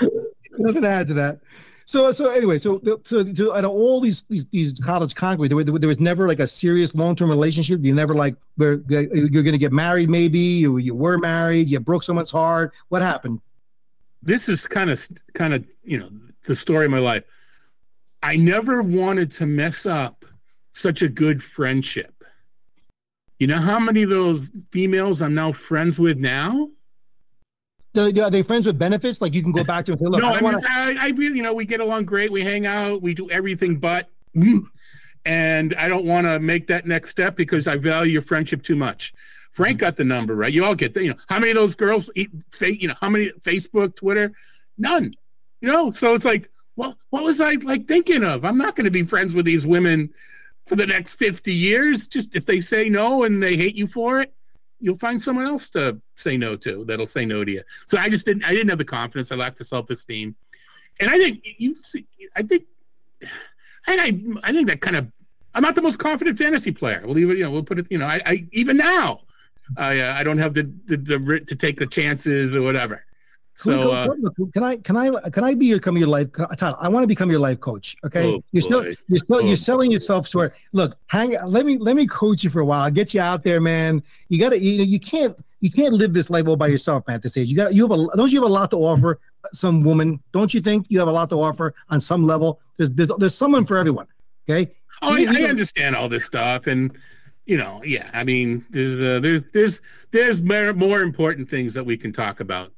Nothing 0.58 0.82
to 0.82 0.88
add 0.88 1.08
to 1.08 1.14
that. 1.14 1.40
So, 1.84 2.10
so 2.10 2.30
anyway, 2.30 2.58
so, 2.58 2.80
so, 3.04 3.32
so 3.34 3.54
out 3.54 3.64
of 3.64 3.70
all 3.70 4.00
these 4.00 4.22
these, 4.30 4.46
these 4.46 4.72
college 4.80 5.14
concrete, 5.14 5.48
there, 5.48 5.56
was- 5.56 5.66
there 5.66 5.88
was 5.88 6.00
never 6.00 6.26
like 6.26 6.40
a 6.40 6.46
serious 6.46 6.94
long 6.94 7.14
term 7.14 7.28
relationship. 7.30 7.80
You 7.82 7.94
never 7.94 8.14
like 8.14 8.34
where 8.56 8.80
you're 8.88 9.28
going 9.42 9.52
to 9.52 9.58
get 9.58 9.72
married, 9.72 10.08
maybe 10.08 10.38
you 10.38 10.78
you 10.78 10.94
were 10.94 11.18
married, 11.18 11.68
you 11.68 11.78
broke 11.80 12.02
someone's 12.02 12.30
heart. 12.30 12.72
What 12.88 13.02
happened? 13.02 13.40
this 14.22 14.48
is 14.48 14.66
kind 14.66 14.90
of 14.90 15.06
kind 15.34 15.52
of 15.54 15.64
you 15.84 15.98
know 15.98 16.08
the 16.46 16.54
story 16.54 16.86
of 16.86 16.90
my 16.90 16.98
life. 16.98 17.24
I 18.22 18.36
never 18.36 18.82
wanted 18.82 19.30
to 19.32 19.46
mess 19.46 19.86
up 19.86 20.24
such 20.72 21.02
a 21.02 21.08
good 21.08 21.42
friendship. 21.42 22.24
You 23.38 23.46
know 23.46 23.58
how 23.58 23.78
many 23.78 24.02
of 24.02 24.10
those 24.10 24.50
females 24.70 25.20
I'm 25.20 25.34
now 25.34 25.52
friends 25.52 25.98
with 25.98 26.16
now? 26.16 26.70
Are 27.96 28.30
they, 28.30 28.42
friends 28.42 28.66
with 28.66 28.78
benefits? 28.78 29.20
Like 29.20 29.34
you 29.34 29.42
can 29.42 29.52
go 29.52 29.64
back 29.64 29.86
to 29.86 29.92
and 29.92 29.98
say, 29.98 30.06
look, 30.06 30.20
no, 30.20 30.28
I 30.28 30.32
I, 30.32 30.34
mean, 30.34 30.44
want 30.44 30.60
to. 30.60 30.68
I, 30.70 30.96
I 30.98 31.08
really, 31.10 31.36
you 31.36 31.42
know, 31.42 31.54
we 31.54 31.64
get 31.64 31.80
along 31.80 32.04
great. 32.04 32.30
We 32.30 32.42
hang 32.42 32.66
out. 32.66 33.00
We 33.00 33.14
do 33.14 33.30
everything 33.30 33.78
but. 33.78 34.08
And 35.26 35.74
I 35.74 35.88
don't 35.88 36.04
want 36.04 36.24
to 36.28 36.38
make 36.38 36.68
that 36.68 36.86
next 36.86 37.10
step 37.10 37.34
because 37.34 37.66
I 37.66 37.76
value 37.76 38.12
your 38.12 38.22
friendship 38.22 38.62
too 38.62 38.76
much. 38.76 39.12
Frank 39.50 39.80
got 39.80 39.96
the 39.96 40.04
number 40.04 40.36
right. 40.36 40.52
You 40.52 40.64
all 40.64 40.76
get 40.76 40.94
the, 40.94 41.02
you 41.02 41.10
know, 41.10 41.16
how 41.26 41.40
many 41.40 41.50
of 41.50 41.56
those 41.56 41.74
girls 41.74 42.08
eat, 42.14 42.30
fa- 42.52 42.80
you 42.80 42.86
know, 42.86 42.94
how 43.00 43.10
many 43.10 43.32
Facebook, 43.40 43.96
Twitter, 43.96 44.32
none. 44.78 45.14
You 45.60 45.72
know, 45.72 45.90
so 45.90 46.14
it's 46.14 46.24
like, 46.24 46.50
well, 46.76 46.98
what 47.10 47.24
was 47.24 47.40
I 47.40 47.52
like 47.54 47.88
thinking 47.88 48.22
of? 48.22 48.44
I'm 48.44 48.58
not 48.58 48.76
going 48.76 48.84
to 48.84 48.90
be 48.90 49.02
friends 49.02 49.34
with 49.34 49.46
these 49.46 49.66
women 49.66 50.10
for 50.66 50.76
the 50.76 50.86
next 50.86 51.14
50 51.14 51.52
years. 51.52 52.06
Just 52.06 52.34
if 52.36 52.44
they 52.44 52.60
say 52.60 52.88
no 52.88 53.24
and 53.24 53.42
they 53.42 53.56
hate 53.56 53.74
you 53.74 53.86
for 53.86 54.20
it, 54.20 54.34
you'll 54.78 54.96
find 54.96 55.20
someone 55.20 55.46
else 55.46 55.70
to 55.70 56.00
say 56.16 56.36
no 56.36 56.56
to 56.56 56.84
that'll 56.84 57.06
say 57.06 57.24
no 57.24 57.44
to 57.44 57.50
you. 57.50 57.62
So 57.86 57.98
I 57.98 58.08
just 58.08 58.26
didn't, 58.26 58.44
I 58.44 58.52
didn't 58.52 58.68
have 58.68 58.78
the 58.78 58.84
confidence. 58.84 59.32
I 59.32 59.36
lacked 59.36 59.58
the 59.58 59.64
self 59.64 59.88
esteem. 59.90 60.36
And 61.00 61.10
I 61.10 61.16
think 61.16 61.46
you 61.58 61.74
see, 61.82 62.06
I 62.34 62.42
think, 62.42 62.64
and 63.86 64.00
I, 64.00 64.48
I 64.48 64.52
think 64.52 64.66
that 64.68 64.80
kind 64.80 64.96
of, 64.96 65.10
I'm 65.54 65.62
not 65.62 65.74
the 65.74 65.82
most 65.82 65.98
confident 65.98 66.36
fantasy 66.36 66.72
player. 66.72 67.02
We'll 67.04 67.16
it, 67.16 67.38
you 67.38 67.44
know, 67.44 67.50
we'll 67.50 67.62
put 67.62 67.78
it, 67.78 67.86
you 67.90 67.96
know, 67.96 68.06
I, 68.06 68.20
I 68.26 68.46
even 68.52 68.76
now, 68.76 69.20
I, 69.76 70.00
uh, 70.00 70.14
I 70.14 70.22
don't 70.22 70.38
have 70.38 70.54
the, 70.54 70.70
the, 70.84 70.96
the 70.96 71.40
to 71.46 71.56
take 71.56 71.78
the 71.78 71.86
chances 71.86 72.54
or 72.54 72.62
whatever. 72.62 73.04
So, 73.58 73.90
uh, 73.90 74.08
can 74.52 74.62
I 74.62 74.76
can 74.76 74.96
I 74.98 75.10
can 75.30 75.42
I 75.42 75.54
be 75.54 75.64
your 75.66 75.78
come 75.80 75.96
your 75.96 76.08
life 76.08 76.30
co- 76.30 76.46
Todd? 76.58 76.76
I 76.78 76.88
want 76.88 77.02
to 77.04 77.06
become 77.06 77.30
your 77.30 77.40
life 77.40 77.58
coach. 77.58 77.96
Okay, 78.04 78.34
Oh, 78.34 78.44
you're 78.52 78.60
still 78.62 78.84
you're 79.08 79.18
still 79.18 79.36
Oh. 79.36 79.40
you're 79.40 79.56
selling 79.56 79.90
yourself 79.90 80.28
short. 80.28 80.54
Look, 80.72 80.96
hang. 81.06 81.36
Let 81.46 81.64
me 81.64 81.78
let 81.78 81.96
me 81.96 82.06
coach 82.06 82.44
you 82.44 82.50
for 82.50 82.60
a 82.60 82.64
while. 82.66 82.82
I'll 82.82 82.90
get 82.90 83.14
you 83.14 83.20
out 83.22 83.44
there, 83.44 83.60
man. 83.60 84.02
You 84.28 84.38
got 84.38 84.50
to 84.50 84.58
you 84.58 84.78
know 84.78 84.84
you 84.84 85.00
can't 85.00 85.34
you 85.60 85.70
can't 85.70 85.94
live 85.94 86.12
this 86.12 86.28
life 86.28 86.46
all 86.46 86.56
by 86.56 86.66
yourself, 86.68 87.04
man. 87.08 87.14
At 87.16 87.22
this 87.22 87.36
age, 87.38 87.48
you 87.48 87.56
got 87.56 87.74
you 87.74 87.88
have 87.88 87.98
a 87.98 88.16
don't 88.16 88.30
you 88.30 88.42
have 88.42 88.48
a 88.50 88.52
lot 88.52 88.70
to 88.72 88.76
offer 88.76 89.20
some 89.54 89.82
woman? 89.82 90.20
Don't 90.32 90.52
you 90.52 90.60
think 90.60 90.86
you 90.90 90.98
have 90.98 91.08
a 91.08 91.12
lot 91.12 91.30
to 91.30 91.36
offer 91.36 91.74
on 91.88 92.00
some 92.02 92.26
level? 92.26 92.60
There's 92.76 92.90
there's 92.92 93.10
there's 93.18 93.34
someone 93.34 93.64
for 93.64 93.78
everyone. 93.78 94.06
Okay. 94.48 94.70
Oh, 95.00 95.14
I, 95.14 95.18
You- 95.20 95.30
you 95.32 95.46
I 95.46 95.48
understand 95.48 95.96
all 95.96 96.10
this 96.10 96.26
stuff, 96.26 96.66
and 96.66 96.92
you 97.46 97.56
know, 97.56 97.80
yeah. 97.86 98.10
I 98.12 98.22
mean, 98.22 98.66
there's 98.68 99.00
uh, 99.00 99.20
there's 99.20 99.42
there's 99.54 99.80
there's 100.10 100.42
more, 100.42 100.74
more 100.74 101.00
important 101.00 101.48
things 101.48 101.72
that 101.72 101.84
we 101.84 101.96
can 101.96 102.12
talk 102.12 102.40
about. 102.40 102.70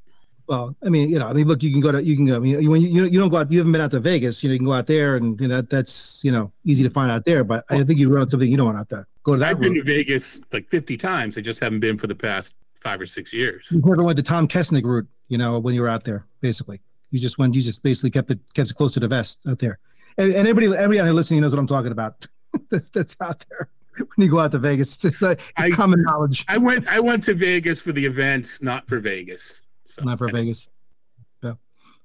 Well, 0.48 0.74
I 0.82 0.88
mean, 0.88 1.10
you 1.10 1.18
know, 1.18 1.26
I 1.26 1.34
mean, 1.34 1.46
look, 1.46 1.62
you 1.62 1.70
can 1.70 1.80
go 1.80 1.92
to, 1.92 2.02
you 2.02 2.16
can 2.16 2.24
go. 2.24 2.36
I 2.36 2.38
mean, 2.38 2.70
when 2.70 2.80
you 2.80 2.88
you, 2.88 3.04
you 3.04 3.18
don't 3.18 3.28
go 3.28 3.36
out, 3.36 3.52
you 3.52 3.58
haven't 3.58 3.72
been 3.72 3.82
out 3.82 3.90
to 3.90 4.00
Vegas. 4.00 4.42
You 4.42 4.48
know, 4.48 4.54
you 4.54 4.58
can 4.58 4.66
go 4.66 4.72
out 4.72 4.86
there, 4.86 5.16
and 5.16 5.38
you 5.38 5.46
know 5.46 5.60
that's 5.60 6.24
you 6.24 6.32
know 6.32 6.50
easy 6.64 6.82
to 6.82 6.90
find 6.90 7.10
out 7.10 7.26
there. 7.26 7.44
But 7.44 7.66
I 7.68 7.84
think 7.84 7.98
you 7.98 8.08
run 8.08 8.22
into 8.22 8.30
something 8.30 8.50
you 8.50 8.56
don't 8.56 8.66
want 8.66 8.78
out 8.78 8.88
there. 8.88 9.06
Go 9.24 9.34
to 9.34 9.40
that 9.40 9.50
I've 9.50 9.60
been 9.60 9.74
to 9.74 9.82
Vegas 9.82 10.40
like 10.50 10.66
50 10.70 10.96
times. 10.96 11.36
I 11.36 11.42
just 11.42 11.60
haven't 11.60 11.80
been 11.80 11.98
for 11.98 12.06
the 12.06 12.14
past 12.14 12.54
five 12.80 12.98
or 12.98 13.04
six 13.04 13.30
years. 13.30 13.68
You 13.70 13.82
never 13.84 14.02
went 14.02 14.16
the 14.16 14.22
Tom 14.22 14.48
Kessenich 14.48 14.84
route. 14.84 15.06
You 15.28 15.36
know, 15.36 15.58
when 15.58 15.74
you 15.74 15.82
were 15.82 15.88
out 15.88 16.04
there, 16.04 16.24
basically, 16.40 16.80
you 17.10 17.18
just 17.18 17.36
went. 17.36 17.54
You 17.54 17.60
just 17.60 17.82
basically 17.82 18.10
kept 18.10 18.30
it 18.30 18.38
kept 18.54 18.70
it 18.70 18.74
close 18.74 18.94
to 18.94 19.00
the 19.00 19.08
vest 19.08 19.40
out 19.46 19.58
there. 19.58 19.78
And, 20.16 20.32
and 20.32 20.48
everybody, 20.48 20.82
everybody 20.82 21.10
listening 21.12 21.42
knows 21.42 21.52
what 21.52 21.58
I'm 21.58 21.66
talking 21.66 21.92
about. 21.92 22.26
that's 22.70 22.88
that's 22.88 23.16
out 23.20 23.44
there 23.50 23.68
when 23.98 24.24
you 24.24 24.30
go 24.30 24.38
out 24.38 24.52
to 24.52 24.58
Vegas. 24.58 25.04
It's 25.04 25.20
like 25.20 25.40
I- 25.58 25.70
common 25.72 26.02
knowledge. 26.02 26.46
I 26.48 26.56
went 26.56 26.88
I 26.88 27.00
went 27.00 27.22
to 27.24 27.34
Vegas 27.34 27.82
for 27.82 27.92
the 27.92 28.06
events, 28.06 28.62
not 28.62 28.88
for 28.88 28.98
Vegas. 28.98 29.60
So 29.88 30.04
not 30.04 30.18
for 30.18 30.30
Vegas. 30.30 30.68
Yeah. 31.42 31.54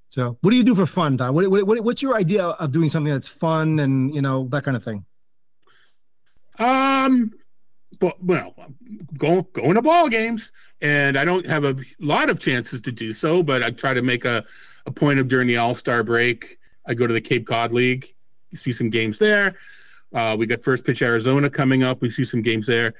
So, 0.09 0.38
what 0.41 0.51
do 0.51 0.55
you 0.55 0.63
do 0.63 0.73
for 0.73 0.86
fun? 0.86 1.17
What, 1.17 1.49
what, 1.49 1.67
what, 1.67 1.81
what's 1.81 2.01
your 2.01 2.15
idea 2.15 2.45
of 2.45 2.71
doing 2.71 2.88
something 2.88 3.11
that's 3.11 3.27
fun 3.27 3.79
and 3.79 4.13
you 4.15 4.21
know 4.21 4.47
that 4.51 4.63
kind 4.63 4.77
of 4.77 4.84
thing? 4.84 5.05
Um, 6.59 7.31
but 7.99 8.23
well, 8.23 8.55
going 9.17 9.45
going 9.53 9.75
to 9.75 9.81
ball 9.81 10.07
games, 10.07 10.51
and 10.81 11.17
I 11.17 11.25
don't 11.25 11.45
have 11.45 11.65
a 11.65 11.75
lot 11.99 12.29
of 12.29 12.39
chances 12.39 12.79
to 12.81 12.91
do 12.91 13.11
so. 13.11 13.43
But 13.43 13.63
I 13.63 13.71
try 13.71 13.93
to 13.93 14.01
make 14.01 14.23
a, 14.23 14.45
a 14.86 14.91
point 14.91 15.19
of 15.19 15.27
during 15.27 15.47
the 15.47 15.57
All 15.57 15.75
Star 15.75 16.03
break. 16.03 16.57
I 16.86 16.93
go 16.93 17.05
to 17.05 17.13
the 17.13 17.21
Cape 17.21 17.45
Cod 17.45 17.73
League, 17.73 18.07
see 18.53 18.71
some 18.71 18.89
games 18.89 19.17
there. 19.17 19.55
Uh, 20.13 20.36
we 20.38 20.45
got 20.45 20.63
first 20.63 20.86
pitch 20.86 21.01
Arizona 21.01 21.49
coming 21.49 21.84
up. 21.84 22.01
We 22.01 22.09
see 22.09 22.23
some 22.23 22.41
games 22.41 22.65
there. 22.65 22.93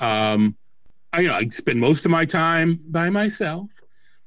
Um, 0.00 0.56
I 1.12 1.20
you 1.20 1.28
know 1.28 1.34
I 1.34 1.48
spend 1.48 1.80
most 1.80 2.04
of 2.04 2.10
my 2.10 2.26
time 2.26 2.80
by 2.88 3.08
myself. 3.08 3.70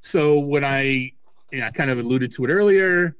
So 0.00 0.38
when 0.38 0.64
I 0.64 1.12
you 1.50 1.60
know 1.60 1.66
I 1.66 1.70
kind 1.70 1.90
of 1.90 1.98
alluded 1.98 2.32
to 2.32 2.44
it 2.44 2.48
earlier. 2.50 3.16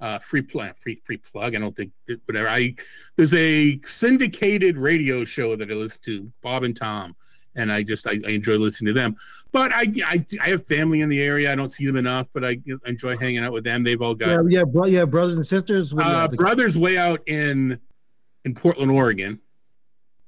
Uh, 0.00 0.16
free 0.20 0.42
plug, 0.42 0.76
free 0.76 0.94
free 1.04 1.16
plug. 1.16 1.56
I 1.56 1.58
don't 1.58 1.74
think 1.74 1.90
it, 2.06 2.20
whatever. 2.26 2.48
I 2.48 2.76
there's 3.16 3.34
a 3.34 3.80
syndicated 3.82 4.78
radio 4.78 5.24
show 5.24 5.56
that 5.56 5.68
I 5.68 5.74
listen 5.74 6.00
to, 6.04 6.32
Bob 6.40 6.62
and 6.62 6.76
Tom, 6.76 7.16
and 7.56 7.72
I 7.72 7.82
just 7.82 8.06
I, 8.06 8.12
I 8.24 8.30
enjoy 8.30 8.58
listening 8.58 8.94
to 8.94 9.00
them. 9.00 9.16
But 9.50 9.72
I, 9.72 9.92
I 10.06 10.24
I 10.40 10.48
have 10.50 10.64
family 10.68 11.00
in 11.00 11.08
the 11.08 11.20
area. 11.20 11.50
I 11.50 11.56
don't 11.56 11.70
see 11.70 11.84
them 11.84 11.96
enough, 11.96 12.28
but 12.32 12.44
I 12.44 12.58
enjoy 12.86 13.16
hanging 13.16 13.38
out 13.38 13.52
with 13.52 13.64
them. 13.64 13.82
They've 13.82 14.00
all 14.00 14.14
got 14.14 14.28
Yeah, 14.28 14.60
yeah, 14.60 14.64
bro, 14.64 14.86
yeah, 14.86 15.04
brothers 15.04 15.34
and 15.34 15.44
sisters. 15.44 15.92
What 15.92 16.04
do 16.04 16.10
you 16.10 16.16
uh, 16.16 16.28
brothers 16.28 16.78
way 16.78 16.96
out 16.96 17.20
in 17.26 17.80
in 18.44 18.54
Portland, 18.54 18.92
Oregon. 18.92 19.40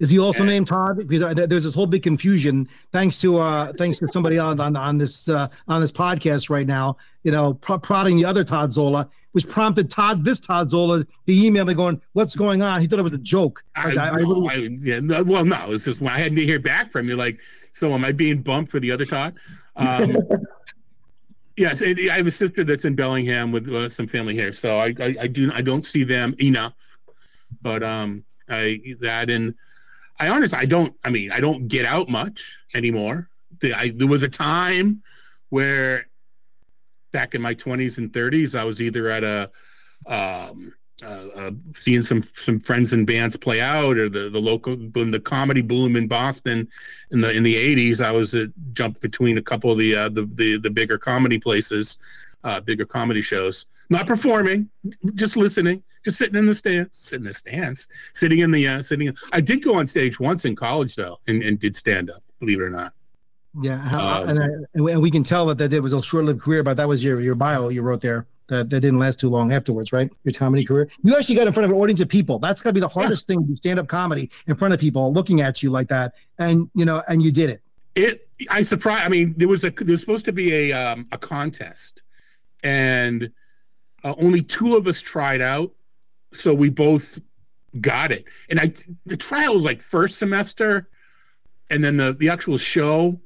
Is 0.01 0.09
he 0.09 0.19
also 0.19 0.43
named 0.45 0.67
Todd? 0.67 0.97
Because 1.07 1.23
uh, 1.23 1.35
there's 1.47 1.65
this 1.65 1.75
whole 1.75 1.87
big 1.87 2.03
confusion. 2.03 2.67
Thanks 2.91 3.21
to 3.21 3.39
uh, 3.39 3.73
thanks 3.75 3.99
to 3.99 4.09
somebody 4.11 4.39
on 4.39 4.59
on, 4.59 4.75
on 4.75 4.97
this 4.99 5.29
uh, 5.29 5.49
on 5.69 5.81
this 5.83 5.93
podcast 5.93 6.49
right 6.51 6.67
now. 6.67 6.97
You 7.23 7.33
know, 7.33 7.55
pro- 7.55 7.79
prodding 7.79 8.17
the 8.17 8.25
other 8.25 8.43
Todd 8.43 8.73
Zola, 8.73 9.09
which 9.33 9.47
prompted 9.47 9.91
Todd 9.91 10.25
this 10.25 10.41
Todd 10.41 10.71
Zola 10.71 11.05
the 11.27 11.47
email 11.47 11.67
me 11.67 11.75
going, 11.75 12.01
"What's 12.15 12.35
going 12.35 12.63
on?" 12.63 12.81
He 12.81 12.87
thought 12.87 12.99
it 12.99 13.03
was 13.03 13.13
a 13.13 13.19
joke. 13.19 13.63
Like, 13.77 13.99
I- 13.99 14.09
I 14.09 14.11
no, 14.13 14.17
really- 14.17 14.49
I- 14.49 14.79
yeah, 14.81 15.01
no, 15.01 15.23
well, 15.23 15.45
no, 15.45 15.73
it's 15.73 15.85
just 15.85 16.01
when 16.01 16.13
I 16.15 16.19
hadn't 16.19 16.39
hear 16.39 16.59
back 16.59 16.91
from 16.91 17.07
you. 17.09 17.17
Like, 17.17 17.39
so 17.75 17.93
am 17.93 18.03
I 18.03 18.13
being 18.13 18.41
bumped 18.41 18.71
for 18.73 18.81
the 18.81 18.91
other 18.91 19.05
Todd? 19.05 19.35
Um, 19.77 20.17
yes, 21.57 21.83
and 21.83 21.99
I 22.11 22.17
have 22.17 22.27
a 22.27 22.31
sister 22.31 22.65
that's 22.65 22.87
in 22.87 22.95
Bellingham 22.95 23.53
with 23.53 23.69
uh, 23.69 23.89
some 23.91 24.07
family 24.07 24.35
here, 24.35 24.53
so 24.53 24.79
I, 24.79 24.95
I, 24.99 25.15
I 25.21 25.27
do 25.27 25.53
I 25.53 25.61
don't 25.61 25.85
see 25.85 26.05
them 26.05 26.35
enough. 26.41 26.75
But 27.61 27.83
um, 27.83 28.25
I 28.49 28.81
that 29.01 29.29
and 29.29 29.55
I 30.21 30.29
honestly 30.29 30.59
I 30.59 30.67
don't 30.67 30.95
I 31.03 31.11
mean 31.11 31.33
I 31.33 31.41
don't 31.41 31.67
get 31.67 31.87
out 31.87 32.09
much 32.09 32.57
anymore. 32.75 33.29
The, 33.61 33.75
I, 33.75 33.91
there 33.91 34.07
was 34.07 34.23
a 34.23 34.29
time 34.29 35.03
where 35.49 36.07
back 37.13 37.35
in 37.35 37.43
my 37.43 37.55
20s 37.55 37.99
and 37.99 38.13
30s 38.13 38.57
I 38.57 38.65
was 38.65 38.81
either 38.81 39.09
at 39.09 39.25
a 39.25 39.51
um, 40.07 40.73
uh, 41.03 41.29
uh, 41.35 41.51
seeing 41.75 42.03
some 42.03 42.23
some 42.35 42.61
friends 42.61 42.93
and 42.93 43.07
bands 43.07 43.37
play 43.37 43.61
out, 43.61 43.97
or 43.97 44.11
the 44.11 44.29
the 44.29 44.41
local 44.41 44.77
when 44.77 45.11
the 45.11 45.21
comedy 45.21 45.63
boom 45.63 45.97
in 45.97 46.07
Boston 46.07 46.69
in 47.11 47.23
the 47.23 47.31
in 47.33 47.43
the 47.43 47.57
eighties. 47.57 48.01
I 48.01 48.11
was 48.11 48.35
uh, 48.35 48.47
jumped 48.73 49.01
between 49.01 49.39
a 49.39 49.43
couple 49.43 49.71
of 49.71 49.79
the 49.79 49.97
uh, 49.97 50.09
the, 50.11 50.29
the 50.35 50.59
the 50.59 50.71
bigger 50.71 50.99
comedy 50.99 51.39
places, 51.39 51.97
uh, 52.45 52.61
bigger 52.61 52.85
comedy 52.85 53.21
shows. 53.21 53.67
Not 53.91 54.07
performing, 54.07 54.69
just 55.15 55.37
listening, 55.37 55.83
just 56.05 56.19
sitting 56.19 56.37
in 56.37 56.47
the 56.47 56.55
stands, 56.55 56.97
sitting 56.97 57.25
in 57.25 57.29
the 57.29 57.33
stands, 57.35 57.89
sitting 58.15 58.39
in 58.41 58.51
the 58.51 58.67
uh, 58.69 58.83
sitting. 58.83 59.09
In, 59.09 59.15
I 59.33 59.41
did 59.41 59.63
go 59.63 59.75
on 59.75 59.87
stage 59.87 60.19
once 60.21 60.45
in 60.45 60.57
college 60.57 60.95
though, 60.95 61.19
and, 61.27 61.43
and 61.43 61.59
did 61.59 61.77
stand 61.77 62.11
up. 62.11 62.23
Believe 62.39 62.61
it 62.61 62.63
or 62.65 62.71
not. 62.71 62.93
Yeah, 63.61 63.79
how, 63.79 64.23
Um, 64.23 64.29
and, 64.29 64.39
I, 64.43 64.47
and 64.75 65.03
we- 65.03 65.11
can 65.11 65.25
tell 65.25 65.47
that, 65.47 65.59
that 65.59 65.73
it 65.73 65.81
was 65.81 65.93
a 65.93 66.01
short-lived 66.01 66.41
career, 66.41 66.63
but 66.63 66.77
that 66.77 66.89
was 66.89 67.03
your 67.05 67.21
your 67.21 67.35
bio 67.35 67.69
you 67.69 67.83
wrote 67.83 68.01
there. 68.01 68.27
That, 68.47 68.69
that 68.71 68.81
didn't 68.81 68.99
last 68.99 69.21
too 69.21 69.29
long 69.29 69.53
afterwards, 69.53 69.93
right? 69.93 70.11
Your 70.25 70.33
comedy 70.33 70.65
career. 70.65 70.89
You 71.05 71.17
actually 71.17 71.37
got 71.37 71.47
in 71.47 71.53
front 71.53 71.67
of 71.67 71.71
an 71.71 71.77
audience 71.81 72.01
of 72.01 72.09
people. 72.09 72.41
That's 72.41 72.63
got 72.63 72.71
to 72.71 72.75
be 72.75 72.81
the 72.81 72.89
hardest 72.89 73.29
thing 73.29 73.47
to 73.47 73.57
stand 73.57 73.79
up 73.79 73.87
comedy 73.87 74.29
in 74.49 74.57
front 74.57 74.75
of 74.75 74.81
people 74.81 75.13
looking 75.13 75.41
at 75.41 75.63
you 75.63 75.71
like 75.71 75.87
that, 75.89 76.15
and 76.39 76.69
you 76.75 76.85
know, 76.85 77.01
and 77.09 77.23
you 77.23 77.31
did 77.31 77.51
it. 77.51 77.61
it 77.95 78.29
i 78.49 78.63
surprised 78.63 79.05
i 79.05 79.09
mean 79.09 79.35
there 79.37 79.49
was 79.49 79.65
a 79.65 79.71
there 79.71 79.87
was 79.93 80.01
supposed 80.01 80.25
to 80.25 80.33
be 80.33 80.47
a 80.55 80.73
um 80.73 81.07
a 81.13 81.19
contest 81.19 82.03
and 82.63 83.31
uh, 84.05 84.15
only 84.19 84.43
two 84.43 84.77
of 84.77 84.87
us 84.87 85.01
tried 85.01 85.41
out 85.41 85.73
so 86.33 86.55
we 86.55 86.71
both 86.71 87.19
got 87.81 88.13
it. 88.13 88.25
And 88.49 88.61
i 88.61 88.73
the 89.07 89.17
trial 89.17 89.55
was 89.55 89.65
like 89.65 89.83
first 89.83 90.19
semester 90.19 90.89
and 91.71 91.83
then 91.83 91.97
the 91.97 92.15
the 92.15 92.29
actual 92.29 92.59
show 92.59 93.21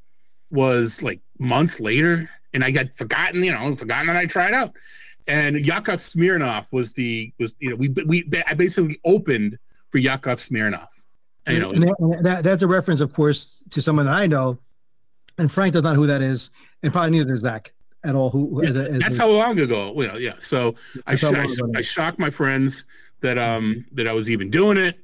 was 0.51 1.03
like 1.03 1.20
months 1.39 1.80
later 1.80 2.30
and 2.53 2.62
i 2.62 2.70
got 2.70 2.95
forgotten 2.95 3.43
you 3.43 3.51
know 3.51 3.74
forgotten 3.74 4.07
that 4.07 4.16
i 4.16 4.26
tried 4.26 4.53
out. 4.53 4.72
And 5.26 5.64
yakov 5.64 6.01
smirnoff 6.01 6.72
was 6.72 6.93
the 6.93 7.32
was 7.39 7.55
you 7.59 7.70
know 7.70 7.76
we 7.76 7.89
we 8.07 8.28
i 8.47 8.55
basically 8.55 8.99
opened 9.05 9.59
for 9.91 9.99
yakov 9.99 10.39
smirnoff 10.39 10.89
you 11.49 11.61
know. 11.61 11.70
And 11.72 11.82
that, 11.82 12.20
that, 12.22 12.45
that's 12.45 12.62
a 12.62 12.66
reference, 12.66 13.01
of 13.01 13.12
course, 13.12 13.62
to 13.70 13.82
someone 13.82 14.07
that 14.07 14.14
I 14.14 14.26
know, 14.26 14.59
and 15.39 15.51
Frank 15.51 15.74
does 15.74 15.82
not 15.82 15.93
know 15.93 16.01
who 16.01 16.07
that 16.07 16.22
is, 16.22 16.51
and 16.82 16.93
probably 16.93 17.11
neither 17.12 17.30
does 17.30 17.41
Zach 17.41 17.72
at 18.05 18.14
all. 18.14 18.30
Who, 18.30 18.62
Yeah, 18.62 18.70
as 18.70 18.76
a- 18.76 18.90
as 18.92 18.98
that's 19.00 19.18
a- 19.18 19.22
how 19.22 19.30
long 19.30 19.59
ago 19.59 19.92
you 20.00 20.07
know 20.09 20.16
yeah 20.16 20.34
so 20.40 20.74
I, 21.07 21.14
sh- 21.16 21.24
I, 21.24 21.30
long 21.30 21.48
sh- 21.48 21.59
ago 21.59 21.68
it 21.72 21.78
I 21.78 21.80
shocked 21.80 22.18
my 22.18 22.30
friends 22.30 22.84
that 23.20 23.38
um 23.38 23.84
that 23.92 24.07
i 24.07 24.12
was 24.12 24.28
even 24.30 24.50
doing 24.50 24.76
it 24.76 24.98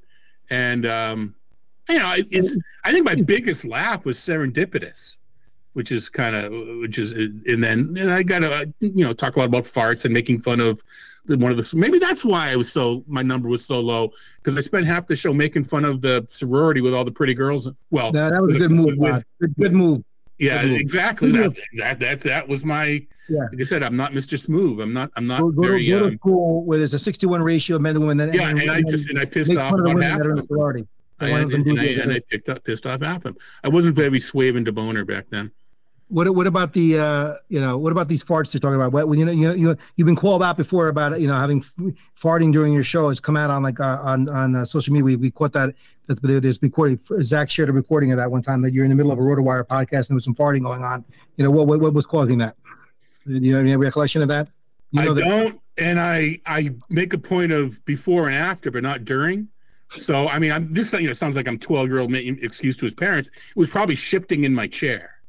and 0.50 0.84
um 0.86 1.34
you 1.88 1.98
know 1.98 2.12
it- 2.12 2.28
it's 2.30 2.56
i 2.84 2.92
think 2.92 3.04
my 3.06 3.14
biggest 3.14 3.64
laugh 3.64 4.04
was 4.04 4.18
serendipitous 4.18 5.16
which 5.72 5.92
is 5.92 6.08
kind 6.08 6.34
of 6.34 6.52
which 6.80 6.98
is 6.98 7.12
and 7.12 7.62
then 7.62 7.94
and 7.98 8.12
i 8.12 8.22
gotta 8.22 8.50
uh, 8.52 8.64
you 8.80 9.04
know 9.04 9.12
talk 9.12 9.36
a 9.36 9.38
lot 9.38 9.46
about 9.46 9.64
farts 9.64 10.04
and 10.04 10.12
making 10.12 10.38
fun 10.40 10.60
of 10.60 10.82
the, 11.26 11.38
one 11.38 11.50
of 11.52 11.56
the 11.56 11.76
maybe 11.76 11.98
that's 11.98 12.24
why 12.24 12.50
i 12.50 12.56
was 12.56 12.70
so 12.70 13.04
my 13.06 13.22
number 13.22 13.48
was 13.48 13.64
so 13.64 13.78
low 13.78 14.10
because 14.36 14.58
i 14.58 14.60
spent 14.60 14.84
half 14.84 15.06
the 15.06 15.14
show 15.16 15.32
making 15.32 15.62
fun 15.64 15.84
of 15.84 16.00
the 16.02 16.26
sorority 16.28 16.80
with 16.80 16.92
all 16.92 17.04
the 17.04 17.10
pretty 17.12 17.34
girls 17.34 17.68
well 17.90 18.10
that, 18.12 18.30
that 18.30 18.42
was 18.42 18.56
a 18.56 18.58
good 18.58 18.70
move. 18.72 18.96
with-. 18.98 19.24
Good, 19.40 19.54
good 19.56 19.72
move. 19.72 20.02
Yeah 20.40 20.62
exactly 20.62 21.30
that, 21.32 21.56
that 21.76 22.00
that 22.00 22.20
that 22.20 22.48
was 22.48 22.64
my 22.64 23.06
Yeah. 23.28 23.40
like 23.52 23.60
i 23.60 23.62
said 23.62 23.82
i'm 23.82 23.96
not 23.96 24.12
mr 24.12 24.40
smooth 24.40 24.80
i'm 24.80 24.92
not 24.92 25.10
i'm 25.16 25.26
not 25.26 25.40
Go, 25.40 25.50
go, 25.50 25.62
very 25.62 25.84
to, 25.84 25.90
go 25.98 26.04
um, 26.06 26.10
to 26.12 26.16
school 26.16 26.64
where 26.64 26.78
there's 26.78 26.94
a 26.94 26.98
61 26.98 27.42
ratio 27.42 27.76
of 27.76 27.82
men 27.82 27.94
to 27.94 28.00
women. 28.00 28.32
yeah, 28.32 28.48
and 28.48 28.70
I 28.70 28.82
just 28.82 29.08
and 29.10 29.18
I 29.18 29.24
pissed 29.26 29.54
off 29.54 29.70
fun 29.70 29.80
of 29.80 29.84
the 29.86 29.92
about 29.92 30.02
half 30.02 30.20
of 30.20 30.48
them. 30.48 30.88
I, 31.22 31.28
and, 31.28 31.52
and 31.52 31.80
I, 31.80 31.84
and 31.84 32.12
I 32.14 32.20
picked 32.20 32.48
up 32.48 32.64
pissed 32.64 32.86
off 32.86 33.02
half 33.02 33.16
of 33.18 33.22
them. 33.34 33.36
I 33.62 33.68
wasn't 33.68 33.94
very 33.94 34.18
swaven 34.18 34.64
to 34.64 34.72
boner 34.72 35.04
back 35.04 35.26
then. 35.28 35.52
What 36.10 36.28
what 36.34 36.46
about 36.46 36.72
the 36.72 36.98
uh 36.98 37.34
you 37.48 37.60
know 37.60 37.78
what 37.78 37.92
about 37.92 38.08
these 38.08 38.24
farts 38.24 38.50
they're 38.52 38.60
talking 38.60 38.74
about? 38.74 38.92
What 38.92 39.16
you 39.16 39.24
know 39.24 39.32
you 39.32 39.52
you 39.54 39.76
you've 39.96 40.06
been 40.06 40.16
called 40.16 40.42
out 40.42 40.56
before 40.56 40.88
about 40.88 41.20
you 41.20 41.28
know 41.28 41.34
having 41.36 41.58
f- 41.60 41.94
farting 42.20 42.52
during 42.52 42.72
your 42.72 42.82
show 42.84 43.08
has 43.08 43.20
come 43.20 43.36
out 43.36 43.48
on 43.48 43.62
like 43.62 43.78
uh, 43.80 43.98
on 44.02 44.28
on 44.28 44.56
uh, 44.56 44.64
social 44.64 44.92
media. 44.92 45.04
We, 45.04 45.16
we 45.16 45.30
caught 45.30 45.52
that 45.52 45.74
that's 46.08 46.20
there's 46.20 46.60
recording. 46.62 46.98
Zach 47.22 47.48
shared 47.48 47.68
a 47.68 47.72
recording 47.72 48.10
of 48.10 48.16
that 48.18 48.30
one 48.30 48.42
time 48.42 48.60
that 48.62 48.72
you're 48.72 48.84
in 48.84 48.90
the 48.90 48.96
middle 48.96 49.12
of 49.12 49.18
a 49.18 49.22
RotoWire 49.22 49.64
podcast 49.68 49.92
and 49.92 50.06
there 50.08 50.14
was 50.16 50.24
some 50.24 50.34
farting 50.34 50.62
going 50.62 50.82
on. 50.82 51.04
You 51.36 51.44
know 51.44 51.50
what 51.52 51.68
what, 51.68 51.80
what 51.80 51.94
was 51.94 52.06
causing 52.06 52.38
that? 52.38 52.56
Do 53.26 53.34
you 53.34 53.54
have 53.54 53.64
any 53.64 53.76
recollection 53.76 54.20
of 54.20 54.28
that? 54.28 54.48
You 54.90 55.02
know 55.04 55.12
I 55.12 55.14
that- 55.14 55.24
don't, 55.24 55.60
and 55.78 56.00
I 56.00 56.40
I 56.44 56.74
make 56.88 57.12
a 57.12 57.18
point 57.18 57.52
of 57.52 57.82
before 57.84 58.26
and 58.26 58.34
after, 58.36 58.72
but 58.72 58.82
not 58.82 59.04
during. 59.04 59.46
So 59.90 60.26
I 60.26 60.40
mean, 60.40 60.50
I'm 60.50 60.74
this 60.74 60.92
you 60.92 61.06
know 61.06 61.12
sounds 61.12 61.36
like 61.36 61.46
I'm 61.46 61.58
12 61.58 61.88
year 61.88 62.00
old 62.00 62.10
making 62.10 62.40
excuse 62.42 62.76
to 62.78 62.86
his 62.86 62.94
parents. 62.94 63.28
It 63.28 63.56
was 63.56 63.70
probably 63.70 63.94
shifting 63.94 64.42
in 64.42 64.52
my 64.52 64.66
chair. 64.66 65.19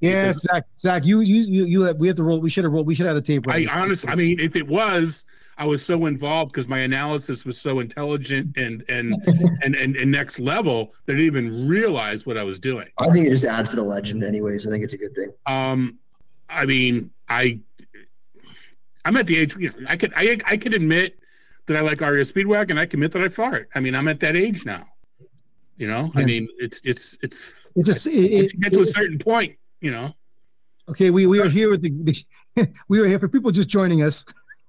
Yeah, 0.00 0.28
because- 0.28 0.42
Zach. 0.42 0.64
Zach, 0.78 1.04
you 1.06 1.20
you 1.20 1.42
you 1.42 1.64
you 1.64 1.82
have, 1.82 1.96
we 1.96 2.06
have 2.06 2.16
to 2.16 2.22
roll. 2.22 2.40
We 2.40 2.50
should 2.50 2.64
have 2.64 2.72
rolled. 2.72 2.86
We 2.86 2.94
should 2.94 3.06
have 3.06 3.16
the 3.16 3.22
tape. 3.22 3.46
I 3.48 3.52
ready. 3.52 3.68
honestly, 3.68 4.10
I 4.10 4.14
mean, 4.14 4.38
if 4.38 4.54
it 4.54 4.66
was, 4.66 5.24
I 5.58 5.66
was 5.66 5.84
so 5.84 6.06
involved 6.06 6.52
because 6.52 6.68
my 6.68 6.78
analysis 6.78 7.44
was 7.44 7.60
so 7.60 7.80
intelligent 7.80 8.56
and 8.56 8.84
and 8.88 9.14
and 9.62 9.74
and, 9.74 9.96
and 9.96 10.10
next 10.10 10.38
level 10.38 10.92
that 11.06 11.14
I 11.14 11.16
didn't 11.16 11.26
even 11.26 11.68
realize 11.68 12.26
what 12.26 12.38
I 12.38 12.44
was 12.44 12.60
doing. 12.60 12.86
I 12.98 13.08
think 13.10 13.26
it 13.26 13.30
just 13.30 13.44
adds 13.44 13.70
to 13.70 13.76
the 13.76 13.82
legend, 13.82 14.22
anyways. 14.22 14.66
I 14.66 14.70
think 14.70 14.84
it's 14.84 14.94
a 14.94 14.98
good 14.98 15.14
thing. 15.16 15.32
Um, 15.46 15.98
I 16.48 16.64
mean, 16.64 17.10
I, 17.28 17.58
I'm 19.04 19.16
at 19.16 19.26
the 19.26 19.36
age. 19.38 19.56
You 19.56 19.70
know, 19.70 19.86
I 19.88 19.96
could, 19.96 20.12
I, 20.16 20.38
I 20.46 20.56
could 20.56 20.74
admit 20.74 21.18
that 21.66 21.76
I 21.76 21.80
like 21.80 22.00
REO 22.00 22.22
Speedwagon. 22.22 22.78
I 22.78 22.86
can 22.86 23.00
admit 23.00 23.12
that 23.12 23.22
I 23.22 23.28
fart. 23.28 23.68
I 23.74 23.80
mean, 23.80 23.94
I'm 23.94 24.08
at 24.08 24.20
that 24.20 24.36
age 24.36 24.64
now. 24.64 24.84
You 25.76 25.86
know, 25.86 26.10
I 26.16 26.24
mean, 26.24 26.48
it's, 26.58 26.80
it's, 26.84 27.16
it's. 27.22 27.68
It 27.76 27.84
just 27.86 28.06
it, 28.08 28.32
Once 28.32 28.52
you 28.54 28.60
get 28.60 28.72
to 28.72 28.78
a 28.80 28.82
it- 28.82 28.88
certain 28.88 29.18
point, 29.18 29.56
you 29.80 29.90
know. 29.90 30.12
Okay, 30.88 31.10
we, 31.10 31.26
we 31.26 31.40
are 31.40 31.48
here 31.48 31.70
with 31.70 31.82
the, 31.82 31.90
the 32.02 32.72
we 32.88 33.00
are 33.00 33.06
here 33.06 33.18
for 33.18 33.28
people 33.28 33.50
just 33.50 33.68
joining 33.68 34.02
us. 34.02 34.24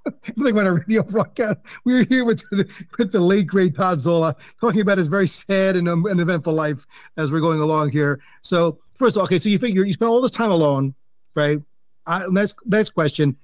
like 0.38 0.54
when 0.54 0.66
a 0.66 0.74
radio 0.74 1.04
broadcast, 1.04 1.60
we 1.86 1.94
are 1.94 2.06
here 2.06 2.26
with 2.26 2.42
the, 2.52 2.70
with 2.98 3.12
the 3.12 3.20
late 3.20 3.48
great 3.48 3.76
Todd 3.76 4.00
Zola 4.00 4.36
talking 4.60 4.82
about 4.82 4.98
his 4.98 5.08
very 5.08 5.28
sad 5.28 5.76
and, 5.76 5.88
um, 5.88 6.06
and 6.06 6.20
eventful 6.20 6.54
life 6.54 6.86
as 7.18 7.32
we're 7.32 7.42
going 7.42 7.60
along 7.60 7.92
here. 7.92 8.20
So 8.42 8.80
first, 8.96 9.16
of 9.16 9.22
all, 9.22 9.26
okay, 9.26 9.40
so 9.40 9.50
you 9.50 9.60
figure 9.60 9.84
you 9.86 9.94
spent 9.94 10.10
all 10.10 10.22
this 10.22 10.32
time 10.32 10.52
alone, 10.52 10.94
right? 11.36 11.60
I, 12.06 12.26
next 12.28 12.56
next 12.66 12.92
question, 12.92 13.38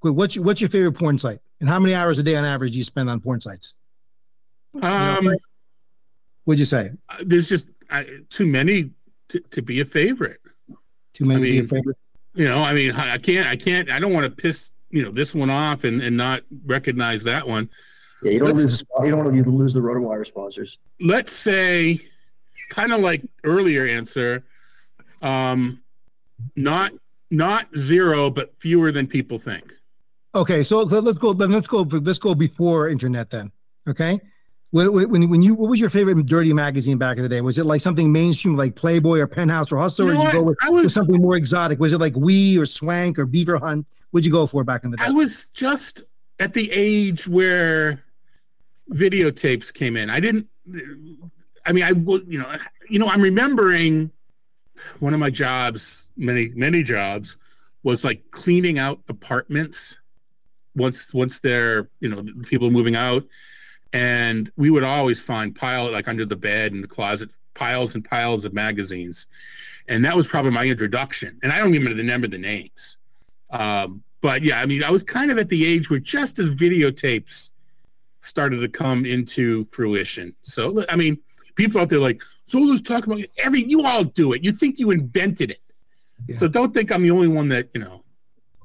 what's 0.00 0.36
your, 0.36 0.44
what's 0.44 0.60
your 0.60 0.70
favorite 0.70 0.92
porn 0.92 1.18
site, 1.18 1.40
and 1.60 1.68
how 1.68 1.78
many 1.78 1.94
hours 1.94 2.18
a 2.18 2.22
day 2.22 2.36
on 2.36 2.44
average 2.44 2.72
do 2.72 2.78
you 2.78 2.84
spend 2.84 3.08
on 3.08 3.20
porn 3.20 3.40
sites? 3.40 3.74
Um, 4.82 5.34
What'd 6.44 6.58
you 6.58 6.64
say? 6.64 6.92
there's 7.20 7.48
just 7.48 7.66
I, 7.90 8.06
too 8.28 8.46
many 8.46 8.90
to, 9.28 9.40
to 9.50 9.62
be 9.62 9.80
a 9.80 9.84
favorite. 9.84 10.39
Too 11.12 11.24
many 11.24 11.34
I 11.34 11.38
to 11.62 11.62
be 11.68 11.74
your 11.74 11.84
mean. 11.84 11.94
You 12.34 12.48
know, 12.48 12.58
I 12.58 12.72
mean, 12.74 12.92
I 12.92 13.14
I 13.14 13.18
can't, 13.18 13.46
I 13.48 13.56
can't, 13.56 13.90
I 13.90 13.98
don't 13.98 14.12
want 14.12 14.24
to 14.24 14.30
piss, 14.30 14.70
you 14.90 15.02
know, 15.02 15.10
this 15.10 15.34
one 15.34 15.50
off 15.50 15.84
and, 15.84 16.00
and 16.02 16.16
not 16.16 16.42
recognize 16.64 17.24
that 17.24 17.46
one. 17.46 17.68
Yeah, 18.22 18.32
you 18.32 18.38
don't 18.38 18.48
Let's- 18.48 18.58
lose. 18.60 18.70
The, 18.72 18.76
spot- 18.78 19.04
you 19.04 19.10
don't 19.10 19.24
want 19.24 19.44
to 19.44 19.50
lose 19.50 19.74
the 19.74 19.80
RotoWire 19.80 20.26
sponsors. 20.26 20.78
let's 21.00 21.32
say 21.32 21.98
kind 22.70 22.92
of 22.92 23.00
like 23.00 23.22
earlier 23.42 23.84
answer 23.86 24.44
um 25.22 25.80
not 26.54 26.92
not 27.32 27.66
zero 27.76 28.30
but 28.30 28.54
fewer 28.58 28.92
than 28.92 29.06
people 29.08 29.38
think 29.38 29.72
Okay, 30.34 30.62
so 30.62 30.86
so 30.86 31.00
let's 31.00 31.18
go. 31.18 31.32
Then 31.32 31.50
let's 31.50 31.66
go. 31.66 31.80
Let's 31.80 32.20
go 32.20 32.36
before 32.36 32.88
internet. 32.88 33.30
Then, 33.30 33.50
okay. 33.88 34.20
When, 34.72 34.92
when, 34.92 35.28
when 35.28 35.42
you 35.42 35.54
what 35.54 35.68
was 35.68 35.80
your 35.80 35.90
favorite 35.90 36.24
dirty 36.26 36.52
magazine 36.52 36.96
back 36.96 37.16
in 37.16 37.24
the 37.24 37.28
day? 37.28 37.40
Was 37.40 37.58
it 37.58 37.66
like 37.66 37.80
something 37.80 38.12
mainstream 38.12 38.56
like 38.56 38.76
Playboy 38.76 39.18
or 39.18 39.26
Penthouse 39.26 39.72
or 39.72 39.78
Hustler, 39.78 40.06
You 40.06 40.10
or 40.12 40.14
know 40.14 40.20
did 40.22 40.32
you 40.32 40.38
go 40.38 40.42
with, 40.44 40.58
I 40.62 40.70
with 40.70 40.92
something 40.92 41.20
more 41.20 41.34
exotic? 41.36 41.80
Was 41.80 41.92
it 41.92 41.98
like 41.98 42.14
Wee 42.14 42.56
or 42.56 42.66
Swank 42.66 43.18
or 43.18 43.26
Beaver 43.26 43.58
Hunt? 43.58 43.86
What'd 44.12 44.24
you 44.24 44.32
go 44.32 44.46
for 44.46 44.62
back 44.64 44.84
in 44.84 44.90
the 44.90 44.96
day? 44.96 45.04
i 45.04 45.10
was 45.10 45.46
just 45.54 46.04
at 46.38 46.52
the 46.52 46.70
age 46.72 47.28
where 47.28 48.02
videotapes 48.90 49.72
came 49.72 49.96
in 49.96 50.10
i 50.10 50.18
didn't 50.18 50.48
i 51.66 51.72
mean 51.72 51.84
i 51.84 51.92
would 51.92 52.26
you 52.26 52.38
know 52.38 52.56
you 52.88 52.98
know 52.98 53.06
i'm 53.06 53.20
remembering 53.20 54.10
one 54.98 55.14
of 55.14 55.20
my 55.20 55.30
jobs 55.30 56.10
many 56.16 56.48
many 56.56 56.82
jobs 56.82 57.36
was 57.82 58.04
like 58.04 58.22
cleaning 58.30 58.78
out 58.78 59.00
apartments 59.08 59.98
once 60.74 61.12
once 61.14 61.38
they're 61.38 61.88
you 62.00 62.08
know 62.08 62.24
people 62.44 62.70
moving 62.70 62.96
out 62.96 63.24
and 63.92 64.50
we 64.56 64.70
would 64.70 64.84
always 64.84 65.20
find 65.20 65.54
pile 65.54 65.90
like 65.90 66.08
under 66.08 66.24
the 66.24 66.36
bed 66.36 66.72
and 66.72 66.82
the 66.82 66.88
closet 66.88 67.30
piles 67.54 67.94
and 67.94 68.04
piles 68.04 68.44
of 68.44 68.52
magazines, 68.52 69.26
and 69.88 70.04
that 70.04 70.16
was 70.16 70.28
probably 70.28 70.50
my 70.52 70.64
introduction. 70.64 71.38
And 71.42 71.52
I 71.52 71.58
don't 71.58 71.74
even 71.74 71.96
remember 71.96 72.28
the 72.28 72.38
names, 72.38 72.98
um, 73.50 74.02
but 74.20 74.42
yeah, 74.42 74.60
I 74.60 74.66
mean, 74.66 74.84
I 74.84 74.90
was 74.90 75.02
kind 75.02 75.30
of 75.30 75.38
at 75.38 75.48
the 75.48 75.66
age 75.66 75.90
where 75.90 76.00
just 76.00 76.38
as 76.38 76.50
videotapes 76.50 77.50
started 78.20 78.60
to 78.60 78.68
come 78.68 79.06
into 79.06 79.66
fruition. 79.72 80.34
So 80.42 80.84
I 80.88 80.96
mean, 80.96 81.18
people 81.54 81.80
out 81.80 81.88
there 81.88 81.98
like 81.98 82.22
Zola's 82.48 82.82
talking 82.82 83.12
about 83.12 83.24
every 83.38 83.64
you 83.64 83.84
all 83.84 84.04
do 84.04 84.32
it. 84.32 84.44
You 84.44 84.52
think 84.52 84.78
you 84.78 84.90
invented 84.90 85.50
it. 85.50 86.36
So 86.36 86.48
don't 86.48 86.72
think 86.74 86.92
I'm 86.92 87.02
the 87.02 87.10
only 87.10 87.28
one 87.28 87.48
that 87.48 87.68
you 87.74 87.80
know. 87.80 87.99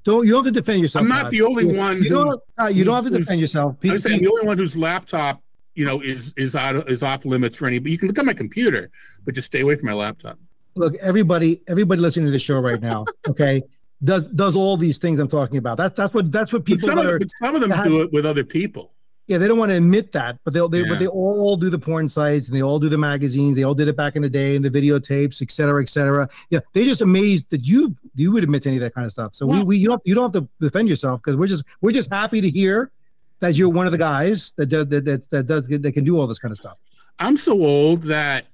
Don't 0.06 0.26
you 0.26 0.32
don't 0.34 0.46
have 0.46 0.54
to 0.54 0.60
defend 0.60 0.80
yourself. 0.82 1.04
I'm 1.04 1.10
not 1.10 1.24
Todd. 1.24 1.32
the 1.32 1.42
only 1.42 1.66
You- 1.68 1.74
one 1.74 2.02
You 2.02 2.10
don't. 2.10 2.40
uh, 2.62 2.68
you 2.68 2.84
don't 2.86 2.96
have 2.96 3.12
to 3.12 3.20
defend 3.20 3.42
yourself. 3.42 3.76
I 3.84 3.92
was 3.94 4.04
saying 4.04 4.20
People- 4.20 4.36
the 4.36 4.40
only 4.40 4.48
one 4.48 4.58
whose 4.58 4.78
laptop, 4.78 5.42
you 5.74 5.84
know, 5.86 6.00
is 6.02 6.34
is 6.38 6.56
out 6.56 6.90
is 6.90 7.04
off 7.04 7.26
limits 7.26 7.58
for 7.58 7.66
any. 7.68 7.80
But 7.80 7.92
you 7.92 7.98
can 7.98 8.08
look 8.08 8.18
at 8.20 8.26
my 8.26 8.34
computer, 8.34 8.90
but 9.26 9.34
just 9.36 9.48
stay 9.48 9.62
away 9.62 9.76
from 9.76 9.88
my 9.88 9.94
laptop. 9.94 10.38
look, 10.76 10.94
everybody, 10.98 11.62
everybody 11.68 12.02
listening 12.02 12.26
to 12.28 12.32
the 12.32 12.40
show 12.40 12.60
right 12.60 12.82
now, 12.82 13.06
okay, 13.30 13.62
does 14.04 14.28
does 14.28 14.56
all 14.56 14.78
these 14.78 14.98
things 15.00 15.20
I'm 15.20 15.28
talking 15.28 15.58
about. 15.58 15.78
That's 15.78 15.96
that's 15.96 16.14
what 16.14 16.32
that's 16.32 16.54
what 16.54 16.60
But 16.60 16.66
people 16.66 16.88
some, 16.88 16.96
that 16.98 17.06
of, 17.08 17.12
are. 17.14 17.20
but 17.20 17.30
some 17.42 17.56
of 17.56 17.62
them 17.62 17.72
have- 17.72 17.86
do 17.86 18.02
it 18.02 18.12
with 18.14 18.26
other 18.26 18.44
people. 18.44 18.92
Yeah, 19.28 19.40
they 19.40 19.48
don't 19.48 19.58
want 19.58 19.72
to 19.72 19.76
admit 19.78 20.12
that, 20.12 20.38
but 20.44 20.54
they'll 20.54 20.70
they 20.70 20.82
Yeah. 20.82 20.90
but 20.90 21.00
they 21.00 21.08
all 21.08 21.58
do 21.58 21.70
the 21.72 21.80
porn 21.80 22.08
sites 22.08 22.48
and 22.48 22.56
they 22.56 22.62
all 22.62 22.78
do 22.80 22.90
the 22.90 22.98
magazines. 22.98 23.56
They 23.56 23.64
all 23.64 23.74
did 23.74 23.88
it 23.88 23.98
back 23.98 24.16
in 24.16 24.22
the 24.22 24.30
day 24.30 24.56
and 24.56 24.64
the 24.64 24.70
videotapes, 24.70 25.42
et 25.42 25.50
cetera, 25.52 25.82
et 25.82 25.90
cetera. 25.90 26.30
Yeah, 26.52 26.60
they're 26.74 26.86
just 26.86 27.02
amazed 27.02 27.50
that 27.50 27.66
you 27.66 27.96
you 28.16 28.32
would 28.32 28.44
admit 28.44 28.64
to 28.64 28.70
any 28.70 28.78
of 28.78 28.82
that 28.82 28.94
kind 28.94 29.04
of 29.06 29.12
stuff. 29.12 29.34
So 29.34 29.48
we, 29.48 29.64
we 29.64 29.78
you 29.78 29.88
don't 29.88 30.02
you 30.06 30.14
don't 30.14 30.32
have 30.34 30.44
to 30.44 30.48
defend 30.62 30.90
yourself 30.90 31.22
because 31.22 31.36
we're 31.36 31.48
just 31.48 31.64
we're 31.82 31.92
just 31.92 32.12
happy 32.12 32.40
to 32.40 32.50
hear 32.50 32.92
that 33.40 33.56
you're 33.56 33.70
one 33.70 33.88
of 33.88 33.92
the 33.92 33.98
guys 33.98 34.54
that 34.58 34.68
does 34.68 34.88
that 34.90 35.06
that, 35.06 35.30
that 35.32 35.48
does 35.48 35.68
that 35.68 35.92
can 35.94 36.04
do 36.04 36.20
all 36.20 36.28
this 36.28 36.40
kind 36.40 36.52
of 36.52 36.58
stuff. 36.60 36.78
I'm 37.18 37.38
so 37.38 37.54
old 37.54 38.04
that 38.04 38.46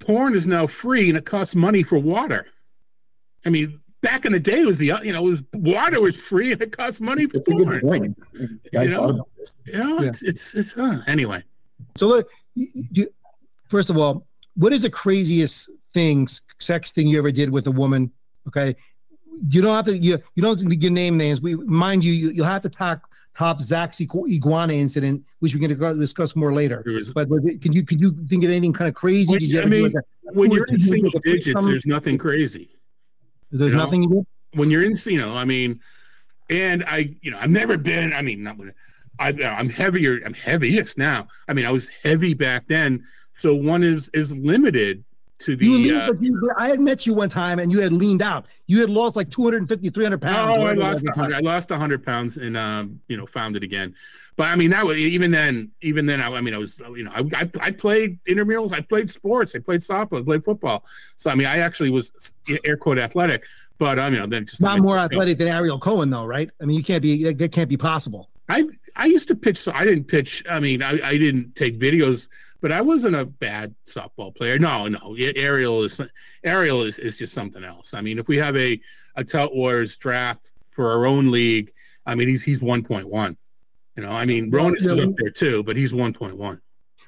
porn 0.00 0.34
is 0.34 0.46
now 0.46 0.66
free 0.66 1.08
and 1.08 1.16
it 1.16 1.24
costs 1.24 1.54
money 1.54 1.82
for 1.84 1.98
water. 1.98 2.46
I 3.46 3.50
mean, 3.50 3.80
back 4.00 4.24
in 4.24 4.32
the 4.32 4.40
day, 4.40 4.60
it 4.60 4.66
was 4.66 4.78
the 4.78 4.86
you 5.02 5.12
know, 5.12 5.26
it 5.26 5.30
was 5.30 5.44
water 5.54 6.00
was 6.00 6.16
free 6.20 6.52
and 6.52 6.60
it 6.62 6.72
cost 6.72 7.00
money 7.00 7.26
for 7.26 7.34
That's 7.38 7.48
a 7.48 7.52
good 7.52 7.64
porn. 7.66 7.80
point. 7.80 8.18
Guys 8.72 8.90
You 8.90 8.96
know? 8.96 9.00
thought 9.02 9.10
about 9.10 9.28
this. 9.36 9.56
You 9.66 9.78
know, 9.78 10.00
Yeah. 10.00 10.08
it's 10.08 10.22
it's, 10.22 10.54
it's 10.54 10.76
uh, 10.76 11.02
anyway. 11.06 11.42
So 11.96 12.06
look, 12.08 12.30
you, 12.54 12.66
you, 12.92 13.08
first 13.68 13.90
of 13.90 13.96
all, 13.96 14.26
what 14.56 14.72
is 14.72 14.82
the 14.82 14.90
craziest 14.90 15.70
thing, 15.94 16.28
sex 16.58 16.90
thing 16.92 17.06
you 17.06 17.18
ever 17.18 17.30
did 17.32 17.50
with 17.50 17.66
a 17.66 17.70
woman? 17.72 18.10
Okay, 18.48 18.74
you 19.50 19.60
don't 19.62 19.74
have 19.74 19.86
to. 19.86 19.96
You 19.96 20.18
you 20.34 20.42
don't 20.42 20.58
have 20.58 20.68
to 20.68 20.76
give 20.76 20.92
name 20.92 21.16
names. 21.16 21.40
We 21.40 21.54
mind 21.56 22.04
you, 22.04 22.12
you 22.12 22.30
you'll 22.30 22.46
have 22.46 22.62
to 22.62 22.68
talk 22.68 23.08
top 23.36 23.60
Zach's 23.60 24.00
iguana 24.00 24.72
incident, 24.72 25.22
which 25.38 25.54
we're 25.54 25.60
going 25.60 25.78
to 25.78 25.98
discuss 26.00 26.34
more 26.34 26.52
later. 26.52 26.82
Was- 26.86 27.12
But 27.12 27.28
was 27.28 27.44
it, 27.44 27.62
could 27.62 27.72
you 27.74 27.84
could 27.84 28.00
you 28.00 28.12
think 28.26 28.42
of 28.44 28.50
anything 28.50 28.72
kind 28.72 28.88
of 28.88 28.94
crazy? 28.94 29.30
Well, 29.30 29.38
Did 29.38 29.48
you 29.50 29.62
I 29.62 29.66
mean, 29.66 29.92
When 30.24 30.50
you're 30.50 30.64
in 30.64 30.78
single 30.78 31.10
do 31.10 31.16
with 31.18 31.26
a 31.26 31.28
digits, 31.36 31.64
there's 31.66 31.86
nothing 31.86 32.18
crazy. 32.18 32.70
There's 33.50 33.72
you 33.72 33.78
know? 33.78 33.84
nothing 33.84 34.02
you 34.02 34.08
did? 34.08 34.26
when 34.58 34.70
you're 34.70 34.84
in, 34.84 34.94
you 35.06 35.18
know, 35.18 35.34
I 35.34 35.44
mean, 35.44 35.80
and 36.50 36.84
I, 36.84 37.14
you 37.20 37.30
know, 37.30 37.38
I've 37.40 37.50
never 37.50 37.76
been. 37.76 38.12
I 38.12 38.22
mean, 38.22 38.42
not 38.42 38.56
when 38.56 38.72
I, 39.18 39.28
I'm 39.42 39.68
heavier. 39.68 40.20
I'm 40.24 40.34
heaviest 40.34 40.96
now. 40.98 41.28
I 41.48 41.52
mean, 41.52 41.66
I 41.66 41.70
was 41.70 41.88
heavy 42.02 42.34
back 42.34 42.66
then. 42.66 43.04
So 43.34 43.54
one 43.54 43.82
is 43.82 44.10
is 44.14 44.32
limited 44.32 45.04
to 45.40 45.52
You 45.52 45.56
the. 45.56 45.68
leaned, 45.68 46.00
Uh, 46.00 46.14
you, 46.20 46.52
I 46.56 46.68
had 46.68 46.80
met 46.80 47.06
you 47.06 47.14
one 47.14 47.28
time 47.28 47.58
and 47.58 47.70
you 47.70 47.80
had 47.80 47.92
leaned 47.92 48.22
out. 48.22 48.46
You 48.66 48.80
had 48.80 48.90
lost 48.90 49.16
like 49.16 49.30
250, 49.30 49.90
300 49.90 50.20
pounds. 50.20 50.58
oh, 50.58 50.62
I 50.62 50.74
lost 50.74 51.04
100. 51.04 51.36
I 51.36 51.40
lost 51.40 51.70
100 51.70 52.04
pounds 52.04 52.38
and 52.38 52.56
um, 52.56 53.00
you 53.08 53.16
know, 53.16 53.26
found 53.26 53.56
it 53.56 53.62
again. 53.62 53.94
But 54.38 54.46
I 54.46 54.54
mean, 54.54 54.70
that 54.70 54.86
was 54.86 54.96
even 54.96 55.32
then. 55.32 55.72
Even 55.82 56.06
then, 56.06 56.20
I, 56.20 56.32
I 56.32 56.40
mean, 56.40 56.54
I 56.54 56.58
was, 56.58 56.78
you 56.78 57.02
know, 57.02 57.10
I, 57.12 57.24
I, 57.34 57.50
I 57.60 57.70
played 57.72 58.22
intramurals. 58.24 58.72
I 58.72 58.80
played 58.80 59.10
sports. 59.10 59.56
I 59.56 59.58
played 59.58 59.80
softball. 59.80 60.20
I 60.20 60.22
played 60.22 60.44
football. 60.44 60.84
So 61.16 61.28
I 61.28 61.34
mean, 61.34 61.48
I 61.48 61.58
actually 61.58 61.90
was 61.90 62.34
air 62.64 62.76
quote 62.76 62.98
athletic. 63.00 63.44
But 63.78 63.98
I 63.98 64.08
mean, 64.08 64.30
then 64.30 64.46
just 64.46 64.60
Not 64.60 64.80
more 64.80 64.96
athletic 64.96 65.38
than 65.38 65.48
Ariel 65.48 65.80
Cohen, 65.80 66.08
though, 66.08 66.24
right? 66.24 66.48
I 66.62 66.66
mean, 66.66 66.76
you 66.76 66.84
can't 66.84 67.02
be. 67.02 67.32
That 67.32 67.50
can't 67.50 67.68
be 67.68 67.76
possible. 67.76 68.30
I 68.48 68.68
I 68.94 69.06
used 69.06 69.26
to 69.26 69.34
pitch. 69.34 69.58
So 69.58 69.72
I 69.74 69.84
didn't 69.84 70.04
pitch. 70.04 70.44
I 70.48 70.60
mean, 70.60 70.82
I, 70.82 71.00
I 71.02 71.18
didn't 71.18 71.56
take 71.56 71.76
videos, 71.76 72.28
but 72.60 72.70
I 72.70 72.80
wasn't 72.80 73.16
a 73.16 73.24
bad 73.24 73.74
softball 73.86 74.32
player. 74.32 74.56
No, 74.56 74.86
no. 74.86 75.16
Ariel 75.18 75.82
is 75.82 76.00
Ariel 76.44 76.82
is, 76.82 77.00
is 77.00 77.18
just 77.18 77.34
something 77.34 77.64
else. 77.64 77.92
I 77.92 78.02
mean, 78.02 78.20
if 78.20 78.28
we 78.28 78.36
have 78.36 78.56
a 78.56 78.80
a 79.16 79.24
Tout 79.24 79.52
Wars 79.52 79.96
draft 79.96 80.52
for 80.70 80.92
our 80.92 81.06
own 81.06 81.32
league, 81.32 81.72
I 82.06 82.14
mean, 82.14 82.28
he's 82.28 82.44
he's 82.44 82.62
one 82.62 82.84
point 82.84 83.08
one. 83.08 83.36
You 83.98 84.04
know, 84.04 84.12
I 84.12 84.24
mean, 84.26 84.48
Well, 84.48 84.66
Ronis 84.66 84.76
is 84.86 84.96
yeah, 84.96 85.02
up 85.02 85.10
there 85.16 85.30
too, 85.30 85.64
but 85.64 85.76
he's 85.76 85.92
one 85.92 86.12
point 86.12 86.36
one. 86.36 86.60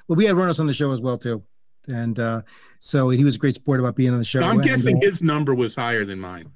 Well, 0.09 0.17
we 0.17 0.25
had 0.25 0.35
Ronos 0.35 0.59
on 0.59 0.67
the 0.67 0.73
show 0.73 0.91
as 0.91 0.99
well 0.99 1.17
too, 1.17 1.41
and 1.87 2.19
uh, 2.19 2.41
so 2.81 3.09
he 3.09 3.23
was 3.23 3.35
a 3.35 3.37
great 3.37 3.55
sport 3.55 3.79
about 3.79 3.95
being 3.95 4.11
on 4.11 4.19
the 4.19 4.25
show. 4.25 4.43
I'm 4.43 4.55
And, 4.57 4.63
guessing 4.63 4.97
uh, 4.97 4.99
his 5.01 5.21
number 5.23 5.55
was 5.55 5.73
higher 5.73 6.03
than 6.03 6.19
mine. 6.19 6.51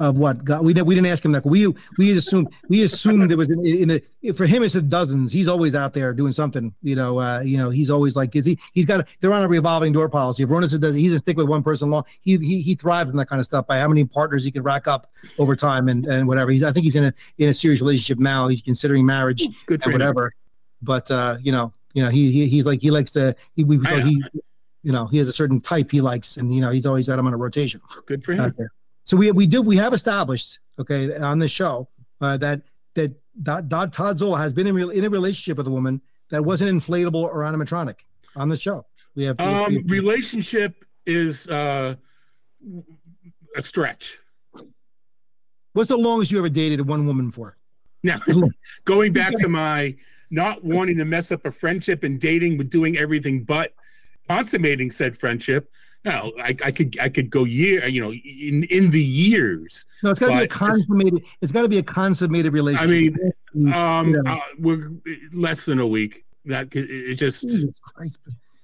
Of 0.00 0.16
what 0.16 0.42
God, 0.44 0.64
we 0.64 0.72
didn't 0.72 0.86
we 0.86 0.94
didn't 0.94 1.08
ask 1.08 1.22
him 1.22 1.32
that. 1.32 1.44
We 1.44 1.72
we 1.98 2.16
assumed 2.16 2.48
we 2.68 2.82
assumed 2.82 3.30
there 3.30 3.36
was 3.36 3.50
in, 3.50 3.64
in 3.64 3.88
the 3.88 4.32
for 4.32 4.46
him 4.46 4.62
it's 4.62 4.74
a 4.74 4.80
dozens. 4.80 5.30
He's 5.30 5.46
always 5.46 5.74
out 5.74 5.92
there 5.92 6.14
doing 6.14 6.32
something. 6.32 6.74
You 6.82 6.96
know, 6.96 7.20
uh, 7.20 7.42
you 7.42 7.58
know, 7.58 7.68
he's 7.68 7.90
always 7.90 8.16
like 8.16 8.34
is 8.34 8.46
he 8.46 8.58
he's 8.72 8.86
got 8.86 9.00
a, 9.00 9.06
they're 9.20 9.32
on 9.32 9.42
a 9.42 9.48
revolving 9.48 9.92
door 9.92 10.08
policy. 10.08 10.42
If 10.42 10.48
Ronas 10.48 10.78
does 10.80 10.94
he 10.94 11.06
doesn't 11.06 11.18
stick 11.20 11.36
with 11.36 11.48
one 11.48 11.62
person 11.62 11.90
long. 11.90 12.04
He 12.22 12.38
he 12.38 12.62
he 12.62 12.74
thrives 12.74 13.10
in 13.10 13.16
that 13.18 13.28
kind 13.28 13.40
of 13.40 13.46
stuff 13.46 13.66
by 13.66 13.78
how 13.78 13.88
many 13.88 14.04
partners 14.04 14.42
he 14.42 14.50
can 14.50 14.62
rack 14.62 14.88
up 14.88 15.12
over 15.38 15.54
time 15.54 15.88
and 15.88 16.06
and 16.06 16.26
whatever. 16.26 16.50
He's 16.50 16.62
I 16.62 16.72
think 16.72 16.84
he's 16.84 16.96
in 16.96 17.04
a 17.04 17.14
in 17.36 17.50
a 17.50 17.54
serious 17.54 17.82
relationship 17.82 18.18
now. 18.18 18.48
He's 18.48 18.62
considering 18.62 19.04
marriage 19.04 19.46
Good 19.66 19.82
for 19.82 19.90
and 19.90 20.00
him. 20.00 20.00
whatever. 20.00 20.34
But 20.80 21.10
uh, 21.10 21.36
you 21.42 21.52
know, 21.52 21.74
you 21.92 22.02
know, 22.02 22.08
he, 22.08 22.32
he 22.32 22.48
he's 22.48 22.64
like 22.64 22.80
he 22.80 22.90
likes 22.90 23.10
to 23.12 23.36
he 23.54 23.64
we 23.64 23.78
he 24.02 24.22
you 24.82 24.92
know 24.92 25.06
he 25.08 25.18
has 25.18 25.28
a 25.28 25.32
certain 25.32 25.60
type 25.60 25.90
he 25.90 26.00
likes, 26.00 26.38
and 26.38 26.54
you 26.54 26.62
know 26.62 26.70
he's 26.70 26.86
always 26.86 27.06
got 27.06 27.18
him 27.18 27.26
on 27.26 27.34
a 27.34 27.36
rotation 27.36 27.82
Good 28.06 28.24
for 28.24 28.32
him. 28.32 28.54
So 29.10 29.16
we 29.16 29.32
we 29.32 29.44
do 29.44 29.60
we 29.60 29.76
have 29.76 29.92
established 29.92 30.60
okay 30.78 31.12
on 31.16 31.40
this 31.40 31.50
show 31.50 31.88
uh, 32.20 32.36
that 32.36 32.62
that 32.94 33.12
Todd, 33.92 34.16
Zola 34.20 34.38
has 34.38 34.52
been 34.52 34.68
in, 34.68 34.74
real 34.76 34.90
in 34.90 35.02
a 35.04 35.10
relationship 35.10 35.58
with 35.58 35.66
a 35.66 35.70
woman 35.70 36.00
that 36.30 36.44
wasn't 36.44 36.70
inflatable 36.70 37.16
or 37.24 37.38
animatronic 37.40 37.96
on 38.36 38.48
the 38.48 38.56
show. 38.56 38.86
We 39.16 39.24
have, 39.24 39.40
have- 39.40 39.48
we 39.48 39.76
Um, 39.76 39.82
have- 39.82 39.90
relationship 39.90 40.84
is 41.06 41.48
uh, 41.48 41.96
a 43.56 43.62
stretch. 43.62 44.20
what's 45.72 45.88
the 45.88 45.98
longest 45.98 46.30
you 46.30 46.38
ever 46.38 46.48
dated 46.48 46.86
one 46.86 47.04
woman 47.04 47.32
for? 47.32 47.56
Now, 48.04 48.20
going 48.84 49.12
back 49.12 49.32
to 49.38 49.48
my 49.48 49.96
not 50.30 50.62
wanting 50.62 50.96
to 50.98 51.04
mess 51.04 51.32
up 51.32 51.44
a 51.46 51.50
friendship 51.50 52.04
and 52.04 52.20
dating, 52.20 52.58
but 52.58 52.70
doing 52.70 52.96
everything 52.96 53.42
but 53.42 53.74
consummating 54.28 54.92
said 54.92 55.16
friendship. 55.18 55.68
No, 56.04 56.32
I, 56.42 56.56
I 56.64 56.70
could 56.72 56.98
I 56.98 57.08
could 57.10 57.28
go 57.28 57.44
year, 57.44 57.86
you 57.86 58.00
know, 58.00 58.12
in 58.12 58.64
in 58.64 58.90
the 58.90 59.02
years. 59.02 59.84
No, 60.02 60.10
it's 60.10 60.20
got 60.20 60.30
to 60.30 60.36
be 60.38 60.44
a 60.44 60.48
consummated. 60.48 61.22
It's 61.42 61.52
got 61.52 61.62
to 61.62 61.68
be 61.68 61.78
a 61.78 61.82
consummated 61.82 62.52
relationship. 62.54 63.14
I 63.54 63.58
mean, 63.58 63.74
um, 63.74 64.14
Yeah. 64.14 64.34
uh, 64.34 64.40
we're 64.58 64.92
less 65.32 65.66
than 65.66 65.78
a 65.78 65.86
week. 65.86 66.24
That 66.46 66.74
it 66.74 66.90
it 66.90 67.14
just 67.16 67.44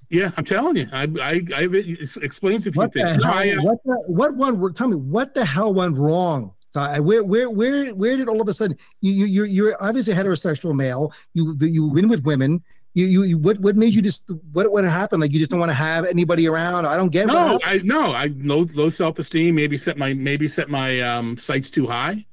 yeah, 0.08 0.30
I'm 0.38 0.44
telling 0.44 0.76
you, 0.76 0.88
I 0.92 1.02
I, 1.20 1.42
I 1.54 1.68
it 1.70 2.16
explains 2.22 2.66
a 2.66 2.72
few 2.72 2.80
What 2.80 2.94
things. 2.94 3.18
No, 3.18 3.30
I, 3.30 3.50
uh, 3.50 3.62
What 3.62 3.78
the, 3.84 3.94
what 4.06 4.34
one? 4.34 4.72
Tell 4.72 4.88
me 4.88 4.96
what 4.96 5.34
the 5.34 5.44
hell 5.44 5.74
went 5.74 5.96
wrong? 5.96 6.52
Where 6.72 7.24
where 7.24 7.50
where 7.50 7.94
where 7.94 8.16
did 8.16 8.28
all 8.28 8.40
of 8.40 8.48
a 8.48 8.54
sudden 8.54 8.76
you 9.00 9.12
you 9.12 9.24
you're, 9.26 9.46
you're 9.46 9.82
obviously 9.82 10.12
a 10.12 10.16
heterosexual 10.16 10.74
male. 10.74 11.12
You 11.34 11.56
you 11.60 11.86
win 11.86 12.08
with 12.08 12.24
women. 12.24 12.62
You, 12.96 13.04
you 13.04 13.22
you 13.24 13.36
what 13.36 13.60
what 13.60 13.76
made 13.76 13.94
you 13.94 14.00
just 14.00 14.24
what 14.54 14.72
what 14.72 14.82
happened? 14.82 15.20
Like 15.20 15.30
you 15.30 15.38
just 15.38 15.50
don't 15.50 15.60
want 15.60 15.68
to 15.68 15.74
have 15.74 16.06
anybody 16.06 16.48
around. 16.48 16.86
I 16.86 16.96
don't 16.96 17.10
get. 17.10 17.26
no. 17.26 17.60
I 17.62 17.76
no, 17.84 18.12
I 18.12 18.32
low 18.38 18.66
low 18.72 18.88
self 18.88 19.18
esteem. 19.18 19.54
Maybe 19.54 19.76
set 19.76 19.98
my 19.98 20.14
maybe 20.14 20.48
set 20.48 20.70
my 20.70 21.00
um, 21.02 21.36
sights 21.36 21.68
too 21.68 21.86
high, 21.86 22.24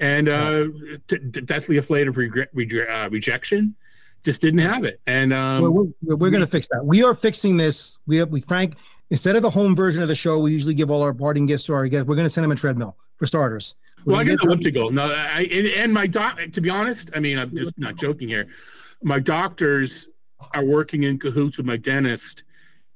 and 0.00 0.28
uh, 0.28 0.64
t- 1.06 1.18
t- 1.18 1.40
deathly 1.42 1.76
afraid 1.76 2.08
of 2.08 2.16
regret, 2.16 2.48
rege- 2.52 2.88
uh, 2.90 3.10
rejection. 3.12 3.76
Just 4.24 4.42
didn't 4.42 4.58
have 4.58 4.82
it, 4.82 5.00
and 5.06 5.32
um, 5.32 5.62
we're, 5.62 5.70
we're, 5.70 6.16
we're 6.16 6.30
going 6.30 6.40
to 6.40 6.48
fix 6.48 6.66
that. 6.72 6.84
We 6.84 7.04
are 7.04 7.14
fixing 7.14 7.56
this. 7.56 8.00
We 8.08 8.16
have, 8.16 8.28
we 8.30 8.40
Frank 8.40 8.74
instead 9.10 9.36
of 9.36 9.42
the 9.42 9.50
home 9.50 9.76
version 9.76 10.02
of 10.02 10.08
the 10.08 10.16
show, 10.16 10.40
we 10.40 10.50
usually 10.50 10.74
give 10.74 10.90
all 10.90 11.02
our 11.02 11.14
parting 11.14 11.46
gifts 11.46 11.62
to 11.64 11.74
our 11.74 11.86
guests. 11.86 12.08
We're 12.08 12.16
going 12.16 12.26
to 12.26 12.30
send 12.30 12.42
them 12.42 12.50
a 12.50 12.56
treadmill 12.56 12.96
for 13.18 13.28
starters. 13.28 13.76
We're 14.04 14.14
well, 14.14 14.20
I 14.20 14.24
got 14.24 14.40
the 14.40 14.46
elliptical. 14.48 14.90
No, 14.90 15.04
I 15.04 15.48
and, 15.48 15.66
and 15.68 15.94
my 15.94 16.08
doc. 16.08 16.40
To 16.54 16.60
be 16.60 16.70
honest, 16.70 17.10
I 17.14 17.20
mean, 17.20 17.38
I'm 17.38 17.56
just 17.56 17.78
not 17.78 17.94
joking 17.94 18.28
here. 18.28 18.48
My 19.02 19.18
doctors 19.18 20.08
are 20.54 20.64
working 20.64 21.04
in 21.04 21.18
cahoots 21.18 21.56
with 21.56 21.66
my 21.66 21.76
dentist 21.76 22.44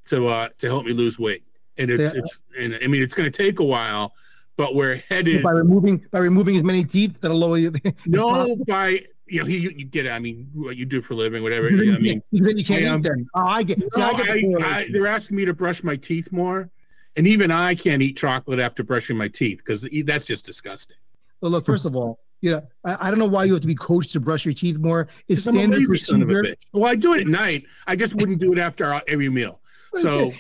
to 0.07 0.29
uh 0.29 0.49
to 0.59 0.67
help 0.67 0.85
me 0.85 0.93
lose 0.93 1.19
weight, 1.19 1.43
and 1.79 1.91
it's 1.91 2.15
Yeah. 2.15 2.21
it's 2.21 2.43
and 2.59 2.79
I 2.83 2.87
mean 2.87 3.03
it's 3.03 3.15
going 3.15 3.31
to 3.31 3.37
take 3.37 3.59
a 3.61 3.65
while, 3.65 4.15
but 4.57 4.75
we're 4.75 4.97
headed. 5.09 5.43
by 5.43 5.51
removing 5.53 6.05
by 6.11 6.19
removing 6.21 6.57
as 6.57 6.63
many 6.63 6.85
teeth 6.85 7.21
that'll 7.21 7.39
lower 7.39 7.59
you. 7.59 7.73
No, 8.07 8.31
possible. 8.31 8.65
by 8.67 9.05
you 9.29 9.43
know, 9.43 9.49
you, 9.49 9.71
you 9.71 9.85
get 9.85 10.07
it. 10.07 10.11
I 10.11 10.21
mean, 10.21 10.49
what 10.55 10.77
you 10.77 10.85
do 10.85 11.03
for 11.03 11.15
a 11.15 11.17
living, 11.17 11.43
whatever. 11.43 11.67
I 11.67 11.71
mean, 11.73 12.23
then 12.31 12.57
you 12.57 12.65
can't 12.65 12.85
I, 12.85 12.89
um, 12.89 13.01
eat 13.01 13.03
them. 13.03 13.27
Oh, 13.35 13.45
I 13.45 13.63
get. 13.65 13.81
see, 13.81 13.89
no, 13.97 14.07
I 14.07 14.13
get 14.23 14.27
the 14.27 14.63
I. 14.65 14.79
I, 14.79 14.89
they're 14.93 15.09
asking 15.09 15.37
me 15.37 15.45
to 15.47 15.53
brush 15.53 15.83
my 15.83 15.97
teeth 15.97 16.31
more, 16.31 16.71
and 17.17 17.27
even 17.27 17.51
I 17.51 17.75
can't 17.75 18.01
eat 18.03 18.17
chocolate 18.17 18.61
after 18.61 18.85
brushing 18.85 19.17
my 19.17 19.27
teeth 19.27 19.59
because 19.59 19.85
that's 20.05 20.27
just 20.27 20.47
disgusting. 20.47 20.97
Well, 21.41 21.51
look, 21.51 21.67
first 21.67 21.87
of 21.87 21.97
all, 21.97 22.21
You 22.43 22.51
know, 22.53 22.63
I, 22.85 23.07
I 23.07 23.11
don't 23.11 23.19
know 23.19 23.27
why 23.27 23.45
you 23.45 23.53
have 23.55 23.63
to 23.63 23.67
be 23.67 23.75
coached 23.75 24.13
to 24.13 24.21
brush 24.21 24.45
your 24.45 24.55
teeth 24.55 24.79
more. 24.79 25.09
It's 25.29 25.45
Because 25.45 25.47
I'm 25.47 25.57
a 25.57 25.59
standard 25.61 25.79
lazy 25.81 25.97
son 25.99 26.23
of 26.23 26.29
a 26.29 26.33
procedure. 26.33 26.55
bitch. 26.57 26.63
Well, 26.73 26.91
I 26.91 26.95
do 26.95 27.15
it 27.15 27.21
at 27.23 27.27
night. 27.27 27.65
I 27.87 27.97
just 27.97 28.15
wouldn't 28.15 28.41
do 28.41 28.53
it 28.53 28.59
after 28.59 29.01
every 29.09 29.29
meal. 29.29 29.61
So 29.95 30.31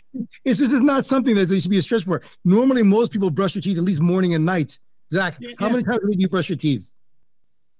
It's 0.44 0.60
this 0.60 0.68
is 0.68 0.68
not 0.70 1.06
something 1.06 1.34
that 1.36 1.46
there 1.48 1.58
should 1.58 1.70
be 1.70 1.78
a 1.78 1.82
stress 1.82 2.02
for. 2.02 2.20
Normally, 2.44 2.82
most 2.82 3.10
people 3.12 3.30
brush 3.30 3.54
their 3.54 3.62
teeth 3.62 3.78
at 3.78 3.84
least 3.84 4.02
morning 4.02 4.34
and 4.34 4.44
night. 4.44 4.78
Zach, 5.12 5.38
how 5.58 5.68
many 5.70 5.82
times 5.82 6.00
a 6.02 6.06
week 6.06 6.18
do 6.18 6.22
you 6.22 6.28
brush 6.28 6.50
your 6.50 6.58
teeth? 6.58 6.92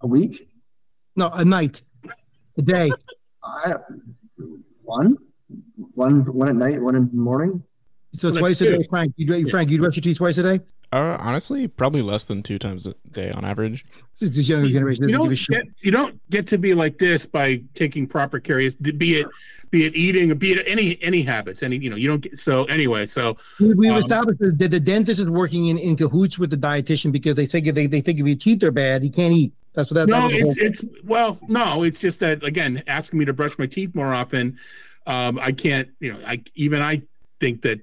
A 0.01 0.07
week? 0.07 0.49
No, 1.17 1.29
a 1.31 1.45
night, 1.45 1.83
a 2.57 2.63
day. 2.63 2.91
I 3.45 3.75
one, 4.83 5.17
one, 5.95 6.21
one 6.33 6.49
at 6.49 6.57
night, 6.57 6.81
one 6.81 6.95
in 6.95 7.09
the 7.11 7.15
morning. 7.17 7.63
So 8.15 8.31
Well, 8.31 8.41
twice 8.41 8.61
a 8.61 8.65
day, 8.65 8.77
good. 8.79 8.87
Frank. 8.89 9.13
You, 9.17 9.51
Frank, 9.51 9.71
you 9.71 9.79
brush 9.79 9.97
your 9.97 10.03
teeth 10.03 10.17
twice 10.19 10.39
a 10.39 10.43
day. 10.43 10.61
Uh, 10.97 11.17
honestly, 11.21 11.69
probably 11.69 12.01
less 12.01 12.25
than 12.25 12.43
two 12.43 12.59
times 12.59 12.87
a 12.87 12.95
day 13.11 13.31
on 13.31 13.45
average. 13.45 13.85
This 14.19 14.35
is 14.35 14.49
younger 14.49 14.69
generation 14.69 15.09
you 15.09 15.15
doesn't 15.15 15.29
give 15.31 15.47
don't 15.47 15.59
a 15.61 15.65
get 15.65 15.75
you 15.85 15.91
don't 15.91 16.31
get 16.31 16.47
to 16.49 16.59
be 16.59 16.73
like 16.73 16.97
this 16.97 17.27
by 17.27 17.61
taking 17.75 18.07
proper 18.07 18.41
care. 18.41 18.59
Be 18.59 19.21
it 19.21 19.27
be 19.71 19.85
it 19.85 19.95
eating, 19.95 20.35
be 20.39 20.53
it 20.53 20.65
any 20.67 20.99
any 21.03 21.21
habits. 21.21 21.63
Any 21.63 21.77
you 21.77 21.91
know 21.91 21.97
you 21.97 22.09
don't 22.09 22.21
get 22.23 22.39
so 22.39 22.65
anyway. 22.65 23.05
So 23.05 23.37
We, 23.61 23.75
we've 23.75 23.91
Um, 23.91 23.99
established 23.99 24.39
that 24.41 24.71
the 24.71 24.81
dentist 24.81 25.21
is 25.21 25.29
working 25.29 25.67
in, 25.67 25.77
in 25.77 25.97
cahoots 25.97 26.39
with 26.39 26.49
the 26.49 26.57
dietitian 26.57 27.13
because 27.13 27.35
they 27.35 27.45
think 27.47 27.67
if 27.67 27.75
they, 27.75 27.87
they 27.87 28.01
think 28.01 28.19
if 28.19 28.27
your 28.27 28.37
teeth 28.37 28.63
are 28.63 28.71
bad, 28.71 29.05
you 29.05 29.11
can't 29.11 29.35
eat. 29.35 29.53
That's 29.75 29.91
what 29.91 29.97
that. 29.97 30.07
that 30.07 30.19
no, 30.19 30.25
was 30.25 30.33
the 30.33 30.41
whole- 30.41 30.51
it's 30.51 30.83
it's 30.83 31.05
well, 31.05 31.39
no, 31.49 31.83
it's 31.83 32.01
just 32.01 32.21
that 32.21 32.43
again, 32.43 32.83
asking 32.87 33.19
me 33.19 33.27
to 33.27 33.35
brush 33.35 33.59
my 33.59 33.67
teeth 33.67 33.95
more 33.95 34.15
often. 34.15 34.57
Um, 35.07 35.39
I 35.39 35.53
can't, 35.53 35.89
you 36.01 36.15
know, 36.15 36.19
I 36.27 36.43
even 36.55 36.81
I 36.81 37.03
think 37.39 37.61
that 37.63 37.81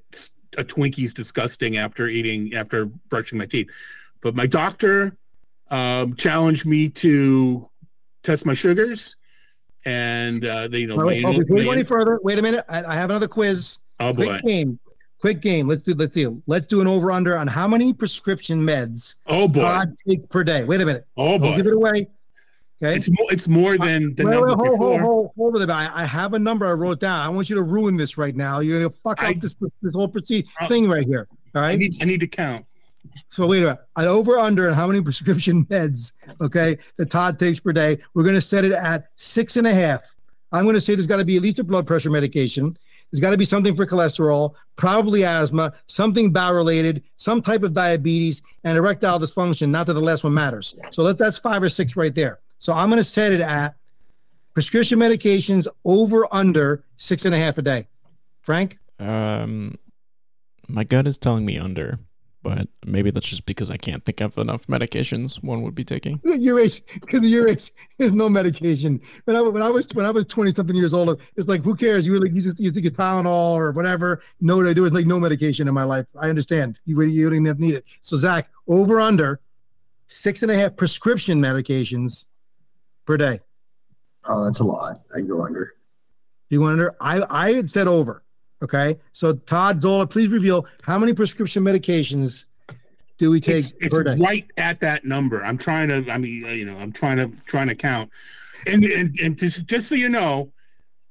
a 0.58 0.64
Twinkie's 0.64 1.14
disgusting 1.14 1.78
after 1.78 2.08
eating 2.08 2.54
after 2.54 2.86
brushing 2.86 3.38
my 3.38 3.46
teeth. 3.46 3.70
But 4.22 4.36
my 4.36 4.48
doctor 4.48 5.16
um, 5.70 6.16
challenged 6.16 6.66
me 6.66 6.90
to 6.90 7.70
test 8.24 8.46
my 8.46 8.54
sugars, 8.54 9.16
and 9.86 10.46
uh, 10.46 10.68
they 10.68 10.80
you 10.80 10.88
know 10.88 10.96
All 10.96 11.06
right, 11.06 11.22
my- 11.22 11.30
oh, 11.30 11.40
before 11.40 11.56
we 11.58 11.64
go 11.66 11.72
any 11.72 11.84
further, 11.84 12.20
wait 12.24 12.40
a 12.40 12.42
minute. 12.42 12.66
I, 12.70 12.84
I 12.84 12.96
have 12.96 13.10
another 13.10 13.28
quiz. 13.28 13.80
oh 14.00 14.14
boy, 14.14 14.26
Quick 14.26 14.44
game. 14.44 14.80
Quick 15.20 15.42
game. 15.42 15.68
Let's 15.68 15.84
do. 15.84 15.94
Let's 15.94 16.12
do. 16.12 16.44
Let's 16.48 16.68
do 16.68 16.82
an 16.82 16.88
over 16.88 17.10
under 17.12 17.38
on 17.38 17.48
how 17.48 17.68
many 17.68 17.94
prescription 17.94 18.62
meds 18.62 19.16
oh 19.28 19.48
boy, 19.48 19.62
Todd 19.62 19.96
takes 20.08 20.26
per 20.28 20.44
day. 20.44 20.64
Wait 20.66 20.82
a 20.82 20.86
minute. 20.86 21.06
oh 21.16 21.38
boy. 21.40 21.48
Don't 21.48 21.58
give 21.58 21.68
it 21.68 21.74
away. 21.74 22.08
Okay. 22.84 22.96
It's 22.98 23.10
more, 23.10 23.28
it's 23.32 23.48
more 23.48 23.74
uh, 23.76 23.86
than 23.86 24.14
the 24.16 24.26
wait, 24.26 24.32
number 24.32 24.48
wait, 24.50 24.56
hold, 24.58 24.72
before. 24.72 25.00
hold, 25.00 25.02
hold, 25.02 25.32
hold 25.54 25.62
it. 25.62 25.70
I, 25.70 25.90
I 25.94 26.06
have 26.06 26.34
a 26.34 26.40
number 26.40 26.66
I 26.68 26.74
wrote 26.74 27.00
down. 27.00 27.22
I 27.22 27.30
want 27.30 27.50
you 27.50 27.56
to 27.56 27.62
ruin 27.64 27.96
this 27.96 28.18
right 28.18 28.36
now. 28.36 28.60
You're 28.60 28.80
gonna 28.82 28.94
fuck 29.04 29.24
I- 29.24 29.32
up 29.32 29.40
this 29.40 29.56
this 29.82 29.96
whole 29.96 30.08
proceed 30.08 30.48
Oh. 30.60 30.68
thing 30.68 30.90
right 30.90 31.06
here. 31.06 31.28
All 31.56 31.62
I 31.62 31.76
need 31.76 31.96
I 32.02 32.06
need 32.06 32.20
to 32.20 32.28
count. 32.28 32.66
So 33.30 33.46
wait 33.48 33.60
a 33.60 33.68
minute. 33.68 33.80
An 33.96 34.06
over 34.06 34.38
under 34.40 34.68
on 34.70 34.74
how 34.74 34.88
many 34.88 35.02
prescription 35.02 35.66
meds, 35.70 36.12
okay, 36.42 36.78
that 36.98 37.10
Todd 37.10 37.40
takes 37.40 37.60
per 37.60 37.72
day. 37.72 38.00
We're 38.14 38.24
gonna 38.24 38.42
set 38.42 38.66
it 38.66 38.72
at 38.74 39.06
six 39.16 39.56
and 39.56 39.68
a 39.68 39.74
half. 39.74 40.04
I'm 40.52 40.66
gonna 40.66 40.82
say 40.82 40.96
there's 40.96 41.08
got 41.08 41.18
to 41.18 41.26
be 41.26 41.36
at 41.38 41.42
least 41.42 41.60
a 41.60 41.64
blood 41.64 41.88
pressure 41.88 42.10
medication. 42.10 42.76
There's 43.12 43.22
got 43.22 43.30
to 43.32 43.38
be 43.38 43.46
something 43.46 43.76
for 43.76 43.86
cholesterol, 43.86 44.54
probably 44.76 45.24
asthma, 45.24 45.74
something 45.86 46.32
bowel 46.34 46.54
related, 46.56 47.04
some 47.18 47.42
type 47.44 47.62
of 47.62 47.74
diabetes, 47.74 48.42
and 48.64 48.76
erectile 48.76 49.20
dysfunction. 49.20 49.70
Not 49.70 49.86
that 49.88 49.94
the 49.94 50.02
last 50.02 50.24
one 50.24 50.34
matters. 50.34 50.76
So 50.92 51.04
let 51.04 51.18
that's 51.20 51.38
five 51.38 51.62
or 51.62 51.70
six 51.70 51.96
right 51.96 52.14
there. 52.16 52.40
So 52.64 52.72
I'm 52.72 52.88
gonna 52.88 53.04
set 53.04 53.34
it 53.34 53.42
at 53.42 53.76
prescription 54.54 54.98
medications 54.98 55.68
over 55.84 56.34
under 56.34 56.86
six 56.96 57.26
and 57.26 57.36
a 57.36 57.38
half 57.38 57.58
a 57.58 57.62
day. 57.62 57.90
Frank, 58.40 58.80
Um, 59.00 59.78
my 60.70 60.86
gut 60.86 61.06
is 61.06 61.18
telling 61.18 61.46
me 61.46 61.58
under, 61.58 62.00
but 62.42 62.70
maybe 62.86 63.12
that's 63.12 63.28
just 63.28 63.46
because 63.46 63.70
I 63.70 63.76
can't 63.76 64.06
think 64.06 64.22
of 64.22 64.38
enough 64.38 64.68
medications 64.68 65.44
one 65.44 65.62
would 65.64 65.76
be 65.76 65.84
taking. 65.84 66.22
your 66.24 66.58
age 66.58 66.82
because 67.02 67.28
your 67.28 67.50
age 67.50 67.70
is 68.00 68.14
no 68.14 68.30
medication. 68.30 69.02
When 69.26 69.36
I 69.36 69.42
when 69.42 69.62
I 69.62 69.70
was 69.70 69.90
when 69.94 70.06
I 70.06 70.12
was 70.12 70.26
twenty 70.28 70.54
something 70.54 70.78
years 70.78 70.94
old, 70.94 71.20
it's 71.36 71.50
like 71.50 71.66
who 71.66 71.76
cares? 71.76 72.08
You 72.08 72.14
really 72.14 72.30
you 72.30 72.40
just 72.40 72.62
you 72.62 72.72
think 72.72 72.86
of 72.86 72.94
Tylenol 72.94 73.56
or 73.56 73.74
whatever. 73.74 74.22
No, 74.40 74.64
there 74.74 74.84
was 74.84 74.94
like 74.94 75.06
no 75.06 75.20
medication 75.20 75.68
in 75.68 75.74
my 75.74 75.84
life. 75.84 76.06
I 76.18 76.30
understand. 76.30 76.80
You 76.86 76.96
really 76.96 77.12
you 77.12 77.30
don't 77.30 77.46
even 77.46 77.58
need 77.58 77.76
it. 77.76 77.84
So 78.00 78.16
Zach, 78.16 78.50
over 78.70 79.02
under 79.02 79.42
six 80.08 80.44
and 80.44 80.52
a 80.52 80.56
half 80.56 80.78
prescription 80.78 81.42
medications 81.42 82.28
per 83.06 83.18
day. 83.18 83.40
Oh, 84.26 84.46
that's 84.46 84.60
a 84.60 84.64
lot. 84.64 85.02
I'd 85.16 85.28
go 85.28 85.44
under. 85.44 85.66
Do 86.50 86.56
you 86.56 86.62
want 86.62 86.74
under? 86.74 86.96
I 87.02 87.24
I 87.30 87.54
had 87.54 87.70
said 87.70 87.88
over. 87.88 88.24
Okay. 88.64 88.98
So 89.12 89.34
Todd 89.34 89.82
Zola, 89.82 90.08
please 90.08 90.30
reveal 90.30 90.66
how 90.84 90.98
many 90.98 91.14
prescription 91.14 91.64
medications 91.64 92.46
do 93.18 93.30
we 93.30 93.40
take 93.42 93.58
It's, 93.66 93.74
it's 93.82 93.94
per 93.94 94.04
day? 94.04 94.16
right 94.18 94.46
at 94.58 94.80
that 94.80 95.04
number. 95.06 95.44
I'm 95.44 95.58
trying 95.58 95.90
to. 95.90 96.10
I 96.12 96.18
mean, 96.18 96.46
you 96.46 96.66
know, 96.66 96.78
I'm 96.78 96.92
trying 96.94 97.18
to 97.18 97.32
trying 97.46 97.68
to 97.68 97.76
count, 97.76 98.10
and 98.68 98.84
and, 98.86 99.18
and 99.20 99.38
just 99.38 99.66
just 99.66 99.90
so 99.90 99.96
you 99.96 100.08
know, 100.10 100.52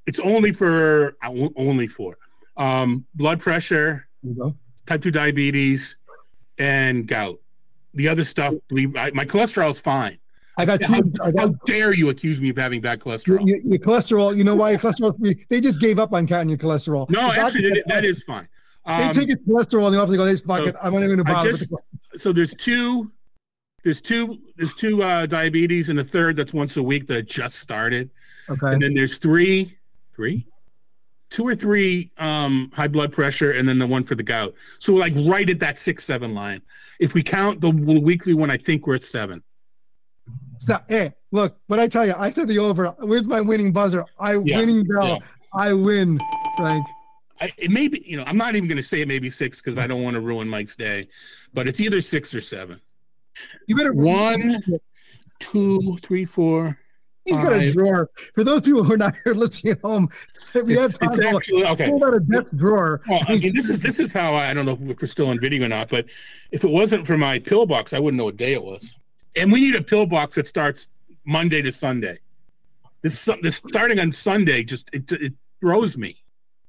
it's 0.06 0.20
only 0.20 0.52
for 0.52 1.16
only 1.56 1.86
for 1.86 2.16
um, 2.56 3.04
blood 3.14 3.40
pressure, 3.40 4.06
There 4.22 4.32
you 4.32 4.38
go. 4.38 4.56
type 4.86 5.02
two 5.02 5.10
diabetes, 5.10 5.98
and 6.58 7.06
gout. 7.06 7.38
The 7.94 8.08
other 8.08 8.24
stuff, 8.24 8.54
believe 8.68 8.96
I, 8.96 9.10
my 9.10 9.24
is 9.68 9.78
fine. 9.80 10.18
I 10.58 10.64
got 10.66 10.82
How, 10.84 11.00
two. 11.00 11.12
I 11.22 11.30
got 11.30 11.40
how 11.40 11.46
dare 11.66 11.92
you 11.94 12.10
accuse 12.10 12.40
me 12.40 12.50
of 12.50 12.56
having 12.58 12.80
bad 12.80 13.00
cholesterol? 13.00 13.46
your, 13.46 13.58
your 13.58 13.78
cholesterol, 13.78 14.36
you 14.36 14.44
know 14.44 14.54
why 14.54 14.70
your 14.70 14.78
cholesterol? 14.78 15.16
They 15.48 15.60
just 15.60 15.80
gave 15.80 15.98
up 15.98 16.12
on 16.12 16.26
counting 16.26 16.50
your 16.50 16.58
cholesterol. 16.58 17.08
No, 17.10 17.32
The 17.32 17.40
actually, 17.40 17.62
doctor- 17.70 17.82
that, 17.86 18.04
is 18.04 18.22
fine. 18.22 18.48
They 18.86 18.92
Um, 18.92 19.12
take 19.14 19.28
your 19.28 19.36
cholesterol 19.38 19.86
in 19.86 19.92
the 19.94 19.98
office 20.00 20.10
and 20.10 20.18
go, 20.18 20.24
"This 20.26 20.40
fuck 20.40 20.58
so 20.58 20.64
it, 20.66 20.76
I'm 20.82 20.92
not 20.92 21.02
even 21.04 21.16
going 21.16 21.26
to 21.26 21.32
bother." 21.32 21.50
just- 21.52 21.72
so 22.16 22.32
there's 22.32 22.54
two 22.54 23.10
there's 23.84 24.00
two 24.00 24.38
there's 24.56 24.74
two 24.74 25.02
uh 25.02 25.24
diabetes 25.26 25.88
and 25.88 25.98
a 26.00 26.04
third 26.04 26.36
that's 26.36 26.52
once 26.52 26.76
a 26.76 26.82
week 26.82 27.06
that 27.06 27.16
I 27.16 27.20
just 27.22 27.56
started 27.58 28.10
okay, 28.50 28.66
and 28.72 28.82
then 28.82 28.92
there's 28.94 29.16
three 29.18 29.76
three 30.14 30.46
two 31.30 31.46
or 31.46 31.54
three 31.54 32.10
um 32.18 32.70
high 32.74 32.86
blood 32.86 33.12
pressure 33.12 33.52
and 33.52 33.66
then 33.68 33.78
the 33.78 33.86
one 33.86 34.04
for 34.04 34.14
the 34.14 34.22
gout 34.22 34.54
so 34.78 34.92
we're 34.92 35.00
like 35.00 35.14
right 35.26 35.48
at 35.48 35.58
that 35.60 35.78
six 35.78 36.04
seven 36.04 36.34
line 36.34 36.60
if 37.00 37.14
we 37.14 37.22
count 37.22 37.60
the 37.62 37.70
weekly 37.70 38.34
one 38.34 38.50
i 38.50 38.56
think 38.58 38.86
we're 38.86 38.94
at 38.94 39.02
seven 39.02 39.42
so 40.62 40.78
hey, 40.88 41.12
look, 41.32 41.56
what 41.66 41.80
I 41.80 41.88
tell 41.88 42.06
you, 42.06 42.14
I 42.16 42.30
said 42.30 42.46
the 42.48 42.58
over. 42.58 42.88
Where's 43.00 43.26
my 43.26 43.40
winning 43.40 43.72
buzzer? 43.72 44.04
I 44.18 44.34
Yeah, 44.44 44.58
winning 44.58 44.84
bell. 44.84 45.08
yeah. 45.08 45.18
I 45.54 45.72
win, 45.72 46.18
Frank. 46.56 46.86
I, 47.40 47.52
it 47.58 47.72
may 47.72 47.88
be 47.88 48.04
you 48.06 48.16
know 48.16 48.22
i'm 48.26 48.36
not 48.36 48.54
even 48.54 48.68
going 48.68 48.76
to 48.76 48.82
say 48.84 49.00
it 49.00 49.08
may 49.08 49.18
be 49.18 49.28
six 49.28 49.60
because 49.60 49.76
i 49.76 49.84
don't 49.84 50.04
want 50.04 50.14
to 50.14 50.20
ruin 50.20 50.48
mike's 50.48 50.76
day 50.76 51.08
but 51.52 51.66
it's 51.66 51.80
either 51.80 52.00
six 52.00 52.32
or 52.34 52.40
seven 52.40 52.80
You 53.66 53.74
better 53.74 53.92
One. 53.92 54.62
two 55.40 55.98
three 56.04 56.24
four 56.24 56.78
He's 57.24 57.38
got 57.38 57.52
a 57.52 57.72
drawer. 57.72 58.10
For 58.34 58.42
those 58.42 58.62
people 58.62 58.82
who 58.82 58.94
are 58.94 58.96
not 58.96 59.14
here 59.24 59.34
listening 59.34 59.72
at 59.74 59.80
home, 59.80 60.08
we 60.54 60.74
have 60.74 60.90
it's, 60.90 60.98
it's 61.00 61.18
actually 61.18 61.64
okay 61.64 61.88
Pulled 61.88 62.02
out 62.04 62.14
a 62.14 62.20
desk 62.20 62.52
drawer. 62.56 63.00
Well, 63.08 63.20
I 63.28 63.36
mean, 63.36 63.54
this 63.54 63.70
is 63.70 63.80
this 63.80 64.00
is 64.00 64.12
how 64.12 64.34
I, 64.34 64.50
I 64.50 64.54
don't 64.54 64.66
know 64.66 64.72
if 64.72 65.00
we're 65.00 65.06
still 65.06 65.28
on 65.28 65.38
video 65.40 65.64
or 65.64 65.68
not, 65.68 65.88
but 65.88 66.06
if 66.50 66.64
it 66.64 66.70
wasn't 66.70 67.06
for 67.06 67.16
my 67.16 67.38
pill 67.38 67.64
box, 67.64 67.92
I 67.92 67.98
wouldn't 68.00 68.18
know 68.18 68.24
what 68.24 68.36
day 68.36 68.52
it 68.52 68.62
was. 68.62 68.96
And 69.36 69.50
we 69.50 69.60
need 69.60 69.74
a 69.74 69.82
pillbox 69.82 70.34
that 70.34 70.46
starts 70.46 70.88
Monday 71.24 71.62
to 71.62 71.72
Sunday. 71.72 72.18
This 73.02 73.28
this 73.42 73.56
starting 73.56 73.98
on 73.98 74.12
Sunday 74.12 74.62
just 74.62 74.88
it, 74.92 75.10
it 75.12 75.34
throws 75.60 75.96
me. 75.98 76.22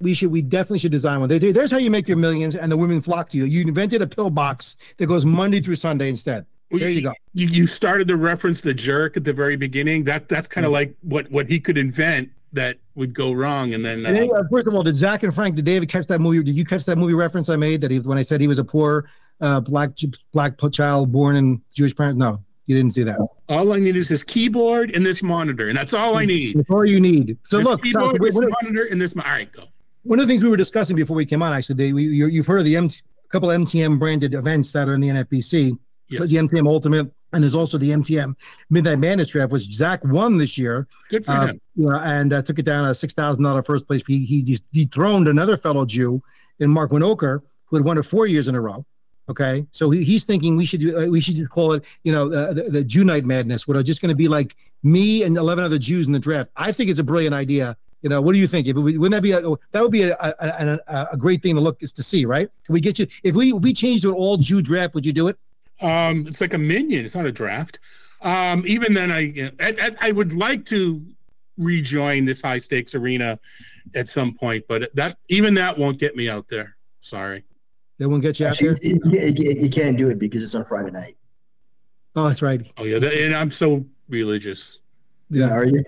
we 0.04 0.14
should 0.14 0.32
we 0.32 0.42
definitely 0.42 0.80
should 0.80 0.92
design 0.92 1.20
one. 1.20 1.30
There's 1.30 1.72
how 1.72 1.78
you 1.78 1.90
make 1.90 2.08
your 2.08 2.18
millions, 2.18 2.56
and 2.56 2.72
the 2.72 2.78
women 2.78 3.02
flock 3.02 3.30
to 3.30 3.38
you. 3.38 3.46
You 3.46 3.62
invented 3.62 4.02
a 4.02 4.08
pillbox 4.08 4.78
that 4.98 5.08
goes 5.08 5.26
Monday 5.26 5.62
through 5.62 5.76
Sunday 5.76 6.10
instead. 6.10 6.46
There 6.72 6.90
you 6.90 7.02
go. 7.02 7.14
You, 7.34 7.48
you 7.48 7.68
started 7.68 8.08
to 8.08 8.18
reference 8.18 8.62
the 8.62 8.74
jerk 8.74 9.16
at 9.16 9.24
the 9.24 9.34
very 9.34 9.56
beginning. 9.56 10.04
That 10.04 10.28
that's 10.28 10.48
kind 10.48 10.66
of 10.66 10.72
like 10.72 10.96
what 11.02 11.30
what 11.32 11.48
he 11.48 11.60
could 11.60 11.78
invent 11.78 12.30
that 12.52 12.78
would 12.96 13.14
go 13.14 13.32
wrong, 13.32 13.74
and 13.74 13.84
then 13.84 14.06
And 14.06 14.16
then, 14.16 14.30
uh, 14.30 14.40
uh, 14.40 14.44
first 14.52 14.68
of 14.68 14.76
all, 14.76 14.84
did 14.84 14.96
Zach 14.96 15.24
and 15.24 15.34
Frank, 15.34 15.56
did 15.56 15.66
David 15.66 15.90
catch 15.90 16.06
that 16.08 16.20
movie? 16.20 16.44
Did 16.44 16.56
you 16.56 16.66
catch 16.66 16.86
that 16.86 16.98
movie 16.98 17.14
reference 17.14 17.50
I 17.50 17.56
made 17.56 17.82
that 17.82 17.92
he, 17.92 18.00
when 18.00 18.18
I 18.18 18.22
said 18.22 18.42
he 18.42 18.48
was 18.48 18.60
a 18.60 18.64
poor 18.64 19.10
uh, 19.42 19.60
black 19.60 19.92
black 20.34 20.54
child 20.72 21.12
born 21.12 21.36
in 21.36 21.62
Jewish 21.74 21.96
parents? 21.96 22.18
No, 22.18 22.44
you 22.66 22.76
didn't 22.76 22.94
see 22.94 23.04
that. 23.04 23.20
all 23.50 23.74
I 23.74 23.80
need 23.80 23.98
is 23.98 24.10
this 24.10 24.24
keyboard 24.24 24.92
and 24.92 25.06
this 25.06 25.22
monitor, 25.22 25.68
and 25.68 25.78
that's 25.78 25.94
all 25.94 26.16
I 26.18 26.26
need. 26.26 26.58
That's 26.58 26.70
all 26.70 26.86
you 26.86 27.00
need. 27.00 27.38
So 27.44 27.58
this 27.58 27.68
look, 27.68 27.84
keyboard, 27.84 28.18
Tom, 28.18 28.26
this 28.26 28.40
monitor, 28.40 28.88
and 28.90 29.02
this. 29.02 29.16
All 29.16 29.24
right, 29.24 29.52
go. 29.52 29.66
one 30.04 30.20
of 30.20 30.28
the 30.28 30.32
things 30.32 30.44
we 30.44 30.50
were 30.50 30.58
discussing 30.58 30.96
before 30.96 31.16
we 31.16 31.26
came 31.26 31.44
on, 31.44 31.52
actually, 31.52 31.76
they, 31.76 31.94
we, 31.94 32.04
you, 32.04 32.28
you've 32.28 32.48
heard 32.48 32.60
of 32.60 32.66
the 32.66 32.76
MT, 32.76 33.02
a 33.26 33.30
couple 33.30 33.52
of 33.52 33.60
MTM 33.62 34.00
branded 34.00 34.34
events 34.34 34.72
that 34.72 34.88
are 34.88 34.94
in 34.94 35.02
the 35.02 35.10
NFBC. 35.10 35.78
Yes. 36.10 36.30
The 36.30 36.36
MTM 36.36 36.68
Ultimate, 36.68 37.12
and 37.34 37.44
there's 37.44 37.56
also 37.56 37.78
the 37.78 37.90
MTM 37.90 38.36
Midnight 38.70 39.00
Madness 39.00 39.30
Draft, 39.30 39.52
which 39.52 39.64
Zach 39.64 40.04
won 40.04 40.38
this 40.38 40.58
year. 40.58 40.88
Good 41.10 41.26
for 41.26 41.32
uh, 41.32 41.48
him. 41.48 41.62
you 41.76 41.90
know, 41.90 42.00
and 42.00 42.32
uh, 42.32 42.42
took 42.42 42.60
it 42.60 42.66
down 42.66 42.86
a 42.86 42.94
six 42.94 43.14
thousand 43.14 43.44
dollar 43.44 43.64
first 43.64 43.88
place. 43.88 44.04
He 44.06 44.26
he 44.26 44.60
dethroned 44.72 45.28
another 45.28 45.58
fellow 45.58 45.86
Jew 45.86 46.22
in 46.60 46.70
Mark 46.70 46.92
Winoker, 46.92 47.42
who 47.66 47.76
had 47.76 47.86
won 47.86 47.98
it 47.98 48.04
four 48.04 48.28
years 48.28 48.48
in 48.48 48.56
a 48.56 48.62
row. 48.62 48.86
Okay, 49.30 49.66
so 49.72 49.90
he, 49.90 50.04
he's 50.04 50.26
thinking 50.26 50.58
we 50.58 50.66
should 50.66 50.82
do, 50.82 51.00
uh, 51.00 51.06
we 51.08 51.22
should 51.22 51.36
just 51.38 51.50
call 51.50 51.72
it 51.74 51.84
you 52.04 52.12
know 52.12 52.32
uh, 52.32 52.52
the, 52.54 52.64
the 52.64 52.84
Jew 52.84 53.04
Night 53.06 53.24
Madness, 53.26 53.68
are 53.70 53.82
just 53.84 54.02
going 54.02 54.10
to 54.10 54.16
be 54.16 54.28
like 54.28 54.56
me 54.84 55.24
and 55.24 55.38
eleven 55.38 55.64
other 55.64 55.80
Jews 55.80 56.08
in 56.08 56.14
the 56.14 56.20
draft. 56.20 56.50
I 56.58 56.72
think 56.74 56.90
it's 56.90 57.00
a 57.00 57.04
brilliant 57.04 57.34
idea. 57.34 57.78
You 58.02 58.10
know, 58.10 58.22
what 58.22 58.34
do 58.34 58.40
you 58.40 58.48
think? 58.50 58.68
If 58.68 58.76
wouldn't 58.76 59.12
that 59.12 59.22
be 59.22 59.32
a 59.32 59.40
that 59.42 59.82
would 59.82 59.92
be 59.92 60.04
a, 60.04 60.18
a, 60.20 60.80
a, 60.88 61.08
a- 61.14 61.18
great 61.18 61.42
thing 61.42 61.56
to 61.56 61.62
look 61.62 61.82
is 61.82 61.94
to 61.94 62.04
see, 62.04 62.26
right? 62.26 62.50
Can 62.66 62.74
we 62.74 62.82
get 62.82 63.00
you 63.00 63.08
if 63.24 63.34
we 63.34 63.54
we 63.54 63.72
change 63.72 64.02
to 64.02 64.10
an 64.10 64.16
all 64.16 64.36
Jew 64.36 64.62
draft? 64.62 64.94
Would 64.94 65.06
you 65.06 65.14
do 65.14 65.30
it? 65.30 65.38
Um, 65.80 66.28
it's 66.28 66.42
like 66.42 66.54
a 66.54 66.58
minion. 66.58 67.06
It's 67.06 67.16
not 67.16 67.26
a 67.26 67.32
draft. 67.32 67.80
Um, 68.22 68.64
even 68.68 68.94
then, 68.94 69.10
I 69.10 69.52
I- 69.62 69.96
I 70.02 70.12
would 70.12 70.34
like 70.34 70.66
to 70.66 71.02
rejoin 71.58 72.26
this 72.26 72.42
high 72.42 72.58
stakes 72.58 72.94
arena 72.96 73.40
at 73.96 74.10
some 74.10 74.34
point, 74.34 74.66
but 74.68 74.94
that 74.96 75.16
even 75.30 75.54
that 75.54 75.78
won't 75.78 75.98
get 75.98 76.16
me 76.18 76.30
out 76.30 76.48
there. 76.50 76.76
Sorry. 77.00 77.44
They 78.00 78.06
won't 78.06 78.22
get 78.22 78.40
you 78.40 78.48
out 78.48 78.58
there. 78.58 78.76
You, 78.82 79.00
you- 79.06 79.56
you 79.64 79.70
can't 79.70 79.98
do 79.98 80.10
it 80.10 80.20
because 80.20 80.44
it's 80.44 80.56
on 80.56 80.66
Friday 80.66 80.92
night. 80.92 81.16
Oh, 82.16 82.28
that's 82.28 82.42
right. 82.42 82.72
Oh 82.78 82.84
yeah, 82.84 83.00
that, 83.00 83.14
and 83.14 83.36
I'm 83.36 83.50
so 83.50 83.86
religious. 84.10 84.80
Yeah, 85.30 85.50
are 85.52 85.66
you? 85.66 85.84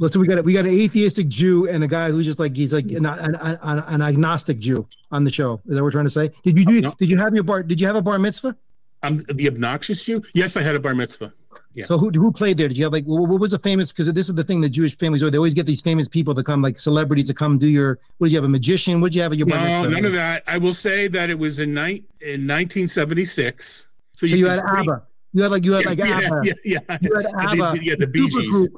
Listen, 0.00 0.20
we 0.20 0.26
got 0.26 0.42
we 0.44 0.52
got 0.52 0.66
an 0.66 0.72
atheistic 0.72 1.28
Jew 1.28 1.68
and 1.68 1.82
a 1.84 1.88
guy 1.88 2.10
who's 2.10 2.26
just 2.26 2.38
like 2.40 2.54
he's 2.56 2.72
like 2.72 2.86
an, 2.90 3.06
an, 3.06 3.36
an, 3.36 3.58
an 3.86 4.02
agnostic 4.02 4.58
Jew 4.58 4.86
on 5.12 5.24
the 5.24 5.30
show. 5.30 5.54
Is 5.66 5.70
that 5.70 5.74
what 5.76 5.84
we're 5.84 5.90
trying 5.92 6.06
to 6.06 6.10
say? 6.10 6.30
Did 6.44 6.58
you 6.58 6.66
do? 6.66 6.80
No. 6.82 6.94
Did 6.98 7.08
you 7.08 7.16
have 7.18 7.32
your 7.34 7.44
bar? 7.44 7.62
Did 7.62 7.80
you 7.80 7.86
have 7.86 7.96
a 7.96 8.02
bar 8.02 8.18
mitzvah? 8.18 8.56
I'm 9.02 9.24
the 9.32 9.46
obnoxious 9.48 10.02
Jew. 10.04 10.22
Yes, 10.34 10.56
I 10.56 10.62
had 10.62 10.74
a 10.74 10.80
bar 10.80 10.94
mitzvah. 10.94 11.32
Yeah. 11.74 11.84
So 11.86 11.98
who 11.98 12.10
who 12.10 12.32
played 12.32 12.56
there? 12.56 12.68
Did 12.68 12.78
you 12.78 12.84
have 12.84 12.92
like 12.92 13.04
what, 13.04 13.40
was 13.40 13.50
the 13.50 13.58
famous? 13.58 13.92
Because 13.92 14.12
this 14.12 14.28
is 14.28 14.34
the 14.34 14.44
thing 14.44 14.60
that 14.62 14.70
Jewish 14.70 14.96
families 14.96 15.20
do. 15.20 15.30
They 15.30 15.38
always 15.38 15.54
get 15.54 15.66
these 15.66 15.80
famous 15.80 16.08
people 16.08 16.34
to 16.34 16.42
come, 16.42 16.62
like 16.62 16.78
celebrities, 16.78 17.26
to 17.28 17.34
come 17.34 17.58
do 17.58 17.68
your. 17.68 17.98
What 18.18 18.28
did 18.28 18.32
you 18.32 18.38
have? 18.38 18.44
A 18.44 18.48
magician? 18.48 19.00
What 19.00 19.12
did 19.12 19.16
you 19.16 19.22
have 19.22 19.32
at 19.32 19.38
your 19.38 19.46
No, 19.48 19.88
none 19.88 20.04
of 20.04 20.12
that. 20.12 20.42
I 20.46 20.58
will 20.58 20.74
say 20.74 21.08
that 21.08 21.30
it 21.30 21.38
was 21.38 21.58
in 21.58 21.74
night 21.74 22.04
in 22.20 22.46
1976. 22.46 23.86
So 24.14 24.26
you, 24.26 24.46
had 24.46 24.60
can 24.60 24.78
ABBA. 24.78 25.02
You 25.32 25.42
had 25.42 25.50
like 25.50 25.64
you 25.64 25.72
had 25.72 25.82
Yeah, 25.82 25.88
like 25.90 25.98
yeah, 25.98 26.20
ABBA. 26.26 26.40
yeah, 26.44 26.52
yeah. 26.64 26.98
You 27.02 27.14
had 27.14 27.26
ABBA. 27.34 27.84
yeah, 27.84 27.94
the 27.98 28.06
Bee 28.06 28.28
Gees. 28.28 28.68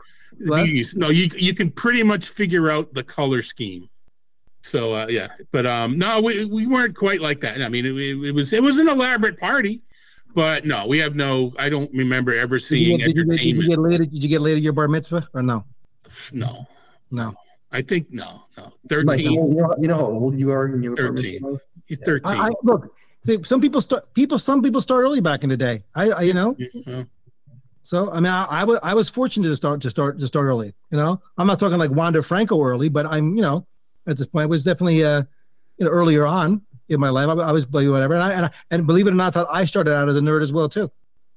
The 0.40 0.56
Bee 0.56 0.66
Gees. 0.66 0.94
No, 0.96 1.10
you 1.10 1.30
you 1.36 1.54
can 1.54 1.70
pretty 1.70 2.02
much 2.02 2.28
figure 2.28 2.70
out 2.70 2.92
the 2.94 3.04
color 3.04 3.42
scheme. 3.42 3.88
So 4.62 4.94
uh, 4.94 5.06
yeah, 5.08 5.28
but 5.52 5.66
um, 5.66 5.98
no, 5.98 6.20
we, 6.20 6.44
we 6.44 6.66
weren't 6.66 6.96
quite 6.96 7.20
like 7.20 7.40
that. 7.40 7.62
I 7.62 7.68
mean, 7.68 7.86
it, 7.86 7.96
it 7.96 8.32
was 8.32 8.52
it 8.52 8.62
was 8.62 8.78
an 8.78 8.88
elaborate 8.88 9.38
party, 9.38 9.82
but 10.38 10.64
no, 10.64 10.86
we 10.86 10.98
have 10.98 11.16
no. 11.16 11.52
I 11.58 11.68
don't 11.68 11.90
remember 11.92 12.32
ever 12.32 12.58
Did 12.58 12.62
you, 12.62 12.68
seeing 12.68 12.98
get, 12.98 13.06
did, 13.08 13.16
you 13.16 13.24
get, 13.24 13.38
did 13.38 13.56
you 13.56 13.68
get 13.68 13.78
later? 13.80 14.04
Did 14.04 14.22
you 14.22 14.28
get 14.28 14.40
later 14.40 14.60
your 14.60 14.72
bar 14.72 14.86
mitzvah 14.86 15.26
or 15.34 15.42
no? 15.42 15.64
No, 16.32 16.64
No. 17.10 17.34
I 17.72 17.82
think 17.82 18.06
no, 18.12 18.44
no. 18.56 18.72
Mike, 19.02 19.18
you 19.18 19.26
Thirteen. 19.34 19.50
know, 19.50 19.74
you 19.80 19.88
know 19.88 19.96
how 19.96 20.06
old 20.06 20.36
you 20.36 20.52
are 20.52 20.68
when 20.68 20.80
you 20.80 20.92
were 20.92 20.96
13. 20.96 21.58
You're 21.88 21.98
Thirteen. 21.98 22.38
I, 22.38 22.46
I 22.46 22.50
look. 22.62 22.94
Some 23.42 23.60
people 23.60 23.80
start. 23.80 24.14
People. 24.14 24.38
Some 24.38 24.62
people 24.62 24.80
start 24.80 25.02
early 25.02 25.20
back 25.20 25.42
in 25.42 25.50
the 25.50 25.56
day. 25.56 25.82
I, 25.96 26.10
I 26.10 26.20
you 26.22 26.34
know. 26.34 26.54
Yeah. 26.58 27.02
So 27.82 28.12
I 28.12 28.20
mean, 28.20 28.26
I, 28.26 28.44
I 28.44 28.62
was 28.64 28.78
I 28.84 28.94
was 28.94 29.08
fortunate 29.08 29.48
to 29.48 29.56
start 29.56 29.80
to 29.80 29.90
start 29.90 30.20
to 30.20 30.26
start 30.28 30.44
early. 30.44 30.72
You 30.92 30.98
know, 30.98 31.20
I'm 31.36 31.48
not 31.48 31.58
talking 31.58 31.78
like 31.78 31.90
Wander 31.90 32.22
Franco 32.22 32.62
early, 32.62 32.88
but 32.88 33.06
I'm 33.06 33.34
you 33.34 33.42
know 33.42 33.66
at 34.06 34.16
this 34.16 34.28
point 34.28 34.44
I 34.44 34.46
was 34.46 34.62
definitely 34.62 35.04
uh 35.04 35.24
you 35.78 35.84
know 35.84 35.90
earlier 35.90 36.28
on 36.28 36.62
in 36.88 37.00
my 37.00 37.10
life. 37.10 37.28
I, 37.28 37.32
I 37.34 37.52
was 37.52 37.66
whatever, 37.66 38.14
and 38.14 38.22
I, 38.22 38.32
and 38.32 38.46
I 38.46 38.50
and 38.70 38.86
believe 38.86 39.06
it 39.06 39.10
or 39.10 39.14
not, 39.14 39.36
I 39.36 39.64
started 39.64 39.94
out 39.94 40.08
as 40.08 40.16
a 40.16 40.20
nerd 40.20 40.42
as 40.42 40.52
well 40.52 40.68
too. 40.68 40.90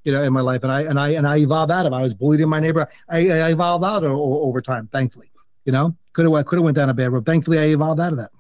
You 0.04 0.12
know, 0.12 0.24
in 0.24 0.34
my 0.34 0.42
life, 0.42 0.64
and 0.64 0.72
I 0.72 0.82
and 0.82 1.00
I 1.00 1.10
and 1.10 1.28
I 1.28 1.38
evolved 1.38 1.72
out 1.72 1.86
of. 1.86 1.94
it. 1.94 1.96
I 1.96 2.02
was 2.02 2.14
bullied 2.14 2.42
in 2.42 2.50
my 2.50 2.60
neighborhood. 2.60 2.90
I, 3.08 3.30
I 3.30 3.52
evolved 3.52 3.86
out 3.86 4.04
of, 4.04 4.12
over 4.12 4.60
time, 4.60 4.88
thankfully. 4.88 5.32
You 5.66 5.72
know, 5.72 5.96
could 6.14 6.26
have 6.26 6.46
could 6.46 6.58
have 6.58 6.64
went 6.64 6.76
down 6.76 6.90
a 6.90 6.94
bad 6.94 7.12
road. 7.12 7.26
Thankfully, 7.26 7.60
I 7.60 7.66
evolved 7.66 8.02
out 8.02 8.12
of 8.12 8.18
that 8.18 8.32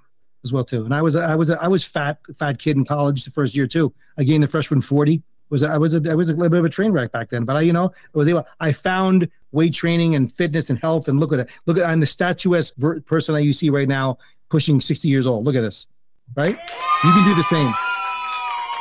as 0.44 0.52
well 0.52 0.64
too. 0.64 0.86
And 0.86 0.94
I 0.94 1.02
was 1.02 1.16
I 1.16 1.36
was 1.36 1.52
I 1.52 1.68
was 1.68 1.84
fat 1.84 2.20
fat 2.36 2.60
kid 2.60 2.78
in 2.78 2.86
college 2.86 3.26
the 3.26 3.32
first 3.32 3.56
year 3.56 3.68
too. 3.68 3.94
I 4.18 4.24
gained 4.24 4.44
the 4.44 4.48
freshman 4.48 4.82
forty. 4.82 5.22
Was 5.50 5.64
I 5.64 5.78
was 5.78 5.94
a 5.94 6.10
I 6.10 6.16
was 6.16 6.30
a 6.30 6.34
little 6.34 6.50
bit 6.50 6.60
of 6.60 6.66
a 6.66 6.70
train 6.70 6.92
wreck 6.92 7.12
back 7.12 7.30
then, 7.30 7.44
but 7.44 7.58
I 7.58 7.62
you 7.62 7.74
know 7.74 7.92
I 8.16 8.18
was 8.18 8.28
able. 8.28 8.46
I 8.60 8.72
found 8.72 9.30
weight 9.52 9.74
training 9.74 10.16
and 10.16 10.32
fitness 10.32 10.70
and 10.70 10.80
health 10.80 11.08
and 11.10 11.20
look 11.20 11.34
at 11.34 11.40
it. 11.42 11.50
Look 11.66 11.78
at 11.78 11.90
I'm 11.90 12.00
the 12.00 12.06
statuesque 12.06 12.76
person 13.06 13.36
that 13.36 13.44
you 13.44 13.54
see 13.54 13.70
right 13.70 13.88
now, 13.88 14.18
pushing 14.50 14.80
sixty 14.80 15.10
years 15.10 15.28
old. 15.28 15.46
Look 15.46 15.56
at 15.56 15.62
this, 15.62 15.88
right? 16.36 16.58
You 17.03 17.12
can 17.12 17.26
do 17.26 17.36
the 17.36 17.44
same. 17.49 17.74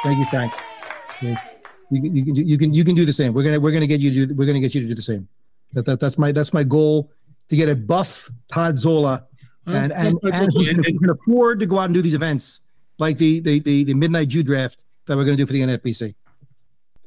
Thank 0.02 0.18
you, 0.18 0.24
Frank. 0.26 0.52
You, 1.20 1.34
can- 1.34 2.14
you 2.16 2.24
can 2.24 2.34
do- 2.34 2.42
you 2.42 2.58
can 2.58 2.74
you 2.74 2.84
can 2.84 2.94
do 2.94 3.04
the 3.04 3.12
same. 3.12 3.34
We're 3.34 3.42
gonna 3.42 3.58
we're 3.60 3.72
gonna 3.72 3.86
get 3.86 4.00
you 4.00 4.10
to 4.12 4.26
do, 4.26 4.34
we're 4.34 4.46
gonna 4.46 4.60
get 4.60 4.74
you 4.74 4.80
to 4.82 4.86
do 4.88 4.94
the 4.94 5.02
same. 5.02 5.28
That, 5.72 5.84
that 5.86 6.00
that's 6.00 6.16
my 6.18 6.32
that's 6.32 6.52
my 6.52 6.62
goal 6.64 7.10
to 7.48 7.56
get 7.56 7.68
a 7.68 7.74
buff 7.76 8.30
Todd 8.52 8.78
Zola 8.78 9.26
and 9.66 9.92
and, 9.92 10.18
and 10.22 10.52
who 10.52 10.64
can, 10.66 10.82
who 10.84 10.98
can 10.98 11.10
afford 11.10 11.60
to 11.60 11.66
go 11.66 11.78
out 11.78 11.84
and 11.86 11.94
do 11.94 12.00
these 12.02 12.14
events 12.14 12.60
like 12.98 13.18
the 13.18 13.40
the 13.40 13.58
the, 13.60 13.84
the 13.84 13.94
midnight 13.94 14.28
Jew 14.28 14.42
draft 14.42 14.82
that 15.06 15.16
we're 15.16 15.24
going 15.24 15.36
to 15.36 15.42
do 15.42 15.46
for 15.46 15.52
the 15.52 15.60
NFBC. 15.62 16.14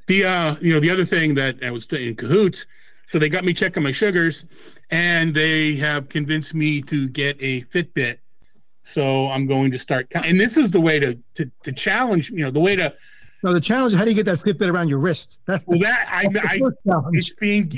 The 0.08 0.26
uh, 0.26 0.56
you 0.62 0.74
know, 0.74 0.80
the 0.82 0.90
other 0.90 1.06
thing 1.06 1.34
that 1.36 1.64
I 1.64 1.72
was 1.72 1.86
in 1.88 2.16
cahoots, 2.16 2.66
so 3.08 3.18
they 3.20 3.30
got 3.30 3.46
me 3.46 3.54
checking 3.54 3.84
my 3.84 3.92
sugars, 3.92 4.46
and 4.92 5.34
they 5.34 5.76
have 5.78 6.10
convinced 6.10 6.54
me 6.54 6.82
to 6.84 7.08
get 7.08 7.38
a 7.42 7.62
Fitbit. 7.64 8.18
So 8.84 9.30
I'm 9.30 9.48
going 9.48 9.72
to 9.72 9.78
start, 9.78 10.08
and 10.14 10.40
this 10.40 10.58
is 10.58 10.70
the 10.70 10.82
way 10.82 11.00
to 11.00 11.18
to, 11.36 11.50
to 11.64 11.72
challenge, 11.72 12.30
you 12.30 12.44
know, 12.44 12.52
the 12.52 12.60
way 12.60 12.76
to 12.76 12.94
Now 13.42 13.54
the 13.54 13.62
challenge 13.62 13.94
is 13.94 13.98
how 13.98 14.04
do 14.04 14.12
you 14.12 14.16
get 14.16 14.26
that 14.26 14.40
Fitbit 14.40 14.70
around 14.70 14.90
your 14.90 15.00
wrist? 15.00 15.40
That's 15.46 15.66
well 15.66 15.80
the, 15.80 15.86
that 15.86 16.08
I, 16.12 16.28
I 16.44 16.60
it's 17.14 17.34
being 17.34 17.72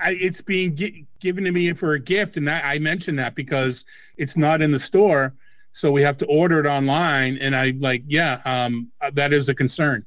I, 0.00 0.12
it's 0.12 0.40
being 0.40 0.74
gi- 0.74 1.06
given 1.20 1.44
to 1.44 1.52
me 1.52 1.72
for 1.74 1.94
a 1.94 1.98
gift, 1.98 2.36
and 2.36 2.46
that, 2.48 2.64
I 2.64 2.78
mentioned 2.80 3.18
that 3.20 3.36
because 3.36 3.84
it's 4.16 4.36
not 4.36 4.60
in 4.60 4.72
the 4.72 4.78
store, 4.78 5.32
so 5.72 5.92
we 5.92 6.02
have 6.02 6.18
to 6.18 6.26
order 6.26 6.58
it 6.58 6.66
online. 6.66 7.38
And 7.38 7.54
I 7.54 7.74
like, 7.78 8.02
yeah, 8.06 8.40
um, 8.44 8.90
uh, 9.00 9.10
that 9.14 9.32
is 9.32 9.48
a 9.48 9.54
concern. 9.54 10.04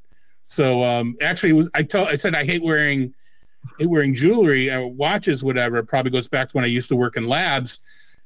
So 0.47 0.83
um, 0.83 1.15
actually, 1.21 1.51
it 1.51 1.53
was 1.53 1.69
I 1.73 1.83
told 1.83 2.09
I 2.09 2.15
said 2.15 2.35
I 2.35 2.43
hate 2.43 2.61
wearing 2.61 3.13
hate 3.79 3.89
wearing 3.89 4.13
jewelry 4.13 4.69
or 4.69 4.85
watches, 4.85 5.45
whatever. 5.45 5.77
It 5.77 5.85
probably 5.85 6.11
goes 6.11 6.27
back 6.27 6.49
to 6.49 6.57
when 6.57 6.65
I 6.65 6.67
used 6.67 6.89
to 6.89 6.97
work 6.97 7.15
in 7.15 7.25
labs. 7.25 7.79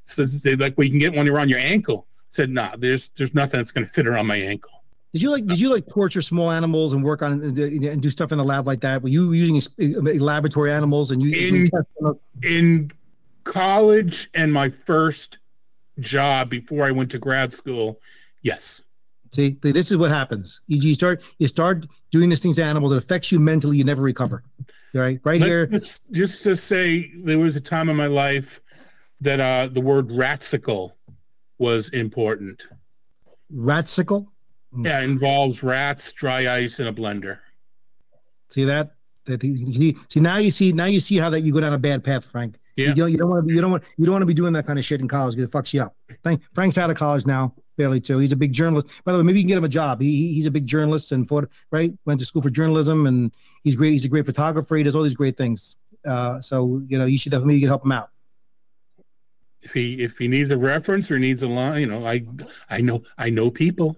So 0.06 0.26
they 0.26 0.56
like, 0.56 0.76
well, 0.76 0.86
you 0.86 0.92
can 0.92 1.00
get 1.00 1.16
one 1.16 1.30
around 1.30 1.50
your 1.50 1.60
ankle. 1.60 2.08
Said, 2.36 2.50
nah, 2.50 2.76
there's 2.78 3.10
there's 3.10 3.34
nothing 3.34 3.62
that's 3.62 3.72
going 3.72 3.88
to 3.88 3.92
fit 3.92 4.06
around 4.06 4.28
my 4.28 4.36
ankle. 4.36 4.84
Did 5.14 5.22
you 5.22 5.32
like 5.32 5.46
did 5.46 5.58
you 5.58 5.70
like 5.70 5.88
torture 5.88 6.22
small 6.22 6.52
animals 6.52 6.92
and 6.92 7.02
work 7.02 7.22
on 7.22 7.32
and, 7.42 7.58
and 7.58 8.02
do 8.02 8.10
stuff 8.10 8.34
in 8.34 8.38
the 8.38 8.44
lab 8.44 8.68
like 8.68 8.82
that? 8.82 9.02
Were 9.02 9.08
you 9.08 9.32
using 9.32 9.62
laboratory 10.20 10.70
animals 10.70 11.12
and 11.12 11.24
you, 11.24 11.32
In- 11.34 11.70
test 11.70 11.88
in 12.44 12.92
college 13.46 14.30
and 14.34 14.52
my 14.52 14.68
first 14.68 15.38
job 16.00 16.50
before 16.50 16.84
I 16.84 16.92
went 16.92 17.10
to 17.12 17.20
grad 17.20 17.54
school, 17.54 18.02
yes. 18.42 18.82
See, 19.32 19.56
this 19.62 19.92
is 19.92 19.96
what 19.96 20.12
happens. 20.12 20.60
You, 20.68 20.90
you 20.90 20.94
start 20.94 21.22
you 21.40 21.48
start 21.48 21.86
doing 22.12 22.30
these 22.30 22.42
things 22.42 22.58
to 22.58 22.66
animals. 22.66 22.92
It 22.92 22.98
affects 22.98 23.32
you 23.32 23.40
mentally. 23.40 23.78
You 23.78 23.86
never 23.86 24.02
recover. 24.02 24.44
Right, 24.94 25.22
right 25.24 25.40
Let- 25.40 25.48
here. 25.48 25.68
Just, 25.68 26.12
just 26.12 26.44
to 26.44 26.54
say, 26.54 27.12
there 27.16 27.40
was 27.40 27.56
a 27.56 27.62
time 27.62 27.88
in 27.88 27.96
my 27.96 28.08
life 28.08 28.60
that 29.22 29.40
uh, 29.40 29.70
the 29.72 29.80
word 29.80 30.10
ratsicle 30.10 30.92
was 31.58 31.90
important. 31.90 32.68
Ratsicle. 33.54 34.28
Yeah, 34.78 35.02
involves 35.02 35.64
rats, 35.64 36.12
dry 36.12 36.54
ice, 36.54 36.80
and 36.80 36.90
a 36.90 36.92
blender. 36.92 37.40
See 38.50 38.66
that? 38.66 38.92
That 39.26 39.42
see, 39.42 39.98
see 40.10 40.20
now 40.20 40.38
you 40.38 40.52
see 40.52 40.72
now 40.74 40.86
you 40.86 41.00
see 41.00 41.18
how 41.18 41.30
that 41.30 41.42
you 41.42 41.54
go 41.54 41.60
down 41.62 41.74
a 41.74 41.78
bad 41.78 42.04
path, 42.04 42.26
Frank. 42.26 42.58
Yeah. 42.76 42.90
You 42.90 42.94
don't 42.94 43.12
you 43.12 43.18
don't 43.18 43.30
want 43.30 43.44
to 43.44 43.48
be 43.48 43.54
you 43.56 43.62
don't 43.62 43.72
want 43.72 43.84
you 43.98 44.06
don't 44.06 44.12
want 44.12 44.22
to 44.22 44.26
be 44.28 44.34
doing 44.34 44.54
that 44.54 44.68
kind 44.68 44.78
of 44.78 44.84
shit 44.86 45.00
in 45.00 45.08
college 45.08 45.36
because 45.36 45.48
it 45.50 45.52
fucks 45.52 45.74
you 45.74 45.82
up. 45.82 45.96
Thank 46.24 46.42
Frank's 46.54 46.78
out 46.78 46.90
of 46.92 46.98
college 46.98 47.26
now, 47.26 47.56
barely 47.78 48.02
too. 48.02 48.18
He's 48.20 48.34
a 48.34 48.36
big 48.36 48.52
journalist. 48.52 48.88
By 49.06 49.14
the 49.14 49.18
way, 49.18 49.24
maybe 49.24 49.40
you 49.40 49.44
can 49.46 49.48
get 49.50 49.58
him 49.58 49.64
a 49.64 49.70
job. 49.70 50.02
He, 50.02 50.12
he- 50.12 50.34
he's 50.34 50.46
a 50.46 50.52
big 50.52 50.68
journalist 50.68 51.12
and 51.14 51.28
for 51.28 51.50
right 51.72 51.94
went 52.06 52.20
to 52.20 52.26
school 52.26 52.42
for 52.42 52.50
journalism 52.50 53.08
and 53.08 53.32
he's 53.64 53.76
great. 53.76 53.94
He's 53.94 54.06
a 54.06 54.10
great 54.10 54.26
photographer. 54.26 54.76
He 54.76 54.84
does 54.84 54.96
all 54.96 55.04
these 55.04 55.16
great 55.16 55.38
things. 55.38 55.78
Uh, 56.06 56.40
so 56.42 56.84
you 56.88 56.98
know 57.00 57.06
you 57.06 57.18
should 57.18 57.32
definitely 57.32 57.62
help 57.62 57.84
him 57.86 57.94
out. 57.94 58.10
If 59.66 59.74
he 59.74 59.96
if 59.96 60.20
he 60.20 60.28
needs 60.28 60.52
a 60.52 60.58
reference 60.58 61.10
or 61.10 61.18
needs 61.18 61.42
a 61.42 61.48
line, 61.48 61.82
you 61.82 61.88
know, 61.88 62.06
I 62.06 62.24
I 62.70 62.82
know 62.82 63.02
I 63.18 63.32
know 63.32 63.50
people. 63.50 63.98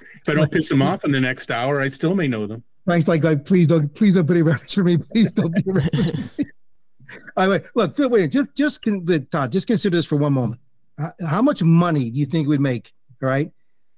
If 0.00 0.28
I 0.28 0.34
don't 0.34 0.50
piss 0.50 0.70
him 0.70 0.80
off 0.80 1.04
in 1.04 1.10
the 1.10 1.20
next 1.20 1.50
hour, 1.50 1.80
I 1.80 1.88
still 1.88 2.14
may 2.14 2.26
know 2.26 2.46
them. 2.46 2.64
Frank's 2.86 3.06
like, 3.06 3.22
like 3.22 3.44
please 3.44 3.68
don't 3.68 3.94
please 3.94 4.14
don't 4.14 4.26
put 4.26 4.38
a 4.38 4.42
reference 4.42 4.72
for 4.72 4.82
me. 4.82 4.96
Please 4.96 5.30
don't 5.32 5.54
put 5.54 5.66
a 5.66 5.72
reference. 5.72 6.32
for 6.34 6.42
me." 6.42 6.50
All 7.36 7.48
right, 7.48 7.62
look, 7.74 7.96
Phil, 7.96 8.08
wait, 8.08 8.32
just 8.32 8.54
just 8.56 8.82
con- 8.82 9.04
Todd, 9.30 9.52
just 9.52 9.66
consider 9.66 9.96
this 9.96 10.06
for 10.06 10.16
one 10.16 10.32
moment. 10.32 10.60
How, 10.98 11.12
how 11.26 11.42
much 11.42 11.62
money 11.62 12.08
do 12.08 12.18
you 12.18 12.26
think 12.26 12.48
we'd 12.48 12.60
make? 12.60 12.92
Right, 13.20 13.52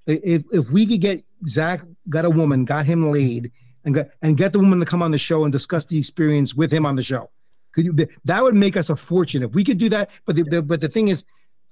if 0.05 0.43
if 0.51 0.69
we 0.69 0.85
could 0.85 0.99
get 0.99 1.23
Zach 1.47 1.81
got 2.09 2.25
a 2.25 2.29
woman, 2.29 2.65
got 2.65 2.85
him 2.85 3.11
laid, 3.11 3.51
and 3.85 3.95
got 3.95 4.07
and 4.21 4.35
get 4.35 4.51
the 4.51 4.59
woman 4.59 4.81
to 4.81 4.85
come 4.85 5.01
on 5.01 5.11
the 5.11 5.17
show 5.17 5.45
and 5.45 5.53
discuss 5.53 5.85
the 5.85 5.97
experience 5.97 6.53
with 6.53 6.71
him 6.71 6.85
on 6.85 6.97
the 6.97 7.03
show, 7.03 7.21
could 7.21 7.27
you? 7.27 7.36
That 8.25 8.43
would 8.43 8.55
make 8.55 8.75
us 8.75 8.89
a 8.89 8.95
fortune 8.95 9.43
if 9.43 9.53
we 9.53 9.63
could 9.63 9.77
do 9.77 9.89
that. 9.89 10.09
But 10.25 10.35
the, 10.35 10.43
the 10.43 10.61
but 10.61 10.81
the 10.81 10.89
thing 10.89 11.09
is, 11.09 11.25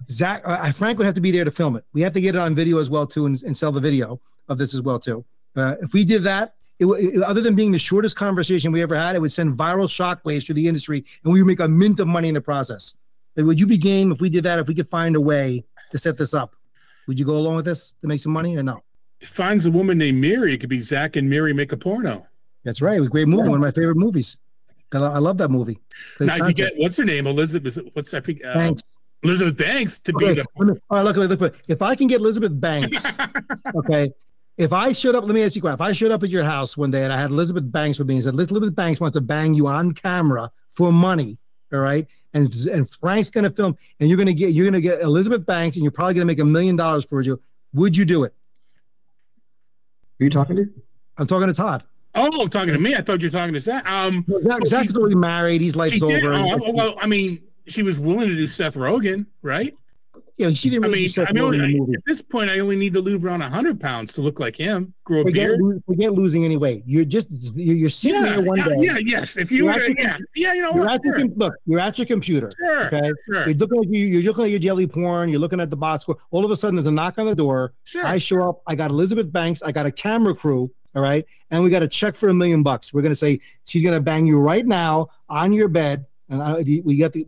Zach, 0.09 0.41
uh, 0.45 0.71
Frank 0.71 0.97
would 0.97 1.05
have 1.05 1.15
to 1.15 1.21
be 1.21 1.31
there 1.31 1.43
to 1.43 1.51
film 1.51 1.75
it. 1.75 1.85
We 1.93 2.01
have 2.01 2.13
to 2.13 2.21
get 2.21 2.35
it 2.35 2.39
on 2.39 2.53
video 2.53 2.77
as 2.79 2.89
well 2.89 3.07
too, 3.07 3.25
and, 3.25 3.41
and 3.43 3.57
sell 3.57 3.71
the 3.71 3.81
video 3.81 4.19
of 4.49 4.57
this 4.57 4.73
as 4.73 4.81
well 4.81 4.99
too. 4.99 5.25
Uh, 5.55 5.75
if 5.81 5.93
we 5.93 6.03
did 6.05 6.23
that, 6.23 6.55
it, 6.79 6.85
it, 6.85 7.21
other 7.23 7.41
than 7.41 7.55
being 7.55 7.71
the 7.71 7.79
shortest 7.79 8.15
conversation 8.15 8.71
we 8.71 8.81
ever 8.81 8.95
had, 8.95 9.15
it 9.15 9.19
would 9.19 9.31
send 9.31 9.57
viral 9.57 9.87
shockwaves 9.87 10.45
through 10.45 10.55
the 10.55 10.67
industry, 10.67 11.03
and 11.23 11.33
we 11.33 11.41
would 11.41 11.47
make 11.47 11.59
a 11.59 11.67
mint 11.67 11.99
of 11.99 12.07
money 12.07 12.27
in 12.27 12.33
the 12.33 12.41
process. 12.41 12.97
Like, 13.35 13.45
would 13.45 13.59
you 13.59 13.67
be 13.67 13.77
game 13.77 14.11
if 14.11 14.21
we 14.21 14.29
did 14.29 14.43
that? 14.43 14.59
If 14.59 14.67
we 14.67 14.75
could 14.75 14.89
find 14.89 15.15
a 15.15 15.21
way 15.21 15.63
to 15.91 15.97
set 15.97 16.17
this 16.17 16.33
up, 16.33 16.55
would 17.07 17.19
you 17.19 17.25
go 17.25 17.37
along 17.37 17.55
with 17.55 17.65
this 17.65 17.95
to 18.01 18.07
make 18.07 18.19
some 18.19 18.33
money 18.33 18.57
or 18.57 18.63
no? 18.63 18.83
Finds 19.21 19.65
a 19.65 19.71
woman 19.71 19.97
named 19.97 20.19
Mary, 20.19 20.53
it 20.53 20.57
could 20.59 20.69
be 20.69 20.79
Zach 20.79 21.15
and 21.15 21.29
Mary 21.29 21.53
make 21.53 21.71
a 21.71 21.77
porno. 21.77 22.27
That's 22.63 22.81
right. 22.81 22.97
It 22.97 22.99
was 22.99 23.07
a 23.07 23.11
great 23.11 23.27
movie. 23.27 23.47
One 23.47 23.55
of 23.55 23.61
my 23.61 23.71
favorite 23.71 23.95
movies. 23.95 24.37
I 24.95 25.13
I 25.13 25.17
love 25.19 25.37
that 25.37 25.49
movie. 25.49 25.79
The 26.19 26.25
now, 26.25 26.35
if 26.37 26.47
you 26.47 26.53
get 26.53 26.73
what's 26.77 26.97
her 26.97 27.05
name, 27.05 27.27
Elizabeth? 27.27 27.77
What's 27.93 28.13
I 28.13 28.19
think 28.19 28.43
uh, 28.45 28.53
Banks. 28.53 28.83
Elizabeth 29.23 29.57
Banks 29.57 29.99
to 29.99 30.13
be 30.13 30.33
the 30.33 30.45
me- 30.59 30.79
all 30.89 30.97
right, 30.97 31.01
look, 31.01 31.15
look, 31.15 31.39
look, 31.39 31.55
if 31.67 31.81
I 31.81 31.95
can 31.95 32.07
get 32.07 32.21
Elizabeth 32.21 32.59
Banks, 32.59 33.03
okay, 33.75 34.11
if 34.57 34.71
I 34.71 34.91
showed 34.91 35.15
up, 35.15 35.23
let 35.23 35.33
me 35.33 35.43
ask 35.43 35.55
you 35.55 35.59
a 35.59 35.63
question. 35.63 35.75
If 35.75 35.81
I 35.81 35.91
showed 35.91 36.11
up 36.11 36.23
at 36.23 36.29
your 36.29 36.43
house 36.43 36.77
one 36.77 36.91
day 36.91 37.03
and 37.03 37.11
I 37.11 37.19
had 37.19 37.31
Elizabeth 37.31 37.69
Banks 37.71 37.97
with 37.99 38.07
me 38.07 38.15
and 38.15 38.23
said, 38.23 38.33
Elizabeth 38.35 38.75
Banks 38.75 39.01
wants 39.01 39.15
to 39.15 39.21
bang 39.21 39.53
you 39.53 39.67
on 39.67 39.93
camera 39.93 40.51
for 40.71 40.91
money, 40.91 41.37
all 41.73 41.79
right? 41.79 42.07
And 42.33 42.53
and 42.71 42.89
Frank's 42.89 43.29
gonna 43.29 43.49
film, 43.49 43.77
and 43.99 44.09
you're 44.09 44.17
gonna 44.17 44.33
get 44.33 44.51
you're 44.51 44.65
gonna 44.65 44.81
get 44.81 45.01
Elizabeth 45.01 45.45
Banks, 45.45 45.77
and 45.77 45.83
you're 45.83 45.91
probably 45.91 46.13
gonna 46.13 46.25
make 46.25 46.39
a 46.39 46.45
million 46.45 46.75
dollars 46.75 47.03
for 47.03 47.21
you. 47.21 47.41
Would 47.73 47.97
you 47.97 48.05
do 48.05 48.23
it? 48.23 48.33
Who 50.17 50.23
are 50.23 50.25
you 50.25 50.29
talking 50.29 50.55
to? 50.55 50.69
I'm 51.17 51.27
talking 51.27 51.47
to 51.47 51.53
Todd. 51.53 51.83
Oh, 52.15 52.47
talking 52.47 52.73
to 52.73 52.79
me. 52.79 52.95
I 52.95 53.01
thought 53.01 53.21
you 53.21 53.27
were 53.27 53.31
talking 53.31 53.53
to 53.53 53.59
Zach. 53.59 53.89
Um, 53.91 54.25
Zach, 54.43 54.65
Zach's 54.65 54.95
already 54.95 55.15
married. 55.15 55.61
He's 55.61 55.75
life's 55.75 56.01
over. 56.01 56.33
Oh, 56.33 56.71
well, 56.71 56.95
I 57.01 57.07
mean, 57.07 57.41
she 57.67 57.83
was 57.83 57.99
willing 57.99 58.29
to 58.29 58.35
do 58.35 58.47
Seth 58.47 58.75
Rogen, 58.75 59.25
right? 59.41 59.73
yeah, 60.37 60.49
she 60.51 60.69
didn't 60.69 60.83
I 60.83 60.87
really 60.87 60.99
mean, 60.99 61.07
Seth 61.09 61.29
I 61.29 61.31
mean, 61.33 61.43
Rogen 61.43 61.53
in 61.55 61.61
the 61.71 61.77
I- 61.77 61.79
movie. 61.79 61.93
at 61.93 62.01
this 62.05 62.21
point, 62.21 62.49
I 62.51 62.59
only 62.59 62.75
need 62.75 62.93
to 62.93 62.99
lose 63.01 63.23
around 63.23 63.39
hundred 63.41 63.79
pounds 63.79 64.11
to 64.15 64.21
look 64.21 64.37
like 64.39 64.55
him. 64.57 64.93
Grow 65.05 65.21
a 65.21 65.23
Forget, 65.23 65.47
beard. 65.57 65.83
forget 65.85 66.11
losing 66.13 66.43
any 66.43 66.57
weight. 66.57 66.83
You're 66.85 67.05
just 67.05 67.29
you're, 67.31 67.75
you're 67.75 67.89
sitting 67.89 68.21
Yeah, 68.21 68.35
there 68.35 68.41
one 68.43 68.57
yeah, 68.57 68.67
day. 68.67 68.75
yeah, 68.79 68.97
yes. 68.97 69.37
If 69.37 69.49
you 69.51 69.63
were, 69.65 69.79
yeah, 69.81 70.17
yeah, 70.35 70.53
you 70.53 70.61
know 70.61 70.71
You're 70.73 70.85
what? 70.85 70.95
at 70.95 71.01
Sure, 71.19 71.27
look. 71.37 71.53
You're 71.65 71.79
at 71.79 71.97
your 71.97 72.05
computer. 72.07 72.49
sure, 72.57 72.87
Okay. 72.87 73.11
sure, 73.27 73.45
You're 73.47 73.55
looking 73.55 73.79
at 73.79 73.89
you. 73.89 74.05
You're 74.07 74.23
looking 74.23 74.43
at 74.45 74.49
your 74.51 74.59
jelly 74.59 74.87
porn. 74.87 75.29
You're 75.29 75.39
looking 75.39 75.59
at 75.61 75.69
the 75.69 75.77
box 75.77 76.03
score. 76.03 76.17
All 76.31 76.43
of 76.43 76.51
a 76.51 76.55
sudden, 76.57 76.75
there's 76.75 76.87
a 76.87 76.91
knock 76.91 77.17
on 77.17 77.25
the 77.27 77.35
door. 77.35 77.73
sure. 77.85 78.05
I 78.05 78.17
show 78.17 78.49
up. 78.49 78.61
I 78.67 78.75
got 78.75 78.91
Elizabeth 78.91 79.31
Banks. 79.31 79.61
I 79.63 79.71
got 79.71 79.85
a 79.85 79.91
camera 79.91 80.35
crew. 80.35 80.69
All 80.95 81.01
right, 81.01 81.25
and 81.51 81.61
we 81.61 81.69
got 81.69 81.83
a 81.83 81.87
check 81.87 82.15
for 82.15 82.29
a 82.29 82.33
million 82.33 82.63
bucks. 82.63 82.93
We're 82.93 83.01
gonna 83.01 83.15
say 83.15 83.41
she's 83.65 83.83
gonna 83.83 83.99
bang 83.99 84.25
you 84.25 84.39
right 84.39 84.65
now 84.65 85.09
on 85.27 85.51
your 85.51 85.67
bed, 85.67 86.05
and 86.29 86.41
I, 86.41 86.63
we 86.83 86.97
got 86.97 87.11
the 87.11 87.25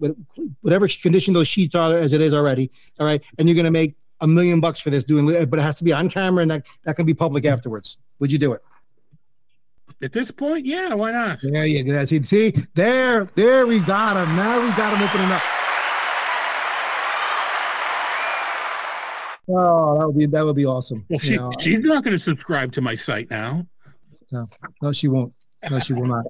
whatever 0.62 0.88
condition 0.88 1.34
those 1.34 1.48
sheets 1.48 1.76
are 1.76 1.94
as 1.94 2.14
it 2.14 2.22
is 2.22 2.34
already. 2.34 2.72
All 3.00 3.06
right, 3.06 3.22
and 3.38 3.48
you're 3.48 3.56
gonna 3.58 3.72
make 3.72 3.96
a 4.22 4.28
million 4.28 4.60
bucks 4.62 4.80
for 4.80 4.90
this 4.90 5.04
doing, 5.04 5.26
but 5.26 5.60
it 5.60 5.62
has 5.62 5.76
to 5.76 5.84
be 5.84 5.92
on 5.92 6.10
camera, 6.10 6.44
and 6.44 6.52
that 6.52 6.66
that 6.84 6.96
can 6.96 7.06
be 7.06 7.14
public 7.14 7.46
afterwards. 7.46 7.98
Would 8.20 8.32
you 8.32 8.38
do 8.38 8.54
it? 8.54 8.64
At 10.02 10.12
this 10.14 10.30
point, 10.32 10.66
yeah, 10.66 10.94
why 10.94 11.12
not? 11.12 11.40
There 11.42 11.66
you 11.66 11.84
go. 11.84 12.06
See, 12.06 12.22
see, 12.24 12.54
there, 12.76 13.26
there 13.36 13.66
we 13.66 13.80
got 13.80 14.16
him. 14.16 14.36
Now 14.36 14.62
we 14.62 14.70
got 14.76 14.96
him 14.96 15.02
opening 15.02 15.32
up. 15.32 15.42
Oh, 19.50 19.98
that 20.00 20.06
would 20.08 20.18
be 20.18 20.26
that 20.26 20.46
would 20.46 20.56
be 20.56 20.66
awesome. 20.66 21.06
Well, 21.10 21.20
You 21.22 21.30
she 21.30 21.36
know, 21.38 21.52
she's 21.60 21.80
not 21.84 22.04
going 22.04 22.16
to 22.16 22.20
subscribe 22.20 22.72
to 22.74 22.82
my 22.82 22.96
site 22.96 23.30
now. 23.30 23.66
no, 24.82 24.92
she 24.92 25.08
won't. 25.08 25.34
No, 25.70 25.80
she 25.80 25.94
will 25.94 26.06
not. 26.06 26.26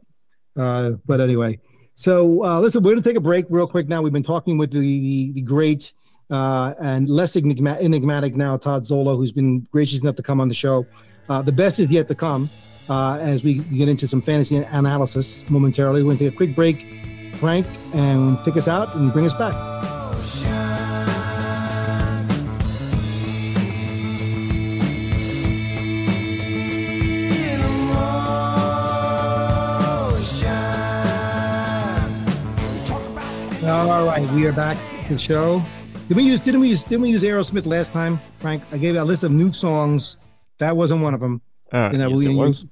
Uh, 0.55 0.91
but 1.05 1.19
anyway, 1.21 1.59
so 1.95 2.43
uh, 2.43 2.59
listen, 2.59 2.83
we're 2.83 2.91
going 2.91 3.01
to 3.03 3.09
take 3.09 3.17
a 3.17 3.21
break 3.21 3.45
real 3.49 3.67
quick. 3.67 3.87
Now 3.87 4.01
we've 4.01 4.13
been 4.13 4.23
talking 4.23 4.57
with 4.57 4.71
the 4.71 4.79
the, 4.79 5.31
the 5.33 5.41
great 5.41 5.93
uh, 6.29 6.73
and 6.79 7.09
less 7.09 7.35
enigma- 7.35 7.77
enigmatic 7.79 8.35
now 8.35 8.57
Todd 8.57 8.85
Zola, 8.85 9.15
who's 9.15 9.31
been 9.31 9.61
gracious 9.71 10.01
enough 10.01 10.15
to 10.15 10.23
come 10.23 10.39
on 10.41 10.47
the 10.47 10.55
show. 10.55 10.85
Uh, 11.29 11.41
the 11.41 11.51
best 11.51 11.79
is 11.79 11.91
yet 11.91 12.07
to 12.07 12.15
come. 12.15 12.49
Uh, 12.89 13.17
as 13.17 13.43
we 13.43 13.55
get 13.55 13.89
into 13.89 14.07
some 14.07 14.21
fantasy 14.21 14.57
analysis 14.57 15.47
momentarily, 15.49 16.01
we're 16.03 16.15
going 16.15 16.17
to 16.19 16.23
take 16.25 16.33
a 16.33 16.37
quick 16.37 16.55
break. 16.55 16.85
Frank, 17.35 17.67
and 17.93 18.37
take 18.45 18.57
us 18.57 18.67
out 18.67 18.95
and 18.95 19.13
bring 19.13 19.25
us 19.25 19.33
back. 19.33 19.53
We 34.37 34.45
are 34.45 34.53
back 34.53 34.77
to 35.07 35.13
the 35.13 35.19
show. 35.19 35.63
Did 36.07 36.15
we 36.15 36.21
use? 36.21 36.39
Didn't 36.39 36.61
we 36.61 36.69
use? 36.69 36.83
Didn't 36.83 37.01
we 37.01 37.09
use 37.09 37.23
Aerosmith 37.23 37.65
last 37.65 37.91
time, 37.91 38.19
Frank? 38.37 38.61
I 38.71 38.77
gave 38.77 38.93
you 38.93 39.01
a 39.01 39.03
list 39.03 39.23
of 39.23 39.31
new 39.31 39.51
songs. 39.51 40.17
That 40.59 40.77
wasn't 40.77 41.01
one 41.01 41.15
of 41.15 41.19
them. 41.19 41.41
Uh, 41.73 41.89
You 41.91 41.97
know, 41.97 42.09
yes, 42.09 42.17
we- 42.19 42.27
it 42.27 42.33
was. 42.35 42.65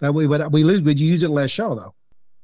That 0.00 0.14
way, 0.14 0.26
but 0.26 0.50
we 0.50 0.62
you 0.62 1.06
used 1.06 1.22
it 1.22 1.28
last 1.28 1.50
show 1.50 1.74
though. 1.74 1.92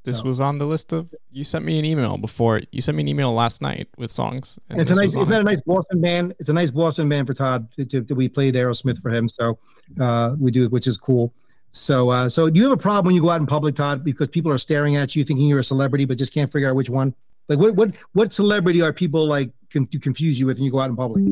This 0.05 0.19
No. 0.19 0.25
was 0.29 0.41
on 0.41 0.59
the 0.59 0.67
list 0.67 0.93
of. 0.93 1.09
You 1.31 1.43
sent 1.43 1.65
me 1.65 1.79
an 1.79 1.87
email 1.87 2.19
before. 2.19 2.61
You 2.71 2.83
sent 2.83 2.97
me 2.99 3.03
an 3.03 3.09
email 3.09 3.33
last 3.33 3.63
night 3.63 3.89
with 3.97 4.11
songs. 4.11 4.59
and 4.69 4.79
it's 4.79 4.91
a 4.91 4.95
nice, 4.95 5.11
isn't 5.11 5.31
that 5.31 5.41
a 5.41 5.45
nice 5.45 5.63
Boston 5.63 6.03
band? 6.03 6.35
It's 6.39 6.51
a 6.51 6.53
nice 6.53 6.71
Boston 6.71 7.09
band 7.09 7.27
for 7.27 7.33
Todd. 7.33 7.67
To, 7.79 7.85
to- 7.87 8.03
to- 8.03 8.15
we 8.15 8.29
played 8.29 8.55
Aerosmith 8.55 9.01
for 9.01 9.09
him, 9.11 9.27
so 9.27 9.59
uh, 9.99 10.37
we 10.39 10.51
do, 10.51 10.69
which 10.69 10.87
is 10.87 10.99
cool. 10.99 11.33
So, 11.73 12.11
uh, 12.11 12.29
so 12.29 12.51
do 12.51 12.59
you 12.61 12.65
have 12.69 12.73
a 12.79 12.83
problem 12.83 13.07
when 13.07 13.15
you 13.15 13.23
go 13.23 13.31
out 13.31 13.41
in 13.41 13.47
public, 13.47 13.75
Todd, 13.75 14.05
because 14.05 14.29
people 14.29 14.53
are 14.53 14.59
staring 14.59 14.97
at 14.97 15.17
you, 15.17 15.25
thinking 15.25 15.47
you're 15.47 15.61
a 15.61 15.65
celebrity, 15.65 16.05
but 16.05 16.19
just 16.19 16.35
can't 16.35 16.53
figure 16.53 16.69
out 16.69 16.77
which 16.77 16.91
one? 16.91 17.15
Like, 17.49 17.59
what 17.59 17.75
what 17.75 17.95
what 18.13 18.33
celebrity 18.33 18.81
are 18.83 18.93
people 18.93 19.27
like 19.27 19.51
to 19.71 19.99
confuse 19.99 20.39
you 20.39 20.47
with 20.47 20.59
when 20.59 20.65
you 20.65 20.71
go 20.71 20.81
out 20.81 20.91
in 20.91 20.97
public? 20.97 21.25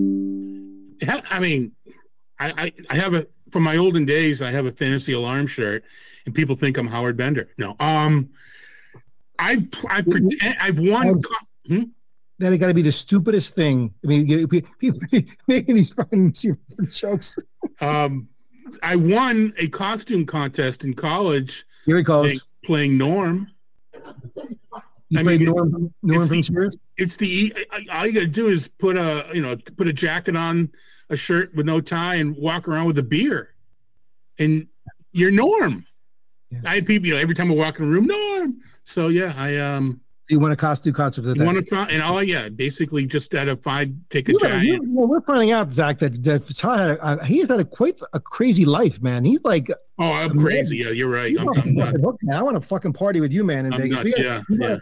I 1.30 1.38
mean, 1.40 1.72
I, 2.38 2.52
I 2.64 2.72
I 2.90 2.96
have 2.96 3.14
a 3.14 3.26
from 3.52 3.62
my 3.62 3.76
olden 3.76 4.04
days. 4.04 4.42
I 4.42 4.50
have 4.50 4.66
a 4.66 4.72
fantasy 4.72 5.12
alarm 5.12 5.46
shirt, 5.46 5.84
and 6.26 6.34
people 6.34 6.54
think 6.56 6.76
I'm 6.78 6.86
Howard 6.86 7.16
Bender. 7.16 7.48
No, 7.58 7.74
um, 7.80 8.28
I 9.38 9.66
I 9.88 10.02
pretend 10.02 10.56
I've 10.60 10.78
won. 10.78 11.22
co- 11.22 11.84
That 12.38 12.56
got 12.58 12.68
to 12.68 12.74
be 12.74 12.82
the 12.82 12.92
stupidest 12.92 13.54
thing. 13.54 13.92
I 14.04 14.06
mean, 14.06 14.48
people 14.48 14.70
making 15.46 15.74
these 15.74 15.90
fucking 15.90 16.34
jokes. 16.90 17.36
Um, 17.80 18.28
I 18.82 18.96
won 18.96 19.52
a 19.58 19.68
costume 19.68 20.24
contest 20.26 20.84
in 20.84 20.94
college 20.94 21.64
Here 21.86 21.98
he 21.98 22.04
playing, 22.04 22.28
goes. 22.34 22.44
playing 22.64 22.96
Norm. 22.98 23.48
You 25.10 25.20
I 25.20 25.22
played 25.24 25.40
mean, 25.40 25.50
Norm, 25.50 25.92
Norm 26.02 26.20
it's 26.22 26.28
from 26.28 26.36
the- 26.38 26.42
Cheers. 26.42 26.76
It's 26.96 27.16
the 27.16 27.54
I- 27.72 27.98
all 27.98 28.06
you 28.06 28.12
gotta 28.12 28.26
do 28.26 28.48
is 28.48 28.68
put 28.68 28.96
a 28.96 29.26
you 29.34 29.42
know 29.42 29.56
put 29.76 29.88
a 29.88 29.92
jacket 29.92 30.36
on, 30.36 30.70
a 31.10 31.16
shirt 31.16 31.54
with 31.54 31.66
no 31.66 31.80
tie, 31.80 32.14
and 32.16 32.36
walk 32.36 32.68
around 32.68 32.86
with 32.86 32.98
a 32.98 33.02
beer, 33.02 33.54
and 34.38 34.66
you're 35.12 35.32
Norm. 35.32 35.84
Yeah. 36.50 36.60
I 36.64 36.74
had 36.76 36.86
people 36.86 37.08
you 37.08 37.14
know 37.14 37.20
every 37.20 37.34
time 37.34 37.50
I 37.50 37.54
walk 37.54 37.78
in 37.80 37.86
the 37.86 37.90
room, 37.90 38.06
Norm. 38.06 38.60
So 38.84 39.08
yeah, 39.08 39.34
I 39.36 39.56
um 39.58 40.00
You 40.28 40.38
won 40.38 40.52
a 40.52 40.56
costume 40.56 40.92
concert 40.94 41.22
for 41.22 41.34
that. 41.34 41.44
want 41.44 41.64
to 41.66 41.76
and 41.90 42.00
all 42.02 42.22
yeah, 42.22 42.48
basically 42.48 43.04
just 43.06 43.34
out 43.34 43.48
of 43.48 43.60
five, 43.64 43.90
take 44.10 44.28
a 44.28 44.32
You 44.32 44.38
you 44.42 44.48
giant. 44.48 44.84
know, 44.88 45.06
we're 45.06 45.20
finding 45.22 45.50
out, 45.50 45.72
Zach, 45.72 45.98
that, 45.98 46.22
that 46.22 46.46
Todd 46.56 46.78
had 46.78 46.90
a, 46.90 47.02
uh, 47.04 47.24
he's 47.24 47.48
had 47.48 47.58
a 47.58 47.64
quite 47.64 47.98
a 48.12 48.20
crazy 48.20 48.64
life, 48.64 49.02
man. 49.02 49.24
He's 49.24 49.42
like, 49.42 49.70
Oh, 49.98 50.12
I'm 50.12 50.38
crazy. 50.38 50.76
Yeah, 50.78 50.90
you're 50.90 51.10
right. 51.10 51.30
you 51.32 51.40
I'm, 51.40 51.48
I'm 51.48 51.74
man. 51.74 52.36
I 52.36 52.42
want 52.42 52.56
to 52.56 52.60
fucking 52.66 52.92
party 52.92 53.20
with 53.20 53.32
you, 53.32 53.42
man, 53.42 53.66
in 53.66 53.72
I'm 53.74 53.80
Vegas. 53.80 53.96
nuts. 53.98 54.14
Yeah, 54.18 54.24
gotta- 54.24 54.56
gotta- 54.58 54.72
yeah. 54.74 54.78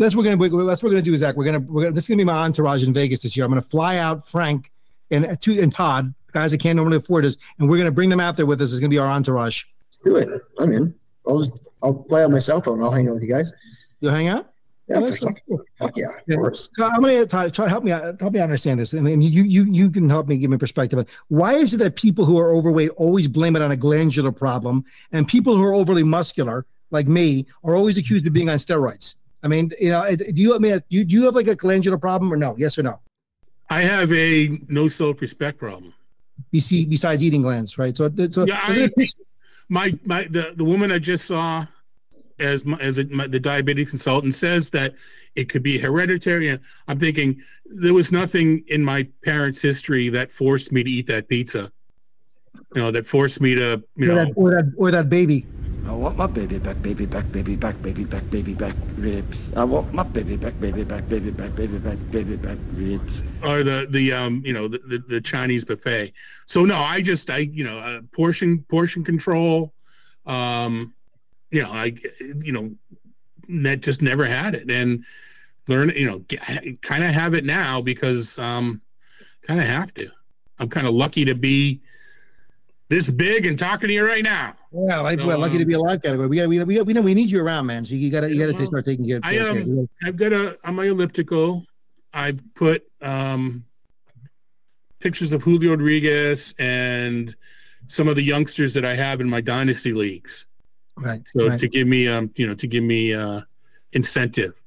That's 0.00 0.16
what 0.16 0.24
we're 0.24 0.34
gonna 0.34 0.64
that's 0.66 0.82
what 0.82 0.88
we're 0.88 0.94
gonna 0.94 1.02
do, 1.02 1.16
Zach. 1.18 1.36
We're 1.36 1.44
gonna 1.44 1.60
we're 1.60 1.82
gonna 1.82 1.94
this 1.94 2.04
is 2.04 2.08
gonna 2.08 2.16
be 2.18 2.24
my 2.24 2.44
entourage 2.44 2.82
in 2.82 2.92
Vegas 2.94 3.20
this 3.20 3.36
year. 3.36 3.44
I'm 3.44 3.50
gonna 3.50 3.60
fly 3.60 3.98
out 3.98 4.26
Frank 4.26 4.70
and 5.10 5.26
uh, 5.26 5.36
two 5.38 5.60
and 5.60 5.70
Todd, 5.70 6.14
guys 6.32 6.52
that 6.52 6.58
can't 6.58 6.76
normally 6.76 6.96
afford 6.96 7.26
us, 7.26 7.36
and 7.58 7.68
we're 7.68 7.76
gonna 7.76 7.90
bring 7.90 8.08
them 8.08 8.18
out 8.18 8.34
there 8.36 8.46
with 8.46 8.62
us. 8.62 8.70
It's 8.72 8.80
gonna 8.80 8.88
be 8.88 8.96
our 8.98 9.06
entourage. 9.06 9.64
Let's 9.90 9.98
do 10.02 10.16
it. 10.16 10.40
I'm 10.58 10.72
in. 10.72 10.94
I'll 11.28 11.40
just 11.40 11.68
I'll 11.84 11.92
play 11.92 12.24
on 12.24 12.32
my 12.32 12.38
cell 12.38 12.62
phone. 12.62 12.82
I'll 12.82 12.90
hang 12.90 13.08
out 13.08 13.14
with 13.14 13.22
you 13.22 13.28
guys. 13.28 13.52
You'll 14.00 14.12
hang 14.12 14.28
out. 14.28 14.50
Yeah, 14.88 15.00
that's 15.00 15.18
fuck, 15.18 15.38
cool. 15.46 15.60
fuck 15.76 15.92
yeah, 15.96 16.06
of 16.06 16.22
Yeah. 16.26 16.36
course. 16.36 16.70
So 16.76 16.86
I'm 16.86 17.02
gonna 17.02 17.26
try, 17.26 17.50
try 17.50 17.68
help 17.68 17.84
me 17.84 17.92
out, 17.92 18.18
help 18.18 18.32
me 18.32 18.40
understand 18.40 18.80
this, 18.80 18.94
and 18.94 19.06
then 19.06 19.20
you 19.20 19.42
you 19.44 19.64
you 19.64 19.90
can 19.90 20.08
help 20.08 20.28
me 20.28 20.38
give 20.38 20.50
me 20.50 20.56
perspective. 20.56 21.04
Why 21.28 21.56
is 21.56 21.74
it 21.74 21.76
that 21.76 21.94
people 21.96 22.24
who 22.24 22.38
are 22.38 22.54
overweight 22.54 22.88
always 22.96 23.28
blame 23.28 23.54
it 23.54 23.60
on 23.60 23.70
a 23.70 23.76
glandular 23.76 24.32
problem, 24.32 24.82
and 25.12 25.28
people 25.28 25.54
who 25.54 25.62
are 25.62 25.74
overly 25.74 26.02
muscular, 26.04 26.64
like 26.90 27.06
me, 27.06 27.44
are 27.64 27.76
always 27.76 27.98
accused 27.98 28.26
of 28.26 28.32
being 28.32 28.48
on 28.48 28.56
steroids? 28.56 29.16
I 29.42 29.48
mean, 29.48 29.72
you 29.80 29.90
know, 29.90 30.14
do 30.14 30.24
you 30.34 30.54
I 30.54 30.58
mean, 30.58 30.82
do 30.88 30.96
you, 30.98 31.04
do 31.04 31.16
you 31.16 31.24
have 31.24 31.34
like 31.34 31.48
a 31.48 31.56
glandular 31.56 31.98
problem 31.98 32.32
or 32.32 32.36
no? 32.36 32.54
Yes 32.58 32.78
or 32.78 32.82
no? 32.82 33.00
I 33.68 33.82
have 33.82 34.12
a 34.12 34.58
no 34.68 34.88
self 34.88 35.20
respect 35.20 35.58
problem. 35.58 35.94
You 36.50 36.60
see, 36.60 36.84
besides 36.84 37.22
eating 37.22 37.42
glands, 37.42 37.78
right? 37.78 37.96
So, 37.96 38.10
so 38.30 38.44
Yeah, 38.44 38.60
I- 38.62 38.90
my 39.68 39.96
my 40.04 40.24
the, 40.24 40.52
the 40.56 40.64
woman 40.64 40.90
I 40.90 40.98
just 40.98 41.26
saw 41.26 41.64
as 42.40 42.64
my, 42.64 42.76
as 42.78 42.98
a, 42.98 43.04
my, 43.04 43.26
the 43.26 43.38
diabetes 43.38 43.90
consultant 43.90 44.34
says 44.34 44.70
that 44.70 44.94
it 45.36 45.48
could 45.48 45.62
be 45.62 45.78
hereditary. 45.78 46.48
And 46.48 46.60
I'm 46.88 46.98
thinking 46.98 47.40
there 47.66 47.94
was 47.94 48.10
nothing 48.10 48.64
in 48.68 48.82
my 48.82 49.06
parents' 49.22 49.60
history 49.62 50.08
that 50.08 50.32
forced 50.32 50.72
me 50.72 50.82
to 50.82 50.90
eat 50.90 51.06
that 51.06 51.28
pizza. 51.28 51.70
You 52.74 52.82
know, 52.82 52.90
that 52.90 53.06
forced 53.06 53.40
me 53.40 53.54
to 53.54 53.82
you 53.96 54.10
or, 54.10 54.14
know. 54.14 54.24
that, 54.24 54.32
or 54.36 54.50
that 54.50 54.72
or 54.76 54.90
that 54.90 55.08
baby. 55.08 55.46
I 55.90 55.92
want 55.92 56.16
my 56.16 56.28
baby 56.28 56.58
back, 56.58 56.80
baby 56.82 57.04
back, 57.04 57.32
baby 57.32 57.56
back, 57.56 57.82
baby 57.82 58.04
back, 58.04 58.22
baby 58.30 58.54
back 58.54 58.76
ribs. 58.96 59.52
I 59.56 59.64
want 59.64 59.92
my 59.92 60.04
baby 60.04 60.36
back, 60.36 60.58
baby 60.60 60.84
back, 60.84 61.08
baby 61.08 61.32
back, 61.32 61.56
baby 61.56 61.78
back, 61.78 61.98
baby 62.12 62.36
back 62.36 62.58
ribs. 62.74 63.22
or 63.42 63.64
the 63.64 63.88
the 63.90 64.12
um 64.12 64.40
you 64.46 64.52
know 64.52 64.68
the, 64.68 64.78
the, 64.78 64.98
the 64.98 65.20
Chinese 65.20 65.64
buffet. 65.64 66.12
So 66.46 66.64
no, 66.64 66.76
I 66.76 67.02
just 67.02 67.28
I 67.28 67.38
you 67.38 67.64
know 67.64 67.78
uh, 67.78 68.02
portion 68.12 68.64
portion 68.68 69.02
control, 69.02 69.74
um, 70.26 70.94
you 71.50 71.60
know 71.60 71.72
I 71.72 71.96
you 72.40 72.52
know 72.52 72.70
that 73.64 73.80
just 73.80 74.00
never 74.00 74.26
had 74.26 74.54
it 74.54 74.70
and 74.70 75.04
learn 75.66 75.88
you 75.96 76.06
know 76.06 76.24
kind 76.82 77.02
of 77.02 77.10
have 77.10 77.34
it 77.34 77.44
now 77.44 77.80
because 77.80 78.38
um 78.38 78.80
kind 79.42 79.58
of 79.58 79.66
have 79.66 79.92
to. 79.94 80.08
I'm 80.60 80.68
kind 80.68 80.86
of 80.86 80.94
lucky 80.94 81.24
to 81.24 81.34
be 81.34 81.80
this 82.90 83.08
big 83.08 83.46
and 83.46 83.56
talking 83.56 83.86
to 83.86 83.94
you 83.94 84.04
right 84.04 84.24
now. 84.24 84.52
Yeah, 84.72 85.00
like, 85.00 85.20
So, 85.20 85.26
we're 85.28 85.36
lucky 85.36 85.58
to 85.58 85.62
um, 85.62 85.68
be 85.68 85.74
alive 85.74 86.02
category. 86.02 86.26
We 86.26 86.36
got 86.36 86.48
we 86.48 86.62
we 86.64 86.80
we 86.82 86.92
know 86.92 87.00
we 87.00 87.14
need 87.14 87.30
you 87.30 87.40
around, 87.40 87.66
man. 87.66 87.86
So 87.86 87.94
you 87.94 88.10
gotta 88.10 88.28
you 88.28 88.38
gotta 88.38 88.52
well, 88.52 88.66
start 88.66 88.84
taking 88.84 89.06
care. 89.06 89.20
I, 89.22 89.36
care- 89.36 89.50
um. 89.50 89.88
I've 90.04 90.16
got 90.16 90.32
a 90.32 90.58
on 90.64 90.74
my 90.74 90.84
elliptical. 90.86 91.64
I've 92.12 92.42
put 92.54 92.82
um, 93.00 93.64
pictures 94.98 95.32
of 95.32 95.42
Julio 95.42 95.70
Rodriguez 95.70 96.52
and 96.58 97.34
some 97.86 98.08
of 98.08 98.16
the 98.16 98.22
youngsters 98.22 98.74
that 98.74 98.84
I 98.84 98.96
have 98.96 99.20
in 99.20 99.30
my 99.30 99.40
dynasty 99.40 99.92
leagues. 99.92 100.46
Right. 100.96 101.22
So 101.26 101.48
right. 101.48 101.60
to 101.60 101.68
give 101.68 101.86
me 101.86 102.08
um 102.08 102.32
you 102.34 102.46
know 102.46 102.54
to 102.54 102.66
give 102.66 102.82
me 102.82 103.14
uh 103.14 103.42
incentive. 103.92 104.60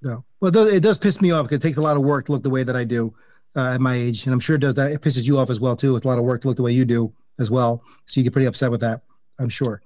No. 0.00 0.24
Well, 0.40 0.56
it 0.66 0.80
does 0.80 0.98
piss 0.98 1.20
me 1.20 1.30
off 1.30 1.44
because 1.44 1.58
it 1.58 1.62
takes 1.62 1.78
a 1.78 1.82
lot 1.82 1.96
of 1.96 2.02
work 2.02 2.26
to 2.26 2.32
look 2.32 2.42
the 2.42 2.50
way 2.50 2.64
that 2.64 2.74
I 2.74 2.84
do 2.84 3.14
uh, 3.56 3.74
at 3.74 3.80
my 3.80 3.94
age, 3.94 4.24
and 4.24 4.32
I'm 4.32 4.40
sure 4.40 4.56
it 4.56 4.60
does 4.60 4.74
that. 4.76 4.90
It 4.92 5.00
pisses 5.00 5.26
you 5.26 5.38
off 5.38 5.50
as 5.50 5.60
well 5.60 5.76
too. 5.76 5.92
with 5.92 6.04
a 6.04 6.08
lot 6.08 6.18
of 6.18 6.24
work 6.24 6.42
to 6.42 6.48
look 6.48 6.56
the 6.56 6.62
way 6.62 6.72
you 6.72 6.84
do 6.84 7.12
as 7.38 7.50
well, 7.50 7.82
so 8.06 8.20
you 8.20 8.24
get 8.24 8.32
pretty 8.32 8.46
upset 8.46 8.70
with 8.70 8.80
that. 8.80 9.02
I'm 9.38 9.48
sure. 9.48 9.82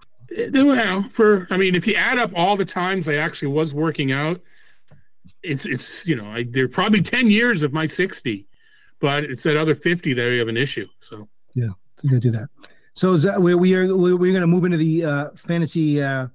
Well, 0.52 1.04
for 1.10 1.46
I 1.50 1.56
mean, 1.56 1.74
if 1.74 1.86
you 1.86 1.94
add 1.94 2.18
up 2.18 2.30
all 2.34 2.56
the 2.56 2.64
times 2.64 3.08
I 3.08 3.14
actually 3.14 3.48
was 3.48 3.74
working 3.74 4.12
out, 4.12 4.40
it's 5.42 5.64
it's 5.64 6.06
you 6.06 6.16
know 6.16 6.26
I, 6.26 6.44
there 6.44 6.64
are 6.64 6.68
probably 6.68 7.00
ten 7.02 7.30
years 7.30 7.62
of 7.62 7.72
my 7.72 7.86
sixty, 7.86 8.46
but 9.00 9.24
it's 9.24 9.42
that 9.44 9.56
other 9.56 9.74
fifty 9.74 10.12
that 10.14 10.28
we 10.28 10.38
have 10.38 10.48
an 10.48 10.56
issue. 10.56 10.86
So 11.00 11.28
Yeah, 11.54 11.68
so 11.96 12.02
you 12.02 12.10
gotta 12.10 12.20
do 12.20 12.30
that. 12.32 12.48
So 12.94 13.12
is 13.12 13.22
that, 13.24 13.40
we 13.40 13.54
we 13.54 13.74
are 13.74 13.94
we- 13.94 14.14
we're 14.14 14.32
going 14.32 14.40
to 14.40 14.46
move 14.46 14.64
into 14.64 14.78
the 14.78 15.04
uh, 15.04 15.30
fantasy 15.36 16.02
uh, 16.02 16.28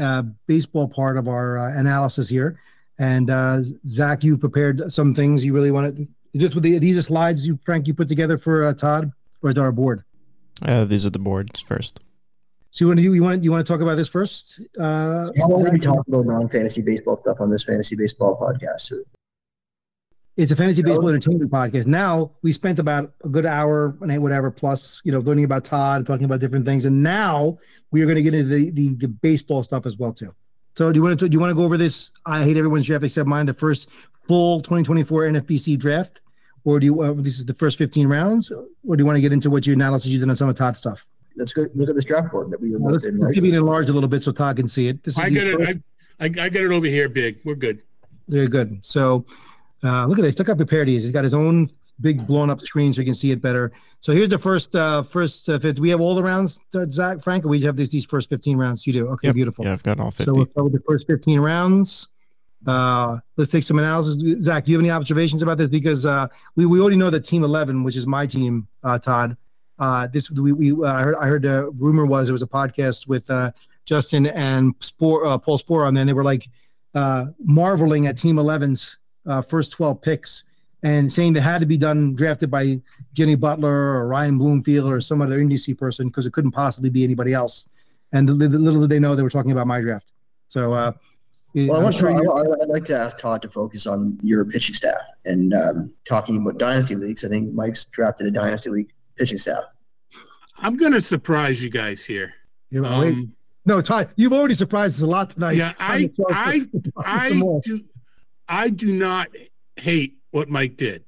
uh, 0.00 0.22
baseball 0.46 0.88
part 0.88 1.16
of 1.16 1.28
our 1.28 1.56
uh, 1.58 1.78
analysis 1.78 2.28
here. 2.28 2.58
And 2.98 3.30
uh, 3.30 3.62
Zach, 3.88 4.22
you've 4.24 4.40
prepared 4.40 4.92
some 4.92 5.14
things 5.14 5.44
you 5.44 5.54
really 5.54 5.70
want 5.70 5.96
to. 5.96 6.08
Is 6.32 6.42
this 6.42 6.54
with 6.54 6.62
the 6.64 6.78
these 6.78 6.96
are 6.96 7.02
slides 7.02 7.46
you 7.46 7.58
Frank 7.64 7.86
you 7.86 7.94
put 7.94 8.08
together 8.08 8.38
for 8.38 8.64
uh, 8.64 8.74
Todd, 8.74 9.12
or 9.42 9.50
is 9.50 9.56
it 9.56 9.60
our 9.60 9.72
board? 9.72 10.04
Uh, 10.62 10.84
these 10.84 11.04
are 11.06 11.10
the 11.10 11.18
boards 11.18 11.60
first. 11.60 12.00
So 12.70 12.84
you 12.84 12.88
want 12.88 12.98
to 12.98 13.02
do, 13.02 13.14
you 13.14 13.22
want 13.22 13.42
you 13.42 13.50
want 13.50 13.66
to 13.66 13.72
talk 13.72 13.80
about 13.80 13.96
this 13.96 14.08
first? 14.08 14.60
Uh, 14.78 15.28
How 15.40 15.48
long 15.48 15.64
have 15.64 15.72
we 15.72 15.80
Zach? 15.80 15.92
talked 15.92 16.08
about 16.08 16.26
non-fantasy 16.26 16.82
baseball 16.82 17.18
stuff 17.22 17.38
on 17.40 17.50
this 17.50 17.64
fantasy 17.64 17.96
baseball 17.96 18.38
podcast? 18.38 18.92
It's 20.36 20.52
a 20.52 20.56
fantasy 20.56 20.82
baseball 20.82 21.08
entertainment 21.08 21.50
podcast. 21.50 21.86
Now 21.86 22.30
we 22.42 22.52
spent 22.52 22.78
about 22.78 23.12
a 23.24 23.28
good 23.28 23.44
hour 23.44 23.96
and 24.00 24.22
whatever 24.22 24.50
plus, 24.52 25.00
you 25.04 25.10
know, 25.10 25.18
learning 25.18 25.44
about 25.44 25.64
Todd, 25.64 25.96
and 25.98 26.06
talking 26.06 26.24
about 26.24 26.38
different 26.38 26.64
things, 26.64 26.84
and 26.84 27.02
now 27.02 27.58
we 27.90 28.02
are 28.02 28.06
going 28.06 28.16
to 28.16 28.22
get 28.22 28.34
into 28.34 28.48
the, 28.48 28.70
the 28.70 28.94
the 28.94 29.08
baseball 29.08 29.64
stuff 29.64 29.84
as 29.84 29.98
well 29.98 30.12
too. 30.12 30.32
So 30.74 30.92
do 30.92 30.98
you 30.98 31.02
want 31.02 31.18
to 31.18 31.28
do 31.28 31.34
you 31.34 31.40
want 31.40 31.50
to 31.50 31.54
go 31.54 31.64
over 31.64 31.76
this? 31.76 32.12
I 32.26 32.44
hate 32.44 32.56
everyone's 32.56 32.86
draft 32.86 33.04
except 33.04 33.26
mine. 33.28 33.46
The 33.46 33.54
first 33.54 33.88
full 34.28 34.60
2024 34.60 35.22
NFBC 35.30 35.78
draft, 35.78 36.20
or 36.64 36.78
do 36.80 36.86
you? 36.86 37.00
Uh, 37.02 37.12
this 37.16 37.38
is 37.38 37.44
the 37.44 37.54
first 37.54 37.76
15 37.78 38.06
rounds, 38.06 38.50
or 38.50 38.96
do 38.96 39.02
you 39.02 39.06
want 39.06 39.16
to 39.16 39.20
get 39.20 39.32
into 39.32 39.50
what 39.50 39.66
your 39.66 39.74
analysis 39.74 40.10
you 40.10 40.18
did 40.18 40.28
on 40.30 40.36
some 40.36 40.48
of 40.48 40.56
Todd's 40.56 40.78
stuff? 40.78 41.04
Let's 41.36 41.52
go 41.52 41.64
look 41.74 41.88
at 41.88 41.94
this 41.94 42.04
draft 42.04 42.30
board 42.32 42.50
that 42.50 42.60
we 42.60 42.70
were 42.70 42.78
Well, 42.78 42.92
let's, 42.92 43.04
both 43.04 43.12
in. 43.12 43.18
let's 43.18 43.26
Right? 43.28 43.34
give 43.34 43.44
it 43.44 43.54
enlarge 43.56 43.88
a 43.88 43.92
little 43.92 44.08
bit 44.08 44.22
so 44.22 44.32
Todd 44.32 44.56
can 44.56 44.68
see 44.68 44.88
it. 44.88 45.02
This 45.04 45.14
is 45.14 45.20
I 45.20 45.28
the 45.28 45.34
get 45.34 45.46
it. 45.46 45.60
I, 46.20 46.24
I 46.24 46.24
I 46.24 46.28
got 46.28 46.56
it 46.64 46.70
over 46.72 46.86
here, 46.86 47.08
big. 47.08 47.38
We're 47.44 47.54
good. 47.54 47.82
Very 48.28 48.46
good. 48.48 48.78
So 48.82 49.24
uh, 49.82 50.06
look 50.06 50.18
at 50.18 50.22
this. 50.22 50.38
Look 50.38 50.48
how 50.48 50.54
prepared 50.54 50.86
he 50.88 50.94
is. 50.96 51.02
He's 51.04 51.12
got 51.12 51.24
his 51.24 51.34
own 51.34 51.70
big 52.00 52.26
blown 52.26 52.50
up 52.50 52.60
screen 52.60 52.92
so 52.92 53.00
you 53.00 53.04
can 53.04 53.14
see 53.14 53.30
it 53.30 53.40
better. 53.42 53.72
So 54.00 54.12
here's 54.12 54.28
the 54.28 54.38
first 54.38 54.74
uh 54.74 55.02
first 55.02 55.48
uh, 55.48 55.58
fifth. 55.58 55.78
We 55.78 55.90
have 55.90 56.00
all 56.00 56.14
the 56.14 56.22
rounds, 56.22 56.58
uh, 56.74 56.86
Zach, 56.90 57.22
Frank, 57.22 57.44
or 57.44 57.48
we 57.48 57.60
have 57.62 57.76
these 57.76 57.90
these 57.90 58.04
first 58.04 58.28
15 58.28 58.56
rounds. 58.56 58.86
You 58.86 58.92
do. 58.92 59.08
Okay, 59.08 59.28
Yep. 59.28 59.34
beautiful. 59.34 59.64
Yeah, 59.64 59.72
I've 59.72 59.82
got 59.82 60.00
all 60.00 60.10
So 60.10 60.24
50. 60.24 60.32
we'll 60.32 60.46
start 60.50 60.64
with 60.64 60.72
the 60.74 60.82
first 60.88 61.06
15 61.06 61.40
rounds. 61.40 62.08
Uh, 62.66 63.18
let's 63.36 63.50
take 63.50 63.64
some 63.64 63.78
analysis. 63.78 64.42
Zach, 64.42 64.64
do 64.64 64.70
you 64.70 64.76
have 64.76 64.82
any 64.82 64.90
observations 64.90 65.42
about 65.42 65.56
this? 65.58 65.68
Because 65.68 66.04
uh, 66.04 66.28
we, 66.56 66.66
we 66.66 66.78
already 66.80 66.96
know 66.96 67.08
that 67.10 67.24
Team 67.24 67.42
11, 67.42 67.82
which 67.84 67.96
is 67.96 68.06
my 68.06 68.26
team, 68.26 68.68
uh, 68.84 68.98
Todd. 68.98 69.36
Uh, 69.78 70.06
this 70.08 70.30
we, 70.30 70.52
we 70.52 70.72
uh, 70.72 70.92
I 70.92 71.02
heard 71.02 71.14
I 71.16 71.26
heard 71.26 71.42
the 71.42 71.70
rumor 71.78 72.04
was 72.04 72.28
there 72.28 72.34
was 72.34 72.42
a 72.42 72.46
podcast 72.46 73.08
with 73.08 73.30
uh, 73.30 73.50
Justin 73.86 74.26
and 74.26 74.78
Sporer, 74.80 75.26
uh, 75.26 75.38
Paul 75.38 75.58
Sporer 75.58 75.86
on 75.86 75.94
there. 75.94 76.02
And 76.02 76.08
they 76.08 76.12
were 76.12 76.22
like 76.24 76.48
uh, 76.94 77.26
marveling 77.42 78.06
at 78.06 78.18
Team 78.18 78.36
11's 78.36 78.98
uh, 79.26 79.40
first 79.40 79.72
12 79.72 80.02
picks 80.02 80.44
and 80.82 81.12
saying 81.12 81.32
they 81.34 81.40
had 81.40 81.58
to 81.60 81.66
be 81.66 81.76
done 81.76 82.14
drafted 82.14 82.50
by 82.50 82.80
Jenny 83.12 83.34
Butler 83.34 83.70
or 83.96 84.06
Ryan 84.08 84.38
Bloomfield 84.38 84.90
or 84.90 85.00
some 85.00 85.20
other 85.22 85.38
NDC 85.38 85.76
person 85.78 86.08
because 86.08 86.26
it 86.26 86.32
couldn't 86.32 86.52
possibly 86.52 86.90
be 86.90 87.04
anybody 87.04 87.32
else. 87.34 87.68
And 88.12 88.28
little, 88.30 88.58
little 88.60 88.80
did 88.80 88.90
they 88.90 88.98
know 88.98 89.14
they 89.14 89.22
were 89.22 89.30
talking 89.30 89.52
about 89.52 89.66
my 89.66 89.80
draft. 89.80 90.10
So 90.48 90.72
uh, 90.72 90.92
Well, 91.54 91.72
I 91.74 91.76
I'm 91.76 91.82
want 91.84 91.94
sure 91.94 92.08
to, 92.10 92.14
you- 92.22 92.32
I, 92.32 92.62
I'd 92.62 92.68
like 92.68 92.84
to 92.86 92.96
ask 92.96 93.18
Todd 93.18 93.42
to 93.42 93.48
focus 93.48 93.86
on 93.86 94.16
your 94.22 94.44
pitching 94.44 94.74
staff 94.74 94.96
and 95.26 95.52
um, 95.54 95.92
talking 96.08 96.38
about 96.38 96.58
dynasty 96.58 96.94
leagues. 96.94 97.24
I 97.24 97.28
think 97.28 97.52
Mike's 97.54 97.84
drafted 97.84 98.26
a 98.26 98.30
dynasty 98.30 98.70
league 98.70 98.90
pitching 99.16 99.38
staff. 99.38 99.62
I'm 100.62 100.76
gonna 100.76 101.00
surprise 101.00 101.62
you 101.62 101.70
guys 101.70 102.04
here. 102.04 102.34
you 102.70 102.82
wait. 102.82 102.90
Um, 103.14 103.32
No, 103.66 103.80
Todd, 103.80 104.10
you've 104.16 104.32
already 104.32 104.54
surprised 104.54 104.96
us 104.96 105.02
a 105.02 105.06
lot 105.06 105.30
tonight. 105.30 105.52
yeah, 105.56 105.72
I 105.78 106.10
I 106.30 106.66
I 106.96 107.28
Some 107.30 107.38
more. 107.38 107.60
do 107.64 107.80
I 108.48 108.68
do 108.70 108.92
not 108.92 109.28
hate 109.76 110.18
what 110.30 110.48
Mike 110.48 110.76
did. 110.76 111.04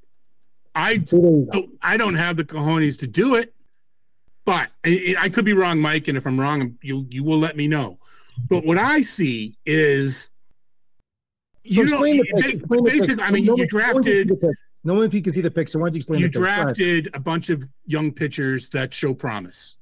I 0.74 1.02
So 1.04 1.16
there 1.18 1.30
you 1.30 1.44
go. 1.46 1.52
don't, 1.52 1.70
I 1.82 1.96
don't 1.96 2.14
have 2.14 2.36
the 2.36 2.44
cojones 2.44 2.98
to 3.00 3.06
do 3.06 3.34
it, 3.34 3.54
but 4.44 4.70
I, 4.84 5.14
I 5.18 5.28
could 5.28 5.44
be 5.44 5.52
wrong, 5.52 5.78
Mike. 5.80 6.08
And 6.08 6.16
if 6.16 6.26
I'm 6.26 6.38
wrong, 6.40 6.76
you 6.82 7.06
you 7.10 7.22
will 7.24 7.38
let 7.38 7.56
me 7.56 7.68
know. 7.68 7.98
But 8.48 8.64
what 8.64 8.78
I 8.78 9.02
see 9.02 9.58
is, 9.66 10.30
you 11.62 11.86
So 11.86 11.96
know, 11.98 12.04
explain 12.04 12.16
the 12.18 12.32
ba- 12.32 12.42
picks, 12.42 12.58
the 12.58 12.66
picks. 12.66 12.82
basically, 13.06 13.22
I 13.24 13.30
mean, 13.30 13.44
No 13.44 13.56
you 13.56 13.66
one- 13.72 13.82
no 13.82 13.92
one 13.94 14.02
can 14.02 14.04
see 14.04 14.24
drafted. 14.24 14.56
No 14.84 14.94
one 14.94 15.10
can 15.10 15.32
see 15.32 15.40
the 15.42 15.50
picks. 15.50 15.72
So 15.72 15.78
why 15.78 15.86
don't 15.88 15.94
you 15.94 15.98
explain 15.98 16.20
you 16.20 16.26
the 16.28 16.30
picks? 16.32 16.38
Go 16.40 16.44
ahead. 16.46 16.64
drafted 16.66 17.10
a 17.14 17.20
bunch 17.20 17.50
of 17.50 17.62
young 17.86 18.10
pitchers 18.10 18.68
that 18.70 18.92
show 18.92 19.12
promise. 19.14 19.76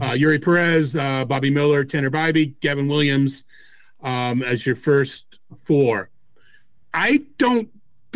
Uh, 0.00 0.10
Eury 0.12 0.42
Perez, 0.42 0.94
uh, 0.94 1.24
Bobby 1.24 1.50
Miller, 1.50 1.84
Tanner 1.84 2.10
Bibee, 2.10 2.54
Gavin 2.60 2.86
Williams 2.88 3.44
um, 4.02 4.42
as 4.42 4.66
your 4.66 4.76
first 4.76 5.38
four. 5.62 6.10
I 6.92 7.22
don't 7.38 7.68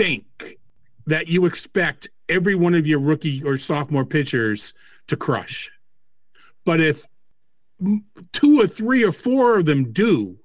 think 0.03 0.59
that 1.07 1.29
you 1.29 1.47
expect 1.47 2.09
every 2.29 2.57
one 2.57 2.75
of 2.75 2.87
your 2.87 2.99
rookie 2.99 3.43
or 3.45 3.57
sophomore 3.57 4.05
pitchers 4.05 4.75
to 5.07 5.17
crush. 5.17 5.71
But 6.65 6.81
if 6.81 7.05
two 8.33 8.61
or 8.61 8.67
three 8.67 9.05
or 9.05 9.13
four 9.13 9.59
of 9.59 9.65
them 9.65 9.93
do, 9.93 10.37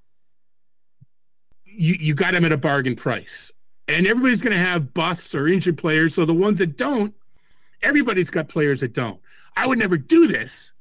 you, 1.66 1.96
you 2.00 2.14
got 2.14 2.34
them 2.34 2.46
at 2.46 2.52
a 2.52 2.58
bargain 2.58 2.96
price. 2.96 3.52
And 3.88 4.06
everybody's 4.06 4.42
going 4.42 4.56
to 4.56 4.64
have 4.64 4.94
busts 4.94 5.34
or 5.34 5.48
injured 5.48 5.78
players. 5.78 6.14
So 6.14 6.26
the 6.26 6.34
ones 6.34 6.60
that 6.60 6.78
don't, 6.78 7.16
everybody's 7.82 8.30
got 8.30 8.50
players 8.50 8.82
that 8.82 8.94
don't. 8.94 9.20
I 9.56 9.66
would 9.66 9.80
never 9.80 9.98
do 9.98 10.28
this. 10.28 10.74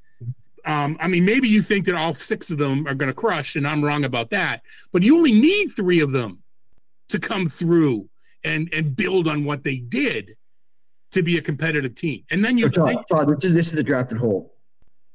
Um, 0.67 0.99
I 1.01 1.07
mean, 1.07 1.25
maybe 1.25 1.49
you 1.49 1.63
think 1.63 1.87
that 1.87 1.95
all 1.95 2.15
six 2.15 2.51
of 2.51 2.59
them 2.59 2.87
are 2.89 2.95
going 2.95 3.09
to 3.09 3.15
crush, 3.15 3.57
and 3.57 3.67
I'm 3.67 3.85
wrong 3.85 4.05
about 4.05 4.31
that. 4.31 4.63
But 4.93 5.03
you 5.03 5.17
only 5.17 5.33
need 5.33 5.77
three 5.77 6.01
of 6.01 6.13
them 6.13 6.43
to 7.09 7.19
come 7.19 7.47
through 7.47 8.09
and 8.45 8.73
and 8.73 8.97
build 8.97 9.29
on 9.29 9.45
what 9.45 9.65
they 9.65 9.77
did 9.77 10.37
to 11.13 11.23
be 11.23 11.39
a 11.39 11.43
competitive 11.43 11.95
team. 11.95 12.25
And 12.31 12.45
then 12.45 12.59
you 12.59 12.65
So 12.73 12.83
Todd, 12.83 13.05
Todd, 13.09 13.29
this 13.29 13.45
is 13.45 13.55
this 13.55 13.69
is 13.69 13.75
the 13.75 13.83
drafted 13.83 14.19
whole. 14.19 14.55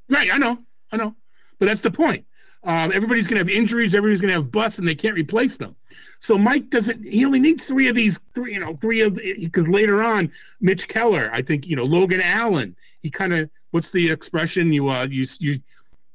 Right, 0.10 0.34
I 0.34 0.38
know, 0.38 0.58
I 0.92 0.98
know, 0.98 1.16
but 1.60 1.68
that's 1.68 1.82
the 1.82 1.92
point. 1.92 2.26
Um, 2.64 2.92
everybody's 2.92 3.26
going 3.26 3.44
to 3.44 3.52
have 3.52 3.58
injuries. 3.58 3.96
Everybody's 3.96 4.22
going 4.22 4.30
to 4.30 4.36
have 4.36 4.52
busts, 4.52 4.78
and 4.78 4.88
they 4.88 4.94
can't 4.94 5.16
replace 5.16 5.58
them. 5.58 5.76
So 6.20 6.38
Mike 6.38 6.70
doesn't. 6.70 7.04
He 7.04 7.26
only 7.26 7.40
needs 7.40 7.66
three 7.66 7.88
of 7.88 7.96
these. 7.96 8.20
Three, 8.36 8.54
you 8.54 8.60
know, 8.60 8.76
three 8.76 9.02
of 9.02 9.16
because 9.16 9.68
later 9.68 10.04
on, 10.04 10.32
Mitch 10.60 10.88
Keller. 10.88 11.32
I 11.34 11.42
think 11.42 11.68
you 11.68 11.76
know 11.76 11.84
Logan 11.84 12.22
Allen. 12.22 12.76
He 13.02 13.10
kind 13.10 13.34
of 13.34 13.50
what's 13.72 13.90
the 13.90 14.12
expression? 14.12 14.72
You 14.72 14.90
uh 14.90 15.08
you 15.10 15.26
you 15.40 15.60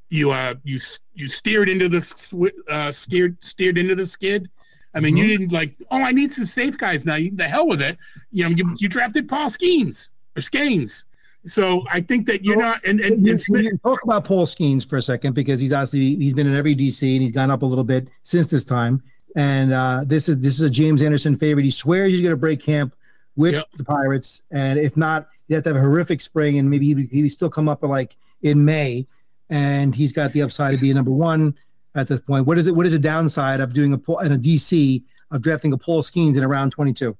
you 0.09 0.31
uh 0.31 0.55
you 0.63 0.79
you 1.15 1.27
steered 1.27 1.69
into 1.69 1.89
the 1.89 2.53
uh 2.71 2.93
steered 2.93 3.43
steered 3.43 3.77
into 3.77 3.97
the 3.97 4.07
skid. 4.07 4.49
I 4.97 5.01
mean, 5.01 5.17
you 5.17 5.27
didn't 5.27 5.53
like. 5.53 5.75
Oh, 5.91 6.03
I 6.03 6.11
need 6.13 6.33
some 6.33 6.47
safe 6.47 6.77
guys 6.79 7.05
now. 7.07 7.15
You, 7.17 7.31
the 7.35 7.45
hell 7.45 7.69
with 7.69 7.83
it. 7.83 7.99
You 8.33 8.45
know, 8.45 8.51
you, 8.51 8.75
you 8.79 8.89
drafted 8.89 9.29
Paul 9.29 9.49
Skenes 9.51 10.09
or 10.37 10.41
Skenes. 10.41 11.05
So 11.45 11.85
I 11.93 12.01
think 12.01 12.27
that 12.27 12.45
you're 12.45 12.57
not. 12.57 12.85
And 12.85 13.01
and, 13.01 13.25
You- 13.25 13.33
and 13.33 13.41
Smith, 13.41 13.63
you 13.65 13.79
talk 13.85 14.03
about 14.03 14.25
Paul 14.25 14.47
Skenes 14.47 14.89
for 14.89 14.97
a 14.97 15.03
second 15.03 15.35
because 15.35 15.61
he's 15.61 15.73
obviously 15.73 16.17
he's 16.17 16.33
been 16.33 16.47
in 16.49 16.57
every 16.57 16.75
DC 16.75 17.03
and 17.13 17.23
he's 17.23 17.31
gone 17.33 17.51
up 17.53 17.63
a 17.63 17.67
little 17.67 17.85
bit 17.85 18.09
since 18.25 18.47
this 18.49 18.65
time. 18.65 19.03
And 19.37 19.73
uh, 19.73 20.03
this 20.07 20.29
is 20.29 20.41
this 20.41 20.55
is 20.55 20.63
a 20.63 20.71
James 20.71 21.03
Anderson 21.03 21.37
favorite. 21.37 21.65
He 21.65 21.71
swears 21.71 22.11
he's 22.11 22.23
going 22.23 22.31
to 22.33 22.37
break 22.37 22.61
camp 22.61 22.95
with 23.37 23.53
Yep. 23.53 23.67
the 23.77 23.85
Pirates, 23.85 24.43
and 24.51 24.79
if 24.79 24.97
not, 24.97 25.29
you 25.49 25.57
have 25.57 25.63
to 25.65 25.69
have 25.71 25.77
a 25.77 25.81
horrific 25.81 26.23
spring, 26.23 26.59
and 26.59 26.71
maybe 26.71 26.87
he 26.95 27.03
he 27.23 27.29
still 27.29 27.51
come 27.51 27.69
up 27.69 27.83
like 27.83 28.17
in 28.41 28.65
May, 28.65 29.07
and 29.51 29.95
he's 29.95 30.13
got 30.15 30.33
the 30.33 30.41
upside 30.41 30.73
to 30.73 30.79
be 30.81 30.91
a 30.91 30.95
number 30.95 31.11
one 31.11 31.55
at 31.97 32.07
this 32.07 32.21
point. 32.21 32.47
What 32.47 32.57
is 32.59 32.69
it? 32.69 32.77
What 32.77 32.87
is 32.87 32.93
the 32.93 32.99
downside 33.01 33.59
of 33.61 33.73
doing 33.75 33.93
a 33.93 33.99
Paul- 33.99 34.21
in 34.21 34.31
a 34.33 34.39
DC 34.39 35.03
of 35.33 35.43
drafting 35.43 35.73
a 35.73 35.79
Paul 35.79 36.03
Skenes 36.03 36.37
in 36.37 36.45
around 36.45 36.71
twenty 36.71 36.93
two? 36.93 37.17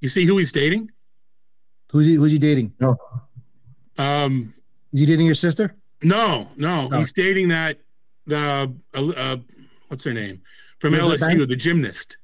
you 0.00 0.08
see 0.08 0.24
who 0.24 0.38
he's 0.38 0.52
dating? 0.52 0.90
Who's 1.92 2.06
he? 2.06 2.14
Who's 2.14 2.32
he 2.32 2.38
dating? 2.38 2.72
No, 2.80 2.96
Um, 3.98 4.52
Is 4.92 5.00
he 5.00 5.06
dating 5.06 5.26
your 5.26 5.34
sister? 5.34 5.74
no, 6.02 6.48
no, 6.56 6.88
Oh. 6.92 6.98
he's 6.98 7.12
dating 7.12 7.48
that. 7.48 7.78
the 8.26 8.72
uh, 8.94 9.00
uh, 9.12 9.36
what's 9.88 10.02
her 10.04 10.12
name 10.14 10.40
from 10.80 10.94
Elizabeth 10.94 11.34
LSU, 11.34 11.38
Banks? 11.38 11.50
the 11.50 11.56
gymnast. 11.56 12.18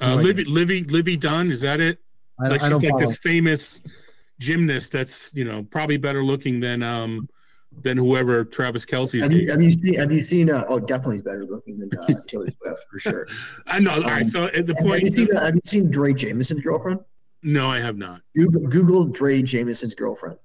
Uh, 0.00 0.16
No. 0.16 0.22
Livvy, 0.22 0.44
Livvy, 0.44 0.84
Livvy 0.84 1.16
Dunne. 1.16 1.50
Is 1.50 1.60
that 1.62 1.80
it? 1.80 1.98
I, 2.42 2.48
like 2.48 2.60
I 2.62 2.64
she's 2.64 2.70
don't 2.70 2.82
like 2.82 2.90
follow. 2.92 3.06
this 3.06 3.18
famous 3.18 3.82
gymnast 4.38 4.92
that's 4.92 5.34
you 5.34 5.44
know 5.44 5.62
probably 5.64 5.96
better 5.98 6.22
looking 6.24 6.60
than 6.60 6.82
um 6.82 7.28
than 7.82 7.96
whoever 7.96 8.44
Travis 8.44 8.84
Kelce's 8.84 9.22
have 9.22 9.32
you, 9.32 9.48
have 9.50 9.62
you 9.62 9.72
seen? 9.72 9.94
Have 9.94 10.12
you 10.12 10.22
seen? 10.22 10.50
Uh, 10.50 10.64
oh, 10.68 10.78
definitely 10.78 11.16
he's 11.16 11.22
better 11.22 11.44
looking 11.44 11.78
than 11.78 11.90
uh, 11.98 12.06
Taylor 12.26 12.48
Swift 12.62 12.86
for 12.90 12.98
sure. 12.98 13.28
I 13.66 13.78
know. 13.78 13.94
All 13.94 14.02
right. 14.02 14.26
So 14.26 14.46
at 14.46 14.66
the 14.66 14.74
Have, 14.74 14.78
have 14.78 14.86
point, 14.86 15.02
you 15.02 15.10
seen? 15.10 15.36
Uh, 15.36 15.40
have 15.44 15.54
you 15.54 15.60
seen 15.64 15.90
Dre 15.90 16.12
Jameson's 16.12 16.62
girlfriend? 16.62 17.00
no, 17.42 17.68
I 17.68 17.80
have 17.80 17.96
not. 17.96 18.20
Google, 18.36 18.66
Google 18.66 19.04
Dre 19.06 19.40
Jameson's 19.42 19.94
girlfriend. 19.94 20.36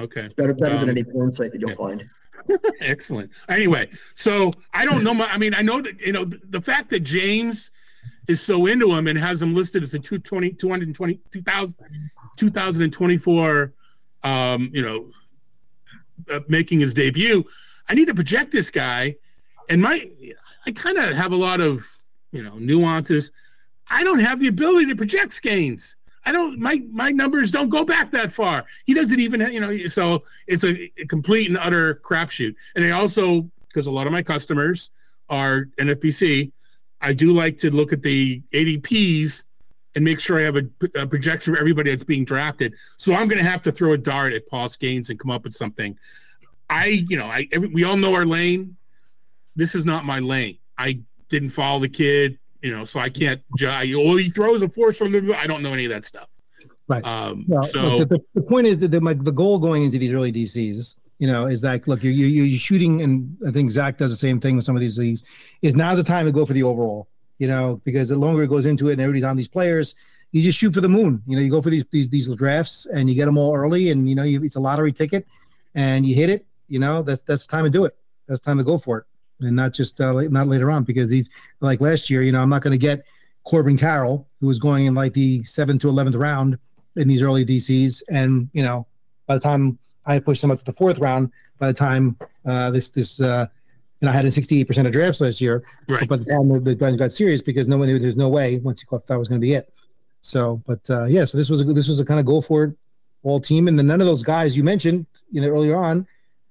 Okay. 0.00 0.22
It's 0.22 0.34
better 0.34 0.54
better 0.54 0.76
than 0.78 0.84
Um, 0.84 0.90
any 0.90 1.04
porn 1.04 1.32
site 1.32 1.52
that 1.52 1.60
you'll 1.60 1.70
yeah. 1.70 1.76
find. 1.76 2.04
Excellent. 2.80 3.30
Anyway, 3.48 3.90
so 4.16 4.50
I 4.72 4.84
don't 4.84 5.04
know. 5.04 5.14
My, 5.14 5.26
I 5.26 5.36
mean, 5.36 5.54
I 5.54 5.62
know 5.62 5.80
that 5.82 6.00
you 6.00 6.12
know 6.12 6.24
the, 6.24 6.40
the 6.48 6.60
fact 6.60 6.90
that 6.90 7.00
James 7.00 7.70
is 8.28 8.40
so 8.40 8.66
into 8.66 8.92
him 8.94 9.06
and 9.06 9.18
has 9.18 9.42
him 9.42 9.54
listed 9.54 9.82
as 9.82 9.90
the 9.90 9.98
220, 9.98 10.52
220, 10.52 11.20
2000, 11.30 11.74
2024, 12.36 13.74
um, 14.22 14.70
you 14.72 14.82
know, 14.82 15.10
uh, 16.30 16.40
making 16.48 16.80
his 16.80 16.94
debut. 16.94 17.44
I 17.88 17.94
need 17.94 18.06
to 18.06 18.14
project 18.14 18.52
this 18.52 18.70
guy, 18.70 19.16
and 19.68 19.82
my 19.82 20.08
I 20.66 20.72
kind 20.72 20.98
of 20.98 21.14
have 21.14 21.32
a 21.32 21.36
lot 21.36 21.60
of 21.60 21.84
you 22.30 22.42
know 22.42 22.54
nuances. 22.58 23.32
I 23.88 24.04
don't 24.04 24.20
have 24.20 24.40
the 24.40 24.48
ability 24.48 24.86
to 24.86 24.96
project 24.96 25.32
Skenes. 25.32 25.96
I 26.24 26.32
don't. 26.32 26.58
My 26.58 26.82
my 26.90 27.10
numbers 27.10 27.50
don't 27.50 27.70
go 27.70 27.84
back 27.84 28.10
that 28.12 28.32
far. 28.32 28.64
He 28.84 28.94
doesn't 28.94 29.18
even. 29.18 29.40
You 29.52 29.60
know. 29.60 29.86
So 29.86 30.24
it's 30.46 30.64
a, 30.64 30.90
a 31.00 31.06
complete 31.06 31.48
and 31.48 31.58
utter 31.58 31.96
crapshoot. 31.96 32.54
And 32.76 32.84
I 32.84 32.90
also 32.90 33.50
because 33.68 33.86
a 33.86 33.90
lot 33.90 34.06
of 34.06 34.12
my 34.12 34.22
customers 34.22 34.90
are 35.28 35.66
NFBC. 35.78 36.52
I 37.00 37.12
do 37.12 37.32
like 37.32 37.56
to 37.58 37.70
look 37.70 37.92
at 37.92 38.02
the 38.02 38.42
ADPs 38.52 39.44
and 39.94 40.04
make 40.04 40.20
sure 40.20 40.38
I 40.38 40.42
have 40.42 40.56
a, 40.56 40.64
a 40.94 41.06
projection 41.06 41.54
for 41.54 41.60
everybody 41.60 41.90
that's 41.90 42.04
being 42.04 42.24
drafted. 42.24 42.74
So 42.96 43.14
I'm 43.14 43.28
going 43.28 43.42
to 43.42 43.48
have 43.48 43.62
to 43.62 43.72
throw 43.72 43.92
a 43.92 43.98
dart 43.98 44.32
at 44.32 44.48
Paul 44.48 44.68
Skenes 44.68 45.10
and 45.10 45.18
come 45.18 45.30
up 45.30 45.44
with 45.44 45.54
something. 45.54 45.98
I, 46.68 47.04
you 47.08 47.16
know, 47.16 47.26
I 47.26 47.48
every, 47.52 47.68
we 47.68 47.84
all 47.84 47.96
know 47.96 48.14
our 48.14 48.26
lane. 48.26 48.76
This 49.56 49.74
is 49.74 49.84
not 49.84 50.04
my 50.04 50.20
lane. 50.20 50.58
I 50.78 51.00
didn't 51.28 51.50
follow 51.50 51.80
the 51.80 51.88
kid, 51.88 52.38
you 52.62 52.74
know, 52.74 52.84
so 52.84 53.00
I 53.00 53.08
can't 53.08 53.42
judge. 53.56 53.92
Oh, 53.92 54.16
he 54.16 54.30
throws 54.30 54.62
a 54.62 54.68
force 54.68 54.96
from 54.96 55.12
the. 55.12 55.34
I 55.36 55.46
don't 55.46 55.62
know 55.62 55.72
any 55.72 55.84
of 55.84 55.90
that 55.90 56.04
stuff. 56.04 56.28
Right. 56.86 57.04
Um, 57.04 57.44
Well, 57.46 57.62
so 57.62 57.98
look, 57.98 58.08
the, 58.08 58.16
the, 58.16 58.24
the 58.34 58.42
point 58.42 58.66
is 58.66 58.78
that 58.80 58.90
the, 58.90 59.00
like, 59.00 59.22
the 59.22 59.32
goal 59.32 59.58
going 59.58 59.84
into 59.84 59.98
these 59.98 60.12
early 60.12 60.32
DCs, 60.32 60.96
you 61.18 61.26
know, 61.28 61.46
is 61.46 61.60
that 61.60 61.86
look, 61.86 62.02
you're, 62.02 62.12
you're, 62.12 62.46
you're 62.46 62.58
shooting, 62.58 63.02
and 63.02 63.36
I 63.46 63.50
think 63.52 63.70
Zach 63.70 63.98
does 63.98 64.10
the 64.10 64.16
same 64.16 64.40
thing 64.40 64.56
with 64.56 64.64
some 64.64 64.74
of 64.74 64.80
these 64.80 64.98
leagues. 64.98 65.22
Is 65.62 65.76
now's 65.76 65.98
the 65.98 66.04
time 66.04 66.26
to 66.26 66.32
go 66.32 66.44
for 66.46 66.52
the 66.52 66.62
overall, 66.62 67.06
you 67.40 67.48
know, 67.48 67.80
because 67.84 68.10
the 68.10 68.16
longer 68.16 68.42
it 68.42 68.48
goes 68.48 68.66
into 68.66 68.90
it, 68.90 68.92
and 68.92 69.00
everybody's 69.00 69.24
on 69.24 69.36
these 69.36 69.48
players, 69.48 69.96
you 70.30 70.42
just 70.42 70.58
shoot 70.58 70.74
for 70.74 70.82
the 70.82 70.88
moon. 70.88 71.22
You 71.26 71.36
know, 71.36 71.42
you 71.42 71.50
go 71.50 71.62
for 71.62 71.70
these 71.70 71.84
these, 71.90 72.08
these 72.10 72.28
drafts, 72.36 72.86
and 72.86 73.08
you 73.08 73.16
get 73.16 73.24
them 73.24 73.38
all 73.38 73.56
early, 73.56 73.90
and 73.90 74.08
you 74.08 74.14
know, 74.14 74.22
you, 74.22 74.44
it's 74.44 74.56
a 74.56 74.60
lottery 74.60 74.92
ticket, 74.92 75.26
and 75.74 76.06
you 76.06 76.14
hit 76.14 76.28
it. 76.28 76.46
You 76.68 76.78
know, 76.78 77.02
that's 77.02 77.22
that's 77.22 77.46
the 77.46 77.50
time 77.50 77.64
to 77.64 77.70
do 77.70 77.86
it. 77.86 77.96
That's 78.28 78.40
time 78.40 78.58
to 78.58 78.64
go 78.64 78.78
for 78.78 78.98
it, 78.98 79.04
and 79.40 79.56
not 79.56 79.72
just 79.72 80.00
uh, 80.02 80.12
not 80.28 80.48
later 80.48 80.70
on 80.70 80.84
because 80.84 81.08
these 81.08 81.30
like 81.60 81.80
last 81.80 82.10
year, 82.10 82.22
you 82.22 82.30
know, 82.30 82.40
I'm 82.40 82.50
not 82.50 82.60
going 82.62 82.72
to 82.72 82.78
get 82.78 83.04
Corbin 83.44 83.78
Carroll, 83.78 84.28
who 84.40 84.46
was 84.46 84.58
going 84.58 84.84
in 84.84 84.94
like 84.94 85.14
the 85.14 85.42
seventh 85.44 85.80
to 85.82 85.88
eleventh 85.88 86.16
round 86.16 86.58
in 86.96 87.08
these 87.08 87.22
early 87.22 87.46
DCs, 87.46 88.02
and 88.10 88.50
you 88.52 88.62
know, 88.62 88.86
by 89.26 89.34
the 89.34 89.40
time 89.40 89.78
I 90.04 90.18
pushed 90.18 90.42
them 90.42 90.50
up 90.50 90.58
to 90.58 90.64
the 90.64 90.72
fourth 90.72 90.98
round, 90.98 91.32
by 91.58 91.68
the 91.68 91.74
time 91.74 92.18
uh, 92.44 92.70
this 92.70 92.90
this 92.90 93.18
uh, 93.18 93.46
and 94.00 94.08
I 94.08 94.12
had 94.12 94.24
in 94.24 94.30
68% 94.30 94.86
of 94.86 94.92
drafts 94.92 95.20
last 95.20 95.40
year. 95.40 95.62
Right. 95.88 96.08
But 96.08 96.08
by 96.08 96.16
the 96.16 96.24
time 96.24 96.48
the, 96.48 96.74
the 96.74 96.96
got 96.96 97.12
serious, 97.12 97.42
because 97.42 97.68
no 97.68 97.76
one 97.76 97.88
knew 97.88 97.98
there's 97.98 98.16
no 98.16 98.28
way 98.28 98.58
once 98.58 98.82
caught 98.84 99.06
that 99.06 99.18
was 99.18 99.28
going 99.28 99.40
to 99.40 99.44
be 99.44 99.54
it. 99.54 99.72
So, 100.22 100.62
but 100.66 100.88
uh, 100.90 101.04
yeah, 101.04 101.24
so 101.24 101.38
this 101.38 101.48
was 101.50 101.60
a, 101.62 101.64
this 101.64 101.88
was 101.88 102.00
a 102.00 102.04
kind 102.04 102.20
of 102.20 102.26
go 102.26 102.40
for 102.40 102.64
it 102.64 102.76
all 103.22 103.40
team, 103.40 103.68
and 103.68 103.78
then 103.78 103.86
none 103.86 104.00
of 104.00 104.06
those 104.06 104.22
guys 104.22 104.56
you 104.56 104.64
mentioned, 104.64 105.06
you 105.30 105.40
know, 105.40 105.48
earlier 105.48 105.76
on, 105.76 106.06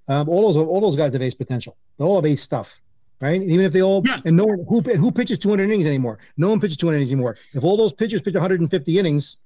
um, 0.07 0.27
all 0.29 0.51
those 0.51 0.57
all 0.57 0.81
those 0.81 0.95
guys 0.95 1.13
have 1.13 1.21
ace 1.21 1.33
potential. 1.33 1.77
They 1.97 2.03
all 2.03 2.15
have 2.15 2.25
ace 2.25 2.41
stuff, 2.41 2.79
right? 3.21 3.41
Even 3.41 3.65
if 3.65 3.71
they 3.71 3.81
all 3.81 4.03
Yeah. 4.05 4.19
and 4.25 4.35
no 4.35 4.45
one 4.45 4.65
who 4.67 4.79
and 4.79 4.99
who 4.99 5.11
pitches 5.11 5.39
200 5.39 5.63
innings 5.63 5.85
anymore. 5.85 6.19
No 6.37 6.49
one 6.49 6.59
pitches 6.59 6.77
200 6.77 6.97
innings 6.97 7.11
anymore. 7.11 7.37
If 7.53 7.63
all 7.63 7.77
those 7.77 7.93
pitchers 7.93 8.21
pitch 8.21 8.33
150 8.33 8.99
innings, 8.99 9.37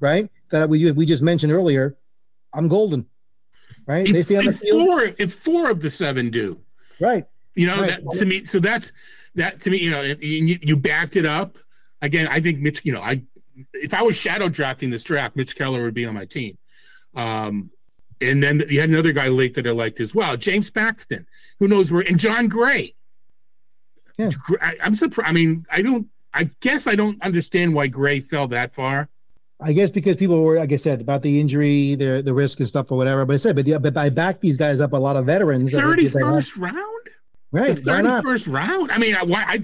right? 0.00 0.28
That 0.50 0.68
we 0.68 0.90
we 0.92 1.06
just 1.06 1.22
mentioned 1.22 1.52
earlier, 1.52 1.96
I'm 2.52 2.68
golden, 2.68 3.06
right? 3.86 4.06
they 4.06 4.20
if, 4.20 4.26
stay 4.26 4.36
on 4.36 4.46
the 4.46 4.52
field, 4.52 4.86
four 4.86 5.14
if 5.18 5.34
four 5.34 5.70
of 5.70 5.80
the 5.80 5.90
seven 5.90 6.30
do, 6.30 6.60
right? 7.00 7.26
You 7.54 7.66
know, 7.66 7.80
Right. 7.82 8.02
that 8.04 8.18
to 8.18 8.24
me. 8.24 8.44
So 8.44 8.60
that's 8.60 8.92
that 9.34 9.60
to 9.62 9.70
me. 9.70 9.78
You 9.78 9.90
know, 9.90 10.02
you, 10.02 10.58
you 10.62 10.76
backed 10.76 11.16
it 11.16 11.26
up. 11.26 11.58
Again, 12.00 12.28
I 12.28 12.40
think 12.40 12.60
Mitch. 12.60 12.80
You 12.84 12.92
know, 12.92 13.02
I 13.02 13.22
if 13.74 13.94
I 13.94 14.02
was 14.02 14.16
shadow 14.16 14.48
drafting 14.48 14.90
this 14.90 15.04
draft, 15.04 15.36
Mitch 15.36 15.56
Keller 15.56 15.82
would 15.82 15.94
be 15.94 16.06
on 16.06 16.14
my 16.14 16.24
team. 16.24 16.56
Um, 17.14 17.70
and 18.20 18.42
then 18.42 18.62
you 18.68 18.80
had 18.80 18.88
another 18.88 19.12
guy 19.12 19.28
late 19.28 19.54
that 19.54 19.66
I 19.66 19.70
liked 19.70 20.00
as 20.00 20.14
well, 20.14 20.36
James 20.36 20.70
Paxton. 20.70 21.26
Who 21.58 21.68
knows 21.68 21.92
where? 21.92 22.02
And 22.02 22.18
Jon 22.18 22.48
Gray. 22.48 22.94
Yeah. 24.16 24.30
I, 24.60 24.76
I'm 24.82 24.96
surprised. 24.96 25.28
I 25.28 25.32
mean, 25.32 25.66
I 25.70 25.82
don't. 25.82 26.06
I 26.34 26.44
guess 26.60 26.86
I 26.86 26.94
don't 26.94 27.20
understand 27.22 27.74
why 27.74 27.88
Gray 27.88 28.20
fell 28.20 28.48
that 28.48 28.74
far. 28.74 29.08
I 29.60 29.72
guess 29.72 29.90
because 29.90 30.16
people 30.16 30.42
were, 30.42 30.56
like 30.56 30.72
I 30.72 30.76
said, 30.76 31.00
about 31.00 31.22
the 31.22 31.38
injury, 31.38 31.94
the 31.94 32.22
the 32.24 32.32
risk 32.32 32.58
and 32.60 32.68
stuff 32.68 32.90
or 32.90 32.96
whatever. 32.96 33.24
But 33.24 33.34
I 33.34 33.36
said, 33.36 33.56
but, 33.56 33.66
yeah, 33.66 33.78
but 33.78 33.96
I 33.96 34.08
backed 34.08 34.40
these 34.40 34.56
guys 34.56 34.80
up 34.80 34.92
a 34.92 34.96
lot 34.96 35.16
of 35.16 35.26
veterans. 35.26 35.70
Thirty 35.72 36.08
they 36.08 36.22
round. 36.22 36.44
Right? 37.52 37.74
the 37.76 37.80
Why 37.82 38.02
thirty 38.02 38.02
not? 38.08 38.46
round. 38.48 38.90
I 38.90 38.98
mean, 38.98 39.14
I, 39.14 39.22
why 39.22 39.44
I 39.46 39.62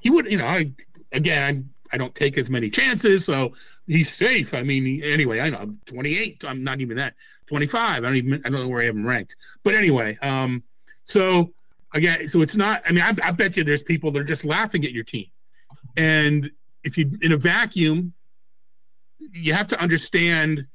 he 0.00 0.10
would 0.10 0.30
you 0.30 0.38
know 0.38 0.46
I 0.46 0.70
again 1.12 1.68
I, 1.92 1.94
I 1.94 1.98
don't 1.98 2.14
take 2.14 2.38
as 2.38 2.48
many 2.50 2.70
chances, 2.70 3.24
so 3.24 3.52
he's 3.86 4.12
safe. 4.12 4.54
I 4.54 4.62
mean, 4.62 4.84
he- 4.84 5.02
anyway, 5.12 5.40
I 5.40 5.50
know 5.50 5.58
I'm 5.58 5.78
28. 5.86 6.44
I'm 6.46 6.64
not 6.64 6.80
even 6.80 6.96
that 6.96 7.14
25. 7.46 7.98
I 7.98 8.00
don't 8.00 8.16
even 8.16 8.34
I 8.44 8.48
don't 8.48 8.62
know 8.62 8.68
where 8.68 8.82
I 8.82 8.86
have 8.86 8.96
him 8.96 9.06
ranked. 9.06 9.36
But 9.62 9.74
anyway, 9.74 10.18
um, 10.22 10.62
so 11.04 11.52
again, 11.92 12.26
so 12.28 12.40
it's 12.42 12.56
not. 12.56 12.82
I 12.86 12.92
mean, 12.92 13.02
I, 13.02 13.14
I 13.22 13.30
bet 13.30 13.56
you 13.56 13.64
there's 13.64 13.82
people 13.82 14.10
that 14.12 14.20
are 14.20 14.24
just 14.24 14.44
laughing 14.44 14.84
at 14.84 14.92
your 14.92 15.04
team, 15.04 15.26
and 15.96 16.50
if 16.82 16.98
you 16.98 17.10
in 17.22 17.32
a 17.32 17.36
vacuum, 17.36 18.12
you 19.32 19.52
have 19.52 19.68
to 19.68 19.80
understand 19.80 20.66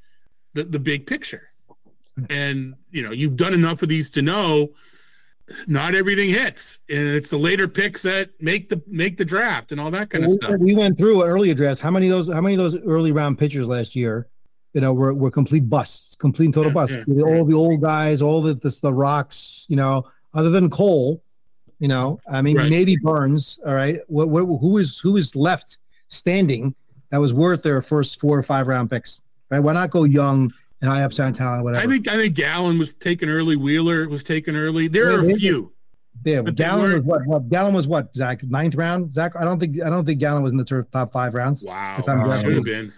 the 0.53 0.64
the 0.64 0.80
big 0.80 1.06
picture, 1.06 1.49
and 2.30 2.76
you 2.91 3.03
know 3.03 3.11
you've 3.11 3.36
done 3.36 3.53
enough 3.53 3.81
of 3.84 3.90
these 3.90 4.10
to 4.11 4.22
know 4.22 4.69
not 5.68 5.96
everything 5.96 6.30
hits, 6.30 6.80
and 6.90 7.08
it's 7.08 7.30
the 7.30 7.38
later 7.38 7.68
picks 7.68 8.02
that 8.04 8.30
make 8.42 8.70
the 8.70 8.82
make 8.88 9.18
the 9.18 9.26
draft 9.26 9.72
and 9.72 9.80
all 9.82 9.92
that 9.92 10.10
kind 10.10 10.24
of 10.24 10.30
we, 10.32 10.36
stuff. 10.38 10.60
we 10.60 10.76
went 10.76 10.98
through 10.98 11.24
early 11.24 11.50
address. 11.52 11.80
How 11.80 11.92
many 11.92 12.08
of 12.08 12.12
those? 12.12 12.34
How 12.34 12.42
many 12.42 12.56
of 12.56 12.60
those 12.60 12.78
early 12.84 13.12
round 13.12 13.38
pitchers 13.38 13.68
last 13.68 13.96
year? 13.96 14.28
You 14.74 14.82
know, 14.82 14.94
were, 14.94 15.14
were 15.16 15.32
complete 15.32 15.68
busts, 15.68 16.16
complete 16.16 16.46
and 16.46 16.54
total 16.54 16.70
Yeah, 16.70 16.74
busts. 16.76 17.00
yeah, 17.08 17.24
all 17.24 17.44
the 17.44 17.56
old 17.56 17.82
guys, 17.82 18.22
all 18.22 18.42
the 18.42 18.54
the, 18.54 18.78
the 18.84 18.94
rocks. 18.94 19.66
You 19.68 19.76
know, 19.78 20.06
other 20.34 20.52
than 20.52 20.70
Cole, 20.70 21.24
you 21.80 21.88
know, 21.88 22.20
I 22.32 22.42
mean, 22.44 22.58
Right. 22.58 22.70
maybe 22.70 22.96
Burnes. 22.96 23.60
All 23.66 23.74
right, 23.74 24.00
what, 24.08 24.30
what 24.30 24.42
who 24.60 24.78
is 24.78 25.00
who 25.00 25.18
is 25.18 25.36
left 25.36 25.80
standing 26.10 26.76
that 27.10 27.18
was 27.20 27.34
worth 27.34 27.64
their 27.64 27.82
first 27.82 28.20
four 28.20 28.38
or 28.38 28.44
five 28.44 28.68
round 28.68 28.92
picks? 28.92 29.22
Right? 29.50 29.60
Why 29.60 29.74
not 29.74 29.90
go 29.90 30.04
young 30.04 30.54
and 30.81 30.89
high 30.89 31.03
upside 31.03 31.35
talent, 31.35 31.64
whatever? 31.64 31.84
I 31.84 31.88
think 31.88 32.07
I 32.07 32.15
think 32.15 32.35
Gallen 32.35 32.77
was 32.77 32.93
taken 32.95 33.30
early. 33.30 33.56
Wheeler 33.56 34.07
was 34.07 34.23
taken 34.23 34.56
early. 34.56 34.88
There 34.88 35.11
Yeah, 35.11 35.18
are 35.18 35.31
a 35.31 35.35
few. 35.35 35.73
Yeah, 36.26 36.41
But 36.41 36.56
Gallen 36.56 36.91
was 36.93 37.03
what, 37.03 37.26
what? 37.26 37.49
Gallen 37.49 37.73
was 37.73 37.88
what? 37.88 38.14
Zach, 38.15 38.43
ninth 38.43 38.76
round. 38.76 39.14
Zach, 39.14 39.35
I 39.38 39.45
don't 39.45 39.60
think 39.60 39.81
I 39.81 39.89
don't 39.89 40.06
think 40.06 40.19
Gallen 40.19 40.43
was 40.43 40.51
in 40.51 40.57
the 40.57 40.85
top 40.91 41.11
five 41.11 41.34
rounds. 41.34 41.64
Wow, 41.65 42.01
should 42.41 42.56
have 42.56 42.64
been. 42.64 42.93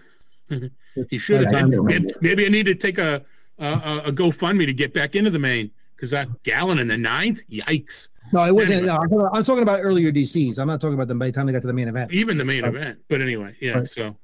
he 1.09 1.17
should 1.17 1.41
have 1.45 1.69
been. 1.69 1.85
Maybe, 1.85 2.07
maybe 2.21 2.45
I 2.45 2.49
need 2.49 2.65
to 2.65 2.75
take 2.75 2.97
a 2.97 3.23
a, 3.59 4.01
a- 4.05 4.11
GoFundMe 4.11 4.65
to 4.65 4.73
get 4.73 4.93
back 4.93 5.15
into 5.15 5.29
the 5.29 5.39
main 5.39 5.69
because 5.95 6.09
that 6.11 6.27
Gallen 6.43 6.79
in 6.79 6.87
the 6.87 6.97
ninth. 6.97 7.41
Yikes! 7.49 8.09
No, 8.33 8.43
it 8.45 8.55
wasn't. 8.55 8.79
Anyway. 8.79 8.87
No, 8.87 8.93
I'm, 8.95 9.01
talking 9.09 9.19
about, 9.19 9.35
I'm 9.35 9.43
talking 9.43 9.63
about 9.63 9.79
earlier 9.83 10.11
DCs. 10.11 10.57
I'm 10.57 10.67
not 10.67 10.81
talking 10.81 10.95
about 10.95 11.07
them 11.07 11.19
by 11.19 11.27
the 11.27 11.31
time 11.31 11.45
they 11.45 11.53
got 11.53 11.61
to 11.61 11.67
the 11.67 11.73
main 11.73 11.87
event. 11.89 12.11
Even 12.11 12.37
the 12.37 12.45
main 12.45 12.63
event. 12.65 12.99
But 13.07 13.21
anyway, 13.21 13.55
yeah. 13.59 13.79
Right. 13.79 13.87
So 13.87 14.15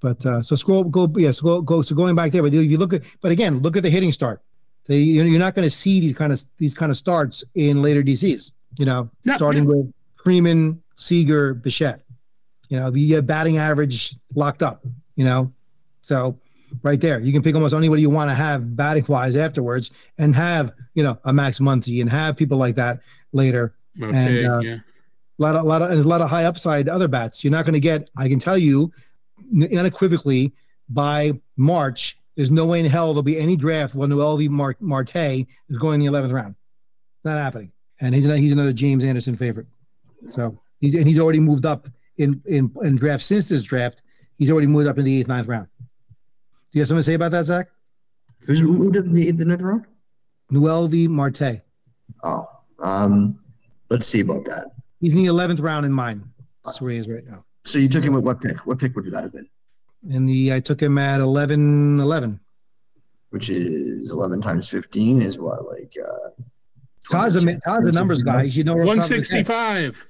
But 0.00 0.24
uh, 0.24 0.42
so 0.42 0.54
scroll, 0.56 0.84
go, 0.84 1.12
yes, 1.16 1.40
go, 1.40 1.60
go. 1.60 1.82
So 1.82 1.94
going 1.94 2.14
back 2.14 2.32
there, 2.32 2.42
but 2.42 2.54
if 2.54 2.70
you 2.70 2.78
look 2.78 2.94
at, 2.94 3.02
but 3.20 3.32
again, 3.32 3.60
look 3.60 3.76
at 3.76 3.82
the 3.82 3.90
hitting 3.90 4.12
start. 4.12 4.42
So 4.84 4.94
you, 4.94 5.22
you're 5.22 5.38
not 5.38 5.54
going 5.54 5.66
to 5.66 5.70
see 5.70 6.00
these 6.00 6.14
kind 6.14 6.32
of 6.32 6.42
these 6.58 6.74
kind 6.74 6.90
of 6.90 6.96
starts 6.96 7.44
in 7.54 7.82
later 7.82 8.02
DCs. 8.02 8.52
You 8.78 8.86
know, 8.86 9.10
No, 9.24 9.36
starting 9.36 9.66
with 9.66 9.92
Freeman, 10.14 10.82
Seager, 10.96 11.54
Bichette. 11.54 12.02
You 12.68 12.78
know, 12.78 12.94
you 12.94 13.08
get 13.08 13.26
batting 13.26 13.58
average 13.58 14.16
locked 14.34 14.62
up. 14.62 14.84
You 15.16 15.24
know, 15.24 15.52
so 16.00 16.38
right 16.82 17.00
there, 17.00 17.20
you 17.20 17.32
can 17.32 17.42
pick 17.42 17.54
almost 17.54 17.74
anybody 17.74 18.00
you 18.00 18.10
want 18.10 18.30
to 18.30 18.34
have 18.34 18.74
batting 18.74 19.04
wise 19.06 19.36
afterwards, 19.36 19.90
and 20.18 20.34
have 20.34 20.72
you 20.94 21.02
know 21.02 21.18
a 21.24 21.32
Max 21.32 21.58
Muncy 21.58 22.00
and 22.00 22.08
have 22.08 22.36
people 22.36 22.56
like 22.56 22.76
that 22.76 23.00
later. 23.32 23.74
Mote, 23.96 24.14
And, 24.14 24.46
uh, 24.46 24.60
yeah. 24.60 24.76
A 25.38 25.42
lot 25.42 25.56
of, 25.56 25.64
a 25.64 25.68
lot 25.68 25.80
of, 25.80 25.88
there's 25.88 26.04
a 26.04 26.08
lot 26.08 26.20
of 26.20 26.28
high 26.28 26.44
upside 26.44 26.86
other 26.86 27.08
bats. 27.08 27.42
You're 27.42 27.50
not 27.50 27.64
going 27.64 27.74
to 27.74 27.80
get. 27.80 28.10
I 28.16 28.28
can 28.28 28.38
tell 28.38 28.58
you, 28.58 28.92
unequivocally, 29.52 30.52
by 30.88 31.32
March, 31.56 32.16
there's 32.36 32.50
no 32.50 32.64
way 32.66 32.80
in 32.80 32.86
hell 32.86 33.08
there'll 33.08 33.22
be 33.22 33.38
any 33.38 33.56
draft 33.56 33.94
when 33.94 34.10
Noelvi 34.10 34.48
Mar- 34.48 34.76
Marte 34.80 35.16
is 35.16 35.78
going 35.78 36.00
in 36.00 36.12
the 36.12 36.18
11th 36.18 36.32
round. 36.32 36.54
It's 37.16 37.24
not 37.24 37.38
happening. 37.38 37.72
And 38.00 38.14
he's 38.14 38.24
another, 38.24 38.40
he's 38.40 38.52
another 38.52 38.72
James 38.72 39.04
Anderson 39.04 39.36
favorite. 39.36 39.66
So 40.30 40.58
he's 40.80 40.94
and 40.94 41.06
he's 41.06 41.18
already 41.18 41.40
moved 41.40 41.66
up 41.66 41.88
in 42.16 42.42
in 42.46 42.72
in 42.82 42.96
draft 42.96 43.22
since 43.24 43.48
this 43.48 43.62
draft. 43.62 44.02
He's 44.38 44.50
already 44.50 44.66
moved 44.66 44.88
up 44.88 44.98
in 44.98 45.04
the 45.04 45.20
eighth, 45.20 45.28
ninth 45.28 45.46
round. 45.46 45.68
Do 45.78 46.78
you 46.78 46.80
have 46.80 46.88
something 46.88 47.00
to 47.00 47.04
say 47.04 47.14
about 47.14 47.30
that, 47.32 47.44
Zach? 47.44 47.68
Who's 48.40 48.60
who 48.60 48.90
did 48.90 49.12
the 49.12 49.30
the 49.32 49.44
ninth 49.44 49.62
round? 49.62 49.86
Noelvi 50.50 51.08
Marte. 51.08 51.62
Oh, 52.24 52.48
um, 52.80 53.38
let's 53.90 54.06
see 54.06 54.20
about 54.20 54.44
that. 54.46 54.72
He's 55.00 55.12
in 55.12 55.18
the 55.18 55.26
11th 55.26 55.62
round 55.62 55.86
in 55.86 55.92
mine. 55.92 56.24
That's 56.64 56.80
where 56.80 56.90
he 56.90 56.98
is 56.98 57.08
right 57.08 57.24
now. 57.26 57.44
So 57.64 57.78
you 57.78 57.88
took 57.88 58.02
him 58.04 58.16
at 58.16 58.22
what 58.22 58.40
pick? 58.40 58.66
What 58.66 58.78
pick 58.78 58.94
would 58.96 59.10
that 59.12 59.22
have 59.22 59.32
been? 59.32 59.48
And 60.12 60.28
the 60.28 60.52
I 60.52 60.60
took 60.60 60.80
him 60.80 60.96
at 60.98 61.20
11 61.20 62.00
11. 62.00 62.40
which 63.30 63.50
is 63.50 64.10
11 64.10 64.40
times 64.40 64.68
15 64.68 65.20
is 65.22 65.38
what 65.38 65.66
like 65.68 65.92
uh, 66.02 66.42
Todd's 67.10 67.36
a, 67.36 67.60
Todd's 67.60 67.86
a 67.88 67.92
numbers 67.92 68.22
guy. 68.22 68.42
You 68.44 68.64
know, 68.64 68.76
One 68.76 69.00
sixty 69.02 69.42
five. 69.44 70.06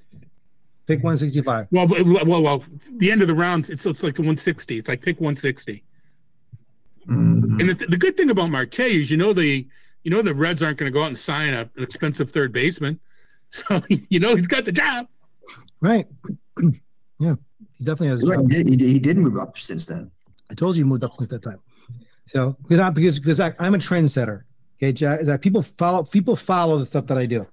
Pick 0.87 1.03
165. 1.03 1.67
Well, 1.71 1.87
well, 2.25 2.41
well. 2.41 2.63
The 2.97 3.11
end 3.11 3.21
of 3.21 3.27
the 3.27 3.33
rounds, 3.33 3.69
it's 3.69 3.85
it's 3.85 4.03
like 4.03 4.15
the 4.15 4.23
one 4.23 4.37
sixty. 4.37 4.77
It's 4.77 4.87
like 4.87 5.01
pick 5.01 5.19
one 5.21 5.35
sixty. 5.35 5.83
Mhm. 7.07 7.59
And 7.59 7.69
the, 7.69 7.85
the 7.87 7.97
good 7.97 8.15
thing 8.17 8.29
about 8.29 8.49
Marte 8.51 8.79
is, 8.79 9.09
you 9.09 9.17
know, 9.17 9.33
the 9.33 9.67
you 10.03 10.11
know 10.11 10.21
the 10.21 10.33
Reds 10.33 10.61
aren't 10.63 10.77
going 10.77 10.91
to 10.91 10.93
go 10.93 11.03
out 11.03 11.07
and 11.07 11.17
sign 11.19 11.53
a, 11.53 11.61
an 11.75 11.83
expensive 11.83 12.29
third 12.31 12.51
baseman, 12.51 12.99
so 13.49 13.81
you 13.87 14.19
know 14.19 14.35
he's 14.35 14.47
got 14.47 14.65
the 14.65 14.71
job. 14.71 15.07
Right. 15.81 16.07
Yeah. 17.21 17.35
He 17.77 17.85
definitely 17.85 18.07
has. 18.07 18.23
Right, 18.23 18.39
he, 18.39 18.63
did, 18.63 18.81
he, 18.81 18.99
did, 18.99 19.17
move 19.17 19.37
up 19.37 19.57
since 19.57 19.85
then. 19.85 20.09
I 20.49 20.55
told 20.55 20.75
you 20.75 20.83
he 20.83 20.89
moved 20.89 21.03
up 21.03 21.15
since 21.17 21.29
that 21.29 21.43
time. 21.43 21.59
So 22.25 22.55
because 22.63 22.79
I, 22.79 22.89
because 22.89 23.19
because 23.19 23.39
I, 23.39 23.53
I'm 23.59 23.75
a 23.75 23.77
trendsetter. 23.77 24.43
Okay, 24.77 24.91
Jack, 24.91 25.21
is 25.21 25.27
that 25.27 25.41
people 25.41 25.61
follow 25.61 26.03
people 26.03 26.35
follow 26.35 26.79
the 26.79 26.85
stuff 26.85 27.05
that 27.07 27.17
I 27.17 27.27
do. 27.27 27.45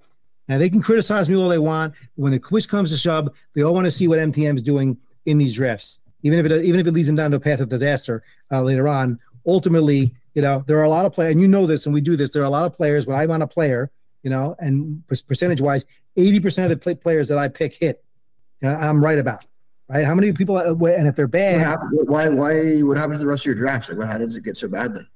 Now 0.49 0.57
they 0.57 0.71
can 0.71 0.81
criticize 0.81 1.29
me 1.29 1.37
all 1.37 1.49
they 1.49 1.59
want. 1.59 1.95
When 2.15 2.33
the 2.33 2.39
quiz 2.39 2.67
comes 2.67 2.91
to 2.91 2.97
shove, 2.97 3.29
they 3.55 3.63
all 3.63 3.75
want 3.75 3.85
to 3.85 3.91
see 3.91 4.09
what 4.09 4.19
MTM 4.19 4.57
is 4.57 4.63
doing 4.63 4.97
in 5.27 5.37
these 5.37 5.55
drafts, 5.55 6.01
even 6.23 6.39
if 6.39 6.47
it 6.47 6.65
even 6.65 6.81
if 6.81 6.87
it 6.87 6.93
leads 6.93 7.09
them 7.09 7.17
down 7.17 7.31
to 7.33 7.37
a 7.37 7.41
path 7.41 7.61
of 7.61 7.69
disaster 7.69 8.23
uh, 8.51 8.63
later 8.63 8.89
on. 8.89 9.19
Ultimately, 9.47 10.15
you 10.35 10.43
know, 10.43 10.65
there 10.67 10.79
are 10.79 10.85
a 10.85 10.91
lot 10.91 11.05
of 11.05 11.13
players, 11.13 11.33
and 11.33 11.41
you 11.41 11.49
know 11.49 11.67
this, 11.67 11.85
and 11.85 11.95
we 11.95 12.01
do 12.01 12.17
this. 12.17 12.31
There 12.31 12.43
are 12.43 12.47
a 12.47 12.51
lot 12.51 12.65
of 12.65 12.75
players. 12.75 13.07
When 13.07 13.19
I'm 13.19 13.29
want 13.29 13.43
a 13.43 13.47
player, 13.47 13.91
you 14.23 14.31
know, 14.31 14.57
and 14.59 15.03
percentage 15.07 15.61
wise, 15.61 15.85
eighty 16.17 16.41
percent 16.41 16.73
of 16.73 16.81
the 16.81 16.97
players 16.97 17.29
that 17.29 17.39
I 17.39 17.49
pick 17.49 17.75
hit. 17.75 18.03
You 18.61 18.69
know, 18.69 18.75
I'm 18.75 19.03
right 19.03 19.19
about. 19.19 19.45
Right? 19.89 20.05
How 20.05 20.15
many 20.15 20.33
people? 20.33 20.57
uh, 20.57 20.75
And 20.75 21.09
if 21.09 21.17
they're 21.17 21.27
bad, 21.27 21.61
happened, 21.61 21.93
why 22.07 22.29
why 22.29 22.81
what 22.81 22.99
happened 22.99 23.17
to 23.17 23.21
the 23.21 23.27
rest 23.27 23.43
of 23.43 23.47
your 23.47 23.55
drafts? 23.55 23.91
Like, 23.91 24.09
how 24.09 24.19
does 24.19 24.37
it 24.37 24.45
get 24.45 24.57
so 24.57 24.69
bad 24.69 24.95
then? 24.95 25.07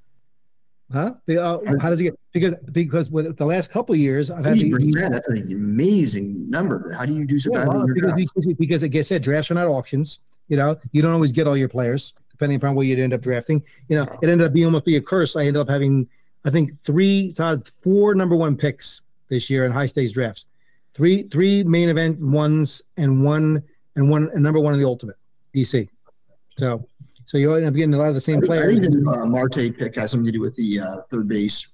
Huh? 0.91 1.13
Uh, 1.29 1.59
how 1.79 1.89
does 1.89 1.99
it 1.99 2.03
get? 2.03 2.19
Because 2.33 2.55
because 2.71 3.09
with 3.09 3.37
the 3.37 3.45
last 3.45 3.71
couple 3.71 3.93
of 3.93 3.99
years, 3.99 4.29
I've 4.31 4.45
had 4.45 4.59
the. 4.59 4.71
That's 5.11 5.27
an 5.27 5.51
amazing 5.51 6.49
number. 6.49 6.93
How 6.97 7.05
do 7.05 7.13
you 7.13 7.25
do 7.25 7.39
so 7.39 7.51
Yeah, 7.53 7.65
well, 7.67 7.85
because, 7.85 8.15
because, 8.15 8.53
because 8.53 8.81
like 8.81 8.95
I 8.95 9.01
said, 9.01 9.21
drafts 9.21 9.51
are 9.51 9.55
not 9.55 9.67
auctions. 9.67 10.19
You 10.49 10.57
know, 10.57 10.77
you 10.91 11.01
don't 11.01 11.13
always 11.13 11.31
get 11.31 11.47
all 11.47 11.55
your 11.57 11.69
players 11.69 12.13
depending 12.33 12.57
upon 12.57 12.75
where 12.75 12.85
you 12.85 13.01
end 13.01 13.13
up 13.13 13.21
drafting. 13.21 13.63
You 13.87 13.97
know, 13.97 14.03
it 14.21 14.29
ended 14.29 14.41
up 14.41 14.53
being 14.53 14.65
almost 14.65 14.85
be 14.85 14.97
a 14.97 15.01
curse. 15.01 15.35
I 15.35 15.41
ended 15.41 15.57
up 15.57 15.69
having, 15.69 16.07
I 16.43 16.49
think, 16.49 16.71
three, 16.83 17.33
four 17.81 18.15
number 18.15 18.35
one 18.35 18.57
picks 18.57 19.01
this 19.29 19.49
year 19.49 19.65
in 19.65 19.71
high 19.71 19.85
stakes 19.85 20.11
drafts. 20.11 20.47
Three, 20.95 21.23
three 21.23 21.63
main 21.63 21.89
event 21.89 22.19
ones 22.19 22.81
and 22.97 23.23
one 23.23 23.63
and 23.95 24.09
one 24.09 24.29
and 24.33 24.41
number 24.43 24.59
one 24.59 24.73
in 24.73 24.79
the 24.79 24.85
ultimate 24.85 25.15
DC. 25.55 25.87
So, 26.57 26.87
so 27.25 27.37
you 27.37 27.53
end 27.53 27.65
up 27.65 27.73
getting 27.73 27.93
a 27.93 27.97
lot 27.97 28.09
of 28.09 28.15
the 28.15 28.21
same 28.21 28.37
I 28.37 28.39
think- 28.41 28.51
I 28.51 28.57
players. 28.57 28.87
think 28.87 29.03
the 29.03 29.09
uh, 29.21 29.25
Marte 29.25 29.77
pick 29.77 29.95
has 29.95 30.11
something 30.11 30.25
to 30.25 30.31
do 30.31 30.41
with 30.41 30.55
the 30.55 30.79
uh, 30.79 31.01
third 31.09 31.27
base, 31.27 31.67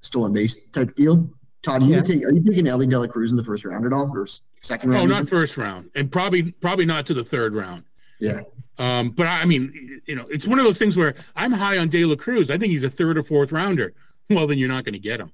stolen 0.00 0.32
base 0.32 0.56
type 0.68 0.94
deal. 0.94 1.28
Todd, 1.62 1.82
are 1.82 1.84
you, 1.84 1.94
Yeah. 1.96 2.02
take, 2.02 2.24
are 2.24 2.32
you 2.32 2.40
picking 2.42 2.66
Elly 2.68 2.86
De 2.86 2.98
La 2.98 3.06
Cruz 3.06 3.30
in 3.32 3.36
the 3.36 3.44
first 3.44 3.64
round 3.64 3.84
at 3.84 3.92
all, 3.92 4.10
or 4.14 4.22
s- 4.22 4.40
second 4.62 4.94
Oh, 4.94 5.04
not 5.04 5.10
even? 5.22 5.26
first 5.26 5.56
round, 5.58 5.90
and 5.94 6.10
probably 6.10 6.52
probably 6.52 6.86
not 6.86 7.04
to 7.06 7.14
the 7.14 7.24
third 7.24 7.54
round. 7.54 7.84
Yeah. 8.20 8.40
Um, 8.78 9.10
but 9.10 9.26
I 9.26 9.42
I 9.42 9.44
mean, 9.44 10.00
you 10.06 10.14
know, 10.16 10.26
it's 10.30 10.46
one 10.46 10.58
of 10.58 10.64
those 10.64 10.78
things 10.78 10.96
where 10.96 11.14
I'm 11.36 11.52
high 11.52 11.76
on 11.76 11.88
De 11.88 12.02
La 12.06 12.16
Cruz. 12.16 12.50
I 12.50 12.56
think 12.56 12.70
he's 12.72 12.84
a 12.84 12.88
third 12.90 13.18
or 13.18 13.22
fourth 13.22 13.52
rounder. 13.52 13.92
Well, 14.30 14.46
then 14.46 14.58
you're 14.58 14.68
not 14.68 14.84
going 14.84 14.92
to 14.92 15.00
get 15.00 15.18
him. 15.18 15.32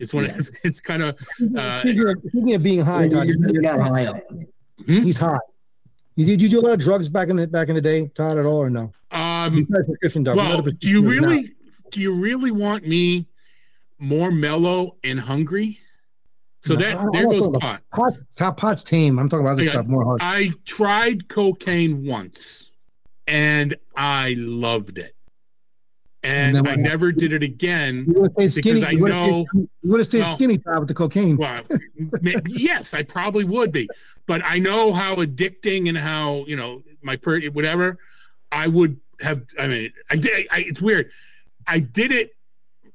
It's 0.00 0.12
one. 0.12 0.24
Of, 0.24 0.36
it's, 0.36 0.50
it's 0.64 0.80
kind 0.80 1.04
of. 1.04 1.16
Uh, 1.56 1.80
Speaking 1.82 2.08
of, 2.08 2.16
speaking 2.26 2.54
of 2.54 2.62
being 2.64 2.80
high, 2.80 3.08
Todd, 3.08 3.28
You're, 3.28 3.36
you're 3.52 3.62
not 3.62 3.80
high 3.80 4.06
up. 4.06 4.16
he's 4.88 5.16
high. 5.16 5.38
You, 6.16 6.24
did 6.26 6.40
you 6.42 6.48
do 6.48 6.60
a 6.60 6.62
lot 6.62 6.72
of 6.74 6.80
drugs 6.80 7.08
back 7.08 7.28
in 7.28 7.36
the 7.36 7.46
back 7.46 7.68
in 7.68 7.74
the 7.74 7.80
day, 7.80 8.06
Todd, 8.14 8.38
at 8.38 8.46
all, 8.46 8.62
or 8.62 8.70
no? 8.70 8.92
um, 9.10 9.66
prescription 9.66 10.24
well, 10.24 10.62
do 10.62 10.90
you 10.90 11.02
prescription 11.02 11.02
drugs 11.02 11.20
now? 11.22 11.28
really, 11.28 11.50
do 11.90 12.00
you 12.00 12.12
really 12.14 12.50
want 12.50 12.86
me 12.86 13.26
more 13.98 14.30
mellow 14.30 14.96
and 15.04 15.18
hungry? 15.20 15.78
So 16.62 16.74
No, 16.74 16.80
that 16.80 16.96
I- 16.98 17.04
there 17.12 17.22
not 17.24 17.30
goes 17.32 17.58
pot. 17.60 17.82
Pot's, 17.94 18.24
top 18.36 18.56
pot's 18.56 18.84
tame. 18.84 19.18
I'm 19.18 19.28
talking 19.28 19.44
about 19.44 19.56
this 19.56 19.66
Yeah. 19.66 19.72
stuff 19.72 19.86
more 19.86 20.04
hard. 20.04 20.20
I 20.22 20.50
tried 20.64 21.28
cocaine 21.28 22.06
once, 22.06 22.70
and 23.26 23.76
I 23.96 24.34
loved 24.38 24.98
it, 24.98 25.13
And 26.24 26.56
and, 26.56 26.68
I 26.68 26.74
never 26.74 27.12
did 27.12 27.32
it 27.32 27.42
again. 27.42 28.06
You 28.08 28.22
would 28.22 28.32
have 28.38 28.52
stayed 28.52 28.62
skinny. 28.62 28.80
because 28.80 28.88
I 28.88 28.92
you 28.92 29.06
know- 29.06 29.46
stayed, 29.50 29.68
you 29.82 29.90
would 29.90 30.00
have 30.00 30.06
stayed 30.06 30.22
well- 30.22 30.34
skinny, 30.34 30.60
with 30.64 30.88
the 30.88 30.94
cocaine. 30.94 31.36
Well, 31.36 31.62
ma- 32.22 32.40
yes, 32.46 32.94
I 32.94 33.02
probably 33.02 33.44
would 33.44 33.70
be, 33.70 33.88
but 34.26 34.42
I 34.44 34.58
know 34.58 34.92
how 34.92 35.16
addicting 35.16 35.88
and 35.88 35.98
how 35.98 36.44
you 36.46 36.56
know 36.56 36.82
my 37.02 37.16
per 37.16 37.40
whatever. 37.48 37.98
I 38.50 38.68
would 38.68 38.98
have. 39.20 39.42
I 39.58 39.66
mean, 39.68 39.92
I 40.10 40.16
did. 40.16 40.48
I, 40.50 40.60
it's 40.60 40.80
weird. 40.80 41.10
I 41.66 41.78
did 41.80 42.10
it 42.12 42.30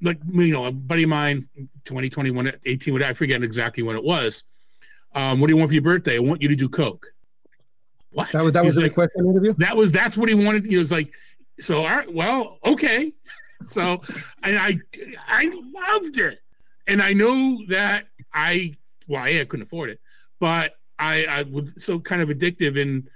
like 0.01 0.19
you 0.31 0.51
know 0.51 0.65
a 0.65 0.71
buddy 0.71 1.03
of 1.03 1.09
mine, 1.09 1.47
2021, 1.85 2.51
18, 2.65 2.93
whatever, 2.93 3.09
I 3.09 3.13
forget 3.13 3.43
exactly 3.43 3.83
when 3.83 3.95
it 3.95 4.03
was. 4.03 4.43
Um, 5.13 5.39
what 5.39 5.47
do 5.47 5.53
you 5.53 5.57
want 5.57 5.69
for 5.69 5.73
your 5.73 5.83
birthday? 5.83 6.15
I 6.15 6.19
want 6.19 6.41
you 6.41 6.47
to 6.49 6.55
do 6.55 6.69
coke. 6.69 7.07
What? 8.11 8.31
that 8.31 8.43
was 8.43 8.53
that 8.53 8.65
was 8.65 8.75
the 8.75 8.81
like, 8.81 8.95
the 8.95 9.23
interview. 9.23 9.53
that 9.57 9.77
was 9.77 9.91
that's 9.91 10.17
what 10.17 10.29
he 10.29 10.35
wanted. 10.35 10.65
He 10.65 10.77
was 10.77 10.91
like, 10.91 11.13
so 11.59 11.83
right, 11.83 12.11
well, 12.11 12.59
okay. 12.65 13.13
So 13.65 14.01
and 14.43 14.57
I 14.57 14.79
I 15.27 15.45
loved 15.45 16.17
it. 16.17 16.39
And 16.87 17.01
I 17.01 17.13
knew 17.13 17.65
that 17.67 18.07
I 18.33 18.73
well, 19.07 19.27
yeah, 19.27 19.41
I 19.41 19.45
couldn't 19.45 19.65
afford 19.65 19.89
it, 19.89 19.99
but 20.39 20.73
I 20.97 21.25
I 21.25 21.43
would 21.43 21.81
so 21.81 21.99
kind 21.99 22.21
of 22.21 22.29
addictive 22.29 22.79
and 22.81 23.09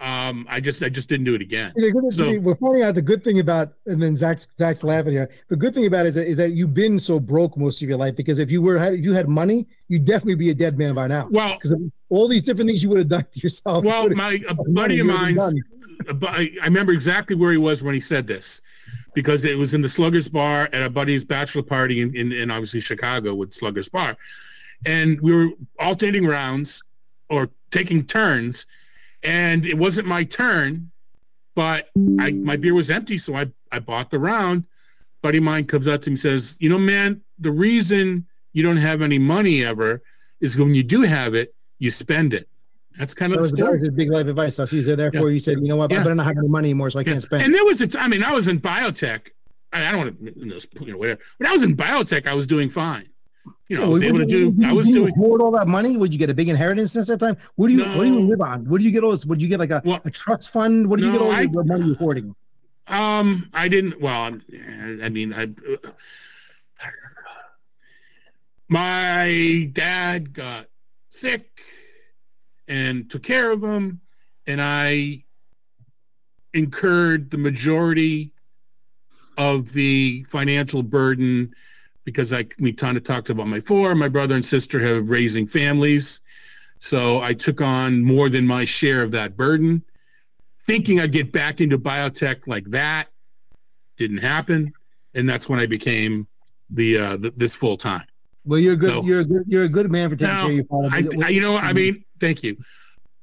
um 0.00 0.46
I 0.48 0.60
just 0.60 0.82
I 0.82 0.88
just 0.88 1.08
didn't 1.08 1.24
do 1.26 1.34
it 1.34 1.42
again. 1.42 1.72
Good- 1.76 2.10
So- 2.12 2.38
we're 2.40 2.54
finding 2.56 2.82
out 2.82 2.94
the 2.94 3.02
good 3.02 3.22
thing 3.22 3.38
about, 3.40 3.74
and 3.86 4.00
then 4.02 4.16
Zach's 4.16 4.48
Zach's 4.58 4.82
laughing 4.82 5.12
here. 5.12 5.30
The 5.48 5.56
good 5.56 5.74
thing 5.74 5.86
about 5.86 6.06
it 6.06 6.10
is 6.10 6.14
that, 6.16 6.26
is 6.28 6.36
that 6.36 6.50
you've 6.52 6.74
been 6.74 6.98
so 6.98 7.20
broke 7.20 7.56
most 7.56 7.82
of 7.82 7.88
your 7.88 7.98
life 7.98 8.16
because 8.16 8.38
if 8.38 8.50
you 8.50 8.62
were 8.62 8.78
had 8.78 8.94
if 8.94 9.04
you 9.04 9.12
had 9.12 9.28
money, 9.28 9.66
you'd 9.88 10.04
definitely 10.04 10.36
be 10.36 10.50
a 10.50 10.54
dead 10.54 10.78
man 10.78 10.94
by 10.94 11.06
now. 11.06 11.28
Well, 11.30 11.54
Because 11.60 11.74
all 12.08 12.28
these 12.28 12.42
different 12.44 12.68
things 12.68 12.82
you 12.82 12.88
would 12.88 12.98
have 12.98 13.08
done 13.08 13.26
to 13.32 13.40
yourself. 13.40 13.84
well, 13.84 14.08
my 14.14 14.40
a 14.48 14.54
money 14.54 14.72
buddy 14.72 15.00
of 15.00 15.06
mine. 15.06 15.38
I 16.22 16.50
I 16.62 16.64
remember 16.64 16.92
exactly 16.92 17.36
where 17.36 17.52
he 17.52 17.58
was 17.58 17.82
when 17.82 17.94
he 17.94 18.00
said 18.00 18.26
this, 18.26 18.62
because 19.14 19.44
it 19.44 19.58
was 19.58 19.74
in 19.74 19.82
the 19.82 19.88
Sluggers 19.88 20.28
Bar 20.30 20.68
at 20.72 20.82
a 20.82 20.88
buddy's 20.88 21.26
bachelor 21.26 21.62
party 21.62 22.00
in, 22.00 22.14
in, 22.16 22.32
in 22.32 22.50
obviously 22.50 22.80
Chicago 22.80 23.34
with 23.34 23.52
Sluggers 23.52 23.90
Bar, 23.90 24.16
and 24.86 25.20
we 25.20 25.30
were 25.32 25.50
alternating 25.78 26.26
rounds 26.26 26.82
or 27.28 27.50
taking 27.70 28.02
turns, 28.04 28.64
and 29.22 29.66
it 29.66 29.76
wasn't 29.76 30.06
my 30.06 30.24
turn, 30.24 30.90
but 31.54 31.88
I 32.18 32.32
my 32.32 32.56
beer 32.56 32.74
was 32.74 32.90
empty, 32.90 33.18
so 33.18 33.34
I 33.34 33.46
I 33.72 33.78
bought 33.78 34.10
the 34.10 34.18
round. 34.18 34.64
Buddy 35.22 35.38
of 35.38 35.44
mine 35.44 35.64
comes 35.66 35.86
up 35.86 36.00
to 36.02 36.10
me 36.10 36.12
and 36.12 36.18
says, 36.20 36.56
"You 36.60 36.70
know, 36.70 36.78
man, 36.78 37.20
the 37.38 37.50
reason 37.52 38.26
you 38.52 38.62
don't 38.62 38.78
have 38.78 39.02
any 39.02 39.18
money 39.18 39.64
ever 39.64 40.02
is 40.40 40.58
when 40.58 40.74
you 40.74 40.82
do 40.82 41.02
have 41.02 41.34
it, 41.34 41.54
you 41.78 41.90
spend 41.90 42.32
it." 42.34 42.48
That's 42.98 43.14
kind 43.14 43.32
of 43.32 43.40
the 43.42 43.48
that 43.48 43.56
story. 43.56 43.78
was 43.80 43.90
big 43.90 44.10
life 44.10 44.26
advice. 44.26 44.56
So 44.56 44.66
he's 44.66 44.86
therefore 44.86 45.30
you 45.30 45.38
said, 45.38 45.58
you 45.60 45.68
know 45.68 45.76
what, 45.76 45.92
I 45.92 45.96
Yeah. 45.96 46.02
better 46.02 46.14
not 46.16 46.26
have 46.26 46.38
any 46.38 46.48
money 46.48 46.70
anymore, 46.70 46.90
so 46.90 46.98
I 46.98 47.04
can't 47.04 47.22
spend. 47.22 47.44
And 47.44 47.54
there 47.54 47.64
was 47.64 47.80
a 47.80 47.86
time, 47.86 48.04
I 48.04 48.08
mean, 48.08 48.24
I 48.24 48.32
was 48.34 48.48
in 48.48 48.60
biotech. 48.60 49.28
I, 49.72 49.86
I 49.86 49.92
don't 49.92 50.00
want 50.00 50.18
to, 50.18 50.40
you 50.40 50.46
know, 50.46 50.58
you 50.80 50.92
know, 50.92 50.98
whatever. 50.98 51.20
When 51.38 51.48
I 51.48 51.52
was 51.52 51.62
in 51.62 51.76
biotech, 51.76 52.26
I 52.26 52.34
was 52.34 52.48
doing 52.48 52.68
fine. 52.68 53.08
You 53.68 53.76
know, 53.76 53.84
I 53.84 53.88
was 53.88 54.02
able 54.02 54.18
to 54.18 54.26
do, 54.26 54.50
would 54.50 54.66
I 54.66 54.72
was 54.72 54.88
you 54.88 54.94
doing, 54.94 55.14
hoard 55.14 55.40
all 55.40 55.50
that 55.52 55.68
money. 55.68 55.96
Would 55.96 56.12
you 56.12 56.18
get 56.18 56.28
a 56.28 56.34
big 56.34 56.48
inheritance 56.48 56.92
since 56.92 57.06
that 57.06 57.18
time? 57.20 57.36
What 57.54 57.68
do 57.68 57.74
you 57.74 57.84
what 57.84 58.02
do 58.04 58.06
you 58.06 58.20
live 58.20 58.40
on? 58.40 58.68
What 58.68 58.78
do 58.78 58.84
you 58.84 58.90
get 58.90 59.04
all 59.04 59.12
this? 59.12 59.24
Would 59.24 59.40
you 59.40 59.48
get 59.48 59.60
like 59.60 59.70
a, 59.70 59.80
Well, 59.84 60.00
a 60.04 60.10
trust 60.10 60.50
fund? 60.52 60.88
What 60.88 60.98
do 61.00 61.06
you 61.06 61.12
no, 61.12 61.18
get 61.18 61.24
all 61.24 61.32
I- 61.32 61.46
the 61.46 61.64
money 61.64 61.86
you're 61.86 61.96
hoarding? 61.96 62.34
um, 62.88 63.48
I 63.54 63.68
didn't, 63.68 64.00
well, 64.00 64.36
I 65.02 65.08
mean, 65.08 65.32
I, 65.32 65.48
my 68.68 69.68
dad 69.72 70.32
got 70.32 70.66
sick 71.10 71.60
and 72.68 73.10
took 73.10 73.22
care 73.22 73.50
of 73.52 73.62
him, 73.62 74.00
and 74.46 74.60
I 74.60 75.24
incurred 76.54 77.30
the 77.30 77.36
majority 77.38 78.32
of 79.38 79.72
the 79.72 80.24
financial 80.28 80.82
burden 80.82 81.54
because 82.10 82.32
I 82.32 82.46
we 82.58 82.72
kind 82.72 82.96
of 82.96 83.04
talked 83.04 83.30
about 83.30 83.46
my 83.46 83.60
four. 83.60 83.94
My 83.94 84.08
brother 84.08 84.34
and 84.34 84.44
sister 84.44 84.78
have 84.80 85.10
raising 85.10 85.46
families, 85.46 86.20
so 86.78 87.20
I 87.20 87.32
took 87.34 87.60
on 87.60 88.02
more 88.02 88.28
than 88.28 88.46
my 88.46 88.64
share 88.64 89.02
of 89.02 89.10
that 89.12 89.36
burden, 89.36 89.82
thinking 90.66 91.00
I'd 91.00 91.12
get 91.12 91.32
back 91.32 91.60
into 91.60 91.78
biotech 91.78 92.46
like 92.46 92.64
that. 92.70 93.08
Didn't 93.96 94.18
happen, 94.18 94.72
and 95.14 95.28
that's 95.28 95.48
when 95.48 95.58
I 95.60 95.66
became 95.66 96.26
the 96.70 96.98
uh, 96.98 97.16
the, 97.16 97.32
this 97.36 97.54
full 97.54 97.76
time. 97.76 98.04
Well, 98.44 98.58
you're 98.58 98.74
a 98.74 98.76
good. 98.76 98.94
No. 98.94 99.02
You're 99.02 99.20
a 99.20 99.24
good. 99.24 99.44
You're 99.46 99.64
a 99.64 99.68
good 99.68 99.90
man 99.90 100.10
for 100.10 100.16
taking 100.16 100.34
No, 100.34 100.40
care 100.42 100.50
of 100.50 100.54
your 100.56 100.64
father. 100.64 100.88
I, 101.22 101.26
I- 101.26 101.28
you 101.30 101.40
know, 101.40 101.56
I 101.56 101.72
mean, 101.72 102.04
thank 102.18 102.42
you. 102.42 102.56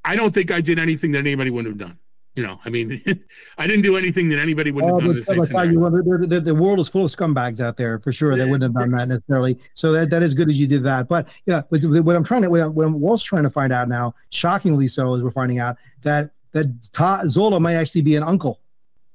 I 0.05 0.15
don't 0.15 0.33
think 0.33 0.51
I 0.51 0.61
did 0.61 0.79
anything 0.79 1.11
that 1.11 1.19
anybody 1.19 1.49
wouldn't 1.49 1.79
have 1.79 1.89
done. 1.89 1.99
You 2.37 2.43
know, 2.43 2.59
I 2.65 2.69
mean, 2.69 3.01
I 3.57 3.65
didn't 3.65 3.81
do 3.81 3.97
anything 3.97 4.29
that 4.29 4.37
anybody 4.37 4.69
wouldn't 4.71 4.93
Oh, 4.93 4.99
have 4.99 5.07
done. 5.07 5.23
but, 5.27 5.35
the 5.41 5.45
same 5.47 5.53
but, 5.53 5.67
you, 5.69 6.17
the, 6.19 6.27
the, 6.27 6.39
the 6.39 6.53
world 6.53 6.79
is 6.79 6.87
full 6.87 7.03
of 7.03 7.09
scumbags 7.09 7.59
out 7.59 7.77
there 7.77 7.97
for 7.97 8.11
sure. 8.11 8.35
They 8.37 8.45
wouldn't 8.45 8.61
have 8.61 8.73
done 8.75 8.91
that 8.91 9.07
necessarily. 9.07 9.57
So 9.73 9.91
that, 9.93 10.11
that 10.11 10.21
is 10.21 10.35
good 10.35 10.47
as 10.47 10.59
you 10.59 10.67
did 10.67 10.83
that. 10.83 11.07
But 11.07 11.29
yeah, 11.47 11.63
what 11.71 12.15
I'm 12.15 12.23
trying 12.23 12.43
to 12.43 12.49
what 12.51 12.61
I'm, 12.61 12.99
Walt's 12.99 13.23
trying 13.23 13.41
to 13.41 13.49
find 13.49 13.73
out 13.73 13.89
now, 13.89 14.13
shockingly 14.29 14.87
so, 14.87 15.15
is 15.15 15.23
we're 15.23 15.31
finding 15.31 15.57
out 15.57 15.77
that 16.03 16.29
that 16.51 16.67
Ta- 16.93 17.23
Zola 17.27 17.59
might 17.59 17.73
actually 17.73 18.01
be 18.01 18.15
an 18.15 18.23
uncle 18.23 18.61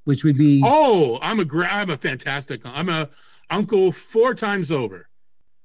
which 0.03 0.25
would 0.25 0.37
be 0.37 0.61
Oh, 0.65 1.17
I'm 1.21 1.39
a 1.39 1.45
gra- 1.45 1.69
I'm 1.71 1.89
a 1.91 1.97
fantastic. 1.97 2.59
I'm 2.65 2.89
a 2.89 3.07
uncle 3.49 3.89
four 3.93 4.35
times 4.35 4.69
over. 4.69 5.07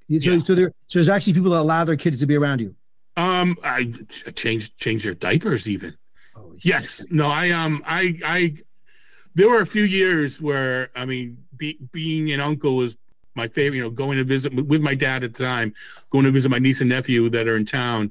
so, 0.08 0.14
yeah. 0.16 0.38
so 0.38 0.54
there 0.54 0.72
so 0.86 1.00
there's 1.00 1.08
actually 1.08 1.32
people 1.32 1.50
that 1.50 1.58
allow 1.58 1.82
their 1.82 1.96
kids 1.96 2.20
to 2.20 2.26
be 2.26 2.36
around 2.36 2.60
you. 2.60 2.76
Um, 3.16 3.56
I 3.64 3.92
changed 4.36 4.78
changed 4.78 5.04
their 5.06 5.14
diapers 5.14 5.66
even. 5.68 5.96
Yes, 6.62 7.04
no, 7.10 7.28
I 7.28 7.50
um, 7.50 7.82
I 7.86 8.18
I, 8.24 8.54
there 9.34 9.48
were 9.48 9.60
a 9.60 9.66
few 9.66 9.84
years 9.84 10.40
where 10.40 10.90
I 10.96 11.04
mean, 11.04 11.38
be, 11.56 11.78
being 11.92 12.30
an 12.32 12.40
uncle 12.40 12.76
was 12.76 12.96
my 13.34 13.46
favorite. 13.48 13.76
You 13.76 13.82
know, 13.84 13.90
going 13.90 14.18
to 14.18 14.24
visit 14.24 14.52
with 14.54 14.82
my 14.82 14.94
dad 14.94 15.24
at 15.24 15.34
the 15.34 15.44
time, 15.44 15.72
going 16.10 16.24
to 16.24 16.30
visit 16.30 16.50
my 16.50 16.58
niece 16.58 16.80
and 16.80 16.90
nephew 16.90 17.28
that 17.30 17.46
are 17.48 17.56
in 17.56 17.64
town. 17.64 18.10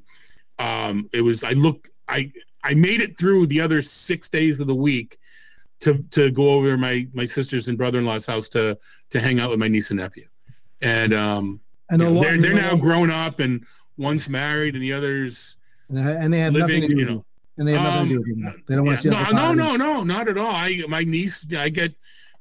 Um, 0.60 1.10
it 1.14 1.22
was 1.22 1.44
I 1.44 1.52
look 1.52 1.90
I 2.08 2.32
I 2.64 2.74
made 2.74 3.02
it 3.02 3.18
through 3.18 3.48
the 3.48 3.62
other 3.62 3.82
six 3.82 4.30
days 4.30 4.60
of 4.60 4.68
the 4.68 4.76
week 4.76 5.18
to 5.82 6.02
to 6.12 6.32
go 6.32 6.50
over 6.52 6.72
to 6.72 6.78
my 6.78 7.08
my 7.14 7.26
sister's 7.26 7.68
and 7.68 7.78
brother 7.78 8.00
in 8.00 8.06
law's 8.06 8.26
house 8.26 8.50
to 8.50 8.78
to 9.12 9.20
hang 9.20 9.40
out 9.40 9.50
with 9.50 9.60
my 9.60 9.68
niece 9.68 9.92
and 9.92 10.00
nephew, 10.00 10.28
and 10.82 11.14
um, 11.14 11.60
And 11.90 12.02
you 12.02 12.08
a 12.08 12.12
know, 12.14 12.22
they're 12.22 12.42
they're 12.42 12.54
now 12.54 12.76
grown 12.76 13.12
up 13.12 13.40
and 13.40 13.66
one's 13.98 14.28
married 14.30 14.74
and 14.76 14.84
the 14.84 14.94
other's 14.94 15.58
And 15.90 16.34
they- 16.34 16.40
have 16.40 16.54
living, 16.54 16.82
nothing 16.82 16.90
to 16.90 16.98
you 16.98 17.06
know. 17.06 17.24
And 17.58 17.68
they 17.68 17.74
have 17.74 17.84
nothing 17.84 18.10
to 18.10 18.16
do 18.16 18.20
with 18.20 18.38
now. 18.38 18.54
They 18.68 18.76
don't 18.76 18.86
want 18.86 18.98
to 19.00 19.04
see 19.04 19.10
Yeah, 19.10 19.30
no, 19.32 19.52
no, 19.54 19.76
no, 19.76 19.76
no, 19.76 20.04
not 20.04 20.28
at 20.28 20.38
all. 20.38 20.52
I 20.52 20.84
my 20.88 21.04
niece, 21.04 21.46
I 21.54 21.70
get 21.70 21.96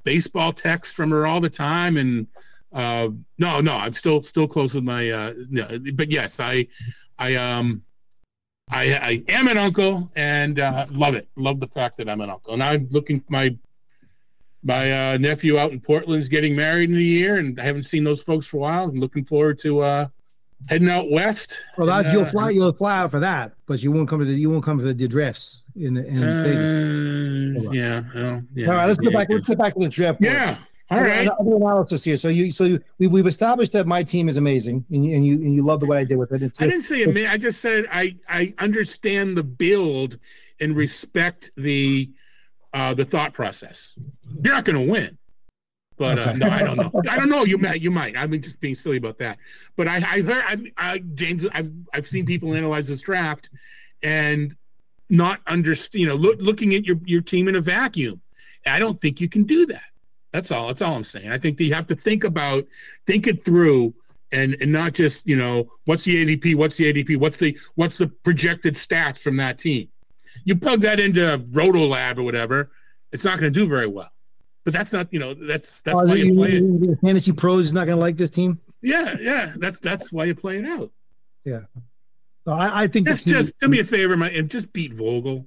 baseball 0.05 0.52
texts 0.52 0.93
from 0.93 1.10
her 1.10 1.26
all 1.26 1.40
the 1.40 1.51
time, 1.51 1.97
and 1.97 2.26
uh, 2.72 3.09
no, 3.38 3.60
no, 3.60 3.74
I'm 3.74 3.94
still 3.94 4.22
still 4.22 4.47
close 4.47 4.74
with 4.74 4.84
my. 4.84 5.10
Uh, 5.10 5.34
no, 5.48 5.78
but 5.94 6.10
yes, 6.10 6.38
I, 6.38 6.66
I 7.18 7.36
um, 7.36 7.82
I 8.70 8.94
I 8.94 9.22
am 9.28 9.48
an 9.48 9.56
uncle 9.56 10.10
and 10.16 10.60
uh, 10.60 10.86
love 10.90 11.14
it. 11.14 11.28
Love 11.36 11.60
the 11.60 11.68
fact 11.68 11.97
that 11.97 12.09
I'm 12.09 12.20
an 12.20 12.30
uncle, 12.30 12.52
and 12.52 12.62
I'm 12.62 12.88
looking 12.90 13.24
my 13.28 13.56
my 14.62 15.12
uh, 15.12 15.18
nephew 15.18 15.59
out 15.59 15.72
in 15.72 15.80
Portland's 15.80 16.28
getting 16.28 16.56
married 16.56 16.90
in 16.90 16.97
a 16.97 17.01
year, 17.01 17.36
and 17.36 17.59
I 17.60 17.64
haven't 17.64 17.84
seen 17.84 18.05
those 18.05 18.20
folks 18.20 18.47
for 18.47 18.59
a 18.59 18.60
while. 18.60 18.84
I'm 18.84 19.01
looking 19.01 19.24
forward 19.24 19.59
to 19.60 19.80
uh, 19.80 20.09
heading 20.68 20.88
out 20.88 21.10
west. 21.10 21.59
Well, 21.76 21.86
that's, 21.86 22.06
And, 22.06 22.14
you'll 22.14 22.26
uh, 22.26 22.30
fly. 22.30 22.51
You'll 22.51 22.72
fly 22.72 22.98
out 22.98 23.10
for 23.10 23.20
that, 23.20 23.52
but 23.66 23.82
you 23.82 23.93
won't 23.93 24.09
come 24.09 24.18
to 24.20 24.24
the. 24.24 24.34
You 24.34 24.51
won't 24.51 24.64
come 24.64 24.78
to 24.78 24.84
the, 24.84 24.94
the 24.94 25.09
drifts 25.09 25.64
in 25.76 25.94
the. 25.94 26.06
In 26.06 26.20
Vegas. 26.20 27.68
Uh, 27.68 27.70
yeah, 27.72 28.02
well, 28.14 28.43
yeah. 28.55 28.66
All 28.68 28.74
right, 28.74 28.86
let's 28.86 28.98
yeah, 29.02 29.10
go 29.10 29.16
back. 29.18 29.28
Let's 29.30 29.48
get 29.48 29.59
back 29.59 29.74
to 29.74 29.80
the 29.80 29.88
draft. 29.88 30.20
board. 30.20 30.32
Yeah. 30.32 30.59
All 30.88 30.98
Other- 31.01 31.32
analysis 31.56 32.05
here. 32.05 32.16
So 32.16 32.28
you, 32.28 32.52
so 32.52 32.62
you, 32.62 32.80
we, 32.98 33.09
we've 33.09 33.26
established 33.26 33.72
that 33.72 33.88
my 33.88 34.05
team 34.05 34.28
is 34.28 34.36
amazing, 34.36 34.84
and 34.90 35.05
you, 35.05 35.16
and 35.16 35.26
you, 35.26 35.34
and 35.34 35.52
you 35.52 35.64
love 35.64 35.80
the 35.80 35.86
way 35.86 35.98
I 35.98 36.05
did 36.05 36.16
with 36.16 36.30
it. 36.32 36.43
It's, 36.43 36.62
I 36.62 36.66
didn't 36.66 36.82
say 36.82 37.02
a 37.02 37.09
minute. 37.09 37.30
I 37.30 37.38
just 37.38 37.60
said 37.60 37.86
I 37.90 38.16
I 38.28 38.55
understand 38.59 39.36
the 39.36 39.43
build 39.43 40.18
and 40.60 40.76
respect 40.76 41.51
the 41.56 42.09
uh 42.72 42.94
the 42.94 43.05
thought 43.05 43.32
process. 43.32 43.98
You're 44.43 44.55
not 44.55 44.64
going 44.64 44.86
to 44.86 44.93
win, 44.93 45.18
but 45.97 46.18
uh, 46.18 46.32
no, 46.35 46.47
I 46.48 46.62
don't 46.62 46.77
know. 46.77 47.02
I 47.09 47.16
don't 47.16 47.28
know. 47.28 47.44
You 47.44 47.59
might. 47.59 47.81
You 47.81 47.90
might. 47.90 48.16
I'm 48.16 48.40
just 48.40 48.60
being 48.60 48.74
silly 48.74 48.98
about 48.98 49.18
that. 49.18 49.39
But 49.77 49.89
I 49.89 49.97
I 49.97 50.23
heard 50.23 50.44
I, 50.47 50.56
I 50.77 50.98
James. 51.14 51.47
I've 51.52 51.73
I've 51.94 52.06
seen 52.06 52.27
people 52.27 52.55
analyze 52.55 52.89
this 52.89 53.01
draft 53.01 53.51
and 54.02 54.55
not 55.09 55.40
understand. 55.47 56.01
You 56.01 56.09
know, 56.09 56.14
look, 56.14 56.40
looking 56.40 56.74
at 56.74 56.85
your 56.85 56.98
your 57.05 57.23
team 57.23 57.48
in 57.48 57.56
a 57.56 57.60
vacuum. 57.60 58.20
I 58.66 58.78
don't 58.78 59.01
think 59.01 59.20
you 59.20 59.28
can 59.28 59.44
do 59.44 59.64
that. 59.66 59.85
That's 60.32 60.51
all. 60.51 60.66
That's 60.66 60.82
all 60.82 60.94
I'm 60.94 61.05
saying. 61.05 61.31
I 61.31 61.39
think 61.39 61.56
that 61.59 61.64
you 61.64 61.74
have 61.74 61.86
to 61.86 61.97
think 61.97 62.24
about, 62.24 62.66
think 63.06 63.27
it 63.27 63.44
through, 63.44 63.94
and 64.32 64.56
and 64.60 64.70
not 64.70 64.93
just 64.93 65.27
you 65.27 65.36
know 65.36 65.70
what's 65.86 66.05
the 66.05 66.27
ADP, 66.27 66.56
what's 66.56 66.77
the 66.77 66.93
ADP, 66.93 67.16
what's 67.16 67.39
the 67.39 67.59
what's 67.77 67.97
the 67.97 68.09
projected 68.09 68.74
stats 68.74 69.18
from 69.18 69.36
that 69.39 69.59
team. 69.59 69.89
You 70.44 70.56
plug 70.56 70.82
that 70.82 71.01
into 71.01 71.20
Rotolab 71.52 72.18
or 72.18 72.23
whatever, 72.23 72.70
it's 73.12 73.24
not 73.24 73.40
going 73.40 73.51
to 73.51 73.59
do 73.59 73.66
very 73.66 73.86
well. 73.86 74.10
But 74.66 74.72
that's 74.72 74.93
not 74.93 75.06
you 75.12 75.20
know 75.20 75.32
that's 75.32 75.80
that's 75.82 75.97
Oh, 75.97 76.05
why 76.05 76.14
you 76.16 76.34
play 76.34 76.55
it. 76.56 76.98
fantasy 77.01 77.30
pros 77.30 77.66
is 77.66 77.72
not 77.72 77.86
going 77.86 77.97
to 77.97 78.01
like 78.01 78.16
this 78.16 78.30
team. 78.30 78.60
Yeah, 78.82 79.14
yeah. 79.20 79.55
That's 79.59 79.78
that's 79.78 80.10
why 80.10 80.24
you 80.24 80.34
play 80.34 80.59
it 80.59 80.64
out. 80.64 80.90
Yeah. 81.44 81.60
So 82.44 82.52
I, 82.52 82.82
I 82.82 82.86
think 82.88 83.06
Just 83.06 83.26
this 83.26 83.32
just 83.32 83.60
do 83.60 83.68
me 83.68 83.78
a 83.78 83.84
favor, 83.84 84.16
my, 84.16 84.28
and 84.30 84.51
just 84.51 84.72
beat 84.72 84.93
Vogel. 84.93 85.47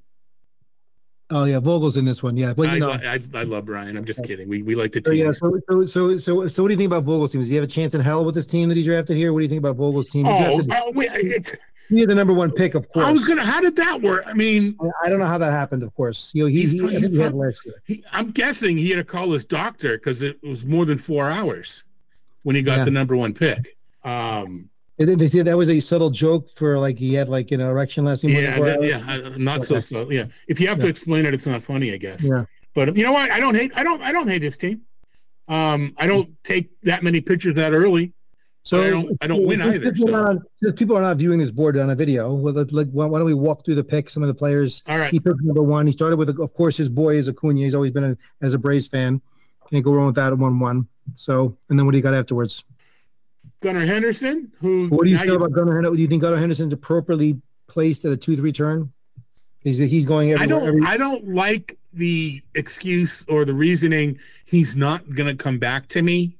Oh 1.29 1.43
yeah, 1.43 1.59
Vogel's 1.59 1.97
in 1.97 2.05
this 2.05 2.23
one. 2.23 2.37
Yeah, 2.37 2.53
but 2.53 2.69
I, 2.69 2.73
you 2.75 2.79
know. 2.79 2.91
I, 2.91 3.19
I 3.33 3.43
love 3.43 3.65
Brian. 3.65 3.97
I'm 3.97 4.05
just 4.05 4.23
kidding. 4.23 4.47
We 4.47 4.61
we 4.63 4.73
like 4.73 4.93
to 4.93 5.01
So 5.05 5.11
yeah, 5.11 5.31
so 5.31 5.59
so 5.67 5.85
so 5.85 6.15
so 6.17 6.47
so 6.47 6.63
what 6.63 6.69
do 6.69 6.73
you 6.73 6.77
think 6.77 6.87
about 6.87 7.03
Vogel's 7.03 7.33
team? 7.33 7.43
Do 7.43 7.49
you 7.49 7.55
have 7.55 7.65
a 7.65 7.67
chance 7.67 7.93
in 7.93 7.99
hell 7.99 8.23
with 8.23 8.35
this 8.35 8.45
team 8.45 8.69
that 8.69 8.77
he 8.77 8.83
drafted 8.83 9.17
here? 9.17 9.33
What 9.33 9.39
do 9.39 9.43
you 9.43 9.49
think 9.49 9.59
about 9.59 9.75
Vogel's 9.75 10.07
team? 10.07 10.25
Oh, 10.27 10.61
oh, 10.71 10.91
wait, 10.93 11.57
he 11.89 11.99
had 12.01 12.09
the 12.09 12.15
number 12.15 12.33
one 12.33 12.51
pick, 12.51 12.75
of 12.75 12.87
course. 12.91 13.05
I 13.05 13.11
was 13.11 13.27
gonna. 13.27 13.43
How 13.45 13.59
did 13.59 13.75
that 13.77 14.01
work? 14.01 14.23
I 14.27 14.33
mean, 14.33 14.77
I 15.03 15.09
don't 15.09 15.19
know 15.19 15.25
how 15.25 15.37
that 15.39 15.51
happened. 15.51 15.83
Of 15.83 15.93
course, 15.95 16.31
you 16.33 16.43
know, 16.43 16.47
he, 16.47 16.59
He's- 16.61 16.71
he, 16.71 16.79
he's 16.99 17.09
he 17.09 17.17
had 17.19 17.33
last 17.33 17.65
year. 17.65 17.81
He, 17.85 18.03
I'm 18.11 18.31
guessing 18.31 18.77
he 18.77 18.89
had 18.91 18.97
to 18.97 19.03
call 19.03 19.31
his 19.31 19.43
doctor 19.45 19.97
because 19.97 20.21
it 20.21 20.41
was 20.43 20.65
more 20.65 20.85
than 20.85 20.97
four 20.97 21.29
hours 21.29 21.83
when 22.43 22.55
he 22.55 22.61
got 22.61 22.77
Yeah. 22.79 22.85
the 22.85 22.91
number 22.91 23.15
one 23.15 23.33
pick. 23.33 23.75
Um, 24.03 24.69
they 24.97 25.27
said 25.29 25.45
that 25.45 25.57
was 25.57 25.69
a 25.69 25.79
subtle 25.79 26.09
joke 26.09 26.49
for 26.49 26.77
like 26.77 26.97
he 26.99 27.13
had 27.13 27.29
like 27.29 27.51
an 27.51 27.61
erection 27.61 28.03
lasting 28.05 28.33
more 28.33 28.41
than 28.41 28.51
yeah, 28.51 28.65
that- 28.77 28.83
yeah, 28.83 29.27
uh, 29.29 29.37
not 29.37 29.63
so 29.63 29.75
Okay. 29.75 29.81
so. 29.81 30.11
Yeah, 30.11 30.25
if 30.47 30.59
you 30.59 30.67
have 30.67 30.79
to 30.79 30.87
explain 30.87 31.25
it, 31.25 31.33
it's 31.33 31.47
not 31.47 31.61
funny, 31.63 31.93
I 31.93 31.97
guess. 31.97 32.29
Yeah. 32.29 32.45
But 32.75 32.95
you 32.95 33.03
know 33.03 33.11
what? 33.13 33.31
I 33.31 33.39
don't 33.39 33.55
hate. 33.55 33.71
I 33.75 33.83
don't. 33.83 34.01
I 34.01 34.11
don't 34.11 34.27
hate 34.27 34.41
his 34.43 34.57
team. 34.57 34.81
Um, 35.47 35.95
I 35.97 36.05
don't 36.05 36.31
take 36.43 36.69
that 36.83 37.01
many 37.01 37.19
pictures 37.21 37.55
that 37.55 37.71
early. 37.73 38.13
So 38.63 38.83
I 38.83 38.89
don't. 38.89 39.17
I 39.21 39.27
don't 39.27 39.45
win 39.47 39.59
since 39.59 39.75
either. 39.75 39.91
People, 39.93 40.07
So. 40.09 40.13
are 40.15 40.33
not, 40.33 40.41
since 40.57 40.73
people 40.73 40.97
are 40.97 41.01
not 41.01 41.17
viewing 41.17 41.39
this 41.39 41.49
board 41.49 41.77
on 41.77 41.89
a 41.89 41.95
video, 41.95 42.33
well, 42.33 42.53
let's, 42.53 42.73
like, 42.73 42.89
why, 42.91 43.05
why 43.05 43.17
don't 43.19 43.25
we 43.25 43.33
walk 43.33 43.63
through 43.65 43.75
the 43.75 43.83
picks? 43.83 44.13
Some 44.13 44.21
of 44.21 44.27
the 44.27 44.33
players. 44.33 44.83
All 44.87 44.97
right. 44.99 45.11
He 45.11 45.19
picked 45.19 45.41
number 45.41 45.63
one. 45.63 45.85
He 45.85 45.91
started 45.93 46.17
with, 46.17 46.29
of 46.29 46.53
course, 46.53 46.75
his 46.77 46.89
boy 46.89 47.15
is 47.15 47.29
Acuna. 47.29 47.61
He's 47.61 47.73
always 47.73 47.91
been 47.91 48.03
a, 48.03 48.17
as 48.41 48.53
a 48.53 48.57
Braves 48.57 48.87
fan. 48.87 49.21
Can't 49.69 49.83
go 49.83 49.93
wrong 49.93 50.07
with 50.07 50.15
that 50.15 50.37
one 50.37 50.59
one. 50.59 50.87
So, 51.15 51.57
and 51.69 51.79
then 51.79 51.85
what 51.85 51.91
do 51.93 51.97
you 51.97 52.03
got 52.03 52.13
afterwards? 52.13 52.63
Gunnar 53.61 53.85
Henderson, 53.85 54.51
who 54.59 54.87
What 54.87 55.03
do 55.05 55.09
you 55.11 55.17
feel 55.19 55.35
about 55.35 55.51
Gunnar 55.51 55.75
Henderson? 55.75 55.95
Do 55.95 56.01
you 56.01 56.07
think 56.07 56.21
Gunnar 56.21 56.37
Henderson's 56.37 56.73
appropriately 56.73 57.41
placed 57.67 58.05
at 58.05 58.11
a 58.11 58.17
two 58.17 58.35
three 58.35 58.51
turn? 58.51 58.91
He's 59.61 59.77
he's 59.77 60.05
going 60.05 60.35
I 60.37 60.45
don't. 60.45 60.65
every- 60.65 60.85
I 60.85 60.97
don't 60.97 61.27
like 61.27 61.77
the 61.93 62.41
excuse 62.55 63.25
or 63.27 63.45
the 63.45 63.53
reasoning. 63.53 64.17
He's 64.45 64.75
not 64.75 65.13
going 65.13 65.27
to 65.27 65.41
come 65.41 65.59
back 65.59 65.87
to 65.89 66.01
me. 66.01 66.37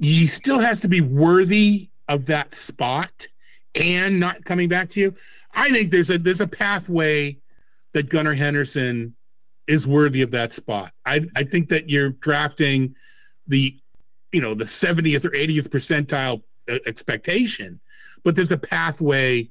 He 0.00 0.26
still 0.26 0.58
has 0.58 0.80
to 0.80 0.88
be 0.88 1.00
worthy 1.00 1.88
of 2.08 2.26
that 2.26 2.54
spot 2.54 3.26
and 3.74 4.20
not 4.20 4.44
coming 4.44 4.68
back 4.68 4.88
to 4.90 5.00
you. 5.00 5.14
I 5.52 5.70
think 5.70 5.90
there's 5.90 6.10
a 6.10 6.18
there's 6.18 6.40
a 6.40 6.46
pathway 6.46 7.38
that 7.92 8.08
Gunnar 8.08 8.34
Henderson 8.34 9.14
is 9.66 9.86
worthy 9.86 10.22
of 10.22 10.30
that 10.32 10.52
spot. 10.52 10.92
I 11.06 11.26
I 11.36 11.44
think 11.44 11.68
that 11.70 11.88
you're 11.88 12.10
drafting 12.10 12.94
the 13.46 13.76
you 14.32 14.40
know 14.40 14.54
the 14.54 14.64
70th 14.64 15.24
or 15.24 15.30
80th 15.30 15.68
percentile 15.68 16.42
uh, 16.68 16.78
expectation, 16.86 17.80
but 18.22 18.34
there's 18.34 18.52
a 18.52 18.58
pathway 18.58 19.48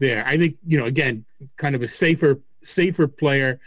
there. 0.00 0.24
I 0.26 0.36
think 0.36 0.56
you 0.66 0.78
know 0.78 0.86
again, 0.86 1.24
kind 1.56 1.74
of 1.74 1.82
a 1.82 1.86
safer 1.86 2.40
safer 2.62 3.06
player. 3.06 3.60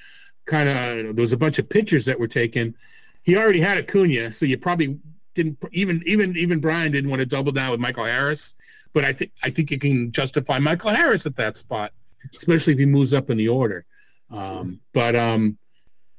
Kind 0.45 0.69
of 0.69 1.15
there 1.15 1.23
was 1.23 1.33
a 1.33 1.37
bunch 1.37 1.59
of 1.59 1.67
pictures 1.69 2.05
that 2.05 2.19
were 2.19 2.27
taken. 2.27 2.75
He 3.23 3.35
already 3.35 3.59
had 3.59 3.77
Acuna, 3.77 4.31
so 4.31 4.45
you 4.45 4.57
probably 4.57 4.97
didn't 5.37 5.63
even 5.71 6.01
even 6.05 6.35
even 6.35 6.59
Brian 6.59 6.91
didn't 6.91 7.09
want 7.09 7.21
to 7.21 7.25
double 7.25 7.51
down 7.51 7.71
with 7.71 7.79
Michael 7.79 8.05
Harris. 8.05 8.55
But 8.93 9.05
I 9.05 9.13
think 9.13 9.31
I 9.43 9.49
think 9.49 9.71
you 9.71 9.79
can 9.79 10.11
justify 10.11 10.59
Michael 10.59 10.89
Harris 10.89 11.25
at 11.25 11.35
that 11.37 11.55
spot, 11.55 11.93
especially 12.35 12.73
if 12.73 12.79
he 12.79 12.85
moves 12.85 13.13
up 13.13 13.29
in 13.29 13.37
the 13.37 13.47
order. 13.47 13.85
Um, 14.31 14.81
but 14.93 15.15
um, 15.15 15.57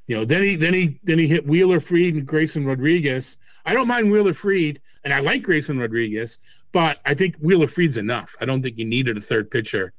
you 0.06 0.16
know, 0.16 0.24
then 0.24 0.42
he 0.42 0.56
then 0.56 0.72
he 0.72 1.00
then 1.02 1.18
he 1.18 1.26
hit 1.26 1.46
Wheeler 1.46 1.80
Fried 1.80 2.14
and 2.14 2.26
Grayson 2.26 2.64
Rodriguez. 2.64 3.36
I 3.66 3.74
don't 3.74 3.88
mind 3.88 4.10
Wheeler 4.10 4.34
Fried, 4.34 4.80
and 5.04 5.12
I 5.12 5.18
like 5.20 5.42
Grayson 5.42 5.78
Rodriguez, 5.78 6.38
but 6.72 7.00
I 7.04 7.14
think 7.14 7.36
Wheeler 7.36 7.66
Fried's 7.66 7.98
enough. 7.98 8.36
I 8.40 8.44
don't 8.44 8.62
think 8.62 8.78
you 8.78 8.86
needed 8.86 9.16
a 9.16 9.20
third 9.20 9.50
pitcher. 9.50 9.92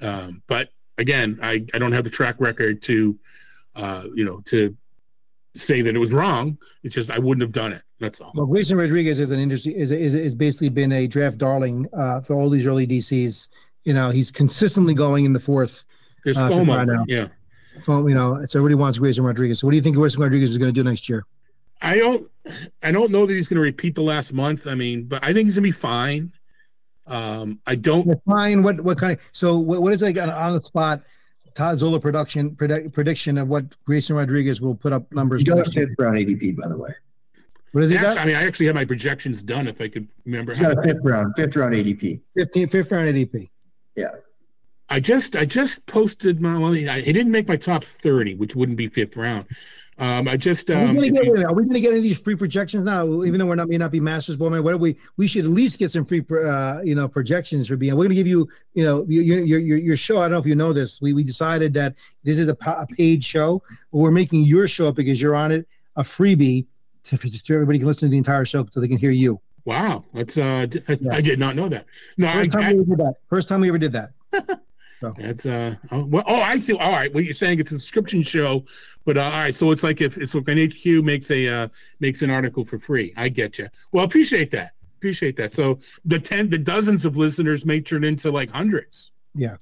Um, 0.00 0.42
but 0.48 0.70
again, 0.98 1.38
I, 1.42 1.64
I 1.72 1.78
don't 1.78 1.92
have 1.92 2.04
the 2.04 2.10
track 2.10 2.36
record 2.38 2.82
to 2.82 3.18
uh, 3.76 4.04
you 4.14 4.24
know 4.24 4.40
to 4.46 4.76
say 5.54 5.80
that 5.82 5.94
it 5.94 5.98
was 5.98 6.12
wrong. 6.12 6.58
It's 6.82 6.94
just 6.94 7.10
I 7.10 7.18
wouldn't 7.18 7.42
have 7.42 7.52
done 7.52 7.72
it. 7.72 7.82
That's 8.00 8.20
all. 8.20 8.32
Well, 8.34 8.46
Grayson 8.46 8.78
Rodriguez 8.78 9.18
is 9.18 9.30
an 9.30 9.40
industry 9.40 9.76
is 9.76 9.90
is 9.90 10.14
is 10.14 10.34
basically 10.34 10.68
been 10.68 10.92
a 10.92 11.06
draft 11.06 11.38
darling 11.38 11.88
uh, 11.92 12.20
for 12.20 12.34
all 12.34 12.48
these 12.48 12.66
early 12.66 12.86
DCs. 12.86 13.48
You 13.84 13.94
know, 13.94 14.10
he's 14.10 14.30
consistently 14.30 14.94
going 14.94 15.24
in 15.24 15.32
the 15.32 15.40
fourth. 15.40 15.84
There's 16.24 16.38
uh, 16.38 16.48
fifth 16.48 16.58
FOMO. 16.58 16.76
round 16.76 16.88
now. 16.88 17.04
Yeah. 17.08 17.28
Foam, 17.84 18.08
you 18.08 18.14
know, 18.14 18.38
so 18.46 18.58
everybody 18.58 18.74
wants 18.74 18.98
Grayson 18.98 19.24
Rodriguez. 19.24 19.60
So 19.60 19.66
what 19.66 19.70
do 19.70 19.76
you 19.76 19.82
think 19.82 19.96
Grayson 19.96 20.20
Rodriguez 20.20 20.50
is 20.50 20.58
going 20.58 20.72
to 20.72 20.72
do 20.72 20.82
next 20.82 21.08
year? 21.08 21.24
I 21.80 21.96
don't 21.96 22.28
I 22.82 22.90
don't 22.90 23.10
know 23.10 23.26
that 23.26 23.32
he's 23.32 23.48
gonna 23.48 23.60
repeat 23.60 23.94
the 23.94 24.02
last 24.02 24.32
month. 24.32 24.66
I 24.66 24.74
mean, 24.74 25.04
but 25.04 25.22
I 25.22 25.32
think 25.32 25.46
he's 25.46 25.54
gonna 25.54 25.62
be 25.62 25.72
fine. 25.72 26.32
Um, 27.06 27.60
I 27.66 27.74
don't 27.74 28.06
That's 28.06 28.20
fine. 28.24 28.62
What 28.62 28.80
what 28.80 28.98
kind 28.98 29.12
of 29.12 29.20
so 29.32 29.58
what, 29.58 29.82
what 29.82 29.92
is 29.92 30.02
like 30.02 30.18
on, 30.18 30.30
on 30.30 30.54
the 30.54 30.62
spot? 30.62 31.02
Todd 31.54 31.78
Zola 31.80 31.98
production 31.98 32.54
predict, 32.54 32.92
prediction 32.92 33.36
of 33.38 33.48
what 33.48 33.64
Grayson 33.84 34.14
Rodriguez 34.14 34.60
will 34.60 34.76
put 34.76 34.92
up 34.92 35.10
numbers. 35.12 35.42
He 35.42 35.50
for 35.50 35.56
got 35.56 35.66
a 35.66 35.70
fifth 35.70 35.90
round 35.98 36.16
ADP, 36.16 36.56
by 36.56 36.68
the 36.68 36.78
way. 36.78 36.90
What 37.72 37.82
has 37.82 37.90
he 37.90 37.96
actually, 37.96 38.14
got? 38.14 38.22
I 38.22 38.26
mean 38.26 38.36
I 38.36 38.44
actually 38.46 38.66
had 38.66 38.74
my 38.74 38.84
projections 38.84 39.42
done 39.42 39.66
if 39.66 39.80
I 39.80 39.88
could 39.88 40.08
remember. 40.24 40.52
He's 40.52 40.60
got 40.60 40.78
a 40.78 40.82
fifth 40.82 41.00
round, 41.02 41.34
fifth 41.36 41.56
round 41.56 41.74
ADP. 41.74 42.20
15, 42.36 42.68
fifth 42.68 42.92
round 42.92 43.08
ADP. 43.08 43.50
Yeah. 43.96 44.08
I 44.88 45.00
just 45.00 45.36
I 45.36 45.44
just 45.44 45.84
posted 45.86 46.40
my 46.40 46.58
well, 46.58 46.72
he, 46.72 46.86
he 46.88 47.12
didn't 47.12 47.30
make 47.32 47.46
my 47.46 47.56
top 47.56 47.84
thirty, 47.84 48.34
which 48.34 48.56
wouldn't 48.56 48.78
be 48.78 48.88
fifth 48.88 49.16
round. 49.16 49.46
Um, 50.00 50.28
I 50.28 50.36
just 50.36 50.70
Are 50.70 50.78
we 50.78 50.84
um, 50.84 50.94
gonna 50.94 51.10
get, 51.10 51.14
you- 51.14 51.20
wait 51.20 51.28
a 51.28 51.32
minute, 51.34 51.46
are 51.50 51.54
we 51.54 51.64
gonna 51.64 51.80
get 51.80 51.88
any 51.88 51.98
of 51.98 52.02
these 52.04 52.20
free 52.20 52.36
projections 52.36 52.84
now? 52.84 53.24
Even 53.24 53.38
though 53.38 53.46
we're 53.46 53.56
not 53.56 53.68
may 53.68 53.76
not 53.76 53.90
be 53.90 53.98
masters 54.00 54.36
ball 54.36 54.48
man, 54.48 54.62
what 54.62 54.70
do 54.70 54.78
we 54.78 54.96
we 55.16 55.26
should 55.26 55.44
at 55.44 55.50
least 55.50 55.78
get 55.78 55.90
some 55.90 56.06
free 56.06 56.24
uh, 56.30 56.80
you 56.82 56.94
know 56.94 57.06
projections 57.08 57.66
for 57.68 57.76
being. 57.76 57.94
We're 57.96 58.04
gonna 58.04 58.14
give 58.14 58.28
you 58.28 58.48
you 58.74 58.84
know 58.84 59.04
your 59.08 59.40
your 59.40 59.58
your, 59.58 59.76
your 59.76 59.96
show. 59.96 60.18
I 60.18 60.22
don't 60.22 60.32
know 60.32 60.38
if 60.38 60.46
you 60.46 60.54
know 60.54 60.72
this. 60.72 61.02
We 61.02 61.12
we 61.12 61.22
decided 61.24 61.74
that 61.74 61.96
this 62.24 62.38
is 62.38 62.48
a, 62.48 62.54
pa- 62.54 62.80
a 62.80 62.86
paid 62.86 63.22
show, 63.22 63.62
but 63.92 63.98
we're 63.98 64.10
making 64.12 64.44
your 64.44 64.68
show 64.68 64.88
up 64.88 64.94
because 64.94 65.20
you're 65.20 65.34
on 65.36 65.52
it 65.52 65.66
a 65.96 66.02
freebie 66.02 66.64
to 67.08 67.54
everybody 67.54 67.78
can 67.78 67.86
listen 67.88 68.08
to 68.08 68.10
the 68.10 68.18
entire 68.18 68.44
show 68.44 68.66
so 68.70 68.80
they 68.80 68.88
can 68.88 68.98
hear 68.98 69.10
you. 69.10 69.40
wow, 69.64 70.04
that's 70.14 70.38
uh, 70.38 70.66
I 71.12 71.20
did 71.20 71.38
not 71.38 71.56
know 71.56 71.68
that. 71.68 71.86
No, 72.16 72.28
I, 72.28 72.34
First 72.34 72.52
time 72.52 72.62
I- 72.64 72.72
we 72.74 72.80
ever 72.80 72.84
did 72.96 72.98
that. 72.98 73.14
First 73.28 73.48
time 73.48 73.60
we 73.60 73.68
ever 73.68 73.78
did 73.78 73.92
that. 73.92 74.10
That's 75.16 75.46
uh 75.46 75.76
oh, 75.92 76.06
well, 76.06 76.24
oh 76.26 76.34
I 76.40 76.56
see 76.58 76.72
all 76.72 76.90
right 76.90 77.14
what 77.14 77.22
you're 77.22 77.32
saying 77.32 77.60
it's 77.60 77.70
a 77.70 77.78
subscription 77.78 78.20
show 78.20 78.64
but 79.04 79.16
uh, 79.16 79.22
all 79.22 79.30
right 79.30 79.54
so 79.54 79.70
it's 79.70 79.84
like 79.84 80.00
if 80.00 80.18
it's 80.18 80.34
like 80.34 80.48
an 80.48 80.58
HQ 80.58 81.04
makes 81.04 81.30
a 81.30 81.46
uh 81.46 81.68
makes 82.00 82.22
an 82.22 82.30
article 82.30 82.64
for 82.64 82.80
free 82.80 83.12
I 83.16 83.28
get 83.28 83.58
you 83.60 83.68
well 83.92 84.04
appreciate 84.04 84.50
that 84.50 84.72
appreciate 84.96 85.36
that 85.36 85.52
so 85.52 85.78
the 86.04 86.18
10 86.18 86.50
the 86.50 86.58
dozens 86.58 87.06
of 87.06 87.16
listeners 87.16 87.64
may 87.64 87.80
turn 87.80 88.02
into 88.02 88.32
like 88.32 88.50
hundreds 88.50 89.12
Yeah. 89.36 89.58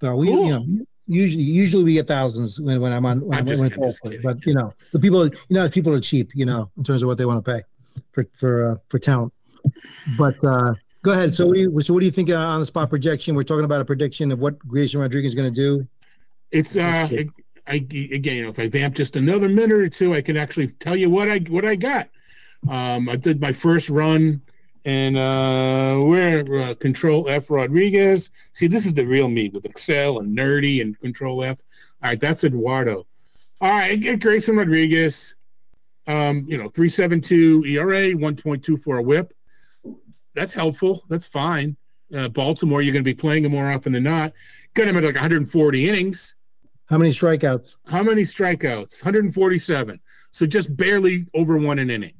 So 0.00 0.14
we 0.14 0.28
Cool. 0.28 0.46
you 0.46 0.52
know 0.52 0.86
usually 1.06 1.44
usually 1.44 1.84
we 1.84 1.94
get 1.94 2.06
thousands 2.06 2.60
when, 2.60 2.80
when 2.80 2.92
I'm 2.92 3.06
on 3.06 3.20
when 3.20 3.38
I'm 3.38 3.42
I'm, 3.42 3.46
just 3.46 3.60
when 3.60 3.70
kidding, 3.70 3.84
just 3.84 4.00
but, 4.02 4.10
kidding. 4.10 4.22
but 4.22 4.46
you 4.46 4.54
know 4.54 4.72
the 4.92 4.98
people 4.98 5.24
you 5.26 5.32
know 5.50 5.68
people 5.68 5.92
are 5.92 6.00
cheap 6.00 6.30
you 6.34 6.46
know 6.46 6.70
in 6.76 6.84
terms 6.84 7.02
of 7.02 7.06
what 7.06 7.18
they 7.18 7.24
want 7.24 7.44
to 7.44 7.52
pay 7.52 7.62
for 8.12 8.26
for 8.32 8.72
uh, 8.72 8.76
for 8.88 8.98
talent. 8.98 9.32
But 10.18 10.42
uh 10.44 10.74
go 11.02 11.12
ahead. 11.12 11.34
So 11.34 11.46
what 11.46 11.54
do 11.54 11.60
you 11.60 11.80
so 11.80 11.94
what 11.94 12.00
do 12.00 12.06
you 12.06 12.12
think 12.12 12.30
uh, 12.30 12.36
on 12.36 12.60
the 12.60 12.66
spot 12.66 12.90
projection? 12.90 13.34
We're 13.34 13.42
talking 13.42 13.64
about 13.64 13.80
a 13.80 13.84
prediction 13.84 14.32
of 14.32 14.38
what 14.40 14.58
Grayson 14.60 15.00
Rodriguez 15.00 15.30
is 15.30 15.34
going 15.34 15.52
to 15.52 15.60
do. 15.60 15.86
it's 16.50 16.76
uh 16.76 17.08
I, 17.10 17.28
I 17.66 17.74
again 17.74 18.36
you 18.36 18.42
know 18.44 18.50
if 18.50 18.58
I 18.58 18.68
vamp 18.68 18.94
just 18.94 19.16
another 19.16 19.48
minute 19.48 19.72
or 19.78 19.88
two 19.88 20.14
I 20.14 20.22
can 20.22 20.36
actually 20.36 20.68
tell 20.68 20.96
you 20.96 21.10
what 21.10 21.30
I 21.30 21.38
what 21.48 21.64
I 21.64 21.76
got 21.76 22.08
um 22.68 23.08
I 23.08 23.16
did 23.16 23.40
my 23.40 23.52
first 23.52 23.90
run 23.90 24.40
and 24.86 25.18
uh 25.18 25.96
where 25.98 26.62
uh, 26.62 26.74
control 26.76 27.28
F 27.28 27.50
Rodriguez 27.50 28.30
see 28.54 28.68
this 28.68 28.86
is 28.86 28.94
the 28.94 29.04
real 29.04 29.28
me 29.28 29.48
with 29.50 29.66
Excel 29.66 30.20
and 30.20 30.36
nerdy 30.36 30.80
and 30.80 30.98
control 31.00 31.42
F 31.42 31.58
all 32.02 32.10
right 32.10 32.20
that's 32.20 32.44
Eduardo 32.44 33.04
all 33.60 33.70
right 33.70 34.00
get 34.00 34.20
Grayson 34.20 34.56
Rodriguez 34.56 35.34
um 36.06 36.46
you 36.48 36.56
know 36.56 36.68
372 36.70 37.64
ERA 37.66 38.12
1.2 38.14 38.80
for 38.80 38.98
a 38.98 39.02
whip 39.02 39.34
that's 40.34 40.54
helpful 40.54 41.02
that's 41.10 41.26
fine 41.26 41.76
uh, 42.16 42.28
Baltimore 42.28 42.80
you're 42.80 42.92
going 42.92 43.04
to 43.04 43.10
be 43.10 43.14
playing 43.14 43.44
him 43.44 43.52
more 43.52 43.70
often 43.70 43.92
than 43.92 44.04
not 44.04 44.32
got 44.74 44.86
him 44.86 44.96
at 44.96 45.02
like 45.02 45.14
140 45.16 45.88
innings 45.88 46.36
How 46.84 46.98
many 46.98 47.10
strikeouts? 47.10 47.74
how 47.86 48.04
many 48.04 48.22
strikeouts? 48.22 49.02
147. 49.02 50.00
So 50.30 50.46
just 50.46 50.76
barely 50.76 51.26
over 51.34 51.58
one 51.58 51.80
an 51.80 51.90
inning. 51.90 52.14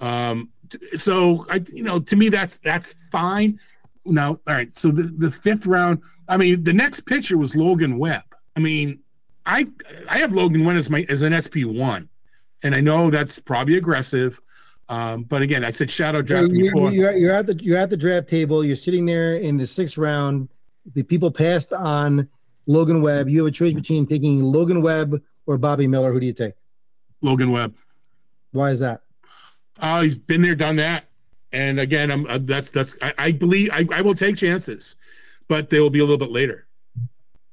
Um, 0.00 0.50
so 0.96 1.46
I, 1.50 1.62
you 1.72 1.82
know, 1.82 2.00
to 2.00 2.16
me 2.16 2.28
that's 2.28 2.58
that's 2.58 2.94
fine. 3.10 3.58
Now, 4.04 4.30
all 4.30 4.54
right. 4.54 4.74
So 4.74 4.90
the, 4.90 5.02
the 5.02 5.30
fifth 5.30 5.66
round. 5.66 6.02
I 6.28 6.36
mean, 6.36 6.64
the 6.64 6.72
next 6.72 7.00
pitcher 7.00 7.36
was 7.36 7.54
Logan 7.54 7.98
Webb. 7.98 8.22
I 8.56 8.60
mean, 8.60 9.00
I 9.46 9.66
I 10.08 10.18
have 10.18 10.34
Logan 10.34 10.64
Webb 10.64 10.76
as 10.76 10.90
my 10.90 11.06
as 11.08 11.22
an 11.22 11.38
SP 11.38 11.64
one, 11.64 12.08
and 12.62 12.74
I 12.74 12.80
know 12.80 13.10
that's 13.10 13.38
probably 13.38 13.76
aggressive. 13.76 14.40
Um, 14.88 15.24
but 15.24 15.42
again, 15.42 15.64
I 15.64 15.70
said 15.70 15.90
shadow 15.90 16.22
draft 16.22 16.50
you, 16.50 16.64
before. 16.64 16.90
you're, 16.90 17.14
you're 17.14 17.34
at 17.34 17.46
the 17.46 17.54
you're 17.54 17.78
at 17.78 17.90
the 17.90 17.96
draft 17.96 18.28
table. 18.28 18.64
You're 18.64 18.76
sitting 18.76 19.04
there 19.04 19.36
in 19.36 19.56
the 19.56 19.66
sixth 19.66 19.98
round. 19.98 20.48
The 20.94 21.02
people 21.02 21.30
passed 21.30 21.72
on 21.72 22.28
Logan 22.66 23.02
Webb. 23.02 23.28
You 23.28 23.40
have 23.40 23.48
a 23.48 23.50
choice 23.50 23.74
between 23.74 24.06
taking 24.06 24.42
Logan 24.42 24.80
Webb 24.80 25.22
or 25.46 25.58
Bobby 25.58 25.86
Miller. 25.86 26.12
Who 26.12 26.20
do 26.20 26.26
you 26.26 26.32
take? 26.32 26.54
Logan 27.20 27.50
Webb. 27.50 27.76
Why 28.52 28.70
is 28.70 28.80
that? 28.80 29.02
Oh, 29.80 30.00
he's 30.00 30.16
been 30.16 30.42
there, 30.42 30.54
done 30.54 30.76
that. 30.76 31.04
And 31.52 31.80
again, 31.80 32.10
I'm 32.10 32.26
uh, 32.26 32.38
that's 32.42 32.70
that's 32.70 32.96
I, 33.00 33.14
I 33.18 33.32
believe 33.32 33.70
I, 33.72 33.86
I 33.92 34.02
will 34.02 34.14
take 34.14 34.36
chances, 34.36 34.96
but 35.48 35.70
they 35.70 35.80
will 35.80 35.90
be 35.90 36.00
a 36.00 36.02
little 36.02 36.18
bit 36.18 36.30
later. 36.30 36.66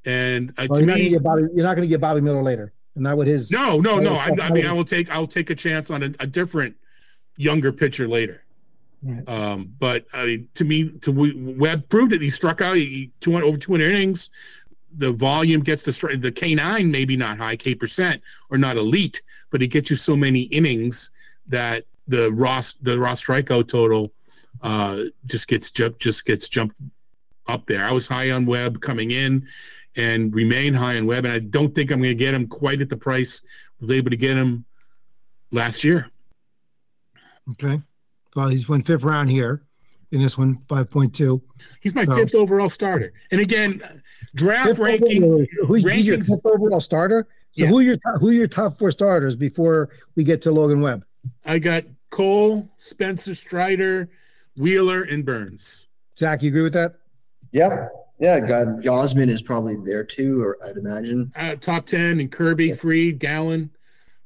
And 0.06 0.52
uh, 0.52 0.68
Well, 0.69 0.80
to 0.80 0.85
you're, 0.85 0.88
not 0.88 0.93
gonna 0.93 1.03
me, 1.03 1.10
get 1.10 1.23
Bobby, 1.23 1.41
you're 1.53 1.64
not 1.64 1.76
going 1.76 1.88
to 1.88 1.88
get 1.88 2.02
Bobby 2.02 2.22
Miller 2.22 2.43
later, 2.43 2.73
and 2.95 3.03
not 3.03 3.18
with 3.18 3.27
his. 3.27 3.52
no, 3.52 3.80
no, 3.80 3.99
no. 3.99 4.15
I, 4.15 4.31
I 4.41 4.52
mean, 4.52 4.65
I 4.65 4.73
will 4.73 4.85
take 4.85 5.10
I'll 5.10 5.27
take 5.27 5.49
a 5.49 5.56
chance 5.56 5.89
on 5.89 6.03
a, 6.03 6.14
a 6.19 6.27
different 6.27 6.76
younger 7.38 7.72
pitcher 7.72 8.07
later. 8.07 8.43
Right. 9.02 9.27
Um, 9.30 9.73
but 9.80 10.06
I 10.14 10.26
mean, 10.26 10.49
to 10.56 10.65
me, 10.65 10.89
to 11.02 11.11
we, 11.11 11.56
Webb 11.57 11.88
proved 11.89 12.11
it. 12.11 12.22
He 12.22 12.30
struck 12.30 12.61
out 12.61 12.76
he, 12.76 13.11
200 13.22 13.45
over 13.45 13.57
200 13.57 13.91
innings. 13.91 14.30
The 14.97 15.11
volume 15.11 15.61
gets 15.61 15.84
the 15.84 16.18
the 16.18 16.31
K 16.31 16.53
nine 16.56 16.91
maybe 16.91 17.15
not 17.15 17.38
high 17.38 17.56
K 17.56 17.76
percent 17.76 18.22
or 18.49 18.57
not 18.57 18.77
elite, 18.77 19.22
but 19.52 19.61
it 19.61 19.68
gets 19.68 19.89
you 19.89 19.95
so 19.95 20.15
many 20.15 20.41
innings 20.43 21.11
that 21.47 21.85
the 22.07 22.32
Ross 22.32 22.73
the 22.73 22.98
Ross 22.99 23.23
strikeout 23.23 23.68
total 23.68 24.14
uh, 24.61 25.03
just 25.26 25.48
gets 25.48 25.72
ju- 25.72 25.95
just 25.99 26.26
gets 26.26 26.48
jumped 26.48 26.76
up 27.48 27.65
there. 27.65 27.86
I 27.86 27.91
was 27.91 28.07
high 28.07 28.32
on 28.32 28.45
Webb 28.45 28.82
coming 28.82 29.11
in, 29.11 29.45
and 29.95 30.34
remain 30.36 30.73
high 30.73 30.98
on 30.98 31.06
Webb, 31.06 31.26
and 31.26 31.34
I 31.34 31.40
don't 31.40 31.73
think 31.73 31.91
I'm 31.91 31.99
going 31.99 32.11
to 32.11 32.15
get 32.15 32.34
him 32.34 32.48
quite 32.48 32.82
at 32.82 32.90
the 32.90 32.98
price 32.98 33.41
I 33.45 33.49
was 33.82 33.91
able 33.91 34.10
to 34.10 34.18
get 34.18 34.38
him 34.38 34.65
last 35.52 35.84
year. 35.84 36.10
Okay. 37.52 37.82
Well, 38.36 38.48
he's 38.49 38.68
went 38.68 38.86
fifth 38.88 39.03
round 39.03 39.30
here 39.30 39.61
in 40.11 40.22
this 40.22 40.38
one, 40.38 40.57
five 40.68 40.90
point 40.90 41.14
two. 41.15 41.41
He's 41.82 41.95
my 41.95 42.03
No. 42.03 42.15
fifth 42.15 42.36
overall 42.36 42.69
starter. 42.69 43.14
And 43.32 43.40
again, 43.41 43.82
draft 44.34 44.80
ranking. 44.80 45.48
Who's 45.68 45.84
he's 45.84 46.06
your 46.06 46.18
fifth 46.18 46.45
overall 46.45 46.80
starter? 46.82 47.27
So 47.52 47.64
Yeah. 47.64 47.69
who 47.69 47.80
are 47.80 47.84
your 47.84 47.98
who 48.19 48.30
are 48.30 48.34
your 48.34 48.48
top 48.48 48.77
four 48.77 48.91
starters 48.91 49.36
before 49.36 49.90
we 50.15 50.23
get 50.23 50.41
to 50.44 50.52
Logan 50.52 50.82
Webb? 50.82 51.06
I 51.45 51.60
got 51.60 51.84
Cole, 52.10 52.68
Spencer 52.77 53.36
Strider, 53.36 54.10
Wheeler, 54.57 55.03
and 55.03 55.26
Burnes. 55.26 55.88
Zach, 56.18 56.41
you 56.41 56.49
agree 56.49 56.61
with 56.61 56.73
that? 56.73 56.95
Yeah, 57.52 57.88
yeah. 58.19 58.40
God, 58.40 58.84
Gausman 58.84 59.27
is 59.27 59.41
probably 59.41 59.76
there 59.84 60.03
too, 60.03 60.41
or 60.41 60.57
I'd 60.65 60.77
imagine. 60.77 61.32
Uh, 61.36 61.56
top 61.56 61.86
ten, 61.86 62.19
and 62.19 62.32
Kirby, 62.32 62.73
Fried, 62.73 63.19
Gallen. 63.19 63.69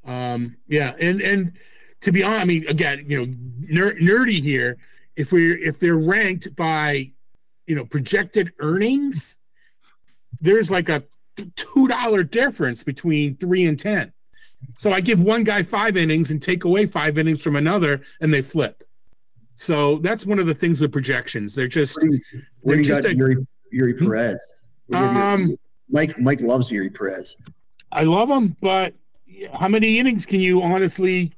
Um, 0.05 0.55
yeah, 0.67 0.95
and 0.99 1.21
and 1.21 1.53
to 2.01 2.11
be 2.11 2.23
honest, 2.23 2.41
I 2.41 2.45
mean, 2.45 2.67
again, 2.67 3.05
you 3.07 3.25
know, 3.25 3.33
ner- 3.59 3.95
nerdy 3.95 4.41
here. 4.41 4.77
If 5.15 5.31
we're 5.31 5.57
if 5.57 5.79
they're 5.79 5.97
ranked 5.97 6.55
by, 6.55 7.11
you 7.67 7.75
know, 7.75 7.85
projected 7.85 8.53
earnings, 8.59 9.37
there's 10.39 10.71
like 10.71 10.89
a 10.89 11.03
two 11.55 11.87
dollar 11.87 12.23
difference 12.23 12.83
between 12.83 13.35
three 13.37 13.65
and 13.65 13.77
ten. 13.77 14.13
So 14.75 14.91
I 14.91 15.01
give 15.01 15.21
one 15.21 15.43
guy 15.43 15.63
five 15.63 15.97
innings 15.97 16.31
and 16.31 16.41
take 16.41 16.63
away 16.63 16.85
five 16.85 17.17
innings 17.17 17.41
from 17.41 17.55
another, 17.55 18.01
and 18.21 18.33
they 18.33 18.41
flip. 18.41 18.83
So 19.55 19.97
that's 19.99 20.25
one 20.25 20.39
of 20.39 20.45
the 20.47 20.53
things 20.53 20.79
with 20.79 20.91
projections. 20.91 21.53
They're 21.53 21.67
just 21.67 21.97
Where 21.97 22.07
do 22.07 22.13
you, 22.15 22.21
where 22.61 22.77
do 22.77 22.83
they're 22.83 22.95
you 22.95 23.01
just 23.01 23.03
got 23.03 23.11
a- 23.11 23.15
Eury, 23.15 23.47
Eury 23.73 23.97
Perez? 23.99 24.37
Where 24.87 24.99
do 25.01 25.05
you 25.05 25.11
have 25.11 25.39
Eury- 25.39 25.43
Um, 25.51 25.55
Mike 25.89 26.19
Mike 26.19 26.41
loves 26.41 26.69
Eury 26.71 26.93
Perez. 26.93 27.35
I 27.91 28.03
love 28.03 28.29
him, 28.29 28.55
but 28.61 28.93
how 29.53 29.67
many 29.67 29.99
innings 29.99 30.25
can 30.25 30.39
you 30.39 30.61
honestly 30.61 31.33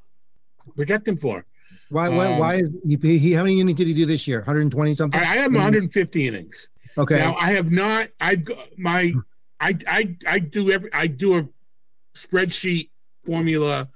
project 0.76 1.08
him 1.08 1.18
for? 1.18 1.46
Why? 1.90 2.10
Why? 2.10 2.34
Um, 2.34 2.40
why 2.40 2.56
is 2.56 2.70
he, 2.86 3.18
he? 3.18 3.32
How 3.34 3.44
many 3.44 3.60
innings 3.60 3.78
did 3.78 3.88
he 3.88 3.94
do 3.94 4.06
this 4.06 4.28
year? 4.28 4.40
120 4.40 4.94
something. 4.96 5.20
I, 5.20 5.24
I 5.24 5.36
have 5.38 5.52
150 5.52 6.28
innings. 6.28 6.70
Okay. 6.98 7.18
Now 7.18 7.36
I 7.36 7.52
have 7.54 7.72
not. 7.72 8.10
I 8.20 8.44
my 8.78 9.14
I 9.60 9.78
I 9.88 10.16
I 10.28 10.40
do 10.40 10.70
every 10.72 10.92
I 10.94 11.08
do 11.08 11.38
a 11.40 11.48
spreadsheet 12.16 12.90
formula 13.26 13.88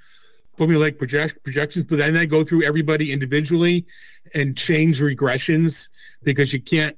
formulaic 0.58 0.98
project, 0.98 1.44
projections, 1.44 1.86
but 1.86 1.98
then 1.98 2.16
I 2.16 2.26
go 2.26 2.44
through 2.44 2.64
everybody 2.64 3.12
individually 3.12 3.86
and 4.34 4.56
change 4.58 5.02
regressions 5.02 5.90
because 6.24 6.54
you 6.54 6.62
can't 6.62 6.98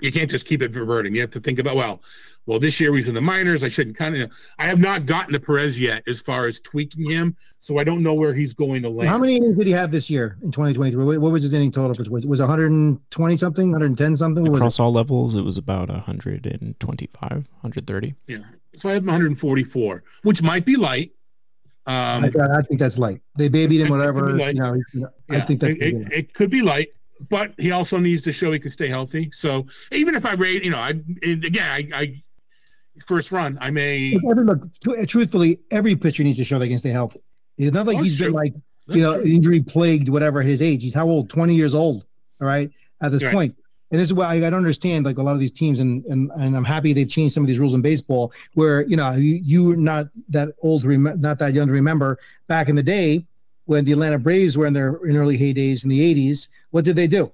you 0.00 0.10
can't 0.10 0.30
just 0.30 0.46
keep 0.46 0.62
it 0.62 0.74
reverting. 0.74 1.14
You 1.14 1.20
have 1.20 1.30
to 1.30 1.40
think 1.40 1.60
about 1.60 1.76
well, 1.76 2.02
well 2.46 2.58
this 2.58 2.80
year 2.80 2.92
he's 2.94 3.08
in 3.08 3.14
the 3.14 3.20
minors. 3.20 3.62
I 3.62 3.68
shouldn't 3.68 3.96
kind 3.96 4.16
of. 4.16 4.32
I 4.58 4.66
have 4.66 4.80
not 4.80 5.06
gotten 5.06 5.32
to 5.32 5.40
Perez 5.40 5.78
yet 5.78 6.02
as 6.08 6.20
far 6.20 6.46
as 6.46 6.60
tweaking 6.60 7.08
him, 7.08 7.36
so 7.58 7.78
I 7.78 7.84
don't 7.84 8.02
know 8.02 8.14
where 8.14 8.34
he's 8.34 8.52
going 8.52 8.82
to 8.82 8.90
land. 8.90 9.08
How 9.08 9.18
many 9.18 9.36
innings 9.36 9.56
did 9.56 9.66
he 9.66 9.72
have 9.72 9.92
this 9.92 10.10
year 10.10 10.36
in 10.42 10.50
2023? 10.50 11.04
What, 11.04 11.18
what 11.18 11.32
was 11.32 11.44
his 11.44 11.52
inning 11.52 11.70
total 11.70 11.94
for? 11.94 12.10
Was 12.10 12.26
was 12.26 12.40
120 12.40 13.36
something, 13.36 13.70
110 13.70 14.16
something? 14.16 14.42
What 14.42 14.52
was 14.52 14.60
Across 14.60 14.80
all 14.80 14.92
levels, 14.92 15.36
it 15.36 15.42
was 15.42 15.56
about 15.56 15.88
125, 15.88 17.30
130. 17.30 18.14
Yeah. 18.26 18.38
So 18.76 18.88
I 18.88 18.94
have 18.94 19.04
144, 19.04 20.02
which 20.22 20.42
might 20.42 20.64
be 20.64 20.76
light. 20.76 21.12
Um. 21.86 22.24
I, 22.24 22.30
I 22.58 22.62
think 22.62 22.78
that's 22.80 22.96
light. 22.98 23.20
They 23.36 23.48
babied 23.48 23.80
him, 23.80 23.86
It 23.86 23.90
could 23.90 23.96
be 23.96 24.32
whatever. 24.32 24.36
You 24.52 24.54
know, 25.00 25.08
I 25.30 25.40
think 25.40 25.60
that. 25.60 25.70
it, 25.72 25.82
it, 25.82 26.12
it 26.12 26.34
could 26.34 26.48
be 26.50 26.62
light, 26.62 26.88
but 27.28 27.52
he 27.58 27.72
also 27.72 27.98
needs 27.98 28.22
to 28.22 28.32
show 28.32 28.52
he 28.52 28.58
can 28.58 28.70
stay 28.70 28.88
healthy. 28.88 29.30
So 29.32 29.66
even 29.90 30.14
if 30.14 30.24
I 30.24 30.32
rate, 30.34 30.64
you 30.64 30.70
know, 30.70 30.78
I 30.78 30.90
again, 31.22 31.70
I, 31.70 31.88
I 31.94 32.22
first 33.04 33.32
run, 33.32 33.58
I 33.60 33.70
may. 33.70 34.12
Look, 34.22 34.30
every- 34.30 34.44
look, 34.44 34.80
tru- 34.80 35.06
truthfully, 35.06 35.58
every 35.70 35.96
pitcher 35.96 36.22
needs 36.22 36.38
to 36.38 36.44
show 36.44 36.58
they 36.58 36.68
can 36.68 36.78
stay 36.78 36.90
healthy. 36.90 37.20
It's 37.58 37.74
not 37.74 37.86
like 37.86 37.98
he's 37.98 38.18
been 38.18 38.28
true. 38.28 38.36
like 38.36 38.54
That's 38.86 38.96
you 38.96 39.02
know 39.02 39.20
true. 39.20 39.30
injury 39.30 39.60
plagued, 39.60 40.08
whatever 40.08 40.40
his 40.42 40.62
age. 40.62 40.82
He's 40.84 40.94
how 40.94 41.08
old? 41.08 41.28
20 41.30 41.54
years 41.54 41.74
old. 41.74 42.04
All 42.40 42.46
right, 42.46 42.70
at 43.00 43.12
this 43.12 43.22
Right. 43.22 43.32
point. 43.34 43.56
And 43.92 44.00
this 44.00 44.08
is 44.08 44.14
why 44.14 44.26
I, 44.26 44.36
I 44.36 44.40
don't 44.40 44.54
understand 44.54 45.04
like 45.04 45.18
a 45.18 45.22
lot 45.22 45.34
of 45.34 45.40
these 45.40 45.52
teams, 45.52 45.78
and 45.78 46.02
and 46.06 46.30
and 46.34 46.56
I'm 46.56 46.64
happy 46.64 46.94
they've 46.94 47.08
changed 47.08 47.34
some 47.34 47.42
of 47.42 47.46
these 47.46 47.58
rules 47.58 47.74
in 47.74 47.82
baseball, 47.82 48.32
where 48.54 48.86
you 48.86 48.96
know 48.96 49.12
you 49.12 49.38
you're 49.44 49.76
not 49.76 50.08
that 50.30 50.48
old 50.62 50.82
to 50.82 50.88
remember, 50.88 51.20
not 51.20 51.38
that 51.38 51.52
young 51.52 51.66
to 51.66 51.72
remember 51.72 52.18
back 52.48 52.70
in 52.70 52.74
the 52.74 52.82
day 52.82 53.24
when 53.66 53.84
the 53.84 53.92
Atlanta 53.92 54.18
Braves 54.18 54.56
were 54.56 54.66
in 54.66 54.72
their 54.72 54.96
in 55.04 55.16
early 55.16 55.36
heydays 55.36 55.84
in 55.84 55.90
the 55.90 56.14
'80s. 56.14 56.48
What 56.70 56.86
did 56.86 56.96
they 56.96 57.06
do? 57.06 57.30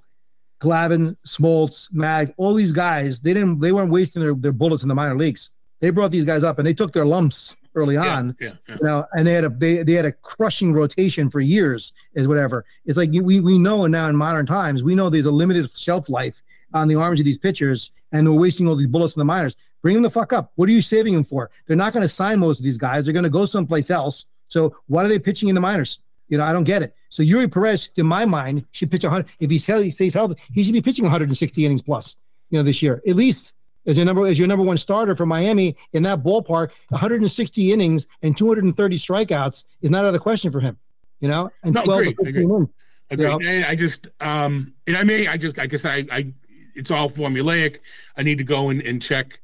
Glavine, 0.61 1.17
Smoltz, 1.25 1.93
Mag, 1.93 2.35
all 2.37 2.55
these 2.55 2.73
guys, 2.73 3.21
they 3.21 3.33
didn't 3.33 3.61
they 3.61 3.71
weren't 3.71 3.93
wasting 3.93 4.21
their, 4.21 4.35
their 4.35 4.53
bullets 4.53 4.83
in 4.83 4.89
the 4.89 4.97
minor 4.97 5.17
leagues. 5.17 5.51
They 5.79 5.91
brought 5.91 6.11
these 6.11 6.25
guys 6.25 6.43
up 6.43 6.59
and 6.59 6.67
they 6.67 6.75
took 6.75 6.93
their 6.93 7.07
lumps 7.07 7.55
early 7.77 7.97
on. 7.97 8.37
Yeah, 8.41 8.55
yeah. 8.69 8.77
You 8.81 8.85
know, 8.85 9.07
and 9.13 9.25
they 9.25 9.33
had 9.33 9.45
a 9.45 9.49
they, 9.51 9.85
they 9.85 9.93
had 9.93 10.07
a 10.07 10.13
crushing 10.13 10.73
rotation 10.73 11.31
for 11.31 11.39
years, 11.39 11.93
is 12.15 12.27
whatever. 12.27 12.65
It's 12.85 12.99
like 12.99 13.11
we 13.13 13.39
we 13.39 13.59
know 13.59 13.87
now 13.87 14.09
in 14.09 14.17
modern 14.17 14.45
times, 14.45 14.83
we 14.83 14.97
know 14.97 15.09
there's 15.09 15.27
a 15.27 15.31
limited 15.31 15.71
shelf 15.79 16.09
life 16.09 16.43
on 16.75 16.89
the 16.89 16.95
arms 16.97 17.21
of 17.21 17.27
these 17.27 17.39
pitchers, 17.39 17.93
and 18.13 18.27
they're 18.27 18.33
wasting 18.35 18.69
all 18.69 18.77
these 18.77 18.87
bullets 18.87 19.15
in 19.17 19.21
the 19.21 19.25
minors. 19.25 19.57
Bring 19.83 19.95
them 19.95 20.03
the 20.03 20.11
fuck 20.11 20.33
up. 20.33 20.53
What 20.57 20.69
are 20.69 20.73
you 20.73 20.83
saving 20.83 21.15
them 21.15 21.25
for? 21.25 21.51
They're 21.67 21.77
not 21.77 21.93
going 21.93 22.03
to 22.03 22.09
sign 22.09 22.39
most 22.41 22.59
of 22.59 22.65
these 22.65 22.79
guys. 22.79 23.05
They're 23.05 23.13
going 23.13 23.23
to 23.25 23.31
go 23.31 23.45
someplace 23.47 23.91
else. 23.91 24.27
So 24.49 24.77
why 24.87 25.05
are 25.05 25.09
they 25.09 25.19
pitching 25.19 25.49
in 25.49 25.55
the 25.55 25.61
minors? 25.61 26.01
You 26.29 26.37
know, 26.39 26.45
I 26.45 26.53
don't 26.53 26.65
get 26.65 26.83
it. 26.83 26.95
So 27.11 27.23
Eury 27.23 27.51
Perez, 27.51 27.91
in 27.97 28.07
my 28.07 28.25
mind, 28.25 28.67
should 28.73 28.91
pitch 28.91 29.05
100. 29.05 29.27
If 29.41 29.51
he's 29.51 29.65
healthy, 29.67 29.91
stays 29.91 30.15
healthy, 30.15 30.35
he 30.53 30.63
should 30.63 30.73
be 30.75 30.83
pitching 30.83 31.05
160 31.05 31.65
innings 31.65 31.81
plus. 31.83 32.17
You 32.51 32.59
know, 32.59 32.63
this 32.65 32.83
year 32.83 33.03
at 33.07 33.15
least 33.17 33.53
as 33.87 33.97
your 33.97 34.05
number 34.07 34.27
as 34.27 34.39
your 34.39 34.49
number 34.49 34.65
one 34.65 34.77
starter 34.79 35.15
for 35.15 35.27
Miami 35.27 35.77
in 35.93 36.03
that 36.03 36.23
ballpark. 36.23 36.71
160 36.89 37.73
innings 37.73 38.07
and 38.23 38.37
230 38.37 38.97
strikeouts 38.97 39.65
is 39.83 39.91
not 39.91 40.01
out 40.05 40.09
of 40.09 40.13
the 40.13 40.19
question 40.19 40.51
for 40.53 40.61
him. 40.61 40.77
You 41.21 41.29
know, 41.29 41.51
and 41.63 41.75
No, 41.75 41.85
12 41.85 42.03
to 42.05 42.09
agreed, 42.11 42.17
15 42.17 42.29
agreed. 42.29 42.43
innings. 42.55 42.69
Agreed. 43.11 43.43
Yeah. 43.45 43.51
And 43.53 43.65
I 43.65 43.75
just 43.75 44.07
um 44.21 44.73
and 44.87 44.97
I 44.97 45.05
may 45.05 45.27
I 45.29 45.37
just 45.37 45.59
I 45.59 45.67
guess 45.67 45.85
I 45.85 46.07
I 46.11 46.33
it's 46.79 46.91
all 46.91 47.11
formulaic. 47.11 47.79
I 48.17 48.23
need 48.23 48.39
to 48.39 48.45
go 48.45 48.71
and, 48.71 48.81
and 48.83 49.03
check 49.03 49.41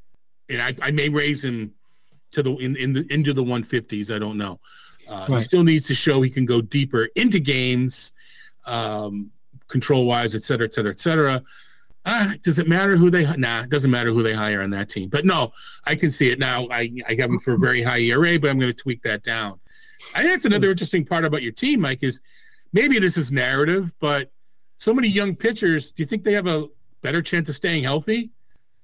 and 0.49 0.61
I, 0.61 0.75
I 0.83 0.91
may 0.91 1.09
raise 1.09 1.45
him 1.45 1.73
to 2.33 2.43
the 2.43 2.53
in, 2.57 2.77
in 2.77 2.93
the 2.93 3.07
into 3.13 3.33
the 3.33 3.43
150s. 3.43 4.15
I 4.15 4.19
don't 4.19 4.37
know. 4.39 4.61
Uh, 5.09 5.27
He 5.27 5.41
still 5.41 5.65
needs 5.65 5.87
to 5.87 5.95
show 5.95 6.23
he 6.23 6.31
can 6.31 6.45
go 6.45 6.61
deeper 6.61 7.09
into 7.15 7.39
games, 7.39 8.13
um, 8.67 9.31
control 9.69 10.05
wise, 10.07 10.35
et 10.35 10.43
cetera, 10.43 10.67
et 10.67 10.75
cetera, 10.75 10.91
et 10.91 11.01
cetera. 11.01 11.43
Uh, 12.07 12.35
does 12.43 12.59
it 12.59 12.69
matter 12.69 12.97
who 12.97 13.11
they? 13.11 13.25
Nah, 13.37 13.63
it 13.63 13.71
doesn't 13.71 13.91
matter 13.91 14.11
who 14.13 14.23
they 14.23 14.35
hire 14.35 14.61
on 14.63 14.71
that 14.71 14.91
team. 14.91 15.09
But 15.09 15.25
no, 15.25 15.53
I 15.85 15.95
can 15.95 16.11
see 16.11 16.31
it 16.31 16.39
now. 16.39 16.69
I 16.71 16.91
I 17.09 17.15
have 17.15 17.31
him 17.31 17.39
for 17.39 17.55
a 17.55 17.59
very 17.59 17.83
high 17.83 18.01
ERA, 18.01 18.39
but 18.39 18.51
I'm 18.51 18.59
going 18.59 18.73
to 18.73 18.83
tweak 18.83 19.03
that 19.03 19.23
down. 19.23 19.59
I 20.15 20.19
think 20.21 20.33
that's 20.35 20.45
another 20.45 20.71
interesting 20.71 21.07
part 21.07 21.25
about 21.25 21.43
your 21.43 21.53
team, 21.53 21.81
Mike. 21.81 22.03
Is 22.03 22.21
maybe 22.75 22.99
this 22.99 23.17
is 23.17 23.33
narrative, 23.33 23.95
but 24.01 24.31
so 24.77 24.93
many 24.93 25.09
young 25.09 25.35
pitchers. 25.35 25.93
Do 25.93 26.03
you 26.03 26.07
think 26.07 26.25
they 26.25 26.35
have 26.35 26.47
a 26.47 26.69
better 27.05 27.23
chance 27.23 27.49
of 27.49 27.55
staying 27.55 27.85
healthy, 27.85 28.31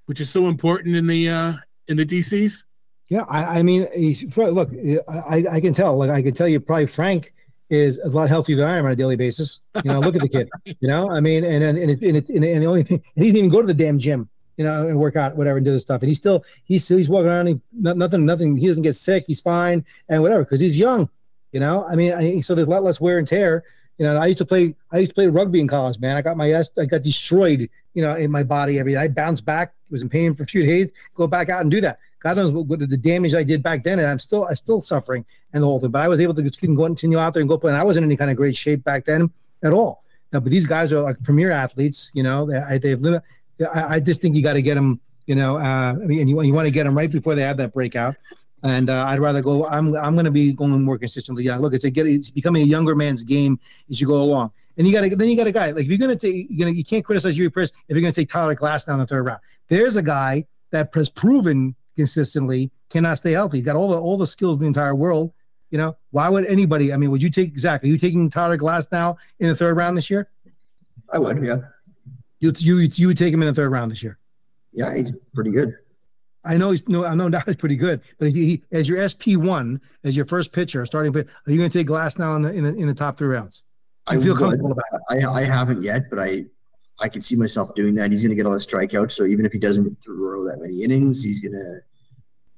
which 0.05 0.21
is 0.21 0.31
so 0.31 0.47
important 0.47 0.95
in 0.95 1.09
the 1.09 1.29
uh, 1.29 1.55
in 1.89 1.97
the 1.97 2.07
DCs? 2.07 2.63
Yeah, 3.09 3.25
I, 3.29 3.59
I 3.59 3.63
mean, 3.65 3.89
he's, 3.97 4.25
look, 4.37 4.71
I, 5.09 5.45
I 5.51 5.61
can 5.61 5.73
tell. 5.73 5.97
Like, 5.97 6.11
I 6.11 6.23
can 6.23 6.33
tell 6.33 6.47
you, 6.47 6.61
probably 6.61 6.87
Frank 6.87 7.35
is 7.69 7.99
a 7.99 8.09
lot 8.09 8.29
healthier 8.29 8.57
than 8.57 8.69
I 8.69 8.79
am 8.79 8.85
on 8.85 8.93
a 8.93 8.97
daily 8.97 9.17
basis. 9.17 9.61
You 9.83 9.91
know, 9.91 9.99
look 9.99 10.15
at 10.15 10.21
the 10.21 10.29
kid. 10.29 10.49
You 10.65 10.87
know, 10.87 11.11
I 11.11 11.19
mean, 11.21 11.43
and 11.43 11.65
and 11.65 11.77
and, 11.77 11.91
it's, 11.91 12.03
and, 12.03 12.17
it's, 12.17 12.29
and 12.29 12.45
the 12.45 12.67
only 12.67 12.85
thing, 12.85 13.03
he 13.17 13.23
didn't 13.23 13.39
even 13.39 13.51
go 13.51 13.61
to 13.61 13.67
the 13.67 13.75
damn 13.75 13.99
gym. 13.99 14.29
You 14.57 14.67
know, 14.67 14.89
and 14.89 14.99
work 14.99 15.17
out, 15.17 15.37
whatever, 15.37 15.57
and 15.57 15.65
do 15.65 15.73
this 15.73 15.83
stuff. 15.83 16.03
And 16.03 16.09
he's 16.09 16.19
still, 16.19 16.45
he's 16.65 16.87
he's 16.87 17.09
walking 17.09 17.29
around. 17.29 17.47
He, 17.47 17.61
nothing, 17.73 18.27
nothing. 18.27 18.57
He 18.59 18.67
doesn't 18.67 18.83
get 18.83 18.95
sick. 18.95 19.25
He's 19.27 19.41
fine 19.41 19.87
and 20.11 20.21
whatever 20.21 20.45
because 20.45 20.61
he's 20.61 20.79
young. 20.79 21.09
You 21.53 21.61
know, 21.61 21.87
I 21.89 21.97
mean, 21.97 22.13
I, 22.13 22.41
so 22.41 22.55
there's 22.55 22.69
a 22.69 22.71
lot 22.71 22.85
less 22.85 23.01
wear 23.01 23.19
and 23.19 23.27
tear. 23.27 23.65
You 24.01 24.07
know, 24.07 24.17
I 24.17 24.29
used 24.29 24.39
to 24.39 24.47
play, 24.47 24.75
I 24.91 25.01
used 25.01 25.11
to 25.11 25.15
play 25.15 25.27
rugby 25.27 25.61
in 25.61 25.69
college, 25.69 26.01
man. 26.01 26.17
I 26.17 26.23
got 26.23 26.35
my 26.35 26.53
ass, 26.53 26.71
I 26.79 26.87
got 26.87 27.03
destroyed. 27.03 27.69
You 27.93 28.03
know, 28.03 28.15
in 28.15 28.31
my 28.31 28.43
body 28.43 28.79
every 28.79 28.93
day. 28.93 28.99
I 28.99 29.09
bounced 29.09 29.45
back, 29.45 29.75
was 29.91 30.01
in 30.01 30.09
pain 30.09 30.33
for 30.33 30.45
a 30.45 30.47
few 30.47 30.65
days. 30.65 30.93
Go 31.15 31.27
back 31.27 31.51
out 31.51 31.61
and 31.61 31.71
do 31.71 31.83
that. 31.83 31.99
God 32.23 32.39
knows 32.39 32.51
what, 32.51 32.67
what 32.67 32.79
the 32.79 32.97
damage 32.97 33.35
I 33.35 33.43
did 33.43 33.63
back 33.63 33.85
then, 33.85 33.99
and 33.99 34.09
I'm 34.09 34.19
still, 34.19 34.47
I'm 34.47 34.55
still 34.55 34.81
suffering 34.81 35.27
and 35.53 35.63
the 35.63 35.67
whole. 35.67 35.87
But 35.87 36.01
I 36.01 36.09
was 36.09 36.19
able 36.19 36.33
to 36.35 36.43
going, 36.43 36.77
continue 36.77 37.19
out 37.19 37.35
there 37.35 37.43
and 37.43 37.49
go 37.49 37.59
play. 37.59 37.73
And 37.73 37.79
I 37.79 37.85
wasn't 37.85 38.05
in 38.05 38.09
any 38.09 38.17
kind 38.17 38.31
of 38.31 38.39
great 38.39 38.57
shape 38.57 38.83
back 38.85 39.05
then 39.05 39.31
at 39.63 39.75
all. 39.75 40.03
Now, 40.33 40.41
but 40.41 40.51
these 40.51 40.65
guys 40.65 40.95
are 40.95 41.03
like 41.03 41.23
premier 41.23 41.51
athletes. 41.51 42.11
You 42.15 42.23
know, 42.23 42.47
they, 42.47 42.79
they've. 42.79 43.01
limit- 43.01 43.23
I, 43.75 43.97
I 43.97 44.01
just 44.01 44.23
think 44.23 44.35
you 44.35 44.43
got 44.43 44.55
to 44.55 44.63
get 44.63 44.77
them. 44.77 44.99
You 45.27 45.35
know, 45.35 45.59
uh, 45.59 45.93
I 45.93 46.07
mean, 46.07 46.21
and 46.21 46.31
you, 46.31 46.41
you 46.43 46.55
want 46.55 46.67
to 46.67 46.73
get 46.73 46.85
them 46.85 46.97
right 46.97 47.11
before 47.11 47.35
they 47.35 47.43
have 47.43 47.59
that 47.59 47.75
breakout. 47.75 48.17
And 48.63 48.91
uh, 48.91 49.07
I'd 49.07 49.21
rather 49.21 49.41
go. 49.41 49.67
I'm 49.67 49.97
I'm 49.97 50.15
going 50.15 50.27
to 50.27 50.31
be 50.31 50.53
going 50.53 50.83
more 50.83 50.99
consistently 50.99 51.45
young. 51.45 51.61
Look, 51.61 51.73
it's 51.73 51.85
a 51.85 51.91
get. 51.91 52.07
It's 52.07 52.31
becoming 52.31 52.63
a 52.63 52.67
younger 52.67 52.95
man's 52.95 53.25
game 53.25 53.59
as 53.91 54.01
you 54.01 54.07
go 54.07 54.23
along. 54.23 54.53
And 54.77 54.87
you 54.87 54.93
got 54.93 55.03
to 55.03 55.17
then 55.17 55.29
you 55.29 55.37
got 55.37 55.47
a 55.47 55.53
guy 55.53 55.71
like 55.71 55.85
if 55.85 55.89
you're 55.89 55.99
going 55.99 56.17
to 56.17 56.33
take 56.33 56.47
you 56.51 56.65
know 56.65 56.71
you 56.71 56.85
can't 56.85 57.05
criticize 57.05 57.39
Eury 57.39 57.53
Perez 57.53 57.73
if 57.89 57.95
you're 57.95 58.01
going 58.01 58.13
to 58.13 58.21
take 58.21 58.29
Tyler 58.29 58.55
Glass 58.55 58.85
down 58.85 58.99
the 58.99 59.07
third 59.07 59.25
round. 59.25 59.41
There's 59.69 59.97
a 59.97 60.03
guy 60.03 60.47
that 60.71 60.91
has 60.95 61.11
proven 61.11 61.75
consistently 61.97 62.71
cannot 62.89 63.19
stay 63.19 63.33
healthy. 63.33 63.59
He's 63.59 63.67
got 63.67 63.77
all 63.77 63.89
the 63.89 63.99
all 63.99 64.17
the 64.17 64.27
skills 64.27 64.57
in 64.57 64.61
the 64.61 64.67
entire 64.67 64.95
world. 64.95 65.33
You 65.71 65.79
know 65.79 65.97
why 66.11 66.29
would 66.29 66.47
anybody? 66.47 66.93
I 66.93 66.97
mean, 66.97 67.11
would 67.11 67.23
you 67.23 67.31
take 67.31 67.59
Zach? 67.59 67.83
Are 67.85 67.87
you 67.87 67.99
taking 67.99 68.29
Tyler 68.31 68.59
Glasnow 68.59 69.17
in 69.39 69.49
the 69.49 69.57
third 69.57 69.77
round 69.77 69.97
this 69.97 70.11
year? 70.11 70.29
I 71.13 71.19
would, 71.19 71.43
yeah. 71.43 71.57
You 72.41 72.53
you 72.57 72.79
you 72.79 73.07
would 73.09 73.19
take 73.19 73.33
him 73.33 73.43
in 73.43 73.49
the 73.49 73.55
third 73.55 73.71
round 73.71 73.93
this 73.93 74.03
year. 74.03 74.19
Yeah, 74.73 74.95
he's 74.95 75.13
pretty 75.35 75.51
good. 75.51 75.75
I 76.45 76.57
know 76.57 76.71
he's 76.71 76.87
no, 76.89 77.05
I 77.05 77.15
know 77.15 77.29
now 77.37 77.43
he's 77.47 77.57
pretty 77.57 77.77
good, 77.77 78.01
but 78.19 78.33
he, 78.33 78.45
he, 78.47 78.63
as 78.73 78.89
your 78.89 79.07
SP 79.07 79.37
one, 79.37 79.81
as 80.05 80.17
your 80.17 80.27
first 80.27 80.53
pitcher, 80.53 80.85
starting 80.87 81.13
pitcher, 81.13 81.29
are 81.47 81.53
you 81.53 81.59
going 81.59 81.71
to 81.71 81.79
take 81.79 81.87
Glasnow 81.89 82.37
in 82.37 82.43
the 82.43 82.53
in 82.53 82.65
the, 82.65 82.75
in 82.75 82.87
the 82.87 82.95
top 82.95 83.19
three 83.19 83.29
rounds? 83.29 83.65
I 84.07 84.17
feel 84.19 84.37
comfortable 84.37 84.73
about 84.73 84.85
it? 85.11 85.25
I, 85.25 85.31
I 85.31 85.45
haven't 85.45 85.83
yet, 85.83 86.05
but 86.11 86.19
I 86.19 86.47
I 86.99 87.09
can 87.09 87.23
see 87.23 87.37
myself 87.37 87.75
doing 87.75 87.95
that. 87.95 88.11
He's 88.11 88.23
going 88.23 88.31
to 88.31 88.37
get 88.37 88.47
all 88.47 88.53
the 88.53 88.59
strikeouts, 88.59 89.13
so 89.13 89.25
even 89.25 89.45
if 89.47 89.53
he 89.53 89.59
doesn't 89.59 90.03
throw 90.03 90.45
that 90.45 90.59
many 90.61 90.83
innings, 90.83 91.23
he's 91.23 91.41
going 91.41 91.53
to 91.53 91.79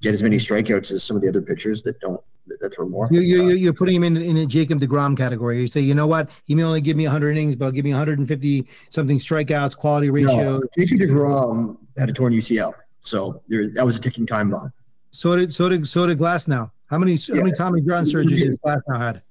get 0.00 0.12
as 0.14 0.22
many 0.22 0.36
strikeouts 0.36 0.90
as 0.92 1.02
some 1.04 1.16
of 1.16 1.22
the 1.22 1.28
other 1.28 1.42
pitchers 1.42 1.82
that 1.84 1.98
don't 2.00 2.20
that, 2.48 2.58
that 2.60 2.74
throw 2.74 2.88
more. 2.88 3.08
You 3.12 3.20
you 3.20 3.42
Uh, 3.42 3.46
you- 3.48 3.54
you're 3.56 3.72
putting 3.72 3.94
him 3.96 4.04
in 4.04 4.16
in 4.16 4.34
the 4.36 4.46
Jacob 4.46 4.78
Degrom 4.80 5.16
category. 5.16 5.60
You 5.60 5.66
say, 5.66 5.80
you 5.80 5.94
know 5.94 6.06
what? 6.06 6.28
He 6.44 6.54
may 6.54 6.62
only 6.64 6.80
give 6.80 6.96
me 6.96 7.04
100 7.04 7.30
innings, 7.32 7.54
but 7.56 7.66
he'll 7.66 7.72
give 7.72 7.84
me 7.84 7.90
150 7.92 8.66
something 8.90 9.18
strikeouts, 9.18 9.76
quality 9.76 10.10
ratio. 10.10 10.58
no, 10.58 10.62
Jacob 10.76 10.98
Degrom 11.00 11.76
had 11.96 12.08
a 12.08 12.12
torn 12.12 12.32
UCL, 12.32 12.72
so 13.02 13.42
there 13.48 13.68
that 13.74 13.84
was 13.84 13.96
a 13.96 14.00
ticking 14.00 14.26
time 14.26 14.48
bomb. 14.50 14.72
So 15.10 15.36
did 15.36 15.52
so 15.52 15.68
did 15.68 15.86
so 15.86 16.06
did 16.06 16.18
Glasnow. 16.18 16.70
How 16.86 16.98
many 16.98 17.16
how 17.16 17.34
many 17.34 17.52
Tommy 17.52 17.80
John 17.82 18.04
surgeries 18.06 18.46
has 18.46 18.56
Glass 18.56 18.78
now 18.88 18.98
had? 18.98 19.22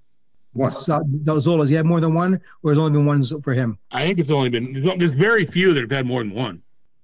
One. 0.54 0.70
So, 0.72 1.02
those 1.08 1.48
Zolas, 1.48 1.70
he 1.70 1.76
had 1.76 1.86
more 1.86 2.02
than 2.02 2.14
one, 2.14 2.42
or 2.62 2.72
has 2.72 2.78
only 2.78 2.92
been 2.92 3.06
one 3.06 3.24
for 3.42 3.54
him? 3.54 3.78
I 3.94 4.04
think 4.06 4.20
it's 4.20 4.30
only 4.30 4.50
been 4.50 4.84
there's 5.00 5.16
very 5.16 5.46
few 5.46 5.74
that 5.74 5.80
have 5.82 5.92
had 5.92 6.06
more 6.06 6.22
than 6.24 6.34
one. 6.34 6.62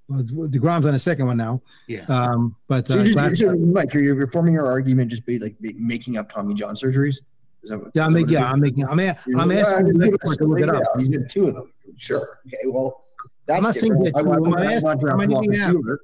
Well, 0.10 0.48
Degrom's 0.50 0.86
on 0.86 0.92
the 0.94 1.00
second 1.00 1.28
one 1.28 1.38
now. 1.38 1.62
Yeah. 1.88 2.06
Um, 2.10 2.56
but 2.68 2.88
So, 2.88 2.94
uh, 2.94 2.98
you're 2.98 3.06
just, 3.06 3.16
Glass, 3.18 3.40
so 3.40 3.56
Mike, 3.58 3.94
you're, 3.94 4.04
you're 4.04 4.32
forming 4.32 4.54
your 4.54 4.66
argument 4.66 5.12
just 5.12 5.26
be 5.26 5.40
like 5.40 5.58
be 5.62 5.74
making 5.74 6.18
up 6.18 6.30
Tommy 6.32 6.54
John 6.56 6.76
surgeries. 6.76 7.20
Is 7.64 7.70
that 7.70 7.80
what, 7.80 7.92
yeah, 7.94 8.06
I'm 8.06 8.10
is 8.10 8.14
that 8.16 8.20
making, 8.20 8.34
what 8.36 8.42
yeah, 8.42 8.52
I'm 8.52 8.60
making, 8.60 8.86
I'm, 8.88 9.00
a- 9.00 9.04
is? 9.04 9.16
I'm 9.38 9.52
Yeah, 9.52 9.58
asking 9.60 9.98
the 9.98 10.08
yeah, 10.08 10.14
expert 10.14 10.38
to 10.40 10.46
look 10.46 10.60
it 10.60 10.70
up. 10.70 10.76
yeah, 10.82 10.86
He's 11.00 11.10
got 11.10 11.30
two 11.30 11.48
of 11.48 11.56
them. 11.56 11.74
Sure. 11.98 12.40
Okay. 12.48 12.58
Well, 12.66 13.04
that's 13.46 13.58
I'm 13.58 13.64
not 13.64 13.76
saying 13.76 13.94
different. 14.04 14.16
that 14.16 14.20
I 14.20 14.22
would- 14.24 14.36
two, 14.36 14.36
I 14.36 14.40
would 14.40 14.60
I'm 14.60 14.66
not 14.66 14.74
asking 14.74 15.00
draft 15.00 15.98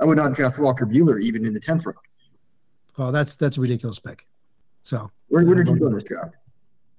how 0.00 0.06
many 0.06 0.20
Walker 0.20 0.34
we 0.36 0.42
have. 0.42 0.52
Buehler. 0.52 0.54
I 0.54 0.54
would 0.54 0.56
not 0.56 0.56
draft 0.56 0.58
Walker 0.58 0.86
Buehler 0.86 1.20
even 1.22 1.46
in 1.46 1.52
the 1.54 1.60
tenth 1.60 1.84
round. 1.86 1.98
Oh, 2.98 3.10
that's 3.10 3.34
that's 3.34 3.56
a 3.58 3.60
ridiculous 3.60 3.98
pick. 3.98 4.26
So 4.82 5.10
Where, 5.28 5.44
where 5.44 5.56
did 5.56 5.68
you 5.68 5.76
go 5.76 5.86
in 5.88 5.94
this 5.94 6.04
draft? 6.04 6.34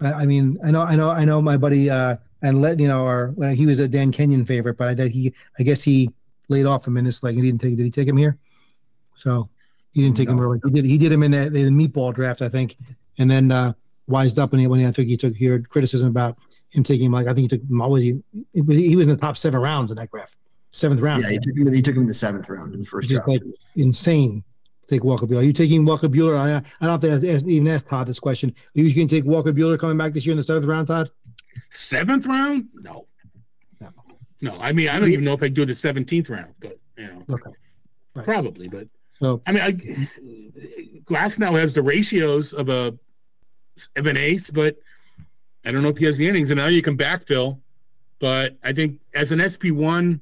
I, 0.01 0.13
I 0.13 0.25
mean, 0.25 0.57
I 0.63 0.71
know, 0.71 0.81
I 0.81 0.95
know, 0.95 1.09
I 1.09 1.23
know 1.23 1.41
my 1.41 1.57
buddy 1.57 1.89
uh 1.89 2.17
and 2.41 2.61
let 2.61 2.79
you 2.79 2.87
know, 2.87 3.05
or 3.05 3.31
when 3.35 3.55
he 3.55 3.65
was 3.65 3.79
a 3.79 3.87
Dan 3.87 4.11
Kenyon 4.11 4.45
favorite, 4.45 4.77
but 4.77 4.87
I 4.89 4.93
that 4.95 5.11
he, 5.11 5.33
I 5.57 5.63
guess 5.63 5.83
he 5.83 6.11
laid 6.49 6.65
off 6.65 6.85
him 6.85 6.97
in 6.97 7.05
this 7.05 7.23
like 7.23 7.33
he 7.35 7.41
didn't 7.41 7.61
take. 7.61 7.75
Did 7.77 7.83
he 7.83 7.89
take 7.91 8.07
him 8.07 8.17
here? 8.17 8.37
So 9.15 9.49
he 9.93 10.01
didn't 10.03 10.17
take 10.17 10.27
him 10.29 10.35
No. 10.35 10.43
early. 10.43 10.59
He 10.63 10.69
did. 10.71 10.85
He 10.85 10.97
did 10.97 11.11
him 11.11 11.23
in 11.23 11.31
the, 11.31 11.49
the 11.49 11.63
meatball 11.69 12.13
draft, 12.13 12.41
I 12.41 12.49
think, 12.49 12.75
and 13.17 13.31
then 13.31 13.51
uh 13.51 13.73
wised 14.07 14.37
up 14.37 14.51
when 14.51 14.59
he 14.59 14.67
when 14.67 14.79
he, 14.81 14.85
I 14.85 14.91
think 14.91 15.07
he 15.07 15.17
took 15.17 15.33
he 15.35 15.45
heard 15.45 15.69
criticism 15.69 16.09
about 16.09 16.37
him 16.69 16.83
taking 16.83 17.05
him 17.07 17.13
like 17.13 17.27
I 17.27 17.33
think 17.33 17.49
he 17.51 17.57
took 17.57 17.61
him. 17.67 17.77
Was 17.79 18.03
he? 18.03 18.21
He 18.53 18.95
was 18.95 19.07
in 19.07 19.13
the 19.13 19.19
top 19.19 19.37
seven 19.37 19.61
rounds 19.61 19.91
in 19.91 19.97
that 19.97 20.11
draft, 20.11 20.35
seventh 20.75 21.01
round. 21.01 21.23
Yeah, 21.23 21.29
he 21.31 21.37
took 21.39 21.55
him. 21.57 21.73
He 21.73 21.81
took 21.81 21.95
him 21.95 22.01
in 22.03 22.07
the 22.07 22.13
seventh 22.13 22.49
round 22.49 22.73
in 22.73 22.79
the 22.79 22.85
first 22.85 23.09
Just 23.09 23.25
draft. 23.25 23.43
like 23.45 23.53
insane 23.75 24.43
take 24.87 25.03
Walker 25.03 25.25
Buehler. 25.25 25.39
Are 25.39 25.43
you 25.43 25.51
taking 25.53 25.83
Walker 25.83 26.07
Buehler? 26.07 26.37
I, 26.37 26.57
I 26.57 26.61
don't 26.85 27.01
have 27.01 27.01
to 27.01 27.11
ask, 27.33 27.45
even 27.47 27.67
ask 27.67 27.87
Todd 27.87 28.05
this 28.07 28.19
question. 28.19 28.51
Are 28.51 28.79
you 28.81 28.93
going 28.93 29.07
to 29.07 29.15
take 29.15 29.25
Walker 29.25 29.51
Buehler 29.51 29.79
coming 29.79 29.97
back 29.97 30.13
this 30.13 30.27
year 30.27 30.33
in 30.33 30.37
the 30.37 30.43
seventh 30.43 30.67
round, 30.67 30.87
Todd? 30.87 31.09
Seventh 31.73 32.27
round? 32.27 32.67
No. 32.75 33.07
No. 33.81 33.89
No, 34.41 34.57
I 34.59 34.71
mean 34.73 34.89
I 34.89 34.99
don't 34.99 35.09
even 35.11 35.25
know 35.25 35.33
if 35.33 35.41
I 35.41 35.47
do 35.47 35.65
the 35.65 35.73
seventeenth 35.73 36.29
round, 36.29 36.53
but 36.59 36.77
you 36.97 37.07
know, 37.07 37.23
Okay. 37.31 37.49
Right. 38.13 38.25
probably. 38.25 38.67
But 38.67 38.87
So 39.09 39.41
I 39.47 39.51
mean, 39.53 39.63
I, 39.63 39.71
Glasnow 41.05 41.59
has 41.59 41.73
the 41.73 41.81
ratios 41.81 42.53
of 42.53 42.69
a 42.69 42.97
of 43.95 44.05
an 44.07 44.17
ace, 44.17 44.51
but 44.51 44.77
I 45.65 45.71
don't 45.71 45.81
know 45.81 45.89
if 45.89 45.97
he 45.97 46.05
has 46.05 46.17
the 46.17 46.27
innings. 46.29 46.51
And 46.51 46.59
now 46.59 46.67
you 46.67 46.81
can 46.81 46.95
backfill, 46.97 47.59
but 48.19 48.55
I 48.63 48.71
think 48.71 48.99
as 49.13 49.31
an 49.31 49.41
SP 49.41 49.71
one, 49.73 50.21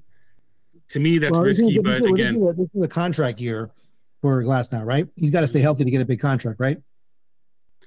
to 0.93 0.99
me 0.99 1.17
that's 1.17 1.31
Well, 1.31 1.43
this 1.43 1.57
is- 1.57 1.63
risky. 1.63 1.77
this 1.79 1.83
But 1.83 2.05
is- 2.05 2.11
again, 2.11 2.33
this 2.35 2.43
is, 2.43 2.49
a, 2.49 2.53
this 2.61 2.69
is 2.75 2.83
a 2.83 2.87
contract 2.87 3.41
year 3.41 3.69
for 4.21 4.43
Glasnow, 4.43 4.85
right? 4.85 5.07
He's 5.15 5.31
got 5.31 5.41
to 5.41 5.47
stay 5.47 5.59
healthy 5.59 5.83
to 5.83 5.91
get 5.91 6.01
a 6.01 6.05
big 6.05 6.19
contract, 6.19 6.59
right? 6.59 6.77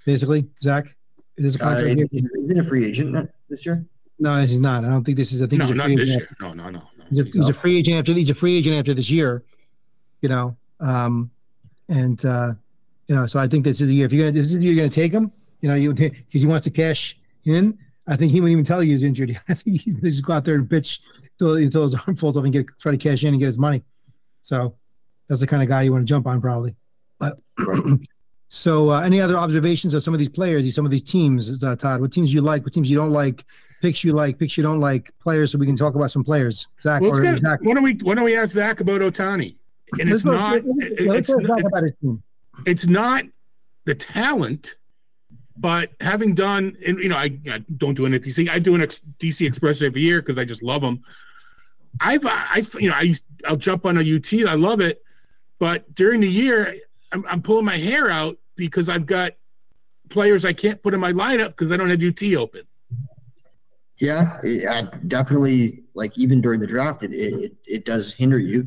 Basically, 0.04 0.46
Zach, 0.62 0.94
is 1.36 1.44
this 1.44 1.56
a 1.56 1.64
Uh, 1.64 1.68
contract 1.74 1.96
year? 1.96 2.06
he's, 2.10 2.22
he's 2.48 2.58
a 2.58 2.64
free 2.64 2.84
agent 2.84 3.30
this 3.48 3.64
year. 3.66 3.84
No, 4.18 4.40
he's 4.40 4.58
not. 4.58 4.84
I 4.84 4.88
don't 4.88 5.04
think 5.04 5.16
this 5.16 5.32
is. 5.32 5.42
I 5.42 5.46
think 5.46 5.60
no, 5.60 5.66
he's 5.66 5.74
a 5.74 5.78
not 5.78 5.84
free 5.86 5.96
this 5.96 6.08
year. 6.10 6.28
No, 6.40 6.52
no, 6.52 6.64
no, 6.70 6.78
no. 6.78 6.82
He's 7.10 7.20
a, 7.20 7.24
he's 7.24 7.48
a 7.48 7.52
free 7.54 7.76
agent 7.78 7.98
after 7.98 8.12
he's 8.12 8.30
a 8.30 8.34
free 8.34 8.56
agent 8.56 8.76
after 8.76 8.94
this 8.94 9.10
year, 9.10 9.42
you 10.22 10.28
know. 10.28 10.56
Um, 10.80 11.30
and 11.88 12.24
uh, 12.24 12.54
you 13.08 13.14
know, 13.14 13.26
so 13.26 13.38
I 13.38 13.46
think 13.46 13.64
this 13.64 13.80
is 13.80 13.88
the 13.88 13.94
year. 13.94 14.06
If 14.06 14.12
you're 14.12 14.22
gonna 14.30 14.32
this 14.32 14.48
is 14.48 14.54
the 14.58 14.62
year 14.64 14.72
you're 14.72 14.82
gonna 14.84 14.90
take 14.90 15.12
him, 15.12 15.30
you 15.60 15.68
know, 15.68 15.74
you 15.74 15.92
because 15.94 16.40
he 16.42 16.46
wants 16.46 16.64
to 16.64 16.70
cash 16.70 17.18
in. 17.44 17.76
I 18.08 18.16
think 18.16 18.30
he 18.32 18.40
wouldn't 18.40 18.52
even 18.52 18.64
tell 18.64 18.82
you 18.82 18.92
he's 18.92 19.02
injured. 19.02 19.38
I 19.48 19.54
think 19.54 19.82
he 19.82 19.90
just 19.92 20.24
go 20.24 20.32
out 20.32 20.44
there 20.44 20.54
and 20.54 20.68
pitch 20.70 21.00
until, 21.40 21.56
until 21.56 21.82
his 21.84 21.94
arm 21.94 22.16
falls 22.16 22.36
off 22.36 22.44
and 22.44 22.52
get 22.52 22.66
try 22.78 22.92
to 22.92 22.98
cash 22.98 23.22
in 23.22 23.28
and 23.28 23.38
get 23.38 23.46
his 23.46 23.58
money. 23.58 23.82
So 24.42 24.74
that's 25.28 25.40
the 25.40 25.46
kind 25.46 25.62
of 25.62 25.68
guy 25.68 25.82
you 25.82 25.92
want 25.92 26.06
to 26.06 26.08
jump 26.08 26.26
on, 26.26 26.40
probably. 26.40 26.74
But 27.18 27.38
so, 28.48 28.90
uh, 28.90 29.00
any 29.00 29.20
other 29.20 29.36
observations 29.36 29.94
of 29.94 30.02
some 30.02 30.14
of 30.14 30.18
these 30.20 30.28
players, 30.28 30.74
some 30.74 30.84
of 30.84 30.90
these 30.90 31.02
teams, 31.02 31.62
uh, 31.62 31.76
Todd? 31.76 32.00
What 32.00 32.12
teams 32.12 32.32
you 32.32 32.40
like? 32.40 32.64
What 32.64 32.72
teams 32.72 32.90
you 32.90 32.96
don't 32.96 33.10
like? 33.12 33.44
Picks 33.82 34.04
you 34.04 34.12
like? 34.12 34.38
Picks 34.38 34.56
you 34.56 34.62
don't 34.62 34.80
like? 34.80 35.10
Players, 35.20 35.52
so 35.52 35.58
we 35.58 35.66
can 35.66 35.76
talk 35.76 35.94
about 35.94 36.10
some 36.10 36.24
players. 36.24 36.68
Zach, 36.80 37.02
Well, 37.02 37.12
or 37.12 37.36
Zach. 37.36 37.60
why 37.62 37.74
don't 37.74 37.82
we 37.82 37.94
why 38.02 38.14
don't 38.14 38.24
we 38.24 38.36
ask 38.36 38.52
Zach 38.54 38.80
about 38.80 39.00
Ohtani? 39.00 39.56
And 40.00 40.10
it's 40.10 40.24
not 40.24 40.62
let's- 40.98 41.28
it's, 41.28 41.46
talk 41.46 41.60
about 41.60 41.82
his 41.82 41.92
team. 42.00 42.22
it's 42.66 42.86
not 42.86 43.24
the 43.84 43.94
talent, 43.94 44.74
but 45.56 45.90
having 46.00 46.34
done 46.34 46.76
and 46.86 46.98
you 46.98 47.08
know 47.08 47.16
I, 47.16 47.38
I 47.50 47.58
don't 47.76 47.94
do 47.94 48.06
an 48.06 48.12
NFBC. 48.12 48.48
I 48.50 48.58
do 48.58 48.74
an 48.74 48.82
ex, 48.82 49.00
DC 49.20 49.46
Express 49.46 49.82
every 49.82 50.00
year 50.02 50.20
because 50.22 50.38
I 50.38 50.44
just 50.44 50.62
love 50.62 50.82
them. 50.82 51.02
I've 52.00 52.26
I've 52.26 52.74
you 52.78 52.90
know 52.90 52.96
I 52.96 53.02
used, 53.02 53.24
I'll 53.46 53.56
jump 53.56 53.86
on 53.86 53.96
a 53.98 54.00
UT. 54.00 54.32
I 54.46 54.54
love 54.54 54.80
it, 54.80 55.02
but 55.58 55.94
during 55.94 56.20
the 56.20 56.28
year 56.28 56.74
I'm, 57.12 57.24
I'm 57.28 57.42
pulling 57.42 57.64
my 57.64 57.76
hair 57.76 58.10
out 58.10 58.38
because 58.56 58.88
I've 58.88 59.06
got 59.06 59.32
players 60.08 60.44
I 60.44 60.52
can't 60.52 60.82
put 60.82 60.94
in 60.94 61.00
my 61.00 61.12
lineup 61.12 61.48
because 61.48 61.72
I 61.72 61.76
don't 61.76 61.90
have 61.90 62.02
UT 62.02 62.22
open. 62.34 62.62
Yeah, 64.00 64.38
it, 64.42 64.68
I 64.68 64.94
definitely 65.06 65.84
like 65.94 66.16
even 66.18 66.40
during 66.40 66.60
the 66.60 66.66
draft, 66.66 67.02
it 67.02 67.12
it, 67.12 67.52
it 67.66 67.84
does 67.84 68.12
hinder 68.12 68.38
you. 68.38 68.66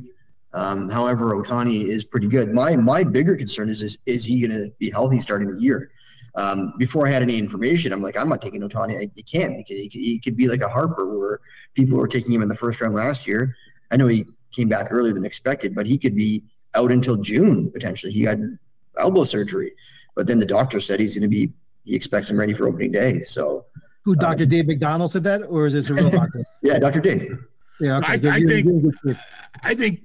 Um, 0.53 0.89
however, 0.89 1.35
Ohtani 1.35 1.85
is 1.85 2.03
pretty 2.03 2.27
good. 2.27 2.51
My 2.53 2.75
my 2.75 3.03
bigger 3.03 3.35
concern 3.35 3.69
is 3.69 3.81
is, 3.81 3.97
is 4.05 4.25
he 4.25 4.45
going 4.45 4.59
to 4.59 4.71
be 4.79 4.89
healthy 4.89 5.19
starting 5.19 5.47
the 5.47 5.61
year? 5.61 5.91
Um, 6.39 6.73
before 6.77 7.05
I 7.05 7.11
had 7.11 7.21
any 7.21 7.37
information, 7.37 7.91
I'm 7.91 8.01
like, 8.01 8.17
I'm 8.17 8.29
not 8.29 8.41
taking 8.41 8.61
Ohtani. 8.61 8.97
I, 8.97 9.09
you 9.13 9.23
can't 9.29 9.57
because 9.57 9.77
he, 9.77 9.89
could- 9.89 9.99
he 10.01 10.19
could 10.19 10.37
be 10.37 10.47
like 10.47 10.61
a 10.61 10.69
Harper, 10.69 11.05
where 11.19 11.41
people 11.75 11.97
were 11.97 12.07
taking 12.07 12.31
him 12.31 12.41
in 12.41 12.47
the 12.47 12.55
first 12.55 12.79
round 12.79 12.95
last 12.95 13.27
year. 13.27 13.55
I 13.91 13.97
know 13.97 14.07
he 14.07 14.25
came 14.53 14.69
back 14.69 14.87
earlier 14.89 15.13
than 15.13 15.25
expected, 15.25 15.75
but 15.75 15.85
he 15.85 15.97
could 15.97 16.15
be 16.15 16.43
out 16.75 16.91
until 16.91 17.17
June 17.17 17.69
potentially. 17.71 18.13
He 18.13 18.21
had 18.21 18.57
elbow 18.97 19.25
surgery, 19.25 19.73
but 20.15 20.27
then 20.27 20.39
the 20.39 20.45
doctor 20.45 20.79
said 20.79 20.99
he's 21.01 21.13
going 21.15 21.23
to 21.23 21.27
be. 21.27 21.51
He 21.83 21.93
expects 21.95 22.29
him 22.29 22.39
ready 22.39 22.53
for 22.53 22.67
opening 22.69 22.91
day. 22.91 23.21
So 23.23 23.65
Who, 24.03 24.15
Dr. 24.15 24.45
Dave 24.45 24.67
McDonald 24.67 25.11
said 25.11 25.23
that, 25.25 25.41
or 25.43 25.65
is 25.65 25.73
this 25.73 25.89
a 25.89 25.93
real 25.93 26.09
doctor? 26.09 26.45
yeah, 26.61 26.79
Dr. 26.79 27.01
Dave. 27.01 27.37
Yeah, 27.81 27.97
okay. 27.97 28.07
I- 28.13 28.17
Give- 28.17 28.31
I 28.33 28.39
give- 28.39 28.49
think- 28.49 28.65
give- 28.67 28.81
give- 28.83 28.93
give- 29.05 29.19
I 29.63 29.75
think 29.75 29.99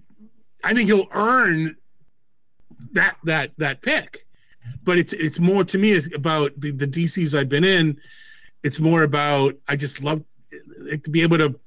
I 0.64 0.74
think 0.74 0.88
he'll 0.88 1.06
earn 1.12 1.76
that 2.92 3.16
that 3.24 3.52
that 3.58 3.82
pick. 3.82 4.23
But 4.82 4.98
it's 4.98 5.12
it's 5.12 5.38
more 5.38 5.64
to 5.64 5.78
me 5.78 5.90
is 5.90 6.12
about 6.14 6.52
the, 6.58 6.70
the 6.70 6.86
DCs 6.86 7.38
I've 7.38 7.48
been 7.48 7.64
in. 7.64 7.98
It's 8.62 8.80
more 8.80 9.02
about 9.02 9.54
I 9.68 9.76
just 9.76 10.02
love 10.02 10.22
to 10.50 11.10
be 11.10 11.22
able 11.22 11.38
to. 11.38 11.58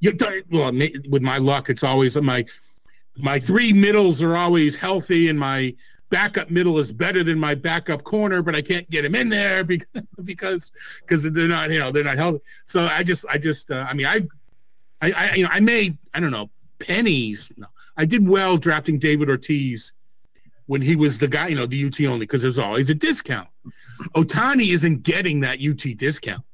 You, 0.00 0.16
well, 0.50 0.72
with 1.10 1.20
my 1.20 1.36
luck, 1.36 1.68
it's 1.68 1.84
always 1.84 2.16
my 2.16 2.44
my 3.18 3.38
three 3.38 3.72
middles 3.72 4.22
are 4.22 4.36
always 4.36 4.76
healthy, 4.76 5.28
and 5.28 5.38
my 5.38 5.74
backup 6.10 6.50
middle 6.50 6.78
is 6.78 6.92
better 6.92 7.22
than 7.24 7.38
my 7.38 7.54
backup 7.54 8.02
corner, 8.02 8.42
but 8.42 8.54
I 8.54 8.62
can't 8.62 8.88
get 8.90 9.04
him 9.04 9.14
in 9.14 9.28
there 9.28 9.64
because 9.72 10.02
because 10.24 10.72
because 11.00 11.22
they're 11.22 11.48
not 11.48 11.70
you 11.70 11.78
know 11.78 11.90
they're 11.90 12.04
not 12.04 12.18
healthy. 12.18 12.40
So 12.66 12.86
I 12.86 13.02
just 13.02 13.24
I 13.30 13.38
just 13.38 13.70
uh, 13.70 13.86
I 13.88 13.94
mean 13.94 14.06
I 14.06 14.26
I, 15.00 15.12
I 15.12 15.34
you 15.34 15.44
know 15.44 15.50
I 15.52 15.60
made 15.60 15.96
I 16.12 16.20
don't 16.20 16.32
know 16.32 16.50
pennies. 16.78 17.50
No, 17.56 17.66
I 17.96 18.04
did 18.04 18.28
well 18.28 18.56
drafting 18.56 18.98
David 18.98 19.30
Ortiz 19.30 19.92
when 20.70 20.80
he 20.80 20.94
was 20.94 21.18
the 21.18 21.26
guy, 21.26 21.48
you 21.48 21.56
know, 21.56 21.66
the 21.66 21.84
UT 21.84 22.00
only 22.02 22.20
because 22.20 22.42
there's 22.42 22.56
always 22.60 22.90
a 22.90 22.94
discount. 22.94 23.48
Ohtani 24.14 24.72
isn't 24.72 25.02
getting 25.02 25.40
that 25.40 25.58
UT 25.60 25.96
discount. 25.98 26.44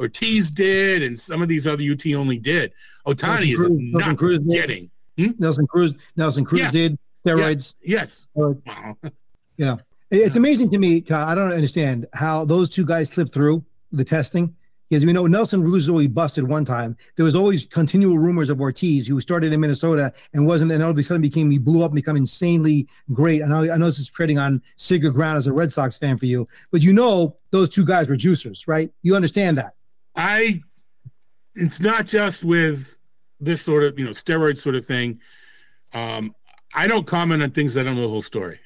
Ortiz 0.00 0.50
did, 0.50 1.04
and 1.04 1.16
some 1.16 1.42
of 1.42 1.48
these 1.48 1.64
other 1.68 1.84
UT 1.84 2.04
only 2.14 2.38
did. 2.38 2.72
Ohtani 3.06 3.54
is 3.54 3.64
not 3.68 4.18
Cruz 4.18 4.40
getting. 4.40 4.90
Hmm? 5.16 5.28
Nelson 5.38 5.68
Cruz. 5.68 5.94
Nelson 6.16 6.44
Cruz 6.44 6.60
Yeah. 6.60 6.70
did 6.72 6.98
steroids. 7.24 7.76
Yes. 7.84 8.26
Or, 8.34 8.58
Wow. 8.66 8.96
you 9.56 9.64
know, 9.66 9.78
It- 10.10 10.22
it's 10.22 10.36
amazing 10.36 10.68
to 10.70 10.78
me. 10.78 11.00
Todd, 11.00 11.28
I 11.28 11.36
don't 11.36 11.52
understand 11.52 12.06
how 12.14 12.44
those 12.44 12.68
two 12.68 12.84
guys 12.84 13.10
slipped 13.10 13.32
through 13.32 13.64
the 13.92 14.04
testing. 14.04 14.56
Because 14.92 15.06
we 15.06 15.14
know 15.14 15.26
Nelson 15.26 15.64
always 15.88 16.08
busted 16.08 16.46
one 16.46 16.66
time. 16.66 16.98
There 17.16 17.24
was 17.24 17.34
always 17.34 17.64
continual 17.64 18.18
rumors 18.18 18.50
of 18.50 18.60
Ortiz, 18.60 19.06
who 19.06 19.18
started 19.22 19.50
in 19.50 19.58
Minnesota 19.58 20.12
and 20.34 20.46
wasn't, 20.46 20.70
and 20.70 20.82
all 20.82 20.90
of 20.90 20.98
a 20.98 21.02
sudden 21.02 21.22
became 21.22 21.50
he 21.50 21.56
blew 21.56 21.82
up, 21.82 21.92
and 21.92 21.96
become 21.96 22.14
insanely 22.14 22.86
great. 23.10 23.42
I 23.42 23.46
know, 23.46 23.72
I 23.72 23.78
know 23.78 23.86
this 23.86 24.00
is 24.00 24.10
treading 24.10 24.38
on 24.38 24.60
sacred 24.76 25.14
ground 25.14 25.38
as 25.38 25.46
a 25.46 25.52
Red 25.54 25.72
Sox 25.72 25.96
fan 25.96 26.18
for 26.18 26.26
you, 26.26 26.46
but 26.70 26.82
you 26.82 26.92
know 26.92 27.34
those 27.52 27.70
two 27.70 27.86
guys 27.86 28.10
were 28.10 28.16
juicers, 28.16 28.68
right? 28.68 28.92
You 29.00 29.16
understand 29.16 29.56
that? 29.56 29.76
I 30.14 30.60
it's 31.54 31.80
not 31.80 32.04
just 32.04 32.44
with 32.44 32.98
this 33.40 33.62
sort 33.62 33.84
of 33.84 33.98
you 33.98 34.04
know 34.04 34.10
steroid 34.10 34.58
sort 34.58 34.74
of 34.74 34.84
thing. 34.84 35.18
Um, 35.94 36.34
I 36.74 36.86
don't 36.86 37.06
comment 37.06 37.42
on 37.42 37.50
things 37.52 37.72
that 37.72 37.80
I 37.80 37.84
don't 37.84 37.96
know 37.96 38.02
the 38.02 38.08
whole 38.08 38.20
story, 38.20 38.60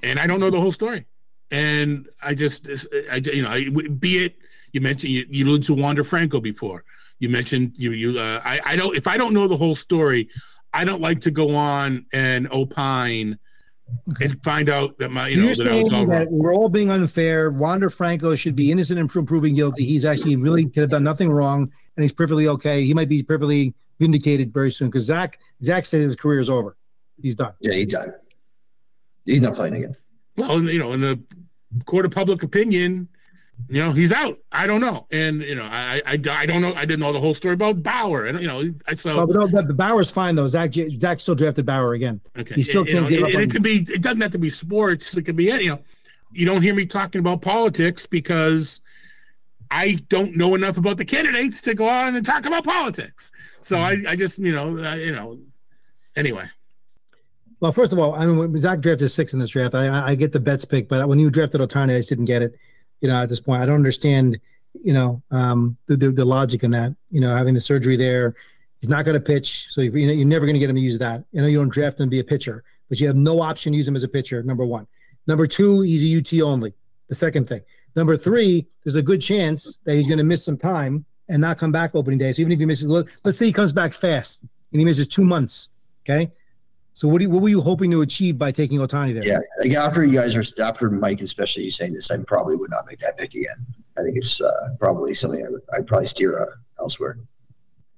and 0.00 0.20
I 0.20 0.28
don't 0.28 0.38
know 0.38 0.50
the 0.50 0.60
whole 0.60 0.70
story, 0.70 1.06
and 1.50 2.08
I 2.22 2.36
just 2.36 2.68
I 3.10 3.16
you 3.16 3.42
know 3.42 3.50
I, 3.50 3.68
be 3.98 4.26
it 4.26 4.36
you 4.74 4.80
mentioned 4.80 5.12
you, 5.12 5.24
you 5.30 5.46
alluded 5.46 5.64
to 5.68 5.74
Wander 5.74 6.02
Franco 6.04 6.40
before. 6.40 6.84
You 7.20 7.28
mentioned 7.28 7.72
you 7.76 7.92
you 7.92 8.18
uh, 8.18 8.40
I 8.44 8.60
I 8.66 8.76
don't 8.76 8.94
if 8.96 9.06
I 9.06 9.16
don't 9.16 9.32
know 9.32 9.46
the 9.46 9.56
whole 9.56 9.76
story, 9.76 10.28
I 10.74 10.84
don't 10.84 11.00
like 11.00 11.20
to 11.22 11.30
go 11.30 11.54
on 11.54 12.06
and 12.12 12.50
opine 12.52 13.38
and 14.20 14.42
find 14.42 14.68
out 14.68 14.98
that 14.98 15.10
my 15.12 15.28
you 15.28 15.36
know 15.36 15.46
You're 15.46 15.54
that 15.54 15.68
I 15.68 15.76
was 15.76 15.88
saying 15.88 16.00
all 16.00 16.06
that 16.06 16.26
wrong. 16.26 16.38
we're 16.38 16.54
all 16.54 16.68
being 16.68 16.90
unfair. 16.90 17.52
Wander 17.52 17.88
Franco 17.88 18.34
should 18.34 18.56
be 18.56 18.72
innocent 18.72 18.98
and 18.98 19.08
proven 19.08 19.54
guilty. 19.54 19.84
He's 19.84 20.04
actually 20.04 20.34
really 20.36 20.64
could 20.64 20.80
have 20.80 20.90
done 20.90 21.04
nothing 21.04 21.30
wrong, 21.30 21.70
and 21.96 22.02
he's 22.02 22.12
perfectly 22.12 22.48
okay. 22.48 22.84
He 22.84 22.92
might 22.92 23.08
be 23.08 23.22
perfectly 23.22 23.74
vindicated 24.00 24.52
very 24.52 24.72
soon 24.72 24.88
because 24.88 25.04
Zach 25.04 25.38
Zach 25.62 25.86
says 25.86 26.02
his 26.04 26.16
career 26.16 26.40
is 26.40 26.50
over. 26.50 26.76
He's 27.22 27.36
done. 27.36 27.52
Yeah, 27.60 27.74
he's 27.74 27.86
done. 27.86 28.12
He's 29.24 29.40
not 29.40 29.54
playing 29.54 29.76
again. 29.76 29.96
well, 30.36 30.60
you 30.60 30.80
know, 30.80 30.92
in 30.92 31.00
the 31.00 31.22
court 31.84 32.04
of 32.04 32.10
public 32.10 32.42
opinion, 32.42 33.08
you 33.68 33.80
know, 33.82 33.92
he's 33.92 34.12
out. 34.12 34.38
I 34.52 34.66
don't 34.66 34.80
know, 34.80 35.06
and 35.10 35.40
you 35.42 35.54
know, 35.54 35.64
I, 35.64 36.02
I, 36.06 36.12
I 36.30 36.46
don't 36.46 36.60
know. 36.60 36.74
I 36.74 36.80
didn't 36.84 37.00
know 37.00 37.12
the 37.12 37.20
whole 37.20 37.34
story 37.34 37.54
about 37.54 37.82
Bauer. 37.82 38.26
and 38.26 38.40
you 38.40 38.46
know, 38.46 38.62
I 38.86 38.94
so 38.94 39.20
Oh, 39.20 39.26
but 39.26 39.36
no, 39.36 39.48
but 39.62 39.76
Bauer's 39.76 40.10
fine 40.10 40.34
though. 40.34 40.48
Zach 40.48 40.72
Zach 40.98 41.20
still 41.20 41.34
drafted 41.34 41.64
Bauer 41.66 41.94
again. 41.94 42.20
okay. 42.38 42.54
He 42.54 42.62
still 42.62 42.84
can't 42.84 43.04
know, 43.04 43.08
give 43.08 43.20
it, 43.20 43.24
up 43.30 43.34
on- 43.36 43.42
it 43.42 43.50
could 43.50 43.62
be. 43.62 43.78
It 43.88 44.02
doesn't 44.02 44.20
have 44.20 44.32
to 44.32 44.38
be 44.38 44.50
sports. 44.50 45.16
It 45.16 45.22
could 45.22 45.36
be 45.36 45.50
any. 45.50 45.64
You 45.64 45.70
know, 45.70 45.80
you 46.32 46.46
don't 46.46 46.62
hear 46.62 46.74
me 46.74 46.84
talking 46.84 47.20
about 47.20 47.42
politics 47.42 48.06
because 48.06 48.80
I 49.70 49.98
don't 50.08 50.36
know 50.36 50.54
enough 50.54 50.76
about 50.76 50.98
the 50.98 51.04
candidates 51.04 51.62
to 51.62 51.74
go 51.74 51.88
on 51.88 52.16
and 52.16 52.24
talk 52.26 52.44
about 52.46 52.64
politics. 52.64 53.32
So 53.60 53.80
I, 53.80 53.96
mm-hmm. 53.96 54.06
I 54.08 54.16
just, 54.16 54.38
you 54.38 54.52
know, 54.52 54.78
I, 54.82 54.96
you 54.96 55.12
know. 55.12 55.38
Anyway, 56.16 56.44
Well, 57.60 57.72
first 57.72 57.92
of 57.92 57.98
all, 57.98 58.14
I 58.14 58.24
mean, 58.26 58.60
Zach 58.60 58.80
drafted 58.80 59.10
six 59.10 59.32
in 59.32 59.38
this 59.40 59.50
draft. 59.50 59.74
I, 59.74 59.86
I- 59.88 60.06
I 60.10 60.14
get 60.14 60.32
the 60.32 60.38
bets 60.40 60.64
pick, 60.64 60.88
but 60.88 61.08
when 61.08 61.18
you 61.18 61.30
drafted 61.30 61.60
Ohtani, 61.60 61.94
I 61.94 61.98
just 61.98 62.08
didn't 62.08 62.26
get 62.26 62.42
it. 62.42 62.54
You 63.00 63.08
know, 63.08 63.22
at 63.22 63.28
this 63.28 63.40
point, 63.40 63.62
I 63.62 63.66
don't 63.66 63.76
understand. 63.76 64.38
You 64.82 64.92
know, 64.92 65.22
um, 65.30 65.76
the, 65.86 65.96
the 65.96 66.10
the 66.10 66.24
logic 66.24 66.64
in 66.64 66.70
that. 66.72 66.94
You 67.10 67.20
know, 67.20 67.34
having 67.34 67.54
the 67.54 67.60
surgery 67.60 67.96
there, 67.96 68.34
he's 68.80 68.88
not 68.88 69.04
going 69.04 69.14
to 69.14 69.20
pitch, 69.20 69.68
so 69.70 69.80
you're, 69.80 69.96
you're 69.96 70.26
never 70.26 70.46
going 70.46 70.54
to 70.54 70.60
get 70.60 70.68
him 70.68 70.76
to 70.76 70.82
use 70.82 70.98
that. 70.98 71.24
You 71.32 71.42
know, 71.42 71.46
you 71.46 71.58
don't 71.58 71.68
draft 71.68 72.00
him 72.00 72.06
to 72.06 72.10
be 72.10 72.20
a 72.20 72.24
pitcher, 72.24 72.64
but 72.88 72.98
you 72.98 73.06
have 73.06 73.16
no 73.16 73.40
option 73.40 73.72
to 73.72 73.78
use 73.78 73.86
him 73.86 73.96
as 73.96 74.04
a 74.04 74.08
pitcher. 74.08 74.42
Number 74.42 74.64
one. 74.64 74.86
Number 75.26 75.46
two, 75.46 75.80
he's 75.80 76.04
a 76.04 76.18
UT 76.18 76.42
only. 76.42 76.74
The 77.08 77.14
second 77.14 77.48
thing. 77.48 77.62
Number 77.96 78.16
three, 78.16 78.66
there's 78.84 78.96
a 78.96 79.02
good 79.02 79.20
chance 79.20 79.78
that 79.84 79.94
he's 79.94 80.06
going 80.06 80.18
to 80.18 80.24
miss 80.24 80.44
some 80.44 80.56
time 80.56 81.04
and 81.28 81.40
not 81.40 81.58
come 81.58 81.72
back 81.72 81.94
opening 81.94 82.18
day. 82.18 82.32
So 82.32 82.42
even 82.42 82.52
if 82.52 82.58
he 82.58 82.66
misses, 82.66 82.90
let's 83.24 83.38
say 83.38 83.46
he 83.46 83.52
comes 83.52 83.72
back 83.72 83.94
fast 83.94 84.42
and 84.42 84.80
he 84.80 84.84
misses 84.84 85.08
two 85.08 85.24
months. 85.24 85.70
Okay. 86.04 86.30
So 86.96 87.08
what 87.08 87.18
do 87.18 87.24
you, 87.24 87.30
what 87.30 87.42
were 87.42 87.48
you 87.48 87.60
hoping 87.60 87.90
to 87.90 88.02
achieve 88.02 88.38
by 88.38 88.52
taking 88.52 88.78
Ohtani 88.78 89.12
there? 89.14 89.24
Yeah, 89.26 89.38
like 89.60 89.72
after 89.72 90.04
you 90.04 90.12
guys 90.12 90.36
are 90.36 90.62
after 90.64 90.88
Mike, 90.90 91.20
especially 91.20 91.64
you 91.64 91.70
saying 91.72 91.92
this, 91.92 92.10
I 92.10 92.16
probably 92.26 92.54
would 92.56 92.70
not 92.70 92.86
make 92.86 92.98
that 93.00 93.18
pick 93.18 93.34
again. 93.34 93.66
I 93.98 94.02
think 94.02 94.16
it's 94.16 94.40
uh, 94.40 94.50
probably 94.78 95.12
something 95.14 95.44
I 95.44 95.50
would 95.50 95.62
I'd 95.74 95.86
probably 95.86 96.06
steer 96.06 96.38
uh, 96.40 96.46
elsewhere. 96.78 97.18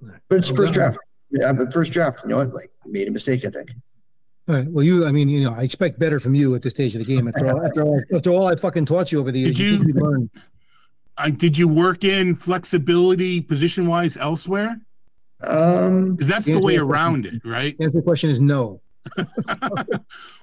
But 0.00 0.38
it's 0.38 0.48
the 0.48 0.54
first 0.56 0.72
draft. 0.72 0.98
Yeah, 1.30 1.52
but 1.52 1.72
first 1.72 1.92
draft, 1.92 2.20
you 2.22 2.30
know 2.30 2.38
what? 2.38 2.54
Like 2.54 2.70
made 2.86 3.06
a 3.08 3.10
mistake, 3.10 3.44
I 3.44 3.50
think. 3.50 3.70
All 4.48 4.54
right. 4.54 4.70
Well, 4.70 4.84
you, 4.84 5.04
I 5.04 5.12
mean, 5.12 5.28
you 5.28 5.42
know, 5.44 5.52
I 5.52 5.62
expect 5.62 5.98
better 5.98 6.20
from 6.20 6.34
you 6.34 6.54
at 6.54 6.62
this 6.62 6.72
stage 6.74 6.94
of 6.94 7.04
the 7.04 7.04
game. 7.04 7.26
After 7.28 7.48
all, 7.48 7.66
after 7.66 7.82
all, 7.82 8.00
after 8.14 8.30
all 8.30 8.46
I 8.46 8.56
fucking 8.56 8.86
taught 8.86 9.10
you 9.12 9.18
over 9.20 9.32
the 9.32 9.40
years, 9.40 9.56
Did 9.56 9.82
you, 9.84 9.88
you- 9.92 9.94
learn. 9.94 10.30
I, 11.18 11.30
did 11.30 11.56
you 11.58 11.66
work 11.66 12.04
in 12.04 12.34
flexibility 12.34 13.40
position 13.40 13.86
wise 13.86 14.16
elsewhere? 14.18 14.78
Um, 15.42 16.12
Because 16.12 16.28
that's 16.28 16.46
the 16.46 16.52
Answer 16.54 16.64
way 16.64 16.76
that 16.76 16.84
question. 16.84 16.90
around 16.92 17.26
it, 17.26 17.34
right? 17.44 17.76
The 17.78 17.84
answer 17.84 17.92
to 17.92 17.98
the 17.98 18.02
question 18.02 18.30
is 18.30 18.38
no. 18.40 18.80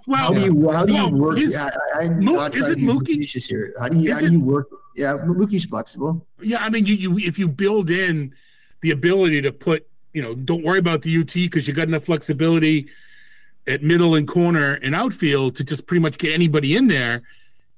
Well, 0.05 0.17
how 0.17 0.33
do 0.33 0.41
you 0.41 0.71
how 0.71 0.85
do 0.85 0.93
you 0.93 1.03
well, 1.03 1.11
work? 1.13 1.37
his- 1.37 1.55
I, 1.55 1.69
I'm 2.01 2.23
Mo- 2.23 2.33
not 2.33 2.55
isn't 2.57 2.79
to 2.79 2.85
Mookie- 2.85 3.07
facetious 3.17 3.47
here. 3.47 3.73
How 3.79 3.87
do 3.87 3.97
you 3.99 4.13
how 4.13 4.19
do 4.19 4.31
you 4.31 4.39
work? 4.39 4.67
Yeah, 4.95 5.13
Mookie's 5.13 5.65
flexible. 5.65 6.25
Yeah, 6.41 6.63
I 6.63 6.69
mean, 6.69 6.85
you, 6.85 6.95
you 6.95 7.17
if 7.19 7.39
you 7.39 7.47
build 7.47 7.89
in 7.89 8.33
the 8.81 8.91
ability 8.91 9.41
to 9.43 9.51
put 9.53 9.87
you 10.13 10.21
know, 10.21 10.35
don't 10.35 10.63
worry 10.63 10.77
about 10.79 11.01
the 11.01 11.17
UT 11.17 11.33
because 11.33 11.67
you 11.67 11.73
got 11.73 11.87
enough 11.87 12.05
flexibility 12.05 12.87
at 13.65 13.81
middle 13.81 14.15
and 14.15 14.27
corner 14.27 14.73
and 14.83 14.93
outfield 14.93 15.55
to 15.55 15.63
just 15.63 15.87
pretty 15.87 16.01
much 16.01 16.17
get 16.17 16.33
anybody 16.33 16.75
in 16.75 16.87
there 16.87 17.21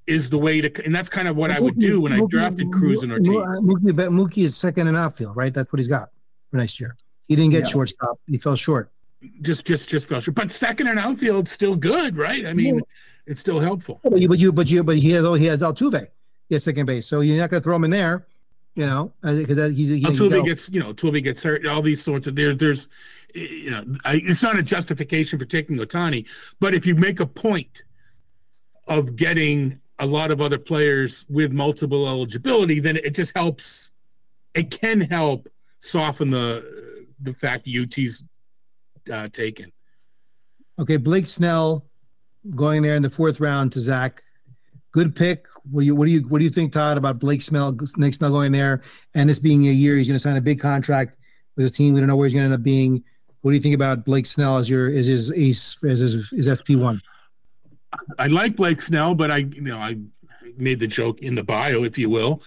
is 0.07 0.29
the 0.29 0.37
way 0.37 0.59
to, 0.61 0.83
and 0.85 0.93
that's 0.93 1.09
kind 1.09 1.27
of 1.27 1.35
what 1.35 1.49
I 1.51 1.59
would 1.59 1.79
do 1.79 2.01
when 2.01 2.11
I 2.11 2.19
drafted 2.27 2.71
Cruz 2.73 3.03
and 3.03 3.11
Mookie- 3.11 3.35
Ortiz. 3.35 3.59
Mookie, 3.61 3.95
but 3.95 4.09
Mookie 4.09 4.43
is 4.45 4.57
second 4.57 4.87
in 4.87 4.95
outfield, 4.95 5.35
right? 5.37 5.53
That's 5.53 5.71
what 5.71 5.77
he's 5.79 5.87
got 5.87 6.09
for 6.51 6.57
next 6.57 6.79
year. 6.79 6.97
He 7.27 7.35
didn't 7.35 7.51
get 7.51 7.61
Yeah. 7.63 7.69
shortstop. 7.69 8.19
He 8.27 8.37
fell 8.37 8.55
short. 8.55 8.91
Just, 9.41 9.65
just, 9.65 9.89
just 9.89 10.07
fell 10.07 10.19
short. 10.19 10.35
But 10.35 10.53
second 10.53 10.87
and 10.87 10.99
outfield 10.99 11.47
still 11.49 11.75
good, 11.75 12.17
right? 12.17 12.45
I 12.45 12.53
mean, 12.53 12.81
it's 13.25 13.39
still 13.39 13.59
helpful. 13.59 13.99
But 14.03 14.19
you, 14.19 14.27
but 14.27 14.39
you, 14.39 14.51
but 14.51 14.69
you, 14.69 14.83
but 14.83 14.97
he 14.97 15.11
has, 15.11 15.25
oh, 15.25 15.33
he 15.33 15.45
has 15.45 15.61
Altuve. 15.61 16.07
He 16.49 16.55
has 16.55 16.63
second 16.63 16.85
base, 16.85 17.07
so 17.07 17.21
you're 17.21 17.37
not 17.37 17.49
going 17.49 17.61
to 17.61 17.63
throw 17.63 17.75
him 17.75 17.85
in 17.85 17.89
there, 17.89 18.27
you 18.75 18.85
know, 18.85 19.11
uh, 19.23 19.33
because 19.33 19.73
he, 19.73 19.85
he, 19.87 19.99
he 19.99 20.43
gets 20.43 20.69
you 20.69 20.79
know 20.79 20.93
he 21.01 21.21
gets 21.21 21.41
hurt 21.41 21.65
all 21.65 21.81
these 21.81 22.03
sorts 22.03 22.27
of 22.27 22.35
there 22.35 22.53
there's 22.53 22.89
eh, 23.33 23.39
you 23.39 23.71
know 23.71 23.83
I, 24.03 24.21
it's 24.23 24.43
not 24.43 24.59
a 24.59 24.63
justification 24.63 25.39
for 25.39 25.45
taking 25.45 25.77
ohtani 25.77 26.27
but 26.59 26.75
if 26.75 26.85
you 26.85 26.95
make 26.95 27.19
a 27.21 27.25
point 27.25 27.83
of 28.87 29.15
getting 29.15 29.79
a 29.99 30.05
lot 30.05 30.29
of 30.29 30.41
other 30.41 30.57
players 30.57 31.25
with 31.29 31.53
multiple 31.53 32.07
eligibility 32.07 32.79
then 32.81 32.97
it 32.97 33.15
just 33.15 33.35
helps 33.35 33.91
it 34.53 34.71
can 34.71 34.99
help 34.99 35.47
soften 35.79 36.29
the 36.29 37.07
the 37.21 37.33
fact 37.33 37.63
that 37.63 37.71
ut's 37.71 38.23
uh, 39.11 39.27
taken 39.29 39.71
Okay, 40.77 40.97
Blake 40.97 41.25
Snell 41.25 41.85
going 42.55 42.81
there 42.81 42.95
in 42.95 43.01
the 43.01 43.09
fourth 43.09 43.39
round 43.39 43.71
to 43.73 43.79
Zach. 43.79 44.21
Good 44.91 45.15
pick. 45.15 45.45
What 45.71 45.81
do 45.81 45.87
you 45.87 45.95
what 45.95 46.05
do 46.05 46.11
you 46.11 46.21
what 46.27 46.39
do 46.39 46.43
you 46.43 46.49
think, 46.49 46.73
Todd, 46.73 46.97
about 46.97 47.19
Blake 47.19 47.41
Snell 47.41 47.77
Nick 47.97 48.13
Snell 48.13 48.29
going 48.29 48.51
there 48.51 48.81
and 49.13 49.29
this 49.29 49.39
being 49.39 49.67
a 49.67 49.71
year 49.71 49.95
he's 49.97 50.07
going 50.07 50.15
to 50.15 50.23
sign 50.23 50.37
a 50.37 50.41
big 50.41 50.59
contract 50.59 51.17
with 51.55 51.63
his 51.63 51.71
team. 51.71 51.93
We 51.93 52.01
don't 52.01 52.07
know 52.07 52.15
where 52.15 52.27
he's 52.27 52.33
going 52.33 52.43
to 52.43 52.53
end 52.53 52.53
up 52.53 52.63
being. 52.63 53.03
What 53.41 53.51
do 53.51 53.55
you 53.55 53.61
think 53.61 53.75
about 53.75 54.05
Blake 54.05 54.25
Snell 54.25 54.57
as 54.57 54.69
your 54.69 54.89
is 54.89 55.07
his 55.07 55.31
ace 55.31 55.77
as 55.83 55.99
his, 55.99 56.29
his 56.29 56.47
FP 56.47 56.79
one? 56.81 57.01
I 58.19 58.27
like 58.27 58.55
Blake 58.55 58.81
Snell, 58.81 59.15
but 59.15 59.31
I, 59.31 59.37
you 59.37 59.61
know, 59.61 59.77
I 59.77 59.97
made 60.57 60.79
the 60.79 60.87
joke 60.87 61.21
in 61.21 61.35
the 61.35 61.43
bio, 61.43 61.83
if 61.83 61.97
you 61.97 62.09
will. 62.09 62.41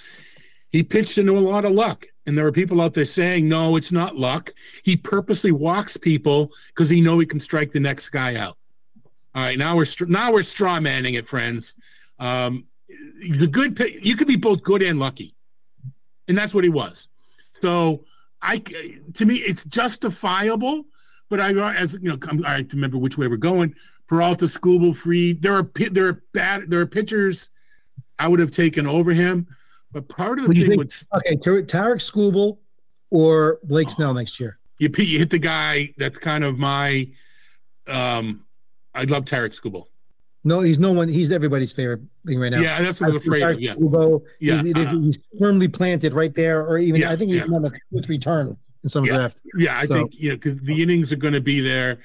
He 0.70 0.82
pitched 0.82 1.16
into 1.16 1.36
a 1.36 1.40
lot 1.40 1.64
of 1.64 1.72
luck, 1.72 2.06
and 2.26 2.36
there 2.36 2.46
are 2.46 2.52
people 2.52 2.80
out 2.80 2.92
there 2.94 3.04
saying, 3.06 3.48
"No, 3.48 3.76
it's 3.76 3.90
not 3.92 4.16
luck." 4.16 4.52
He 4.82 4.96
purposely 4.96 5.50
walks 5.52 5.96
people 5.96 6.52
because 6.68 6.90
he 6.90 7.00
know 7.00 7.18
he 7.18 7.26
can 7.26 7.40
strike 7.40 7.72
the 7.72 7.80
next 7.80 8.10
guy 8.10 8.36
out. 8.36 8.58
All 9.34 9.42
right, 9.42 9.58
now 9.58 9.76
we're 9.76 9.86
now 10.06 10.32
we're 10.32 10.42
straw 10.42 10.78
manning 10.80 11.14
it, 11.14 11.26
friends. 11.26 11.74
Um, 12.18 12.66
the 13.20 13.46
good, 13.46 13.78
you 14.02 14.16
could 14.16 14.28
be 14.28 14.36
both 14.36 14.62
good 14.62 14.82
and 14.82 14.98
lucky, 14.98 15.34
and 16.26 16.36
that's 16.36 16.54
what 16.54 16.64
he 16.64 16.70
was. 16.70 17.08
So, 17.52 18.04
I 18.42 18.58
to 18.58 19.24
me, 19.24 19.36
it's 19.36 19.64
justifiable. 19.64 20.84
But 21.30 21.40
I, 21.40 21.50
as 21.74 21.98
you 22.00 22.08
know, 22.08 22.18
I'm- 22.26 22.44
I 22.44 22.66
remember 22.72 22.96
which 22.96 23.18
way 23.18 23.26
we're 23.28 23.36
going. 23.36 23.74
Peralta, 24.06 24.46
Skubal, 24.46 24.96
Fried. 24.96 25.42
There 25.42 25.54
are 25.54 25.70
there 25.90 26.08
are 26.08 26.22
bad 26.32 26.70
there 26.70 26.80
are 26.80 26.86
pitchers 26.86 27.50
I 28.18 28.28
would 28.28 28.40
have 28.40 28.50
taken 28.50 28.86
over 28.86 29.12
him. 29.12 29.46
But 29.92 30.08
part 30.08 30.38
of 30.38 30.46
the 30.46 30.54
you 30.54 30.62
thing 30.62 30.70
think? 30.72 30.78
with 30.82 31.06
Okay, 31.14 31.36
Tarik 31.36 31.98
Skubal 32.00 32.58
or 33.10 33.58
Oh. 33.62 33.66
Blake 33.66 33.88
Snell 33.90 34.12
next 34.14 34.38
year. 34.38 34.58
you, 34.78 34.90
you 34.98 35.18
hit 35.18 35.30
the 35.30 35.38
guy 35.38 35.92
that's 35.96 36.18
kind 36.18 36.44
of 36.44 36.58
my. 36.58 37.08
Um, 37.86 38.44
I 38.94 39.04
love 39.04 39.24
Tarik 39.24 39.52
Skubal. 39.52 39.84
No, 40.44 40.60
he's 40.60 40.78
no 40.78 40.92
one. 40.92 41.08
He's 41.08 41.30
everybody's 41.32 41.72
favorite 41.72 42.00
thing 42.26 42.38
right 42.38 42.50
now. 42.50 42.60
Yeah, 42.60 42.80
that's 42.82 43.00
what 43.00 43.10
I 43.10 43.12
was 43.14 43.22
afraid 43.26 43.42
of. 43.42 43.60
Yeah, 43.60 43.74
Skubal, 43.74 44.22
Yeah, 44.40 44.62
he's, 44.62 44.74
uh-huh. 44.74 44.98
he's 44.98 45.18
firmly 45.38 45.68
planted 45.68 46.12
right 46.12 46.34
there, 46.34 46.64
or 46.66 46.78
even 46.78 47.00
Yeah, 47.00 47.10
I 47.10 47.16
think 47.16 47.30
he's 47.32 47.42
yeah. 47.48 47.54
on 47.56 47.64
a 47.64 47.70
two 47.70 48.02
three 48.04 48.18
turn 48.18 48.56
in 48.84 48.88
some 48.90 49.04
Yeah. 49.04 49.14
draft. 49.14 49.40
yeah. 49.56 49.78
I 49.78 49.86
So- 49.86 49.94
think 49.94 50.14
you 50.20 50.30
know 50.30 50.36
because 50.36 50.58
the 50.58 50.82
innings 50.82 51.12
are 51.12 51.16
going 51.16 51.34
to 51.34 51.40
be 51.40 51.60
there, 51.60 51.98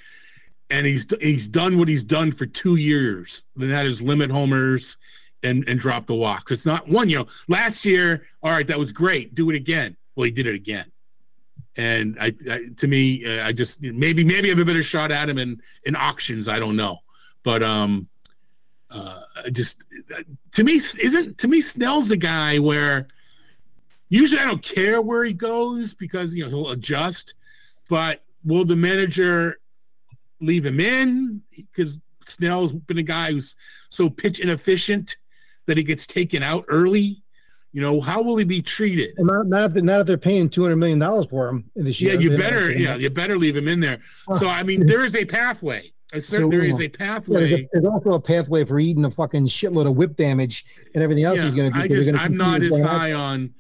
and 0.70 0.86
he's 0.88 1.06
he's 1.22 1.48
done 1.48 1.78
what 1.78 1.88
he's 1.88 2.04
done 2.04 2.32
for 2.32 2.46
two 2.46 2.76
years. 2.78 3.44
And 3.60 3.70
that 3.72 3.86
is 3.86 4.02
limit 4.02 4.32
homers 4.32 4.98
and 5.44 5.68
and 5.68 5.80
drop 5.80 6.08
the 6.08 6.16
walks. 6.16 6.52
It's 6.52 6.66
not 6.66 6.88
one. 6.88 7.10
You 7.10 7.20
know, 7.20 7.28
last 7.48 7.86
year, 7.86 8.26
all 8.42 8.52
right, 8.52 8.68
that 8.68 8.80
was 8.80 8.92
great. 8.92 9.36
Do 9.36 9.50
it 9.50 9.56
again. 9.56 9.96
Well, 10.16 10.26
he 10.26 10.32
did 10.32 10.48
it 10.48 10.56
again. 10.56 10.92
And 11.76 12.18
I, 12.20 12.34
I 12.50 12.60
to 12.78 12.88
me, 12.88 13.26
uh, 13.26 13.48
I 13.48 13.52
just 13.52 13.82
maybe 13.82 14.24
maybe 14.24 14.50
have 14.50 14.60
a 14.60 14.66
better 14.66 14.84
shot 14.84 15.12
at 15.12 15.30
him 15.30 15.38
in 15.38 15.62
in 15.86 15.96
auctions. 15.96 16.48
I 16.48 16.60
don't 16.60 16.76
know, 16.76 17.00
but 17.44 17.64
um, 17.64 18.08
uh, 18.90 19.22
just 19.52 19.84
to 20.54 20.64
me 20.64 20.74
isn't 20.74 21.38
to 21.40 21.48
me 21.48 21.62
Snell's 21.62 22.12
a 22.12 22.18
guy 22.18 22.60
where 22.60 23.08
usually 24.10 24.42
I 24.42 24.46
don't 24.46 24.62
care 24.62 25.02
where 25.02 25.24
he 25.24 25.34
goes 25.34 25.94
because 25.94 26.36
you 26.36 26.44
know 26.44 26.50
he'll 26.50 26.72
adjust, 26.72 27.34
but 27.90 28.24
will 28.46 28.66
the 28.66 28.76
manager 28.76 29.60
leave 30.40 30.66
him 30.66 30.80
in 30.80 31.42
because 31.56 32.00
Snell's 32.28 32.72
been 32.72 33.00
a 33.00 33.04
guy 33.04 33.32
who's 33.32 33.56
so 33.90 34.10
pitch 34.10 34.40
inefficient 34.40 35.18
that 35.66 35.78
he 35.78 35.84
gets 35.84 36.06
taken 36.06 36.44
out 36.44 36.66
early. 36.68 37.22
You 37.72 37.82
know, 37.82 38.00
how 38.02 38.22
will 38.22 38.38
he 38.38 38.44
be 38.46 38.62
treated? 38.62 39.18
And 39.18 39.26
not, 39.26 39.48
not, 39.48 39.76
if, 39.76 39.84
not 39.84 40.02
if 40.02 40.08
they're 40.08 40.18
paying 40.18 40.48
two 40.48 40.62
hundred 40.62 40.76
million 40.76 41.00
dollars 41.00 41.26
for 41.26 41.48
him 41.50 41.70
in 41.76 41.86
this 41.86 42.00
Yeah, 42.00 42.14
you 42.14 42.38
better. 42.38 42.72
Yeah, 42.72 42.96
you 42.96 43.10
better 43.10 43.38
leave 43.38 43.58
him 43.58 43.68
in 43.68 43.80
there. 43.80 44.00
So 44.34 44.48
I 44.48 44.62
mean, 44.62 44.86
there 44.86 45.04
is 45.04 45.16
a 45.16 45.26
pathway. 45.26 45.92
Certain, 46.20 46.48
there 46.52 46.62
is 46.62 46.78
a 46.80 46.84
Yeah, 46.84 46.90
pathway. 46.90 47.40
there's, 47.40 47.62
a- 47.62 47.70
there's 47.74 47.86
also 47.86 48.12
a 48.12 48.20
pathway 48.22 48.64
for 48.64 48.80
eating 48.80 49.04
a 49.06 49.10
fucking 49.10 49.48
shitload 49.48 49.88
of 49.90 49.96
whip 49.96 50.16
damage 50.16 50.64
and 50.94 51.02
everything 51.02 51.24
else 51.24 51.38
Yeah, 51.38 51.46
he's 51.46 51.56
going 51.56 51.74
to 51.74 51.80
do. 51.80 51.84
I 51.84 51.88
just, 51.88 52.14
I'm 52.14 52.38
not 52.38 52.62
as 52.62 52.80
out. 52.80 52.88
high 52.88 53.14
on, 53.14 53.52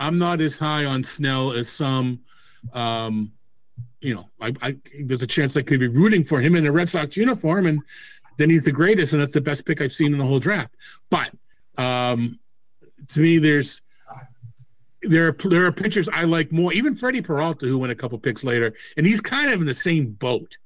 I'm 0.00 0.18
not 0.18 0.40
as 0.40 0.58
high 0.58 0.86
on 0.86 1.04
Snell 1.04 1.52
as 1.52 1.68
some. 1.68 2.18
Um, 2.72 3.30
you 4.00 4.16
know, 4.16 4.26
I, 4.40 4.52
I 4.60 4.76
there's 5.04 5.22
a 5.22 5.26
chance 5.28 5.56
I 5.56 5.62
could 5.62 5.78
be 5.78 5.86
rooting 5.86 6.24
for 6.24 6.40
him 6.40 6.56
in 6.56 6.66
a 6.66 6.72
Red 6.72 6.88
Sox 6.88 7.16
uniform, 7.16 7.66
and 7.66 7.80
then 8.38 8.50
he's 8.50 8.64
the 8.64 8.72
greatest, 8.72 9.12
and 9.12 9.22
that's 9.22 9.32
the 9.32 9.40
best 9.40 9.64
pick 9.64 9.80
I've 9.80 9.92
seen 9.92 10.12
in 10.12 10.18
the 10.18 10.24
whole 10.24 10.40
draft. 10.40 10.74
But 11.10 11.30
um, 11.78 12.38
to 13.08 13.20
me, 13.20 13.38
there's 13.38 13.80
there 15.02 15.28
are 15.28 15.32
there 15.32 15.64
are 15.66 15.72
pitchers 15.72 16.08
I 16.08 16.24
like 16.24 16.52
more. 16.52 16.72
Even 16.72 16.94
Freddie 16.94 17.22
Peralta, 17.22 17.66
who 17.66 17.78
went 17.78 17.92
a 17.92 17.96
couple 17.96 18.18
picks 18.18 18.44
later, 18.44 18.74
and 18.96 19.06
he's 19.06 19.20
kind 19.20 19.52
of 19.52 19.60
in 19.60 19.66
the 19.66 19.74
same 19.74 20.08
boat. 20.12 20.58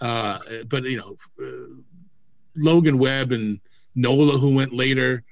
Uh, 0.00 0.38
but 0.68 0.84
you 0.84 0.98
know, 0.98 1.16
uh, 1.42 1.80
Logan 2.56 2.98
Webb 2.98 3.32
and 3.32 3.60
Nola, 3.94 4.38
who 4.38 4.54
went 4.54 4.72
later. 4.72 5.24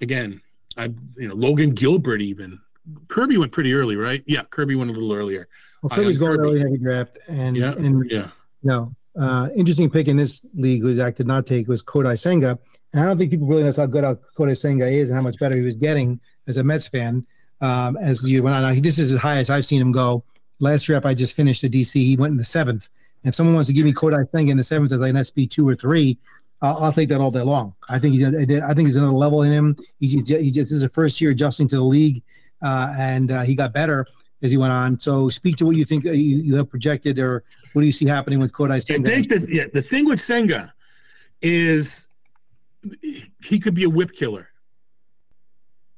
Again, 0.00 0.40
I 0.76 0.84
you 1.16 1.28
know 1.28 1.34
Logan 1.34 1.70
Gilbert 1.70 2.20
even 2.20 2.58
Kirby 3.08 3.36
went 3.36 3.52
pretty 3.52 3.74
early, 3.74 3.96
right? 3.96 4.22
Yeah, 4.26 4.42
Kirby 4.50 4.74
went 4.74 4.90
a 4.90 4.92
little 4.92 5.12
earlier. 5.12 5.48
Well, 5.82 5.96
Kirby's 5.96 6.18
going 6.18 6.36
Kirby. 6.36 6.48
early 6.48 6.60
heavy 6.60 6.78
draft, 6.78 7.18
and 7.28 7.56
Yeah, 7.56 7.72
and 7.72 8.10
yeah. 8.10 8.28
no, 8.62 8.94
uh, 9.18 9.48
interesting 9.54 9.90
pick 9.90 10.08
in 10.08 10.16
this 10.16 10.44
league 10.54 10.82
who 10.82 11.00
I 11.02 11.10
did 11.10 11.26
not 11.26 11.46
take 11.46 11.68
was 11.68 11.84
Kodai 11.84 12.18
Senga. 12.18 12.58
And 12.92 13.02
I 13.02 13.06
don't 13.06 13.18
think 13.18 13.30
people 13.30 13.46
really 13.46 13.64
know 13.64 13.72
how 13.72 13.86
good 13.86 14.04
Kodai 14.36 14.56
Senga 14.56 14.86
is 14.86 15.10
and 15.10 15.16
how 15.16 15.22
much 15.22 15.38
better 15.38 15.56
he 15.56 15.62
was 15.62 15.76
getting 15.76 16.20
as 16.46 16.56
a 16.56 16.64
Mets 16.64 16.88
fan 16.88 17.26
um, 17.60 17.96
as 17.98 18.20
the 18.22 18.30
year 18.30 18.42
went 18.42 18.64
on. 18.64 18.80
This 18.80 18.98
is 18.98 19.12
as 19.12 19.20
high 19.20 19.38
as 19.38 19.50
I've 19.50 19.66
seen 19.66 19.80
him 19.80 19.92
go. 19.92 20.24
Last 20.60 20.84
trip 20.84 21.04
I 21.04 21.14
just 21.14 21.36
finished 21.36 21.62
at 21.64 21.70
DC, 21.70 21.92
he 21.92 22.16
went 22.16 22.32
in 22.32 22.36
the 22.36 22.44
seventh. 22.44 22.88
And 23.22 23.30
if 23.30 23.34
someone 23.34 23.54
wants 23.54 23.68
to 23.68 23.72
give 23.72 23.84
me 23.84 23.92
Kodai 23.92 24.28
Senga 24.30 24.50
in 24.50 24.56
the 24.56 24.64
seventh 24.64 24.92
as 24.92 25.00
an 25.00 25.22
SP 25.22 25.50
two 25.50 25.68
or 25.68 25.74
three, 25.74 26.18
I'll, 26.62 26.84
I'll 26.84 26.92
take 26.92 27.08
that 27.10 27.20
all 27.20 27.30
day 27.30 27.42
long. 27.42 27.74
I 27.88 27.98
think 27.98 28.14
he's 28.14 28.24
I 28.24 28.74
think 28.74 28.88
another 28.88 29.12
level 29.12 29.42
in 29.42 29.52
him. 29.52 29.76
He's 30.00 30.14
just, 30.14 30.42
he 30.42 30.50
just 30.50 30.70
this 30.70 30.72
is 30.72 30.82
the 30.82 30.88
first 30.88 31.20
year 31.20 31.30
adjusting 31.30 31.68
to 31.68 31.76
the 31.76 31.82
league, 31.82 32.22
uh, 32.62 32.94
and 32.98 33.30
uh, 33.30 33.42
he 33.42 33.54
got 33.54 33.72
better 33.72 34.06
as 34.42 34.50
he 34.50 34.56
went 34.56 34.72
on. 34.72 34.98
So 34.98 35.28
speak 35.28 35.56
to 35.56 35.66
what 35.66 35.76
you 35.76 35.84
think 35.84 36.06
uh, 36.06 36.10
you, 36.10 36.38
you 36.38 36.56
have 36.56 36.68
projected, 36.68 37.18
or 37.18 37.44
what 37.72 37.82
do 37.82 37.86
you 37.86 37.92
see 37.92 38.06
happening 38.06 38.38
with 38.40 38.52
Kodai 38.52 38.84
Senga? 38.84 39.10
I 39.10 39.14
think 39.14 39.28
that 39.28 39.48
yeah, 39.48 39.64
the 39.72 39.82
thing 39.82 40.06
with 40.06 40.20
Senga 40.20 40.72
is 41.42 42.08
he 43.44 43.58
could 43.58 43.74
be 43.74 43.84
a 43.84 43.90
whip 43.90 44.12
killer. 44.12 44.48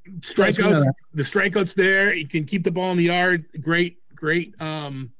Yes, 0.06 0.36
we 0.36 0.44
know 0.44 0.50
Strikeouts, 0.52 0.84
the 1.14 1.22
strikeouts 1.22 1.74
there. 1.74 2.12
He 2.12 2.24
can 2.24 2.44
keep 2.44 2.64
the 2.64 2.70
ball 2.70 2.90
in 2.90 2.98
the 2.98 3.04
yard. 3.04 3.46
Great, 3.60 3.98
great 4.14 4.60
um, 4.60 5.12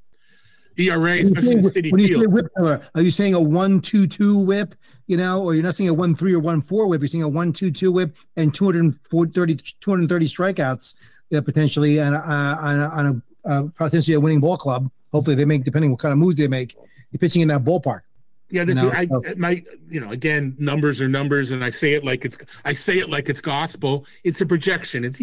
ERA, 0.77 1.19
especially 1.19 1.53
in 1.53 1.71
City 1.71 1.91
when 1.91 2.01
you 2.01 2.09
say 2.09 2.15
Field. 2.15 2.33
whip 2.33 2.47
killer, 2.57 2.83
are 2.95 3.03
you 3.03 3.11
saying 3.11 3.35
a 3.35 3.41
one-two-two 3.41 4.39
whip? 4.39 4.75
You 5.07 5.17
know, 5.17 5.43
or 5.43 5.55
you're 5.55 5.65
not 5.65 5.75
saying 5.75 5.91
a 5.91 5.95
one-three 5.95 6.33
or 6.33 6.41
one-four 6.41 6.87
whip. 6.87 7.01
You're 7.01 7.09
saying 7.09 7.25
a 7.25 7.29
one-two-two 7.29 7.93
whip 7.93 8.17
and 8.37 8.55
230, 8.55 9.57
230 9.81 10.27
strikeouts 10.27 10.95
uh, 11.35 11.41
potentially, 11.41 11.99
and 11.99 12.15
uh, 12.15 12.21
on, 12.61 12.81
a, 12.81 12.89
on 12.89 13.07
a 13.07 13.49
uh, 13.49 13.63
potentially 13.77 14.15
a 14.15 14.21
winning 14.21 14.41
ball 14.41 14.57
club. 14.57 14.91
Hopefully, 15.13 15.37
they 15.37 15.45
make 15.45 15.65
depending 15.65 15.91
what 15.91 16.01
kind 16.01 16.13
of 16.13 16.19
moves 16.19 16.37
they 16.37 16.49
make. 16.49 16.77
You're 17.11 17.19
pitching 17.19 17.43
in 17.43 17.49
that 17.49 17.65
ballpark. 17.65 18.03
Yeah, 18.51 18.65
that's 18.65 18.83
No, 18.83 18.91
I, 18.91 19.05
no. 19.07 19.23
my 19.37 19.63
you 19.89 20.01
know 20.01 20.11
again 20.11 20.57
numbers 20.59 21.01
are 21.01 21.09
numbers, 21.09 21.53
and 21.53 21.65
I 21.65 21.71
say 21.71 21.95
it 21.95 22.05
like 22.05 22.25
it's 22.25 22.39
I 22.65 22.73
say 22.73 22.99
it 22.99 23.09
like 23.09 23.29
it's 23.29 23.41
gospel. 23.41 24.07
It's 24.25 24.41
a 24.41 24.47
projection. 24.47 25.05
It's 25.05 25.21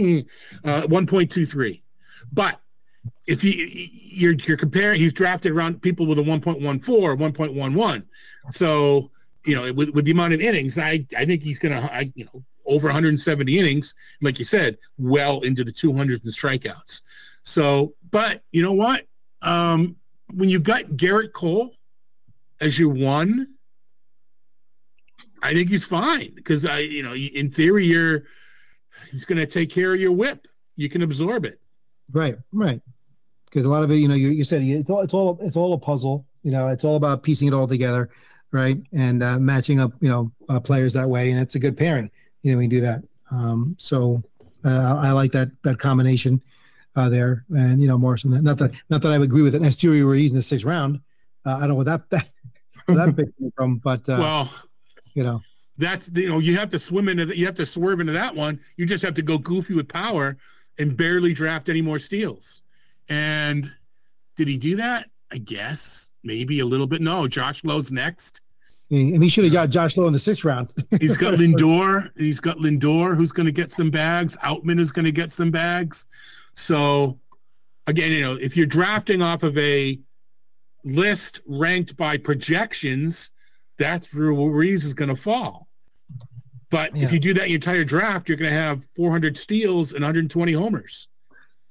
uh, 0.63 0.87
one 0.87 1.05
point 1.05 1.31
two 1.31 1.45
three, 1.45 1.83
but 2.31 2.59
if 3.25 3.43
you 3.43 3.51
you're 3.53 4.33
you're 4.33 4.57
comparing, 4.57 4.99
he's 4.99 5.13
drafted 5.13 5.51
around 5.51 5.81
people 5.81 6.05
with 6.05 6.19
a 6.19 6.23
one 6.23 6.41
point 6.41 6.61
one 6.61 6.79
four, 6.79 7.15
one 7.15 7.33
point 7.33 7.53
one 7.53 7.73
one. 7.73 8.05
So 8.51 9.11
you 9.45 9.55
know 9.55 9.71
with 9.73 9.89
with 9.89 10.05
the 10.05 10.11
amount 10.11 10.33
of 10.33 10.41
innings, 10.41 10.77
I 10.77 11.05
I 11.17 11.25
think 11.25 11.43
he's 11.43 11.59
gonna 11.59 11.89
I, 11.91 12.11
you 12.15 12.25
know 12.25 12.43
over 12.67 12.87
170 12.87 13.57
innings, 13.57 13.95
like 14.21 14.37
you 14.39 14.43
said, 14.45 14.77
well 14.97 15.39
into 15.39 15.63
the 15.63 15.71
200s 15.71 16.21
and 16.23 16.33
strikeouts. 16.33 17.01
So, 17.43 17.93
but 18.11 18.41
you 18.51 18.61
know 18.61 18.73
what? 18.73 19.05
Um, 19.41 19.95
when 20.33 20.49
you've 20.49 20.63
got 20.63 20.83
Gerrit 20.83 21.31
Cole 21.31 21.71
as 22.59 22.77
your 22.77 22.89
one, 22.89 23.47
I 25.41 25.53
think 25.53 25.69
he's 25.69 25.83
fine 25.83 26.33
because 26.35 26.65
I, 26.65 26.79
you 26.79 27.03
know, 27.03 27.13
in 27.13 27.51
theory, 27.51 27.85
you're 27.85 28.23
he's 29.11 29.25
going 29.25 29.37
to 29.37 29.45
take 29.45 29.69
care 29.69 29.93
of 29.93 29.99
your 29.99 30.11
whip. 30.11 30.47
You 30.75 30.89
can 30.89 31.01
absorb 31.01 31.45
it. 31.45 31.59
Right, 32.11 32.35
right. 32.51 32.81
Because 33.45 33.65
a 33.65 33.69
lot 33.69 33.83
of 33.83 33.91
it, 33.91 33.95
you 33.95 34.07
know, 34.07 34.15
you, 34.15 34.29
you 34.29 34.43
said 34.43 34.61
it's 34.61 34.89
all, 34.89 35.01
it's 35.01 35.13
all 35.13 35.37
it's 35.41 35.55
all 35.55 35.73
a 35.73 35.77
puzzle. 35.77 36.25
You 36.43 36.51
know, 36.51 36.67
it's 36.67 36.83
all 36.83 36.95
about 36.95 37.23
piecing 37.23 37.47
it 37.47 37.53
all 37.53 37.67
together, 37.67 38.09
right, 38.51 38.77
and 38.93 39.23
uh, 39.23 39.39
matching 39.39 39.79
up, 39.79 39.93
you 39.99 40.09
know, 40.09 40.31
uh, 40.49 40.59
players 40.59 40.93
that 40.93 41.09
way, 41.09 41.31
and 41.31 41.39
it's 41.39 41.55
a 41.55 41.59
good 41.59 41.77
pairing. 41.77 42.09
You 42.43 42.51
know, 42.51 42.57
we 42.57 42.67
do 42.67 42.81
that. 42.81 43.03
Um, 43.31 43.75
so 43.79 44.23
uh, 44.63 44.99
I 45.01 45.11
like 45.11 45.31
that 45.31 45.49
that 45.63 45.79
combination 45.79 46.41
uh, 46.95 47.09
there, 47.09 47.45
and 47.55 47.81
you 47.81 47.87
know, 47.87 47.97
Morrison. 47.97 48.43
Not 48.43 48.57
that 48.57 48.71
not 48.89 49.01
that 49.01 49.11
I 49.11 49.17
would 49.17 49.29
agree 49.29 49.41
with 49.41 49.53
year 49.83 49.91
we 49.91 50.03
were 50.03 50.15
using 50.15 50.35
the 50.35 50.43
sixth 50.43 50.65
round. 50.65 50.99
Uh, 51.45 51.55
I 51.55 51.59
don't 51.61 51.69
know 51.69 51.75
what 51.75 51.85
that 51.85 52.09
that 52.09 52.29
that 52.95 53.15
pick 53.15 53.37
came 53.37 53.51
from, 53.55 53.77
but 53.77 54.07
uh, 54.09 54.17
well, 54.19 54.53
you 55.13 55.23
know, 55.23 55.41
that's 55.77 56.09
you 56.13 56.29
know 56.29 56.39
you 56.39 56.57
have 56.57 56.69
to 56.69 56.79
swim 56.79 57.09
into 57.09 57.25
the, 57.25 57.37
you 57.37 57.45
have 57.45 57.55
to 57.55 57.65
swerve 57.65 57.99
into 57.99 58.13
that 58.13 58.35
one. 58.35 58.59
You 58.77 58.85
just 58.85 59.03
have 59.03 59.13
to 59.15 59.21
go 59.21 59.37
goofy 59.37 59.73
with 59.73 59.87
power 59.87 60.37
and 60.77 60.95
barely 60.95 61.33
draft 61.33 61.69
any 61.69 61.81
more 61.81 61.99
steals. 61.99 62.61
And 63.09 63.69
did 64.35 64.47
he 64.47 64.57
do 64.57 64.75
that? 64.77 65.09
I 65.31 65.39
guess 65.39 66.11
maybe 66.23 66.59
a 66.59 66.65
little 66.65 66.87
bit. 66.87 67.01
No, 67.01 67.27
Josh 67.27 67.63
Lowe's 67.63 67.91
next. 67.91 68.41
and 68.89 69.21
he 69.21 69.29
should 69.29 69.43
have 69.43 69.53
got 69.53 69.69
Josh 69.69 69.97
Lowe 69.97 70.07
in 70.07 70.13
the 70.13 70.19
sixth 70.19 70.45
round. 70.45 70.71
He's 71.01 71.17
got 71.17 71.33
Lindor. 71.33 72.09
He's 72.17 72.39
got 72.39 72.57
Lindor, 72.57 73.15
who's 73.15 73.31
going 73.31 73.45
to 73.45 73.51
get 73.51 73.71
some 73.71 73.89
bags. 73.89 74.37
Outman 74.43 74.79
is 74.79 74.91
going 74.91 75.05
to 75.05 75.11
get 75.11 75.31
some 75.31 75.51
bags. 75.51 76.05
So, 76.53 77.19
again, 77.87 78.11
you 78.11 78.21
know, 78.21 78.35
if 78.35 78.55
you're 78.55 78.65
drafting 78.65 79.21
off 79.21 79.43
of 79.43 79.57
a 79.57 79.99
list 80.87 81.41
ranked 81.47 81.95
by 81.97 82.17
projections, 82.17 83.29
that's 83.77 84.13
where 84.13 84.27
Ruiz 84.33 84.85
is 84.85 84.93
going 84.93 85.09
to 85.09 85.15
fall. 85.15 85.67
But 86.69 86.95
Yeah. 86.95 87.05
if 87.05 87.11
you 87.13 87.19
do 87.19 87.33
that 87.35 87.49
your 87.49 87.55
entire 87.55 87.83
draft, 87.85 88.27
you're 88.27 88.37
going 88.37 88.51
to 88.51 88.57
have 88.59 88.85
400 88.95 89.37
steals 89.37 89.93
and 89.93 90.01
120 90.03 90.51
homers. 90.53 91.07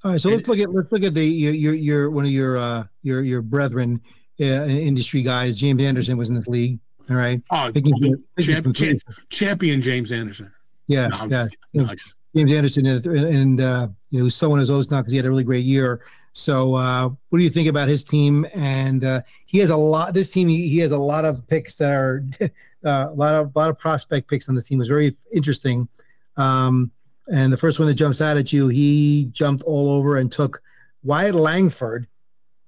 All 0.05 0.13
right, 0.13 0.21
so 0.21 0.31
let's 0.31 0.47
look 0.47 0.59
at 0.59 0.73
let's 0.73 0.93
look 0.93 1.03
at 1.03 1.15
the 1.15 1.25
your 1.27 1.53
your, 1.53 1.75
your 1.75 2.11
one 2.11 2.25
of 2.25 2.31
your 2.31 2.57
uh 2.59 2.85
your 3.03 3.23
your 3.23 3.43
brethren 3.43 4.01
uh, 4.41 4.45
industry 4.45 5.21
guys. 5.23 5.59
James 5.59 5.83
Anderson 5.83 6.17
was 6.17 6.29
in 6.29 6.35
this 6.37 6.47
league. 6.47 6.79
All 7.11 7.17
right, 7.17 7.43
Oh, 7.51 7.71
Picking 7.75 8.23
champ, 8.41 8.75
champ, 8.77 9.01
champion 9.31 9.81
James 9.83 10.13
Anderson. 10.13 10.53
yeah, 10.87 11.09
No, 11.09 11.17
yeah. 11.23 11.27
just- 11.29 11.57
no, 11.75 11.85
just- 11.87 12.15
James 12.37 12.53
Anderson 12.53 12.87
and, 12.87 13.07
and 13.07 13.61
uh, 13.61 13.89
you 14.11 14.19
know 14.19 14.25
who's 14.27 14.35
sowing 14.37 14.61
his 14.61 14.71
oats 14.71 14.91
now 14.91 14.99
because 15.01 15.11
he 15.11 15.17
had 15.17 15.25
a 15.27 15.31
really 15.31 15.45
great 15.45 15.65
year. 15.65 16.03
So, 16.37 16.75
uh, 16.75 17.09
what 17.31 17.39
do 17.39 17.43
you 17.45 17.49
think 17.49 17.67
about 17.67 17.89
his 17.89 18.05
team? 18.05 18.47
And 18.55 19.03
uh, 19.03 19.23
he 19.47 19.57
has 19.61 19.71
a 19.71 19.77
lot. 19.77 20.13
This 20.13 20.31
team, 20.31 20.49
he, 20.49 20.69
he 20.69 20.79
has 20.81 20.93
a 20.93 20.99
lot 20.99 21.25
of 21.25 21.49
picks 21.49 21.77
that 21.77 21.91
are 21.91 22.27
uh, 22.43 22.49
a 22.85 23.15
lot 23.15 23.35
of 23.35 23.53
a 23.55 23.59
lot 23.59 23.71
of 23.71 23.79
prospect 23.79 24.29
picks 24.29 24.47
on 24.47 24.55
this 24.55 24.65
team. 24.65 24.77
It 24.77 24.81
was 24.81 24.89
very 24.89 25.17
interesting. 25.33 25.89
Um, 26.37 26.91
and 27.33 27.51
the 27.51 27.57
first 27.57 27.79
one 27.79 27.89
that 27.89 27.95
jumps 27.95 28.21
out 28.21 28.37
at 28.37 28.53
you, 28.53 28.69
he 28.69 29.31
jumped 29.33 29.63
all 29.63 29.89
over 29.91 30.19
and 30.19 30.31
took 30.31 30.61
Wyatt 31.03 31.35
Langford 31.35 32.07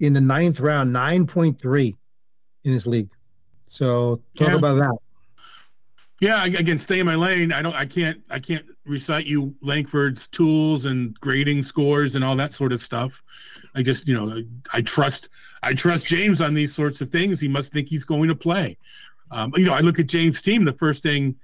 in 0.01 0.15
the 0.15 0.20
ninth 0.20 0.61
round, 0.61 0.90
nine 0.90 1.27
point 1.27 1.61
three 1.61 1.95
in 2.65 2.73
his 2.73 2.86
league. 2.86 3.11
So, 3.66 4.23
talk 4.35 4.49
Yeah. 4.49 4.55
about 4.57 4.74
that. 4.77 4.97
Yeah, 6.20 6.45
again, 6.47 6.78
stay 6.78 6.99
in 6.99 7.07
my 7.07 7.15
lane. 7.15 7.53
I 7.53 7.62
don't. 7.62 7.77
I 7.77 7.85
can't. 7.85 8.20
I 8.31 8.39
can't 8.40 8.65
recite 8.86 9.27
you 9.27 9.55
Langford's 9.61 10.27
tools 10.27 10.86
and 10.86 11.15
grading 11.20 11.62
scores 11.62 12.16
and 12.16 12.24
all 12.24 12.35
that 12.36 12.53
sort 12.53 12.73
of 12.73 12.81
stuff. 12.81 13.23
I 13.74 13.82
just, 13.82 14.09
you 14.09 14.15
know, 14.15 14.43
I, 14.73 14.82
trust. 14.82 15.28
I 15.62 15.74
trust 15.74 16.07
James 16.07 16.40
on 16.40 16.55
these 16.55 16.74
sorts 16.74 17.01
of 17.01 17.11
things. 17.11 17.40
He 17.40 17.49
must 17.49 17.73
think 17.73 17.89
he's 17.89 18.05
going 18.05 18.28
to 18.28 18.35
play. 18.35 18.77
Um, 19.31 19.53
you 19.57 19.65
know, 19.65 19.74
I 19.74 19.81
look 19.81 19.99
at 19.99 20.07
James' 20.07 20.43
team. 20.43 20.65
The 20.65 20.73
first 20.73 21.03
thing, 21.03 21.36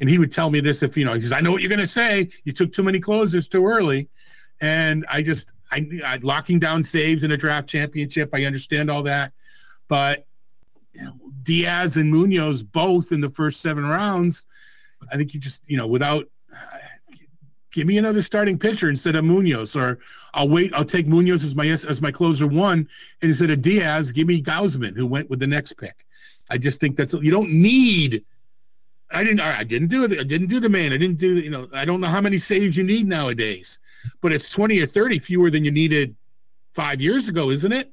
and 0.00 0.10
he 0.10 0.18
would 0.18 0.32
tell 0.32 0.50
me 0.50 0.60
this 0.60 0.82
if 0.82 0.96
you 0.96 1.04
know, 1.04 1.14
he 1.14 1.20
says, 1.20 1.32
"I 1.32 1.40
know 1.40 1.52
what 1.52 1.62
you're 1.62 1.68
going 1.68 1.78
to 1.78 1.86
say. 1.86 2.28
You 2.44 2.52
took 2.52 2.72
too 2.72 2.82
many 2.82 3.00
closers 3.00 3.48
too 3.48 3.66
early," 3.66 4.08
and 4.60 5.06
I 5.08 5.22
just, 5.22 5.52
I, 5.70 5.86
I 6.04 6.18
locking 6.22 6.58
down 6.58 6.82
saves 6.82 7.24
in 7.24 7.30
a 7.30 7.36
draft 7.36 7.68
championship. 7.68 8.30
I 8.32 8.44
understand 8.44 8.90
all 8.90 9.02
that, 9.04 9.32
but 9.86 10.26
you 10.92 11.04
know, 11.04 11.14
Diaz 11.42 11.96
and 11.96 12.10
Munoz 12.10 12.62
both 12.62 13.12
in 13.12 13.20
the 13.20 13.30
first 13.30 13.60
seven 13.60 13.86
rounds. 13.86 14.46
I 15.12 15.16
think 15.16 15.32
you 15.32 15.40
just, 15.40 15.62
you 15.68 15.76
know, 15.76 15.86
without 15.86 16.28
give 17.78 17.86
me 17.86 17.96
another 17.96 18.22
starting 18.22 18.58
pitcher 18.58 18.90
instead 18.90 19.14
of 19.14 19.24
Munoz, 19.24 19.76
or 19.76 20.00
I'll 20.34 20.48
wait. 20.48 20.74
I'll 20.74 20.84
take 20.84 21.06
Munoz 21.06 21.44
as 21.44 21.54
my 21.54 21.66
as 21.66 22.02
my 22.02 22.10
closer 22.10 22.48
one, 22.48 22.88
and 23.22 23.30
instead 23.30 23.50
of 23.50 23.62
Diaz, 23.62 24.10
give 24.10 24.26
me 24.26 24.42
Gausman, 24.42 24.96
who 24.96 25.06
went 25.06 25.30
with 25.30 25.38
the 25.38 25.46
next 25.46 25.74
pick. 25.74 26.04
I 26.50 26.58
just 26.58 26.80
think 26.80 26.96
that's 26.96 27.14
you 27.14 27.30
don't 27.30 27.50
need. 27.50 28.24
I 29.12 29.22
didn't. 29.22 29.40
I 29.40 29.62
didn't 29.62 29.88
do 29.88 30.04
it. 30.04 30.18
I 30.18 30.24
didn't 30.24 30.48
do 30.48 30.58
the 30.58 30.68
man. 30.68 30.92
I 30.92 30.96
didn't 30.96 31.18
do. 31.18 31.38
You 31.38 31.50
know. 31.50 31.68
I 31.72 31.84
don't 31.84 32.00
know 32.00 32.08
how 32.08 32.20
many 32.20 32.36
saves 32.36 32.76
you 32.76 32.82
need 32.82 33.06
nowadays, 33.06 33.78
but 34.20 34.32
it's 34.32 34.50
twenty 34.50 34.80
or 34.80 34.86
thirty 34.86 35.20
fewer 35.20 35.48
than 35.48 35.64
you 35.64 35.70
needed 35.70 36.16
five 36.74 37.00
years 37.00 37.28
ago, 37.28 37.50
isn't 37.50 37.72
it? 37.72 37.92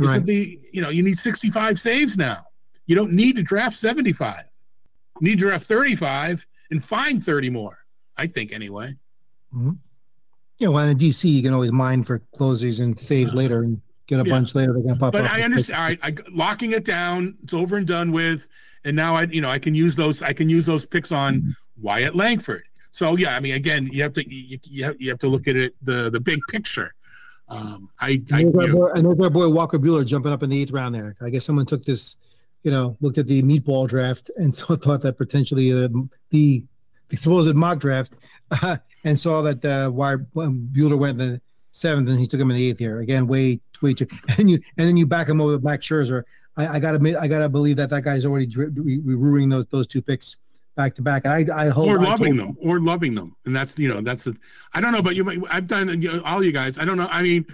Isn't 0.00 0.26
the 0.26 0.60
you 0.70 0.80
know 0.80 0.90
you 0.90 1.02
need 1.02 1.18
sixty 1.18 1.50
five 1.50 1.80
saves 1.80 2.16
now. 2.16 2.46
You 2.86 2.94
don't 2.94 3.12
need 3.12 3.34
to 3.34 3.42
draft 3.42 3.76
seventy 3.76 4.12
five. 4.12 4.44
You 5.20 5.30
need 5.30 5.40
to 5.40 5.46
draft 5.46 5.66
thirty 5.66 5.96
five 5.96 6.46
and 6.70 6.84
find 6.84 7.24
thirty 7.24 7.50
more. 7.50 7.78
I 8.16 8.28
think 8.28 8.52
anyway. 8.52 8.96
Yeah, 10.58 10.68
well, 10.68 10.88
in 10.88 10.98
DC, 10.98 11.30
you 11.30 11.42
can 11.42 11.54
always 11.54 11.70
mine 11.72 12.02
for 12.02 12.20
closers 12.34 12.80
and 12.80 12.98
saves 12.98 13.32
later 13.32 13.62
and 13.62 13.80
get 14.08 14.20
a 14.20 14.24
Yeah. 14.24 14.34
bunch 14.34 14.54
later. 14.54 14.72
They're 14.72 14.82
gonna 14.82 14.96
pop 14.96 15.12
But. 15.12 15.26
I 15.26 15.42
understand. 15.42 15.78
All 15.78 15.84
right, 15.84 15.98
I, 16.02 16.14
locking 16.32 16.72
it 16.72 16.84
down. 16.84 17.36
It's 17.44 17.54
over 17.54 17.76
and 17.76 17.86
done 17.86 18.10
with. 18.10 18.48
And 18.84 18.96
now 18.96 19.14
I, 19.14 19.24
you 19.24 19.40
know, 19.40 19.50
I 19.50 19.58
can 19.58 19.74
use 19.74 19.94
those. 19.94 20.22
I 20.22 20.32
can 20.32 20.48
use 20.48 20.66
those 20.66 20.86
picks 20.86 21.12
on 21.12 21.54
Wyatt 21.80 22.16
Langford. 22.16 22.62
So 22.90 23.16
yeah, 23.16 23.36
I 23.36 23.40
mean, 23.40 23.54
again, 23.54 23.88
you 23.92 24.02
have 24.02 24.12
to 24.14 24.28
you, 24.28 24.58
you, 24.64 24.84
have, 24.84 25.00
you 25.00 25.10
have 25.10 25.18
to 25.20 25.28
look 25.28 25.46
at 25.46 25.56
it 25.56 25.74
the 25.82 26.10
the 26.10 26.20
big 26.20 26.40
picture. 26.48 26.94
Um, 27.48 27.88
I, 28.00 28.22
I 28.32 28.40
And 28.40 28.54
there's, 28.54 28.68
know, 28.68 28.76
boy, 28.76 28.90
and 28.94 29.06
there's 29.06 29.20
our 29.20 29.30
boy 29.30 29.48
Walker 29.48 29.78
Buehler 29.78 30.04
jumping 30.04 30.32
up 30.32 30.42
in 30.42 30.50
the 30.50 30.60
eighth 30.60 30.70
round 30.70 30.94
there. 30.94 31.16
I 31.22 31.30
guess 31.30 31.44
someone 31.44 31.64
took 31.64 31.82
this, 31.84 32.16
you 32.62 32.70
know, 32.70 32.96
looked 33.00 33.16
at 33.18 33.26
the 33.26 33.42
meatball 33.42 33.88
draft 33.88 34.30
and 34.36 34.54
so 34.54 34.76
thought 34.76 35.02
that 35.02 35.16
potentially 35.18 35.72
uh, 35.72 35.88
the 36.30 36.64
the 37.08 37.16
supposed 37.16 37.54
mock 37.54 37.78
draft 37.78 38.12
uh, 38.50 38.76
and 39.04 39.18
saw 39.18 39.42
that 39.42 39.64
uh, 39.64 39.90
why 39.90 40.16
Buehler 40.16 40.98
went 40.98 41.20
in 41.20 41.32
the 41.32 41.40
seventh 41.72 42.08
and 42.08 42.18
he 42.18 42.26
took 42.26 42.40
him 42.40 42.50
in 42.50 42.56
the 42.56 42.68
eighth 42.68 42.78
here. 42.78 43.00
Again, 43.00 43.26
way 43.26 43.60
way 43.82 43.94
too. 43.94 44.06
And 44.38 44.50
you 44.50 44.60
and 44.76 44.86
then 44.86 44.96
you 44.96 45.06
back 45.06 45.28
him 45.28 45.40
over 45.40 45.52
with 45.52 45.64
Max 45.64 45.86
Scherzer. 45.86 46.24
I, 46.56 46.76
I 46.76 46.80
gotta 46.80 46.96
admit, 46.96 47.16
I 47.16 47.28
gotta 47.28 47.48
believe 47.48 47.76
that 47.76 47.90
that 47.90 48.02
guy's 48.02 48.26
already 48.26 48.46
dri- 48.46 48.68
re- 48.68 49.00
ruining 49.04 49.48
those 49.48 49.66
those 49.66 49.86
two 49.86 50.02
picks 50.02 50.38
back 50.76 50.94
to 50.94 51.02
back. 51.02 51.24
And 51.24 51.32
I 51.32 51.66
I 51.66 51.68
hope 51.68 51.88
or 51.88 51.98
loving 51.98 52.36
them, 52.36 52.56
or 52.60 52.80
loving 52.80 53.14
them, 53.14 53.36
and 53.44 53.54
that's 53.54 53.78
you 53.78 53.88
know 53.88 54.00
that's 54.00 54.24
the. 54.24 54.36
I 54.72 54.80
don't 54.80 54.92
know, 54.92 55.02
but 55.02 55.16
you 55.16 55.24
might. 55.24 55.38
I've 55.50 55.66
done 55.66 56.00
you 56.00 56.12
know, 56.12 56.22
all 56.24 56.42
you 56.42 56.52
guys. 56.52 56.78
I 56.78 56.84
don't 56.84 56.96
know. 56.96 57.08
I 57.10 57.22
mean, 57.22 57.46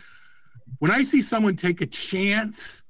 when 0.78 0.90
I 0.90 1.02
see 1.02 1.22
someone 1.22 1.56
take 1.56 1.80
a 1.80 1.86
chance, 1.86 2.82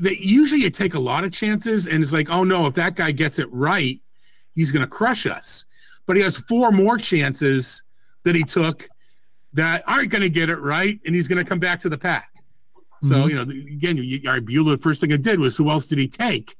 they 0.00 0.16
usually 0.16 0.62
you 0.62 0.70
take 0.70 0.94
a 0.94 1.00
lot 1.00 1.24
of 1.24 1.32
chances, 1.32 1.86
and 1.86 2.02
it's 2.02 2.12
like, 2.12 2.30
oh 2.30 2.44
no, 2.44 2.66
if 2.66 2.74
that 2.74 2.94
guy 2.94 3.10
gets 3.12 3.38
it 3.38 3.52
right, 3.52 4.00
he's 4.54 4.70
going 4.70 4.82
to 4.82 4.88
crush 4.88 5.26
us. 5.26 5.66
But 6.10 6.16
he 6.16 6.24
has 6.24 6.36
four 6.36 6.72
more 6.72 6.98
chances 6.98 7.84
that 8.24 8.34
he 8.34 8.42
took 8.42 8.88
that 9.52 9.84
aren't 9.86 10.08
going 10.10 10.22
to 10.22 10.28
get 10.28 10.50
it 10.50 10.56
right, 10.56 10.98
and 11.06 11.14
he's 11.14 11.28
going 11.28 11.38
to 11.38 11.48
come 11.48 11.60
back 11.60 11.78
to 11.80 11.88
the 11.88 11.96
pack. 11.96 12.32
So 13.04 13.14
Mhm. 13.14 13.28
you 13.28 13.34
know, 13.36 13.42
again, 13.42 13.96
you, 13.96 14.20
all 14.26 14.32
right, 14.32 14.44
Buehler. 14.44 14.76
The 14.76 14.82
first 14.82 15.00
thing 15.00 15.12
I 15.12 15.16
did 15.18 15.38
was 15.38 15.56
who 15.56 15.70
else 15.70 15.86
did 15.86 15.98
he 16.00 16.08
take? 16.08 16.56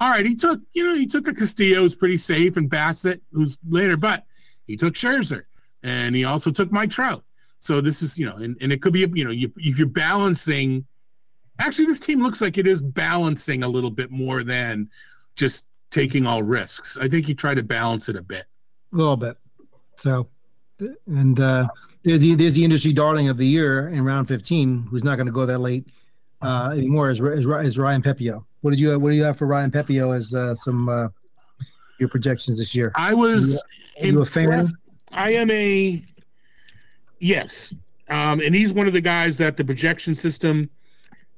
All 0.00 0.10
right, 0.10 0.26
he 0.26 0.34
took 0.34 0.60
you 0.74 0.84
know 0.84 0.94
he 0.96 1.06
took 1.06 1.26
a 1.28 1.32
Castillo 1.32 1.80
who's 1.80 1.94
pretty 1.94 2.18
safe 2.18 2.58
and 2.58 2.68
Bassitt 2.70 3.22
who's 3.32 3.56
later, 3.66 3.96
but 3.96 4.26
he 4.66 4.76
took 4.76 4.92
Scherzer 4.92 5.44
and 5.82 6.14
he 6.14 6.24
also 6.26 6.50
took 6.50 6.70
Mike 6.70 6.90
Trout. 6.90 7.24
So 7.58 7.80
this 7.80 8.02
is 8.02 8.18
you 8.18 8.26
know, 8.26 8.36
and, 8.36 8.54
and 8.60 8.70
it 8.70 8.82
could 8.82 8.92
be 8.92 9.00
you 9.14 9.24
know 9.24 9.30
you, 9.30 9.50
if 9.56 9.78
you're 9.78 9.88
balancing. 9.88 10.84
Actually, 11.58 11.86
this 11.86 12.00
team 12.00 12.22
looks 12.22 12.42
like 12.42 12.58
it 12.58 12.66
is 12.66 12.82
balancing 12.82 13.64
a 13.64 13.68
little 13.68 13.90
bit 13.90 14.10
more 14.10 14.44
than 14.44 14.90
just 15.36 15.64
taking 15.90 16.26
all 16.26 16.42
risks. 16.42 16.98
I 16.98 17.08
think 17.08 17.24
he 17.24 17.32
tried 17.34 17.54
to 17.54 17.62
balance 17.62 18.10
it 18.10 18.16
a 18.16 18.22
bit. 18.22 18.44
A 18.92 18.96
little 18.96 19.16
bit. 19.16 19.36
So, 19.96 20.28
and 21.06 21.38
uh, 21.38 21.68
there's 22.02 22.20
the 22.20 22.34
there's 22.34 22.54
the 22.54 22.64
industry 22.64 22.92
darling 22.92 23.28
of 23.28 23.36
the 23.36 23.46
year 23.46 23.88
in 23.88 24.04
round 24.04 24.28
15, 24.28 24.88
who's 24.90 25.04
not 25.04 25.16
going 25.16 25.26
to 25.26 25.32
go 25.32 25.46
that 25.46 25.58
late 25.58 25.86
uh, 26.42 26.70
anymore. 26.72 27.10
Is, 27.10 27.20
is 27.20 27.46
is 27.46 27.78
Ryan 27.78 28.02
Pepiot? 28.02 28.44
What 28.62 28.70
did 28.70 28.80
you 28.80 28.98
what 28.98 29.10
do 29.10 29.16
you 29.16 29.22
have 29.24 29.36
for 29.36 29.46
Ryan 29.46 29.70
Pepiot 29.70 30.16
as 30.16 30.34
uh, 30.34 30.54
some 30.54 30.88
uh, 30.88 31.08
your 31.98 32.08
projections 32.08 32.58
this 32.58 32.74
year? 32.74 32.92
I 32.94 33.14
was 33.14 33.62
Are 34.00 34.06
you 34.06 34.20
a 34.22 34.24
fan? 34.24 34.66
I 35.12 35.32
am 35.32 35.50
a 35.50 36.02
yes, 37.18 37.74
um, 38.08 38.40
and 38.40 38.54
he's 38.54 38.72
one 38.72 38.86
of 38.86 38.92
the 38.92 39.00
guys 39.00 39.36
that 39.38 39.56
the 39.56 39.64
projection 39.64 40.14
system 40.14 40.70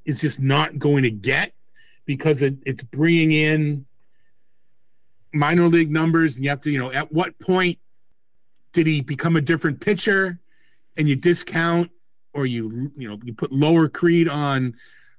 is 0.04 0.20
just 0.20 0.40
not 0.40 0.78
going 0.78 1.02
to 1.02 1.10
get 1.10 1.52
because 2.06 2.42
it, 2.42 2.56
it's 2.66 2.82
bringing 2.84 3.32
in 3.32 3.86
minor 5.32 5.68
league 5.68 5.90
numbers, 5.90 6.36
and 6.36 6.44
you 6.44 6.50
have 6.50 6.60
to, 6.62 6.70
you 6.70 6.78
know, 6.78 6.92
at 6.92 7.12
what 7.12 7.38
point 7.38 7.78
did 8.72 8.86
he 8.86 9.00
become 9.00 9.36
a 9.36 9.40
different 9.40 9.80
pitcher, 9.80 10.38
and 10.96 11.08
you 11.08 11.16
discount 11.16 11.90
or 12.34 12.46
you 12.46 12.92
you 12.96 13.08
know 13.08 13.18
you 13.24 13.34
put 13.34 13.52
lower 13.52 13.88
Creed 13.88 14.28
on, 14.28 14.74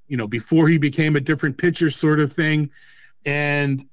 you 0.07 0.18
know, 0.18 0.27
before 0.27 0.68
he 0.68 0.77
became 0.77 1.15
a 1.15 1.19
different 1.19 1.57
pitcher, 1.57 1.90
sort 1.90 2.19
of 2.19 2.34
thing, 2.34 2.69
and 3.26 3.85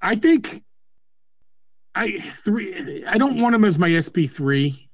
I 0.00 0.16
think 0.16 0.62
I 1.94 2.20
three. 2.20 3.04
I 3.06 3.18
don't 3.18 3.40
want 3.40 3.54
him 3.54 3.64
as 3.64 3.78
my 3.78 3.98
SP 3.98 4.30
three. 4.30 4.88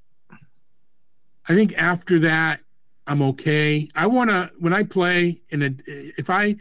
I 1.46 1.54
think 1.54 1.74
after 1.76 2.20
that, 2.20 2.60
I'm 3.06 3.20
okay. 3.22 3.88
I 3.94 4.06
want 4.06 4.30
to 4.30 4.50
when 4.58 4.72
I 4.72 4.82
play 4.84 5.42
in 5.50 5.62
a 5.62 5.74
if 5.86 6.30
I 6.30 6.56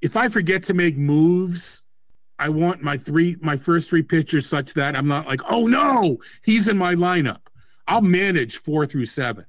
if 0.00 0.16
I 0.16 0.28
forget 0.28 0.62
to 0.64 0.74
make 0.74 0.96
moves, 0.96 1.82
I 2.38 2.48
want 2.48 2.82
my 2.82 2.96
three 2.96 3.36
my 3.40 3.56
first 3.56 3.90
three 3.90 4.02
pitchers 4.02 4.46
such 4.46 4.74
that 4.74 4.96
I'm 4.96 5.08
not 5.08 5.26
like, 5.26 5.40
oh 5.50 5.66
no, 5.66 6.18
he's 6.42 6.68
in 6.68 6.78
my 6.78 6.94
lineup. 6.94 7.40
I'll 7.86 8.02
manage 8.02 8.58
four 8.58 8.86
through 8.86 9.06
seven. 9.06 9.44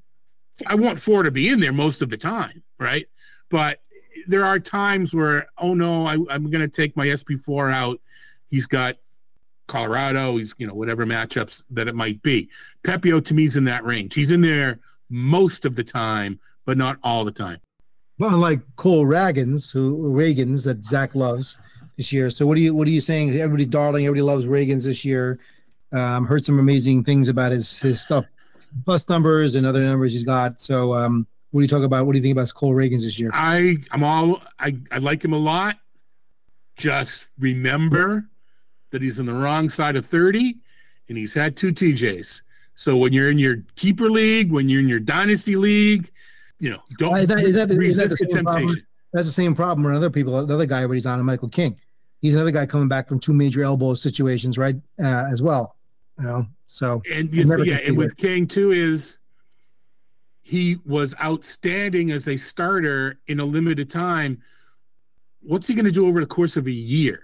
I 0.65 0.75
want 0.75 0.99
four 0.99 1.23
to 1.23 1.31
be 1.31 1.49
in 1.49 1.59
there 1.59 1.73
most 1.73 2.01
of 2.01 2.09
the 2.09 2.17
time, 2.17 2.63
right? 2.79 3.05
But 3.49 3.81
there 4.27 4.43
are 4.43 4.59
times 4.59 5.13
where, 5.13 5.47
oh 5.57 5.73
no, 5.73 6.05
I, 6.05 6.13
I'm 6.29 6.49
going 6.49 6.61
to 6.61 6.67
take 6.67 6.97
my 6.97 7.07
SP4 7.07 7.71
out. 7.71 8.01
He's 8.49 8.65
got 8.65 8.97
Colorado. 9.67 10.37
He's 10.37 10.55
you 10.57 10.67
know 10.67 10.73
whatever 10.73 11.05
matchups 11.05 11.63
that 11.69 11.87
it 11.87 11.95
might 11.95 12.21
be. 12.23 12.49
Pepiot 12.83 13.25
to 13.25 13.33
me 13.33 13.45
is 13.45 13.55
in 13.55 13.65
that 13.65 13.85
range. 13.85 14.15
He's 14.15 14.31
in 14.31 14.41
there 14.41 14.79
most 15.09 15.63
of 15.63 15.75
the 15.75 15.83
time, 15.83 16.39
but 16.65 16.77
not 16.77 16.97
all 17.03 17.23
the 17.23 17.31
time. 17.31 17.59
Well, 18.19 18.33
unlike 18.33 18.59
Cole 18.75 19.05
Ragans, 19.05 19.71
who 19.71 19.97
Ragans 20.13 20.65
that 20.65 20.83
Zach 20.83 21.15
loves 21.15 21.59
this 21.95 22.11
year. 22.11 22.29
So 22.29 22.45
what 22.45 22.57
are 22.57 22.61
you 22.61 22.75
what 22.75 22.87
are 22.87 22.91
you 22.91 23.01
saying? 23.01 23.29
Everybody's 23.29 23.67
darling. 23.67 24.05
Everybody 24.05 24.23
loves 24.23 24.45
Ragans 24.45 24.83
this 24.83 25.05
year. 25.05 25.39
Um, 25.93 26.25
heard 26.25 26.45
some 26.45 26.59
amazing 26.59 27.05
things 27.05 27.29
about 27.29 27.53
his 27.53 27.79
his 27.79 28.01
stuff, 28.01 28.25
plus 28.83 29.07
numbers 29.07 29.55
and 29.55 29.65
other 29.65 29.83
numbers 29.83 30.11
he's 30.11 30.25
got. 30.25 30.59
So 30.59 30.93
um, 30.93 31.25
what 31.51 31.61
do 31.61 31.63
you 31.63 31.69
talk 31.69 31.83
about? 31.83 32.05
What 32.05 32.11
do 32.11 32.19
you 32.19 32.23
think 32.23 32.37
about 32.37 32.53
Cole 32.53 32.73
Ragans 32.73 33.03
this 33.03 33.17
year? 33.17 33.31
I 33.33 33.77
I'm 33.91 34.03
all 34.03 34.41
I 34.59 34.77
I 34.91 34.97
like 34.97 35.23
him 35.23 35.33
a 35.33 35.37
lot. 35.37 35.77
Just 36.75 37.29
remember 37.39 38.27
that 38.91 39.01
he's 39.01 39.19
on 39.19 39.27
the 39.27 39.33
wrong 39.33 39.69
side 39.69 39.95
of 39.95 40.05
30 40.05 40.55
and 41.07 41.17
he's 41.17 41.33
had 41.33 41.55
two 41.55 41.71
TJs. 41.71 42.41
So 42.75 42.95
when 42.97 43.13
you're 43.13 43.29
in 43.29 43.37
your 43.37 43.57
keeper 43.75 44.09
league, 44.09 44.51
when 44.51 44.69
you're 44.69 44.79
in 44.79 44.87
your 44.87 45.01
dynasty 45.01 45.55
league, 45.55 46.09
you 46.59 46.71
know, 46.71 46.81
don't 46.97 47.17
Is 47.17 47.27
that- 47.27 47.39
is 47.39 47.53
that- 47.53 47.69
is 47.71 47.77
that 47.77 47.79
resist 47.79 48.17
the 48.19 48.25
the 48.25 48.31
same 48.31 48.43
problem? 48.43 48.63
temptation. 48.67 48.85
That's 49.13 49.27
the 49.27 49.33
same 49.33 49.55
problem 49.55 49.85
with 49.85 49.95
other 49.95 50.09
people. 50.09 50.37
Another 50.39 50.65
guy 50.65 50.83
everybody's 50.83 51.05
on, 51.05 51.23
Michael 51.25 51.49
King. 51.49 51.79
He's 52.21 52.35
another 52.35 52.51
guy 52.51 52.65
coming 52.65 52.87
back 52.87 53.07
from 53.07 53.19
two 53.19 53.33
major 53.33 53.63
elbow 53.63 53.93
situations, 53.93 54.57
right? 54.57 54.75
Uh, 55.01 55.25
as 55.31 55.41
well. 55.41 55.75
You 56.19 56.25
know, 56.25 56.47
so 56.65 57.01
And 57.11 57.33
you, 57.33 57.63
yeah, 57.63 57.77
and 57.77 57.97
with 57.97 58.17
King 58.17 58.45
too 58.45 58.71
is 58.71 59.19
he 60.41 60.77
was 60.85 61.15
outstanding 61.23 62.11
as 62.11 62.27
a 62.27 62.35
starter 62.37 63.19
in 63.27 63.39
a 63.39 63.45
limited 63.45 63.89
time. 63.89 64.41
What's 65.41 65.67
he 65.67 65.73
going 65.75 65.85
to 65.85 65.91
do 65.91 66.07
over 66.07 66.19
the 66.19 66.25
course 66.27 66.57
of 66.57 66.67
a 66.67 66.71
year? 66.71 67.21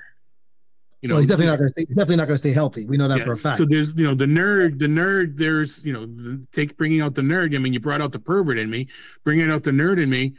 You 1.05 1.13
well, 1.13 1.19
he's 1.19 1.27
definitely 1.27 1.51
not 1.51 1.59
going 1.59 1.69
to 1.69 1.71
stay. 1.71 1.85
Definitely 1.85 2.15
not 2.15 2.25
going 2.25 2.33
to 2.33 2.39
stay 2.39 2.51
healthy. 2.51 2.85
We 2.87 2.97
know 2.97 3.07
that 3.07 3.19
Yeah, 3.19 3.25
for 3.25 3.33
a 3.33 3.37
fact. 3.37 3.59
So 3.59 3.65
there's, 3.65 3.93
you 3.95 4.05
know, 4.05 4.15
the 4.15 4.25
nerd, 4.25 4.79
the 4.79 4.87
nerd. 4.87 5.37
There's, 5.37 5.85
you 5.85 5.93
know, 5.93 6.07
the, 6.07 6.43
take 6.51 6.75
bringing 6.77 7.01
out 7.01 7.13
the 7.13 7.21
nerd. 7.21 7.53
I 7.53 7.59
mean, 7.59 7.73
you 7.73 7.79
brought 7.79 8.01
out 8.01 8.11
the 8.11 8.17
pervert 8.17 8.57
in 8.57 8.71
me, 8.71 8.87
bringing 9.23 9.51
out 9.51 9.61
the 9.61 9.69
nerd 9.69 10.01
in 10.01 10.09
me. 10.09 10.33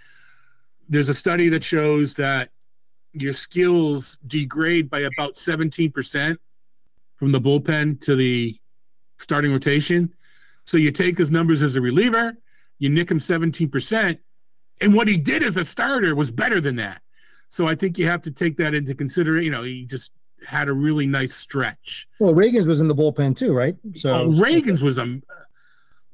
There's 0.88 1.08
a 1.08 1.14
study 1.14 1.48
that 1.50 1.62
shows 1.62 2.14
that 2.14 2.50
your 3.12 3.32
skills 3.32 4.18
degrade 4.26 4.90
by 4.90 5.02
about 5.02 5.34
17% 5.34 6.36
from 7.14 7.30
the 7.30 7.40
bullpen 7.40 8.00
to 8.00 8.16
the 8.16 8.58
starting 9.18 9.52
rotation. 9.52 10.12
So 10.64 10.78
you 10.78 10.90
take 10.90 11.16
his 11.16 11.30
numbers 11.30 11.62
as 11.62 11.76
a 11.76 11.80
reliever, 11.80 12.36
you 12.80 12.88
nick 12.88 13.08
him 13.08 13.20
17%, 13.20 14.18
and 14.80 14.94
what 14.94 15.06
he 15.06 15.16
did 15.16 15.44
as 15.44 15.56
a 15.58 15.64
starter 15.64 16.16
was 16.16 16.32
better 16.32 16.60
than 16.60 16.74
that. 16.76 17.02
So 17.50 17.68
I 17.68 17.76
think 17.76 17.98
you 17.98 18.08
have 18.08 18.22
to 18.22 18.32
take 18.32 18.56
that 18.56 18.74
into 18.74 18.96
consideration. 18.96 19.44
You 19.44 19.52
know, 19.52 19.62
he 19.62 19.84
just 19.84 20.10
had 20.46 20.68
a 20.68 20.72
really 20.72 21.06
nice 21.06 21.34
stretch. 21.34 22.06
well, 22.20 22.34
Ragans 22.34 22.66
was 22.66 22.80
in 22.80 22.88
the 22.88 22.94
bullpen 22.94 23.36
too, 23.36 23.52
right? 23.54 23.76
So 23.96 24.12
Oh, 24.22 24.28
Ragans 24.30 24.82
was 24.82 24.98
a, 24.98 25.20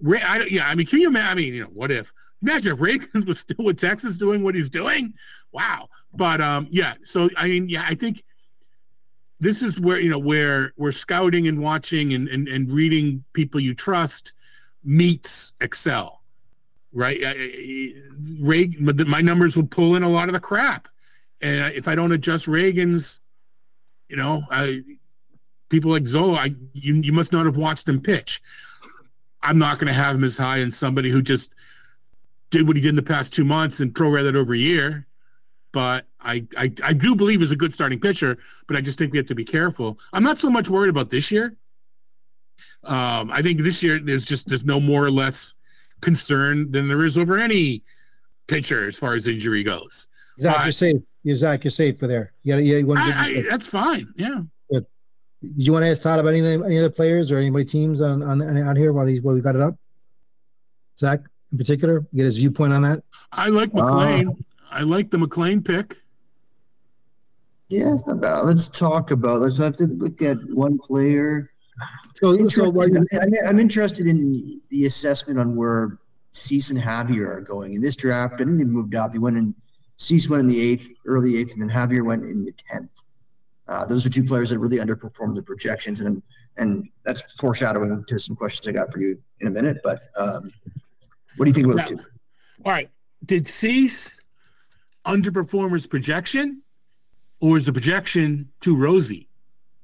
Re- 0.01 0.21
I, 0.23 0.43
yeah. 0.45 0.69
I 0.69 0.75
mean, 0.75 0.87
can 0.87 1.01
you 1.01 1.09
imagine? 1.09 1.29
I 1.31 1.35
mean, 1.35 1.55
you 1.55 1.63
know, 1.63 1.69
what 1.69 1.91
if? 1.91 2.13
Imagine 2.43 2.73
if 2.73 2.79
Ragans 2.79 3.27
was 3.29 3.41
still 3.41 3.65
with 3.65 3.79
Texas 3.79 4.19
doing 4.19 4.43
what 4.43 4.55
he's 4.55 4.69
doing. 4.71 5.15
Wow. 5.53 5.89
But 6.15 6.41
um, 6.41 6.67
yeah. 6.71 6.95
So 7.05 7.29
I 7.37 7.49
mean, 7.49 7.69
yeah, 7.69 7.85
I 7.89 7.95
think 7.95 8.23
this 9.41 9.63
is 9.63 9.81
where 9.81 10.01
you 10.01 10.11
know 10.11 10.19
where 10.19 10.73
where 10.77 10.93
scouting 10.93 11.47
and 11.49 11.61
watching 11.61 12.13
and 12.15 12.29
and, 12.29 12.49
and 12.49 12.71
reading 12.71 13.25
people 13.33 13.61
you 13.61 13.75
trust 13.75 14.33
meets 14.85 15.55
Excel, 15.61 16.23
right? 16.93 17.23
I- 17.25 17.31
I- 17.31 17.95
Reagan, 18.41 19.09
my 19.09 19.21
numbers 19.21 19.57
will 19.57 19.67
pull 19.67 19.95
in 19.97 20.03
a 20.03 20.09
lot 20.09 20.29
of 20.29 20.33
the 20.33 20.41
crap, 20.41 20.89
and 21.41 21.73
if 21.75 21.87
I 21.89 21.95
don't 21.95 22.13
adjust 22.13 22.47
Ragans, 22.47 23.21
you 24.13 24.19
know, 24.19 24.43
I 24.51 24.83
people 25.71 25.91
like 25.91 26.07
Zola, 26.07 26.35
I 26.35 26.55
you 26.75 26.97
you 26.97 27.13
must 27.13 27.33
not 27.33 27.47
have 27.47 27.57
watched 27.57 27.89
him 27.89 27.99
pitch. 27.99 28.43
I'm 29.43 29.57
not 29.57 29.79
going 29.79 29.87
to 29.87 29.95
have 29.95 30.15
him 30.15 30.23
as 30.23 30.37
high 30.37 30.59
as 30.59 30.77
somebody 30.77 31.11
who 31.11 31.23
just 31.23 31.55
did 32.51 32.67
what 32.67 32.77
he 32.77 32.83
did 32.83 32.91
in 32.91 32.97
the 32.97 33.03
past 33.03 33.33
two 33.33 33.45
months 33.45 33.81
and 33.81 33.93
pro 33.93 34.23
that 34.23 34.37
over 34.37 34.53
a 34.53 34.59
year. 34.59 35.07
But 35.73 36.05
I, 36.21 36.47
I 36.59 36.71
I 36.85 36.93
do 36.93 37.17
believe 37.17 37.41
he's 37.41 37.53
a 37.53 37.57
good 37.57 37.73
starting 37.73 37.99
pitcher, 37.99 38.37
but 38.67 38.77
I 38.77 38.83
just 38.83 38.99
think 38.99 39.13
we 39.13 39.19
have 39.19 39.27
to 39.29 39.35
be 39.35 39.47
careful. 39.47 39.99
I'm 40.13 40.23
not 40.23 40.39
so 40.39 40.51
much 40.51 40.69
worried 40.69 40.91
about 40.91 41.09
this 41.09 41.31
year. 41.31 41.57
Um, 42.85 43.31
I 43.31 43.41
think 43.41 43.61
this 43.61 43.83
year 43.83 43.99
there's 43.99 44.27
just 44.27 44.47
there's 44.47 44.67
no 44.67 44.79
more 44.79 45.03
or 45.03 45.11
less 45.11 45.55
concern 46.03 46.71
than 46.71 46.87
there 46.87 47.03
is 47.07 47.17
over 47.17 47.39
any 47.39 47.83
pitcher 48.47 48.87
as 48.87 48.99
far 48.99 49.15
as 49.15 49.27
injury 49.27 49.63
goes. 49.63 50.07
Zach, 50.41 50.61
Uh, 50.61 50.63
you're 50.65 50.73
safe. 50.73 50.97
You 51.25 51.37
Zach, 51.37 51.65
you're 51.65 51.71
safe 51.71 51.99
for 51.99 52.07
there. 52.07 52.33
You 52.43 52.53
gotta, 52.55 52.63
yeah, 52.63 52.77
you 52.79 52.87
want 52.87 53.01
to 53.01 53.07
I, 53.07 53.25
I, 53.25 53.45
that's 53.49 53.69
fine. 53.69 54.13
Yeah. 54.17 54.43
Did 54.71 54.87
you 55.57 55.73
want 55.73 55.83
to 55.85 55.89
ask 55.91 56.01
Todd 56.03 56.21
about 56.21 56.35
any 56.35 56.41
any 56.47 56.79
other 56.79 56.89
players 56.91 57.33
or 57.33 57.39
anybody 57.39 57.65
teams 57.65 58.01
on 58.01 58.23
on 58.23 58.41
out 58.59 58.77
here 58.77 58.93
while 58.93 59.07
he 59.07 59.19
while 59.19 59.35
we 59.35 59.41
got 59.41 59.57
it 59.57 59.61
up? 59.61 59.75
Zach, 60.97 61.21
in 61.51 61.59
particular, 61.59 62.07
get 62.15 62.25
his 62.27 62.37
viewpoint 62.37 62.73
on 62.73 62.83
that. 62.83 63.03
I 63.33 63.49
like 63.49 63.73
McLain. 63.73 64.37
I 64.71 64.83
like 64.83 65.11
the 65.11 65.17
McLain 65.19 65.65
pick. 65.65 65.97
Yeah, 67.69 67.93
it's 67.95 68.07
not 68.07 68.21
bad. 68.21 68.41
Let's 68.43 68.69
talk 68.69 69.11
about. 69.11 69.41
Let's 69.41 69.57
have 69.59 69.77
to 69.79 69.85
look 69.87 70.23
at 70.23 70.37
one 70.51 70.79
player. 70.79 71.51
So, 72.21 72.35
so 72.35 72.39
Interested- 72.39 73.07
you- 73.13 73.19
I'm, 73.21 73.33
I'm 73.49 73.59
interested 73.59 74.07
in 74.07 74.61
the 74.71 74.87
assessment 74.87 75.41
on 75.41 75.57
where 75.57 75.99
Cease 76.33 76.71
and 76.71 76.79
Javier 76.79 77.27
are 77.27 77.41
going 77.41 77.75
in 77.75 77.81
this 77.81 77.97
draft. 77.97 78.35
I 78.41 78.45
think 78.45 78.59
they 78.59 78.65
moved 78.65 78.95
up. 78.95 79.13
He 79.13 79.19
went 79.19 79.37
in. 79.39 79.55
Cease 80.03 80.29
went 80.29 80.41
in 80.41 80.47
the 80.49 80.61
eighth, 80.61 80.93
early 81.07 81.37
eighth, 81.37 81.53
and 81.53 81.63
then 81.63 81.71
Javier 81.71 82.05
went 82.05 82.25
in 82.25 82.45
the 82.45 82.53
tenth. 82.53 82.91
Uh, 83.69 83.87
those 83.87 84.05
are 84.05 84.11
two 84.11 84.25
players 84.25 84.51
that 84.51 84.59
really 84.59 84.79
underperformed 84.79 85.37
the 85.37 85.43
projections, 85.43 86.01
and 86.01 86.21
and 86.59 86.89
that's 87.05 87.23
foreshadowing 87.35 88.05
to 88.09 88.19
some 88.19 88.35
questions 88.35 88.67
I 88.67 88.73
got 88.73 88.93
for 88.93 89.01
you 89.01 89.17
in 89.41 89.47
a 89.47 89.51
minute. 89.51 89.79
But 89.85 90.03
um, 90.17 90.53
what 91.37 91.45
do 91.45 91.51
you 91.51 91.55
think 91.55 91.73
about 91.73 91.91
Now-? 91.91 92.03
All 92.67 92.73
right. 92.73 92.91
Did 93.27 93.47
Cease 93.47 94.21
underperform 95.07 95.73
his 95.73 95.87
projection, 95.87 96.63
or 97.41 97.57
is 97.57 97.65
the 97.65 97.73
projection 97.73 98.51
too 98.61 98.77
rosy, 98.77 99.29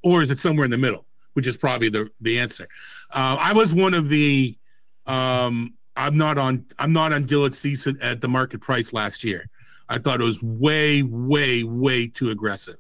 or 0.03 0.20
is 0.20 0.32
it 0.32 0.39
somewhere 0.39 0.65
in 0.65 0.73
the 0.73 0.78
middle, 0.78 1.07
which 1.35 1.47
is 1.47 1.57
probably 1.57 1.90
the 1.90 2.11
the 2.20 2.40
answer? 2.40 2.66
Uh, 3.12 3.36
I 3.39 3.53
was 3.53 3.73
one 3.73 3.95
of 3.95 4.09
the. 4.09 4.59
Um, 5.07 5.74
I'm 5.97 6.19
not 6.19 6.39
on. 6.39 6.65
I'm 6.81 6.93
not 6.93 7.12
on 7.12 7.24
Dylan 7.24 7.55
Cease 7.55 7.86
at 7.86 8.20
the 8.20 8.28
market 8.28 8.61
price 8.61 8.93
last 8.93 9.23
year. 9.23 9.49
I 9.89 9.98
thought 9.98 10.20
it 10.20 10.24
was 10.24 10.43
way, 10.43 11.02
way, 11.02 11.65
way 11.65 12.06
too 12.09 12.31
aggressive. 12.31 12.77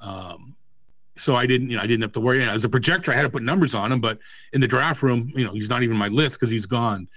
Um, 0.00 0.56
so 1.16 1.34
I 1.36 1.46
didn't, 1.46 1.70
you 1.70 1.76
know, 1.76 1.82
I 1.82 1.86
didn't 1.86 2.02
have 2.02 2.12
to 2.14 2.20
worry. 2.20 2.42
As 2.42 2.64
a 2.64 2.68
projector, 2.68 3.12
I 3.12 3.14
had 3.14 3.22
to 3.22 3.30
put 3.30 3.42
numbers 3.42 3.74
on 3.74 3.92
him, 3.92 4.00
but 4.00 4.18
in 4.52 4.60
the 4.60 4.66
draft 4.66 5.02
room, 5.02 5.30
you 5.36 5.44
know, 5.44 5.52
he's 5.52 5.68
not 5.68 5.82
even 5.82 5.96
my 5.96 6.08
list 6.08 6.40
because 6.40 6.50
he's 6.50 6.66
gone. 6.66 7.08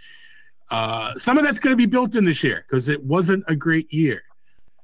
Uh, 0.69 1.15
some 1.15 1.37
of 1.37 1.43
that's 1.43 1.59
going 1.59 1.71
to 1.71 1.77
be 1.77 1.85
built 1.85 2.15
in 2.15 2.25
this 2.25 2.43
year 2.43 2.65
because 2.67 2.89
it 2.89 3.03
wasn't 3.03 3.43
a 3.47 3.55
great 3.55 3.91
year. 3.93 4.23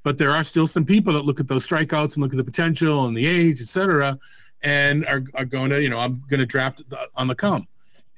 But 0.04 0.18
there 0.18 0.32
are 0.32 0.44
still 0.44 0.66
some 0.66 0.86
people 0.86 1.14
that 1.14 1.26
look 1.26 1.40
at 1.40 1.48
those 1.48 1.68
strikeouts 1.68 2.16
and 2.16 2.24
look 2.24 2.34
at 2.34 2.38
the 2.38 2.44
potential 2.44 3.06
and 3.06 3.16
the 3.16 3.26
age, 3.26 3.62
et 3.62 3.68
cetera, 3.68 4.18
and 4.64 5.06
are, 5.06 5.24
are 5.36 5.46
going 5.46 5.70
to, 5.72 5.82
you 5.82 5.90
know, 5.90 6.00
I'm 6.00 6.24
going 6.30 6.40
to 6.40 6.46
draft 6.46 6.82
on 7.16 7.28
the 7.28 7.36
come. 7.36 7.68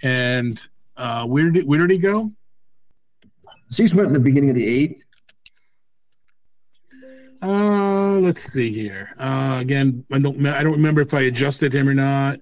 And 0.02 0.60
uh, 0.96 1.26
where 1.26 1.50
did 1.50 1.66
where 1.66 1.80
did 1.80 1.92
he 1.92 1.98
go? 1.98 2.32
Cease 3.70 3.96
went 3.96 4.08
in 4.08 4.14
the 4.14 4.20
beginning 4.20 4.50
of 4.50 4.56
the 4.56 4.66
eighth. 4.66 5.04
Uh, 7.44 8.20
let's 8.20 8.42
see 8.42 8.72
here. 8.72 9.10
Uh, 9.20 9.58
again, 9.60 10.06
I 10.12 10.20
don't 10.20 10.46
I 10.46 10.64
don't 10.64 10.74
remember 10.74 11.02
if 11.02 11.14
I 11.14 11.22
adjusted 11.22 11.74
him 11.74 11.90
or 11.90 11.94
not. 11.94 12.40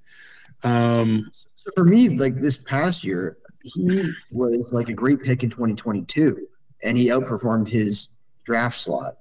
Um, 0.63 1.31
So 1.55 1.71
for 1.75 1.85
me, 1.85 2.09
like 2.09 2.35
this 2.35 2.57
past 2.57 3.03
year, 3.03 3.37
he 3.63 4.03
was 4.31 4.71
like 4.71 4.89
a 4.89 4.93
great 4.93 5.21
pick 5.21 5.43
in 5.43 5.49
2022, 5.49 6.47
and 6.83 6.97
he 6.97 7.07
outperformed 7.07 7.67
his 7.67 8.09
draft 8.43 8.77
slot. 8.77 9.17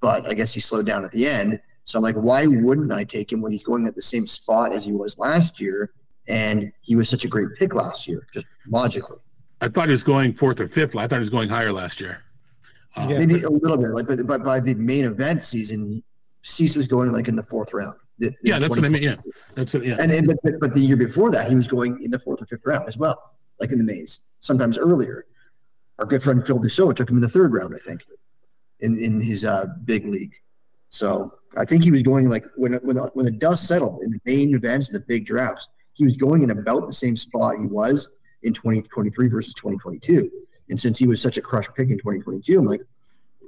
But 0.00 0.28
I 0.28 0.34
guess 0.34 0.54
he 0.54 0.60
slowed 0.60 0.86
down 0.86 1.04
at 1.04 1.12
the 1.12 1.26
end. 1.26 1.60
So 1.84 1.98
I'm 1.98 2.02
like, 2.02 2.14
why 2.14 2.46
wouldn't 2.46 2.92
I 2.92 3.04
take 3.04 3.32
him 3.32 3.40
when 3.40 3.52
he's 3.52 3.64
going 3.64 3.86
at 3.86 3.96
the 3.96 4.02
same 4.02 4.26
spot 4.26 4.72
as 4.72 4.84
he 4.84 4.92
was 4.92 5.18
last 5.18 5.60
year? 5.60 5.92
and 6.28 6.72
he 6.82 6.96
was 6.96 7.08
such 7.08 7.24
a 7.24 7.28
great 7.28 7.48
pick 7.58 7.74
last 7.74 8.06
year, 8.06 8.26
just 8.32 8.46
logically. 8.68 9.18
I 9.60 9.68
thought 9.68 9.88
he 9.88 9.92
was 9.92 10.04
going 10.04 10.32
fourth 10.32 10.60
or 10.60 10.68
fifth. 10.68 10.96
I 10.96 11.06
thought 11.06 11.16
he 11.16 11.20
was 11.20 11.30
going 11.30 11.48
higher 11.48 11.72
last 11.72 12.00
year. 12.00 12.22
Uh, 12.96 13.06
Yeah. 13.10 13.18
Maybe 13.18 13.42
a 13.42 13.48
little 13.50 13.76
bit, 13.76 13.90
like, 13.90 14.06
but, 14.06 14.18
but 14.26 14.42
by 14.44 14.60
the 14.60 14.74
main 14.74 15.04
event 15.04 15.42
season, 15.42 16.02
Cease 16.42 16.74
was 16.76 16.88
going 16.88 17.12
like 17.12 17.28
in 17.28 17.36
the 17.36 17.42
fourth 17.42 17.72
round. 17.72 17.94
The- 18.18 18.30
the 18.30 18.36
Yeah, 18.42 18.58
that's 18.58 18.76
what 18.76 18.84
I 18.84 18.88
mean. 18.88 19.02
Yeah, 19.02 19.16
that's 19.54 19.72
what. 19.74 19.84
Yeah, 19.84 19.96
And 20.00 20.10
then, 20.10 20.26
but, 20.26 20.36
but, 20.42 20.54
but 20.60 20.74
the 20.74 20.80
year 20.80 20.96
before 20.96 21.30
that, 21.30 21.48
he 21.48 21.54
was 21.54 21.68
going 21.68 22.02
in 22.02 22.10
the 22.10 22.18
fourth 22.18 22.42
or 22.42 22.46
fifth 22.46 22.66
round 22.66 22.88
as 22.88 22.98
well, 22.98 23.32
like 23.60 23.72
in 23.72 23.78
the 23.78 23.84
mains, 23.84 24.20
sometimes 24.40 24.76
earlier. 24.78 25.26
Our 25.98 26.06
good 26.06 26.22
friend 26.22 26.44
Phil 26.46 26.58
Dussault 26.58 26.96
took 26.96 27.10
him 27.10 27.16
in 27.16 27.22
the 27.22 27.28
third 27.28 27.52
round, 27.52 27.74
I 27.74 27.86
think, 27.86 28.04
in, 28.80 28.98
in 28.98 29.20
his 29.20 29.44
uh, 29.44 29.66
big 29.84 30.06
league. 30.06 30.32
So 30.88 31.30
I 31.56 31.64
think 31.64 31.84
he 31.84 31.90
was 31.90 32.02
going 32.02 32.28
like 32.28 32.44
when 32.56 32.72
when 32.82 32.96
the, 32.96 33.10
when 33.14 33.26
the 33.26 33.32
dust 33.32 33.66
settled 33.66 34.00
in 34.02 34.10
the 34.10 34.18
main 34.24 34.54
events, 34.54 34.88
the 34.88 35.00
big 35.00 35.26
drafts, 35.26 35.68
he 35.92 36.04
was 36.04 36.16
going 36.16 36.42
in 36.42 36.50
about 36.50 36.86
the 36.86 36.92
same 36.92 37.16
spot 37.16 37.58
he 37.58 37.66
was 37.66 38.08
in 38.42 38.52
2023 38.54 39.28
versus 39.28 39.52
2022. 39.54 40.30
And 40.70 40.80
since 40.80 40.98
he 40.98 41.06
was 41.06 41.20
such 41.20 41.36
a 41.36 41.42
crush 41.42 41.66
pick 41.76 41.90
in 41.90 41.98
2022, 41.98 42.58
I'm 42.58 42.64
like, 42.64 42.82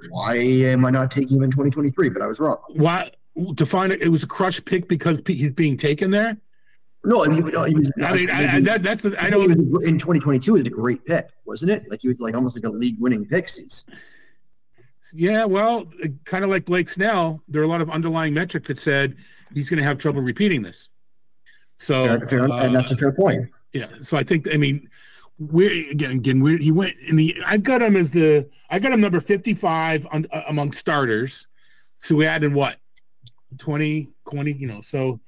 why 0.09 0.35
am 0.35 0.85
I 0.85 0.91
not 0.91 1.09
taking 1.11 1.37
him 1.37 1.43
in 1.43 1.51
2023? 1.51 2.09
But 2.09 2.21
I 2.21 2.27
was 2.27 2.39
wrong. 2.39 2.57
why 2.69 3.11
to 3.55 3.65
find 3.65 3.91
it? 3.91 4.01
It 4.01 4.09
was 4.09 4.23
a 4.23 4.27
crush 4.27 4.63
pick 4.63 4.87
because 4.87 5.21
he's 5.25 5.51
being 5.51 5.77
taken 5.77 6.11
there. 6.11 6.37
No, 7.05 7.25
I 7.25 7.27
mean, 7.27 7.45
no, 7.45 7.61
was. 7.61 7.91
I 8.01 8.15
mean, 8.15 8.29
I, 8.29 8.55
I, 8.55 8.59
that, 8.61 8.83
that's 8.83 9.01
the, 9.01 9.21
I 9.21 9.29
don't. 9.29 9.47
know 9.49 9.79
in 9.79 9.97
2022 9.99 10.55
it 10.55 10.59
was 10.59 10.67
a 10.67 10.69
great 10.69 11.03
pick, 11.05 11.25
wasn't 11.45 11.71
it? 11.71 11.89
Like 11.89 12.01
he 12.01 12.07
was 12.07 12.21
like 12.21 12.33
almost 12.33 12.55
like 12.55 12.63
a 12.65 12.69
league 12.69 12.95
winning 12.99 13.25
pick. 13.25 13.49
Cease. 13.49 13.85
Yeah, 15.13 15.45
well, 15.45 15.85
kind 16.25 16.43
of 16.43 16.49
like 16.49 16.65
Blake 16.65 16.89
Snell, 16.89 17.41
there 17.47 17.61
are 17.61 17.65
a 17.65 17.67
lot 17.67 17.81
of 17.81 17.89
underlying 17.89 18.33
metrics 18.33 18.69
that 18.69 18.77
said 18.77 19.15
he's 19.53 19.69
going 19.69 19.77
to 19.77 19.83
have 19.83 19.97
trouble 19.97 20.21
repeating 20.21 20.61
this. 20.63 20.89
So, 21.77 22.05
Fair, 22.05 22.27
fair, 22.27 22.51
uh, 22.51 22.65
and 22.65 22.75
that's 22.75 22.91
a 22.91 22.95
fair 22.95 23.11
point. 23.11 23.49
yeah. 23.73 23.87
So 24.01 24.17
I 24.17 24.23
think, 24.23 24.47
I 24.51 24.57
mean, 24.57 24.89
we 25.39 25.89
again, 25.89 26.11
again, 26.11 26.41
we're, 26.41 26.57
he 26.57 26.71
went 26.71 26.93
in 27.07 27.15
the. 27.15 27.35
I've 27.45 27.63
got 27.63 27.81
him 27.81 27.95
as 27.95 28.11
the. 28.11 28.47
I 28.69 28.79
got 28.79 28.91
him 28.91 29.01
number 29.01 29.19
fifty-five 29.19 30.07
on, 30.11 30.25
uh, 30.31 30.43
among 30.47 30.71
starters. 30.71 31.47
So 31.99 32.15
we 32.15 32.25
add 32.25 32.43
in 32.43 32.53
what, 32.53 32.77
20, 33.59 34.09
20, 34.29 34.51
You 34.51 34.67
know, 34.67 34.81
so 34.81 35.19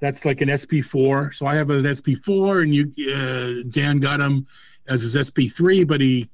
that's 0.00 0.24
like 0.24 0.40
an 0.40 0.56
SP 0.56 0.80
four. 0.82 1.30
So 1.32 1.46
I 1.46 1.54
have 1.54 1.68
an 1.70 1.92
SP 1.92 2.16
four, 2.24 2.60
and 2.60 2.74
you, 2.74 2.90
uh, 3.14 3.68
Dan 3.68 3.98
got 3.98 4.20
him 4.20 4.46
as 4.88 5.02
his 5.02 5.14
SP 5.28 5.46
three, 5.54 5.84
but 5.84 6.00
he, 6.00 6.28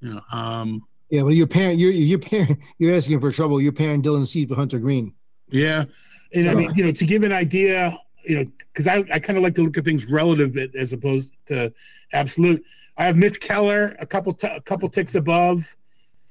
you 0.00 0.14
know, 0.14 0.20
um, 0.30 0.86
Yeah, 1.10 1.22
well, 1.22 1.32
your 1.32 1.46
parent, 1.46 1.78
you're 1.78 1.90
you're 1.90 2.18
parent, 2.18 2.58
you're 2.78 2.94
asking 2.94 3.20
for 3.20 3.30
trouble. 3.30 3.60
You're 3.60 3.72
pairing 3.72 4.02
Dylan 4.02 4.26
Cease 4.26 4.48
with 4.48 4.58
Hunter 4.58 4.78
Greene. 4.78 5.12
Yeah, 5.50 5.84
and 6.32 6.48
I 6.48 6.54
mean, 6.54 6.72
you 6.74 6.84
know, 6.84 6.92
to 6.92 7.04
give 7.04 7.22
an 7.24 7.32
idea, 7.32 7.98
you 8.24 8.36
know, 8.36 8.50
because 8.72 8.86
I, 8.86 9.04
I 9.12 9.18
kind 9.18 9.36
of 9.36 9.42
like 9.42 9.54
to 9.56 9.62
look 9.62 9.76
at 9.78 9.84
things 9.84 10.06
relative 10.06 10.56
as 10.74 10.92
opposed 10.92 11.34
to 11.46 11.72
absolute. 12.12 12.64
I 12.96 13.04
have 13.04 13.16
Mitch 13.16 13.40
Keller 13.40 13.96
a 13.98 14.06
couple 14.06 14.32
t- 14.32 14.46
a 14.46 14.60
couple 14.60 14.88
ticks 14.88 15.14
above, 15.14 15.76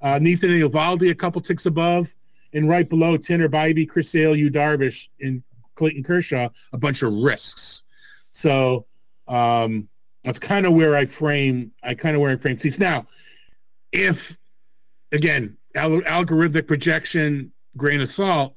uh, 0.01 0.19
Nathan 0.19 0.49
Eovaldi 0.49 1.11
a 1.11 1.15
couple 1.15 1.41
ticks 1.41 1.65
above, 1.65 2.13
and 2.53 2.69
right 2.69 2.87
below 2.87 3.17
Tanner 3.17 3.49
Bibee, 3.49 3.87
Chris 3.87 4.09
Sale, 4.09 4.35
Yu 4.35 4.51
Darvish, 4.51 5.09
and 5.19 5.43
Clayton 5.75 6.03
Kershaw 6.03 6.49
a 6.73 6.77
bunch 6.77 7.01
of 7.01 7.13
risks. 7.13 7.83
So 8.31 8.85
um, 9.27 9.89
that's 10.23 10.39
kind 10.39 10.65
of 10.65 10.73
where 10.73 10.95
I 10.95 11.05
frame. 11.05 11.71
I 11.83 11.93
kind 11.95 12.15
of 12.15 12.21
where 12.21 12.31
I 12.31 12.35
frame 12.37 12.59
seats 12.59 12.79
now. 12.79 13.07
If 13.91 14.37
again, 15.11 15.57
al- 15.75 16.01
algorithmic 16.01 16.67
projection, 16.67 17.51
grain 17.75 18.01
of 18.01 18.09
salt 18.09 18.55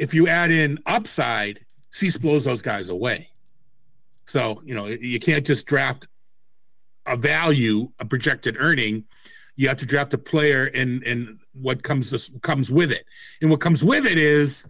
if 0.00 0.14
you 0.14 0.26
add 0.26 0.50
in 0.50 0.78
upside, 0.86 1.60
Cease 1.90 2.16
blows 2.16 2.44
those 2.44 2.62
guys 2.62 2.88
away. 2.88 3.30
So, 4.24 4.62
you 4.64 4.74
know, 4.74 4.86
you 4.86 5.18
can't 5.18 5.44
just 5.44 5.66
draft 5.66 6.06
a 7.06 7.16
value, 7.16 7.90
a 7.98 8.04
projected 8.04 8.56
earning. 8.58 9.04
You 9.56 9.68
have 9.68 9.78
to 9.78 9.86
draft 9.86 10.14
a 10.14 10.18
player 10.18 10.66
and 10.66 11.02
and 11.02 11.38
what 11.52 11.82
comes 11.82 12.30
comes 12.42 12.70
with 12.70 12.92
it. 12.92 13.04
And 13.42 13.50
what 13.50 13.60
comes 13.60 13.84
with 13.84 14.06
it 14.06 14.18
is 14.18 14.66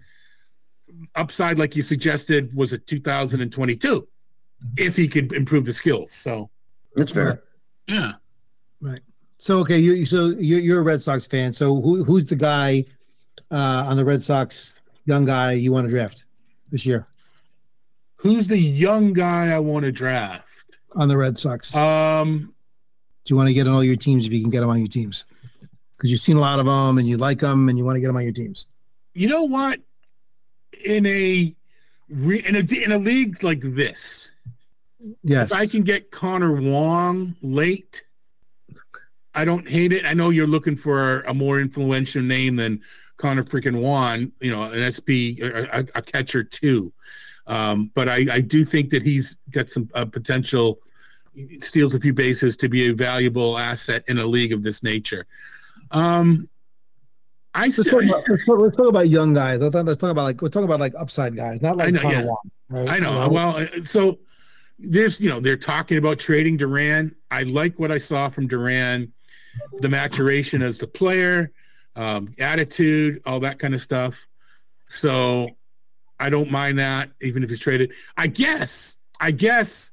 upside, 1.15 1.59
like 1.59 1.77
you 1.77 1.83
suggested, 1.83 2.55
was 2.55 2.73
at 2.73 2.87
2022 2.87 4.09
if 4.77 4.97
he 4.97 5.07
could 5.07 5.33
improve 5.33 5.67
the 5.67 5.73
skills. 5.73 6.13
So 6.13 6.51
That's 6.97 7.13
fair. 7.13 7.43
yeah. 7.87 8.13
Right. 8.81 9.01
So 9.37 9.59
okay, 9.59 9.79
you 9.79 10.07
so 10.07 10.29
you're, 10.39 10.61
you're 10.61 10.81
a 10.81 10.83
Red 10.83 11.03
Sox 11.03 11.27
fan. 11.27 11.53
So 11.53 11.81
who 11.81 12.03
who's 12.03 12.25
the 12.25 12.37
guy 12.37 12.85
uh, 13.51 13.85
on 13.87 13.97
the 13.97 14.05
Red 14.05 14.23
Sox, 14.23 14.81
young 15.05 15.27
guy 15.27 15.53
you 15.53 15.71
want 15.71 15.87
to 15.87 15.91
draft 15.91 16.25
this 16.71 16.87
year 16.87 17.10
Who's 18.21 18.49
the 18.49 18.59
young 18.59 19.13
guy 19.13 19.49
I 19.51 19.59
want 19.59 19.85
to 19.87 19.93
draft? 19.93 20.47
on 20.97 21.09
the 21.09 21.17
Red 21.17 21.39
Sox? 21.39 21.75
Um 21.77 22.53
Do 23.25 23.33
you 23.33 23.37
want 23.37 23.49
to 23.49 23.55
get 23.55 23.67
on 23.69 23.75
all 23.75 23.85
your 23.85 23.97
teams 23.97 24.27
if 24.27 24.33
you 24.33 24.41
can 24.41 24.51
get 24.51 24.61
them 24.61 24.71
on 24.71 24.79
your 24.79 24.89
teams? 24.89 25.25
Because 25.97 26.11
you've 26.11 26.21
seen 26.21 26.37
a 26.37 26.41
lot 26.41 26.59
of 26.59 26.67
them 26.67 26.99
and 26.99 27.07
you 27.07 27.17
like 27.17 27.39
them 27.39 27.69
and 27.69 27.79
you 27.79 27.85
want 27.85 27.97
to 27.97 28.01
get 28.01 28.09
them 28.09 28.17
on 28.17 28.23
your 28.25 28.33
teams. 28.33 28.67
you 29.15 29.29
know 29.29 29.45
what? 29.45 29.81
In 30.85 31.07
a 31.07 31.55
in 32.09 32.57
a 32.57 32.83
in 32.85 32.93
a 32.93 32.99
league 32.99 33.43
like 33.45 33.61
this, 33.61 34.33
Yes. 35.23 35.53
if 35.53 35.57
I 35.57 35.67
can 35.67 35.83
get 35.83 36.11
Connor 36.11 36.53
Wong 36.55 37.37
late, 37.43 38.03
I 39.35 39.45
don't 39.45 39.69
hate 39.69 39.93
it. 39.93 40.05
I 40.05 40.15
know 40.15 40.31
you're 40.31 40.47
looking 40.49 40.75
for 40.77 41.21
a 41.23 41.33
more 41.35 41.61
influential 41.61 42.23
name 42.23 42.57
than 42.57 42.81
Connor 43.17 43.45
freaking 43.45 43.81
Wong, 43.81 44.33
you 44.41 44.51
know, 44.51 44.65
an 44.65 44.91
SP, 44.91 45.39
a, 45.41 45.87
a 45.95 46.03
catcher 46.03 46.43
too. 46.43 46.93
Um, 47.47 47.91
but 47.95 48.09
I, 48.09 48.27
I 48.31 48.41
do 48.41 48.65
think 48.65 48.91
that 48.91 49.03
he's 49.03 49.37
got 49.51 49.69
some 49.69 49.89
uh, 49.95 50.05
potential, 50.05 50.79
steals 51.61 51.95
a 51.95 52.01
few 52.01 52.13
bases 52.13 52.57
to 52.59 52.69
be 52.69 52.91
a 52.91 52.95
valuable 52.95 53.59
asset 53.59 54.05
in 54.09 54.19
a 54.19 54.27
league 54.27 54.53
of 54.53 54.63
this 54.63 54.83
nature. 54.83 55.27
Um, 55.91 56.49
I 57.53 57.63
Let's 57.63 57.81
still, 57.81 58.01
talk, 58.01 58.03
about, 58.03 58.29
let's, 58.29 58.47
talk, 58.47 58.61
let's 58.61 58.77
talk 58.77 58.87
about 58.87 59.09
young 59.09 59.35
guys. 59.35 59.61
Let's, 59.61 59.75
let's 59.75 59.99
talk 59.99 60.11
about 60.11 60.23
like 60.23 60.41
we're 60.41 60.49
talking 60.49 60.67
about 60.67 60.79
like 60.79 60.95
upside 60.97 61.35
guys, 61.35 61.61
not 61.61 61.77
like 61.77 61.89
I 61.89 61.91
know, 61.91 62.11
yeah. 62.11 62.27
Right? 62.69 62.91
I 62.91 62.99
know. 63.01 63.25
You 63.25 63.31
Well, 63.31 63.57
uh, 63.57 63.67
so 63.85 64.21
there's, 64.79 65.21
you 65.21 65.29
know, 65.29 65.41
they're 65.41 65.57
talking 65.57 65.99
about 65.99 66.21
trading 66.21 66.57
Duran. 66.57 67.15
I 67.31 67.43
like 67.43 67.79
what 67.79 67.91
I 67.91 67.99
saw 67.99 68.29
from 68.29 68.47
Duran, 68.47 69.13
the 69.79 69.89
maturation 69.89 70.63
as 70.63 70.79
the 70.79 70.87
player, 70.87 71.51
um, 71.97 72.35
attitude, 72.39 73.21
all 73.27 73.41
that 73.41 73.59
kind 73.59 73.75
of 73.75 73.81
stuff. 73.81 74.27
So 74.89 75.51
I 76.21 76.31
don't 76.31 76.51
mind 76.51 76.79
that, 76.79 77.11
even 77.21 77.43
if 77.43 77.51
he's 77.51 77.59
traded. 77.59 77.93
I 78.17 78.27
guess, 78.29 78.97
I 79.19 79.33
guess, 79.33 79.91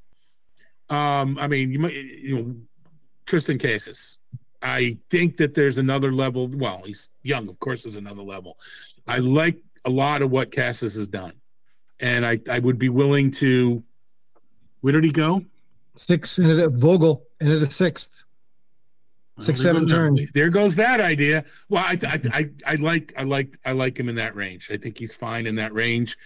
um, 0.89 1.37
I 1.39 1.47
mean, 1.47 1.71
you 1.71 1.79
might, 1.79 1.93
you 1.93 2.35
know, 2.35 2.55
Triston 3.25 3.59
Casas. 3.59 4.17
I 4.61 4.97
think 5.09 5.37
that 5.37 5.53
there's 5.53 5.77
another 5.77 6.11
level. 6.11 6.47
Well, 6.47 6.83
he's 6.85 7.09
young, 7.23 7.47
of 7.49 7.59
course, 7.59 7.83
there's 7.83 7.95
another 7.95 8.23
level. 8.23 8.57
I 9.07 9.19
like 9.19 9.57
a 9.85 9.89
lot 9.89 10.21
of 10.21 10.29
what 10.31 10.53
Casas 10.53 10.95
has 10.95 11.07
done 11.07 11.33
and 11.99 12.25
I, 12.25 12.39
I 12.49 12.59
would 12.59 12.77
be 12.77 12.89
willing 12.89 13.31
to. 13.31 13.83
Where 14.81 14.93
did 14.93 15.03
he 15.03 15.11
go? 15.11 15.43
six 15.95 16.37
into 16.37 16.53
the 16.53 16.69
Vogel 16.69 17.23
into 17.41 17.57
the 17.59 17.71
sixth. 17.71 18.23
Six, 19.39 19.59
Well, 19.59 19.65
seven 19.67 19.83
that- 19.87 19.93
turns. 19.93 20.21
There 20.33 20.49
goes 20.49 20.75
that 20.77 20.99
idea. 20.99 21.45
Well, 21.69 21.83
I, 21.83 21.97
I, 22.03 22.21
I, 22.33 22.49
I 22.65 22.75
like, 22.75 23.13
I 23.17 23.23
like, 23.23 23.57
I 23.65 23.71
like 23.71 23.99
him 23.99 24.09
in 24.09 24.15
that 24.15 24.35
range. 24.35 24.69
I 24.71 24.77
think 24.77 24.97
he's 24.97 25.13
fine 25.13 25.45
in 25.45 25.55
that 25.55 25.73
range. 25.73 26.17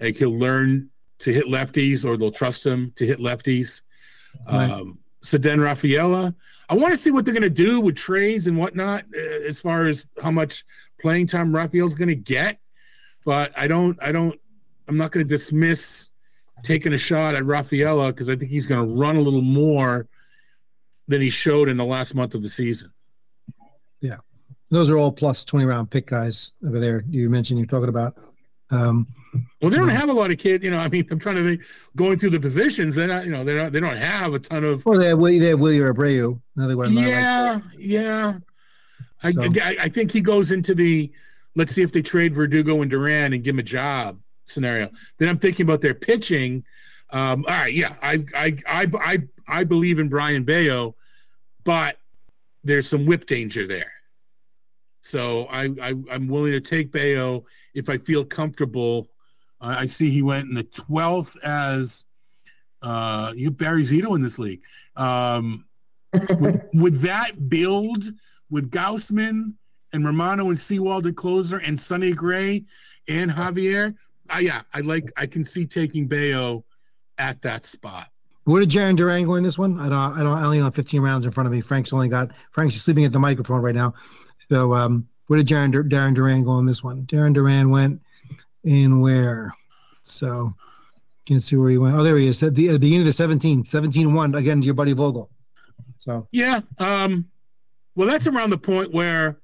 Like 0.00 0.16
he'll 0.16 0.36
learn 0.36 0.90
to 1.20 1.32
hit 1.32 1.46
lefties, 1.46 2.04
or 2.04 2.16
they'll 2.16 2.30
trust 2.30 2.64
him 2.66 2.92
to 2.96 3.06
hit 3.06 3.18
lefties. 3.18 3.82
Right. 4.46 4.70
Um, 4.70 4.98
Ceddanne 5.22 5.62
Rafaela. 5.62 6.32
I 6.68 6.74
want 6.76 6.92
to 6.92 6.96
see 6.96 7.10
what 7.10 7.24
they're 7.24 7.34
going 7.34 7.42
to 7.42 7.50
do 7.50 7.80
with 7.80 7.96
trades 7.96 8.46
and 8.46 8.56
whatnot, 8.56 9.04
uh, 9.16 9.18
as 9.48 9.58
far 9.58 9.86
as 9.86 10.06
how 10.22 10.30
much 10.30 10.64
playing 11.00 11.26
time 11.26 11.54
Rafael's 11.54 11.94
going 11.96 12.08
to 12.08 12.14
get. 12.14 12.60
But 13.24 13.52
I 13.58 13.66
don't, 13.66 13.98
I 14.00 14.12
don't, 14.12 14.38
I'm 14.86 14.96
not 14.96 15.10
going 15.10 15.26
to 15.26 15.28
dismiss 15.28 16.10
taking 16.62 16.92
a 16.92 16.98
shot 16.98 17.34
at 17.34 17.44
Rafaela 17.44 18.08
because 18.08 18.30
I 18.30 18.36
think 18.36 18.50
he's 18.50 18.66
going 18.66 18.86
to 18.86 18.94
run 18.94 19.16
a 19.16 19.20
little 19.20 19.42
more 19.42 20.06
than 21.08 21.20
he 21.20 21.30
showed 21.30 21.68
in 21.68 21.76
the 21.76 21.84
last 21.84 22.14
month 22.14 22.34
of 22.34 22.42
the 22.42 22.48
season. 22.48 22.92
Yeah. 24.00 24.16
Those 24.70 24.90
are 24.90 24.98
all 24.98 25.10
plus 25.12 25.44
twenty 25.44 25.64
round 25.64 25.90
pick 25.90 26.06
guys 26.06 26.52
over 26.66 26.78
there. 26.78 27.02
You 27.08 27.30
mentioned 27.30 27.58
you're 27.58 27.66
talking 27.66 27.88
about. 27.88 28.16
Um, 28.70 29.06
Well, 29.60 29.70
they 29.70 29.76
don't 29.76 29.88
have 29.88 30.08
a 30.08 30.12
lot 30.12 30.30
of 30.30 30.38
kids. 30.38 30.62
You 30.64 30.70
know, 30.70 30.78
I 30.78 30.88
mean, 30.88 31.06
I'm 31.10 31.18
trying 31.18 31.36
to 31.36 31.44
think, 31.44 31.62
going 31.96 32.18
through 32.18 32.30
the 32.30 32.40
positions. 32.40 32.94
They're 32.94 33.06
not, 33.06 33.24
you 33.24 33.30
know, 33.30 33.44
they're 33.44 33.62
not, 33.62 33.72
they 33.72 33.80
don't 33.80 33.96
have 33.96 34.32
a 34.34 34.38
ton 34.38 34.64
of. 34.64 34.86
or 34.86 34.98
they 34.98 35.06
have 35.08 35.20
they 35.20 35.36
have 35.46 35.58
Wilyer 35.58 35.92
Abreu. 35.94 36.40
Another 36.56 36.76
one. 36.76 36.92
I 36.92 37.00
like. 37.00 37.06
Yeah, 37.06 37.60
yeah. 37.78 38.38
I, 39.22 39.32
So- 39.32 39.42
I 39.62 39.76
I 39.80 39.88
think 39.88 40.12
he 40.12 40.20
goes 40.20 40.52
into 40.52 40.74
the 40.74 41.10
let's 41.56 41.74
see 41.74 41.82
if 41.82 41.92
they 41.92 42.02
trade 42.02 42.34
Verdugo 42.34 42.80
and 42.82 42.90
Duran 42.90 43.32
and 43.32 43.42
give 43.42 43.54
him 43.54 43.58
a 43.60 43.62
job 43.64 44.18
scenario. 44.44 44.90
Then 45.18 45.28
I'm 45.30 45.38
thinking 45.38 45.64
about 45.64 45.80
their 45.80 45.94
pitching. 45.94 46.62
Um, 47.10 47.44
all 47.48 47.54
right, 47.54 47.72
yeah, 47.72 47.94
I 48.02 48.24
I 48.36 48.56
I 48.66 48.86
I 49.00 49.18
I 49.48 49.64
believe 49.64 49.98
in 49.98 50.08
Brayan 50.08 50.44
Bello, 50.44 50.94
but 51.68 51.98
there's 52.64 52.88
some 52.88 53.04
whip 53.04 53.26
danger 53.26 53.66
there. 53.66 53.92
So 55.02 55.44
I, 55.50 55.64
I 55.82 55.94
I'm 56.10 56.26
willing 56.26 56.52
to 56.52 56.62
take 56.62 56.90
Bello 56.90 57.44
if 57.74 57.90
I 57.90 57.98
feel 57.98 58.24
comfortable. 58.24 59.10
Uh, 59.60 59.76
I 59.80 59.84
see 59.84 60.08
he 60.08 60.22
went 60.22 60.48
in 60.48 60.54
the 60.54 60.64
12th 60.64 61.36
as 61.44 62.06
Uh, 62.80 63.34
you 63.36 63.50
Barry 63.50 63.82
Zito 63.82 64.16
in 64.16 64.22
this 64.22 64.38
league. 64.38 64.62
Um, 64.96 65.66
would, 66.40 66.62
would 66.72 66.94
that 67.00 67.50
build 67.50 68.04
with 68.48 68.70
Gausman 68.70 69.52
and 69.92 70.06
Romano 70.06 70.48
and 70.48 70.58
Sewald 70.58 71.06
at 71.06 71.16
closer 71.16 71.58
and 71.58 71.78
Sonny 71.78 72.12
Gray 72.12 72.64
and 73.08 73.30
Javier? 73.30 73.94
Uh, 74.32 74.38
yeah, 74.38 74.62
I 74.72 74.80
like. 74.80 75.12
I 75.18 75.26
can 75.26 75.44
see 75.44 75.66
taking 75.66 76.08
Bello 76.08 76.64
at 77.18 77.42
that 77.42 77.66
spot. 77.66 78.08
Where 78.48 78.60
did 78.60 78.70
Jarren 78.70 78.96
Duran 78.96 79.26
go 79.26 79.34
in 79.34 79.42
this 79.42 79.58
one? 79.58 79.78
I 79.78 79.90
don't. 79.90 80.18
I 80.18 80.22
don't. 80.22 80.38
I 80.38 80.44
only 80.44 80.60
have 80.60 80.74
15 80.74 81.02
rounds 81.02 81.26
in 81.26 81.32
front 81.32 81.46
of 81.46 81.52
me. 81.52 81.60
Frank's 81.60 81.92
only 81.92 82.08
got. 82.08 82.30
Frank's 82.50 82.76
sleeping 82.76 83.04
at 83.04 83.12
the 83.12 83.18
microphone 83.18 83.60
right 83.60 83.74
now. 83.74 83.92
So, 84.48 84.72
um, 84.72 85.06
where 85.26 85.36
did 85.36 85.46
Jarren, 85.46 85.70
Darren 85.90 86.14
Duran 86.14 86.44
go 86.44 86.58
in 86.58 86.64
this 86.64 86.82
one? 86.82 87.04
Darren 87.04 87.34
Duran 87.34 87.68
went 87.68 88.00
in 88.64 89.00
where? 89.00 89.52
So, 90.02 90.54
can't 91.26 91.44
see 91.44 91.56
where 91.56 91.68
he 91.68 91.76
went. 91.76 91.94
Oh, 91.94 92.02
there 92.02 92.16
he 92.16 92.26
is. 92.26 92.42
At 92.42 92.54
the, 92.54 92.68
at 92.68 92.72
the 92.72 92.78
beginning 92.78 93.00
of 93.00 93.06
the 93.06 93.12
17, 93.12 93.66
17 93.66 94.14
1 94.14 94.34
again 94.34 94.60
to 94.60 94.64
your 94.64 94.72
buddy 94.72 94.94
Vogel. 94.94 95.28
So, 95.98 96.26
Yeah. 96.32 96.62
Um, 96.78 97.28
well, 97.94 98.08
that's 98.08 98.26
around 98.26 98.48
the 98.48 98.56
point 98.58 98.94
where 98.94 99.40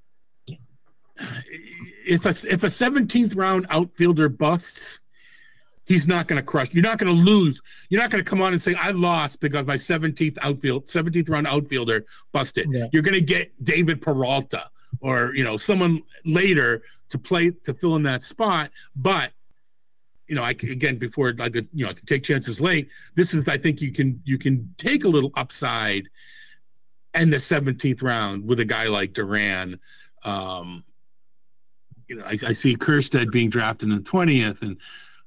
if 2.07 2.25
a 2.25 2.31
if 2.31 2.63
a 2.63 2.69
17th 2.69 3.37
round 3.37 3.67
outfielder 3.69 4.31
busts, 4.31 5.01
he's 5.85 6.07
not 6.07 6.29
going 6.29 6.41
to 6.41 6.43
crush. 6.43 6.73
You're 6.73 6.83
not 6.83 6.99
going 6.99 7.15
to 7.15 7.23
lose. 7.23 7.61
You're 7.89 8.01
not 8.01 8.11
going 8.11 8.23
to 8.23 8.29
come 8.29 8.41
on 8.41 8.53
and 8.53 8.61
say 8.61 8.75
I 8.75 8.91
lost 8.91 9.41
because 9.41 9.67
my 9.67 9.77
17th 9.77 10.39
outfield 10.41 10.87
17th 10.87 11.31
round 11.31 11.47
outfielder 11.47 12.05
busted. 12.33 12.69
Yeah. 12.71 12.87
You're 12.93 13.03
going 13.03 13.15
to 13.15 13.21
get 13.21 13.53
David 13.65 14.01
Peralta 14.01 14.71
or 15.01 15.35
you 15.35 15.45
know 15.45 15.57
someone 15.57 16.03
later 16.25 16.83
to 17.11 17.19
play 17.19 17.51
to 17.65 17.75
fill 17.75 17.97
in 17.97 18.03
that 18.05 18.23
spot, 18.23 18.71
but. 18.97 19.31
You 20.27 20.35
know, 20.35 20.43
I 20.43 20.55
c- 20.59 20.73
again 20.73 20.97
before 20.97 21.35
I 21.39 21.51
could, 21.51 21.69
you 21.75 21.85
know, 21.85 21.91
I 21.91 21.93
can 21.93 22.07
take 22.07 22.23
chances 22.23 22.59
late. 22.59 22.89
This 23.15 23.35
is, 23.35 23.47
I 23.47 23.59
think, 23.59 23.83
you 23.83 23.93
can 23.93 24.23
you 24.25 24.39
can 24.39 24.75
take 24.79 25.05
a 25.05 25.09
little 25.09 25.31
upside 25.37 26.09
and 27.15 27.33
the 27.33 27.37
17th 27.37 28.03
round 28.03 28.47
with 28.47 28.61
a 28.61 28.65
guy 28.65 28.89
like 28.89 29.13
Duran. 29.13 29.79
Um, 30.25 30.85
you 32.09 32.17
know, 32.17 32.25
I, 32.25 32.39
I 32.47 32.53
see 32.53 32.77
Kerstead 32.77 33.31
being 33.31 33.51
drafted 33.51 33.89
in 33.89 33.97
the 33.97 34.03
20th 34.03 34.63
and 34.63 34.79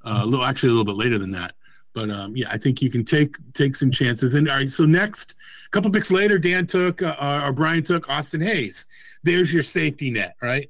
uh, 0.08 0.24
a 0.24 0.26
little, 0.26 0.46
actually 0.46 0.70
a 0.70 0.72
little 0.72 0.86
bit 0.86 0.96
later 0.96 1.18
than 1.18 1.32
that. 1.32 1.54
But 1.94 2.10
um, 2.12 2.36
yeah, 2.36 2.48
I 2.52 2.58
think 2.58 2.82
you 2.82 2.90
can 2.90 3.04
take 3.04 3.36
take 3.54 3.76
some 3.76 3.90
chances. 3.90 4.36
And 4.36 4.48
all 4.48 4.58
right, 4.58 4.70
so 4.70 4.86
next, 4.86 5.36
a 5.66 5.70
couple 5.72 5.90
picks 5.90 6.12
later, 6.12 6.38
Dan 6.38 6.68
took 6.68 7.02
uh, 7.02 7.42
or 7.44 7.52
Brian 7.54 7.84
took 7.84 8.08
Austin 8.10 8.42
Hays. 8.42 8.86
There's 9.24 9.54
your 9.54 9.64
safety 9.64 10.12
net, 10.12 10.36
right? 10.42 10.70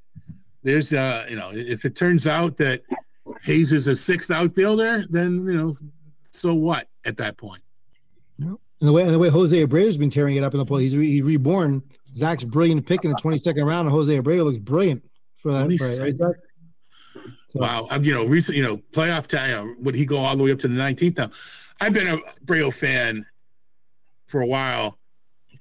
There's 0.64 0.94
uh, 0.94 1.26
you 1.30 1.36
know, 1.36 1.52
if 1.54 1.84
it 1.86 1.96
turns 1.96 2.28
out 2.28 2.56
that 2.58 2.82
Hays 3.44 3.74
is 3.74 3.88
a 3.88 3.96
sixth 3.96 4.32
outfielder, 4.32 5.06
then 5.10 5.46
you 5.46 5.54
know, 5.58 5.74
so 6.32 6.54
what 6.54 6.88
at 7.06 7.18
that 7.18 7.38
point? 7.38 7.62
and 8.80 8.88
the 8.88 8.94
way 8.94 9.02
and 9.02 9.12
the 9.12 9.20
way 9.20 9.30
Jose 9.30 9.66
Abreu's 9.66 9.98
been 9.98 10.10
tearing 10.10 10.36
it 10.36 10.44
up 10.44 10.54
in 10.54 10.60
the 10.60 10.66
play, 10.66 10.84
he's, 10.84 10.96
re, 10.96 11.12
he's 11.12 11.24
reborn. 11.24 11.82
Zach's 12.16 12.44
brilliant 12.44 12.86
pick 12.86 13.04
in 13.04 13.12
the 13.12 13.18
22nd 13.18 13.66
round, 13.66 13.88
and 13.88 13.92
Jose 13.92 14.16
Abreu 14.18 14.44
looks 14.44 14.58
brilliant 14.60 15.04
for 15.36 15.52
that. 15.52 15.68
Right, 15.68 16.16
Zach? 16.16 16.16
So- 16.18 16.34
Wow, 17.60 17.88
um, 17.90 18.04
you 18.04 18.14
know, 18.14 18.26
recent, 18.26 18.58
you 18.58 18.64
know, 18.64 18.78
playoff 18.92 19.28
time. 19.28 19.76
Would 19.84 19.96
he 19.96 20.06
go 20.06 20.18
all 20.18 20.36
the 20.36 20.44
way 20.44 20.52
up 20.52 20.60
to 20.60 20.68
the 20.68 20.80
19th? 20.80 21.18
Now, 21.18 21.32
I've 21.80 21.94
been 21.94 22.08
a 22.08 22.18
Braille 22.44 22.72
fan 22.72 23.26
for 24.28 24.42
a 24.42 24.46
while. 24.46 24.98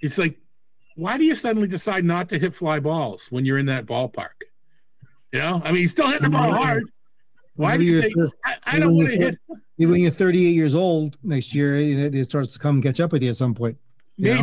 It's 0.00 0.18
like, 0.18 0.38
why 0.96 1.18
do 1.18 1.24
you 1.24 1.34
suddenly 1.34 1.68
decide 1.68 2.04
not 2.04 2.28
to 2.30 2.38
hit 2.38 2.54
fly 2.54 2.80
balls 2.80 3.28
when 3.30 3.44
you're 3.44 3.58
in 3.58 3.66
that 3.66 3.86
ballpark? 3.86 4.42
You 5.32 5.40
know, 5.40 5.60
I 5.64 5.72
mean, 5.72 5.80
he's 5.80 5.90
still 5.90 6.08
hitting 6.08 6.22
the 6.22 6.30
ball 6.30 6.52
hard. 6.52 6.84
Why 7.56 7.76
do 7.76 7.84
you 7.84 8.02
say 8.02 8.12
I, 8.44 8.56
I 8.66 8.78
don't 8.78 8.96
want 8.96 9.10
to 9.10 9.16
hit? 9.16 9.38
Maybe 9.78 9.90
when 9.90 10.00
you're 10.00 10.10
38 10.10 10.50
years 10.50 10.74
old 10.74 11.16
next 11.22 11.54
year, 11.54 11.76
it, 11.76 12.14
it 12.14 12.24
starts 12.24 12.52
to 12.54 12.58
come 12.58 12.80
catch 12.80 13.00
up 13.00 13.12
with 13.12 13.22
you 13.22 13.28
at 13.30 13.36
some 13.36 13.54
point. 13.54 13.76
you 14.16 14.34
know? 14.34 14.42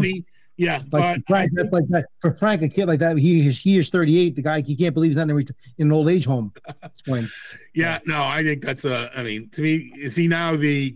Maybe, 0.57 0.65
yeah, 0.67 0.77
Like 0.77 0.90
but 0.90 1.19
Frank, 1.27 1.51
that's 1.53 1.72
like 1.72 1.88
that 1.90 2.06
for 2.19 2.32
Frank, 2.33 2.61
a 2.61 2.69
kid 2.69 2.88
like 2.88 2.99
that. 2.99 3.17
He 3.17 3.48
is 3.48 3.59
he 3.59 3.77
is 3.77 3.90
38. 3.90 4.35
The 4.35 4.41
guy 4.41 4.61
he 4.61 4.75
can't 4.75 4.93
believe 4.93 5.11
he's 5.11 5.17
not 5.17 5.30
in, 5.30 5.35
ret- 5.35 5.49
in 5.77 5.88
an 5.88 5.91
old 5.93 6.09
age 6.09 6.25
home. 6.25 6.53
It's 6.83 7.06
when 7.07 7.30
yeah, 7.73 7.99
no, 8.06 8.22
I 8.23 8.43
think 8.43 8.64
that's 8.64 8.85
a. 8.85 9.09
I 9.17 9.23
mean, 9.23 9.49
to 9.51 9.61
me, 9.61 9.91
is 9.98 10.15
he 10.15 10.27
now 10.27 10.56
the? 10.56 10.95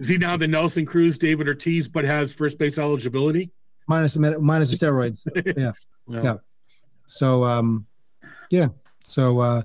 Is 0.00 0.08
he 0.08 0.16
now 0.18 0.36
the 0.36 0.48
Nelson 0.48 0.84
Cruz, 0.86 1.18
David 1.18 1.46
Ortiz, 1.48 1.88
but 1.88 2.04
has 2.04 2.32
first 2.32 2.58
base 2.58 2.78
eligibility? 2.78 3.50
minus 3.88 4.14
the 4.14 4.20
med- 4.20 4.40
minus 4.40 4.70
the 4.70 4.76
steroids. 4.86 5.18
Yeah. 5.56 5.72
Well, 6.06 6.24
Yeah. 6.24 6.36
So 7.06 7.44
um, 7.44 7.86
yeah. 8.50 8.68
So 9.04 9.40
uh, 9.40 9.62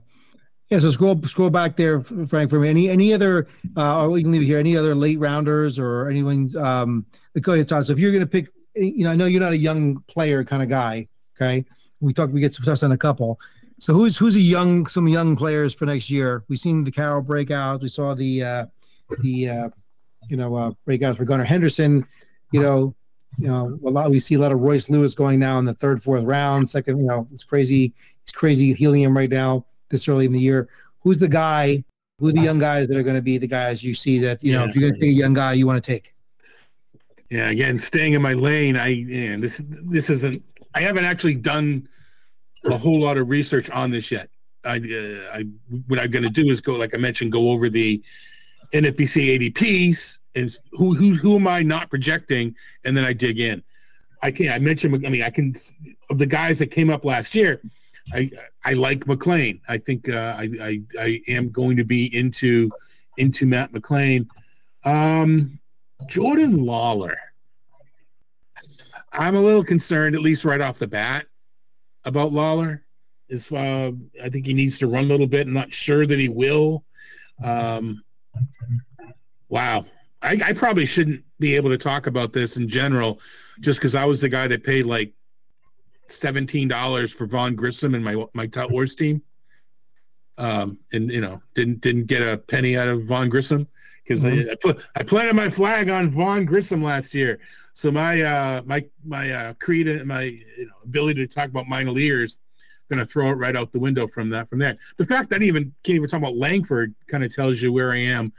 yeah. 0.69 0.79
So 0.79 0.91
scroll 0.91 1.21
scroll 1.23 1.49
back 1.49 1.75
there, 1.77 2.01
Frank. 2.01 2.49
For 2.49 2.59
me, 2.59 2.67
any 2.69 2.89
any 2.89 3.13
other? 3.13 3.47
Uh, 3.77 4.01
or 4.03 4.09
we 4.09 4.21
can 4.23 4.31
leave 4.31 4.41
it 4.41 4.45
here. 4.45 4.59
Any 4.59 4.75
other 4.77 4.93
late 4.93 5.19
rounders 5.19 5.79
or 5.79 6.09
anyone's? 6.09 6.55
Um, 6.55 7.05
go 7.39 7.53
ahead, 7.53 7.67
Todd. 7.69 7.87
So 7.87 7.93
if 7.93 7.99
you're 7.99 8.11
gonna 8.11 8.25
pick, 8.27 8.49
you 8.75 9.03
know, 9.03 9.11
I 9.11 9.15
know 9.15 9.25
you're 9.25 9.41
not 9.41 9.53
a 9.53 9.57
young 9.57 10.01
player 10.07 10.43
kind 10.43 10.63
of 10.63 10.69
guy. 10.69 11.07
Okay. 11.35 11.65
We 11.99 12.13
talked. 12.13 12.33
We 12.33 12.41
get 12.41 12.55
some 12.55 12.65
touch 12.65 12.83
on 12.83 12.91
a 12.91 12.97
couple. 12.97 13.39
So 13.79 13.93
who's 13.93 14.17
who's 14.17 14.35
a 14.35 14.41
young 14.41 14.85
some 14.85 15.07
young 15.07 15.35
players 15.35 15.73
for 15.73 15.85
next 15.85 16.09
year? 16.09 16.43
We've 16.47 16.59
seen 16.59 16.83
the 16.83 16.91
Carroll 16.91 17.23
breakouts. 17.23 17.81
We 17.81 17.89
saw 17.89 18.13
the 18.13 18.43
uh, 18.43 18.65
the 19.21 19.49
uh, 19.49 19.69
you 20.29 20.37
know 20.37 20.55
uh, 20.55 20.71
breakouts 20.87 21.17
for 21.17 21.25
Gunnar 21.25 21.43
Henderson. 21.43 22.05
You 22.51 22.61
know, 22.61 22.95
you 23.39 23.47
know 23.47 23.79
a 23.83 23.89
lot. 23.89 24.11
We 24.11 24.19
see 24.19 24.35
a 24.35 24.39
lot 24.39 24.51
of 24.51 24.59
Royce 24.59 24.89
Lewis 24.89 25.15
going 25.15 25.39
now 25.39 25.57
in 25.57 25.65
the 25.65 25.73
third, 25.73 26.01
fourth 26.01 26.23
round. 26.23 26.69
Second, 26.69 26.99
you 26.99 27.05
know, 27.05 27.27
it's 27.33 27.43
crazy. 27.43 27.93
It's 28.23 28.31
crazy 28.31 28.73
helium 28.73 29.17
right 29.17 29.29
now 29.29 29.65
this 29.89 30.07
early 30.07 30.25
in 30.25 30.31
the 30.31 30.39
year. 30.39 30.69
Who's 30.99 31.17
the 31.17 31.27
guy? 31.27 31.83
Who 32.19 32.27
are 32.27 32.31
the 32.31 32.41
young 32.41 32.59
guys 32.59 32.87
that 32.87 32.97
are 32.97 33.03
going 33.03 33.15
to 33.15 33.21
be 33.21 33.39
the 33.39 33.47
guys 33.47 33.83
you 33.83 33.95
see 33.95 34.19
that 34.19 34.43
you 34.43 34.51
know? 34.51 34.65
If 34.65 34.75
you're 34.75 34.81
going 34.81 34.93
to 34.93 34.99
take 34.99 35.09
a 35.09 35.13
young 35.13 35.33
guy, 35.33 35.53
you 35.53 35.65
want 35.65 35.83
to 35.83 35.91
take. 35.91 36.13
Yeah, 37.31 37.49
again, 37.49 37.79
staying 37.79 38.11
in 38.11 38.21
my 38.21 38.33
lane. 38.33 38.75
I 38.75 39.05
this 39.39 39.63
this 39.65 40.09
isn't. 40.09 40.43
I 40.75 40.81
haven't 40.81 41.05
actually 41.05 41.35
done 41.35 41.87
a 42.65 42.77
whole 42.77 42.99
lot 42.99 43.17
of 43.17 43.29
research 43.29 43.69
on 43.69 43.89
this 43.89 44.11
yet. 44.11 44.29
I, 44.65 44.75
uh, 44.75 45.37
I 45.37 45.45
what 45.87 45.97
I'm 45.97 46.11
going 46.11 46.23
to 46.23 46.29
do 46.29 46.49
is 46.49 46.59
go, 46.59 46.73
like 46.73 46.93
I 46.93 46.97
mentioned, 46.97 47.31
go 47.31 47.51
over 47.51 47.69
the 47.69 48.03
NFBC 48.73 49.53
ADPs 49.53 50.17
and 50.35 50.51
who 50.73 50.93
who 50.93 51.15
who 51.15 51.37
am 51.37 51.47
I 51.47 51.63
not 51.63 51.89
projecting, 51.89 52.53
and 52.83 52.97
then 52.97 53.05
I 53.05 53.13
dig 53.13 53.39
in. 53.39 53.63
I 54.21 54.31
can't. 54.31 54.49
I 54.49 54.59
mentioned. 54.59 55.07
I 55.07 55.09
mean, 55.09 55.23
I 55.23 55.29
can 55.29 55.55
of 56.09 56.17
the 56.17 56.25
guys 56.25 56.59
that 56.59 56.67
came 56.67 56.89
up 56.89 57.05
last 57.05 57.33
year. 57.33 57.61
I 58.13 58.29
I 58.65 58.73
like 58.73 59.05
McLain. 59.05 59.61
I 59.69 59.77
think 59.77 60.09
uh, 60.09 60.35
I, 60.37 60.49
I 60.61 60.81
I 60.99 61.21
am 61.29 61.49
going 61.49 61.77
to 61.77 61.85
be 61.85 62.13
into 62.13 62.71
into 63.15 63.45
Matt 63.45 63.71
McLain. 63.71 64.27
Um, 64.83 65.60
Jordan 66.07 66.57
Lawlar. 66.57 67.15
I'm 69.11 69.35
a 69.35 69.41
little 69.41 69.63
concerned, 69.63 70.15
at 70.15 70.21
least 70.21 70.45
right 70.45 70.61
off 70.61 70.79
the 70.79 70.87
bat, 70.87 71.25
about 72.05 72.31
Lawlar. 72.31 72.81
Is 73.29 73.49
uh, 73.51 73.91
I 74.21 74.29
think 74.29 74.45
he 74.45 74.53
needs 74.53 74.77
to 74.79 74.87
run 74.87 75.05
a 75.05 75.07
little 75.07 75.27
bit. 75.27 75.47
I'm 75.47 75.53
not 75.53 75.73
sure 75.73 76.05
that 76.05 76.19
he 76.19 76.27
will. 76.27 76.83
Um, 77.43 78.03
wow, 79.47 79.85
I, 80.21 80.39
I 80.43 80.53
probably 80.53 80.85
shouldn't 80.85 81.23
be 81.39 81.55
able 81.55 81.69
to 81.69 81.77
talk 81.77 82.07
about 82.07 82.33
this 82.33 82.57
in 82.57 82.67
general, 82.67 83.21
just 83.61 83.79
because 83.79 83.95
I 83.95 84.05
was 84.05 84.19
the 84.19 84.29
guy 84.29 84.47
that 84.47 84.63
paid 84.63 84.85
like 84.85 85.13
seventeen 86.07 86.67
dollars 86.67 87.13
for 87.13 87.25
Vaughn 87.25 87.55
Grissom 87.55 87.95
and 87.95 88.03
my 88.03 88.25
my 88.33 88.47
Tout 88.47 88.69
Wars 88.69 88.95
team. 88.95 89.21
Um, 90.37 90.79
and 90.91 91.09
you 91.09 91.21
know, 91.21 91.41
didn't 91.53 91.81
didn't 91.81 92.07
get 92.07 92.21
a 92.21 92.37
penny 92.37 92.77
out 92.77 92.87
of 92.87 93.05
Vaughn 93.05 93.29
Grissom 93.29 93.67
because 94.03 94.25
I, 94.25 94.31
I 94.51 94.55
put 94.55 94.81
I 94.95 95.03
planted 95.03 95.35
my 95.35 95.49
flag 95.49 95.89
on 95.89 96.09
Vaughn 96.09 96.45
Grissom 96.45 96.83
last 96.83 97.13
year. 97.13 97.39
So 97.73 97.91
my 97.91 98.21
uh 98.21 98.61
my 98.65 98.85
my 99.05 99.31
uh 99.31 99.53
creed 99.55 99.87
and 99.87 100.07
my 100.07 100.23
you 100.23 100.65
know, 100.65 100.73
ability 100.83 101.25
to 101.25 101.33
talk 101.33 101.49
about 101.49 101.67
minor 101.67 101.91
leaguers 101.91 102.39
gonna 102.91 103.05
throw 103.05 103.29
it 103.29 103.35
right 103.35 103.55
out 103.55 103.71
the 103.71 103.79
window 103.79 104.07
from 104.07 104.29
that 104.29 104.49
from 104.49 104.59
there. 104.59 104.75
The 104.97 105.05
fact 105.05 105.29
that 105.29 105.41
I 105.41 105.45
even 105.45 105.73
can't 105.83 105.95
even 105.95 106.09
talk 106.09 106.19
about 106.19 106.35
Langford 106.35 106.93
kind 107.07 107.23
of 107.23 107.33
tells 107.33 107.61
you 107.61 107.71
where 107.71 107.91
I 107.91 107.99
am. 107.99 108.33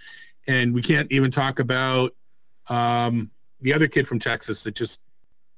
And 0.47 0.74
we 0.74 0.82
can't 0.82 1.10
even 1.10 1.31
talk 1.31 1.58
about 1.58 2.15
um 2.68 3.31
the 3.60 3.73
other 3.73 3.89
kid 3.89 4.07
from 4.07 4.18
Texas 4.18 4.62
that 4.65 4.74
just 4.74 5.00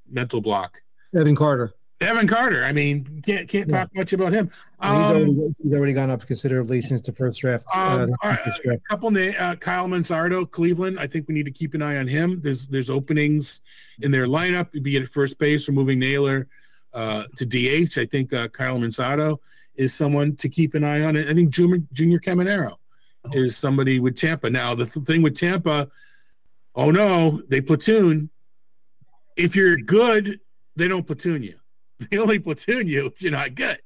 mental 0.08 0.41
block. 0.41 0.81
Evan 1.15 1.34
Carter. 1.34 1.74
Evan 2.05 2.26
Carter. 2.26 2.65
I 2.65 2.73
mean, 2.73 3.20
can't 3.24 3.49
can't 3.49 3.68
talk 3.68 3.89
much 3.94 4.12
about 4.12 4.33
him. 4.33 4.49
he's, 4.49 4.60
Um, 4.91 4.92
already, 5.02 5.55
he's 5.62 5.73
already 5.73 5.92
gone 5.92 6.10
up 6.10 6.26
considerably 6.26 6.81
since 6.81 7.00
the 7.02 7.12
first 7.12 7.41
draft. 7.41 7.65
Um, 7.74 7.83
uh, 8.12 8.16
all 8.23 8.31
right, 8.31 8.41
first 8.44 8.60
a 8.66 8.78
couple 8.89 9.10
na- 9.10 9.33
uh, 9.39 9.57
Kyle 9.57 9.86
Manzardo, 9.89 10.50
Cleveland. 10.50 10.99
I 10.99 11.07
think 11.07 11.28
we 11.28 11.34
need 11.34 11.47
to 11.47 11.50
keep 11.50 11.74
an 11.74 11.83
eye 11.83 11.97
on 11.97 12.07
him. 12.07 12.41
There's 12.42 12.66
there's 12.66 12.91
openings 12.91 13.62
in 14.00 14.10
their 14.10 14.26
lineup, 14.26 14.70
be 14.83 14.97
at 14.97 15.08
first 15.08 15.39
base 15.39 15.68
or 15.68 15.73
moving 15.73 15.99
Naylor 15.99 16.47
uh, 16.92 17.24
to 17.36 17.44
DH. 17.47 17.99
I 17.99 18.07
think 18.07 18.33
uh, 18.33 18.49
Kyle 18.49 18.76
Manzardo 18.78 19.39
is 19.76 19.92
someone 19.92 20.36
to 20.36 20.49
keep 20.49 20.74
an 20.74 20.84
eye 20.84 21.02
on. 21.02 21.16
I 21.16 21.34
think 21.34 21.50
Junior, 21.50 21.78
Junior 21.92 22.18
Caminero 22.20 22.76
is 23.33 23.57
somebody 23.57 23.99
with 24.00 24.16
Tampa. 24.16 24.49
Now 24.50 24.74
the 24.74 24.86
th- 24.86 25.05
thing 25.07 25.23
with 25.23 25.36
Tampa, 25.36 25.89
oh 26.74 26.91
no, 26.91 27.42
they 27.49 27.60
platoon. 27.60 28.31
If 29.36 29.57
you're 29.57 29.76
good, 29.76 30.39
they 30.76 30.86
don't 30.86 31.05
platoon 31.05 31.42
you. 31.42 31.57
They 32.11 32.19
only 32.19 32.39
platoon 32.39 32.89
you 32.89 33.07
if 33.07 33.23
you're 33.23 33.33
not 33.33 33.55
good. 33.55 33.81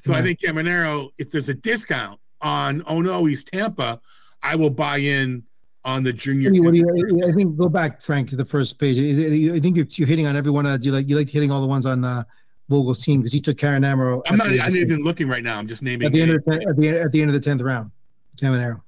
So 0.00 0.14
I 0.14 0.22
think 0.22 0.40
Caminero, 0.40 1.10
if 1.18 1.30
there's 1.30 1.50
a 1.50 1.54
discount 1.54 2.18
on, 2.40 2.82
oh 2.86 3.02
no, 3.02 3.26
he's 3.26 3.44
Tampa, 3.44 4.00
I 4.42 4.56
will 4.56 4.70
buy 4.70 4.96
in 4.96 5.42
on 5.84 6.02
the 6.02 6.12
junior. 6.12 6.50
You, 6.52 6.72
you, 6.72 7.22
I 7.26 7.32
think 7.32 7.56
go 7.56 7.68
back, 7.68 8.02
Frank, 8.02 8.30
to 8.30 8.36
the 8.36 8.44
first 8.44 8.78
page. 8.78 8.98
I 8.98 9.60
think 9.60 9.76
you're, 9.76 9.86
you're 9.90 10.08
hitting 10.08 10.26
on 10.26 10.36
every 10.36 10.50
one 10.50 10.66
of 10.66 10.84
you 10.84 10.92
like 10.92 11.08
you 11.08 11.16
like 11.16 11.28
hitting 11.28 11.50
all 11.50 11.60
the 11.60 11.66
ones 11.66 11.86
on 11.86 12.04
uh, 12.04 12.24
Vogel's 12.68 12.98
team 12.98 13.20
because 13.20 13.32
he 13.32 13.40
took 13.40 13.56
Caminero. 13.56 14.22
I'm 14.26 14.36
not. 14.36 14.48
I'm 14.48 14.76
even 14.76 15.02
looking 15.02 15.28
right 15.28 15.42
now. 15.42 15.58
I'm 15.58 15.66
just 15.66 15.82
naming. 15.82 16.06
at 16.06 16.12
the 16.12 16.22
end 16.22 16.30
of 16.30 16.44
the, 16.44 16.52
at 16.68 16.76
the 16.76 16.88
at 16.88 17.12
the 17.12 17.20
end 17.20 17.30
of 17.30 17.34
the 17.34 17.40
tenth 17.40 17.60
round. 17.60 17.90
Caminero. 18.40 18.80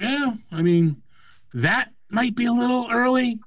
Yeah, 0.00 0.32
I 0.52 0.62
mean, 0.62 1.02
that 1.54 1.90
might 2.10 2.34
be 2.34 2.46
a 2.46 2.52
little 2.52 2.88
early, 2.90 3.40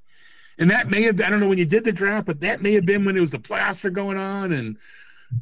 and 0.58 0.70
that 0.70 0.88
may 0.88 1.02
have. 1.02 1.20
I 1.20 1.30
don't 1.30 1.40
know 1.40 1.48
when 1.48 1.58
you 1.58 1.64
did 1.66 1.84
the 1.84 1.92
draft, 1.92 2.26
but 2.26 2.40
that 2.40 2.62
may 2.62 2.72
have 2.74 2.84
been 2.86 3.04
when 3.04 3.16
it 3.16 3.20
was 3.20 3.30
the 3.30 3.38
playoffs 3.38 3.82
were 3.84 3.90
going 3.90 4.16
on, 4.18 4.52
and 4.52 4.76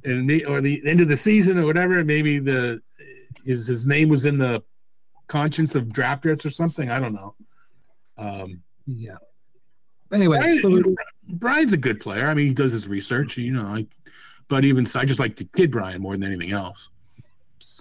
and 0.05 0.31
or 0.47 0.61
the 0.61 0.81
end 0.87 1.01
of 1.01 1.09
the 1.09 1.17
season 1.17 1.59
or 1.59 1.67
whatever. 1.67 2.05
Maybe 2.05 2.39
the 2.39 2.81
his 3.45 3.67
his 3.67 3.87
name 3.87 4.09
was 4.09 4.27
in 4.27 4.39
the 4.39 4.63
conscience 5.27 5.75
of 5.75 5.93
draft 5.93 6.25
drafters 6.25 6.45
or 6.45 6.51
something. 6.51 6.91
I 6.91 6.99
don't 6.99 7.15
know. 7.15 7.35
Um, 8.19 8.63
Yeah. 8.87 9.17
Anyway, 10.13 10.39
Brian, 10.39 10.61
so- 10.61 10.95
Brian's 11.35 11.73
a 11.73 11.77
good 11.77 12.01
player. 12.01 12.27
I 12.29 12.35
mean, 12.35 12.49
he 12.49 12.55
does 12.55 12.73
his 12.73 12.89
research. 12.89 13.37
You 13.37 13.53
know, 13.53 13.63
I, 13.63 13.87
but 14.49 14.65
even 14.65 14.85
so, 14.85 14.99
I 14.99 15.05
just 15.05 15.21
like 15.21 15.37
the 15.37 15.45
kid 15.45 15.71
Brian 15.71 16.03
more 16.03 16.15
than 16.17 16.25
anything 16.25 16.51
else. 16.53 16.91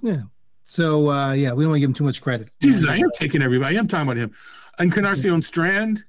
yeah. 0.01 0.22
So 0.64 1.09
uh, 1.09 1.33
yeah, 1.33 1.51
we 1.53 1.64
don't 1.64 1.72
want 1.72 1.77
to 1.77 1.80
give 1.80 1.90
him 1.90 1.93
too 1.95 2.03
much 2.03 2.22
credit. 2.22 2.51
Jesus, 2.61 2.88
I 2.88 2.98
am 2.98 3.09
taking 3.16 3.41
everybody. 3.41 3.75
I'm 3.77 3.88
talking 3.88 4.03
about 4.08 4.17
him. 4.17 4.32
And 4.77 4.91
Canarcion 4.93 5.41
Strand, 5.43 6.03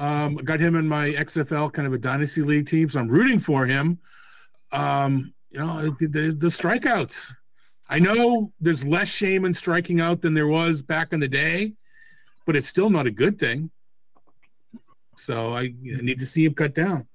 um, 0.00 0.34
got 0.36 0.58
him 0.58 0.76
in 0.76 0.88
my 0.88 1.10
XFL 1.10 1.72
kind 1.72 1.86
of 1.86 1.92
a 1.92 1.98
dynasty 1.98 2.42
league 2.42 2.66
team, 2.66 2.88
so 2.88 2.98
I'm 2.98 3.08
rooting 3.08 3.38
for 3.38 3.66
him. 3.66 3.98
Um, 4.72 5.34
you 5.50 5.60
know, 5.60 5.94
the, 5.98 6.06
the, 6.06 6.20
the 6.32 6.46
strikeouts. 6.46 7.32
I 7.88 7.98
know 7.98 8.50
there's 8.60 8.84
less 8.84 9.08
shame 9.08 9.44
in 9.44 9.52
striking 9.52 10.00
out 10.00 10.22
than 10.22 10.32
there 10.32 10.46
was 10.46 10.80
back 10.80 11.12
in 11.12 11.20
the 11.20 11.28
day, 11.28 11.74
but 12.46 12.56
it's 12.56 12.66
still 12.66 12.88
not 12.88 13.06
a 13.06 13.10
good 13.10 13.38
thing. 13.38 13.70
So 15.16 15.52
I, 15.52 15.64
I 15.64 16.00
need 16.00 16.18
to 16.20 16.26
see 16.26 16.46
him 16.46 16.54
cut 16.54 16.74
down. 16.74 17.06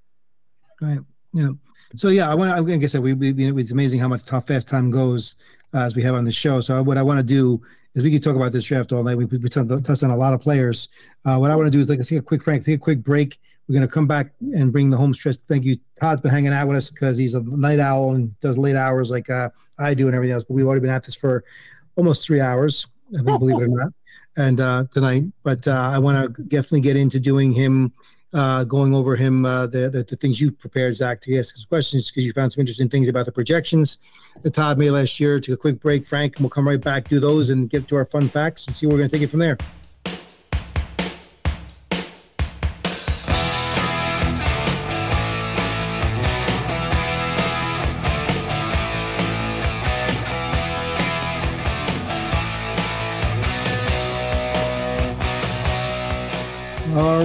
Right. 0.79 0.99
Yeah. 1.33 1.49
So 1.95 2.09
yeah, 2.09 2.29
I 2.29 2.35
want 2.35 2.51
I 2.51 2.85
said, 2.85 3.01
we, 3.01 3.13
we 3.13 3.61
it's 3.61 3.71
amazing 3.71 3.99
how 3.99 4.09
much 4.09 4.29
how 4.29 4.41
fast 4.41 4.67
time 4.67 4.91
goes 4.91 5.35
uh, 5.73 5.79
as 5.79 5.95
we 5.95 6.03
have 6.03 6.13
on 6.13 6.23
the 6.23 6.31
show. 6.31 6.59
So 6.59 6.83
what 6.83 6.99
I 6.99 7.01
want 7.01 7.17
to 7.17 7.23
do 7.23 7.61
is 7.95 8.03
we 8.03 8.11
can 8.11 8.21
talk 8.21 8.35
about 8.35 8.51
this 8.51 8.65
draft 8.65 8.91
all 8.91 9.03
night. 9.03 9.17
We, 9.17 9.25
we, 9.25 9.49
touched 9.49 10.03
on 10.03 10.11
a 10.11 10.17
lot 10.17 10.33
of 10.33 10.41
players. 10.41 10.89
Uh, 11.23 11.37
what 11.37 11.49
I 11.49 11.55
want 11.55 11.67
to 11.67 11.71
do 11.71 11.79
is 11.79 11.89
like 11.89 12.01
take 12.01 12.19
a 12.19 12.21
quick 12.21 12.43
Frank, 12.43 12.65
take 12.65 12.75
a 12.75 12.83
quick 12.83 13.03
break. 13.03 13.39
We're 13.67 13.73
gonna 13.73 13.87
come 13.87 14.05
back 14.05 14.31
and 14.53 14.71
bring 14.71 14.89
the 14.91 14.97
home 14.97 15.13
stretch. 15.13 15.37
Thank 15.47 15.63
you. 15.63 15.77
Todd's 15.99 16.21
been 16.21 16.29
hanging 16.29 16.53
out 16.53 16.67
with 16.67 16.77
us 16.77 16.91
because 16.91 17.17
he's 17.17 17.33
a 17.33 17.41
night 17.41 17.79
owl 17.79 18.13
and 18.13 18.39
does 18.41 18.57
late 18.57 18.75
hours 18.75 19.09
like 19.09 19.29
uh, 19.29 19.49
I 19.79 19.93
do 19.95 20.05
and 20.07 20.15
everything 20.15 20.33
else. 20.33 20.43
But 20.43 20.53
we've 20.53 20.67
already 20.67 20.81
been 20.81 20.91
at 20.91 21.03
this 21.03 21.15
for 21.15 21.43
almost 21.95 22.25
three 22.25 22.41
hours. 22.41 22.85
I 23.13 23.23
think, 23.23 23.39
believe 23.39 23.57
it 23.57 23.63
or 23.63 23.67
not. 23.67 23.93
And 24.37 24.59
uh, 24.59 24.85
tonight, 24.93 25.23
but 25.43 25.67
uh, 25.67 25.91
I 25.93 25.97
want 25.97 26.35
to 26.35 26.43
definitely 26.43 26.81
get 26.81 26.97
into 26.97 27.19
doing 27.19 27.53
him 27.53 27.93
uh, 28.35 28.65
going 28.65 28.93
over 28.93 29.15
him 29.15 29.45
uh, 29.45 29.65
the, 29.65 29.89
the 29.89 30.03
the 30.03 30.15
things 30.17 30.41
you 30.41 30.51
prepared, 30.51 30.95
Zach, 30.95 31.21
to 31.21 31.39
ask 31.39 31.55
his 31.55 31.63
questions 31.65 32.11
because 32.11 32.25
you 32.25 32.33
found 32.33 32.51
some 32.51 32.59
interesting 32.59 32.89
things 32.89 33.07
about 33.07 33.25
the 33.25 33.31
projections 33.31 33.99
that 34.43 34.53
Todd 34.53 34.77
made 34.77 34.91
last 34.91 35.19
year. 35.19 35.39
Took 35.39 35.53
a 35.53 35.57
quick 35.57 35.79
break, 35.79 36.05
Frank, 36.05 36.35
and 36.35 36.43
we'll 36.43 36.49
come 36.49 36.67
right 36.67 36.79
back, 36.79 37.07
do 37.07 37.21
those, 37.21 37.49
and 37.49 37.69
get 37.69 37.87
to 37.87 37.95
our 37.95 38.05
fun 38.05 38.27
facts 38.27 38.67
and 38.67 38.75
see 38.75 38.85
where 38.85 38.95
we're 38.95 38.99
going 38.99 39.09
to 39.09 39.15
take 39.15 39.23
it 39.23 39.29
from 39.31 39.39
there. 39.39 39.57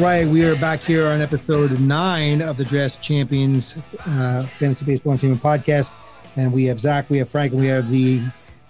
All 0.00 0.06
right, 0.06 0.26
we 0.26 0.46
are 0.46 0.56
back 0.56 0.80
here 0.80 1.06
on 1.06 1.20
episode 1.20 1.78
nine 1.78 2.40
of 2.40 2.56
the 2.56 2.64
Draft 2.64 3.02
Champions 3.02 3.76
uh, 4.06 4.46
Fantasy 4.58 4.86
Baseball 4.86 5.12
Entertainment 5.12 5.42
Podcast, 5.42 5.92
and 6.36 6.50
we 6.54 6.64
have 6.64 6.80
Zach, 6.80 7.10
we 7.10 7.18
have 7.18 7.28
Frank, 7.28 7.52
and 7.52 7.60
we 7.60 7.66
have 7.66 7.90
the 7.90 8.22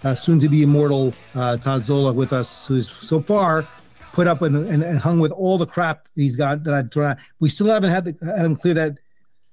uh, 0.03 0.13
soon-to-be 0.13 0.63
immortal 0.63 1.13
uh, 1.33 1.55
Todd 1.55 1.85
Zola 1.85 2.11
with 2.11 2.33
us, 2.33 2.67
who's 2.67 2.91
so 2.99 3.21
far 3.21 3.65
put 4.11 4.27
up 4.27 4.41
and, 4.41 4.57
and, 4.67 4.83
and 4.83 4.99
hung 4.99 5.21
with 5.21 5.31
all 5.31 5.57
the 5.57 5.65
crap 5.65 6.09
he's 6.17 6.35
got 6.35 6.65
that 6.65 6.73
I've 6.73 6.91
thrown 6.91 7.11
out. 7.11 7.17
We 7.39 7.47
still 7.47 7.67
haven't 7.67 7.91
had, 7.91 8.03
the, 8.03 8.25
had 8.25 8.43
him 8.43 8.57
clear 8.57 8.73
that 8.73 8.97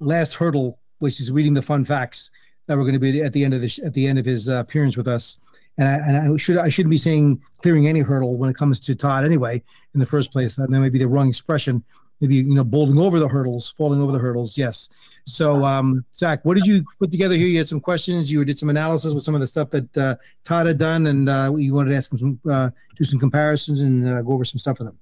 last 0.00 0.34
hurdle, 0.34 0.80
which 0.98 1.20
is 1.20 1.30
reading 1.30 1.54
the 1.54 1.62
fun 1.62 1.84
facts 1.84 2.32
that 2.66 2.76
were 2.76 2.82
going 2.82 2.94
to 2.94 2.98
be 2.98 3.22
at 3.22 3.32
the 3.32 3.44
end 3.44 3.54
of 3.54 3.60
this 3.60 3.78
at 3.78 3.94
the 3.94 4.08
end 4.08 4.18
of 4.18 4.24
his 4.24 4.48
uh, 4.48 4.54
appearance 4.54 4.96
with 4.96 5.06
us. 5.06 5.36
And 5.78 5.88
I, 5.88 5.94
and 5.94 6.34
I 6.34 6.36
should 6.36 6.58
I 6.58 6.68
shouldn't 6.68 6.90
be 6.90 6.98
saying 6.98 7.40
clearing 7.62 7.86
any 7.86 8.00
hurdle 8.00 8.36
when 8.36 8.50
it 8.50 8.56
comes 8.56 8.80
to 8.80 8.94
Todd 8.94 9.24
anyway 9.24 9.62
in 9.94 10.00
the 10.00 10.06
first 10.06 10.32
place. 10.32 10.56
That 10.56 10.70
may 10.70 10.88
be 10.88 10.98
the 10.98 11.08
wrong 11.08 11.28
expression. 11.28 11.84
Maybe 12.20 12.36
you 12.36 12.54
know 12.54 12.64
bowling 12.64 12.98
over 12.98 13.20
the 13.20 13.28
hurdles, 13.28 13.70
falling 13.70 14.00
over 14.00 14.10
the 14.10 14.18
hurdles. 14.18 14.58
Yes. 14.58 14.88
So 15.24 15.64
um, 15.64 16.04
Zach, 16.14 16.44
what 16.44 16.54
did 16.54 16.66
you 16.66 16.84
put 16.98 17.12
together 17.12 17.36
here? 17.36 17.46
You 17.46 17.58
had 17.58 17.68
some 17.68 17.80
questions. 17.80 18.30
You 18.30 18.44
did 18.44 18.58
some 18.58 18.70
analysis 18.70 19.14
with 19.14 19.22
some 19.22 19.34
of 19.34 19.40
the 19.40 19.46
stuff 19.46 19.70
that 19.70 19.96
uh, 19.96 20.16
Todd 20.42 20.66
had 20.66 20.78
done, 20.78 21.06
and 21.06 21.28
uh, 21.28 21.52
you 21.56 21.74
wanted 21.74 21.90
to 21.90 21.96
ask 21.96 22.10
him 22.10 22.18
some 22.18 22.40
uh, 22.50 22.70
do 22.96 23.04
some 23.04 23.20
comparisons 23.20 23.82
and 23.82 24.06
uh, 24.06 24.22
go 24.22 24.32
over 24.32 24.44
some 24.44 24.58
stuff 24.58 24.80
with 24.80 24.88
him. 24.88 24.98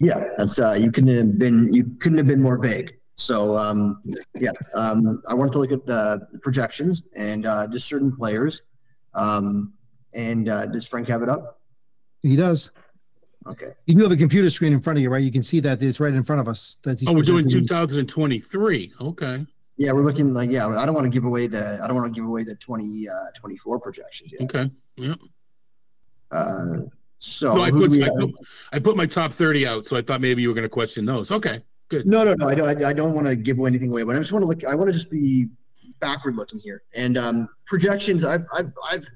Yeah, 0.00 0.28
that's 0.36 0.60
uh, 0.60 0.76
you 0.80 0.92
couldn't 0.92 1.14
have 1.14 1.38
been 1.38 1.72
you 1.74 1.90
couldn't 1.98 2.18
have 2.18 2.28
been 2.28 2.40
more 2.40 2.56
vague. 2.56 2.94
So 3.16 3.56
um, 3.56 4.00
yeah, 4.38 4.52
um, 4.74 5.22
I 5.28 5.34
wanted 5.34 5.52
to 5.52 5.58
look 5.58 5.72
at 5.72 5.84
the 5.84 6.26
projections 6.40 7.02
and 7.16 7.46
uh, 7.46 7.66
just 7.66 7.86
certain 7.86 8.14
players. 8.14 8.62
Um, 9.14 9.72
and 10.14 10.48
uh, 10.48 10.66
does 10.66 10.86
Frank 10.86 11.08
have 11.08 11.22
it 11.22 11.28
up? 11.28 11.60
He 12.22 12.36
does. 12.36 12.70
Okay. 13.46 13.68
You 13.86 13.94
do 13.94 14.02
have 14.02 14.12
a 14.12 14.16
computer 14.16 14.50
screen 14.50 14.72
in 14.72 14.80
front 14.80 14.98
of 14.98 15.02
you, 15.02 15.08
right? 15.10 15.22
You 15.22 15.32
can 15.32 15.42
see 15.42 15.60
that 15.60 15.82
it's 15.82 15.98
right 15.98 16.12
in 16.12 16.22
front 16.22 16.40
of 16.40 16.48
us. 16.48 16.76
That 16.82 17.00
he's 17.00 17.08
Oh, 17.08 17.12
we're 17.12 17.22
doing 17.22 17.48
2023. 17.48 18.92
Okay. 19.00 19.46
Yeah, 19.76 19.92
we're 19.92 20.02
looking 20.02 20.34
like 20.34 20.50
yeah. 20.50 20.66
I 20.66 20.84
don't 20.84 20.94
want 20.94 21.06
to 21.06 21.10
give 21.10 21.24
away 21.24 21.46
the 21.46 21.80
I 21.82 21.86
don't 21.86 21.96
want 21.96 22.12
to 22.14 22.18
give 22.20 22.26
away 22.28 22.42
the 22.44 22.54
20 22.54 23.08
uh, 23.08 23.12
24 23.38 23.80
projections 23.80 24.32
yet. 24.32 24.42
Okay. 24.42 24.70
Yeah. 24.96 25.14
Uh, 26.30 26.82
so 27.18 27.54
No, 27.54 27.62
I 27.62 27.70
put, 27.70 27.90
we 27.90 28.02
I 28.02 28.06
have? 28.06 28.14
put 28.18 28.30
I 28.72 28.78
put 28.78 28.96
my 28.96 29.06
top 29.06 29.32
30 29.32 29.66
out, 29.66 29.86
so 29.86 29.96
I 29.96 30.02
thought 30.02 30.20
maybe 30.20 30.42
you 30.42 30.48
were 30.48 30.54
going 30.54 30.64
to 30.64 30.68
question 30.68 31.06
those. 31.06 31.30
Okay. 31.32 31.62
Good. 31.88 32.06
No, 32.06 32.24
no, 32.24 32.34
no. 32.34 32.48
I 32.48 32.54
don't. 32.54 32.82
I, 32.84 32.90
I 32.90 32.92
don't 32.92 33.14
want 33.14 33.26
to 33.26 33.34
give 33.34 33.58
away 33.58 33.68
anything 33.68 33.90
away, 33.90 34.04
but 34.04 34.14
I 34.14 34.18
just 34.18 34.32
want 34.32 34.42
to 34.42 34.46
look. 34.46 34.64
I 34.64 34.74
want 34.74 34.88
to 34.88 34.92
just 34.92 35.10
be 35.10 35.48
backward 36.00 36.36
looking 36.36 36.58
here. 36.58 36.82
And 36.96 37.16
um, 37.16 37.48
projections. 37.66 38.24
I've, 38.24 38.44
I've 38.52 38.72
I've 38.90 39.06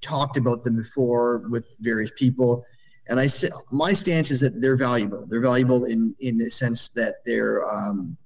talked 0.00 0.36
about 0.36 0.64
them 0.64 0.76
before 0.76 1.48
with 1.48 1.74
various 1.80 2.10
people, 2.16 2.64
and 3.08 3.18
I 3.18 3.26
say 3.26 3.48
my 3.72 3.92
stance 3.92 4.30
is 4.30 4.40
that 4.40 4.60
they're 4.60 4.76
valuable. 4.76 5.26
They're 5.26 5.40
valuable 5.40 5.84
in 5.84 6.14
in 6.20 6.38
the 6.38 6.50
sense 6.50 6.88
that 6.90 7.16
they're 7.24 7.64
um, 7.68 8.16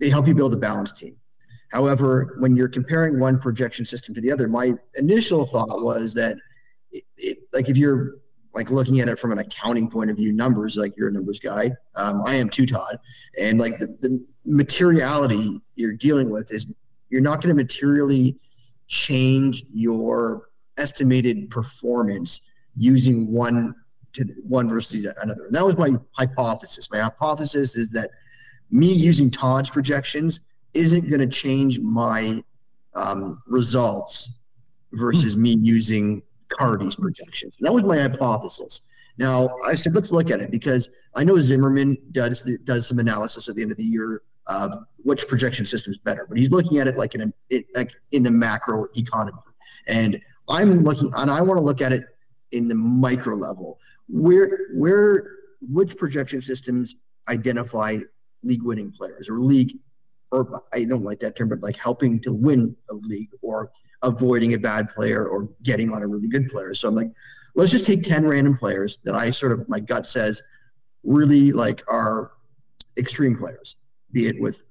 they 0.00 0.10
help 0.10 0.26
you 0.26 0.34
build 0.34 0.52
a 0.52 0.58
balanced 0.58 0.96
team. 0.96 1.16
However, 1.70 2.36
when 2.38 2.54
you're 2.54 2.68
comparing 2.68 3.18
one 3.18 3.38
projection 3.38 3.86
system 3.86 4.14
to 4.14 4.20
the 4.20 4.30
other, 4.30 4.46
my 4.46 4.74
initial 4.96 5.46
thought 5.46 5.82
was 5.82 6.12
that 6.14 6.36
it, 6.90 7.04
it, 7.16 7.38
like 7.54 7.70
if 7.70 7.78
you're 7.78 8.16
like 8.54 8.70
looking 8.70 9.00
at 9.00 9.08
it 9.08 9.18
from 9.18 9.32
an 9.32 9.38
accounting 9.38 9.88
point 9.88 10.10
of 10.10 10.16
view, 10.16 10.32
numbers, 10.32 10.76
like 10.76 10.94
you're 10.96 11.08
a 11.08 11.12
numbers 11.12 11.40
guy. 11.40 11.70
Um, 11.94 12.22
I 12.26 12.34
am 12.34 12.50
too, 12.50 12.66
Todd. 12.66 12.98
And 13.40 13.58
like 13.58 13.78
the, 13.78 13.96
the 14.02 14.22
materiality 14.44 15.58
you're 15.74 15.94
dealing 15.94 16.30
with 16.30 16.52
is 16.52 16.66
you're 17.12 17.20
not 17.20 17.42
going 17.42 17.54
to 17.54 17.62
materially 17.62 18.36
change 18.88 19.64
your 19.72 20.48
estimated 20.78 21.50
performance 21.50 22.40
using 22.74 23.30
one 23.30 23.74
to 24.14 24.24
the, 24.24 24.34
one 24.42 24.68
versus 24.68 25.06
another. 25.20 25.44
And 25.44 25.54
that 25.54 25.64
was 25.64 25.76
my 25.76 25.90
hypothesis. 26.12 26.90
My 26.90 27.00
hypothesis 27.00 27.76
is 27.76 27.90
that 27.92 28.10
me 28.70 28.90
using 28.90 29.30
Todd's 29.30 29.68
projections 29.68 30.40
isn't 30.72 31.08
going 31.08 31.20
to 31.20 31.26
change 31.26 31.78
my 31.80 32.42
um, 32.94 33.42
results 33.46 34.32
versus 34.92 35.36
me 35.36 35.56
using 35.60 36.22
Carty's 36.48 36.96
projections. 36.96 37.58
That 37.60 37.72
was 37.72 37.84
my 37.84 37.98
hypothesis. 37.98 38.82
Now 39.18 39.50
I 39.66 39.74
said, 39.74 39.94
let's 39.94 40.10
look 40.10 40.30
at 40.30 40.40
it 40.40 40.50
because 40.50 40.88
I 41.14 41.24
know 41.24 41.38
Zimmerman 41.38 41.98
does 42.12 42.42
does 42.64 42.86
some 42.86 42.98
analysis 42.98 43.50
at 43.50 43.56
the 43.56 43.62
end 43.62 43.70
of 43.70 43.76
the 43.76 43.84
year 43.84 44.22
of 44.46 44.74
which 44.98 45.26
projection 45.28 45.64
system 45.64 45.92
is 45.92 45.98
better, 45.98 46.26
but 46.28 46.38
he's 46.38 46.50
looking 46.50 46.78
at 46.78 46.86
it 46.86 46.96
like 46.96 47.14
in 47.14 47.22
a 47.22 47.32
it, 47.50 47.66
like 47.74 47.92
in 48.12 48.22
the 48.22 48.30
macro 48.30 48.86
economy, 48.96 49.38
and 49.88 50.20
I'm 50.48 50.82
looking 50.82 51.10
and 51.16 51.30
I 51.30 51.40
want 51.40 51.58
to 51.58 51.62
look 51.62 51.80
at 51.80 51.92
it 51.92 52.04
in 52.52 52.68
the 52.68 52.74
micro 52.74 53.34
level. 53.34 53.78
Where 54.08 54.66
where 54.74 55.28
which 55.60 55.96
projection 55.96 56.40
systems 56.40 56.96
identify 57.28 57.98
league 58.42 58.62
winning 58.62 58.90
players 58.90 59.28
or 59.28 59.38
league 59.38 59.78
or 60.32 60.62
I 60.72 60.84
don't 60.84 61.04
like 61.04 61.20
that 61.20 61.36
term, 61.36 61.50
but 61.50 61.62
like 61.62 61.76
helping 61.76 62.18
to 62.20 62.32
win 62.32 62.74
a 62.90 62.94
league 62.94 63.28
or 63.42 63.70
avoiding 64.02 64.54
a 64.54 64.58
bad 64.58 64.88
player 64.88 65.28
or 65.28 65.48
getting 65.62 65.92
on 65.92 66.02
a 66.02 66.06
really 66.06 66.26
good 66.26 66.48
player. 66.48 66.74
So 66.74 66.88
I'm 66.88 66.94
like, 66.94 67.12
let's 67.54 67.70
just 67.70 67.84
take 67.84 68.02
10 68.02 68.26
random 68.26 68.56
players 68.56 68.98
that 69.04 69.14
I 69.14 69.30
sort 69.30 69.52
of, 69.52 69.68
my 69.68 69.78
gut 69.78 70.08
says 70.08 70.42
really 71.04 71.52
like 71.52 71.84
are 71.86 72.32
extreme 72.98 73.36
players, 73.36 73.76
be 74.12 74.28
it 74.28 74.40
with 74.40 74.62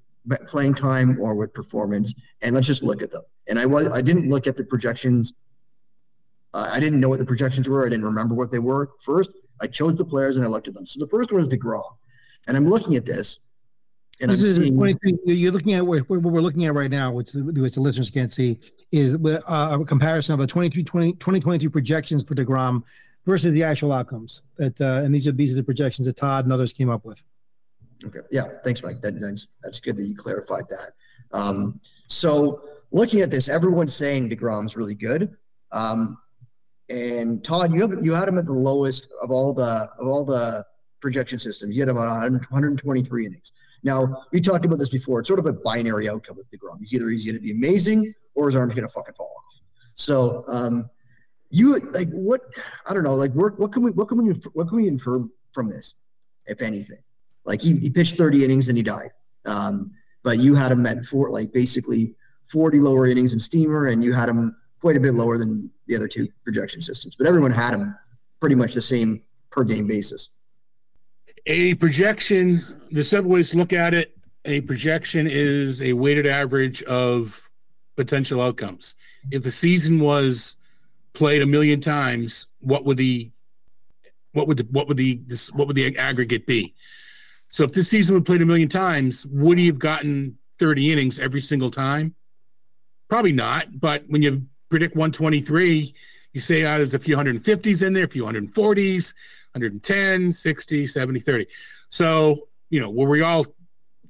playing 0.46 0.74
time 0.74 1.18
or 1.20 1.34
with 1.34 1.52
performance. 1.52 2.14
And 2.42 2.54
let's 2.54 2.66
just 2.66 2.82
look 2.82 3.02
at 3.02 3.10
them. 3.10 3.22
And 3.48 3.58
I 3.58 3.66
was, 3.66 3.88
I 3.88 4.02
didn't 4.02 4.28
look 4.28 4.46
at 4.46 4.56
the 4.56 4.64
projections. 4.64 5.32
Uh, 6.54 6.68
I 6.70 6.78
didn't 6.80 7.00
know 7.00 7.08
what 7.08 7.18
the 7.18 7.24
projections 7.24 7.68
were. 7.68 7.84
I 7.84 7.88
didn't 7.88 8.04
remember 8.04 8.34
what 8.34 8.50
they 8.50 8.58
were 8.58 8.90
first. 9.00 9.30
I 9.60 9.66
chose 9.66 9.96
the 9.96 10.04
players 10.04 10.36
and 10.36 10.44
I 10.44 10.48
looked 10.48 10.68
at 10.68 10.74
them. 10.74 10.86
So 10.86 11.00
the 11.00 11.08
first 11.08 11.32
one 11.32 11.40
is 11.40 11.48
Degrom, 11.48 11.82
and 12.46 12.56
I'm 12.56 12.68
looking 12.68 12.96
at 12.96 13.06
this, 13.06 13.40
and 14.20 14.30
this 14.30 14.40
I'm 14.40 14.46
is 14.46 14.56
seeing 14.56 14.74
23 14.76 15.18
you're 15.26 15.52
looking 15.52 15.74
at 15.74 15.86
what, 15.86 16.08
what 16.08 16.20
we're 16.20 16.40
looking 16.40 16.66
at 16.66 16.74
right 16.74 16.90
now, 16.90 17.12
which, 17.12 17.32
the- 17.32 17.42
which 17.42 17.74
the 17.74 17.80
listeners 17.80 18.10
can't 18.10 18.32
see, 18.32 18.58
is 18.90 19.14
uh, 19.14 19.78
a 19.80 19.84
comparison 19.84 20.34
of 20.34 20.40
the 20.40 20.46
23, 20.46 20.82
20, 20.84 21.12
2023 21.12 21.68
projections 21.68 22.22
for 22.24 22.34
DeGrom 22.34 22.82
versus 23.24 23.52
the 23.52 23.62
actual 23.62 23.92
outcomes. 23.92 24.42
That 24.56 24.80
uh, 24.80 25.02
and 25.04 25.14
these 25.14 25.26
are 25.28 25.32
these 25.32 25.52
are 25.52 25.56
the 25.56 25.64
projections 25.64 26.06
that 26.06 26.16
Todd 26.16 26.44
and 26.44 26.52
others 26.52 26.72
came 26.72 26.90
up 26.90 27.04
with. 27.04 27.22
Okay. 28.04 28.20
Yeah. 28.30 28.44
Thanks, 28.64 28.82
Mike. 28.82 29.00
That, 29.00 29.20
that's 29.20 29.48
that's 29.62 29.80
good 29.80 29.96
that 29.96 30.04
you 30.04 30.14
clarified 30.14 30.64
that. 30.68 30.90
Um, 31.32 31.80
so 32.06 32.62
looking 32.90 33.20
at 33.20 33.30
this, 33.30 33.48
everyone's 33.48 33.94
saying 33.94 34.30
Degrom's 34.30 34.76
really 34.76 34.94
good. 34.94 35.36
Um, 35.72 36.18
and 36.88 37.42
Todd, 37.42 37.72
you 37.72 37.80
have 37.80 38.04
you 38.04 38.12
had 38.12 38.28
him 38.28 38.38
at 38.38 38.46
the 38.46 38.52
lowest 38.52 39.12
of 39.22 39.30
all 39.30 39.52
the 39.52 39.88
of 39.98 40.06
all 40.06 40.24
the 40.24 40.64
projection 41.00 41.38
systems. 41.38 41.74
You 41.74 41.82
had 41.82 41.88
him 41.88 41.98
on 41.98 42.32
123 42.32 43.26
innings. 43.26 43.52
Now 43.82 44.24
we 44.32 44.40
talked 44.40 44.64
about 44.64 44.78
this 44.78 44.88
before. 44.88 45.20
It's 45.20 45.28
sort 45.28 45.40
of 45.40 45.46
a 45.46 45.52
binary 45.52 46.08
outcome 46.08 46.36
with 46.36 46.50
Degrom. 46.50 46.78
He's 46.80 46.92
either 46.94 47.08
he's 47.08 47.24
going 47.24 47.36
to 47.36 47.40
be 47.40 47.50
amazing 47.50 48.12
or 48.34 48.46
his 48.46 48.56
arm's 48.56 48.74
going 48.74 48.86
to 48.86 48.92
fucking 48.92 49.14
fall 49.14 49.34
off. 49.36 49.60
So 49.94 50.44
um, 50.48 50.88
you 51.50 51.76
like 51.76 52.10
what? 52.10 52.42
I 52.86 52.94
don't 52.94 53.04
know. 53.04 53.14
Like 53.14 53.32
what, 53.32 53.58
what 53.58 53.72
can 53.72 53.82
we 53.82 53.90
what 53.92 54.08
can 54.08 54.24
we 54.24 54.32
what 54.52 54.68
can 54.68 54.76
we 54.76 54.88
infer 54.88 55.24
from 55.52 55.68
this, 55.68 55.94
if 56.46 56.62
anything? 56.62 57.02
Like 57.44 57.60
he, 57.60 57.76
he 57.76 57.90
pitched 57.90 58.16
30 58.16 58.44
innings 58.44 58.68
and 58.68 58.76
he 58.76 58.82
died. 58.82 59.10
Um, 59.46 59.92
but 60.22 60.38
you 60.38 60.54
had 60.54 60.70
him 60.70 60.86
at 60.86 61.04
four, 61.04 61.30
like 61.30 61.52
basically 61.52 62.14
40 62.44 62.78
lower 62.78 63.06
innings 63.06 63.32
in 63.32 63.40
Steamer, 63.40 63.86
and 63.86 64.04
you 64.04 64.12
had 64.12 64.28
him 64.28 64.54
quite 64.80 64.96
a 64.96 65.00
bit 65.00 65.14
lower 65.14 65.38
than 65.38 65.70
the 65.86 65.96
other 65.96 66.08
two 66.08 66.28
projection 66.44 66.80
systems. 66.80 67.16
But 67.16 67.26
everyone 67.26 67.50
had 67.50 67.74
him 67.74 67.96
pretty 68.40 68.56
much 68.56 68.74
the 68.74 68.82
same 68.82 69.22
per 69.50 69.64
game 69.64 69.86
basis. 69.86 70.30
A 71.46 71.74
projection, 71.74 72.64
there's 72.90 73.08
several 73.08 73.32
ways 73.32 73.50
to 73.50 73.56
look 73.56 73.72
at 73.72 73.94
it. 73.94 74.16
A 74.44 74.60
projection 74.62 75.26
is 75.28 75.82
a 75.82 75.92
weighted 75.92 76.26
average 76.26 76.82
of 76.84 77.48
potential 77.96 78.40
outcomes. 78.40 78.94
If 79.30 79.42
the 79.42 79.50
season 79.50 80.00
was 80.00 80.56
played 81.12 81.42
a 81.42 81.46
million 81.46 81.80
times, 81.80 82.48
what 82.60 82.84
would 82.84 82.96
the 82.96 83.30
what 84.32 84.48
would 84.48 84.56
the 84.56 84.66
what 84.70 84.88
would 84.88 84.96
the 84.96 85.20
what 85.52 85.66
would 85.66 85.76
the 85.76 85.96
aggregate 85.98 86.46
be? 86.46 86.74
So 87.52 87.64
if 87.64 87.72
this 87.72 87.88
season 87.88 88.14
was 88.14 88.24
played 88.24 88.40
a 88.40 88.46
million 88.46 88.68
times, 88.68 89.26
would 89.26 89.58
he 89.58 89.66
have 89.66 89.78
gotten 89.78 90.36
30 90.58 90.90
innings 90.90 91.20
every 91.20 91.40
single 91.40 91.70
time? 91.70 92.14
Probably 93.08 93.32
not. 93.32 93.78
But 93.78 94.04
when 94.06 94.22
you 94.22 94.46
predict 94.70 94.96
123, 94.96 95.94
you 96.32 96.40
say 96.40 96.64
uh, 96.64 96.78
there's 96.78 96.94
a 96.94 96.98
few 96.98 97.14
150s 97.14 97.86
in 97.86 97.92
there, 97.92 98.04
a 98.04 98.08
few 98.08 98.24
140s, 98.24 99.14
110, 99.52 100.32
60, 100.32 100.86
70, 100.86 101.20
30. 101.20 101.46
So, 101.90 102.48
you 102.70 102.80
know, 102.80 102.88
were 102.88 103.06
we 103.06 103.20
all 103.20 103.44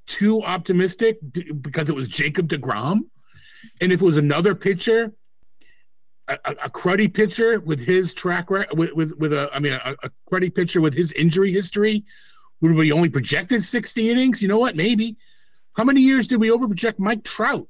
too 0.07 0.41
optimistic 0.45 1.19
because 1.61 1.91
it 1.91 1.97
was 1.97 2.07
Jacob 2.07 2.49
DeGrom? 2.49 3.01
And 3.81 3.93
if 3.93 4.01
it 4.01 4.05
was 4.05 4.19
another 4.19 4.55
pitcher, 4.55 5.13
a, 6.29 6.39
a, 6.45 6.53
a 6.53 6.71
cruddy 6.71 7.13
pitcher 7.13 7.59
with 7.59 7.81
his 7.81 8.15
track 8.15 8.53
record, 8.53 8.79
with, 8.79 8.93
with, 8.93 9.19
with 9.19 9.33
a, 9.33 9.51
I 9.53 9.59
mean, 9.59 9.73
a, 9.73 9.97
a 10.05 10.11
cruddy 10.31 10.55
pitcher 10.55 10.81
with 10.81 10.95
his 10.95 11.11
injury 11.15 11.51
history, 11.51 12.05
would 12.63 12.73
we 12.75 12.93
only 12.93 13.11
projected 13.11 13.65
60 13.65 14.11
innings? 14.11 14.41
You 14.41 14.49
know 14.49 14.59
what? 14.59 14.77
Maybe. 14.77 15.17
How 15.75 15.85
many 15.85 16.01
years 16.01 16.27
did 16.27 16.41
we 16.41 16.49
overproject 16.49 16.99
Mike 16.99 17.25
Trout? 17.25 17.67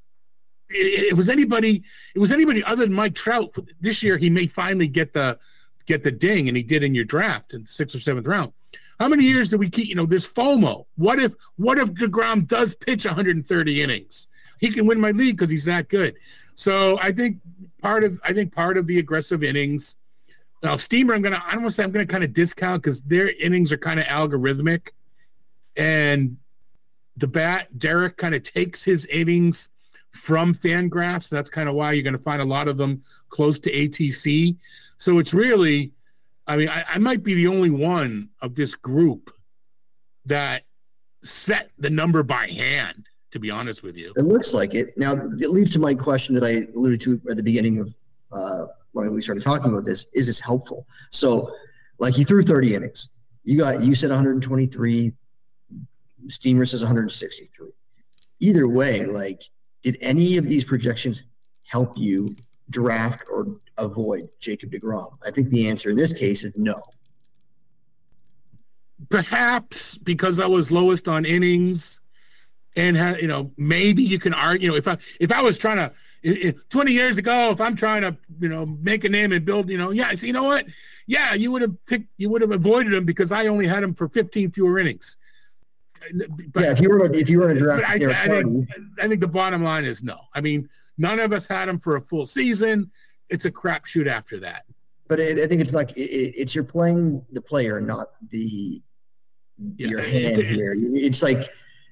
It, 0.68 1.12
it 1.12 1.16
was 1.16 1.28
anybody. 1.28 1.82
It 2.14 2.18
was 2.18 2.30
anybody 2.30 2.62
other 2.62 2.84
than 2.84 2.94
Mike 2.94 3.14
Trout. 3.14 3.56
This 3.80 4.02
year, 4.02 4.18
he 4.18 4.30
may 4.30 4.46
finally 4.46 4.88
get 4.88 5.12
the 5.12 5.38
get 5.86 6.02
the 6.02 6.12
ding, 6.12 6.48
and 6.48 6.56
he 6.56 6.62
did 6.62 6.84
in 6.84 6.94
your 6.94 7.04
draft 7.04 7.54
in 7.54 7.66
sixth 7.66 7.96
or 7.96 8.00
seventh 8.00 8.26
round. 8.26 8.52
How 9.00 9.08
many 9.08 9.24
years 9.24 9.50
did 9.50 9.58
we 9.58 9.70
keep? 9.70 9.88
You 9.88 9.94
know, 9.94 10.06
there's 10.06 10.26
FOMO. 10.26 10.84
What 10.96 11.18
if 11.18 11.34
what 11.56 11.78
if 11.78 11.92
Degrom 11.94 12.46
does 12.46 12.74
pitch 12.74 13.04
130 13.06 13.82
innings? 13.82 14.28
He 14.60 14.70
can 14.70 14.86
win 14.86 15.00
my 15.00 15.10
league 15.10 15.36
because 15.36 15.50
he's 15.50 15.64
that 15.64 15.88
good. 15.88 16.14
So 16.54 16.98
I 17.00 17.12
think 17.12 17.38
part 17.80 18.04
of 18.04 18.20
I 18.24 18.32
think 18.32 18.54
part 18.54 18.76
of 18.78 18.86
the 18.86 18.98
aggressive 18.98 19.42
innings. 19.42 19.96
Now 20.62 20.76
Steamer, 20.76 21.15
I'm 21.15 21.23
gonna 21.23 21.42
I 21.44 21.52
don't 21.52 21.62
want 21.62 21.73
to 21.73 21.74
say 21.74 21.82
I'm 21.82 21.91
gonna 21.91 22.07
kind 22.07 22.24
of 22.24 22.32
discount 22.32 22.82
because 22.82 23.02
their 23.02 23.31
innings 23.41 23.73
are 23.73 23.78
kind 23.78 23.99
of 23.99 24.07
algorithmic, 24.07 24.91
and 25.76 26.36
the 27.16 27.26
bat 27.26 27.78
Derek 27.78 28.16
kind 28.16 28.34
of 28.34 28.42
takes 28.42 28.84
his 28.84 29.07
innings 29.07 29.68
from 30.12 30.55
Fangraphs. 30.55 31.28
That's 31.28 31.50
kind 31.50 31.68
of 31.68 31.74
why 31.74 31.92
you're 31.92 32.02
going 32.02 32.16
to 32.16 32.23
find 32.23 32.41
a 32.42 32.44
lot 32.44 32.68
of 32.68 32.76
them 32.76 33.02
close 33.31 33.58
to 33.60 33.73
ATC. 33.73 34.57
So 34.99 35.18
it's 35.18 35.34
really, 35.34 35.92
I 36.47 36.57
mean, 36.57 36.68
I, 36.68 36.84
I 36.86 36.99
might 36.99 37.23
be 37.23 37.34
the 37.34 37.49
only 37.49 37.70
one 37.70 38.28
of 38.41 38.55
this 38.55 38.74
group 38.74 39.32
that 40.26 40.62
set 41.23 41.70
the 41.78 41.91
number 41.91 42.23
by 42.23 42.49
hand. 42.49 43.07
To 43.32 43.39
be 43.39 43.50
honest 43.50 43.82
with 43.82 43.97
you, 43.97 44.12
It 44.16 44.24
looks 44.24 44.52
like 44.52 44.74
it. 44.74 44.92
Now, 44.99 45.12
it 45.15 45.49
leads 45.50 45.70
to 45.70 45.78
my 45.78 45.94
question 45.94 46.34
that 46.34 46.44
I 46.44 46.70
alluded 46.76 47.00
to 47.00 47.18
at 47.31 47.39
the 47.39 47.42
beginning 47.42 47.78
of 47.78 47.94
uh, 48.31 48.66
when 48.92 49.12
we 49.12 49.22
started 49.22 49.42
talking 49.42 49.70
about 49.70 49.84
this. 49.84 50.06
Is 50.14 50.26
this 50.26 50.40
helpful? 50.40 50.86
So, 51.10 51.52
like, 51.98 52.14
he 52.14 52.24
threw 52.24 52.42
30 52.42 52.74
innings. 52.74 53.08
You 53.44 53.58
got, 53.58 53.82
you 53.82 53.94
said 53.94 54.10
123. 54.10 55.12
Steamer 56.28 56.64
says 56.64 56.82
163. 56.82 57.68
Either 58.40 58.68
way, 58.68 59.04
like, 59.04 59.42
did 59.82 59.96
any 60.00 60.36
of 60.36 60.44
these 60.44 60.64
projections 60.64 61.24
help 61.66 61.96
you 61.96 62.36
draft 62.70 63.24
or 63.30 63.56
avoid 63.78 64.28
Jacob 64.40 64.70
DeGrom? 64.70 65.18
I 65.24 65.30
think 65.30 65.50
the 65.50 65.68
answer 65.68 65.90
in 65.90 65.96
this 65.96 66.12
case 66.12 66.44
is 66.44 66.56
no. 66.56 66.80
perhaps 69.08 69.98
because 69.98 70.40
I 70.40 70.46
was 70.46 70.72
lowest 70.72 71.08
on 71.08 71.24
innings, 71.24 72.00
and 72.76 72.96
you 73.20 73.28
know 73.28 73.50
maybe 73.56 74.02
you 74.02 74.18
can 74.18 74.34
argue. 74.34 74.66
You 74.66 74.70
know, 74.72 74.76
if 74.76 74.88
I 74.88 74.96
if 75.20 75.32
I 75.32 75.40
was 75.42 75.58
trying 75.58 75.76
to. 75.76 75.92
I- 76.25 76.49
i- 76.49 76.55
20 76.68 76.92
years 76.92 77.18
ago, 77.18 77.51
if 77.51 77.60
I'm 77.60 77.75
trying 77.76 78.02
to, 78.02 78.17
you 78.41 78.49
know, 78.49 78.67
make 78.67 79.05
a 79.05 79.09
name 79.09 79.33
and 79.33 79.44
build, 79.44 79.68
you 79.70 79.78
know, 79.78 79.91
yeah, 79.91 80.15
so 80.15 80.26
you 80.26 80.33
know 80.33 80.44
what? 80.44 80.67
Yeah, 81.07 81.34
you 81.34 81.51
would 81.52 81.62
have 81.62 81.75
picked, 81.86 82.07
you 82.17 82.28
would 82.31 82.42
have 82.42 82.51
avoided 82.52 82.92
him 82.94 83.05
because 83.05 83.33
I 83.33 83.47
only 83.49 83.67
had 83.67 83.83
him 83.83 83.94
for 83.94 84.09
15 84.09 84.51
fewer 84.52 84.78
innings. 84.78 85.17
But, 86.52 86.65
yeah, 86.65 86.73
if 86.73 86.81
you 86.81 86.91
were 86.91 87.09
to, 87.09 87.18
if 87.18 87.31
you 87.31 87.39
were 87.41 87.55
to 87.55 87.59
draft 87.60 87.83
I, 87.89 87.94
I 87.94 88.28
think 88.28 88.68
I 89.01 89.07
think 89.07 89.20
the 89.20 89.28
bottom 89.28 89.62
line 89.62 89.84
is 89.84 90.02
no. 90.02 90.18
I 90.34 90.41
mean, 90.41 90.68
none 90.99 91.20
of 91.20 91.33
us 91.33 91.47
had 91.47 91.68
him 91.68 91.78
for 91.78 91.94
a 91.94 92.01
full 92.01 92.26
season. 92.26 92.91
It's 93.28 93.44
a 93.44 93.52
crapshoot 93.52 94.09
after 94.09 94.41
that. 94.41 94.65
but 95.07 95.20
I 95.20 95.31
I 95.44 95.47
think 95.47 95.60
it's 95.60 95.75
like 95.75 95.91
it, 95.97 96.10
it- 96.10 96.34
it's 96.36 96.55
you're 96.57 96.65
playing 96.65 97.25
the 97.33 97.41
player, 97.42 97.81
not 97.81 98.09
the 98.31 98.83
Yeah, 99.76 99.89
your 99.89 100.01
it- 100.01 100.12
hand 100.12 100.39
it- 100.41 100.47
here. 100.47 100.75
It's 100.76 101.23
like 101.23 101.44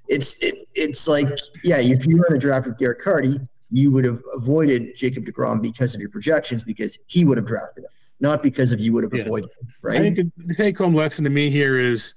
it's 0.09 0.43
it, 0.43 0.67
it's 0.75 1.07
like 1.07 1.29
yeah, 1.63 1.79
if 1.79 2.05
you 2.05 2.17
were 2.17 2.27
in 2.31 2.35
a 2.35 2.39
draft 2.39 2.67
with 2.67 2.79
Derek 2.79 2.99
Carty, 3.01 3.39
you 3.71 3.91
would 3.93 4.05
have 4.05 4.23
avoided 4.35 4.95
Jacob 4.97 5.25
Degrom 5.25 5.63
because 5.63 5.95
of 5.95 6.01
your 6.01 6.11
projections 6.11 6.65
because 6.65 6.99
he 7.07 7.25
would 7.25 7.37
have 7.37 7.47
drafted 7.47 7.85
him, 7.85 7.91
not 8.21 8.43
because 8.43 8.73
of 8.73 8.81
you 8.81 8.93
would 8.93 9.05
have 9.05 9.15
Yeah. 9.15 9.23
avoided 9.23 9.51
him, 9.61 9.69
right? 9.83 9.97
I 9.99 10.01
think 10.01 10.17
the- 10.17 10.33
the 10.47 10.55
take 10.55 10.77
home 10.79 10.95
lesson 10.95 11.25
to 11.25 11.31
me 11.31 11.51
here 11.51 11.79
is 11.79 12.15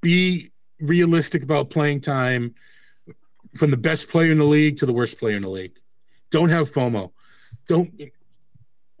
be 0.00 0.50
realistic 0.80 1.42
about 1.42 1.70
playing 1.70 2.00
time 2.00 2.54
from 3.54 3.70
the 3.70 3.76
best 3.76 4.08
player 4.08 4.32
in 4.32 4.38
the 4.38 4.44
league 4.46 4.76
to 4.78 4.86
the 4.86 4.92
worst 4.92 5.18
player 5.18 5.36
in 5.36 5.42
the 5.42 5.48
league. 5.48 5.78
Don't 6.30 6.50
have 6.50 6.70
FOMO. 6.70 7.12
Don't. 7.68 7.90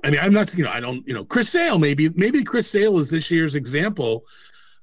I 0.04 0.10
mean, 0.10 0.20
I'm 0.20 0.32
not. 0.32 0.54
You 0.54 0.64
know, 0.64 0.70
I 0.70 0.80
don't. 0.80 1.06
You 1.06 1.14
know, 1.14 1.24
Chris 1.24 1.48
Sale. 1.48 1.78
Maybe 1.78 2.08
maybe 2.10 2.42
Chris 2.42 2.70
Sale 2.70 2.98
is 2.98 3.10
this 3.10 3.30
year's 3.30 3.54
example 3.54 4.24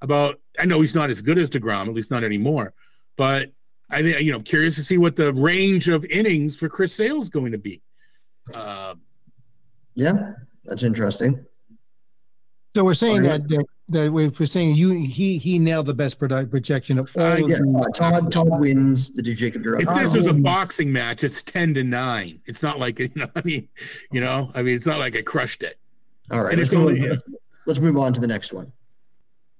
about. 0.02 0.40
I 0.58 0.66
know 0.66 0.80
he's 0.80 0.94
not 0.94 1.10
as 1.10 1.22
good 1.22 1.38
as 1.38 1.50
Degrom, 1.50 1.88
at 1.88 1.94
least 1.94 2.10
not 2.10 2.22
anymore. 2.24 2.74
But 3.16 3.52
I 3.90 4.02
think 4.02 4.20
you 4.20 4.32
know, 4.32 4.40
curious 4.40 4.74
to 4.76 4.82
see 4.82 4.98
what 4.98 5.16
the 5.16 5.32
range 5.34 5.88
of 5.88 6.04
innings 6.06 6.56
for 6.56 6.68
Chris 6.68 6.94
Sale 6.94 7.20
is 7.20 7.28
going 7.28 7.52
to 7.52 7.58
be. 7.58 7.82
Uh, 8.52 8.94
yeah, 9.94 10.32
that's 10.64 10.82
interesting. 10.82 11.44
So 12.74 12.84
we're 12.84 12.94
saying 12.94 13.18
Okay. 13.26 13.28
that 13.28 13.48
that, 13.48 13.64
that 13.90 14.12
we're 14.12 14.30
we're 14.40 14.46
saying 14.46 14.74
you 14.74 14.90
he 14.92 15.38
he 15.38 15.58
nailed 15.58 15.86
the 15.86 15.94
best 15.94 16.18
produ- 16.18 16.50
projection 16.50 16.98
of 16.98 17.10
all. 17.16 17.22
Uh, 17.22 17.34
of 17.34 17.48
Yeah, 17.48 17.56
uh, 17.78 17.84
Todd 17.94 18.32
Todd 18.32 18.58
wins 18.58 19.10
the 19.10 19.22
Jacob 19.22 19.62
Degrom. 19.62 19.82
if 19.82 19.94
this 20.02 20.14
was 20.14 20.26
a 20.26 20.32
boxing 20.34 20.92
match, 20.92 21.22
it's 21.22 21.42
ten 21.42 21.72
to 21.74 21.84
nine. 21.84 22.40
It's 22.46 22.62
not 22.62 22.80
like 22.80 22.98
you 22.98 23.10
know. 23.14 23.28
I 23.36 23.42
mean, 23.44 23.68
you 24.10 24.20
know. 24.20 24.50
I 24.54 24.62
mean, 24.62 24.74
it's 24.74 24.86
not 24.86 24.98
like 24.98 25.14
I 25.14 25.22
crushed 25.22 25.62
it. 25.62 25.78
All 26.32 26.42
right, 26.42 26.52
and 26.52 26.60
let's 26.60 26.72
move, 26.72 26.86
only- 27.02 27.18
let's 27.66 27.78
move 27.80 27.96
on 27.98 28.12
to 28.14 28.20
the 28.20 28.26
next 28.26 28.52
one. 28.52 28.72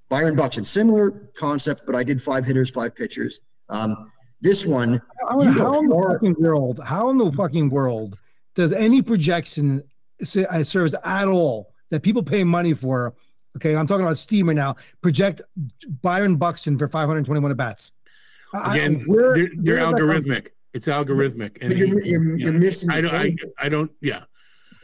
Byron 0.09 0.35
Buxton, 0.37 0.65
similar 0.65 1.11
concept, 1.37 1.83
but 1.87 1.95
I 1.95 2.03
did 2.03 2.21
five 2.23 2.45
hitters, 2.45 2.71
five 2.71 2.95
pitchers. 2.95 3.41
Um, 3.69 4.11
this 4.41 4.67
one, 4.67 5.01
How, 5.29 5.41
You 5.43 5.51
how 5.53 5.81
in 5.81 5.89
the 5.89 6.09
fucking 6.13 6.37
world? 6.39 6.81
How 6.85 7.11
in 7.11 7.19
the 7.19 7.33
fucking 7.33 7.71
world 7.71 8.19
does 8.55 8.73
any 8.73 9.03
projection 9.03 9.83
se- 10.23 10.47
uh, 10.47 10.65
serve 10.65 10.95
at 11.05 11.29
all 11.29 11.73
that 11.91 12.03
people 12.03 12.23
pay 12.23 12.45
money 12.45 12.75
for? 12.75 13.15
Okay, 13.57 13.75
I'm 13.77 13.87
talking 13.87 14.05
about 14.05 14.19
Steamer 14.19 14.53
now. 14.55 14.77
Project 15.01 15.41
Byron 16.03 16.37
Buxton 16.37 16.77
for 16.79 16.89
521 16.89 17.51
at 17.51 17.57
bats. 17.57 17.93
I- 18.53 18.77
Again, 18.77 19.01
where- 19.07 19.35
they're, 19.35 19.51
they're 19.57 19.75
where 19.77 19.93
does 19.93 20.25
that 20.25 20.45
algorithmic. 20.45 20.49
It's 20.75 20.89
algorithmic, 20.89 21.59
and 21.63 21.73
you're, 21.73 22.01
he- 22.03 22.11
you're, 22.11 22.37
yeah. 22.37 22.45
you're 22.47 22.53
missing. 22.53 22.91
I 22.91 23.01
don't. 23.01 23.15
I. 23.15 23.37
I 23.59 23.69
don't. 23.69 23.91
Yeah. 24.01 24.25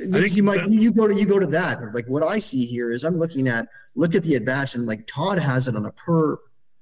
I 0.01 0.20
think 0.20 0.35
you 0.37 0.43
might 0.43 0.67
you 0.70 0.93
go 0.93 1.07
to 1.07 1.15
you 1.15 1.27
go 1.27 1.39
to 1.39 1.47
that. 1.49 1.79
Like 1.93 2.07
what 2.07 2.23
I 2.23 2.39
see 2.39 2.65
here 2.65 2.91
is 2.91 3.05
I'm 3.05 3.19
looking 3.19 3.49
at 3.49 3.69
look 3.97 4.15
at 4.15 4.23
the 4.23 4.37
at 4.37 4.47
bats 4.47 4.75
and 4.75 4.87
like 4.87 5.07
Todd 5.07 5.39
has 5.39 5.69
it 5.69 5.77
on 5.77 5.85
a 5.85 5.93
per 5.93 6.39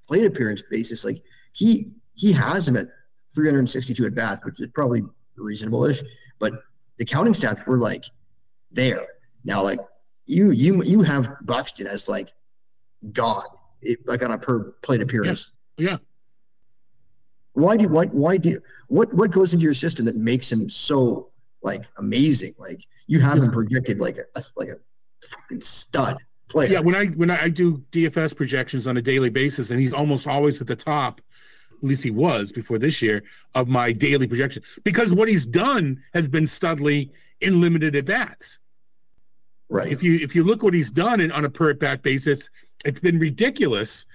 plate 0.07 0.25
appearance 0.25 0.63
basis. 0.71 1.05
Like 1.05 1.23
he 1.53 1.95
he 2.19 2.33
has 2.33 2.67
him 2.67 2.77
at 2.77 2.89
362 3.35 4.05
at 4.05 4.15
bat, 4.15 4.41
which 4.45 4.61
is 4.61 4.69
probably 4.71 5.03
reasonable-ish. 5.37 6.03
But 6.39 6.53
the 6.99 7.05
counting 7.05 7.33
stats 7.33 7.65
were 7.67 7.79
like 7.79 8.05
there. 8.73 9.07
Now 9.45 9.63
like 9.63 9.79
you 10.27 10.51
you 10.51 10.83
you 10.83 11.03
have 11.03 11.31
Buxton 11.43 11.87
as 11.87 12.09
like 12.09 12.33
God, 13.13 13.45
it, 13.81 14.01
like 14.07 14.23
on 14.23 14.33
a 14.33 14.39
per 14.39 14.73
plate 14.83 15.01
appearance. 15.01 15.53
Yeah. 15.77 15.99
Why 17.53 17.77
do 17.77 17.89
why 17.89 18.07
why 18.07 18.37
do 18.37 18.59
what 18.89 19.13
what 19.15 19.31
goes 19.31 19.53
into 19.53 19.65
your 19.65 19.75
system 19.75 20.05
that 20.07 20.17
makes 20.17 20.51
him 20.51 20.69
so 20.69 21.31
like 21.63 21.85
amazing? 21.99 22.55
Like 22.59 22.81
you 23.07 23.21
have 23.21 23.39
him 23.39 23.51
projected 23.51 24.01
like 24.01 24.17
a 24.17 24.43
like 24.57 24.69
a 24.69 24.77
fucking 25.31 25.61
stud 25.61 26.19
player. 26.49 26.73
Yeah, 26.73 26.81
when 26.81 26.95
I 26.95 27.07
when 27.07 27.31
I 27.31 27.49
do 27.49 27.79
DFS 27.93 28.37
projections 28.37 28.87
on 28.89 28.97
a 28.97 29.03
daily 29.03 29.31
basis, 29.31 29.71
and 29.71 29.81
he's 29.81 29.93
almost 29.93 30.27
always 30.27 30.61
at 30.61 30.67
the 30.67 30.77
top. 30.77 31.21
At 31.79 31.89
least 31.89 32.03
he 32.03 32.11
was 32.11 32.53
before 32.53 32.79
this 32.79 33.01
year 33.01 33.23
of 33.55 33.69
my 33.69 33.93
daily 33.93 34.27
projection 34.27 34.63
because 34.85 35.15
what 35.15 35.29
he's 35.29 35.47
done 35.47 36.03
has 36.13 36.27
been 36.27 36.45
studly 36.45 37.11
in 37.41 37.61
limited 37.61 37.95
at 37.95 38.05
bats. 38.05 38.59
Right. 39.69 39.93
If 39.93 40.03
you 40.03 40.19
if 40.19 40.35
you 40.35 40.45
look 40.45 40.63
what 40.63 40.75
he's 40.75 40.91
done 40.91 41.21
in, 41.21 41.31
on 41.31 41.45
a 41.45 41.51
per 41.51 41.71
at 41.71 41.79
bat 41.79 42.03
basis, 42.03 42.51
it's 42.85 43.01
been 43.01 43.19
ridiculous. 43.19 44.07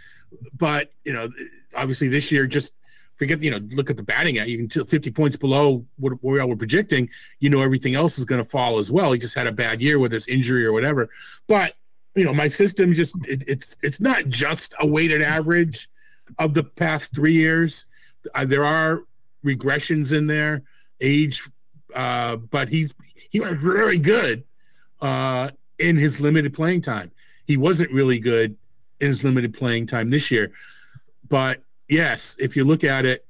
But 0.57 0.91
you 1.05 1.13
know, 1.13 1.29
obviously 1.75 2.07
this 2.07 2.31
year, 2.31 2.47
just 2.47 2.73
forget 3.15 3.41
you 3.41 3.51
know, 3.51 3.59
look 3.75 3.89
at 3.89 3.97
the 3.97 4.03
batting 4.03 4.39
at 4.39 4.49
you 4.49 4.67
can 4.67 4.85
50 4.85 5.11
points 5.11 5.37
below 5.37 5.85
what 5.97 6.13
we 6.23 6.39
all 6.39 6.49
were 6.49 6.55
projecting. 6.55 7.07
You 7.39 7.49
know, 7.49 7.61
everything 7.61 7.95
else 7.95 8.17
is 8.17 8.25
going 8.25 8.43
to 8.43 8.49
fall 8.49 8.79
as 8.79 8.91
well. 8.91 9.11
He 9.11 9.19
just 9.19 9.35
had 9.35 9.47
a 9.47 9.51
bad 9.51 9.81
year 9.81 9.99
with 9.99 10.11
his 10.11 10.27
injury 10.27 10.65
or 10.65 10.73
whatever. 10.73 11.09
But 11.47 11.75
you 12.15 12.25
know, 12.25 12.33
my 12.33 12.47
system 12.47 12.93
just 12.93 13.15
it, 13.27 13.43
it's 13.47 13.77
it's 13.81 14.01
not 14.01 14.27
just 14.27 14.73
a 14.79 14.87
weighted 14.87 15.21
average 15.21 15.89
of 16.39 16.53
the 16.53 16.63
past 16.63 17.13
three 17.13 17.33
years. 17.33 17.85
Uh, 18.33 18.45
there 18.45 18.65
are 18.65 19.03
regressions 19.45 20.15
in 20.15 20.27
there, 20.27 20.63
age, 21.01 21.41
uh, 21.95 22.37
but 22.37 22.69
he's 22.69 22.93
he 23.29 23.39
was 23.39 23.63
really 23.63 23.99
good 23.99 24.43
uh, 25.01 25.49
in 25.79 25.97
his 25.97 26.19
limited 26.19 26.53
playing 26.53 26.81
time. 26.81 27.11
He 27.45 27.57
wasn't 27.57 27.91
really 27.91 28.19
good 28.19 28.55
in 28.99 29.07
his 29.07 29.23
limited 29.23 29.53
playing 29.53 29.87
time 29.87 30.09
this 30.09 30.31
year. 30.31 30.51
But 31.27 31.61
yes, 31.89 32.35
if 32.39 32.55
you 32.55 32.63
look 32.63 32.83
at 32.83 33.05
it, 33.05 33.25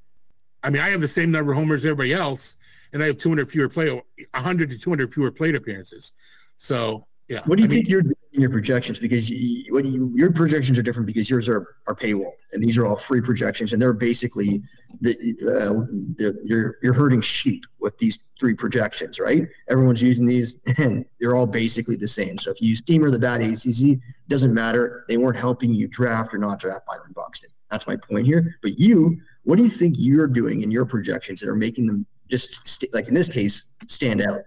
I 0.63 0.69
mean, 0.69 0.81
I 0.81 0.89
have 0.91 1.01
the 1.01 1.07
same 1.07 1.31
number 1.31 1.51
of 1.51 1.57
homers 1.57 1.81
as 1.81 1.91
everybody 1.91 2.13
else, 2.13 2.55
and 2.93 3.01
I 3.01 3.07
have 3.07 3.17
200 3.17 3.49
fewer 3.49 3.69
play, 3.69 3.89
100 3.89 4.69
to 4.69 4.77
200 4.77 5.13
fewer 5.13 5.31
plate 5.31 5.55
appearances. 5.55 6.13
So 6.57 7.05
yeah. 7.27 7.41
What 7.45 7.57
do 7.57 7.63
you 7.63 7.67
I 7.67 7.71
mean, 7.71 7.77
think 7.79 7.89
you're 7.89 8.01
doing 8.01 8.12
in 8.33 8.41
your 8.41 8.49
projections? 8.49 8.99
Because 8.99 9.29
you, 9.29 9.73
what 9.73 9.85
you, 9.85 10.11
your 10.15 10.31
projections 10.31 10.77
are 10.79 10.81
different 10.81 11.07
because 11.07 11.29
yours 11.29 11.47
are, 11.47 11.75
are 11.87 11.95
paywall, 11.95 12.31
and 12.51 12.63
these 12.63 12.77
are 12.77 12.85
all 12.85 12.97
free 12.97 13.21
projections, 13.21 13.73
and 13.73 13.81
they're 13.81 13.93
basically 13.93 14.61
the, 15.01 15.15
uh, 15.47 16.33
you're 16.43 16.77
you're 16.81 16.93
herding 16.93 17.21
sheep 17.21 17.63
with 17.79 17.97
these 17.97 18.19
three 18.39 18.53
projections, 18.53 19.19
right? 19.19 19.47
Everyone's 19.69 20.01
using 20.01 20.25
these, 20.25 20.55
and 20.77 21.05
they're 21.19 21.35
all 21.35 21.47
basically 21.47 21.95
the 21.95 22.07
same. 22.07 22.37
So 22.37 22.51
if 22.51 22.61
you 22.61 22.69
use 22.69 22.79
Steamer, 22.79 23.09
the 23.09 23.19
bad 23.19 23.41
ATC, 23.41 23.99
doesn't 24.27 24.53
matter. 24.53 25.05
They 25.07 25.17
weren't 25.17 25.37
helping 25.37 25.73
you 25.73 25.87
draft 25.87 26.33
or 26.33 26.37
not 26.37 26.59
draft 26.59 26.85
Byron 26.87 27.13
Buxton. 27.15 27.49
That's 27.69 27.87
my 27.87 27.95
point 27.95 28.25
here. 28.25 28.55
But 28.61 28.77
you, 28.77 29.19
what 29.43 29.57
do 29.57 29.63
you 29.63 29.69
think 29.69 29.95
you're 29.97 30.27
doing 30.27 30.61
in 30.61 30.71
your 30.71 30.85
projections 30.85 31.39
that 31.41 31.49
are 31.49 31.55
making 31.55 31.87
them 31.87 32.05
just 32.29 32.65
st- 32.67 32.93
like 32.93 33.07
in 33.07 33.13
this 33.13 33.29
case 33.29 33.65
stand 33.87 34.21
out? 34.21 34.41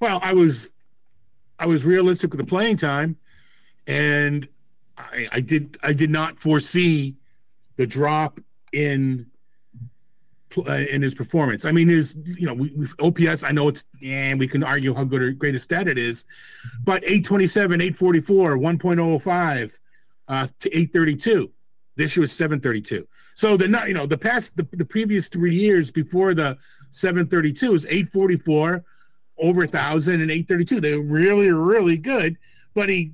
Well, 0.00 0.18
I 0.22 0.32
was 0.32 0.70
I 1.62 1.66
was 1.66 1.84
realistic 1.84 2.32
with 2.32 2.38
the 2.38 2.46
playing 2.46 2.76
time, 2.76 3.16
and 3.86 4.48
I, 4.98 5.28
I 5.30 5.40
did 5.40 5.78
I 5.84 5.92
did 5.92 6.10
not 6.10 6.40
foresee 6.40 7.14
the 7.76 7.86
drop 7.86 8.40
in 8.72 9.26
uh, 10.58 10.72
in 10.72 11.02
his 11.02 11.14
performance. 11.14 11.64
I 11.64 11.70
mean, 11.70 11.88
his 11.88 12.18
you 12.24 12.46
know 12.46 12.54
we, 12.54 12.88
OPS. 12.98 13.44
I 13.44 13.52
know 13.52 13.68
it's 13.68 13.84
and 14.04 14.40
we 14.40 14.48
can 14.48 14.64
argue 14.64 14.92
how 14.92 15.04
good 15.04 15.22
or 15.22 15.30
great 15.30 15.54
a 15.54 15.58
stat 15.60 15.86
it 15.86 15.98
is, 15.98 16.24
but 16.82 17.04
827, 17.04 17.80
844, 17.80 18.58
1.05 18.58 19.72
uh, 20.26 20.48
to 20.58 20.68
832. 20.68 21.48
This 21.94 22.16
year 22.16 22.22
was 22.22 22.32
732. 22.32 23.06
So 23.36 23.56
the 23.56 23.68
not 23.68 23.86
you 23.86 23.94
know 23.94 24.06
the 24.06 24.18
past 24.18 24.56
the, 24.56 24.66
the 24.72 24.84
previous 24.84 25.28
three 25.28 25.54
years 25.54 25.92
before 25.92 26.34
the 26.34 26.58
732 26.90 27.74
is 27.74 27.86
844 27.86 28.84
over 29.42 29.64
a 29.64 29.68
thousand 29.68 30.22
and 30.22 30.30
832. 30.30 30.80
They 30.80 30.96
were 30.96 31.02
really, 31.02 31.50
really 31.50 31.98
good, 31.98 32.38
but 32.74 32.88
he 32.88 33.12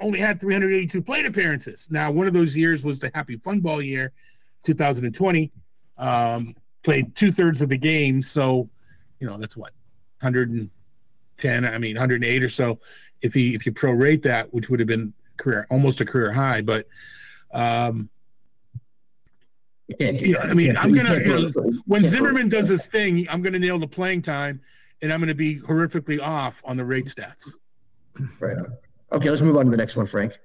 only 0.00 0.18
had 0.18 0.40
382 0.40 1.00
plate 1.02 1.26
appearances. 1.26 1.88
Now, 1.90 2.10
one 2.10 2.26
of 2.26 2.32
those 2.32 2.56
years 2.56 2.84
was 2.84 2.98
the 2.98 3.10
Happy 3.14 3.36
Fun 3.36 3.60
Ball 3.60 3.82
year, 3.82 4.12
2020. 4.64 5.52
Um, 5.98 6.54
played 6.82 7.14
two 7.14 7.30
thirds 7.30 7.62
of 7.62 7.68
the 7.68 7.78
games, 7.78 8.28
so 8.28 8.68
you 9.20 9.26
know 9.26 9.36
that's 9.36 9.56
what 9.56 9.72
110. 10.20 11.64
I 11.64 11.78
mean, 11.78 11.94
108 11.94 12.42
or 12.42 12.48
so. 12.48 12.80
If 13.20 13.34
he 13.34 13.54
if 13.54 13.66
you 13.66 13.72
prorate 13.72 14.22
that, 14.22 14.52
which 14.52 14.68
would 14.68 14.80
have 14.80 14.88
been 14.88 15.12
career 15.36 15.66
almost 15.70 16.00
a 16.00 16.04
career 16.04 16.32
high, 16.32 16.60
but 16.62 16.86
um, 17.52 18.08
You 20.00 20.06
yeah. 20.10 20.38
I 20.42 20.54
mean, 20.54 20.76
I'm 20.76 20.92
gonna 20.92 21.18
you 21.18 21.50
know, 21.50 21.72
when 21.86 22.04
Zimmerman 22.06 22.48
does 22.48 22.68
his 22.68 22.86
thing, 22.86 23.26
I'm 23.28 23.42
gonna 23.42 23.58
nail 23.58 23.78
the 23.78 23.86
playing 23.86 24.22
time, 24.22 24.60
and 25.02 25.12
I'm 25.12 25.20
gonna 25.20 25.34
be 25.34 25.58
horrifically 25.58 26.20
off 26.22 26.62
on 26.64 26.76
the 26.76 26.84
rate 26.84 27.06
stats. 27.06 27.50
Right 28.40 28.56
on. 28.56 28.76
Okay, 29.12 29.28
let's 29.28 29.42
move 29.42 29.56
on 29.56 29.66
to 29.66 29.70
the 29.70 29.76
next 29.76 29.96
one, 29.96 30.06
Frank. 30.06 30.38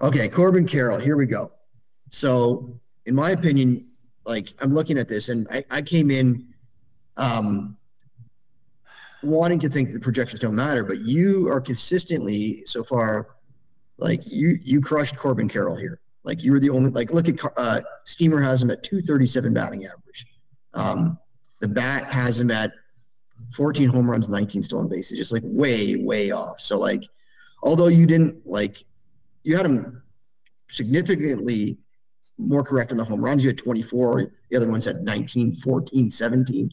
Okay, 0.00 0.28
Corbin 0.28 0.66
Carroll, 0.66 0.98
here 0.98 1.16
we 1.16 1.26
go. 1.26 1.52
So, 2.10 2.80
in 3.06 3.14
my 3.14 3.30
opinion, 3.30 3.86
like 4.24 4.54
I'm 4.60 4.72
looking 4.72 4.98
at 4.98 5.08
this 5.08 5.28
and 5.28 5.46
I, 5.50 5.64
I 5.70 5.82
came 5.82 6.10
in 6.10 6.46
um 7.16 7.76
wanting 9.22 9.58
to 9.58 9.68
think 9.68 9.92
the 9.92 10.00
projections 10.00 10.40
don't 10.40 10.54
matter, 10.54 10.84
but 10.84 10.98
you 10.98 11.48
are 11.48 11.60
consistently 11.60 12.62
so 12.66 12.84
far 12.84 13.36
like 13.98 14.20
you 14.24 14.58
you 14.62 14.80
crushed 14.80 15.16
Corbin 15.16 15.48
Carroll 15.48 15.76
here. 15.76 16.00
Like 16.22 16.42
you 16.42 16.52
were 16.52 16.60
the 16.60 16.70
only 16.70 16.90
like 16.90 17.12
look 17.12 17.28
at 17.28 17.38
uh 17.56 17.80
Steamer 18.04 18.40
has 18.40 18.62
him 18.62 18.70
at 18.70 18.82
237 18.82 19.52
batting 19.52 19.84
average. 19.84 20.26
Um 20.74 21.18
the 21.64 21.68
bat 21.68 22.04
has 22.12 22.38
him 22.38 22.50
at 22.50 22.72
14 23.54 23.88
home 23.88 24.10
runs, 24.10 24.28
19 24.28 24.62
stolen 24.62 24.86
bases, 24.86 25.16
just 25.16 25.32
like 25.32 25.40
way, 25.46 25.96
way 25.96 26.30
off. 26.30 26.60
So 26.60 26.78
like, 26.78 27.04
although 27.62 27.86
you 27.86 28.04
didn't 28.04 28.46
like, 28.46 28.84
you 29.44 29.56
had 29.56 29.64
him 29.64 30.02
significantly 30.68 31.78
more 32.36 32.62
correct 32.62 32.92
on 32.92 32.98
the 32.98 33.04
home 33.04 33.24
runs. 33.24 33.42
You 33.42 33.48
had 33.48 33.56
24. 33.56 34.30
The 34.50 34.56
other 34.58 34.70
ones 34.70 34.84
had 34.84 35.04
19, 35.04 35.54
14, 35.54 36.10
17. 36.10 36.70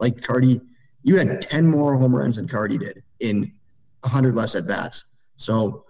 Like 0.00 0.20
Carty, 0.20 0.60
you 1.04 1.16
had 1.18 1.40
10 1.40 1.64
more 1.64 1.96
home 1.96 2.16
runs 2.16 2.34
than 2.34 2.48
Carty 2.48 2.78
did 2.78 3.00
in 3.20 3.52
100 4.00 4.34
less 4.34 4.56
at 4.56 4.66
bats. 4.66 5.04
So 5.36 5.84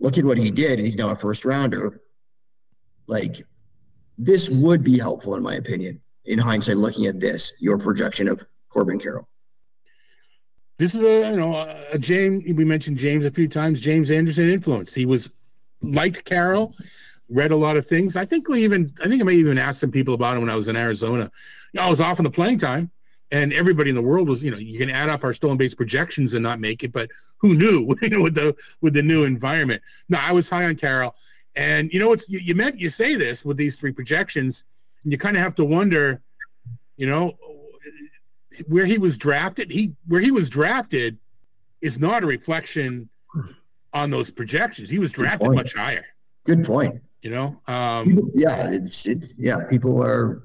look 0.00 0.16
at 0.16 0.24
what 0.24 0.38
he 0.38 0.50
did, 0.50 0.78
he's 0.78 0.96
now 0.96 1.10
a 1.10 1.16
first 1.16 1.44
rounder. 1.44 2.00
Like, 3.06 3.42
this 4.16 4.48
would 4.48 4.82
be 4.82 4.98
helpful, 4.98 5.34
in 5.34 5.42
my 5.42 5.56
opinion, 5.56 6.00
in 6.26 6.38
hindsight, 6.38 6.76
looking 6.76 7.06
at 7.06 7.20
this, 7.20 7.52
your 7.60 7.78
projection 7.78 8.28
of 8.28 8.44
Corbin 8.68 8.98
Carroll. 8.98 9.28
This 10.78 10.94
is 10.94 11.00
a 11.02 11.30
you 11.30 11.36
know 11.36 11.54
a, 11.92 11.98
James. 11.98 12.42
We 12.44 12.64
mentioned 12.64 12.98
James 12.98 13.24
a 13.24 13.30
few 13.30 13.46
times. 13.46 13.80
James 13.80 14.10
Anderson 14.10 14.50
influence. 14.50 14.92
He 14.92 15.06
was 15.06 15.30
liked 15.82 16.24
Carroll, 16.24 16.74
read 17.28 17.52
a 17.52 17.56
lot 17.56 17.76
of 17.76 17.86
things. 17.86 18.16
I 18.16 18.24
think 18.24 18.48
we 18.48 18.64
even 18.64 18.92
I 19.02 19.08
think 19.08 19.22
I 19.22 19.24
may 19.24 19.34
even 19.34 19.58
ask 19.58 19.80
some 19.80 19.92
people 19.92 20.14
about 20.14 20.36
him 20.36 20.42
when 20.42 20.50
I 20.50 20.56
was 20.56 20.68
in 20.68 20.76
Arizona. 20.76 21.30
You 21.72 21.80
know, 21.80 21.86
I 21.86 21.90
was 21.90 22.00
off 22.00 22.18
in 22.18 22.24
the 22.24 22.30
playing 22.30 22.58
time, 22.58 22.90
and 23.30 23.52
everybody 23.52 23.90
in 23.90 23.96
the 23.96 24.02
world 24.02 24.28
was 24.28 24.42
you 24.42 24.50
know 24.50 24.56
you 24.56 24.76
can 24.78 24.90
add 24.90 25.08
up 25.08 25.22
our 25.22 25.32
stolen 25.32 25.56
base 25.56 25.76
projections 25.76 26.34
and 26.34 26.42
not 26.42 26.58
make 26.58 26.82
it, 26.82 26.92
but 26.92 27.08
who 27.38 27.54
knew 27.54 27.94
you 28.02 28.10
know 28.10 28.22
with 28.22 28.34
the 28.34 28.56
with 28.80 28.94
the 28.94 29.02
new 29.02 29.22
environment. 29.22 29.80
No, 30.08 30.18
I 30.18 30.32
was 30.32 30.50
high 30.50 30.64
on 30.64 30.74
Carroll, 30.74 31.14
and 31.54 31.92
you 31.92 32.00
know 32.00 32.08
what's 32.08 32.28
you, 32.28 32.40
you 32.40 32.56
meant 32.56 32.80
you 32.80 32.88
say 32.88 33.14
this 33.14 33.44
with 33.44 33.56
these 33.56 33.76
three 33.76 33.92
projections, 33.92 34.64
you 35.04 35.18
kind 35.18 35.36
of 35.36 35.42
have 35.42 35.54
to 35.56 35.64
wonder, 35.64 36.20
you 36.96 37.06
know, 37.06 37.34
where 38.66 38.86
he 38.86 38.98
was 38.98 39.16
drafted. 39.18 39.70
He 39.70 39.92
where 40.06 40.20
he 40.20 40.30
was 40.30 40.48
drafted 40.48 41.18
is 41.80 41.98
not 41.98 42.22
a 42.22 42.26
reflection 42.26 43.08
on 43.92 44.10
those 44.10 44.30
projections. 44.30 44.90
He 44.90 44.98
was 44.98 45.12
drafted 45.12 45.52
much 45.52 45.74
higher. 45.74 46.04
Good 46.44 46.64
point. 46.64 47.02
You 47.22 47.30
know, 47.30 47.60
um, 47.66 48.06
People- 48.06 48.30
yeah, 48.34 48.70
it's 48.70 49.06
it's 49.06 49.34
yeah. 49.38 49.60
People 49.70 50.02
are 50.02 50.42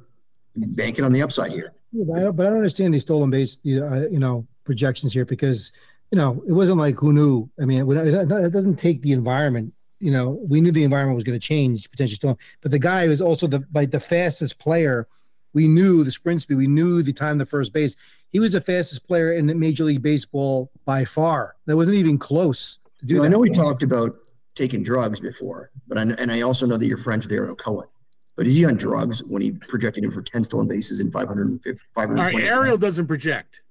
banking 0.56 1.06
on 1.06 1.12
the 1.12 1.22
upside 1.22 1.52
here. 1.52 1.74
But 1.92 2.18
I 2.18 2.22
don't, 2.22 2.36
but 2.36 2.46
I 2.46 2.50
don't 2.50 2.58
understand 2.60 2.94
these 2.94 3.02
stolen 3.02 3.30
base, 3.30 3.60
you 3.64 3.80
know, 3.80 3.88
uh, 3.88 4.08
you 4.10 4.20
know, 4.20 4.48
projections 4.64 5.12
here 5.12 5.26
because, 5.26 5.74
you 6.12 6.18
know, 6.18 6.44
it 6.48 6.52
wasn't 6.52 6.78
like 6.78 6.96
who 6.98 7.12
knew. 7.14 7.50
I 7.60 7.66
mean, 7.66 7.80
it, 7.80 8.08
it 8.08 8.32
it 8.32 8.52
doesn't 8.52 8.76
take 8.76 9.02
the 9.02 9.12
environment. 9.12 9.74
You 10.00 10.12
know, 10.12 10.40
we 10.48 10.62
knew 10.62 10.72
the 10.72 10.84
environment 10.84 11.16
was 11.16 11.24
going 11.24 11.40
to 11.40 11.46
change 11.46 11.90
potentially 11.92 12.16
stolen, 12.16 12.38
but 12.62 12.72
the 12.72 12.80
guy 12.80 13.08
was 13.08 13.22
also 13.22 13.48
the 13.48 13.64
like 13.74 13.92
the 13.92 14.00
fastest 14.00 14.58
player. 14.60 15.08
We 15.54 15.68
knew 15.68 16.04
the 16.04 16.12
sprint 16.12 16.42
speed. 16.44 16.56
We 16.56 16.68
knew 16.68 17.02
the 17.02 17.14
time 17.14 17.40
to 17.40 17.46
first 17.46 17.74
base. 17.74 17.96
he 18.30 18.40
was 18.40 18.54
the 18.54 18.62
fastest 18.62 19.08
player 19.08 19.34
in 19.34 19.48
the 19.48 19.56
Major 19.56 19.84
League 19.84 20.02
Baseball 20.02 20.72
by 20.86 21.06
far. 21.06 21.56
That 21.66 21.76
wasn't 21.76 21.98
even 21.98 22.18
close 22.18 22.80
to 23.00 23.06
do 23.06 23.14
You 23.16 23.20
know, 23.20 23.26
I 23.26 23.30
know 23.30 23.40
we 23.40 23.50
talked 23.50 23.84
about 23.84 24.16
taking 24.56 24.84
drugs 24.84 25.20
before, 25.20 25.72
but 25.88 25.98
I, 25.98 26.02
and 26.02 26.32
I 26.32 26.42
also 26.42 26.66
know 26.66 26.78
that 26.78 26.86
you're 26.86 26.98
friends 26.98 27.26
with 27.26 27.34
Ariel 27.34 27.56
Cohen. 27.56 27.88
But 28.36 28.48
is 28.48 28.56
he 28.56 28.64
on 28.66 28.76
drugs 28.76 29.22
when 29.24 29.42
he 29.42 29.52
projected 29.52 30.04
him 30.04 30.12
for 30.12 30.22
10 30.22 30.46
stolen 30.46 30.68
bases 30.68 31.02
and 31.02 31.12
550, 31.12 31.70
All 31.70 31.74
right, 31.74 32.24
520? 32.34 32.48
Ariel 32.48 32.78
doesn't 32.78 33.08
project. 33.08 33.62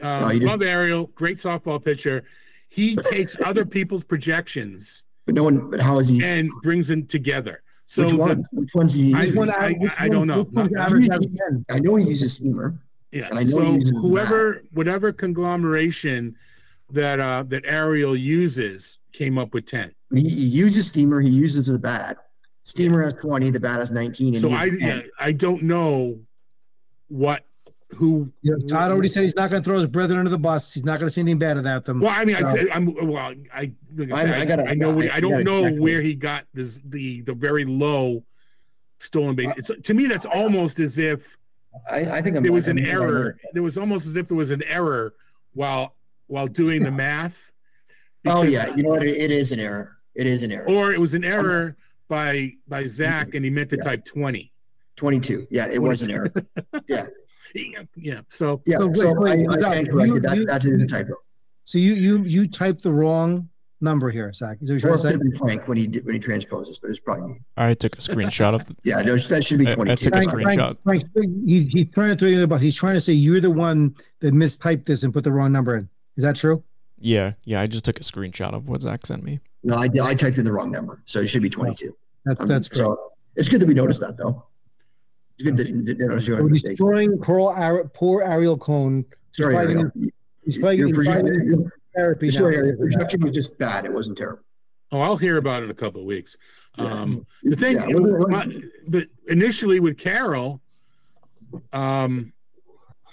Um, 0.00 0.38
No, 0.38 0.46
love 0.46 0.62
Ariel, 0.62 1.08
great 1.14 1.36
softball 1.36 1.84
pitcher. 1.84 2.24
He 2.68 2.96
takes 3.10 3.36
other 3.44 3.66
people's 3.66 4.04
projections 4.04 5.04
But 5.26 5.34
no 5.34 5.44
one, 5.44 5.70
but 5.70 5.80
how 5.80 5.98
is 5.98 6.08
he? 6.08 6.22
and 6.24 6.50
brings 6.62 6.88
them 6.88 7.06
together. 7.06 7.62
So 7.86 8.02
which 8.02 8.10
the- 8.12 8.16
one? 8.16 8.44
Which 8.52 8.74
one's 8.74 8.94
he 8.94 9.14
I- 9.14 9.22
using? 9.24 9.38
One 9.38 9.50
I- 9.50 9.72
out- 9.72 9.78
which 9.78 9.92
I 9.98 10.08
don't 10.08 10.26
know. 10.26 10.42
which 10.42 10.52
one's 10.52 10.70
Not- 10.72 10.80
average 10.88 11.04
He's- 11.04 11.16
out 11.16 11.24
of 11.24 11.36
10? 11.36 11.64
I 11.70 11.78
know 11.80 11.96
he 11.96 12.08
uses 12.08 12.34
steamer. 12.34 12.74
Yeah. 13.12 13.28
And 13.30 13.38
I 13.38 13.42
know 13.44 13.50
so 13.50 13.60
he 13.62 13.74
uses 13.74 13.90
whoever, 14.00 14.62
whatever 14.72 15.12
conglomeration 15.12 16.34
that 16.92 17.20
uh 17.20 17.44
that 17.48 17.62
Ariel 17.66 18.16
uses 18.16 18.98
came 19.12 19.36
up 19.38 19.52
with 19.54 19.66
ten. 19.66 19.92
He, 20.14 20.22
he 20.22 20.44
uses 20.46 20.86
steamer. 20.86 21.20
He 21.20 21.28
uses 21.30 21.66
the 21.66 21.78
bat. 21.78 22.16
Steamer 22.64 23.02
has 23.02 23.12
20. 23.14 23.50
The 23.50 23.60
bat 23.60 23.80
has 23.80 23.90
19. 23.90 24.34
And 24.34 24.40
So 24.40 24.50
I 24.50 24.70
has 24.70 24.78
10. 24.78 24.96
yeah, 24.98 25.02
I 25.18 25.32
don't 25.32 25.62
know 25.62 26.18
what 27.08 27.44
who. 27.94 28.30
You 28.42 28.56
know, 28.58 28.66
Todd 28.66 28.90
already 28.90 29.08
said 29.08 29.22
he's 29.24 29.34
not 29.36 29.50
going 29.50 29.62
to 29.62 29.64
throw 29.68 29.78
his 29.78 29.88
brethren 29.88 30.18
under 30.18 30.30
the 30.30 30.38
bus. 30.38 30.72
He's 30.72 30.84
not 30.84 30.98
going 30.98 31.08
to 31.08 31.10
say 31.14 31.20
anything 31.20 31.38
bad 31.38 31.56
about 31.56 31.84
them. 31.84 32.00
Well, 32.00 32.10
I 32.14 32.24
mean, 32.24 32.36
So- 32.36 32.46
I, 32.46 32.66
I'm 32.74 32.94
well. 32.94 33.16
I 33.54 33.72
like 33.96 34.12
I, 34.12 34.16
I- 34.20 34.24
said, 34.24 34.34
I 34.34 34.40
I, 34.40 34.44
gotta- 34.44 34.68
I 34.68 34.74
know. 34.74 34.90
I- 35.00 35.06
I, 35.08 35.16
I 35.16 35.20
don't 35.20 35.30
gotta 35.32 35.44
know 35.44 35.70
check 35.70 35.78
where 35.78 36.00
he 36.02 36.14
got 36.14 36.44
this 36.54 36.80
the 36.86 37.20
the 37.22 37.34
very 37.34 37.64
low 37.64 38.22
stolen 38.98 39.34
base. 39.34 39.52
It's 39.56 39.70
to 39.82 39.94
me 39.94 40.06
that's 40.06 40.26
almost 40.26 40.78
as 40.80 40.98
if 40.98 41.36
I, 41.90 42.00
I 42.00 42.20
think 42.22 42.36
I'm, 42.36 42.42
there 42.42 42.52
was 42.52 42.68
I'm- 42.68 42.78
an 42.78 42.86
error. 42.86 43.38
There 43.52 43.62
was 43.62 43.78
almost 43.78 44.06
as 44.06 44.16
if 44.16 44.28
there 44.28 44.36
was 44.36 44.50
an 44.50 44.62
error 44.64 45.14
while 45.54 45.94
while 46.26 46.46
doing 46.46 46.82
the 46.82 46.90
math. 46.92 47.52
Oh 48.26 48.42
yeah, 48.44 48.72
you 48.76 48.82
know 48.84 48.90
what? 48.90 49.02
It, 49.02 49.16
it 49.16 49.30
is 49.30 49.52
an 49.52 49.60
error. 49.60 49.96
It 50.14 50.26
is 50.26 50.42
an 50.42 50.52
error. 50.52 50.66
Or 50.68 50.92
it 50.92 51.00
was 51.00 51.14
an 51.14 51.24
error 51.24 51.76
by 52.08 52.52
by 52.68 52.86
Zach, 52.86 53.34
and 53.34 53.44
he 53.44 53.50
meant 53.50 53.70
to 53.70 53.76
Yeah. 53.76 53.84
type 53.84 54.04
twenty. 54.04 54.50
22. 54.96 55.46
Yeah, 55.50 55.68
it 55.68 55.80
was 55.80 56.02
an 56.02 56.10
error. 56.10 56.30
Yeah, 56.86 57.06
Yeah, 57.54 57.82
yeah. 57.96 58.20
So 58.28 58.60
yeah. 58.66 58.78
So 58.78 58.86
wait, 58.86 58.96
So 58.96 59.14
wait, 59.20 59.30
I, 59.48 59.54
I 59.54 59.58
Zach, 59.58 59.86
you- 59.86 60.20
that 60.20 60.36
you- 60.36 60.46
that 60.46 60.64
is 60.64 60.82
a 60.82 60.86
typo. 60.86 61.14
So 61.64 61.78
you 61.78 61.94
you 61.94 62.18
you 62.24 62.48
typed 62.48 62.82
the 62.82 62.92
wrong 62.92 63.48
number 63.80 64.10
here, 64.10 64.32
Zach. 64.32 64.58
Is 64.62 64.68
that 64.68 64.74
what 64.74 64.82
you're 64.82 64.92
Or 64.92 64.94
it 64.96 65.02
to 65.02 65.18
could 65.18 65.30
be 65.32 65.38
Frank 65.38 65.68
when 65.68 65.76
he 65.76 65.86
did, 65.86 66.04
when 66.04 66.14
he 66.14 66.20
transposes, 66.20 66.78
but 66.78 66.90
it's 66.90 67.00
probably 67.00 67.32
me. 67.34 67.40
I 67.56 67.74
took 67.74 67.94
a 67.94 68.00
screenshot 68.00 68.54
of 68.54 68.64
Yeah, 68.84 69.02
no, 69.02 69.16
that 69.16 69.44
should 69.44 69.58
be 69.58 69.66
I- 69.66 69.72
I 69.72 69.74
22. 69.74 69.96
took 70.04 70.14
a 70.14 70.22
Frank, 70.22 70.42
Frank, 70.42 70.60
screenshot. 70.60 70.76
Frank, 70.84 71.02
he, 71.46 71.64
he's 71.64 71.90
trying 71.92 72.10
to 72.10 72.16
throw 72.16 72.28
you 72.28 72.34
in 72.36 72.40
the 72.40 72.46
bus. 72.46 72.60
He's 72.60 72.76
trying 72.76 72.94
to 72.94 73.00
say 73.00 73.12
you're 73.12 73.40
the 73.40 73.50
one 73.50 73.94
that 74.20 74.34
mistyped 74.34 74.84
this 74.84 75.02
and 75.02 75.12
put 75.12 75.24
the 75.24 75.32
wrong 75.32 75.50
number 75.52 75.76
in. 75.76 75.88
Is 76.16 76.22
that 76.24 76.36
true? 76.36 76.62
Yeah, 77.00 77.32
yeah. 77.44 77.60
I 77.60 77.66
just 77.66 77.84
took 77.84 77.98
a 77.98 78.04
screenshot 78.04 78.54
of 78.54 78.68
what 78.68 78.82
Zach 78.82 79.04
sent 79.06 79.24
me. 79.24 79.40
No, 79.64 79.74
I, 79.74 79.88
I 80.02 80.14
typed 80.14 80.38
in 80.38 80.44
the 80.44 80.52
wrong 80.52 80.70
number, 80.70 81.02
so 81.06 81.20
it 81.20 81.26
should 81.28 81.42
be 81.42 81.50
22. 81.50 81.96
That's 82.24 82.40
Um, 82.40 82.46
that's 82.48 82.68
great. 82.68 82.86
so 82.86 83.12
it's 83.34 83.48
good 83.48 83.60
that 83.60 83.66
we 83.66 83.74
noticed 83.74 84.00
that 84.00 84.16
though. 84.16 84.44
It's 85.38 85.42
good 85.44 85.56
that 85.56 85.68
you 85.68 85.82
did 85.82 85.98
notice 85.98 86.26
your 86.28 86.38
So 86.38 86.48
destroying 86.48 87.18
poor, 87.18 87.52
Ari- 87.52 87.88
poor 87.94 88.22
Ariel 88.22 88.56
Cohen. 88.58 89.04
Sorry, 89.32 89.54
probably 89.54 89.74
Ariel. 89.74 89.90
He's 90.44 90.58
probably 90.58 90.76
Your 90.78 90.88
getting 90.88 91.04
projection- 91.04 91.72
therapy 91.94 92.26
now. 92.26 92.32
Sorry, 92.32 92.56
Ariel. 92.56 92.76
Your 92.76 92.90
projection 92.90 93.20
was 93.22 93.32
just 93.32 93.58
bad. 93.58 93.84
It 93.84 93.92
wasn't 93.92 94.18
terrible. 94.18 94.42
Oh, 94.90 95.00
I'll 95.00 95.16
hear 95.16 95.38
about 95.38 95.62
it 95.62 95.66
in 95.66 95.70
a 95.70 95.74
couple 95.74 96.00
of 96.02 96.06
weeks. 96.06 96.36
Yeah. 96.76 96.84
Um, 96.84 97.26
the 97.42 97.56
thing, 97.56 97.76
Yeah, 97.76 97.86
wasn't- 97.98 98.30
my- 98.30 98.62
but 98.88 99.08
initially 99.28 99.80
with 99.80 99.96
Carroll, 99.96 100.60
um, 101.72 102.32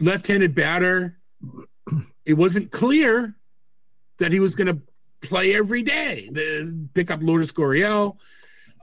left-handed 0.02 0.54
batter, 0.54 1.18
it 2.26 2.34
wasn't 2.34 2.72
clear 2.72 3.36
that 4.18 4.32
he 4.34 4.40
was 4.42 4.56
going 4.56 4.68
to 4.68 4.82
play 5.22 5.56
every 5.56 5.82
day. 5.82 6.30
The 6.32 6.88
pick 6.94 7.12
up 7.12 7.22
Lourdes 7.22 7.54
Gurriel. 7.54 8.18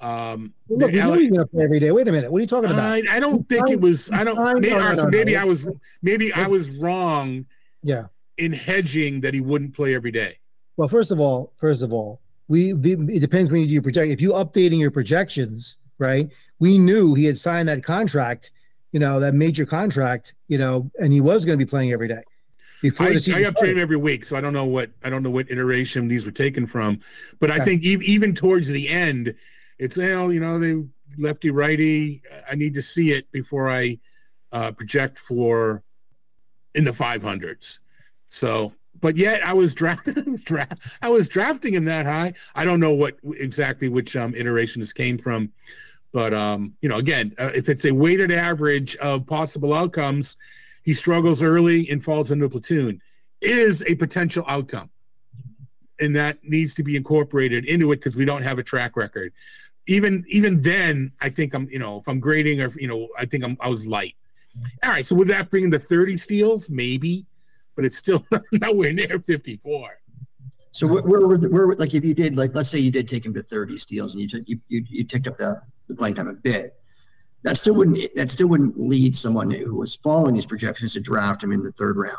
Um, 0.01 0.53
Look, 0.69 0.93
we 0.93 0.99
know 0.99 1.15
going 1.15 1.35
to 1.35 1.47
play 1.47 1.65
every 1.65 1.81
day. 1.81 1.91
Wait 1.91 2.07
a 2.07 2.13
minute. 2.13 2.31
What 2.31 2.39
are 2.39 2.41
you 2.43 2.47
talking 2.47 2.71
about? 2.71 2.85
I, 2.85 3.03
I 3.17 3.21
don't 3.21 3.49
think 3.49 3.71
it 3.71 3.81
was. 3.81 4.11
I 4.11 4.25
don't. 4.25 4.37
Maybe, 4.55 4.71
no, 4.71 4.79
no, 4.79 4.83
all 4.83 4.89
right, 4.89 4.97
so 4.97 5.05
no, 5.05 5.11
maybe. 5.11 5.37
I 5.37 5.45
was. 5.45 5.67
Maybe 6.03 6.33
I 6.33 6.47
was 6.47 6.71
wrong 6.71 7.47
yeah. 7.83 8.07
in 8.37 8.53
hedging 8.53 9.21
that 9.23 9.33
he 9.33 9.41
wouldn't 9.41 9.75
play 9.75 9.95
every 9.95 10.11
day. 10.11 10.39
Well, 10.77 10.89
first 10.89 11.11
of 11.11 11.21
all, 11.21 11.53
first 11.57 11.83
of 11.83 11.93
all, 11.93 12.21
we 12.49 12.73
it 12.73 13.21
depends 13.21 13.51
when 13.51 13.63
you 13.63 13.67
do 13.67 13.73
your 13.73 13.83
project. 13.83 14.13
If 14.13 14.21
you 14.21 14.33
updating 14.33 14.79
your 14.79 14.91
projections, 14.91 15.79
right? 15.99 16.29
We 16.59 16.79
knew 16.79 17.15
he 17.15 17.25
had 17.25 17.39
signed 17.39 17.69
that 17.69 17.85
contract, 17.85 18.51
you 18.93 19.01
know, 19.01 19.21
that 19.21 19.35
major 19.35 19.67
contract, 19.67 20.35
you 20.49 20.59
know, 20.59 20.91
and 20.99 21.13
he 21.13 21.21
was 21.21 21.45
going 21.45 21.59
to 21.59 21.65
be 21.65 21.69
playing 21.69 21.93
every 21.93 22.09
day. 22.09 22.23
Before 22.83 23.07
I, 23.07 23.15
the 23.15 23.21
season 23.21 23.45
I 23.45 23.51
update 23.51 23.73
him 23.73 23.79
every 23.79 23.97
week, 23.97 24.25
so 24.25 24.37
I 24.37 24.41
don't 24.41 24.53
know 24.53 24.67
what 24.67 24.91
I 25.03 25.11
don't 25.11 25.23
know 25.23 25.31
what 25.31 25.51
iteration 25.51 26.09
these 26.09 26.27
were 26.27 26.33
taken 26.33 26.67
from, 26.67 27.01
but 27.41 27.51
I 27.51 27.65
think 27.65 27.83
e- 27.83 27.99
even 28.03 28.35
towards 28.35 28.69
the 28.69 28.89
end, 28.89 29.35
it's 29.79 29.97
well, 29.97 30.33
you 30.33 30.41
know, 30.41 30.59
they 30.59 30.83
lefty 31.19 31.51
righty. 31.51 32.23
I 32.51 32.55
need 32.55 32.75
to 32.75 32.83
see 32.83 33.13
it 33.13 33.31
before 33.33 33.71
I 33.71 33.99
uh, 34.53 34.73
project 34.73 35.19
for 35.19 35.83
in 36.75 36.85
the 36.85 36.93
five 36.93 37.23
hundreds. 37.23 37.81
So, 38.29 38.73
but 39.01 39.17
yet 39.17 39.47
I 39.47 39.53
was 39.53 39.75
drafting, 39.75 40.37
draft, 40.45 40.83
I 41.03 41.09
was 41.09 41.29
drafting 41.29 41.75
him 41.75 41.85
that 41.87 42.07
high. 42.07 42.35
I 42.55 42.65
don't 42.65 42.81
know 42.81 42.93
what 42.93 43.17
exactly 43.39 43.89
which 43.89 44.17
um, 44.17 44.35
iteration 44.35 44.81
this 44.81 44.93
came 44.93 45.19
from, 45.19 45.53
but 46.13 46.33
um, 46.35 46.75
you 46.81 46.89
know, 46.89 46.97
again, 46.97 47.35
uh, 47.39 47.51
if 47.55 47.69
it's 47.69 47.85
a 47.85 47.93
weighted 47.93 48.33
average 48.33 48.97
of 48.97 49.27
possible 49.27 49.75
outcomes, 49.75 50.37
he 50.83 50.93
struggles 50.93 51.43
early 51.43 51.89
and 51.91 52.03
falls 52.03 52.31
into 52.31 52.47
a 52.47 52.51
platoon 52.51 53.01
is 53.43 53.85
a 53.87 53.95
potential 53.97 54.45
outcome 54.49 54.89
and 55.99 56.15
that 56.17 56.39
needs 56.43 56.75
to 56.75 56.83
be 56.83 56.97
incorporated 56.97 57.65
into 57.65 57.93
it 57.93 57.97
because 57.97 58.17
we 58.17 58.25
don't 58.25 58.43
have 58.43 58.59
a 58.59 58.63
track 58.63 58.97
record 58.97 59.33
even 59.87 60.25
even 60.29 60.63
then 60.63 61.13
i 61.21 61.29
think 61.29 61.55
i'm 61.55 61.69
you 61.71 61.79
know 61.79 61.99
if 61.99 62.09
i'm 62.09 62.21
grading 62.21 62.61
or 62.61 62.73
you 62.79 62.89
know 62.89 63.09
i 63.19 63.25
think 63.25 63.45
i'm 63.45 63.57
i 63.61 63.69
was 63.69 63.87
light 63.87 64.15
all 64.83 64.91
right 64.91 65.07
so 65.07 65.15
would 65.15 65.29
that 65.29 65.51
bring 65.51 65.71
the 65.71 65.79
30 65.79 66.17
steals 66.17 66.69
maybe 66.71 67.27
but 67.75 67.85
it's 67.85 67.97
still 67.97 68.25
nowhere 68.53 68.93
near 68.93 69.19
54 69.19 70.01
So 70.73 70.87
where, 70.87 71.03
where, 71.03 71.39
where, 71.39 71.75
like 71.77 71.95
if 71.95 72.05
you 72.05 72.15
did 72.15 72.37
like 72.37 72.55
let's 72.55 72.71
say 72.71 72.79
you 72.79 72.91
did 72.91 73.09
take 73.09 73.25
him 73.25 73.35
to 73.35 73.43
30 73.43 73.79
steals 73.79 74.15
and 74.15 74.23
you 74.23 74.29
took 74.29 74.49
you, 74.49 74.61
you, 74.69 74.85
you 74.89 75.05
ticked 75.05 75.27
up 75.27 75.37
the, 75.39 75.61
the 75.89 75.95
playing 75.95 76.17
time 76.17 76.29
a 76.29 76.35
bit, 76.35 76.75
that 77.45 77.57
still 77.57 77.75
wouldn't 77.75 77.99
that 78.17 78.31
still 78.31 78.49
wouldn't 78.49 78.79
lead 78.79 79.17
someone 79.17 79.51
who 79.51 79.75
was 79.75 79.97
following 79.97 80.35
these 80.35 80.47
projections 80.47 80.93
to 80.95 81.01
draft 81.01 81.43
him 81.43 81.53
in 81.53 81.63
the 81.63 81.73
third 81.73 81.97
round. 81.97 82.19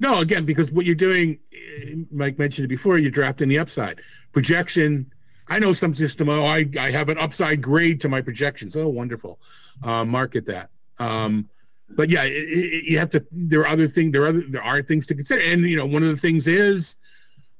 No, 0.00 0.18
again, 0.18 0.44
because 0.44 0.72
what 0.72 0.84
you're 0.84 0.94
doing, 0.94 1.38
eh, 1.54 1.94
Mike 2.10 2.38
mentioned 2.38 2.64
it 2.64 2.68
before, 2.68 2.98
you're 2.98 3.10
drafting 3.10 3.48
the 3.48 3.58
upside 3.58 4.02
projection. 4.32 5.10
I 5.48 5.58
know 5.58 5.72
some 5.72 5.94
system. 5.94 6.28
Oh, 6.28 6.46
I, 6.46 6.66
I 6.78 6.90
have 6.90 7.08
an 7.08 7.18
upside 7.18 7.60
grade 7.60 8.00
to 8.02 8.08
my 8.08 8.20
projections. 8.20 8.76
Oh, 8.76 8.88
wonderful. 8.88 9.38
Uh, 9.82 10.04
market 10.04 10.46
that. 10.46 10.70
Um, 10.98 11.48
but 11.90 12.08
yeah, 12.08 12.24
it, 12.24 12.32
it, 12.32 12.84
you 12.84 12.98
have 12.98 13.10
to. 13.10 13.24
There 13.30 13.60
are 13.60 13.68
other 13.68 13.88
things. 13.88 14.12
There 14.12 14.22
are 14.22 14.28
other, 14.28 14.44
there 14.48 14.62
are 14.62 14.82
things 14.82 15.06
to 15.08 15.14
consider, 15.14 15.42
and 15.42 15.62
you 15.62 15.76
know, 15.76 15.86
one 15.86 16.02
of 16.02 16.08
the 16.08 16.16
things 16.16 16.48
is, 16.48 16.96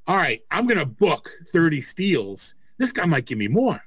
all 0.07 0.17
right, 0.17 0.41
I'm 0.51 0.67
going 0.67 0.79
to 0.79 0.87
book 0.87 1.31
30 1.49 1.81
steals. 1.81 2.55
This 2.79 2.91
guy 2.91 3.05
might 3.05 3.27
give 3.27 3.39
me 3.39 3.49
more. 3.49 3.81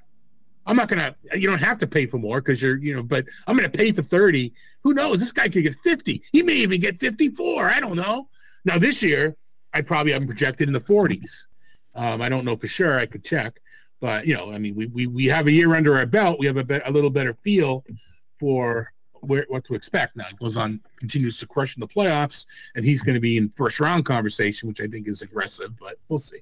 I'm 0.68 0.76
not 0.76 0.88
gonna. 0.88 1.16
You 1.34 1.48
don't 1.48 1.58
have 1.58 1.78
to 1.78 1.86
pay 1.86 2.06
for 2.06 2.18
more 2.18 2.42
because 2.42 2.60
you're, 2.60 2.76
you 2.76 2.94
know. 2.94 3.02
But 3.02 3.24
I'm 3.46 3.56
gonna 3.56 3.70
pay 3.70 3.90
for 3.90 4.02
30. 4.02 4.52
Who 4.82 4.92
knows? 4.92 5.18
This 5.18 5.32
guy 5.32 5.48
could 5.48 5.62
get 5.62 5.74
50. 5.76 6.22
He 6.30 6.42
may 6.42 6.52
even 6.52 6.78
get 6.78 6.98
54. 6.98 7.64
I 7.64 7.80
don't 7.80 7.96
know. 7.96 8.28
Now 8.66 8.78
this 8.78 9.02
year, 9.02 9.34
I 9.72 9.80
probably 9.80 10.12
haven't 10.12 10.28
projected 10.28 10.68
in 10.68 10.74
the 10.74 10.80
40s. 10.80 11.46
Um, 11.94 12.20
I 12.20 12.28
don't 12.28 12.44
know 12.44 12.54
for 12.54 12.68
sure. 12.68 12.98
I 12.98 13.06
could 13.06 13.24
check, 13.24 13.60
but 14.00 14.26
you 14.26 14.34
know, 14.34 14.52
I 14.52 14.58
mean, 14.58 14.74
we 14.74 14.86
we, 14.86 15.06
we 15.06 15.26
have 15.26 15.46
a 15.46 15.52
year 15.52 15.74
under 15.74 15.96
our 15.96 16.06
belt. 16.06 16.38
We 16.38 16.46
have 16.46 16.56
a, 16.56 16.64
bet 16.64 16.82
a 16.86 16.90
little 16.90 17.10
better 17.10 17.34
feel 17.34 17.84
for 18.38 18.92
where 19.20 19.44
what 19.48 19.64
to 19.64 19.74
expect. 19.74 20.16
Now 20.16 20.26
it 20.28 20.38
goes 20.38 20.56
on, 20.56 20.80
continues 20.98 21.38
to 21.38 21.46
crush 21.46 21.76
in 21.76 21.80
the 21.80 21.88
playoffs, 21.88 22.46
and 22.76 22.84
he's 22.84 23.02
going 23.02 23.14
to 23.14 23.20
be 23.20 23.36
in 23.36 23.48
first 23.50 23.80
round 23.80 24.04
conversation, 24.04 24.68
which 24.68 24.80
I 24.80 24.86
think 24.86 25.08
is 25.08 25.22
aggressive, 25.22 25.76
but 25.78 25.96
we'll 26.08 26.18
see. 26.18 26.40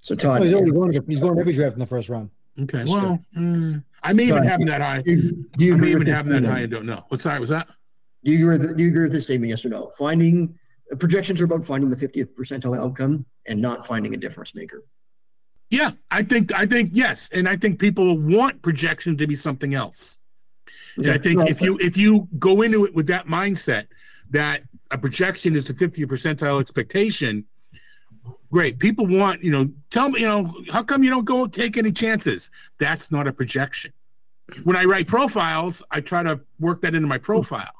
So 0.00 0.14
Oh, 0.14 0.16
Todd, 0.16 0.42
he's 0.42 0.52
already 0.52 0.72
going. 0.72 0.92
To, 0.92 1.04
he's 1.06 1.20
going 1.20 1.38
every 1.38 1.52
draft 1.52 1.74
in 1.74 1.80
the 1.80 1.86
first 1.86 2.08
round. 2.08 2.30
Okay. 2.62 2.78
That's 2.78 2.90
Well, 2.90 3.20
mm, 3.36 3.82
I 4.02 4.12
may 4.12 4.24
even 4.24 4.44
have 4.44 4.60
him 4.60 4.66
that 4.66 4.80
high. 4.80 5.02
do 5.02 5.12
you, 5.12 5.48
do 5.56 5.64
you 5.64 5.74
I 5.74 5.78
may 5.78 5.90
even 5.90 6.06
have 6.06 6.26
that 6.28 6.44
high 6.44 6.60
and 6.60 6.70
don't 6.70 6.86
know. 6.86 7.04
What 7.08 7.20
sorry 7.20 7.38
was 7.38 7.50
that? 7.50 7.68
Do 8.24 8.32
you 8.32 8.50
agree 8.50 8.66
with, 8.66 8.76
do 8.76 8.82
you 8.82 8.90
agree 8.90 9.04
with 9.04 9.12
this 9.12 9.24
statement? 9.24 9.50
Yes 9.50 9.64
or 9.64 9.68
no? 9.70 9.92
Finding 9.96 10.58
uh, 10.92 10.96
projections 10.96 11.40
are 11.40 11.44
about 11.44 11.64
finding 11.64 11.88
the 11.88 11.96
50th 11.96 12.34
percentile 12.34 12.78
outcome 12.78 13.24
and 13.46 13.60
not 13.60 13.86
finding 13.86 14.14
a 14.14 14.16
difference 14.16 14.54
maker. 14.54 14.84
Yeah, 15.70 15.92
I 16.10 16.22
think 16.22 16.52
I 16.52 16.66
think 16.66 16.90
yes, 16.92 17.30
and 17.32 17.48
I 17.48 17.56
think 17.56 17.78
people 17.78 18.18
want 18.18 18.60
projection 18.60 19.16
to 19.16 19.26
be 19.26 19.36
something 19.36 19.74
else. 19.74 20.18
And 20.96 21.10
I 21.10 21.18
think 21.18 21.48
if 21.48 21.60
you 21.60 21.78
if 21.78 21.96
you 21.96 22.28
go 22.38 22.62
into 22.62 22.84
it 22.84 22.94
with 22.94 23.06
that 23.06 23.26
mindset 23.26 23.86
that 24.30 24.62
a 24.90 24.98
projection 24.98 25.54
is 25.54 25.66
the 25.66 25.74
50th 25.74 26.06
percentile 26.06 26.60
expectation, 26.60 27.44
great. 28.50 28.78
People 28.78 29.06
want, 29.06 29.42
you 29.42 29.50
know, 29.50 29.70
tell 29.90 30.08
me, 30.08 30.20
you 30.20 30.26
know, 30.26 30.52
how 30.70 30.82
come 30.82 31.04
you 31.04 31.10
don't 31.10 31.24
go 31.24 31.46
take 31.46 31.76
any 31.76 31.92
chances? 31.92 32.50
That's 32.78 33.12
not 33.12 33.26
a 33.26 33.32
projection. 33.32 33.92
When 34.64 34.76
I 34.76 34.84
write 34.84 35.06
profiles, 35.06 35.82
I 35.90 36.00
try 36.00 36.24
to 36.24 36.40
work 36.58 36.82
that 36.82 36.94
into 36.94 37.06
my 37.06 37.18
profile. 37.18 37.72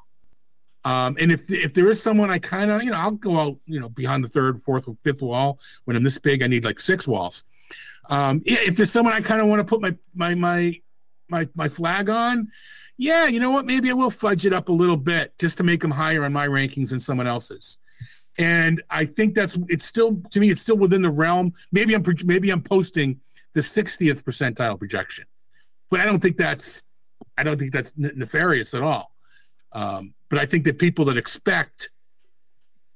Um, 0.83 1.15
and 1.19 1.31
if 1.31 1.51
if 1.51 1.73
there 1.73 1.91
is 1.91 2.01
someone 2.01 2.31
I 2.31 2.39
kind 2.39 2.71
of, 2.71 2.81
you 2.81 2.91
know, 2.91 2.97
I'll 2.97 3.11
go 3.11 3.37
out, 3.37 3.57
you 3.65 3.79
know, 3.79 3.89
behind 3.89 4.23
the 4.23 4.27
third, 4.27 4.61
fourth, 4.63 4.87
or 4.87 4.95
fifth 5.03 5.21
wall. 5.21 5.59
When 5.85 5.95
I'm 5.95 6.03
this 6.03 6.17
big, 6.17 6.41
I 6.41 6.47
need 6.47 6.65
like 6.65 6.79
six 6.79 7.07
walls. 7.07 7.43
Um, 8.11 8.41
yeah, 8.45 8.59
if 8.59 8.75
there's 8.75 8.91
someone 8.91 9.13
I 9.13 9.21
kind 9.21 9.41
of 9.41 9.47
want 9.47 9.59
to 9.59 9.63
put 9.63 9.81
my 9.81 9.95
my 10.13 10.35
my 10.35 10.81
my 11.29 11.47
my 11.55 11.69
flag 11.69 12.09
on, 12.09 12.49
yeah, 12.97 13.25
you 13.25 13.39
know 13.39 13.51
what? 13.51 13.65
Maybe 13.65 13.89
I 13.89 13.93
will 13.93 14.11
fudge 14.11 14.45
it 14.45 14.53
up 14.53 14.69
a 14.69 14.71
little 14.71 14.97
bit 14.97 15.33
just 15.39 15.57
to 15.57 15.63
make 15.63 15.81
them 15.81 15.91
higher 15.91 16.25
on 16.25 16.33
my 16.33 16.45
rankings 16.47 16.89
than 16.89 16.99
someone 16.99 17.25
else's. 17.25 17.77
And 18.37 18.83
I 18.89 19.05
think 19.05 19.33
that's 19.33 19.57
it's 19.69 19.85
still 19.85 20.21
to 20.31 20.39
me, 20.39 20.51
it's 20.51 20.61
still 20.61 20.77
within 20.77 21.01
the 21.01 21.09
realm. 21.09 21.53
Maybe 21.71 21.93
I'm 21.93 22.03
maybe 22.25 22.49
I'm 22.51 22.61
posting 22.61 23.19
the 23.53 23.61
60th 23.61 24.23
percentile 24.23 24.77
projection, 24.77 25.25
but 25.89 26.01
I 26.01 26.05
don't 26.05 26.19
think 26.19 26.35
that's 26.37 26.83
I 27.37 27.43
don't 27.43 27.57
think 27.57 27.71
that's 27.71 27.93
nefarious 27.97 28.73
at 28.73 28.83
all. 28.83 29.15
Um, 29.71 30.13
but 30.29 30.37
I 30.37 30.45
think 30.45 30.65
that 30.65 30.77
people 30.77 31.05
that 31.05 31.17
expect 31.17 31.89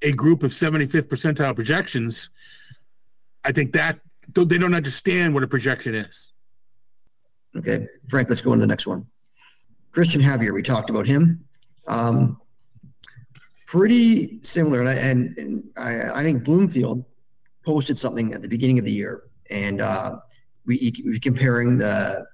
a 0.02 0.12
group 0.12 0.44
of 0.44 0.52
75th 0.52 1.08
percentile 1.08 1.56
projections, 1.56 2.30
I 3.44 3.54
think 3.54 3.72
that 3.74 4.00
they 4.44 4.58
don't 4.58 4.76
understand 4.76 5.34
what 5.34 5.44
a 5.44 5.48
projection 5.48 5.96
is. 5.96 6.34
Okay, 7.58 7.88
Frank, 8.10 8.30
let's 8.30 8.42
go 8.42 8.52
on 8.52 8.58
to 8.58 8.62
the 8.62 8.68
next 8.68 8.86
one. 8.86 9.06
Christian 9.94 10.22
Javier, 10.22 10.54
we 10.54 10.62
talked 10.62 10.90
about 10.90 11.08
him. 11.08 11.46
Um, 11.88 12.42
pretty 13.66 14.40
similar, 14.44 14.82
and 14.82 14.90
I, 14.90 14.94
and, 14.94 15.38
and 15.38 15.64
I, 15.78 16.20
I 16.20 16.24
think 16.24 16.44
Bloomfield 16.44 17.06
posted 17.66 17.98
something 17.98 18.34
at 18.34 18.42
the 18.42 18.50
beginning 18.50 18.78
of 18.78 18.86
the 18.86 18.92
year, 18.92 19.24
and 19.50 19.80
uh, 19.80 20.18
we 20.66 20.92
we 21.06 21.20
comparing 21.20 21.78
the 21.78 22.26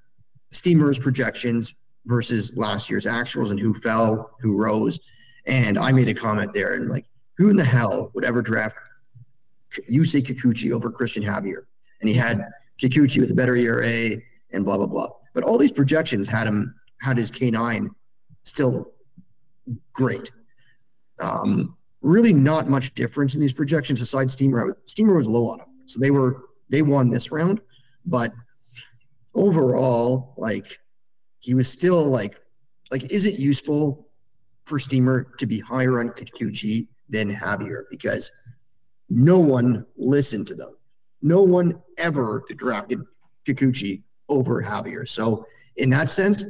Steamers 0.50 0.98
projections 0.98 1.74
versus 2.06 2.52
last 2.56 2.90
year's 2.90 3.06
actuals 3.06 3.52
and 3.52 3.60
who 3.60 3.74
fell, 3.76 4.32
who 4.42 4.58
rose, 4.58 5.00
and 5.46 5.78
I 5.78 5.92
made 5.92 6.10
a 6.10 6.14
comment 6.14 6.54
there 6.54 6.74
and 6.74 6.90
like, 6.90 7.06
who 7.38 7.50
in 7.50 7.56
the 7.56 7.64
hell 7.64 8.12
would 8.14 8.26
ever 8.26 8.42
draft 8.42 8.76
Yusei 9.90 10.22
Kikuchi 10.22 10.72
over 10.72 10.92
Christian 10.92 11.24
Javier? 11.24 11.66
And 12.02 12.10
he 12.10 12.16
had 12.16 12.46
Kikuchi 12.82 13.20
with 13.20 13.32
a 13.32 13.36
better 13.36 13.56
ERA 13.56 14.18
and 14.52 14.66
blah 14.66 14.78
blah 14.78 14.88
blah. 14.88 15.10
But 15.34 15.44
all 15.44 15.58
these 15.58 15.72
projections 15.72 16.28
had 16.28 16.48
him 16.48 16.76
had 17.00 17.18
his 17.18 17.32
K9 17.32 17.90
still 18.44 18.92
great. 19.94 20.32
Um, 21.20 21.78
really 22.02 22.34
not 22.34 22.68
much 22.68 22.94
difference 22.96 23.36
in 23.36 23.42
these 23.42 23.54
projections 23.54 24.02
aside 24.02 24.32
Steamer. 24.32 24.76
Steamer 24.86 25.16
was 25.16 25.28
low 25.28 25.50
on 25.50 25.60
him. 25.60 25.68
So 25.86 26.00
they 26.00 26.12
were 26.12 26.44
they 26.70 26.82
won 26.82 27.10
this 27.10 27.32
round, 27.32 27.62
but 28.06 28.34
overall, 29.36 30.34
like 30.38 30.80
he 31.40 31.54
was 31.54 31.68
still 31.68 32.06
like 32.06 32.42
like 32.92 33.12
is 33.12 33.26
it 33.26 33.40
useful 33.40 34.08
for 34.66 34.80
Steamer 34.80 35.28
to 35.38 35.46
be 35.46 35.60
higher 35.60 36.00
on 36.00 36.10
Kikuchi 36.10 36.88
than 37.10 37.34
Javier? 37.34 37.84
Because 37.90 38.32
no 39.10 39.40
one 39.40 39.86
listened 39.98 40.48
to 40.48 40.56
them. 40.56 40.76
No 41.22 41.42
one 41.42 41.82
ever 41.98 42.44
drafted 42.56 43.02
Kikuchi 43.46 44.02
over 44.30 44.62
Javier. 44.62 45.08
So 45.08 45.46
in 45.76 45.90
that 45.92 46.10
sense, 46.10 46.46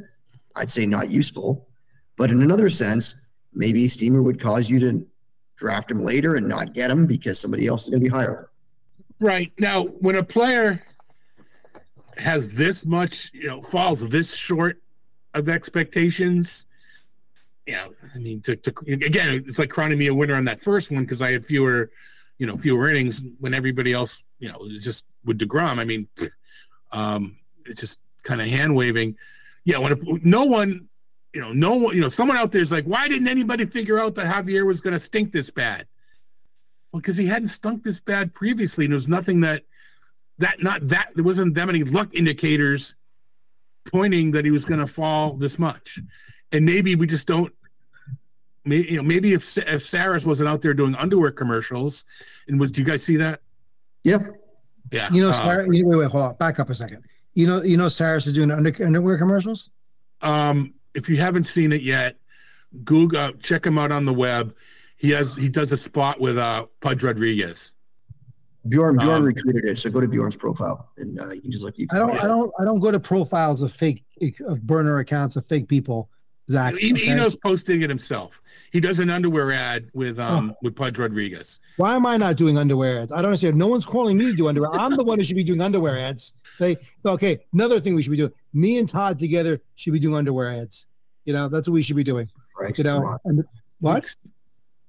I'd 0.56 0.70
say 0.70 0.86
not 0.86 1.10
useful. 1.10 1.68
But 2.16 2.30
in 2.30 2.42
another 2.42 2.68
sense, 2.68 3.30
maybe 3.54 3.88
Steamer 3.88 4.22
would 4.22 4.40
cause 4.40 4.68
you 4.68 4.78
to 4.80 5.06
draft 5.56 5.90
him 5.90 6.04
later 6.04 6.36
and 6.36 6.46
not 6.48 6.74
get 6.74 6.90
him 6.90 7.06
because 7.06 7.38
somebody 7.38 7.66
else 7.66 7.84
is 7.84 7.90
going 7.90 8.02
to 8.02 8.10
be 8.10 8.14
higher. 8.14 8.50
Right. 9.20 9.52
Now, 9.58 9.84
when 9.84 10.16
a 10.16 10.22
player 10.22 10.84
has 12.16 12.48
this 12.48 12.84
much, 12.84 13.30
you 13.32 13.46
know, 13.46 13.62
falls 13.62 14.06
this 14.08 14.34
short 14.34 14.82
of 15.34 15.48
expectations, 15.48 16.66
yeah, 17.66 17.86
I 18.14 18.18
mean, 18.18 18.40
to, 18.42 18.56
to 18.56 18.72
again, 18.88 19.44
it's 19.46 19.58
like 19.58 19.70
crowning 19.70 19.98
me 19.98 20.08
a 20.08 20.14
winner 20.14 20.34
on 20.34 20.44
that 20.46 20.60
first 20.60 20.90
one 20.90 21.04
because 21.04 21.22
I 21.22 21.30
had 21.32 21.44
fewer, 21.44 21.92
you 22.42 22.48
know, 22.48 22.56
fewer 22.56 22.90
innings 22.90 23.22
when 23.38 23.54
everybody 23.54 23.92
else, 23.92 24.24
you 24.40 24.48
know, 24.48 24.68
just 24.80 25.04
with 25.24 25.38
Degrom. 25.38 25.78
I 25.78 25.84
mean, 25.84 26.08
um, 26.90 27.38
it's 27.66 27.80
just 27.80 28.00
kind 28.24 28.40
of 28.40 28.48
hand 28.48 28.74
waving. 28.74 29.16
Yeah, 29.64 29.78
when 29.78 30.20
no 30.24 30.46
one, 30.46 30.88
you 31.32 31.40
know, 31.40 31.52
no 31.52 31.76
one, 31.76 31.94
you 31.94 32.00
know, 32.00 32.08
someone 32.08 32.36
out 32.36 32.50
there 32.50 32.60
is 32.60 32.72
like, 32.72 32.84
why 32.84 33.06
didn't 33.06 33.28
anybody 33.28 33.64
figure 33.64 34.00
out 34.00 34.16
that 34.16 34.26
Javier 34.26 34.66
was 34.66 34.80
going 34.80 34.92
to 34.92 34.98
stink 34.98 35.30
this 35.30 35.50
bad? 35.50 35.86
Well, 36.90 36.98
because 36.98 37.16
he 37.16 37.28
hadn't 37.28 37.46
stunk 37.46 37.84
this 37.84 38.00
bad 38.00 38.34
previously, 38.34 38.86
and 38.86 38.92
there 38.92 38.96
was 38.96 39.06
nothing 39.06 39.42
that 39.42 39.62
that 40.38 40.60
not 40.64 40.88
that 40.88 41.10
there 41.14 41.22
wasn't 41.22 41.54
that 41.54 41.66
many 41.66 41.84
luck 41.84 42.08
indicators 42.12 42.96
pointing 43.88 44.32
that 44.32 44.44
he 44.44 44.50
was 44.50 44.64
going 44.64 44.80
to 44.80 44.88
fall 44.88 45.34
this 45.34 45.60
much, 45.60 46.00
and 46.50 46.66
maybe 46.66 46.96
we 46.96 47.06
just 47.06 47.28
don't. 47.28 47.52
Maybe 48.64 48.88
you 48.88 48.96
know, 48.96 49.02
maybe 49.02 49.32
if 49.32 49.58
if 49.58 49.82
Sarris 49.82 50.24
wasn't 50.24 50.48
out 50.48 50.62
there 50.62 50.74
doing 50.74 50.94
underwear 50.94 51.32
commercials, 51.32 52.04
and 52.46 52.60
was, 52.60 52.70
do 52.70 52.80
you 52.80 52.86
guys 52.86 53.02
see 53.02 53.16
that? 53.16 53.40
Yeah, 54.04 54.18
yeah. 54.92 55.10
You 55.10 55.22
know, 55.22 55.30
uh, 55.30 55.32
Sarah, 55.32 55.66
wait, 55.66 55.84
wait, 55.84 56.10
hold 56.10 56.24
on. 56.24 56.36
Back 56.36 56.60
up 56.60 56.70
a 56.70 56.74
second. 56.74 57.04
You 57.34 57.46
know, 57.46 57.62
you 57.62 57.76
know, 57.76 57.86
Sarris 57.86 58.26
is 58.26 58.34
doing 58.34 58.50
under, 58.50 58.72
underwear 58.84 59.18
commercials. 59.18 59.70
Um, 60.20 60.74
if 60.94 61.08
you 61.08 61.16
haven't 61.16 61.44
seen 61.44 61.72
it 61.72 61.82
yet, 61.82 62.18
Google 62.84 63.18
uh, 63.18 63.32
check 63.42 63.66
him 63.66 63.78
out 63.78 63.90
on 63.90 64.04
the 64.04 64.14
web. 64.14 64.54
He 64.96 65.10
has 65.10 65.34
he 65.34 65.48
does 65.48 65.72
a 65.72 65.76
spot 65.76 66.20
with 66.20 66.38
uh 66.38 66.66
Pudge 66.80 67.02
Rodriguez. 67.02 67.74
Bjorn 68.68 68.96
Bjorn 68.96 69.22
Um, 69.22 69.28
retweeted 69.28 69.64
it, 69.64 69.78
so 69.78 69.90
go 69.90 70.00
to 70.00 70.06
Bjorn's 70.06 70.36
profile 70.36 70.90
and 70.98 71.20
uh, 71.20 71.30
you 71.32 71.40
can 71.40 71.50
just 71.50 71.64
look. 71.64 71.76
You 71.76 71.88
can 71.88 71.96
I 71.96 72.06
don't, 72.06 72.24
I 72.24 72.26
don't, 72.28 72.52
I 72.60 72.64
don't 72.64 72.78
go 72.78 72.92
to 72.92 73.00
profiles 73.00 73.62
of 73.62 73.72
fake, 73.72 74.04
of 74.46 74.62
burner 74.62 75.00
accounts 75.00 75.34
of 75.34 75.44
fake 75.46 75.66
people. 75.66 76.10
Zach, 76.50 76.74
He, 76.74 76.88
he 76.88 76.92
okay? 76.94 77.14
knows 77.14 77.36
posting 77.36 77.82
it 77.82 77.88
himself. 77.88 78.40
He 78.72 78.80
does 78.80 78.98
an 78.98 79.10
underwear 79.10 79.52
ad 79.52 79.88
with 79.94 80.18
um 80.18 80.54
with 80.62 80.74
Pudge 80.74 80.98
Rodriguez. 80.98 81.60
Why 81.76 81.94
am 81.94 82.04
I 82.04 82.16
not 82.16 82.36
doing 82.36 82.58
underwear 82.58 83.00
ads? 83.00 83.12
I 83.12 83.16
don't 83.16 83.26
understand. 83.26 83.56
No 83.56 83.68
one's 83.68 83.86
calling 83.86 84.16
me 84.16 84.26
to 84.26 84.34
do 84.34 84.48
underwear. 84.48 84.72
I'm 84.78 84.96
the 84.96 85.04
one 85.04 85.18
who 85.18 85.24
should 85.24 85.36
be 85.36 85.44
doing 85.44 85.60
underwear 85.60 85.98
ads. 85.98 86.34
Say, 86.56 86.76
okay, 87.06 87.38
another 87.52 87.80
thing 87.80 87.94
we 87.94 88.02
should 88.02 88.10
be 88.10 88.16
doing. 88.16 88.32
Me 88.52 88.78
and 88.78 88.88
Todd 88.88 89.18
together 89.18 89.60
should 89.76 89.92
be 89.92 90.00
doing 90.00 90.16
underwear 90.16 90.50
ads. 90.52 90.86
You 91.24 91.32
know, 91.32 91.48
that's 91.48 91.68
what 91.68 91.74
we 91.74 91.82
should 91.82 91.96
be 91.96 92.04
doing. 92.04 92.26
Right, 92.60 92.76
You 92.76 92.84
know, 92.84 93.16
and 93.24 93.44
what? 93.80 94.04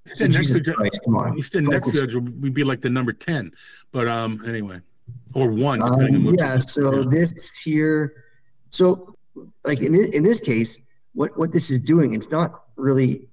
Stand 0.06 0.34
next 0.34 0.48
to 0.52 0.60
Jesus 0.60 0.76
Christ, 0.76 1.00
come 1.06 1.16
on. 1.16 1.36
we 1.36 1.42
stand 1.42 1.68
next 1.68 1.92
to 1.92 2.06
Judge, 2.06 2.16
we'd 2.16 2.54
be 2.54 2.64
like 2.66 2.82
the 2.82 2.90
number 2.90 3.14
ten. 3.14 3.52
But 3.92 4.08
um 4.10 4.44
anyway, 4.46 4.82
or 5.34 5.52
one. 5.52 5.82
Um, 5.82 6.34
yeah, 6.38 6.58
so 6.58 7.04
this 7.04 7.52
here, 7.64 8.26
so 8.70 9.16
like 9.64 9.82
in 9.82 9.94
this, 9.94 10.10
in 10.10 10.24
this 10.24 10.40
case, 10.42 10.80
what 11.14 11.38
what 11.38 11.52
this 11.52 11.72
is 11.72 11.80
doing, 11.82 12.14
it's 12.14 12.30
not 12.30 12.64
really 12.76 13.28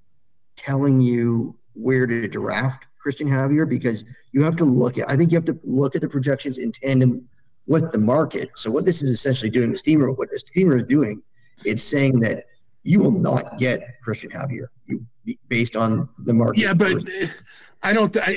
telling 0.56 1.00
you 1.00 1.56
where 1.74 2.06
to 2.06 2.28
draft 2.28 2.86
Christian 2.98 3.28
Javier 3.28 3.68
because 3.68 4.04
you 4.32 4.42
have 4.42 4.56
to 4.56 4.64
look 4.64 4.98
at. 4.98 5.08
I 5.08 5.16
think 5.16 5.30
you 5.30 5.36
have 5.36 5.46
to 5.46 5.58
look 5.64 5.96
at 5.96 6.02
the 6.02 6.08
projections 6.08 6.58
in 6.58 6.72
tandem 6.72 7.26
with 7.66 7.92
the 7.92 7.98
market. 7.98 8.50
So 8.56 8.70
what 8.70 8.84
this 8.84 9.02
is 9.02 9.10
essentially 9.10 9.50
doing, 9.50 9.74
Steamer, 9.76 10.10
what 10.10 10.30
the 10.30 10.38
Steamer 10.38 10.76
is 10.76 10.84
doing, 10.84 11.22
it's 11.64 11.82
saying 11.82 12.20
that 12.20 12.44
you 12.82 13.00
will 13.00 13.12
not 13.12 13.58
get 13.58 14.00
Christian 14.02 14.30
Javier 14.30 14.68
you, 14.86 15.04
based 15.48 15.76
on 15.76 16.08
the 16.18 16.34
market. 16.34 16.58
Yeah, 16.58 16.74
but 16.74 17.04
I 17.82 17.92
don't. 17.92 18.16
I, 18.16 18.30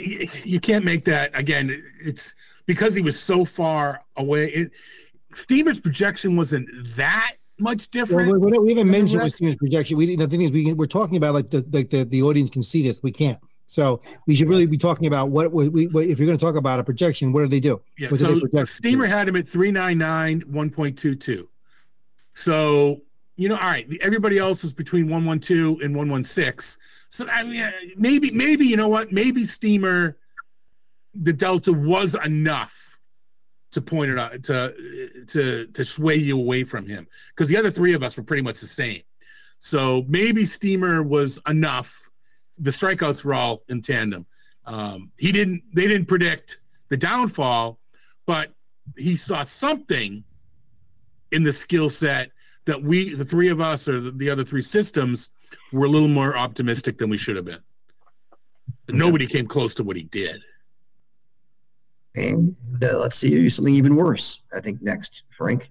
you 0.43 0.59
can't 0.59 0.85
make 0.85 1.05
that 1.05 1.31
again. 1.37 1.83
It's 1.99 2.35
because 2.65 2.95
he 2.95 3.01
was 3.01 3.19
so 3.19 3.45
far 3.45 4.01
away. 4.15 4.49
It, 4.49 4.71
Steamer's 5.31 5.79
projection 5.79 6.35
wasn't 6.35 6.69
that 6.95 7.33
much 7.63 7.89
different. 7.89 8.31
we, 8.31 8.37
we, 8.37 8.59
we 8.59 8.69
haven't 8.69 8.87
the 8.87 8.91
mentioned 8.91 9.21
rest. 9.21 9.35
Steven's 9.35 9.55
projection. 9.55 9.97
We 9.97 10.15
the 10.15 10.27
thing 10.27 10.41
is 10.41 10.51
we 10.51 10.73
we're 10.73 10.85
talking 10.85 11.17
about 11.17 11.33
like 11.33 11.49
the 11.49 11.65
like 11.71 11.89
the, 11.89 12.03
the 12.03 12.21
audience 12.21 12.49
can 12.49 12.61
see 12.61 12.83
this. 12.83 13.01
We 13.01 13.11
can't. 13.11 13.39
So 13.67 14.01
we 14.27 14.35
should 14.35 14.49
really 14.49 14.67
be 14.67 14.77
talking 14.77 15.07
about 15.07 15.29
what 15.29 15.51
we, 15.51 15.67
we 15.67 15.87
what, 15.87 16.05
if 16.05 16.19
you're 16.19 16.27
going 16.27 16.37
to 16.37 16.45
talk 16.45 16.55
about 16.55 16.79
a 16.79 16.83
projection, 16.83 17.33
what 17.33 17.41
do 17.41 17.47
they 17.47 17.59
do? 17.59 17.81
Yeah, 17.97 18.09
What 18.09 18.19
so? 18.19 18.63
Steamer 18.65 19.07
had 19.07 19.27
him 19.27 19.35
at 19.35 19.47
399, 19.47 20.41
1.22. 20.41 21.47
So, 22.33 23.01
you 23.35 23.49
know, 23.49 23.55
all 23.55 23.61
right, 23.61 23.87
everybody 24.01 24.37
else 24.37 24.63
is 24.63 24.73
between 24.73 25.05
112 25.05 25.81
and 25.81 25.95
116. 25.95 26.79
So, 27.09 27.27
I 27.27 27.43
mean, 27.43 27.73
maybe, 27.97 28.29
maybe, 28.29 28.67
you 28.67 28.77
know 28.77 28.89
what? 28.89 29.11
Maybe 29.11 29.43
Steamer, 29.43 30.17
the 31.15 31.33
Delta 31.33 31.73
was 31.73 32.15
enough 32.15 32.82
to 33.73 33.81
point 33.81 34.11
it 34.11 34.19
out, 34.19 34.41
to, 34.43 34.73
to, 35.27 35.67
to 35.67 35.83
sway 35.83 36.15
you 36.15 36.37
away 36.37 36.63
from 36.63 36.87
him 36.87 37.07
because 37.29 37.49
the 37.49 37.57
other 37.57 37.71
three 37.71 37.93
of 37.93 38.03
us 38.03 38.17
were 38.17 38.23
pretty 38.23 38.43
much 38.43 38.59
the 38.59 38.67
same. 38.67 39.01
So 39.59 40.05
maybe 40.07 40.45
Steamer 40.45 41.03
was 41.03 41.39
enough. 41.47 42.09
The 42.59 42.69
strikeouts 42.69 43.23
were 43.23 43.33
all 43.33 43.63
in 43.69 43.81
tandem. 43.81 44.25
Um, 44.65 45.11
he 45.17 45.31
didn't, 45.31 45.63
they 45.73 45.87
didn't 45.87 46.07
predict 46.07 46.59
the 46.89 46.97
downfall, 46.97 47.79
but 48.25 48.53
he 48.97 49.15
saw 49.15 49.43
something 49.43 50.23
in 51.31 51.43
the 51.43 51.51
skill 51.51 51.89
set 51.89 52.31
that 52.65 52.81
we, 52.81 53.13
the 53.13 53.25
three 53.25 53.49
of 53.49 53.59
us, 53.59 53.87
or 53.87 53.99
the, 53.99 54.11
the 54.11 54.29
other 54.29 54.43
three 54.43 54.61
systems, 54.61 55.31
were 55.71 55.85
a 55.85 55.89
little 55.89 56.07
more 56.07 56.37
optimistic 56.37 56.97
than 56.97 57.09
we 57.09 57.17
should 57.17 57.35
have 57.35 57.45
been. 57.45 57.61
Nobody 58.87 59.27
came 59.27 59.47
close 59.47 59.73
to 59.75 59.83
what 59.83 59.95
he 59.95 60.03
did. 60.03 60.41
And 62.15 62.55
uh, 62.81 62.97
let's 62.99 63.17
see 63.17 63.49
something 63.49 63.73
even 63.73 63.95
worse. 63.95 64.41
I 64.55 64.59
think 64.59 64.81
next, 64.81 65.23
Frank. 65.29 65.69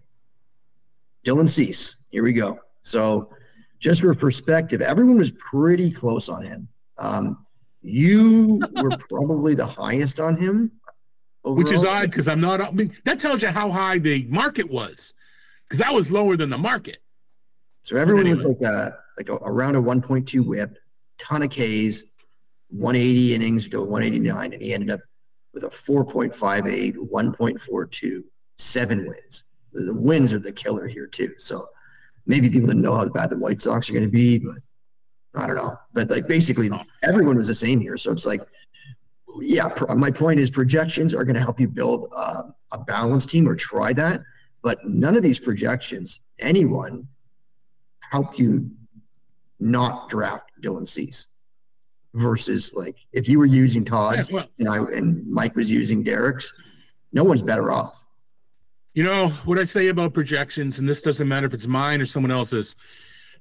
Dylan 1.25 1.49
Cease. 1.49 2.05
Here 2.11 2.23
we 2.23 2.33
go. 2.33 2.59
So 2.83 3.31
just 3.79 4.01
for 4.01 4.15
perspective, 4.15 4.81
everyone 4.81 5.19
was 5.19 5.33
pretty 5.33 5.91
close 5.91 6.29
on 6.29 6.43
him. 6.43 6.69
Um, 6.99 7.47
you 7.81 8.61
were 8.81 8.91
probably 9.09 9.55
the 9.55 9.67
highest 9.67 10.21
on 10.21 10.37
him, 10.37 10.73
which 11.45 11.73
is 11.73 11.85
odd 11.85 12.11
because 12.11 12.29
I'm 12.29 12.41
not. 12.41 12.61
I 12.61 12.71
mean, 12.71 12.93
that 13.05 13.21
tells 13.21 13.43
you 13.43 13.49
how 13.49 13.71
high 13.71 13.99
the 13.99 14.25
market 14.29 14.71
was, 14.71 15.15
because 15.69 15.83
I 15.83 15.91
was 15.91 16.11
lower 16.11 16.37
than 16.37 16.51
the 16.51 16.59
market. 16.59 16.99
So 17.85 17.97
everyone 17.97 18.29
was 18.31 18.41
like 18.41 18.61
a 18.63 18.97
like 19.19 19.29
a, 19.29 19.35
around 19.35 19.75
a 19.75 19.83
1.2 19.83 20.47
whip, 20.47 20.77
ton 21.19 21.43
of 21.43 21.51
Ks, 21.51 22.15
180 22.71 23.35
innings 23.35 23.69
to 23.71 23.81
189, 23.81 24.53
and 24.53 24.63
he 24.63 24.73
ended 24.73 24.91
up 24.91 25.01
with 25.53 25.65
a 25.65 25.69
4.58, 25.69 26.97
1.42, 26.97 28.21
seven 28.57 29.07
wins. 29.07 29.45
The, 29.73 29.95
wins 29.95 30.33
are 30.33 30.39
the 30.39 30.53
killer 30.53 30.87
here 30.87 31.07
too. 31.07 31.33
So 31.39 31.67
maybe 32.27 32.49
people 32.51 32.69
didn't 32.69 32.83
know 32.83 32.95
how 32.95 33.09
bad 33.09 33.31
the 33.31 33.39
White 33.39 33.63
Sox 33.63 33.89
are 33.89 33.93
going 33.93 34.05
to 34.05 34.11
be, 34.11 34.39
but 34.39 34.57
I 35.35 35.47
don't 35.47 35.57
know. 35.57 35.77
But 35.93 36.11
like 36.11 36.29
basically 36.29 36.71
everyone 37.03 37.37
was 37.37 37.49
the 37.49 37.55
same 37.55 37.81
here. 37.81 37.97
So 37.97 38.13
it's 38.13 38.27
like, 38.27 38.43
yeah. 39.41 39.71
My 39.97 40.11
point 40.11 40.41
is 40.41 40.51
projections 40.51 41.15
are 41.15 41.25
going 41.25 41.37
to 41.37 41.41
help 41.41 41.59
you 41.59 41.69
build 41.69 42.13
uh, 42.15 42.43
a 42.73 42.79
balanced 42.79 43.31
team 43.31 43.49
or 43.49 43.57
try 43.57 43.93
that. 43.95 44.21
But 44.63 44.79
none 44.85 45.17
of 45.17 45.23
these 45.23 45.39
projections, 45.39 46.21
anyone 46.39 47.09
helped 48.01 48.39
you 48.39 48.71
not 49.59 50.09
draft 50.09 50.51
Dylan 50.63 50.87
Cease 50.87 51.29
versus 52.15 52.73
like 52.75 52.97
if 53.13 53.29
you 53.29 53.39
were 53.39 53.47
using 53.47 53.85
Todd's 53.85 54.29
Yeah, 54.29 54.35
well- 54.37 54.49
and 54.59 54.69
I 54.69 54.77
and 54.97 55.27
Mike 55.31 55.57
was 55.57 55.71
using 55.71 56.03
Derek's, 56.03 56.53
no 57.13 57.25
one's 57.25 57.43
better 57.43 57.71
off. 57.73 58.05
You 58.95 59.05
know 59.05 59.29
what 59.47 59.59
I 59.59 59.65
say 59.65 59.89
about 59.89 60.13
projections, 60.13 60.79
and 60.79 60.87
this 60.89 61.01
doesn't 61.01 61.27
matter 61.27 61.47
if 61.47 61.55
it's 61.55 61.67
mine 61.67 62.01
or 62.01 62.07
someone 62.07 62.31
else's. 62.31 62.77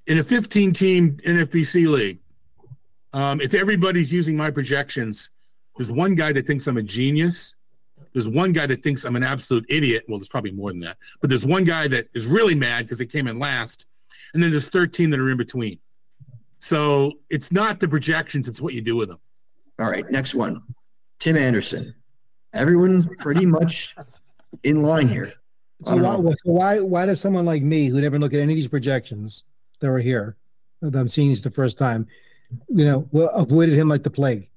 In 0.07 0.17
a 0.19 0.23
15 0.23 0.73
team 0.73 1.17
NFBC 1.25 1.87
league, 1.87 2.19
um, 3.13 3.41
if 3.41 3.53
everybody's 3.53 4.11
using 4.13 4.37
my 4.37 4.49
projections, 4.49 5.29
there's 5.77 5.91
one 5.91 6.15
guy 6.15 6.31
that 6.31 6.47
thinks 6.47 6.67
I'm 6.67 6.77
a 6.77 6.81
genius. 6.81 7.55
There's 8.13 8.27
one 8.29 8.53
guy 8.53 8.65
that 8.65 8.81
thinks 8.81 9.03
I'm 9.03 9.15
an 9.17 9.23
absolute 9.23 9.65
idiot. 9.69 10.05
Well, 10.07 10.17
there's 10.19 10.29
probably 10.29 10.51
more 10.51 10.71
than 10.71 10.79
that, 10.81 10.97
but 11.19 11.29
there's 11.29 11.45
one 11.45 11.65
guy 11.65 11.87
that 11.89 12.07
is 12.13 12.25
really 12.27 12.55
mad 12.55 12.85
because 12.85 13.01
it 13.01 13.07
came 13.07 13.27
in 13.27 13.37
last, 13.37 13.85
and 14.33 14.41
then 14.41 14.51
there's 14.51 14.69
13 14.69 15.09
that 15.09 15.19
are 15.19 15.29
in 15.29 15.37
between. 15.37 15.77
So 16.71 17.13
it's 17.31 17.51
not 17.51 17.79
the 17.79 17.87
projections; 17.87 18.47
it's 18.47 18.61
what 18.61 18.73
you 18.73 18.81
do 18.81 18.95
with 18.95 19.09
them. 19.09 19.17
All 19.79 19.89
right, 19.89 20.09
next 20.11 20.35
one. 20.35 20.61
Tim 21.19 21.35
Anderson. 21.35 21.95
Everyone's 22.53 23.07
pretty 23.17 23.45
much 23.47 23.95
in 24.63 24.83
line 24.83 25.07
here. 25.07 25.33
So 25.83 25.95
why, 25.95 26.15
so 26.17 26.35
why 26.43 26.79
why 26.79 27.05
does 27.07 27.19
someone 27.19 27.45
like 27.45 27.63
me 27.63 27.87
who 27.87 27.99
never 27.99 28.19
look 28.19 28.33
at 28.35 28.39
any 28.39 28.53
of 28.53 28.57
these 28.57 28.67
projections 28.67 29.43
that 29.79 29.89
were 29.89 29.97
here 29.99 30.37
that 30.81 30.95
I'm 30.95 31.09
seeing 31.09 31.29
these 31.29 31.41
the 31.41 31.49
first 31.49 31.79
time, 31.79 32.05
you 32.69 32.85
know, 32.85 33.07
well, 33.11 33.29
avoided 33.29 33.73
him 33.73 33.87
like 33.89 34.03
the 34.03 34.11
plague? 34.11 34.47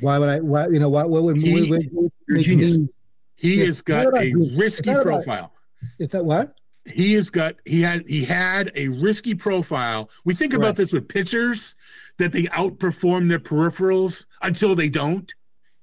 Why 0.00 0.18
would 0.18 0.28
I? 0.28 0.40
Why 0.40 0.68
you 0.68 0.78
know? 0.80 0.90
Why? 0.90 1.04
What 1.04 1.22
would, 1.22 1.38
He- 1.38 1.52
what 1.62 1.70
would- 1.70 1.88
what 1.92 2.02
would 2.02 2.12
You're 2.28 2.38
genius. 2.40 2.76
me- 2.76 2.88
He 3.36 3.60
Yeah, 3.60 3.64
has 3.66 3.80
got 3.80 4.04
what 4.04 4.14
about 4.14 4.24
a 4.26 4.34
risky 4.54 4.90
What 4.90 4.96
about- 5.00 5.04
profile. 5.24 5.52
If 5.98 6.10
that 6.10 6.24
what? 6.26 6.55
He 6.86 7.12
has 7.14 7.30
got 7.30 7.56
he 7.64 7.80
had 7.82 8.06
he 8.08 8.24
had 8.24 8.70
a 8.74 8.88
risky 8.88 9.34
profile. 9.34 10.10
We 10.24 10.34
think 10.34 10.52
about 10.54 10.76
this 10.76 10.92
with 10.92 11.08
pitchers 11.08 11.74
that 12.18 12.32
they 12.32 12.44
outperform 12.44 13.28
their 13.28 13.38
peripherals 13.38 14.24
until 14.42 14.74
they 14.74 14.88
don't. 14.88 15.32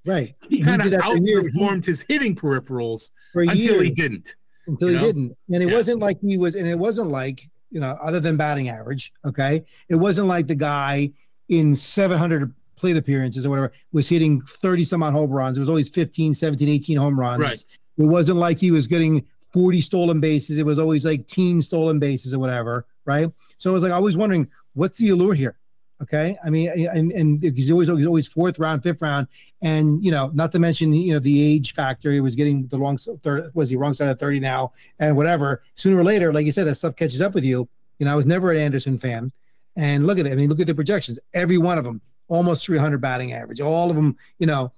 Right. 0.06 0.36
He 0.50 0.58
He 0.58 0.64
kind 0.64 0.82
of 0.82 0.90
did 0.90 1.00
that 1.00 1.04
for 1.04 1.16
outperformed 1.18 1.86
his 1.86 2.04
hitting 2.08 2.36
peripherals 2.36 3.10
until 3.36 3.80
he 3.82 3.90
didn't. 3.90 4.36
until 4.68 4.88
he 4.90 4.96
know? 4.96 5.02
didn't. 5.02 5.38
And 5.54 5.64
it 5.64 5.70
Yeah. 5.70 5.76
wasn't 5.76 6.00
like 6.00 6.18
he 6.22 6.38
was, 6.38 6.56
and 6.56 6.68
it 6.68 6.78
wasn't 6.78 7.10
like, 7.10 7.48
you 7.72 7.80
know, 7.80 7.98
other 8.02 8.20
than 8.20 8.36
batting 8.38 8.70
average, 8.70 9.14
okay? 9.26 9.64
It 9.90 9.96
wasn't 9.96 10.28
like 10.28 10.48
the 10.48 10.56
guy 10.56 11.12
in 11.50 11.76
700 11.76 12.54
plate 12.76 12.98
appearances 12.98 13.46
or 13.46 13.50
whatever 13.50 13.72
was 13.94 14.10
hitting 14.10 14.42
30 14.42 14.84
some 14.84 15.04
odd 15.04 15.14
home 15.14 15.30
runs. 15.30 15.58
It 15.58 15.62
was 15.62 15.70
always 15.70 15.90
15, 15.90 16.34
17, 16.34 16.68
18 16.68 16.98
home 16.98 17.18
runs. 17.20 17.42
Right. 17.42 17.66
It 17.98 18.04
wasn't 18.04 18.40
like 18.40 18.58
he 18.58 18.72
was 18.72 18.88
getting 18.88 19.24
40 19.54 19.82
stolen 19.82 20.20
bases. 20.20 20.58
It 20.58 20.66
was 20.66 20.80
always 20.80 21.06
like 21.06 21.28
team 21.28 21.62
stolen 21.62 22.00
bases 22.00 22.34
or 22.34 22.40
whatever, 22.40 22.86
right? 23.06 23.32
So 23.58 23.70
it 23.70 23.74
was 23.74 23.84
like, 23.84 23.92
I 23.92 24.00
was 24.00 24.18
wondering, 24.18 24.50
what's 24.74 24.98
the 24.98 25.10
allure 25.10 25.36
here? 25.36 25.58
Okay. 26.02 26.38
I 26.44 26.50
mean, 26.50 26.70
and, 26.70 27.12
and 27.12 27.42
he's 27.42 27.72
always, 27.72 27.90
always 27.90 28.28
fourth 28.28 28.60
round, 28.60 28.84
fifth 28.84 29.02
round. 29.02 29.28
And, 29.62 30.04
you 30.04 30.12
know, 30.12 30.32
not 30.34 30.52
to 30.52 30.60
mention, 30.60 30.92
you 30.92 31.14
know, 31.14 31.20
the 31.20 31.42
age 31.42 31.74
factor. 31.74 32.12
He 32.12 32.20
was 32.20 32.36
getting 32.36 32.66
the 32.68 32.78
wrong 32.78 32.98
third, 32.98 33.52
was 33.54 33.70
he 33.70 33.78
wrong 33.78 33.94
side 33.94 34.10
of 34.10 34.20
30 34.20 34.42
now 34.42 34.74
and 35.00 35.16
whatever. 35.16 35.64
Sooner 35.76 35.98
or 35.98 36.04
later, 36.04 36.34
like 36.34 36.46
you 36.46 36.52
said, 36.52 36.68
that 36.68 36.76
stuff 36.76 36.96
catches 36.96 37.22
up 37.22 37.34
with 37.34 37.46
you. 37.46 37.70
You 38.00 38.06
know, 38.06 38.12
I 38.12 38.16
was 38.16 38.26
never 38.26 38.52
an 38.52 38.58
Anderson 38.58 38.98
fan. 38.98 39.32
And 39.76 40.06
look 40.06 40.20
at 40.20 40.26
it. 40.26 40.34
I 40.34 40.36
mean, 40.36 40.50
look 40.50 40.60
at 40.60 40.68
the 40.68 40.76
projections. 40.76 41.20
Every 41.34 41.58
one 41.58 41.78
of 41.78 41.86
them, 41.86 42.02
almost 42.28 42.66
300 42.66 43.00
batting 43.00 43.32
average. 43.34 43.62
All 43.62 43.90
of 43.90 43.96
them, 43.96 44.18
you 44.40 44.48
know, 44.48 44.74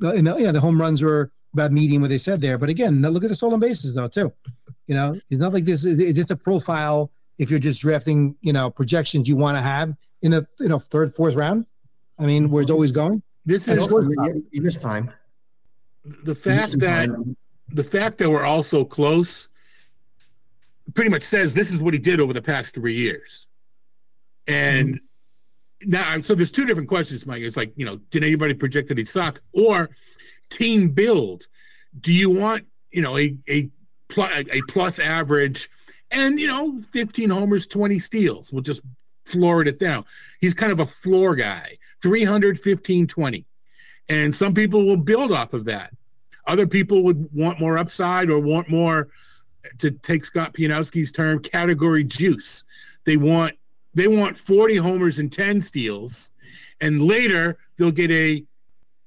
and 0.00 0.26
the, 0.26 0.36
yeah, 0.38 0.52
the 0.52 0.60
home 0.60 0.80
runs 0.80 1.02
were 1.02 1.30
about 1.52 1.72
meeting 1.72 2.00
what 2.00 2.10
they 2.10 2.18
said 2.18 2.40
there. 2.40 2.58
But 2.58 2.68
again, 2.68 3.00
now 3.00 3.08
look 3.08 3.24
at 3.24 3.28
the 3.28 3.36
stolen 3.36 3.60
bases 3.60 3.94
though, 3.94 4.08
too. 4.08 4.32
You 4.86 4.94
know, 4.94 5.20
it's 5.30 5.40
not 5.40 5.52
like 5.52 5.64
this 5.64 5.84
is, 5.84 5.98
is 5.98 6.16
this 6.16 6.30
a 6.30 6.36
profile 6.36 7.10
if 7.38 7.50
you're 7.50 7.58
just 7.58 7.80
drafting, 7.80 8.36
you 8.40 8.52
know, 8.52 8.70
projections 8.70 9.28
you 9.28 9.36
want 9.36 9.56
to 9.56 9.62
have 9.62 9.94
in 10.22 10.30
the, 10.32 10.46
you 10.60 10.68
know, 10.68 10.78
third, 10.78 11.14
fourth 11.14 11.34
round? 11.34 11.66
I 12.18 12.26
mean, 12.26 12.50
where 12.50 12.62
it's 12.62 12.70
always 12.70 12.92
going. 12.92 13.22
This 13.44 13.68
is 13.68 13.78
also- 13.78 14.02
You, 14.02 14.46
you 14.52 14.70
time. 14.70 15.10
the 16.24 16.34
fact 16.34 16.78
that 16.80 17.06
time. 17.06 17.36
the 17.68 17.84
fact 17.84 18.18
that 18.18 18.30
we're 18.30 18.44
all 18.44 18.62
so 18.62 18.84
close 18.84 19.48
pretty 20.94 21.10
much 21.10 21.22
says 21.22 21.54
this 21.54 21.72
is 21.72 21.80
what 21.80 21.94
he 21.94 22.00
did 22.00 22.20
over 22.20 22.32
the 22.32 22.42
past 22.42 22.74
three 22.74 22.94
years. 22.94 23.46
And 24.46 24.94
mm-hmm. 24.94 25.90
now, 25.90 26.20
so 26.20 26.34
there's 26.34 26.50
two 26.50 26.66
different 26.66 26.88
questions, 26.88 27.26
Mike. 27.26 27.42
It's 27.42 27.56
like, 27.56 27.72
you 27.76 27.86
know, 27.86 27.96
did 28.10 28.24
anybody 28.24 28.54
project 28.54 28.88
that 28.88 28.98
he'd 28.98 29.08
suck? 29.08 29.40
Or 29.52 29.90
team 30.52 30.90
build. 30.90 31.46
Do 32.00 32.12
you 32.12 32.30
want, 32.30 32.66
you 32.90 33.02
know, 33.02 33.18
a, 33.18 33.36
a, 33.48 33.70
a 34.16 34.60
plus 34.68 34.98
average 34.98 35.70
and, 36.10 36.38
you 36.38 36.46
know, 36.46 36.80
15 36.92 37.30
homers, 37.30 37.66
20 37.66 37.98
steals? 37.98 38.52
We'll 38.52 38.62
just 38.62 38.80
floor 39.24 39.62
it 39.62 39.78
down. 39.78 40.04
He's 40.40 40.54
kind 40.54 40.72
of 40.72 40.80
a 40.80 40.86
floor 40.86 41.34
guy 41.34 41.78
300, 42.02 42.58
15, 42.58 43.06
20. 43.06 43.46
And 44.08 44.34
some 44.34 44.52
people 44.52 44.84
will 44.84 44.96
build 44.96 45.32
off 45.32 45.52
of 45.54 45.64
that. 45.66 45.92
Other 46.46 46.66
people 46.66 47.04
would 47.04 47.28
want 47.32 47.60
more 47.60 47.78
upside 47.78 48.28
or 48.28 48.38
want 48.40 48.68
more, 48.68 49.08
to 49.78 49.90
take 49.90 50.24
Scott 50.24 50.54
Pianowski's 50.54 51.12
term, 51.12 51.40
category 51.40 52.04
juice. 52.04 52.64
They 53.04 53.16
want 53.16 53.54
they 53.94 54.08
want 54.08 54.38
40 54.38 54.76
homers 54.76 55.18
and 55.18 55.30
10 55.30 55.60
steals, 55.60 56.30
and 56.80 57.02
later 57.02 57.58
they'll 57.76 57.90
get 57.90 58.10
a 58.10 58.44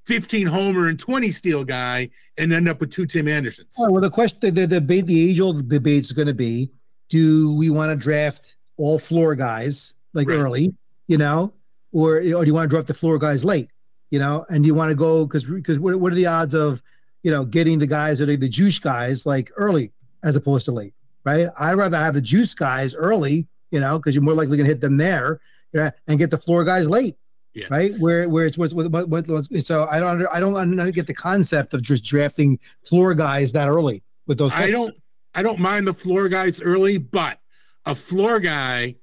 15 0.06 0.48
homer 0.48 0.88
and 0.88 1.00
20 1.00 1.32
steal 1.32 1.64
guy 1.64 2.09
and 2.38 2.53
end 2.53 2.69
up 2.69 2.80
with 2.80 2.92
two 2.92 3.06
Tim 3.06 3.27
Andersons. 3.27 3.75
Well, 3.77 4.00
the 4.01 4.09
question, 4.09 4.40
the, 4.42 4.51
the 4.51 4.67
debate, 4.67 5.06
the 5.08 5.30
age 5.30 5.40
old 5.40 5.67
debate 5.67 6.06
is 6.06 6.11
going 6.11 6.27
to 6.27 6.34
be 6.34 6.69
do 7.09 7.53
we 7.56 7.69
want 7.69 7.92
to 7.92 7.95
draft 7.95 8.56
all 8.77 8.98
floor 9.00 9.35
guys 9.35 9.93
like 10.14 10.27
Right. 10.27 10.38
early, 10.38 10.74
you 11.08 11.17
know, 11.17 11.53
or, 11.92 12.17
or 12.17 12.22
do 12.22 12.45
you 12.45 12.53
want 12.53 12.69
to 12.69 12.74
draft 12.74 12.88
the 12.88 12.93
floor 12.93 13.17
guys 13.17 13.43
late, 13.45 13.69
you 14.11 14.19
know, 14.19 14.45
and 14.50 14.64
do 14.64 14.67
you 14.67 14.75
want 14.75 14.90
to 14.90 14.95
go 14.95 15.25
because 15.25 15.45
because 15.45 15.80
what, 15.80 15.95
what 16.00 16.11
are 16.11 16.16
the 16.16 16.25
odds 16.25 16.53
of, 16.53 16.82
you 17.24 17.32
know, 17.32 17.45
getting 17.45 17.80
the 17.80 17.88
guys 17.88 18.19
that 18.19 18.30
are 18.30 18.38
the 18.38 18.50
juice 18.50 18.80
guys 18.80 19.25
like 19.25 19.51
early 19.56 19.92
as 20.24 20.35
opposed 20.35 20.66
to 20.66 20.72
late, 20.72 20.93
right? 21.24 21.50
I'd 21.59 21.74
rather 21.74 21.98
have 21.98 22.14
the 22.14 22.22
juice 22.22 22.53
guys 22.53 22.93
early, 22.95 23.48
you 23.72 23.80
know, 23.80 23.98
because 23.98 24.14
you're 24.16 24.24
more 24.24 24.34
likely 24.34 24.58
going 24.58 24.67
to 24.67 24.72
hit 24.72 24.82
them 24.82 24.98
there, 24.98 25.40
yeah, 25.74 25.92
and 26.08 26.17
get 26.19 26.32
the 26.32 26.38
floor 26.38 26.64
guys 26.64 26.88
late. 26.88 27.16
Yeah. 27.56 27.67
Right, 27.69 27.95
where 28.00 28.27
where 28.27 28.45
it's 28.45 28.58
what's 28.58 28.74
what, 28.74 28.92
what, 28.92 29.08
what, 29.08 29.45
so 29.66 29.88
I 29.90 30.00
don't 30.01 30.09
under, 30.09 30.34
I 30.34 30.42
don't 30.42 30.58
under, 30.58 30.92
get 30.92 31.08
the 31.08 31.14
concept 31.14 31.74
of 31.74 31.82
just 31.82 32.03
drafting 32.03 32.59
floor 32.84 33.14
guys 33.14 33.53
that 33.53 33.69
early 33.69 34.03
with 34.27 34.38
those. 34.38 34.51
I 34.53 34.69
don't 34.69 34.93
I 35.34 35.42
don't 35.42 35.59
mind 35.59 35.88
the 35.88 35.93
floor 35.93 36.27
guys 36.27 36.61
early, 36.61 36.98
but 36.98 37.40
a 37.85 37.95
floor 37.95 38.42
guy 38.42 38.95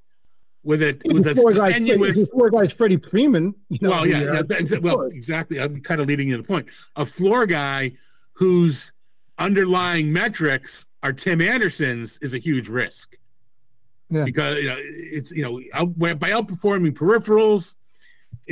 with 0.64 0.82
a 0.82 1.00
with 1.06 1.26
a 1.26 1.34
floor 1.34 1.52
guys, 1.52 1.72
tenuous 1.72 2.16
the 2.16 2.26
floor 2.26 2.50
guys, 2.50 2.72
Freddie 2.72 2.98
Freeman. 2.98 3.54
You 3.70 3.78
know, 3.80 3.90
well, 3.90 4.06
yeah, 4.06 4.18
the, 4.18 4.24
yeah 4.24 4.32
uh, 4.32 4.42
exa- 4.42 4.82
well, 4.82 5.02
exactly. 5.02 5.58
I'm 5.58 5.80
kind 5.80 6.02
of 6.02 6.06
leading 6.06 6.28
you 6.28 6.36
to 6.36 6.42
the 6.42 6.46
point. 6.46 6.68
A 6.96 7.06
floor 7.06 7.46
guy 7.46 7.92
whose 8.34 8.92
underlying 9.38 10.12
metrics 10.12 10.84
are 11.02 11.12
Tim 11.12 11.40
Anderson's 11.40 12.18
is 12.18 12.34
a 12.34 12.38
huge 12.38 12.68
risk. 12.68 13.16
Yeah. 14.08 14.24
Because 14.24 14.58
you 14.58 14.68
know 14.68 14.76
it's 14.78 15.32
you 15.32 15.42
know 15.42 15.60
out, 15.72 15.98
by 15.98 16.30
outperforming 16.30 16.92
peripherals, 16.92 17.76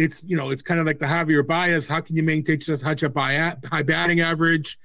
it's 0.01 0.23
you 0.25 0.37
know 0.37 0.51
it's 0.51 0.62
kind 0.62 0.81
of 0.81 0.87
like 0.87 0.99
the 0.99 1.07
Javier 1.07 1.47
Baez. 1.47 1.87
How 1.87 2.01
can 2.01 2.17
you 2.17 2.23
maintain 2.23 2.61
such 2.61 3.03
a 3.03 3.11
high 3.11 3.57
high 3.70 3.83
batting 3.83 4.20
average 4.20 4.79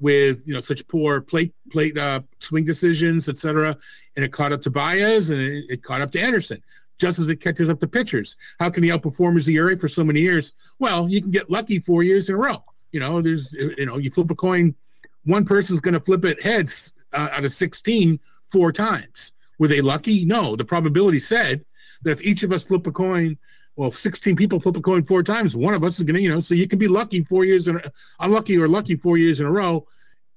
with 0.00 0.46
you 0.46 0.54
know 0.54 0.60
such 0.60 0.86
poor 0.88 1.20
plate 1.20 1.52
plate 1.70 1.98
uh, 1.98 2.20
swing 2.40 2.64
decisions, 2.64 3.28
etc. 3.28 3.76
And 4.16 4.24
it 4.24 4.32
caught 4.32 4.52
up 4.52 4.62
to 4.62 4.70
Baez 4.70 5.30
and 5.30 5.40
it, 5.40 5.64
it 5.68 5.82
caught 5.82 6.00
up 6.00 6.10
to 6.12 6.20
Anderson 6.20 6.62
just 6.98 7.18
as 7.18 7.28
it 7.28 7.36
catches 7.36 7.68
up 7.68 7.80
to 7.80 7.86
pitchers. 7.86 8.36
How 8.60 8.70
can 8.70 8.82
he 8.82 8.90
outperform 8.90 9.34
his 9.34 9.48
ERA 9.48 9.76
for 9.76 9.88
so 9.88 10.04
many 10.04 10.20
years? 10.20 10.54
Well, 10.78 11.08
you 11.08 11.20
can 11.20 11.32
get 11.32 11.50
lucky 11.50 11.78
four 11.78 12.02
years 12.02 12.28
in 12.28 12.36
a 12.36 12.38
row. 12.38 12.64
You 12.92 13.00
know, 13.00 13.20
there's 13.20 13.52
you 13.52 13.86
know 13.86 13.98
you 13.98 14.10
flip 14.10 14.30
a 14.30 14.34
coin, 14.34 14.74
one 15.24 15.44
person's 15.44 15.80
going 15.80 15.94
to 15.94 16.00
flip 16.00 16.24
it 16.24 16.42
heads 16.42 16.94
uh, 17.12 17.28
out 17.32 17.44
of 17.44 17.52
16 17.52 18.18
four 18.48 18.72
times. 18.72 19.32
Were 19.58 19.68
they 19.68 19.80
lucky? 19.82 20.24
No. 20.24 20.56
The 20.56 20.64
probability 20.64 21.18
said 21.18 21.64
that 22.02 22.12
if 22.12 22.22
each 22.22 22.42
of 22.42 22.52
us 22.52 22.64
flip 22.64 22.86
a 22.86 22.92
coin, 22.92 23.38
well, 23.76 23.90
16 23.90 24.36
people 24.36 24.60
flip 24.60 24.76
a 24.76 24.80
coin 24.80 25.02
four 25.04 25.22
times, 25.22 25.56
one 25.56 25.74
of 25.74 25.82
us 25.82 25.98
is 25.98 26.04
going 26.04 26.16
to, 26.16 26.22
you 26.22 26.28
know, 26.28 26.40
so 26.40 26.54
you 26.54 26.68
can 26.68 26.78
be 26.78 26.88
lucky 26.88 27.22
four 27.22 27.44
years 27.44 27.68
in, 27.68 27.80
unlucky 28.20 28.58
or 28.58 28.68
lucky 28.68 28.96
four 28.96 29.16
years 29.16 29.40
in 29.40 29.46
a 29.46 29.50
row, 29.50 29.86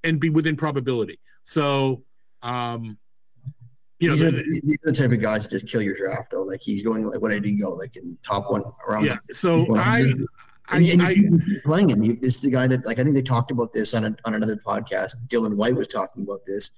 and 0.03 0.19
be 0.19 0.29
within 0.29 0.55
probability. 0.55 1.19
So, 1.43 2.03
um, 2.41 2.97
you 3.99 4.09
know, 4.09 4.15
these, 4.15 4.23
are, 4.23 4.31
the- 4.31 4.61
these 4.63 4.77
are 4.85 4.91
the 4.91 4.97
type 4.97 5.11
of 5.11 5.21
guys 5.21 5.43
that 5.43 5.51
just 5.51 5.67
kill 5.67 5.81
your 5.81 5.95
draft 5.95 6.31
though. 6.31 6.43
Like 6.43 6.61
he's 6.61 6.81
going 6.81 7.05
like 7.07 7.21
what 7.21 7.31
I 7.31 7.35
did 7.35 7.45
he 7.45 7.55
go 7.55 7.71
like 7.71 7.95
in 7.95 8.17
top 8.25 8.51
one 8.51 8.63
around 8.87 9.05
yeah. 9.05 9.17
So 9.31 9.61
I, 9.75 10.01
100. 10.01 10.27
I, 10.67 10.77
and, 10.77 10.85
and 10.85 11.01
I, 11.01 11.15
playing 11.63 11.89
him. 11.89 12.03
You, 12.03 12.15
this 12.15 12.35
is 12.35 12.41
the 12.41 12.51
guy 12.51 12.67
that, 12.67 12.85
like, 12.85 12.99
I 12.99 13.03
think 13.03 13.13
they 13.15 13.21
talked 13.21 13.51
about 13.51 13.71
this 13.71 13.93
on, 13.93 14.03
a, 14.05 14.15
on 14.25 14.33
another 14.33 14.55
podcast. 14.55 15.15
Dylan 15.27 15.55
White 15.55 15.75
was 15.75 15.87
talking 15.87 16.23
about 16.23 16.41
this. 16.45 16.71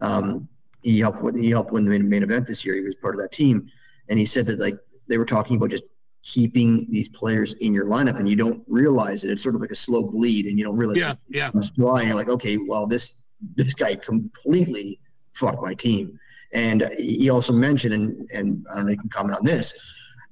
Um, 0.00 0.48
he 0.82 1.00
helped 1.00 1.36
he 1.36 1.50
helped 1.50 1.72
win 1.72 1.84
the 1.84 1.90
main, 1.90 2.08
main 2.08 2.22
event 2.22 2.46
this 2.46 2.64
year. 2.64 2.74
He 2.74 2.82
was 2.82 2.94
part 2.96 3.14
of 3.14 3.20
that 3.22 3.32
team, 3.32 3.70
and 4.08 4.18
he 4.18 4.26
said 4.26 4.46
that 4.46 4.60
like 4.60 4.74
they 5.08 5.18
were 5.18 5.24
talking 5.24 5.56
about 5.56 5.70
just 5.70 5.84
keeping 6.24 6.86
these 6.90 7.08
players 7.08 7.52
in 7.54 7.74
your 7.74 7.86
lineup, 7.86 8.18
and 8.18 8.28
you 8.28 8.36
don't 8.36 8.64
realize 8.66 9.24
it. 9.24 9.30
It's 9.30 9.42
sort 9.42 9.54
of 9.54 9.60
like 9.60 9.70
a 9.70 9.76
slow 9.76 10.02
bleed, 10.02 10.46
and 10.46 10.58
you 10.58 10.64
don't 10.64 10.76
realize 10.76 10.96
yeah, 10.96 11.12
it 11.12 11.18
yeah. 11.28 11.50
comes 11.50 11.70
dry, 11.70 12.00
and 12.00 12.08
you're 12.08 12.16
like, 12.16 12.28
okay, 12.28 12.56
well, 12.66 12.86
this 12.86 13.22
this 13.56 13.74
guy 13.74 13.94
completely 13.94 15.00
fucked 15.34 15.62
my 15.62 15.74
team. 15.74 16.18
And 16.52 16.88
he 16.98 17.30
also 17.30 17.52
mentioned, 17.52 17.94
and 17.94 18.30
and 18.32 18.66
I 18.70 18.76
don't 18.76 18.86
know, 18.86 18.92
you 18.92 18.98
can 18.98 19.10
comment 19.10 19.38
on 19.38 19.44
this. 19.44 19.74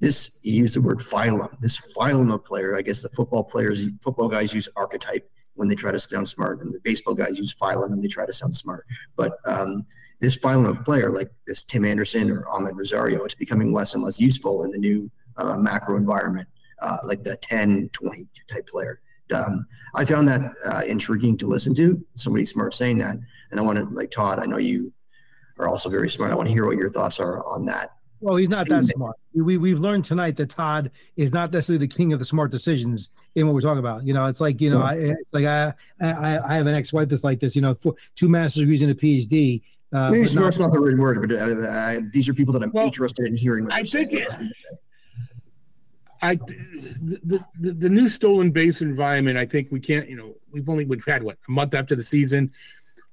This 0.01 0.41
he 0.43 0.53
used 0.53 0.75
the 0.75 0.81
word 0.81 1.01
phylum. 1.01 1.49
This 1.61 1.79
phylum 1.95 2.33
of 2.33 2.45
player, 2.45 2.77
I 2.77 2.83
guess 2.83 3.03
the 3.03 3.11
football 3.11 3.45
players, 3.45 3.85
football 4.01 4.29
guys 4.29 4.55
use 4.55 4.69
archetype 4.77 5.31
when 5.55 5.69
they 5.69 5.75
try 5.75 5.93
to 5.93 6.01
sound 6.01 6.29
smart, 6.29 6.61
and 6.62 6.73
the 6.73 6.81
baseball 6.83 7.15
guys 7.15 7.39
use 7.39 7.55
phylum 7.55 7.91
when 7.91 8.01
they 8.01 8.09
try 8.09 8.25
to 8.25 8.33
sound 8.33 8.57
smart. 8.57 8.87
But 9.17 9.37
um, 9.45 9.85
this 10.21 10.39
phylum 10.39 10.69
of 10.71 10.81
player, 10.85 11.11
like 11.11 11.29
this 11.47 11.65
Tim 11.65 11.85
Anderson 11.85 12.31
or 12.31 12.45
Amed 12.45 12.77
Rosario, 12.77 13.25
it's 13.25 13.35
becoming 13.35 13.73
less 13.73 13.95
and 13.95 14.03
less 14.03 14.19
useful 14.21 14.65
in 14.65 14.71
the 14.71 14.79
new 14.79 15.11
uh, 15.36 15.57
macro 15.57 15.97
environment, 15.97 16.49
uh, 16.81 16.99
like 17.05 17.23
the 17.25 17.36
10, 17.43 17.91
20 17.93 18.27
type 18.49 18.67
player. 18.69 19.01
Um, 19.35 19.67
I 19.94 20.05
found 20.05 20.28
that 20.28 20.41
uh, 20.67 20.83
intriguing 20.86 21.39
to 21.39 21.47
listen 21.47 21.75
to. 21.77 22.05
Somebody 22.17 22.44
smart 22.44 22.75
saying 22.75 22.99
that, 22.99 23.17
and 23.51 23.59
I 23.61 23.62
want 23.62 23.78
to 23.78 23.85
like 23.94 24.11
Todd. 24.11 24.39
I 24.39 24.44
know 24.44 24.59
you 24.59 24.93
are 25.59 25.69
also 25.69 25.89
very 25.89 26.11
smart. 26.11 26.31
I 26.33 26.35
want 26.35 26.49
to 26.49 26.52
hear 26.52 26.67
what 26.67 26.77
your 26.77 26.91
thoughts 26.91 27.19
are 27.19 27.43
on 27.47 27.65
that. 27.67 27.93
Well, 28.20 28.36
he's 28.36 28.51
not 28.51 28.69
that 28.69 28.85
smart. 28.85 29.17
We 29.35 29.57
we've 29.57 29.78
learned 29.78 30.05
tonight 30.05 30.36
that 30.36 30.51
Todd 30.51 30.91
is 31.17 31.33
not 31.33 31.51
necessarily 31.51 31.86
the 31.86 31.93
king 31.93 32.12
of 32.12 32.19
the 32.19 32.25
smart 32.27 32.51
decisions 32.51 33.09
in 33.35 33.47
what 33.47 33.55
we're 33.55 33.62
talking 33.62 33.78
about. 33.78 34.05
You 34.05 34.12
know, 34.12 34.27
it's 34.27 34.41
like 34.41 34.61
you 34.61 34.70
know, 34.70 34.83
I 34.83 34.94
it's 34.97 35.33
like 35.33 35.47
I 35.47 35.73
I, 36.01 36.39
I 36.39 36.55
have 36.55 36.67
an 36.67 36.75
ex-wife 36.75 37.09
that's 37.09 37.25
like 37.25 37.41
this. 37.41 37.57
You 37.57 37.62
know, 37.62 37.75
four, 37.75 37.94
two 38.15 38.28
master's 38.28 38.61
degrees 38.62 38.83
and 38.83 38.91
a 38.91 38.94
PhD. 38.94 39.62
Uh, 39.94 40.11
Maybe 40.11 40.25
but 40.25 40.35
not- 40.35 40.59
not 40.59 40.73
the 40.73 40.81
right 40.81 40.97
word, 40.97 41.27
but 41.27 41.36
uh, 41.36 41.69
uh, 41.69 42.01
these 42.12 42.28
are 42.28 42.35
people 42.35 42.52
that 42.52 42.62
I'm 42.62 42.70
Well, 42.73 42.85
interested 42.86 43.27
in 43.27 43.36
hearing. 43.36 43.70
I 43.73 43.83
think 43.83 44.11
saying. 44.12 44.52
I 46.23 46.36
the, 46.36 47.44
the 47.59 47.73
the 47.73 47.89
new 47.89 48.09
stolen 48.09 48.52
base 48.52 48.81
environment. 48.81 49.36
I 49.36 49.44
think 49.44 49.68
we 49.73 49.81
can't. 49.81 50.09
You 50.09 50.17
know, 50.17 50.34
we've 50.52 50.68
only 50.68 50.84
we've 50.84 51.05
had 51.05 51.23
what 51.23 51.36
a 51.49 51.51
month 51.51 51.75
after 51.75 51.97
the 51.97 52.02
season. 52.02 52.52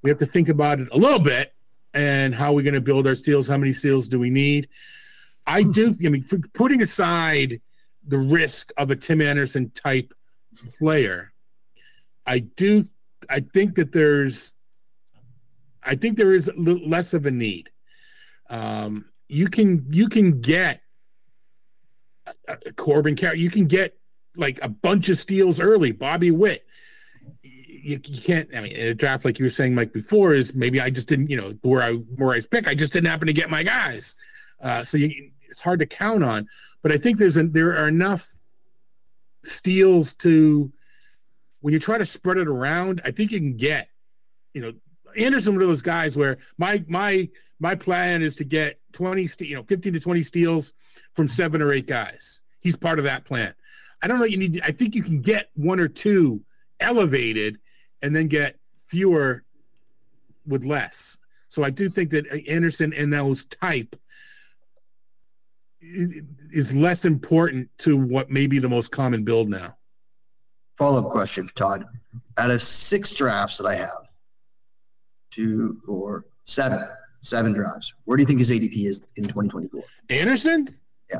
We 0.04 0.12
have 0.12 0.20
to 0.20 0.28
think 0.28 0.48
about 0.48 0.80
it 0.80 0.88
a 0.92 0.98
little 0.98 1.20
bit 1.20 1.54
and 1.94 2.34
how 2.34 2.54
we're 2.54 2.64
going 2.64 2.76
to 2.76 2.82
build 2.82 3.08
our 3.08 3.16
steals. 3.16 3.48
How 3.48 3.58
many 3.58 3.74
steals 3.74 4.08
do 4.08 4.20
we 4.20 4.30
need? 4.30 4.70
I 5.48 5.64
do. 5.64 5.94
I 6.06 6.10
mean, 6.10 6.24
putting 6.54 6.84
aside 6.84 7.60
the 8.08 8.20
risk 8.20 8.72
of 8.78 8.92
a 8.92 8.96
Tim 8.96 9.22
Anderson 9.22 9.72
type 9.72 10.14
player, 10.78 11.34
I 12.28 12.40
do. 12.40 12.86
I 13.30 13.40
think 13.40 13.76
that 13.76 13.92
there's. 13.92 14.54
I 15.82 15.96
think 15.96 16.18
there 16.18 16.34
is 16.34 16.52
less 16.56 17.16
of 17.16 17.26
a 17.26 17.32
need. 17.32 17.72
Um, 18.52 19.06
you 19.28 19.48
can 19.48 19.88
you 19.90 20.10
can 20.10 20.42
get 20.42 20.82
Corbin 22.76 23.16
Carroll. 23.16 23.38
You 23.38 23.50
can 23.50 23.66
get 23.66 23.98
like 24.36 24.60
a 24.62 24.70
bunch 24.70 25.10
of 25.10 25.18
steals 25.18 25.60
early. 25.60 25.92
Bobby 25.92 26.32
Witt. 26.32 26.66
You, 27.42 28.00
you 28.04 28.22
can't. 28.22 28.50
I 28.56 28.62
mean, 28.62 28.74
in 28.74 28.88
a 28.88 28.94
draft 28.94 29.26
like 29.26 29.40
you 29.40 29.46
were 29.46 29.50
saying, 29.50 29.74
Mike, 29.74 29.94
before 29.94 30.34
is 30.34 30.54
maybe 30.54 30.82
I 30.82 30.90
just 30.90 31.08
didn't. 31.08 31.30
You 31.30 31.38
know, 31.38 31.58
where 31.62 31.82
I 31.82 31.94
where 31.94 32.36
I 32.36 32.42
pick, 32.42 32.68
I 32.68 32.76
just 32.76 32.94
didn't 32.94 33.10
happen 33.10 33.28
to 33.28 33.34
get 33.34 33.50
my 33.50 33.64
guys. 33.64 34.16
Uh, 34.62 34.84
so 34.84 34.98
you, 34.98 35.32
it's 35.50 35.62
hard 35.62 35.80
to 35.80 35.86
count 35.86 36.24
on. 36.24 36.48
But 36.82 36.92
I 36.92 36.98
think 36.98 37.18
there's 37.18 37.38
a, 37.38 37.44
there 37.44 37.78
are 37.78 37.88
enough 37.88 38.30
steals 39.44 40.14
to 40.16 40.72
when 41.62 41.74
you 41.74 41.80
try 41.80 41.98
to 41.98 42.06
spread 42.06 42.38
it 42.38 42.48
around. 42.48 43.02
I 43.06 43.12
think 43.12 43.32
you 43.32 43.40
can 43.40 43.58
get. 43.58 43.90
You 44.54 44.62
know, 44.62 44.74
Anderson 45.18 45.54
one 45.54 45.62
of 45.62 45.68
those 45.68 45.82
guys 45.82 46.18
where 46.18 46.38
my 46.58 46.84
my 46.88 47.30
my 47.60 47.76
plan 47.76 48.22
is 48.22 48.36
to 48.38 48.44
get 48.44 48.79
20 48.94 49.28
ste- 49.28 49.42
you 49.42 49.56
know 49.56 49.64
15 49.64 49.94
to 49.94 50.00
20 50.00 50.24
steals 50.24 50.74
from 51.14 51.28
seven 51.28 51.62
or 51.62 51.74
eight 51.74 51.88
guys. 51.88 52.42
He's 52.60 52.76
part 52.76 53.00
of 53.00 53.06
that 53.06 53.26
plan. 53.26 53.54
I 54.02 54.08
don't 54.08 54.20
know 54.20 54.26
you 54.26 54.38
need 54.38 54.62
i 54.64 54.72
think 54.72 54.96
you 54.96 55.04
can 55.04 55.22
get 55.22 55.50
one 55.56 55.80
or 55.80 55.88
two 55.88 56.42
elevated 56.80 57.58
and 58.02 58.16
then 58.16 58.28
get 58.28 58.58
fewer 58.88 59.44
with 60.48 60.64
less. 60.66 61.18
So 61.50 61.64
i 61.64 61.70
do 61.70 61.90
think 61.90 62.10
that 62.12 62.26
anderson 62.48 62.94
and 62.94 63.12
those 63.12 63.46
type 63.46 63.96
is 65.82 66.74
less 66.74 67.06
important 67.06 67.70
to 67.80 67.98
what 67.98 68.30
may 68.30 68.48
be 68.48 68.60
the 68.60 68.70
most 68.70 68.92
common 68.92 69.24
build 69.24 69.50
now. 69.50 69.76
Follow 70.78 71.06
up 71.06 71.12
question, 71.12 71.50
Todd. 71.56 71.86
Out 72.38 72.52
of 72.52 72.62
six 72.62 73.14
drafts 73.14 73.58
that 73.58 73.66
I 73.66 73.76
have, 73.76 74.10
two, 75.32 75.80
four, 75.86 76.26
seven, 76.44 76.80
seven 77.22 77.54
drafts. 77.54 77.94
Where 78.06 78.18
do 78.18 78.22
you 78.24 78.28
think 78.28 78.40
his 78.40 78.50
ADP 78.50 78.86
is 78.86 79.04
in 79.16 79.24
2024? 79.26 79.82
anderson 80.10 80.68
Yeah. 81.12 81.20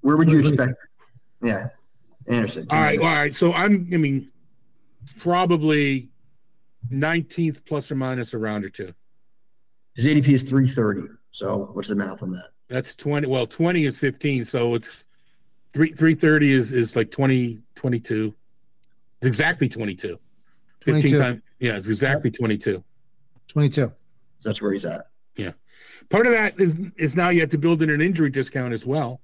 Where 0.00 0.16
would 0.16 0.30
you 0.30 0.38
expect? 0.40 0.74
Yeah, 1.42 1.68
Anderson. 2.28 2.66
all 2.70 2.78
right 2.78 3.00
all 3.00 3.06
right 3.06 3.34
so 3.34 3.52
i'm 3.52 3.88
i 3.92 3.96
mean 3.96 4.30
probably 5.18 6.08
19th 6.92 7.64
plus 7.64 7.90
or 7.90 7.96
minus 7.96 8.32
a 8.34 8.38
round 8.38 8.64
or 8.64 8.68
two 8.68 8.92
His 9.94 10.06
ADP 10.06 10.28
is 10.28 10.42
330. 10.42 11.14
So 11.32 11.70
what's 11.72 11.88
the 11.88 11.94
math 11.94 12.22
on 12.22 12.30
that? 12.30 12.48
That's 12.68 12.94
20. 12.94 13.26
Well, 13.26 13.46
20 13.46 13.84
is 13.84 13.98
15. 13.98 14.44
So 14.44 14.74
it's 14.74 15.06
three 15.72 15.88
330 15.92 16.52
is 16.52 16.72
is 16.72 16.94
like 16.96 17.10
20, 17.10 17.60
22. 17.74 18.34
It's 19.20 19.26
exactly 19.26 19.68
22. 19.68 20.18
15 20.84 21.02
22. 21.02 21.18
times. 21.18 21.42
Yeah, 21.58 21.76
it's 21.76 21.88
exactly 21.88 22.30
22. 22.30 22.82
22. 23.48 23.92
So 24.42 24.48
that's 24.48 24.60
where 24.60 24.72
he's 24.72 24.84
at. 24.84 25.06
Yeah. 25.36 25.52
Part 26.10 26.26
of 26.26 26.32
that 26.32 26.60
is 26.60 26.76
is 26.96 27.16
now 27.16 27.28
you 27.28 27.40
have 27.40 27.50
to 27.50 27.58
build 27.58 27.82
in 27.82 27.90
an 27.90 28.00
injury 28.00 28.28
discount 28.28 28.72
as 28.72 28.84
well. 28.84 29.20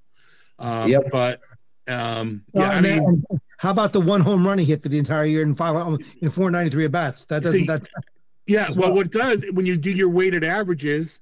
Um, 0.58 0.88
Yep. 0.88 1.02
But 1.10 1.40
um, 1.88 2.44
Well, 2.52 2.70
yeah, 2.70 2.78
I 2.78 2.80
mean, 2.80 3.04
and 3.04 3.40
how 3.58 3.70
about 3.70 3.92
the 3.92 4.00
one 4.00 4.20
home 4.20 4.46
run 4.46 4.58
he 4.58 4.64
hit 4.64 4.82
for 4.82 4.88
the 4.88 4.98
entire 4.98 5.24
year 5.24 5.42
and 5.42 5.56
five 5.56 5.74
in 6.20 6.30
493 6.30 6.84
at 6.84 6.92
bats? 6.92 7.24
That 7.26 7.42
doesn't 7.42 7.60
See, 7.60 7.66
that 7.66 7.88
yeah. 8.46 8.70
Well, 8.70 8.88
well. 8.88 8.94
what 8.94 9.06
it 9.06 9.12
does 9.12 9.44
when 9.52 9.66
you 9.66 9.76
do 9.76 9.90
your 9.90 10.08
weighted 10.08 10.44
averages, 10.44 11.20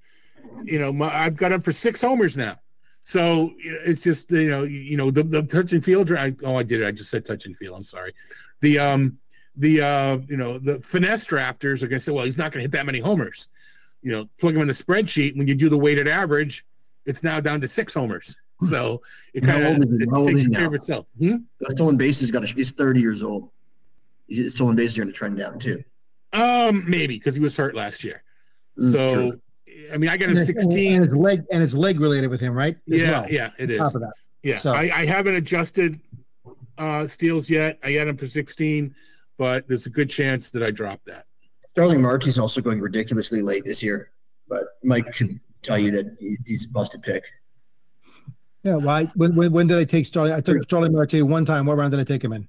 you 0.62 0.78
know, 0.78 0.92
my, 0.92 1.12
I've 1.12 1.36
got 1.36 1.52
him 1.52 1.62
for 1.62 1.72
six 1.72 2.02
homers 2.02 2.36
now. 2.36 2.56
So 3.02 3.52
it's 3.60 4.02
just 4.02 4.30
you 4.32 4.48
know 4.48 4.64
you, 4.64 4.80
you 4.80 4.96
know 4.96 5.10
the, 5.10 5.22
the 5.22 5.42
touch 5.42 5.72
and 5.72 5.84
field. 5.84 6.10
I, 6.12 6.34
oh, 6.44 6.56
I 6.56 6.64
did 6.64 6.82
it. 6.82 6.86
I 6.86 6.90
just 6.90 7.08
said 7.08 7.24
touch 7.24 7.46
and 7.46 7.56
feel. 7.56 7.74
I'm 7.74 7.84
sorry. 7.84 8.12
The 8.60 8.78
um 8.80 9.18
the 9.56 9.80
uh 9.80 10.18
you 10.28 10.36
know 10.36 10.58
the 10.58 10.80
finesse 10.80 11.24
drafters 11.24 11.82
are 11.82 11.86
going 11.88 11.98
to 11.98 12.04
say, 12.04 12.12
well, 12.12 12.24
he's 12.24 12.36
not 12.36 12.50
going 12.50 12.58
to 12.58 12.62
hit 12.62 12.72
that 12.72 12.84
many 12.84 12.98
homers. 12.98 13.48
You 14.02 14.12
know, 14.12 14.28
plug 14.38 14.54
him 14.54 14.60
in 14.62 14.68
the 14.68 14.72
spreadsheet. 14.72 15.36
When 15.36 15.46
you 15.48 15.54
do 15.54 15.68
the 15.68 15.78
weighted 15.78 16.06
average, 16.08 16.64
it's 17.06 17.22
now 17.22 17.40
down 17.40 17.60
to 17.60 17.68
six 17.68 17.94
homers. 17.94 18.36
So 18.60 19.02
it 19.34 19.42
kind 19.42 19.62
of 19.66 19.78
is 19.82 19.90
he? 19.90 20.04
it 20.04 20.08
How 20.10 20.18
old 20.20 20.30
is 20.30 20.44
takes 20.46 20.48
care 20.48 20.60
now? 20.62 20.66
of 20.68 20.74
itself. 20.74 21.06
Hmm? 21.18 21.36
The 21.60 21.70
stolen 21.72 21.96
bases 21.96 22.30
got. 22.30 22.42
A, 22.42 22.46
he's 22.46 22.70
30 22.70 23.00
years 23.00 23.22
old. 23.22 23.50
His 24.28 24.52
stolen 24.52 24.76
bases 24.76 24.96
are 24.96 25.02
going 25.02 25.12
to 25.12 25.18
trend 25.18 25.38
down 25.38 25.58
too. 25.58 25.82
Um, 26.32 26.84
maybe 26.88 27.18
because 27.18 27.34
he 27.34 27.40
was 27.40 27.56
hurt 27.56 27.74
last 27.74 28.02
year. 28.02 28.22
Mm, 28.80 28.92
So 28.92 29.14
true. 29.14 29.40
I 29.92 29.98
mean, 29.98 30.08
I 30.08 30.16
got 30.16 30.30
him 30.30 30.36
and 30.38 30.46
16. 30.46 30.94
and 30.96 31.04
it's 31.04 31.14
leg 31.14 31.44
and 31.52 31.62
it's 31.62 31.74
leg 31.74 32.00
related 32.00 32.28
with 32.30 32.40
him, 32.40 32.54
right? 32.54 32.76
As 32.90 33.00
yeah, 33.00 33.10
well, 33.20 33.30
yeah, 33.30 33.50
it 33.58 33.64
on 33.64 33.70
is. 33.70 33.78
Top 33.78 33.94
of 33.94 34.00
that. 34.00 34.12
Yeah, 34.42 34.56
So- 34.58 34.72
I, 34.72 35.00
I 35.02 35.06
haven't 35.06 35.34
adjusted 35.34 36.00
uh 36.78 37.06
steals 37.06 37.50
yet. 37.50 37.78
I 37.84 37.90
had 37.92 38.08
him 38.08 38.16
for 38.16 38.26
16, 38.26 38.94
but 39.36 39.68
there's 39.68 39.84
a 39.86 39.90
good 39.90 40.08
chance 40.08 40.50
that 40.52 40.62
I 40.62 40.70
drop 40.70 41.00
that. 41.06 41.25
Starling 41.76 42.00
Marte's 42.00 42.38
also 42.38 42.62
going 42.62 42.80
ridiculously 42.80 43.42
late 43.42 43.62
this 43.66 43.82
year, 43.82 44.10
but 44.48 44.64
Mike 44.82 45.12
can 45.12 45.38
tell 45.60 45.76
you 45.76 45.90
that 45.90 46.16
he's 46.46 46.64
a 46.64 46.68
busted 46.70 47.02
pick. 47.02 47.22
Yeah. 48.62 48.76
Why? 48.76 49.04
When, 49.14 49.36
when, 49.36 49.52
when 49.52 49.66
did 49.66 49.76
I 49.76 49.84
take 49.84 50.06
Starling? 50.06 50.32
I 50.32 50.40
took 50.40 50.62
Starling 50.64 50.92
Marte 50.92 51.22
one 51.22 51.44
time. 51.44 51.66
What 51.66 51.76
round 51.76 51.90
did 51.90 52.00
I 52.00 52.04
take 52.04 52.24
him 52.24 52.32
in? 52.32 52.48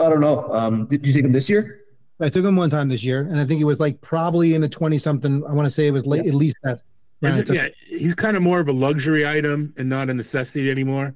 I 0.00 0.08
don't 0.08 0.20
know. 0.20 0.52
Um, 0.52 0.86
did 0.86 1.06
you 1.06 1.12
take 1.12 1.24
him 1.24 1.30
this 1.30 1.48
year? 1.48 1.82
I 2.18 2.28
took 2.28 2.44
him 2.44 2.56
one 2.56 2.70
time 2.70 2.88
this 2.88 3.04
year, 3.04 3.20
and 3.20 3.38
I 3.38 3.46
think 3.46 3.60
it 3.60 3.64
was 3.64 3.78
like 3.78 4.00
probably 4.00 4.56
in 4.56 4.60
the 4.60 4.68
20 4.68 4.98
something. 4.98 5.44
I 5.48 5.52
want 5.52 5.66
to 5.66 5.70
say 5.70 5.86
it 5.86 5.92
was 5.92 6.04
late, 6.04 6.26
at 6.26 6.34
least 6.34 6.56
that. 6.64 6.80
round 7.22 7.38
it- 7.38 7.46
took- 7.46 7.54
yeah, 7.54 7.68
he's 7.86 8.16
kind 8.16 8.36
of 8.36 8.42
more 8.42 8.58
of 8.58 8.66
a 8.68 8.72
luxury 8.72 9.24
item 9.24 9.72
and 9.78 9.88
not 9.88 10.10
a 10.10 10.14
necessity 10.14 10.72
anymore. 10.72 11.14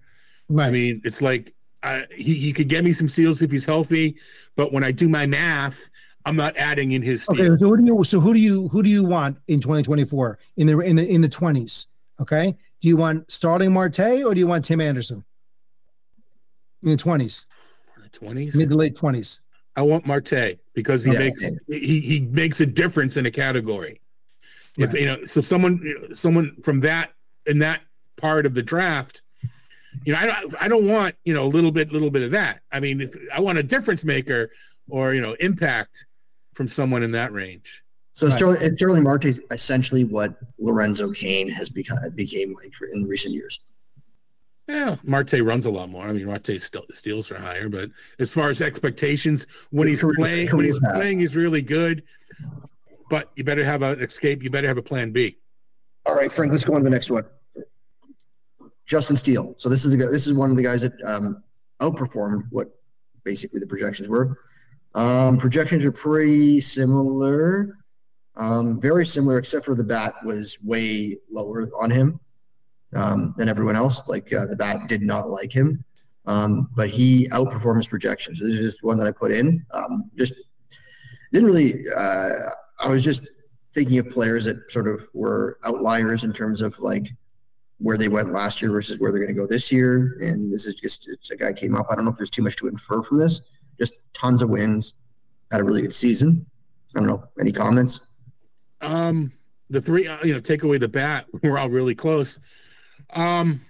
Right. 0.48 0.68
I 0.68 0.70
mean, 0.70 1.00
it's 1.04 1.20
like 1.20 1.52
uh, 1.82 2.02
he 2.14 2.34
he 2.34 2.52
could 2.52 2.68
get 2.68 2.84
me 2.84 2.92
some 2.92 3.08
seals 3.08 3.42
if 3.42 3.50
he's 3.50 3.66
healthy, 3.66 4.18
but 4.54 4.72
when 4.72 4.84
I 4.84 4.92
do 4.92 5.08
my 5.08 5.26
math, 5.26 5.90
I'm 6.26 6.36
not 6.36 6.56
adding 6.56 6.92
in 6.92 7.02
his. 7.02 7.28
Okay, 7.28 7.46
so 7.46 7.56
who 7.56 7.76
do 7.76 7.84
you 7.84 8.04
so 8.04 8.18
who 8.20 8.32
do 8.34 8.40
you 8.40 8.68
who 8.68 8.82
do 8.82 8.88
you 8.88 9.04
want 9.04 9.38
in 9.48 9.60
2024 9.60 10.38
in 10.56 10.66
the 10.66 10.78
in 10.80 10.96
the 10.96 11.06
in 11.06 11.20
the 11.20 11.28
20s? 11.28 11.86
Okay, 12.20 12.56
Do 12.80 12.88
you 12.88 12.96
want 12.96 13.30
Starling 13.30 13.72
Marte 13.72 13.98
or 14.24 14.32
do 14.34 14.38
you 14.40 14.46
want 14.46 14.64
Tim 14.64 14.80
Anderson? 14.80 15.24
In 16.82 16.90
the 16.90 16.96
twenties, 16.96 17.46
Twenties. 18.12 18.54
mid 18.54 18.68
to 18.70 18.76
late 18.76 18.94
twenties. 18.94 19.40
I 19.76 19.82
want 19.82 20.06
Marte 20.06 20.58
because 20.74 21.02
he 21.04 21.12
Yeah. 21.12 21.18
makes 21.18 21.44
he, 21.68 22.00
he 22.00 22.20
makes 22.20 22.60
a 22.60 22.66
difference 22.66 23.16
in 23.16 23.26
a 23.26 23.30
category. 23.30 24.00
If 24.78 24.92
you 24.94 25.06
know, 25.06 25.24
so 25.24 25.40
someone 25.40 25.80
someone 26.14 26.56
from 26.62 26.80
that 26.80 27.12
in 27.46 27.58
that 27.60 27.80
part 28.16 28.46
of 28.46 28.54
the 28.54 28.62
draft, 28.62 29.22
you 30.04 30.12
know, 30.12 30.18
I 30.18 30.26
don't 30.26 30.54
I 30.62 30.68
don't 30.68 30.86
want 30.86 31.14
you 31.24 31.34
know 31.34 31.44
a 31.44 31.48
little 31.48 31.72
bit 31.72 31.92
little 31.92 32.10
bit 32.10 32.22
of 32.22 32.30
that. 32.32 32.60
I 32.70 32.80
mean, 32.80 33.00
if 33.00 33.16
I 33.34 33.40
want 33.40 33.58
a 33.58 33.62
difference 33.62 34.04
maker 34.04 34.50
or 34.88 35.14
you 35.14 35.20
know 35.22 35.32
impact 35.40 36.06
from 36.54 36.68
someone 36.68 37.02
in 37.02 37.10
that 37.12 37.32
range. 37.32 37.82
So 38.12 38.26
Right. 38.26 38.36
Starling, 38.36 38.76
Starling 38.76 39.02
Marte 39.02 39.24
is 39.26 39.40
essentially 39.50 40.04
what 40.04 40.34
Lorenzo 40.58 41.10
Cain 41.10 41.48
has 41.48 41.68
become 41.68 41.98
became 42.14 42.54
like 42.54 42.72
in 42.92 43.06
recent 43.06 43.34
years. 43.34 43.60
Yeah, 44.68 44.96
Marte 45.02 45.34
runs 45.42 45.66
a 45.66 45.70
lot 45.70 45.90
more. 45.90 46.06
I 46.06 46.12
mean, 46.12 46.24
Marte's 46.26 46.64
still 46.64 46.84
steals 46.92 47.30
are 47.30 47.38
higher, 47.38 47.68
but 47.68 47.90
as 48.18 48.32
far 48.32 48.48
as 48.48 48.62
expectations, 48.62 49.46
when 49.70 49.88
he's 49.88 50.00
Career- 50.00 50.14
playing, 50.16 50.48
when 50.56 50.64
he's 50.64 50.80
path. 50.80 50.94
playing, 50.94 51.18
he's 51.18 51.36
really 51.36 51.60
good. 51.60 52.02
But 53.10 53.30
you 53.36 53.44
better 53.44 53.64
have 53.64 53.82
an 53.82 54.00
escape. 54.00 54.42
You 54.42 54.48
better 54.48 54.68
have 54.68 54.78
a 54.78 54.82
plan 54.82 55.10
B. 55.10 55.36
All 56.06 56.14
right, 56.14 56.32
Frank, 56.32 56.52
let's 56.52 56.64
go 56.64 56.74
on 56.74 56.80
to 56.80 56.84
the 56.84 56.90
next 56.90 57.10
one. 57.10 57.24
Justin 58.86 59.16
Steele. 59.16 59.54
So 59.58 59.68
this 59.68 59.84
is 59.84 59.92
a 59.94 59.96
this 59.96 60.26
is 60.26 60.34
one 60.34 60.50
of 60.50 60.56
the 60.56 60.62
guys 60.62 60.82
that 60.82 60.92
um, 61.04 61.42
outperformed 61.80 62.44
what 62.50 62.68
basically 63.24 63.58
the 63.60 63.66
projections 63.66 64.08
were. 64.08 64.38
Um, 64.94 65.38
projections 65.38 65.84
are 65.84 65.92
pretty 65.92 66.60
similar, 66.60 67.78
um, 68.36 68.80
very 68.80 69.04
similar, 69.04 69.38
except 69.38 69.64
for 69.64 69.74
the 69.74 69.84
bat 69.84 70.14
was 70.24 70.58
way 70.62 71.16
lower 71.30 71.68
on 71.78 71.90
him 71.90 72.20
um, 72.94 73.34
than 73.36 73.48
everyone 73.48 73.76
else. 73.76 74.08
Like 74.08 74.32
uh, 74.32 74.46
the 74.46 74.56
bat 74.56 74.88
did 74.88 75.02
not 75.02 75.30
like 75.30 75.52
him, 75.52 75.84
um, 76.26 76.68
but 76.76 76.88
he 76.88 77.28
outperformed 77.30 77.78
his 77.78 77.88
projections. 77.88 78.38
This 78.38 78.50
is 78.50 78.72
just 78.72 78.84
one 78.84 78.98
that 78.98 79.06
I 79.06 79.12
put 79.12 79.32
in. 79.32 79.64
Um, 79.72 80.10
just 80.16 80.34
didn't 81.32 81.48
really. 81.48 81.84
Uh, 81.94 82.50
I 82.78 82.88
was 82.88 83.04
just 83.04 83.26
thinking 83.72 83.98
of 83.98 84.08
players 84.10 84.44
that 84.44 84.70
sort 84.70 84.86
of 84.86 85.06
were 85.12 85.58
outliers 85.64 86.22
in 86.22 86.32
terms 86.32 86.60
of 86.60 86.78
like 86.78 87.08
where 87.78 87.96
they 87.98 88.08
went 88.08 88.32
last 88.32 88.62
year 88.62 88.70
versus 88.70 89.00
where 89.00 89.10
they're 89.10 89.20
going 89.20 89.34
to 89.34 89.40
go 89.40 89.46
this 89.46 89.72
year. 89.72 90.16
And 90.20 90.52
this 90.52 90.66
is 90.66 90.74
just 90.74 91.08
a 91.32 91.36
guy 91.36 91.52
came 91.52 91.74
up. 91.74 91.86
I 91.90 91.96
don't 91.96 92.04
know 92.04 92.12
if 92.12 92.16
there's 92.16 92.30
too 92.30 92.42
much 92.42 92.56
to 92.56 92.68
infer 92.68 93.02
from 93.02 93.18
this. 93.18 93.40
Just 93.78 93.94
tons 94.14 94.42
of 94.42 94.50
wins, 94.50 94.94
had 95.50 95.60
a 95.60 95.64
really 95.64 95.82
good 95.82 95.94
season. 95.94 96.46
I 96.94 97.00
don't 97.00 97.08
know. 97.08 97.24
Any 97.40 97.52
comments? 97.52 98.12
Um, 98.80 99.32
the 99.70 99.80
three, 99.80 100.06
uh, 100.06 100.18
you 100.22 100.32
know, 100.32 100.38
take 100.38 100.62
away 100.62 100.78
the 100.78 100.88
bat, 100.88 101.26
we're 101.42 101.58
all 101.58 101.68
really 101.68 101.94
close. 101.94 102.38
Um, 103.10 103.60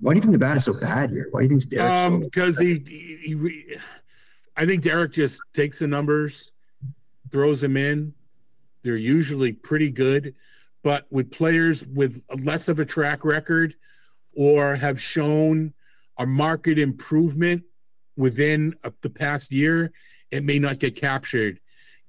Why 0.00 0.12
do 0.12 0.18
you 0.18 0.22
think 0.22 0.32
the 0.32 0.38
bat 0.38 0.56
is 0.56 0.64
so 0.64 0.78
bad 0.78 1.10
here? 1.10 1.28
Why 1.30 1.42
do 1.42 1.54
you 1.54 1.60
think 1.60 1.70
Derek's 1.70 1.90
um, 1.90 2.22
so? 2.22 2.24
because 2.24 2.58
he, 2.58 2.82
he, 2.86 3.18
he 3.24 3.34
re- 3.34 3.78
I 4.56 4.66
think 4.66 4.82
Derek 4.82 5.12
just 5.12 5.40
takes 5.52 5.78
the 5.78 5.86
numbers, 5.86 6.52
throws 7.30 7.60
them 7.60 7.76
in. 7.76 8.14
They're 8.82 8.96
usually 8.96 9.52
pretty 9.52 9.90
good, 9.90 10.34
but 10.82 11.06
with 11.10 11.30
players 11.30 11.86
with 11.86 12.22
less 12.44 12.68
of 12.68 12.78
a 12.78 12.84
track 12.84 13.24
record 13.24 13.74
or 14.36 14.76
have 14.76 15.00
shown 15.00 15.72
a 16.18 16.26
market 16.26 16.78
improvement 16.78 17.62
within 18.16 18.74
uh, 18.84 18.90
the 19.02 19.10
past 19.10 19.52
year, 19.52 19.92
it 20.30 20.44
may 20.44 20.58
not 20.58 20.78
get 20.78 20.96
captured. 20.96 21.60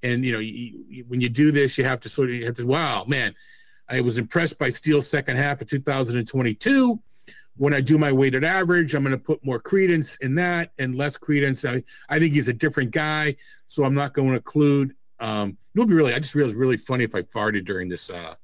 And 0.03 0.23
you 0.23 0.33
know, 0.33 0.39
you, 0.39 0.85
you, 0.87 1.05
when 1.07 1.21
you 1.21 1.29
do 1.29 1.51
this, 1.51 1.77
you 1.77 1.83
have 1.83 1.99
to 2.01 2.09
sort 2.09 2.29
of 2.29 2.35
you 2.35 2.45
have 2.45 2.55
to. 2.55 2.65
Wow, 2.65 3.05
man, 3.07 3.33
I 3.89 4.01
was 4.01 4.17
impressed 4.17 4.57
by 4.59 4.69
Steele's 4.69 5.09
second 5.09 5.37
half 5.37 5.61
of 5.61 5.67
2022 5.67 7.01
when 7.57 7.73
I 7.73 7.81
do 7.81 7.97
my 7.97 8.11
weighted 8.11 8.43
average, 8.43 8.95
I'm 8.95 9.03
going 9.03 9.17
to 9.17 9.23
put 9.23 9.43
more 9.43 9.59
credence 9.59 10.17
in 10.17 10.35
that 10.35 10.71
and 10.77 10.93
less 10.93 11.17
credence. 11.17 11.63
I, 11.63 11.83
I 12.09 12.19
think 12.19 12.33
he's 12.33 12.47
a 12.47 12.53
different 12.53 12.91
guy, 12.91 13.35
so 13.65 13.85
I'm 13.85 13.95
not 13.95 14.13
going 14.13 14.29
to 14.29 14.35
include. 14.35 14.93
Um, 15.19 15.57
it 15.73 15.79
would 15.79 15.87
be 15.87 15.95
really. 15.95 16.13
I 16.13 16.19
just 16.19 16.35
realized 16.35 16.57
really 16.57 16.77
funny 16.77 17.05
if 17.05 17.15
I 17.15 17.21
farted 17.21 17.65
during 17.65 17.87
this. 17.87 18.09
Uh, 18.09 18.35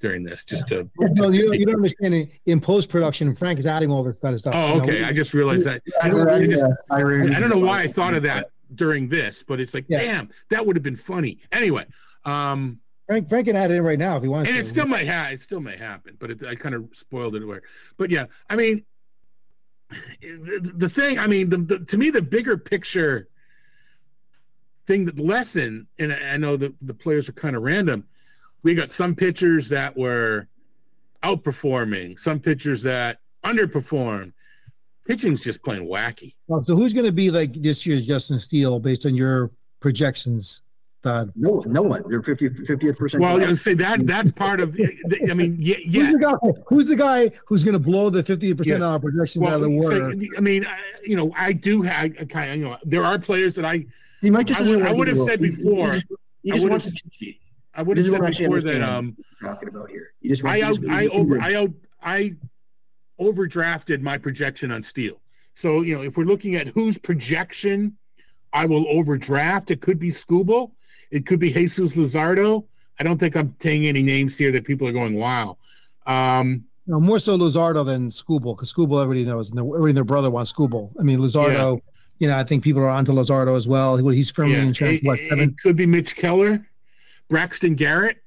during 0.00 0.22
this, 0.22 0.44
just 0.44 0.68
to. 0.68 0.84
No, 0.98 1.30
you, 1.30 1.52
you 1.52 1.66
don't 1.66 1.76
understand. 1.76 2.14
it. 2.14 2.30
In 2.46 2.60
post 2.60 2.90
production, 2.90 3.34
Frank 3.34 3.58
is 3.58 3.66
adding 3.66 3.90
all 3.90 4.04
this 4.04 4.18
kind 4.20 4.32
of 4.34 4.40
stuff. 4.40 4.54
Oh, 4.54 4.68
You 4.68 4.74
know, 4.76 4.82
okay. 4.82 5.04
I 5.04 5.12
just 5.12 5.34
realized 5.34 5.64
that. 5.66 5.82
I, 6.02 6.08
Yeah, 6.08 6.46
just- 6.46 6.66
I 6.90 7.00
really- 7.00 7.34
I 7.34 7.40
don't 7.40 7.50
know 7.50 7.58
why 7.58 7.82
I 7.82 7.88
thought 7.88 8.14
of 8.14 8.22
that 8.24 8.50
during 8.74 9.08
this, 9.08 9.42
but 9.42 9.60
it's 9.60 9.74
like, 9.74 9.86
Yeah. 9.88 10.00
damn, 10.02 10.28
that 10.50 10.64
would 10.64 10.76
have 10.76 10.82
been 10.82 10.96
funny. 10.96 11.38
Anyway, 11.52 11.86
um, 12.24 12.80
Frank, 13.06 13.28
Frank 13.28 13.46
can 13.46 13.56
add 13.56 13.70
it 13.70 13.74
in 13.74 13.82
right 13.82 13.98
now 13.98 14.16
if 14.18 14.22
he 14.22 14.28
wants 14.28 14.48
and 14.48 14.54
to. 14.56 14.60
it 14.60 14.64
still 14.64 14.86
might 14.86 15.06
have 15.06 15.32
it 15.32 15.40
still 15.40 15.60
may 15.60 15.78
happen 15.78 16.14
but 16.20 16.30
it, 16.30 16.44
i 16.44 16.54
kind 16.54 16.74
of 16.74 16.86
spoiled 16.92 17.34
it 17.34 17.42
away 17.42 17.58
but 17.96 18.10
yeah 18.10 18.26
i 18.50 18.54
mean 18.56 18.84
the, 20.20 20.72
the 20.76 20.88
thing 20.90 21.18
i 21.18 21.26
mean 21.26 21.48
the, 21.48 21.56
the 21.56 21.78
to 21.86 21.96
me 21.96 22.10
the 22.10 22.20
bigger 22.20 22.58
picture 22.58 23.28
thing 24.86 25.06
the 25.06 25.22
lesson 25.22 25.86
and 25.98 26.12
i 26.12 26.34
I 26.34 26.36
know 26.36 26.58
that 26.58 26.74
the 26.82 26.92
players 26.92 27.30
are 27.30 27.32
kind 27.32 27.56
of 27.56 27.62
random 27.62 28.04
we 28.62 28.74
got 28.74 28.90
some 28.90 29.14
pitchers 29.14 29.68
that 29.70 29.96
were 29.96 30.48
outperforming 31.22 32.18
some 32.18 32.38
pitchers 32.38 32.82
that 32.84 33.18
underperformed 33.44 34.32
pitching's 35.06 35.42
just 35.42 35.62
plain 35.64 35.84
wacky 35.86 36.34
Oh, 36.50 36.62
so 36.62 36.76
who's 36.76 36.92
going 36.92 37.06
to 37.06 37.12
be 37.12 37.30
like 37.30 37.52
this 37.60 37.84
year's 37.86 38.06
Justin 38.06 38.38
Steele 38.38 38.78
based 38.78 39.04
on 39.06 39.14
your 39.14 39.50
projections? 39.80 40.62
Todd? 41.02 41.32
No, 41.36 41.62
no 41.66 41.82
one. 41.82 42.02
They're 42.08 42.22
50, 42.22 42.48
50th 42.50 42.96
percent. 42.96 43.22
well 43.22 43.40
i 43.40 43.52
say 43.54 43.72
that 43.74 44.04
that's 44.04 44.32
part 44.32 44.60
of 44.60 44.76
i 45.30 45.34
mean 45.34 45.56
yeah, 45.58 45.76
yeah 45.84 46.06
Who's 46.06 46.12
the 46.12 46.18
guy? 46.18 46.62
Who's 46.66 46.88
the 46.88 46.96
guy 46.96 47.30
who's 47.46 47.62
going 47.64 47.74
to 47.74 47.78
blow 47.78 48.10
the 48.10 48.22
fifty 48.24 48.52
percent 48.54 48.80
Yeah. 48.80 48.86
on 48.86 48.92
our 48.94 48.98
projections 48.98 49.44
out 49.46 49.54
of 49.54 49.60
the 49.62 49.70
water? 49.70 50.12
so, 50.12 50.26
I 50.36 50.40
mean, 50.40 50.66
I, 50.66 50.76
you 51.04 51.14
know, 51.16 51.32
I 51.36 51.52
do 51.52 51.82
have 51.82 52.16
kind 52.28 52.50
of, 52.50 52.56
you 52.56 52.64
know, 52.64 52.76
there 52.84 53.04
are 53.04 53.16
players 53.18 53.54
that 53.54 53.64
I, 53.64 53.86
he 54.20 54.30
might 54.30 54.46
just 54.48 54.58
I 54.60 54.64
doesn't 54.64 54.80
would- 54.80 54.88
I 54.88 54.92
would 54.92 55.06
have 55.08 55.16
go. 55.18 55.26
said 55.26 55.38
He- 55.40 55.46
he 55.50 55.56
before, 55.56 55.92
just- 55.92 56.06
He 56.42 56.50
just 56.50 56.68
wants 56.68 56.84
have- 56.86 56.94
a 56.94 56.96
cheat 56.96 57.12
sheet. 57.14 57.40
I 57.74 57.82
would 57.82 57.96
have 57.96 58.06
said 58.06 58.20
before 58.20 58.60
that, 58.60 58.80
understand 58.80 58.82
um, 58.84 59.16
talking 59.42 59.68
about 59.68 59.90
here. 59.90 60.12
He 60.20 60.28
just 60.30 60.44
I 60.44 60.62
out, 60.62 60.78
I 60.90 61.06
over, 61.08 61.40
I 61.40 61.54
out, 61.54 61.70
I 62.02 62.34
overdrafted 63.20 64.00
my 64.00 64.18
projection 64.18 64.70
on 64.72 64.82
Steele. 64.82 65.20
So 65.54 65.82
you 65.82 65.94
know, 65.96 66.02
if 66.02 66.16
we're 66.16 66.24
looking 66.24 66.54
at 66.56 66.68
whose 66.68 66.98
projection 66.98 67.96
I 68.52 68.64
will 68.66 68.86
overdraft, 68.88 69.70
it 69.70 69.80
could 69.80 69.98
be 69.98 70.08
Skubal, 70.08 70.72
it 71.10 71.26
could 71.26 71.40
be 71.40 71.52
Jesus 71.52 71.96
Luzardo. 71.96 72.64
I 73.00 73.04
don't 73.04 73.18
think 73.18 73.36
I'm 73.36 73.54
saying 73.60 73.86
any 73.86 74.02
names 74.02 74.36
here 74.36 74.50
that 74.52 74.64
people 74.64 74.88
are 74.88 74.92
going, 74.92 75.14
wow. 75.14 75.56
Um, 76.06 76.64
No, 76.86 76.98
more 76.98 77.18
so 77.18 77.36
Luzardo 77.38 77.84
than 77.84 78.08
Skubal 78.08 78.56
because 78.56 78.72
Skubal 78.72 79.02
everybody 79.02 79.24
knows, 79.24 79.50
and 79.50 79.58
their- 79.58 79.64
everybody 79.64 79.90
and 79.90 79.96
their 79.98 80.04
brother 80.04 80.30
wants 80.30 80.52
Skubal. 80.52 80.90
I 80.98 81.02
mean, 81.02 81.18
Luzardo. 81.20 81.80
You 82.20 82.26
know, 82.26 82.36
I 82.36 82.42
think 82.42 82.64
people 82.64 82.82
are 82.82 82.88
onto 82.88 83.12
Luzardo 83.12 83.54
as 83.56 83.68
well. 83.68 83.96
He- 83.96 84.16
He's 84.16 84.30
firmly 84.30 84.54
yeah, 84.56 84.62
entrenched. 84.64 85.04
it, 85.04 85.06
What 85.06 85.20
it- 85.20 85.28
seven? 85.28 85.50
it 85.50 85.58
could 85.58 85.76
be 85.76 85.86
Mitch 85.86 86.16
Keller, 86.16 86.66
Braxton 87.28 87.74
Garrett. 87.74 88.22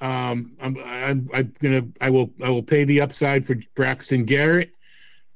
Um, 0.00 0.56
I'm, 0.60 0.76
I'm, 0.84 1.30
I'm 1.34 1.54
gonna, 1.60 1.86
I 2.00 2.10
will, 2.10 2.30
I 2.42 2.50
will 2.50 2.62
pay 2.62 2.84
the 2.84 3.00
upside 3.00 3.44
for 3.44 3.56
Braxton 3.74 4.24
Garrett. 4.24 4.70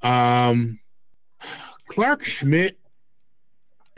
Um, 0.03 0.79
Clarke 1.89 2.25
Schmidt 2.25 2.79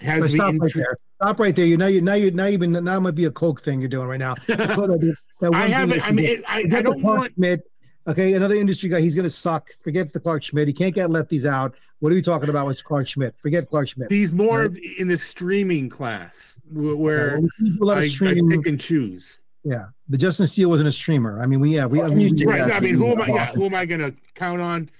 has 0.00 0.22
But 0.22 0.30
stop 0.30 0.54
right 0.58 0.72
there. 0.74 0.98
Stop 1.22 1.38
right 1.38 1.54
there. 1.54 1.64
You 1.64 1.76
know, 1.76 1.86
you 1.86 2.00
now 2.00 2.14
you 2.14 2.30
now 2.30 2.46
you've 2.46 2.60
been 2.60 2.72
now 2.72 2.96
it 2.96 3.00
might 3.00 3.14
be 3.14 3.26
a 3.26 3.30
coke 3.30 3.62
thing 3.62 3.80
you're 3.80 3.88
doing 3.88 4.08
right 4.08 4.18
now. 4.18 4.34
I 4.48 5.66
haven't. 5.68 6.06
I 6.06 6.10
mean, 6.10 6.24
it, 6.24 6.44
I, 6.48 6.58
I 6.60 6.82
don't 6.82 7.02
want. 7.02 7.32
Schmidt. 7.34 7.62
Okay, 8.07 8.34
another 8.34 8.55
industry 8.55 8.89
guy. 8.91 9.00
He's 9.00 9.15
going 9.15 9.23
to 9.24 9.31
suck. 9.31 9.70
Forget 9.83 10.12
the 10.12 10.20
Clarke 10.20 10.42
Schmidt. 10.42 10.68
He 10.68 10.74
can't 10.74 10.94
get 10.94 11.08
lefties 11.08 11.47
out. 11.47 11.74
What 12.00 12.12
are 12.12 12.15
you 12.15 12.23
talking 12.23 12.50
about 12.50 12.66
with 12.66 12.84
Clarke 12.84 13.08
Schmidt? 13.08 13.34
Forget 13.41 13.66
Clarke 13.66 13.89
Schmidt. 13.89 14.10
He's 14.10 14.33
more 14.33 14.58
Right. 14.58 14.66
of 14.66 14.78
in 14.99 15.08
the 15.08 15.16
streaming 15.16 15.89
class 15.89 16.60
wh- 16.70 16.99
where 16.99 17.36
a 17.36 17.41
lot 17.84 17.97
I, 17.99 18.05
of 18.05 18.23
I 18.23 18.34
pick 18.50 18.66
and 18.66 18.78
choose. 18.78 19.41
yeah, 19.65 19.86
but 20.10 20.20
Justin 20.20 20.47
Steele 20.47 20.68
wasn't 20.68 20.89
a 20.89 20.92
streamer. 20.92 21.41
I 21.42 21.47
mean, 21.47 21.60
we 21.60 21.74
yeah 21.76 21.86
we. 21.86 22.02
I 22.02 22.08
mean, 22.08 22.34
we- 22.36 22.44
Right. 22.44 22.70
I 22.70 22.81
mean, 22.81 22.94
who 22.97 23.07
am 23.12 23.23
I? 23.23 23.26
Yeah, 23.28 23.52
who 23.52 23.65
am 23.65 23.74
I 23.74 23.86
going 23.86 24.00
to 24.00 24.15
count 24.34 24.60
on? 24.60 24.91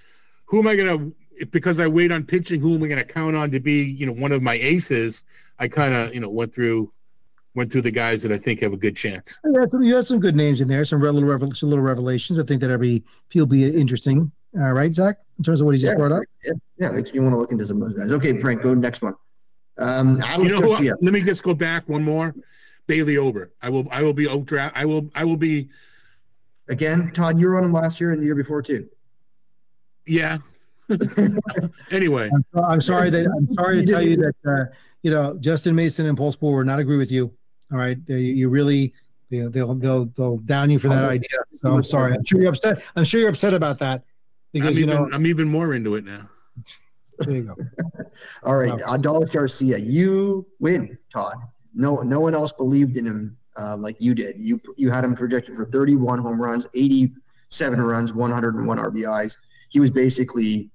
Who 0.45 0.57
am 0.59 0.67
I 0.67 0.75
going 0.75 0.97
to? 1.37 1.45
Because 1.47 1.79
I 1.79 1.87
wait 1.87 2.11
on 2.11 2.23
pitching, 2.23 2.59
who 2.61 2.73
am 2.75 2.83
I 2.83 2.87
going 2.87 2.97
to 3.05 3.13
count 3.13 3.35
on 3.35 3.51
to 3.51 3.59
be, 3.59 3.83
you 3.83 4.05
know, 4.07 4.13
one 4.13 4.31
of 4.31 4.41
my 4.41 4.53
aces? 4.55 5.25
I 5.59 5.67
kind 5.67 5.93
of, 5.93 6.13
you 6.13 6.21
know, 6.21 6.29
went 6.29 6.55
through, 6.55 6.91
went 7.55 7.71
through 7.71 7.81
the 7.81 7.91
guys 7.91 8.21
that 8.21 8.31
I 8.31 8.37
think 8.37 8.61
have 8.61 8.73
a 8.73 8.77
good 8.77 8.95
chance. 8.95 9.39
You 9.43 9.59
had 9.59 9.71
some, 9.71 9.81
you 9.83 9.95
had 9.95 10.05
some 10.05 10.19
good 10.19 10.35
names 10.35 10.61
in 10.61 10.67
there, 10.67 10.85
some 10.85 11.01
re- 11.01 11.09
little, 11.09 11.27
revel- 11.27 11.53
some 11.53 11.69
little 11.69 11.83
revelations. 11.83 12.37
I 12.37 12.43
think 12.43 12.61
that 12.61 12.69
every 12.69 13.03
he'll 13.29 13.45
be 13.45 13.65
interesting. 13.65 14.31
All 14.57 14.73
right, 14.73 14.93
Zach, 14.93 15.17
in 15.37 15.43
terms 15.43 15.61
of 15.61 15.65
what 15.65 15.75
he 15.75 15.81
just 15.81 15.93
Yeah, 15.93 15.97
brought 15.97 16.11
up. 16.11 16.23
yeah, 16.43 16.51
yeah, 16.77 16.91
makes 16.91 17.13
me 17.13 17.19
want 17.19 17.33
to 17.33 17.37
look 17.37 17.51
into 17.51 17.65
some 17.65 17.81
of 17.81 17.83
those 17.83 17.93
guys. 17.93 18.11
Okay, 18.11 18.39
Frank, 18.39 18.61
go 18.61 18.73
next 18.73 19.01
one. 19.01 19.15
Um, 19.77 20.21
Alex 20.21 20.49
You 20.49 20.59
know, 20.61 20.67
who, 20.75 20.83
let 21.01 21.13
me 21.13 21.21
just 21.21 21.43
go 21.43 21.53
back 21.53 21.89
one 21.89 22.03
more. 22.03 22.33
Bailey 22.87 23.17
Ober. 23.17 23.51
I 23.61 23.69
will. 23.69 23.87
I 23.89 24.03
will 24.03 24.13
be 24.13 24.27
oak 24.27 24.45
draft. 24.45 24.77
I 24.77 24.85
will. 24.85 25.09
I 25.15 25.23
will 25.23 25.37
be. 25.37 25.69
Again, 26.69 27.11
Todd, 27.13 27.39
you 27.39 27.47
were 27.47 27.57
on 27.57 27.65
him 27.65 27.73
last 27.73 27.99
year 27.99 28.11
and 28.11 28.21
the 28.21 28.25
year 28.25 28.35
before 28.35 28.61
too. 28.61 28.87
Yeah. 30.05 30.37
anyway, 31.91 32.29
I'm, 32.33 32.63
I'm 32.63 32.81
sorry 32.81 33.09
that 33.09 33.25
I'm 33.25 33.53
sorry 33.55 33.83
to 33.83 33.85
tell 33.91 34.01
you 34.03 34.17
that 34.17 34.35
uh, 34.47 34.65
you 35.01 35.11
know 35.11 35.35
Justin 35.39 35.75
Mason 35.75 36.05
and 36.05 36.15
Paul 36.17 36.31
Sporer 36.31 36.57
would 36.57 36.67
not 36.67 36.79
agree 36.79 36.97
with 36.97 37.11
you. 37.11 37.33
All 37.75 37.81
right, 37.81 37.97
they, 38.05 38.19
you 38.19 38.47
really 38.47 38.93
they'll, 39.29 39.49
they'll 39.49 39.75
they'll 39.75 40.05
they'll 40.05 40.37
down 40.37 40.69
you 40.69 40.79
for 40.79 40.87
that 40.87 41.03
Oh, 41.03 41.09
idea. 41.09 41.27
So 41.55 41.73
I'm 41.73 41.83
sorry. 41.83 42.13
I'm 42.13 42.23
sure 42.23 42.39
you're 42.39 42.49
upset. 42.51 42.81
I'm 42.95 43.03
sure 43.03 43.19
you're 43.19 43.29
upset 43.29 43.53
about 43.53 43.79
that. 43.79 44.05
because 44.53 44.69
I'm 44.69 44.73
you 44.75 44.83
even 44.85 44.95
know 44.95 45.09
I'm 45.11 45.25
even 45.25 45.45
more 45.49 45.73
into 45.73 45.95
it 45.95 46.05
now. 46.05 46.29
there 47.19 47.35
you 47.35 47.41
go. 47.43 47.55
All 48.43 48.55
right, 48.55 48.71
Wow. 48.71 48.95
Adolis 48.95 49.29
Garcia, 49.33 49.77
you 49.77 50.47
win, 50.61 50.97
Todd. 51.11 51.35
No, 51.73 51.97
no 51.97 52.21
one 52.21 52.33
else 52.33 52.53
believed 52.53 52.95
in 52.95 53.05
him 53.05 53.37
uh, 53.57 53.75
like 53.77 53.97
you 53.99 54.15
did. 54.15 54.39
You 54.39 54.61
you 54.77 54.89
had 54.89 55.03
him 55.03 55.13
projected 55.15 55.57
for 55.57 55.65
31 55.65 56.19
home 56.19 56.41
runs, 56.41 56.65
87 56.73 57.81
runs, 57.81 58.13
101 58.13 58.77
RBIs. 58.77 59.37
He 59.67 59.81
was 59.81 59.91
basically 59.91 60.71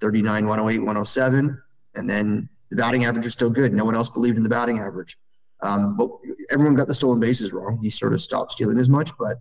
39, 0.00 0.48
108, 0.48 0.78
107, 0.80 1.62
and 1.94 2.10
then 2.10 2.48
the 2.70 2.76
batting 2.76 3.04
average 3.04 3.26
was 3.26 3.32
still 3.32 3.50
good. 3.50 3.72
No 3.72 3.84
one 3.84 3.94
else 3.94 4.10
believed 4.10 4.38
in 4.38 4.42
the 4.42 4.48
batting 4.48 4.80
average. 4.80 5.16
Um, 5.62 5.96
but 5.96 6.10
everyone 6.50 6.74
got 6.74 6.88
the 6.88 6.94
stolen 6.94 7.20
bases 7.20 7.52
wrong. 7.52 7.78
He 7.80 7.88
sort 7.88 8.12
of 8.12 8.20
stopped 8.20 8.52
stealing 8.52 8.78
as 8.78 8.88
much, 8.88 9.12
but 9.18 9.40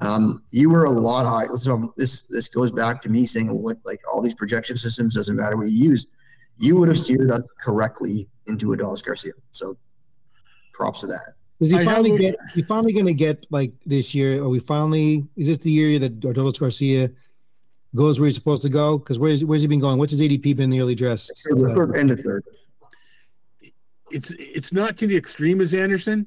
um, 0.00 0.42
you 0.50 0.68
were 0.68 0.84
a 0.84 0.90
lot 0.90 1.26
high. 1.26 1.46
So 1.56 1.92
this 1.96 2.22
this 2.22 2.48
goes 2.48 2.72
back 2.72 3.00
to 3.02 3.08
me 3.08 3.26
saying 3.26 3.50
what 3.52 3.78
like 3.84 4.00
all 4.12 4.20
these 4.20 4.34
projection 4.34 4.76
systems 4.76 5.14
doesn't 5.14 5.36
matter 5.36 5.56
what 5.56 5.68
you 5.68 5.90
use. 5.90 6.06
You 6.58 6.76
would 6.76 6.88
have 6.88 6.98
steered 6.98 7.30
us 7.30 7.42
correctly 7.60 8.28
into 8.46 8.66
Adolis 8.68 9.04
Garcia. 9.04 9.32
So 9.50 9.76
props 10.72 11.00
to 11.00 11.06
that. 11.06 11.34
Is 11.60 11.70
he 11.70 11.84
finally 11.84 12.10
have 12.10 12.20
a- 12.20 12.22
get? 12.22 12.36
He 12.54 12.62
finally 12.62 12.92
going 12.92 13.06
to 13.06 13.14
get 13.14 13.46
like 13.50 13.72
this 13.86 14.14
year? 14.14 14.42
Are 14.42 14.48
we 14.48 14.58
finally? 14.58 15.26
Is 15.36 15.46
this 15.46 15.58
the 15.58 15.70
year 15.70 15.98
that 15.98 16.18
Adolis 16.20 16.58
Garcia 16.58 17.10
goes 17.94 18.18
where 18.18 18.26
he's 18.26 18.34
supposed 18.34 18.62
to 18.62 18.68
go? 18.70 18.98
Because 18.98 19.18
where's 19.18 19.44
where's 19.44 19.60
he 19.60 19.68
been 19.68 19.80
going? 19.80 19.98
What's 19.98 20.12
his 20.12 20.20
ADP 20.20 20.56
been 20.56 20.64
in 20.64 20.70
the 20.70 20.80
early 20.80 20.94
dress? 20.94 21.30
Third, 21.48 21.74
third, 21.74 21.96
end 21.96 22.10
of 22.10 22.20
third. 22.20 22.44
It's 24.10 24.30
it's 24.32 24.72
not 24.72 24.96
to 24.98 25.06
the 25.06 25.16
extreme 25.16 25.60
as 25.60 25.74
Anderson, 25.74 26.26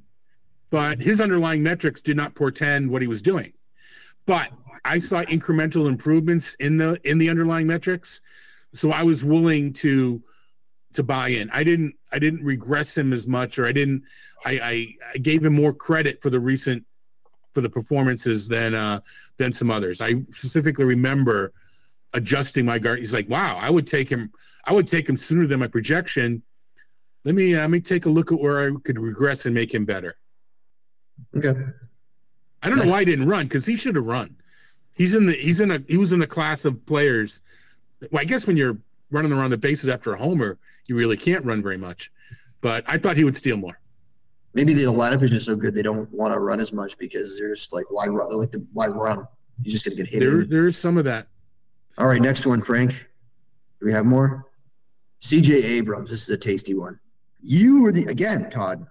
but 0.69 0.99
his 0.99 1.21
underlying 1.21 1.61
metrics 1.61 2.01
did 2.01 2.17
not 2.17 2.35
portend 2.35 2.89
what 2.89 3.01
he 3.01 3.07
was 3.07 3.21
doing. 3.21 3.53
But 4.25 4.51
I 4.85 4.99
saw 4.99 5.23
incremental 5.23 5.87
improvements 5.87 6.55
in 6.55 6.77
the 6.77 6.99
in 7.03 7.17
the 7.17 7.29
underlying 7.29 7.67
metrics, 7.67 8.21
so 8.73 8.91
I 8.91 9.03
was 9.03 9.23
willing 9.23 9.73
to 9.73 10.21
to 10.93 11.03
buy 11.03 11.29
in. 11.29 11.49
I 11.51 11.63
didn't 11.63 11.95
I 12.11 12.19
didn't 12.19 12.43
regress 12.43 12.97
him 12.97 13.13
as 13.13 13.27
much, 13.27 13.59
or 13.59 13.65
I 13.65 13.71
didn't 13.71 14.03
I 14.45 14.51
I, 14.51 14.87
I 15.13 15.17
gave 15.17 15.43
him 15.43 15.53
more 15.53 15.73
credit 15.73 16.21
for 16.21 16.29
the 16.29 16.39
recent 16.39 16.85
for 17.53 17.61
the 17.61 17.69
performances 17.69 18.47
than 18.47 18.73
uh 18.73 18.99
than 19.37 19.51
some 19.51 19.71
others. 19.71 20.01
I 20.01 20.23
specifically 20.31 20.85
remember 20.85 21.53
adjusting 22.13 22.65
my 22.65 22.79
guard. 22.79 22.99
He's 22.99 23.13
like, 23.13 23.29
wow, 23.29 23.57
I 23.57 23.69
would 23.69 23.87
take 23.87 24.09
him. 24.09 24.31
I 24.65 24.73
would 24.73 24.87
take 24.87 25.07
him 25.07 25.17
sooner 25.17 25.47
than 25.47 25.59
my 25.59 25.67
projection. 25.67 26.43
Let 27.25 27.35
me 27.35 27.55
uh, 27.55 27.61
let 27.61 27.69
me 27.69 27.79
take 27.79 28.05
a 28.05 28.09
look 28.09 28.31
at 28.31 28.39
where 28.39 28.67
I 28.67 28.71
could 28.83 28.99
regress 28.99 29.45
and 29.45 29.55
make 29.55 29.73
him 29.73 29.85
better. 29.85 30.15
Okay. 31.35 31.53
I 32.61 32.69
don't 32.69 32.79
know 32.79 32.91
why 32.91 32.99
he 32.99 33.05
didn't 33.05 33.27
run 33.27 33.45
because 33.45 33.65
he 33.65 33.75
should 33.75 33.95
have 33.95 34.05
run. 34.05 34.35
He's 34.93 35.15
in 35.15 35.25
the 35.25 35.33
he's 35.33 35.59
in 35.59 35.71
a 35.71 35.83
he 35.87 35.97
was 35.97 36.13
in 36.13 36.19
the 36.19 36.27
class 36.27 36.65
of 36.65 36.85
players. 36.85 37.41
Well, 38.11 38.21
I 38.21 38.25
guess 38.25 38.45
when 38.45 38.57
you're 38.57 38.77
running 39.11 39.31
around 39.31 39.51
the 39.51 39.57
bases 39.57 39.89
after 39.89 40.13
a 40.13 40.17
homer, 40.17 40.57
you 40.87 40.95
really 40.95 41.17
can't 41.17 41.45
run 41.45 41.61
very 41.61 41.77
much. 41.77 42.11
But 42.61 42.83
I 42.87 42.97
thought 42.97 43.17
he 43.17 43.23
would 43.23 43.37
steal 43.37 43.57
more. 43.57 43.79
Maybe 44.53 44.73
the 44.73 44.83
lineup 44.83 45.21
is 45.23 45.31
just 45.31 45.45
so 45.45 45.55
good 45.55 45.73
they 45.73 45.81
don't 45.81 46.11
want 46.11 46.33
to 46.33 46.39
run 46.39 46.59
as 46.59 46.71
much 46.71 46.97
because 46.97 47.37
they're 47.37 47.53
just 47.53 47.73
like 47.73 47.89
why 47.89 48.05
run? 48.07 48.29
They're 48.29 48.37
like 48.37 48.51
the 48.51 48.65
why 48.73 48.87
run? 48.87 49.27
You're 49.61 49.71
just 49.71 49.85
gonna 49.85 49.95
get 49.95 50.07
hit. 50.07 50.19
There 50.19 50.45
there's 50.45 50.77
some 50.77 50.97
of 50.97 51.05
that. 51.05 51.27
All 51.97 52.07
right, 52.07 52.21
next 52.21 52.45
one, 52.45 52.61
Frank. 52.61 52.91
Do 53.79 53.85
we 53.85 53.91
have 53.91 54.05
more? 54.05 54.45
CJ 55.21 55.63
Abrams. 55.63 56.09
This 56.09 56.23
is 56.23 56.29
a 56.29 56.37
tasty 56.37 56.73
one. 56.73 56.99
You 57.45 57.81
were 57.81 57.91
the 57.91 58.05
again, 58.05 58.49
Todd. 58.49 58.87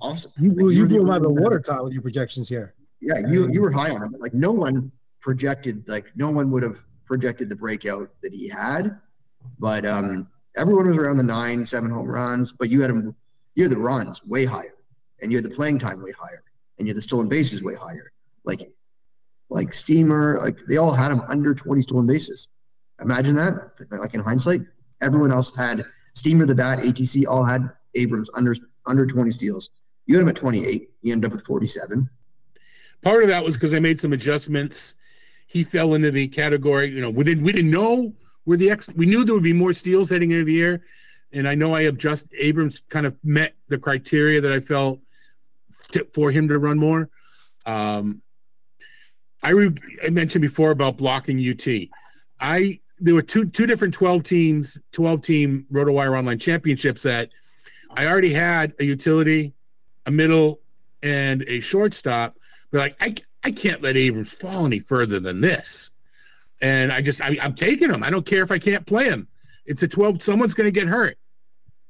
Awesome. 0.00 0.32
You 0.38 0.50
Like, 0.50 0.74
you 0.74 0.82
were 0.82 0.88
the 0.88 0.98
blew 0.98 1.18
the 1.20 1.28
water, 1.28 1.60
Todd, 1.60 1.84
with 1.84 1.92
your 1.92 2.00
projections 2.00 2.48
here. 2.48 2.74
Yeah, 3.02 3.18
you 3.28 3.50
you 3.52 3.60
were 3.60 3.70
high 3.70 3.90
on 3.90 4.02
him. 4.02 4.16
Like 4.18 4.32
no 4.32 4.50
one 4.50 4.90
projected, 5.20 5.86
like 5.86 6.06
no 6.16 6.30
one 6.30 6.50
would 6.50 6.62
have 6.62 6.82
projected 7.04 7.50
the 7.50 7.56
breakout 7.56 8.10
that 8.22 8.32
he 8.32 8.48
had. 8.48 8.98
But 9.58 9.84
um, 9.84 10.28
everyone 10.56 10.88
was 10.88 10.96
around 10.96 11.18
the 11.18 11.22
nine, 11.22 11.66
seven 11.66 11.90
home 11.90 12.06
runs. 12.08 12.50
But 12.50 12.70
you 12.70 12.80
had 12.80 12.90
him, 12.90 13.14
you 13.54 13.64
had 13.64 13.72
the 13.72 13.78
runs 13.78 14.24
way 14.24 14.46
higher, 14.46 14.74
and 15.20 15.30
you 15.30 15.36
had 15.36 15.44
the 15.44 15.54
playing 15.54 15.78
time 15.78 16.02
way 16.02 16.12
higher, 16.12 16.42
and 16.78 16.88
you 16.88 16.92
had 16.92 16.96
the 16.96 17.02
stolen 17.02 17.28
bases 17.28 17.62
way 17.62 17.74
higher. 17.74 18.10
Like, 18.44 18.72
like 19.50 19.74
Steamer, 19.74 20.38
like 20.40 20.58
they 20.66 20.78
all 20.78 20.92
had 20.92 21.12
him 21.12 21.20
under 21.28 21.54
twenty 21.54 21.82
stolen 21.82 22.06
bases. 22.06 22.48
Imagine 23.02 23.34
that. 23.34 23.72
Like 23.90 24.14
in 24.14 24.20
hindsight, 24.20 24.62
everyone 25.02 25.30
else 25.30 25.54
had 25.54 25.84
Steamer, 26.14 26.46
the 26.46 26.54
bat, 26.54 26.80
ATC, 26.80 27.26
all 27.26 27.44
had 27.44 27.70
Abrams 27.94 28.30
under 28.34 28.54
under 28.86 29.06
twenty 29.06 29.30
steals. 29.30 29.70
You 30.06 30.16
had 30.16 30.22
him 30.22 30.28
at 30.28 30.36
twenty 30.36 30.64
eight. 30.66 30.90
You 31.02 31.12
ended 31.12 31.30
up 31.30 31.32
with 31.32 31.46
forty 31.46 31.66
seven. 31.66 32.08
Part 33.02 33.22
of 33.22 33.28
that 33.28 33.44
was 33.44 33.54
because 33.54 33.74
I 33.74 33.78
made 33.78 33.98
some 33.98 34.12
adjustments. 34.12 34.96
He 35.46 35.64
fell 35.64 35.94
into 35.94 36.10
the 36.10 36.28
category, 36.28 36.90
you 36.90 37.00
know, 37.00 37.10
we 37.10 37.24
didn't 37.24 37.44
we 37.44 37.52
didn't 37.52 37.70
know 37.70 38.12
where 38.44 38.56
the 38.56 38.70
ex 38.70 38.88
we 38.94 39.06
knew 39.06 39.24
there 39.24 39.34
would 39.34 39.42
be 39.42 39.52
more 39.52 39.72
steals 39.72 40.10
heading 40.10 40.30
into 40.30 40.44
the 40.44 40.52
year. 40.52 40.84
And 41.32 41.48
I 41.48 41.54
know 41.54 41.74
I 41.74 41.82
adjust 41.82 42.26
Abrams 42.36 42.82
kind 42.88 43.06
of 43.06 43.16
met 43.22 43.54
the 43.68 43.78
criteria 43.78 44.40
that 44.40 44.52
I 44.52 44.60
felt 44.60 45.00
for 46.12 46.30
him 46.30 46.48
to 46.48 46.58
run 46.58 46.78
more. 46.78 47.08
Um, 47.66 48.22
I, 49.42 49.50
re- 49.50 49.74
I 50.04 50.10
mentioned 50.10 50.42
before 50.42 50.70
about 50.70 50.96
blocking 50.96 51.38
UT. 51.38 51.66
I 52.40 52.80
there 53.00 53.14
were 53.14 53.22
two 53.22 53.46
two 53.46 53.66
different 53.66 53.94
12 53.94 54.22
teams, 54.22 54.78
12 54.92 55.22
team 55.22 55.66
RotoWire 55.72 56.18
online 56.18 56.38
championships 56.38 57.02
that 57.02 57.30
I 57.96 58.06
already 58.06 58.32
had 58.32 58.74
a 58.78 58.84
utility, 58.84 59.54
a 60.06 60.10
middle, 60.10 60.60
and 61.02 61.42
a 61.48 61.60
shortstop. 61.60 62.36
But 62.70 62.78
like 62.78 62.96
I 63.00 63.14
I 63.42 63.50
can't 63.50 63.82
let 63.82 63.96
Abrams 63.96 64.32
fall 64.32 64.66
any 64.66 64.80
further 64.80 65.18
than 65.20 65.40
this. 65.40 65.90
And 66.60 66.92
I 66.92 67.00
just 67.00 67.20
I, 67.22 67.38
I'm 67.40 67.54
taking 67.54 67.90
him. 67.90 68.02
I 68.02 68.10
don't 68.10 68.26
care 68.26 68.42
if 68.42 68.50
I 68.50 68.58
can't 68.58 68.86
play 68.86 69.06
him. 69.06 69.28
It's 69.64 69.82
a 69.82 69.88
12. 69.88 70.22
Someone's 70.22 70.54
going 70.54 70.66
to 70.66 70.78
get 70.78 70.88
hurt. 70.88 71.16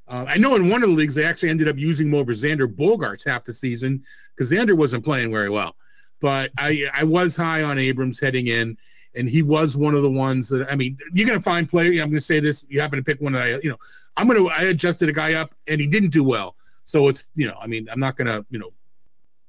Uh, 0.07 0.25
I 0.29 0.39
know 0.39 0.57
in 0.57 0.69
one 0.69 0.83
of 0.83 0.89
the 0.89 0.95
leagues 0.95 1.15
they 1.15 1.25
actually 1.25 1.51
ended 1.51 1.69
up 1.69 1.77
using 1.77 2.09
him 2.09 2.15
over 2.15 2.33
Xander 2.33 2.67
Bogaerts 2.67 3.27
half 3.27 3.45
the 3.45 3.55
season 3.55 4.03
because 4.35 4.51
Xander 4.51 4.77
wasn't 4.77 5.05
playing 5.05 5.31
very 5.31 5.49
well. 5.49 5.77
But 6.21 6.51
I 6.59 6.87
I 6.93 7.05
was 7.05 7.37
high 7.37 7.63
on 7.63 7.79
Abrams 7.79 8.21
heading 8.21 8.47
in, 8.49 8.77
and 9.15 9.29
he 9.29 9.43
was 9.43 9.77
one 9.77 9.95
of 9.95 10.03
the 10.03 10.11
ones 10.11 10.49
that 10.49 10.71
I 10.71 10.77
mean 10.77 10.97
you're 11.13 11.27
going 11.27 11.39
to 11.39 11.43
find 11.43 11.69
player. 11.69 11.91
I'm 12.03 12.11
going 12.11 12.13
to 12.13 12.21
say 12.21 12.41
this. 12.41 12.65
You 12.69 12.81
happen 12.81 12.99
to 12.99 13.05
pick 13.05 13.21
one 13.21 13.33
that 13.33 13.43
I 13.43 13.49
you 13.63 13.71
know 13.71 13.79
I'm 14.17 14.27
going 14.27 14.39
to 14.39 14.49
I 14.51 14.63
adjusted 14.65 15.09
a 15.09 15.13
guy 15.13 15.35
up 15.35 15.55
and 15.67 15.81
he 15.81 15.87
didn't 15.87 16.11
do 16.11 16.25
well. 16.25 16.57
So 16.85 17.09
it's 17.09 17.29
you 17.35 17.47
know 17.47 17.57
I 17.61 17.67
mean 17.67 17.89
I'm 17.91 18.01
not 18.01 18.17
going 18.17 18.29
to 18.29 18.45
you 18.51 18.59
know 18.59 18.73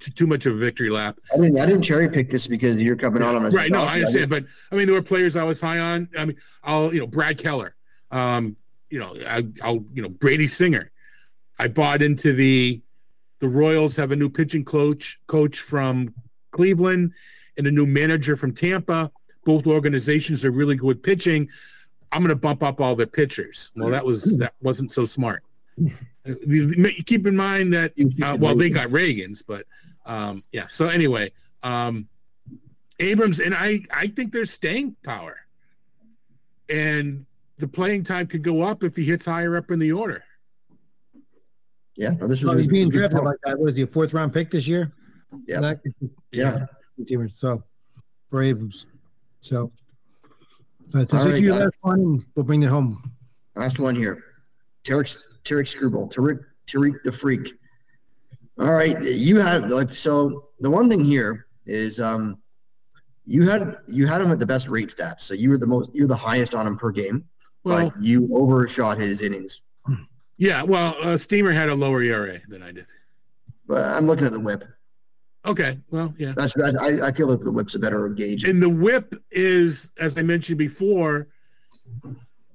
too, 0.02 0.12
too 0.12 0.28
much 0.28 0.46
of 0.46 0.56
a 0.56 0.58
victory 0.58 0.90
lap. 0.90 1.18
I 1.34 1.38
didn't. 1.38 1.60
I 1.60 1.66
didn't 1.66 1.84
cherry 1.84 2.10
pick 2.10 2.30
this 2.30 2.48
because 2.48 2.78
you're 2.78 2.96
coming 2.96 3.22
on. 3.22 3.42
Right. 3.52 3.72
No. 3.72 3.82
I 3.82 3.96
understand. 3.96 4.30
But 4.30 4.46
I 4.72 4.76
mean, 4.76 4.88
there 4.88 4.96
were 4.96 5.02
players 5.02 5.38
I 5.38 5.44
was 5.44 5.62
high 5.62 5.80
on. 5.80 6.10
I 6.18 6.26
mean, 6.26 6.38
I'll, 6.64 6.94
you 6.94 7.00
know, 7.00 7.08
Brad 7.08 7.38
Keller, 7.38 7.76
um, 8.10 8.58
you 8.90 9.00
know, 9.00 9.16
I, 9.26 9.46
I'll, 9.64 9.86
you 9.94 10.02
know, 10.02 10.10
Brady 10.10 10.48
Singer. 10.48 10.92
I 11.60 11.68
bought 11.68 12.02
into 12.02 12.34
the, 12.34 12.82
the 13.40 13.48
Royals 13.48 13.96
have 13.96 14.12
a 14.12 14.16
new 14.16 14.30
pitching 14.30 14.66
coach, 14.66 15.20
coach 15.28 15.60
from 15.60 16.14
Cleveland 16.50 17.14
and 17.58 17.68
a 17.68 17.72
new 17.72 17.86
manager 17.86 18.36
from 18.36 18.54
Tampa. 18.54 19.12
Both 19.44 19.68
organizations 19.68 20.46
are 20.46 20.52
really 20.52 20.76
good 20.76 21.02
pitching. 21.02 21.50
I'm 22.12 22.22
going 22.22 22.30
to 22.30 22.36
bump 22.36 22.62
up 22.64 22.82
all 22.82 22.96
their 22.96 23.08
pitchers. 23.08 23.72
Well, 23.76 23.90
that 23.90 24.06
was, 24.06 24.38
that 24.38 24.54
wasn't 24.62 24.92
so 24.92 25.06
smart. 25.06 25.44
Keep 27.06 27.26
in 27.28 27.36
mind 27.36 27.74
that, 27.74 27.94
uh, 28.22 28.38
well, 28.40 28.56
they 28.56 28.70
got 28.70 28.90
Ragans, 28.90 29.44
but 29.46 29.66
um, 30.06 30.44
yeah. 30.52 30.68
So 30.68 30.88
anyway, 30.88 31.32
um, 31.64 32.08
Abrams 33.00 33.40
and 33.40 33.56
I 33.56 33.82
I 33.92 34.08
think 34.08 34.32
there's 34.32 34.52
staying 34.52 34.96
power. 35.04 35.38
And 36.70 37.26
the 37.58 37.68
playing 37.68 38.04
time 38.04 38.28
could 38.28 38.44
go 38.44 38.62
up 38.62 38.84
if 38.84 38.96
he 38.96 39.04
hits 39.04 39.26
higher 39.26 39.58
up 39.58 39.72
in 39.72 39.80
the 39.80 39.92
order. 39.92 40.24
Yeah, 41.96 42.10
no, 42.12 42.28
this 42.28 42.42
was. 42.42 42.52
So 42.52 42.52
a 42.52 42.58
he's 42.58 42.68
being 42.68 42.90
good 42.90 43.00
drafted 43.00 43.18
call. 43.18 43.26
like 43.26 43.38
that. 43.46 43.60
What 43.60 43.70
is 43.70 43.78
he, 43.78 43.84
a 43.84 43.88
fourth 43.88 44.14
round 44.14 44.34
pick 44.34 44.52
this 44.52 44.68
year? 44.68 44.92
Yeah. 45.48 45.60
That- 45.62 45.80
Yeah. 46.32 46.66
So 47.30 47.64
for 48.30 48.44
Abrams. 48.44 48.86
So 49.42 49.72
uh, 50.94 51.06
to 51.06 51.16
right, 51.18 51.42
you 51.42 51.52
last 51.52 51.76
one, 51.82 52.26
we'll 52.36 52.46
bring 52.46 52.64
it 52.64 52.68
home. 52.70 53.12
Last 53.56 53.80
one 53.80 53.96
here. 53.96 54.24
Tarik 54.84 55.10
Tarik 55.44 55.68
Screwball. 55.68 56.08
Tarik, 56.08 56.40
Tarik 56.68 57.04
the 57.04 57.12
Freak. 57.12 57.54
All 58.60 58.72
right, 58.72 59.02
you 59.04 59.40
had 59.40 59.72
like 59.72 59.94
so. 59.96 60.50
The 60.60 60.70
one 60.70 60.90
thing 60.90 61.04
here 61.04 61.48
is 61.66 62.00
um, 62.00 62.38
you 63.26 63.48
had 63.50 63.78
you 63.88 64.06
had 64.06 64.22
him 64.22 64.32
at 64.32 64.40
the 64.40 64.46
best 64.46 64.68
rate 64.68 64.90
stats. 64.90 65.22
So 65.22 65.34
you 65.34 65.50
were 65.50 65.58
the 65.58 65.68
most 65.68 65.90
you're 65.94 66.08
the 66.08 66.16
highest 66.16 66.54
on 66.54 66.68
him 66.68 66.78
per 66.78 66.92
game, 66.92 67.26
Well, 67.64 67.90
but 67.90 68.02
you 68.02 68.30
overshot 68.34 69.00
his 69.00 69.22
innings. 69.22 69.62
yeah. 70.38 70.62
Well, 70.62 70.96
uh, 71.02 71.18
Steamer 71.18 71.52
had 71.52 71.70
a 71.70 71.76
lower 71.76 72.02
ERA 72.04 72.40
than 72.48 72.62
I 72.62 72.72
did. 72.72 72.86
But 73.68 73.88
I'm 73.90 74.06
looking 74.06 74.26
at 74.26 74.34
the 74.34 74.40
whip. 74.40 74.64
Okay. 75.46 75.80
Well, 75.90 76.14
yeah. 76.18 76.34
That's 76.36 76.54
that, 76.54 76.78
I, 76.80 77.08
I 77.08 77.12
feel 77.12 77.28
like 77.28 77.40
the 77.40 77.52
whip's 77.52 77.76
a 77.76 77.80
better 77.80 78.10
gauge. 78.10 78.44
And 78.44 78.62
the 78.62 78.70
whip 78.70 79.16
is, 79.32 79.92
as 80.00 80.18
I 80.18 80.22
mentioned 80.22 80.58
before, 80.58 81.28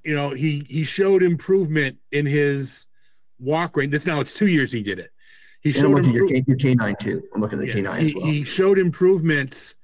you 0.04 0.14
know, 0.14 0.30
he 0.30 0.64
he 0.68 0.84
showed 0.84 1.22
improvement 1.22 1.98
in 2.12 2.26
his 2.26 2.86
walk 3.40 3.76
rate. 3.76 3.90
This 3.90 4.06
now 4.06 4.20
it's 4.20 4.32
two 4.32 4.46
years 4.46 4.70
he 4.70 4.82
did 4.82 5.00
it. 5.00 5.10
He 5.62 5.70
And 5.70 5.78
I'm 5.78 5.82
showed 5.82 5.90
looking 5.96 6.10
at 6.10 6.48
your. 6.48 6.56
K, 6.56 6.74
K9 6.74 6.98
too. 6.98 7.22
I'm 7.34 7.40
looking 7.40 7.58
at 7.58 7.66
the 7.66 7.72
K9 7.72 7.98
he, 7.98 8.04
as 8.04 8.14
well. 8.14 8.26
he 8.26 8.44
showed 8.44 8.78
improvements, 8.78 9.76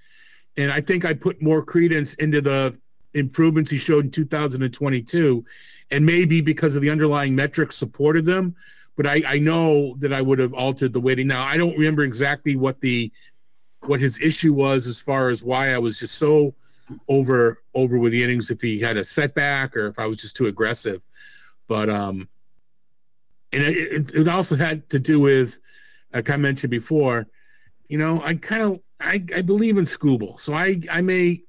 and 0.56 0.70
I 0.70 0.80
think 0.80 1.04
I 1.04 1.12
put 1.12 1.42
more 1.42 1.60
credence 1.62 2.14
into 2.14 2.40
the 2.40 2.78
improvements 3.14 3.70
he 3.70 3.78
showed 3.78 4.04
in 4.04 4.10
2022, 4.12 5.44
and 5.90 6.06
maybe 6.06 6.40
because 6.40 6.76
of 6.76 6.82
the 6.82 6.90
underlying 6.90 7.34
metrics 7.34 7.76
supported 7.76 8.24
them. 8.24 8.54
But 8.96 9.06
I, 9.06 9.22
I 9.26 9.38
know 9.38 9.96
that 9.98 10.12
I 10.12 10.20
would 10.20 10.38
have 10.38 10.52
altered 10.52 10.92
the 10.92 11.00
weighting. 11.00 11.26
Now 11.26 11.44
I 11.44 11.56
don't 11.56 11.76
remember 11.76 12.02
exactly 12.02 12.56
what 12.56 12.80
the 12.80 13.10
what 13.86 14.00
his 14.00 14.20
issue 14.20 14.52
was 14.52 14.86
as 14.86 15.00
far 15.00 15.28
as 15.28 15.42
why 15.42 15.74
I 15.74 15.78
was 15.78 15.98
just 15.98 16.16
so 16.16 16.54
over 17.08 17.62
over 17.74 17.98
with 17.98 18.12
the 18.12 18.22
innings 18.22 18.50
if 18.50 18.60
he 18.60 18.78
had 18.78 18.96
a 18.96 19.04
setback 19.04 19.76
or 19.76 19.86
if 19.86 19.98
I 19.98 20.06
was 20.06 20.18
just 20.18 20.36
too 20.36 20.46
aggressive. 20.46 21.00
But 21.68 21.88
um, 21.88 22.28
and 23.52 23.62
it, 23.62 23.76
it, 23.76 24.14
it 24.14 24.28
also 24.28 24.56
had 24.56 24.88
to 24.90 24.98
do 24.98 25.20
with, 25.20 25.58
like 26.12 26.30
I 26.30 26.36
mentioned 26.36 26.70
before, 26.70 27.26
you 27.88 27.98
know, 27.98 28.22
I 28.22 28.34
kind 28.34 28.62
of 28.62 28.80
I, 29.00 29.24
I 29.34 29.42
believe 29.42 29.78
in 29.78 29.84
Skubal, 29.84 30.38
so 30.40 30.54
I 30.54 30.80
I 30.90 31.00
may 31.00 31.42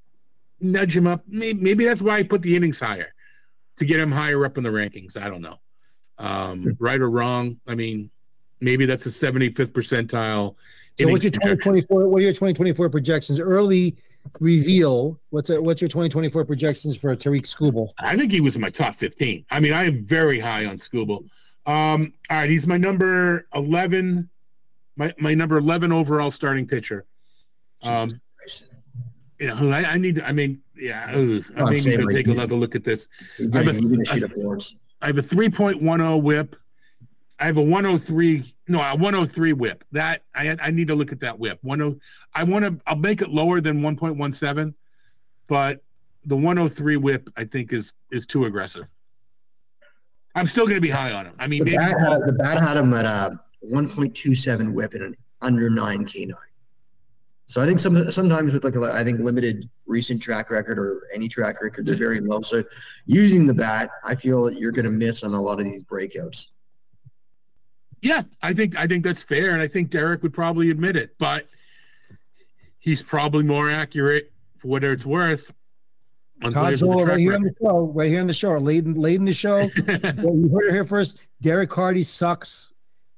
nudge 0.59 0.95
him 0.95 1.07
up. 1.07 1.23
Maybe, 1.27 1.61
maybe 1.61 1.85
that's 1.85 2.01
why 2.01 2.17
I 2.17 2.23
put 2.23 2.41
the 2.41 2.55
innings 2.55 2.79
higher 2.79 3.13
to 3.77 3.85
get 3.85 3.99
him 3.99 4.11
higher 4.11 4.45
up 4.45 4.57
in 4.57 4.63
the 4.63 4.69
rankings. 4.69 5.17
I 5.17 5.29
don't 5.29 5.41
know, 5.41 5.57
um, 6.17 6.75
right 6.79 6.99
or 6.99 7.09
wrong. 7.09 7.59
I 7.67 7.75
mean, 7.75 8.09
maybe 8.61 8.85
that's 8.85 9.05
a 9.05 9.09
75th 9.09 9.67
percentile. 9.67 10.55
So 10.99 11.07
what's 11.09 11.23
your 11.23 11.31
2024? 11.31 12.07
What 12.07 12.19
are 12.19 12.21
your 12.21 12.33
2024 12.33 12.89
projections? 12.89 13.39
Early 13.39 13.95
reveal. 14.39 15.19
What's 15.31 15.49
a, 15.49 15.61
what's 15.61 15.81
your 15.81 15.89
2024 15.89 16.45
projections 16.45 16.95
for 16.95 17.15
Tarik 17.15 17.43
Skubal? 17.43 17.89
I 17.99 18.15
think 18.15 18.31
he 18.31 18.41
was 18.41 18.55
in 18.55 18.61
my 18.61 18.69
top 18.69 18.95
15. 18.95 19.45
I 19.51 19.59
mean, 19.59 19.73
I 19.73 19.85
am 19.85 19.97
very 19.97 20.39
high 20.39 20.65
on 20.65 20.77
Skubal. 20.77 21.25
Um, 21.65 22.13
all 22.29 22.37
right, 22.37 22.49
he's 22.49 22.67
my 22.67 22.77
number 22.77 23.47
11, 23.55 24.29
my, 24.97 25.13
my 25.17 25.33
number 25.33 25.57
11 25.57 25.91
overall 25.91 26.29
starting 26.29 26.67
pitcher. 26.67 27.05
Um, 27.83 28.09
you 29.39 29.47
know, 29.47 29.71
I, 29.71 29.91
I 29.93 29.97
need 29.97 30.15
to, 30.15 30.27
I 30.27 30.31
mean, 30.31 30.61
yeah, 30.75 31.05
ugh, 31.09 31.43
I 31.57 31.63
may 31.65 31.71
need 31.71 31.81
same, 31.81 31.97
to 31.99 32.05
like, 32.05 32.15
take 32.15 32.27
another 32.27 32.55
look 32.55 32.75
at 32.75 32.83
this. 32.83 33.09
He's 33.37 33.55
I 33.55 33.63
have 33.63 33.81
gonna, 33.81 34.57
a- 34.57 34.59
he's 35.07 35.13
gonna 35.13 35.51
shoot 35.51 35.51
up 35.51 35.57
boards. 35.57 35.79
I 35.81 35.87
have 35.87 35.97
a 35.97 36.15
3.10 36.15 36.21
whip. 36.23 36.55
I 37.39 37.45
have 37.47 37.57
a 37.57 37.61
103, 37.61 38.55
no, 38.67 38.79
a 38.79 38.95
103 38.95 39.53
whip. 39.53 39.83
That 39.91 40.23
I 40.35 40.55
I 40.61 40.71
need 40.71 40.87
to 40.87 40.95
look 40.95 41.11
at 41.11 41.19
that 41.21 41.37
whip. 41.37 41.59
10 41.67 41.99
I 42.33 42.43
want 42.43 42.65
to 42.65 42.79
I'll 42.87 42.95
make 42.95 43.21
it 43.21 43.29
lower 43.29 43.59
than 43.61 43.81
1.17, 43.81 44.73
but 45.47 45.83
the 46.25 46.35
103 46.35 46.97
whip 46.97 47.29
I 47.35 47.43
think 47.43 47.73
is 47.73 47.93
is 48.11 48.25
too 48.25 48.45
aggressive. 48.45 48.87
I'm 50.35 50.47
still 50.47 50.65
going 50.65 50.77
to 50.77 50.81
be 50.81 50.89
high 50.89 51.11
on 51.11 51.25
him. 51.25 51.35
I 51.37 51.47
mean, 51.47 51.59
The 51.59 51.71
maybe 51.71 51.77
bat, 51.77 51.99
had, 51.99 52.21
the 52.25 52.33
bat 52.33 52.57
had 52.57 52.77
him 52.77 52.93
at 52.93 53.05
a 53.05 53.39
1.27 53.63 54.73
whip 54.73 54.93
and 54.95 55.03
an 55.03 55.17
under 55.41 55.69
nine 55.69 56.05
K9. 56.05 56.31
So 57.45 57.61
I 57.61 57.65
think 57.65 57.79
some 57.79 58.11
sometimes 58.11 58.53
with 58.53 58.63
like 58.63 58.75
a, 58.75 58.81
I 58.93 59.03
think 59.03 59.19
limited 59.19 59.69
recent 59.85 60.21
track 60.21 60.49
record 60.49 60.79
or 60.79 61.07
any 61.13 61.27
track 61.27 61.61
record, 61.61 61.85
they're 61.85 61.95
very 61.95 62.19
low. 62.21 62.41
So 62.41 62.63
using 63.05 63.45
the 63.45 63.53
bat, 63.53 63.89
I 64.03 64.15
feel 64.15 64.43
that 64.45 64.57
you're 64.57 64.71
going 64.71 64.85
to 64.85 64.91
miss 64.91 65.23
on 65.23 65.33
a 65.33 65.41
lot 65.41 65.59
of 65.59 65.65
these 65.65 65.83
breakouts. 65.83 66.49
Yeah, 68.01 68.23
I 68.41 68.53
think 68.53 68.77
I 68.77 68.87
think 68.87 69.03
that's 69.03 69.23
fair, 69.23 69.53
and 69.53 69.61
I 69.61 69.67
think 69.67 69.89
Derek 69.89 70.23
would 70.23 70.33
probably 70.33 70.69
admit 70.69 70.95
it. 70.95 71.15
But 71.17 71.47
he's 72.79 73.01
probably 73.01 73.43
more 73.43 73.69
accurate 73.69 74.31
for 74.57 74.67
what 74.67 74.83
it's 74.83 75.05
worth. 75.05 75.51
On 76.43 76.51
Todd 76.51 76.63
players 76.63 76.83
with 76.83 76.91
Zola, 76.91 77.05
right 77.05 77.05
track 77.05 77.19
here 77.19 77.35
on 77.35 77.43
the 77.43 77.55
show, 77.61 77.79
right 77.93 78.09
here 78.09 78.19
on 78.19 78.27
the 78.27 78.33
show, 78.33 78.57
late 78.57 78.85
in, 78.85 79.25
the 79.25 79.33
show. 79.33 79.69
well, 80.21 80.35
you 80.35 80.49
heard 80.53 80.67
it 80.67 80.71
here 80.71 80.83
first. 80.83 81.21
Derek 81.41 81.69
Carty 81.69 82.03
sucks, 82.03 82.72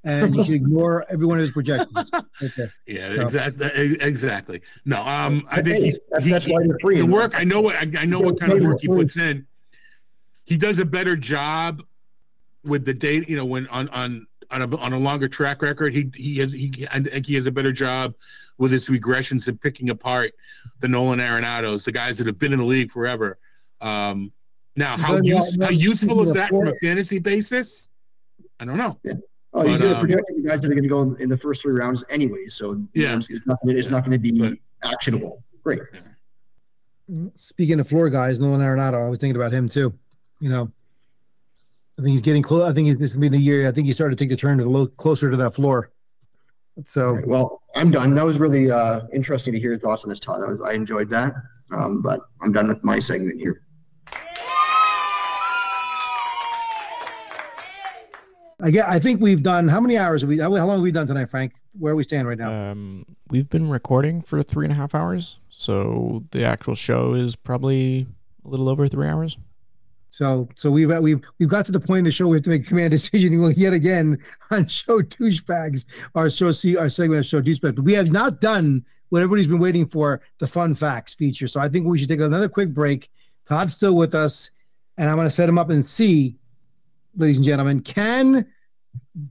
and 0.06 0.36
you 0.36 0.44
should 0.44 0.54
ignore 0.56 1.06
every 1.10 1.26
one 1.26 1.38
of 1.38 1.42
his 1.42 1.52
projections. 1.52 2.12
Okay. 2.44 2.68
Yeah, 2.86 3.16
So- 3.16 3.22
exactly. 3.22 3.98
Exactly. 4.02 4.62
No, 4.86 5.02
um, 5.02 5.48
I 5.50 5.62
think 5.62 5.84
he's, 5.84 6.00
that's- 6.10 6.26
he- 6.26 6.32
that's 6.32 6.48
why 6.48 6.62
you're 6.64 6.78
free, 6.80 6.98
The 7.00 7.06
work 7.06 7.34
I 7.40 7.44
know 7.44 7.62
what 7.62 7.76
I, 7.76 7.88
I 7.98 8.06
know 8.06 8.20
what 8.20 8.40
kind 8.40 8.52
of 8.52 8.62
work 8.62 8.82
he 8.82 8.88
puts 8.88 9.18
in. 9.18 9.46
He 10.44 10.58
does 10.58 10.80
a 10.80 10.86
better 10.86 11.16
job 11.16 11.82
with 12.64 12.86
the 12.86 12.94
data. 12.94 13.26
You 13.28 13.36
know, 13.38 13.46
when 13.46 13.68
on 13.68 13.90
on 13.90 14.28
on 14.52 14.62
a 14.62 14.78
on 14.78 14.94
a 14.94 15.00
longer 15.00 15.28
track 15.28 15.62
record, 15.62 15.94
he 15.94 16.12
he 16.16 16.38
has 16.40 16.52
he 16.52 16.72
I 16.92 17.00
think 17.02 17.26
he 17.26 17.36
has 17.36 17.48
a 17.48 17.52
better 17.52 17.72
job 17.72 18.14
with 18.58 18.72
his 18.72 18.88
regressions 18.90 19.48
and 19.48 19.60
picking 19.60 19.90
apart 19.90 20.34
the 20.82 20.88
Nolan 20.88 21.20
Arenados, 21.20 21.84
the 21.84 21.92
guys 21.92 22.18
that 22.20 22.28
have 22.28 22.38
been 22.38 22.54
in 22.54 22.60
the 22.60 22.66
league 22.66 22.92
forever. 22.92 23.38
Um, 23.82 24.32
now, 24.76 24.98
how 24.98 25.18
use, 25.22 25.58
how 25.62 25.70
useful 25.70 26.22
is 26.22 26.34
that 26.34 26.50
from 26.50 26.68
a 26.68 26.76
fantasy 26.76 27.18
basis? 27.20 27.90
I 28.60 28.66
don't 28.66 28.78
know. 28.78 29.00
Oh, 29.58 29.64
you're 29.64 29.78
could 29.78 29.86
have 29.88 29.96
um, 29.96 30.00
projected 30.02 30.36
the 30.44 30.48
guys 30.48 30.60
that 30.62 30.70
are 30.70 30.74
going 30.74 30.84
to 30.84 30.90
go 30.90 31.02
in, 31.02 31.16
in 31.22 31.30
the 31.30 31.38
first 31.38 31.62
three 31.62 31.74
rounds 31.74 32.04
anyway. 32.10 32.46
So 32.50 32.74
you 32.74 32.88
Yeah. 32.94 33.12
know, 33.14 33.18
it's, 33.20 33.30
it's 33.30 33.48
not 33.48 33.58
it's 33.64 33.90
not 33.90 34.04
going 34.06 34.12
to 34.12 34.20
be 34.20 34.38
But- 34.38 34.58
actionable. 34.84 35.44
Great. 35.64 35.80
Speaking 37.36 37.80
of 37.80 37.88
floor 37.88 38.10
guys, 38.10 38.40
Nolan 38.40 38.62
Arenado, 38.62 39.06
I 39.06 39.10
was 39.10 39.20
thinking 39.20 39.36
about 39.36 39.54
him 39.54 39.70
too. 39.70 39.94
You 40.40 40.50
know, 40.50 40.72
I 41.98 42.02
think 42.02 42.12
he's 42.12 42.22
getting 42.22 42.42
close. 42.44 42.64
I 42.70 42.74
think 42.74 42.98
this 43.00 43.14
will 43.14 43.22
be 43.22 43.30
the 43.30 43.38
year. 43.38 43.68
I 43.68 43.72
think 43.72 43.88
he 43.88 43.94
started 43.94 44.18
to 44.18 44.24
take 44.24 44.30
the 44.30 44.36
turn 44.36 44.58
to 44.58 44.64
the 44.64 44.70
lo- 44.70 44.88
closer 44.88 45.30
to 45.32 45.38
that 45.38 45.56
floor. 45.56 45.92
So 46.86 47.08
All 47.10 47.16
right, 47.16 47.28
well, 47.28 47.62
I'm 47.76 47.90
done. 47.92 48.14
That 48.16 48.26
was 48.26 48.38
really 48.40 48.70
uh, 48.70 49.02
interesting 49.14 49.54
to 49.54 49.60
hear 49.60 49.70
your 49.72 49.80
thoughts 49.80 50.04
on 50.04 50.10
this, 50.10 50.20
Todd. 50.20 50.42
I 50.68 50.74
enjoyed 50.74 51.10
that. 51.12 51.34
Um, 51.72 52.02
but 52.02 52.20
I'm 52.42 52.52
done 52.52 52.68
with 52.68 52.84
my 52.84 53.00
segment 53.00 53.40
here. 53.40 53.62
I 58.62 58.72
get. 58.72 58.88
I 58.88 59.00
think 59.00 59.22
we've 59.22 59.44
done. 59.44 59.68
How 59.68 59.80
many 59.80 59.98
hours 59.98 60.22
have 60.22 60.30
we? 60.30 60.40
How 60.40 60.50
long 60.50 60.70
have 60.70 60.82
we 60.82 60.92
done 60.92 61.08
tonight, 61.08 61.30
Frank? 61.30 61.54
Where 61.78 61.94
are 61.94 61.96
we 61.96 62.04
stand 62.04 62.28
right 62.28 62.38
now? 62.38 62.72
Um, 62.72 63.06
we've 63.30 63.50
been 63.50 63.70
recording 63.70 64.22
for 64.22 64.42
three 64.44 64.66
and 64.66 64.72
a 64.72 64.76
half 64.76 64.96
hours, 64.96 65.40
so 65.50 66.24
the 66.32 66.46
actual 66.46 66.76
show 66.76 67.14
is 67.14 67.36
probably 67.36 68.08
a 68.46 68.48
little 68.48 68.70
over 68.70 68.88
three 68.88 69.08
hours. 69.08 69.38
So, 70.10 70.48
so 70.56 70.72
we've 70.72 70.90
we've 71.02 71.22
we've 71.40 71.50
got 71.50 71.66
to 71.66 71.74
the 71.74 71.80
point 71.80 72.00
in 72.00 72.04
the 72.06 72.12
show 72.12 72.28
we 72.28 72.38
have 72.38 72.44
to 72.44 72.50
make 72.50 72.64
a 72.64 72.68
command 72.68 72.92
decision 72.92 73.38
We'll 73.42 73.52
yet 73.52 73.74
again 73.74 74.18
on 74.50 74.66
show 74.68 75.02
douchebags, 75.02 75.84
our 76.16 76.30
show 76.30 76.52
see 76.52 76.78
our 76.78 76.88
segment 76.88 77.20
of 77.20 77.26
show 77.26 77.42
douchebags. 77.42 77.76
But 77.76 77.84
we 77.84 77.92
have 77.94 78.10
not 78.10 78.40
done 78.40 78.86
what 79.10 79.22
everybody's 79.22 79.48
been 79.48 79.60
waiting 79.60 79.88
for, 79.88 80.22
the 80.40 80.48
fun 80.48 80.74
facts 80.74 81.14
feature. 81.14 81.50
So 81.50 81.60
I 81.60 81.68
think 81.68 81.86
we 81.86 81.98
should 81.98 82.08
take 82.08 82.22
another 82.22 82.48
quick 82.48 82.74
break. 82.74 83.10
Todd's 83.48 83.74
still 83.74 83.96
with 83.96 84.16
us, 84.16 84.52
and 84.98 85.10
I'm 85.10 85.18
going 85.18 85.28
to 85.28 85.36
set 85.36 85.50
him 85.50 85.58
up 85.58 85.70
and 85.70 85.86
see, 85.86 86.38
ladies 87.18 87.38
and 87.38 87.46
gentlemen, 87.46 87.80
can 87.80 88.46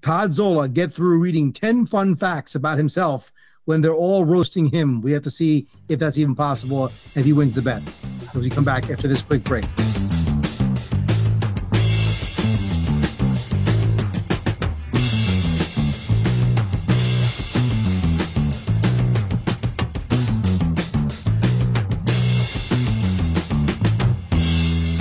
Todd 0.00 0.32
Zola 0.32 0.68
get 0.68 0.92
through 0.92 1.18
reading 1.18 1.52
10 1.52 1.86
fun 1.86 2.16
facts 2.16 2.54
about 2.54 2.78
himself 2.78 3.32
when 3.66 3.80
they're 3.80 3.94
all 3.94 4.24
roasting 4.24 4.66
him? 4.66 5.00
We 5.02 5.12
have 5.12 5.22
to 5.24 5.30
see 5.30 5.68
if 5.88 5.98
that's 5.98 6.18
even 6.18 6.34
possible 6.34 6.86
if 7.14 7.24
he 7.24 7.32
wins 7.32 7.54
the 7.54 7.62
bet. 7.62 7.82
As 8.34 8.42
we 8.42 8.50
come 8.50 8.64
back 8.64 8.90
after 8.90 9.06
this 9.06 9.22
quick 9.22 9.44
break. 9.44 9.64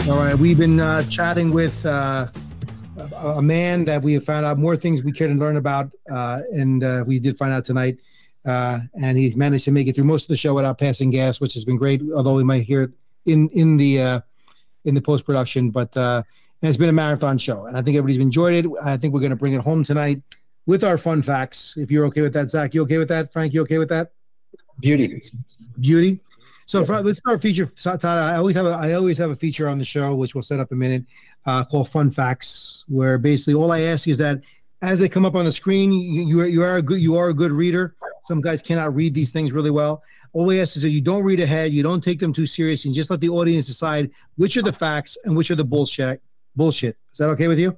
All 0.10 0.20
right, 0.20 0.38
we've 0.38 0.58
been 0.58 0.82
uh, 0.82 1.03
chatting 1.03 1.52
with 1.52 1.86
uh, 1.86 2.28
a, 2.98 3.42
man 3.42 3.86
that 3.86 4.02
we 4.02 4.14
have 4.14 4.24
found 4.24 4.46
out 4.46 4.58
more 4.58 4.78
things 4.78 5.04
we 5.04 5.12
care 5.12 5.28
to 5.28 5.34
learn 5.34 5.58
about, 5.58 5.94
uh, 6.12 6.42
and 6.52 6.84
uh, 6.84 7.04
we 7.06 7.20
did 7.20 7.38
find 7.38 7.54
out 7.54 7.66
tonight. 7.66 8.00
Uh, 8.46 8.80
and 9.02 9.18
he's 9.18 9.36
managed 9.36 9.64
to 9.66 9.72
make 9.72 9.88
it 9.88 9.96
through 9.96 10.04
most 10.04 10.24
of 10.24 10.28
the 10.28 10.36
show 10.36 10.54
without 10.54 10.78
passing 10.78 11.10
gas, 11.10 11.40
which 11.40 11.54
has 11.54 11.64
been 11.64 11.78
great. 11.78 12.02
Although 12.16 12.36
we 12.36 12.44
might 12.44 12.64
hear 12.64 12.84
it 12.84 12.92
in 13.26 13.50
in 13.50 13.78
the 13.78 14.02
uh, 14.02 14.20
in 14.86 14.96
the 14.96 15.02
post 15.02 15.26
production, 15.26 15.70
but 15.70 15.96
uh, 15.96 16.24
it's 16.62 16.78
been 16.78 16.90
a 16.90 16.94
marathon 16.94 17.38
show, 17.38 17.66
and 17.66 17.78
I 17.78 17.82
think 17.82 17.98
everybody's 17.98 18.22
enjoyed 18.22 18.66
it. 18.66 18.72
I 18.82 18.98
think 18.98 19.14
we're 19.14 19.22
going 19.22 19.30
to 19.32 19.38
bring 19.38 19.54
it 19.54 19.62
home 19.62 19.84
tonight 19.84 20.22
with 20.66 20.84
our 20.84 20.98
fun 20.98 21.22
facts. 21.22 21.78
If 21.78 21.90
you're 21.90 22.06
okay 22.08 22.22
with 22.22 22.34
that, 22.34 22.50
Zach, 22.50 22.74
you 22.74 22.82
okay 22.84 22.98
with 22.98 23.10
that? 23.10 23.32
Frank, 23.32 23.54
you 23.54 23.62
okay 23.62 23.78
with 23.78 23.90
that? 23.90 24.12
Beauty. 24.80 25.22
beauty. 25.80 26.20
So 26.66 26.86
for, 26.86 27.02
let's 27.02 27.20
start 27.20 27.42
feature. 27.42 27.70
I 28.04 28.36
always 28.36 28.56
have 28.56 28.66
a 28.66 28.70
I 28.70 28.94
always 28.94 29.18
have 29.18 29.30
a 29.30 29.36
feature 29.36 29.68
on 29.68 29.78
the 29.78 29.86
show 29.86 30.16
which 30.16 30.36
we'll 30.36 30.44
set 30.44 30.60
up 30.60 30.72
in 30.72 30.78
a 30.78 30.80
minute 30.80 31.04
uh, 31.46 31.64
called 31.64 31.90
Fun 31.90 32.12
Facts, 32.12 32.84
where 32.88 33.18
basically 33.18 33.54
all 33.54 33.72
I 33.72 33.82
ask 33.82 34.08
is 34.08 34.18
that 34.18 34.42
as 34.82 35.00
they 35.00 35.10
come 35.10 35.26
up 35.26 35.36
on 35.36 35.46
the 35.46 35.52
screen, 35.52 35.92
you, 35.92 36.24
you 36.24 36.40
are 36.42 36.46
you 36.46 36.64
are 36.64 36.78
a 36.78 36.82
good 36.82 37.00
you 37.02 37.16
are 37.18 37.30
a 37.30 37.34
good 37.34 37.52
reader. 37.52 37.96
Some 38.26 38.42
guys 38.42 38.62
cannot 38.62 38.96
read 38.96 39.14
these 39.14 39.32
things 39.32 39.52
really 39.52 39.72
well. 39.72 40.04
All 40.34 40.46
we 40.46 40.60
ask 40.60 40.76
is 40.78 40.84
that 40.84 40.90
you 40.90 41.02
don't 41.02 41.24
read 41.24 41.40
ahead, 41.40 41.72
you 41.72 41.84
don't 41.84 42.04
take 42.04 42.20
them 42.20 42.34
too 42.34 42.46
serious, 42.46 42.86
and 42.86 42.94
just 42.94 43.10
let 43.10 43.20
the 43.20 43.30
audience 43.30 43.68
decide 43.68 44.10
which 44.38 44.58
are 44.58 44.62
the 44.62 44.74
facts 44.74 45.18
and 45.26 45.36
which 45.36 45.52
are 45.52 45.56
the 45.56 45.64
bullshit. 45.64 46.22
Bullshit. 46.56 46.98
Is 47.12 47.20
that 47.20 47.30
okay 47.30 47.48
with 47.48 47.60
you? 47.60 47.78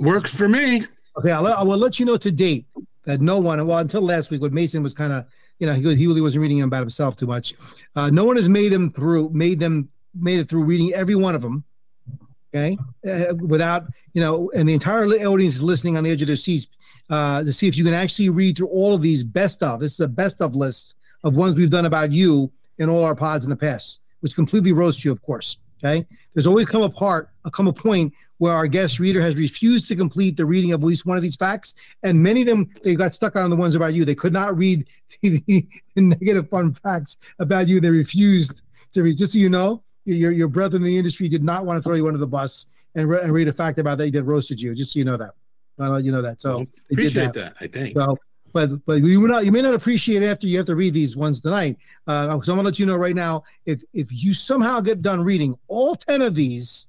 Works 0.00 0.34
for 0.34 0.48
me. 0.48 0.84
Okay, 1.18 1.32
I'll, 1.32 1.46
I 1.46 1.62
will 1.62 1.76
let 1.76 1.98
you 1.98 2.06
know 2.06 2.16
to 2.16 2.30
date 2.30 2.66
that 3.04 3.20
no 3.20 3.38
one, 3.38 3.64
well, 3.66 3.78
until 3.78 4.02
last 4.02 4.30
week, 4.30 4.40
when 4.40 4.54
Mason 4.54 4.82
was 4.82 4.94
kind 4.94 5.12
of, 5.12 5.26
you 5.58 5.66
know, 5.66 5.72
he, 5.72 5.82
he 5.96 6.06
really 6.06 6.20
wasn't 6.20 6.42
reading 6.42 6.62
about 6.62 6.80
himself 6.80 7.16
too 7.16 7.26
much. 7.26 7.54
Uh, 7.96 8.08
no 8.10 8.24
one 8.24 8.36
has 8.36 8.48
made 8.48 8.72
him 8.72 8.92
through, 8.92 9.30
made 9.30 9.58
them, 9.58 9.88
made 10.14 10.38
it 10.38 10.48
through 10.48 10.64
reading 10.64 10.92
every 10.94 11.14
one 11.14 11.34
of 11.34 11.42
them. 11.42 11.64
Okay, 12.54 12.78
uh, 13.06 13.34
without, 13.34 13.84
you 14.14 14.22
know, 14.22 14.50
and 14.54 14.66
the 14.66 14.72
entire 14.72 15.04
audience 15.04 15.56
is 15.56 15.62
listening 15.62 15.98
on 15.98 16.04
the 16.04 16.10
edge 16.10 16.22
of 16.22 16.28
their 16.28 16.36
seats 16.36 16.66
uh, 17.10 17.44
to 17.44 17.52
see 17.52 17.68
if 17.68 17.76
you 17.76 17.84
can 17.84 17.94
actually 17.94 18.30
read 18.30 18.56
through 18.56 18.68
all 18.68 18.94
of 18.94 19.02
these 19.02 19.22
best 19.22 19.62
of. 19.62 19.80
This 19.80 19.92
is 19.92 20.00
a 20.00 20.08
best 20.08 20.40
of 20.40 20.54
list 20.54 20.94
of 21.24 21.36
ones 21.36 21.58
we've 21.58 21.70
done 21.70 21.86
about 21.86 22.12
you 22.12 22.50
in 22.78 22.88
all 22.88 23.04
our 23.04 23.14
pods 23.14 23.44
in 23.44 23.50
the 23.50 23.56
past. 23.56 24.00
which 24.20 24.34
completely 24.34 24.72
roast 24.72 25.04
you, 25.04 25.12
of 25.12 25.22
course. 25.22 25.58
Okay. 25.78 26.06
There's 26.34 26.46
always 26.46 26.66
come 26.66 26.82
a 26.82 26.90
part, 26.90 27.30
come 27.52 27.68
a 27.68 27.72
point 27.72 28.12
where 28.38 28.52
our 28.52 28.66
guest 28.66 28.98
reader 28.98 29.20
has 29.20 29.36
refused 29.36 29.88
to 29.88 29.96
complete 29.96 30.36
the 30.36 30.44
reading 30.44 30.72
of 30.72 30.80
at 30.80 30.86
least 30.86 31.06
one 31.06 31.16
of 31.16 31.22
these 31.22 31.36
facts, 31.36 31.74
and 32.02 32.20
many 32.20 32.42
of 32.42 32.46
them 32.46 32.70
they 32.82 32.94
got 32.94 33.14
stuck 33.14 33.36
on 33.36 33.50
the 33.50 33.56
ones 33.56 33.74
about 33.74 33.94
you. 33.94 34.04
They 34.04 34.14
could 34.14 34.32
not 34.32 34.56
read 34.56 34.86
the, 35.20 35.42
the 35.46 35.66
negative 35.96 36.48
fun 36.48 36.74
facts 36.74 37.18
about 37.38 37.68
you. 37.68 37.80
They 37.80 37.90
refused 37.90 38.62
to 38.92 39.02
read. 39.02 39.18
Just 39.18 39.32
so 39.32 39.38
you 39.38 39.48
know, 39.48 39.82
your 40.14 40.32
your 40.32 40.48
brother 40.48 40.76
in 40.76 40.82
the 40.82 40.96
industry 40.96 41.28
did 41.28 41.44
not 41.44 41.64
want 41.64 41.78
to 41.78 41.82
throw 41.82 41.96
you 41.96 42.06
under 42.06 42.18
the 42.18 42.26
bus 42.26 42.66
and, 42.94 43.08
re- 43.08 43.20
and 43.22 43.32
read 43.32 43.48
a 43.48 43.52
fact 43.52 43.78
about 43.78 43.98
that 43.98 44.06
he 44.06 44.10
did 44.10 44.24
roasted 44.24 44.60
you. 44.60 44.74
Just 44.74 44.92
so 44.92 44.98
you 44.98 45.04
know 45.04 45.16
that. 45.16 45.32
I'll 45.80 45.90
let 45.90 46.04
you 46.04 46.12
know 46.12 46.22
that. 46.22 46.42
So 46.42 46.66
Appreciate 46.90 47.32
that. 47.34 47.54
I 47.60 47.66
think. 47.66 47.96
so, 47.96 48.18
but 48.52 48.84
but 48.86 48.94
you 49.02 49.20
will 49.20 49.28
not 49.28 49.44
you 49.44 49.52
may 49.52 49.62
not 49.62 49.74
appreciate 49.74 50.22
it 50.22 50.26
after 50.26 50.46
you 50.46 50.56
have 50.56 50.66
to 50.66 50.76
read 50.76 50.94
these 50.94 51.16
ones 51.16 51.40
tonight. 51.40 51.76
Uh, 52.06 52.40
so 52.42 52.52
I'm 52.52 52.58
gonna 52.58 52.62
let 52.62 52.78
you 52.78 52.86
know 52.86 52.96
right 52.96 53.14
now 53.14 53.44
if 53.66 53.82
if 53.92 54.08
you 54.10 54.34
somehow 54.34 54.80
get 54.80 55.02
done 55.02 55.22
reading 55.22 55.56
all 55.68 55.94
ten 55.94 56.22
of 56.22 56.34
these, 56.34 56.88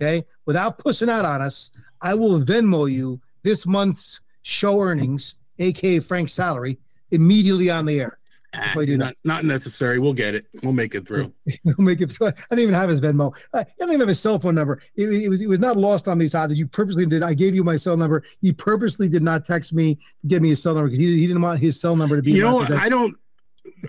okay, 0.00 0.24
without 0.46 0.78
pussing 0.78 1.08
out 1.08 1.24
on 1.24 1.40
us, 1.42 1.70
I 2.00 2.14
will 2.14 2.40
Venmo 2.40 2.90
you 2.90 3.20
this 3.42 3.66
month's 3.66 4.20
show 4.42 4.80
earnings, 4.80 5.36
aka 5.58 5.98
Frank's 5.98 6.32
salary, 6.32 6.78
immediately 7.10 7.70
on 7.70 7.86
the 7.86 8.00
air. 8.00 8.18
If 8.54 8.76
I 8.78 8.84
do 8.86 8.96
not, 8.96 9.14
not 9.24 9.44
necessary. 9.44 9.98
We'll 9.98 10.14
get 10.14 10.34
it. 10.34 10.46
We'll 10.62 10.72
make 10.72 10.94
it 10.94 11.06
through. 11.06 11.32
He'll 11.64 11.74
make 11.78 12.00
it. 12.00 12.12
through. 12.12 12.28
I 12.28 12.32
didn't 12.50 12.60
even 12.60 12.74
have 12.74 12.88
his 12.88 13.00
Venmo. 13.00 13.32
I, 13.52 13.60
I 13.60 13.66
don't 13.78 13.90
even 13.90 14.00
have 14.00 14.08
his 14.08 14.20
cell 14.20 14.38
phone 14.38 14.54
number. 14.54 14.80
It, 14.96 15.08
it 15.10 15.28
was 15.28 15.42
it 15.42 15.48
was 15.48 15.58
not 15.58 15.76
lost 15.76 16.08
on 16.08 16.16
me, 16.16 16.28
Todd. 16.30 16.50
That 16.50 16.56
you 16.56 16.66
purposely 16.66 17.04
did. 17.04 17.22
I 17.22 17.34
gave 17.34 17.54
you 17.54 17.62
my 17.62 17.76
cell 17.76 17.96
number. 17.96 18.24
He 18.40 18.52
purposely 18.52 19.06
did 19.08 19.22
not 19.22 19.44
text 19.44 19.74
me 19.74 19.96
to 19.96 20.26
give 20.26 20.40
me 20.42 20.48
his 20.50 20.62
cell 20.62 20.74
number 20.74 20.88
because 20.88 20.98
he, 20.98 21.18
he 21.18 21.26
didn't 21.26 21.42
want 21.42 21.60
his 21.60 21.78
cell 21.78 21.94
number 21.94 22.16
to 22.16 22.22
be. 22.22 22.32
You 22.32 22.42
know, 22.42 22.60
announced. 22.60 22.82
I 22.82 22.88
don't. 22.88 23.14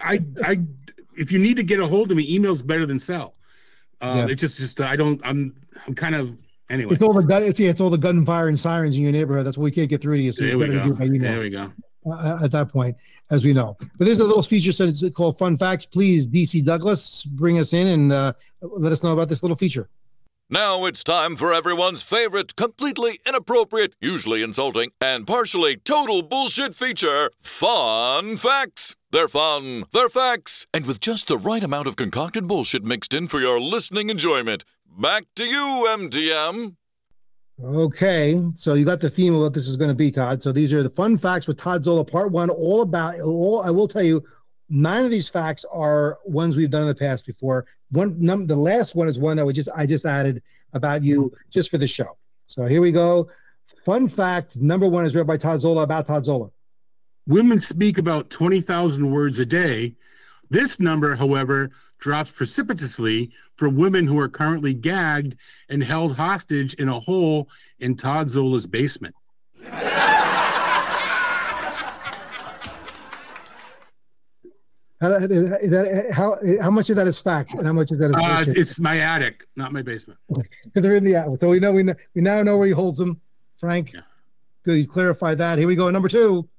I 0.02 0.20
I. 0.44 0.60
If 1.18 1.32
you 1.32 1.40
need 1.40 1.56
to 1.58 1.64
get 1.64 1.80
a 1.80 1.88
hold 1.88 2.12
of 2.12 2.18
me, 2.18 2.26
email's 2.30 2.62
better 2.62 2.86
than 2.86 3.00
cell. 3.00 3.36
Uh, 4.02 4.14
Yeah. 4.18 4.28
It's 4.30 4.42
just 4.42 4.58
just 4.58 4.82
I 4.82 4.96
don't. 4.98 5.22
I'm 5.24 5.56
I'm 5.88 5.96
kind 5.96 6.16
of 6.16 6.38
anyway. 6.70 6.94
It's 6.94 7.02
all 7.02 7.14
the 7.14 7.22
gun. 7.24 7.44
It's 7.44 7.60
yeah, 7.60 7.70
it's 7.70 7.80
all 7.82 7.90
the 7.90 7.98
gunfire 7.98 8.50
and 8.50 8.60
sirens 8.60 8.96
in 8.96 9.04
your 9.04 9.12
neighborhood. 9.14 9.46
That's 9.46 9.58
why 9.58 9.64
we 9.64 9.72
can't 9.72 9.90
get 9.90 10.02
through 10.02 10.18
to 10.18 10.24
you. 10.24 10.32
So 10.34 10.46
there 10.46 10.58
we 10.58 10.68
go. 10.68 10.86
it 10.88 11.00
by 11.00 11.06
email. 11.06 11.22
There 11.32 11.40
we 11.40 11.50
go. 11.50 11.72
Uh, 12.06 12.40
at 12.44 12.52
that 12.52 12.69
point, 12.69 12.95
as 13.30 13.44
we 13.45 13.53
know. 13.53 13.78
But 13.98 14.06
there's 14.06 14.19
a 14.19 14.26
little 14.26 14.42
feature 14.42 14.72
called 15.11 15.38
Fun 15.38 15.58
Facts. 15.58 15.86
Please, 15.86 16.26
DC 16.26 16.64
Douglas, 16.64 17.26
bring 17.26 17.60
us 17.60 17.74
in 17.74 17.88
and 17.88 18.11
uh, 18.11 18.34
let 18.61 18.92
us 18.92 19.03
know 19.03 19.14
about 19.14 19.30
this 19.30 19.44
little 19.44 19.58
feature. 19.58 19.90
Now 20.52 20.86
it's 20.86 21.03
time 21.03 21.36
for 21.36 21.53
everyone's 21.53 22.02
favorite, 22.02 22.56
completely 22.56 23.19
inappropriate, 23.24 23.94
usually 24.02 24.42
insulting, 24.42 24.90
and 25.00 25.28
partially 25.28 25.78
total 25.78 26.24
bullshit 26.24 26.74
feature 26.74 27.30
Fun 27.40 28.36
Facts. 28.36 28.95
They're 29.11 29.28
fun, 29.28 29.86
they're 29.92 30.10
facts, 30.10 30.66
and 30.74 30.88
with 30.88 31.00
just 31.00 31.28
the 31.28 31.38
right 31.38 31.64
amount 31.64 31.88
of 31.88 31.95
concocted 31.95 32.48
bullshit 32.48 32.84
mixed 32.84 33.14
in 33.14 33.28
for 33.28 33.40
your 33.40 33.60
listening 33.60 34.10
enjoyment. 34.10 34.64
Back 34.88 35.26
to 35.36 35.45
you, 35.45 35.88
MTM. 35.88 36.76
Okay, 37.62 38.42
so 38.54 38.74
you 38.74 38.86
got 38.86 39.02
the 39.02 39.10
theme 39.10 39.36
of 39.36 39.42
what 39.42 39.54
this 39.54 39.68
is 39.68 39.76
going 39.76 39.90
to 39.90 39.96
be, 39.96 40.12
Todd. 40.12 40.42
So 40.42 40.54
these 40.54 40.72
are 40.72 40.82
the 40.82 40.90
fun 40.90 41.18
facts 41.18 41.46
with 41.46 41.58
Todd 41.58 41.84
Zola, 41.84 42.06
part 42.06 42.32
one, 42.32 42.50
all 42.50 42.82
about. 42.82 43.20
All 43.20 43.62
I 43.62 43.70
will 43.70 43.88
tell 43.88 44.04
you, 44.04 44.24
nine 44.70 45.04
of 45.04 45.12
these 45.12 45.28
facts 45.28 45.66
are 45.70 46.20
ones 46.24 46.56
we've 46.56 46.70
done 46.70 46.84
in 46.84 46.88
the 46.88 46.96
past 46.96 47.26
before. 47.26 47.66
One, 47.92 48.16
num- 48.18 48.48
the 48.48 48.56
last 48.56 48.96
one 48.96 49.10
is 49.10 49.20
one 49.20 49.36
that 49.36 49.46
we 49.46 49.52
just 49.52 49.68
I 49.76 49.86
just 49.86 50.06
added 50.06 50.42
about 50.72 51.04
you 51.04 51.34
just 51.50 51.70
for 51.70 51.78
the 51.78 51.88
show. 51.88 52.18
So 52.46 52.66
here 52.66 52.80
we 52.80 52.94
go. 52.94 53.30
Fun 53.84 54.08
fact 54.08 54.56
number 54.56 54.88
one 54.88 55.06
is 55.06 55.14
read 55.14 55.28
by 55.28 55.36
Todd 55.36 55.60
Zola 55.60 55.84
about 55.84 56.08
Todd 56.08 56.24
Zola. 56.24 56.52
Women 57.28 57.60
speak 57.60 57.98
about 57.98 58.30
20,000 58.30 59.12
words 59.12 59.40
a 59.40 59.46
day. 59.46 59.96
This 60.50 60.80
number, 60.80 61.16
however, 61.16 61.69
drops 62.00 62.32
precipitously 62.32 63.32
for 63.56 63.69
women 63.69 64.08
who 64.08 64.19
are 64.19 64.30
currently 64.30 64.74
gagged 64.74 65.36
and 65.69 65.84
held 65.84 66.16
hostage 66.16 66.74
in 66.76 66.90
a 66.90 67.00
hole 67.00 67.50
in 67.80 67.95
Todd 67.95 68.30
Zola's 68.30 68.66
basement. 68.66 69.16
How, 75.02 75.08
that, 75.08 76.10
how, 76.11 76.38
how 76.61 76.69
much 76.69 76.90
of 76.90 76.98
that 76.98 77.08
is 77.08 77.19
fact 77.19 77.53
and 77.53 77.66
how 77.66 77.72
much 77.72 77.92
of 77.92 78.00
that 78.00 78.10
is 78.10 78.16
Uh, 78.18 78.53
it's 78.53 78.78
my 78.80 78.98
attic, 79.00 79.45
not 79.56 79.72
my 79.72 79.82
basement. 79.82 80.19
They're 80.74 80.98
in 80.98 81.06
the 81.06 81.16
attic. 81.16 81.40
So 81.40 81.48
we 81.48 81.60
know 81.60 81.72
we 81.72 81.84
know, 81.84 81.95
we 82.16 82.22
now 82.22 82.44
know 82.44 82.58
where 82.58 82.68
he 82.68 82.74
holds 82.74 83.00
them. 83.00 83.22
Frank, 83.61 83.95
good. 84.64 84.76
He's 84.76 84.88
clarified 84.88 85.38
that. 85.38 85.58
Here 85.58 85.68
we 85.68 85.76
go. 85.76 85.90
Number 85.90 86.10
two. 86.10 86.50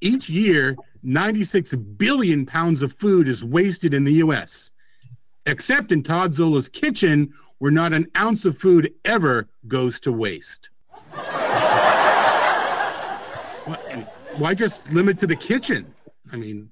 Each 0.00 0.28
year, 0.30 0.76
96 1.02 1.74
billion 1.74 2.46
pounds 2.46 2.82
of 2.82 2.92
food 2.92 3.28
is 3.28 3.44
wasted 3.44 3.92
in 3.92 4.04
the 4.04 4.14
U.S., 4.14 4.70
except 5.46 5.92
in 5.92 6.02
Todd 6.02 6.32
Zola's 6.32 6.68
kitchen, 6.68 7.32
where 7.58 7.70
not 7.70 7.92
an 7.92 8.06
ounce 8.16 8.44
of 8.44 8.56
food 8.56 8.92
ever 9.04 9.48
goes 9.68 10.00
to 10.00 10.12
waste. 10.12 10.70
Why 14.36 14.54
just 14.54 14.92
limit 14.92 15.18
to 15.18 15.26
the 15.26 15.36
kitchen? 15.36 15.92
I 16.32 16.36
mean, 16.36 16.70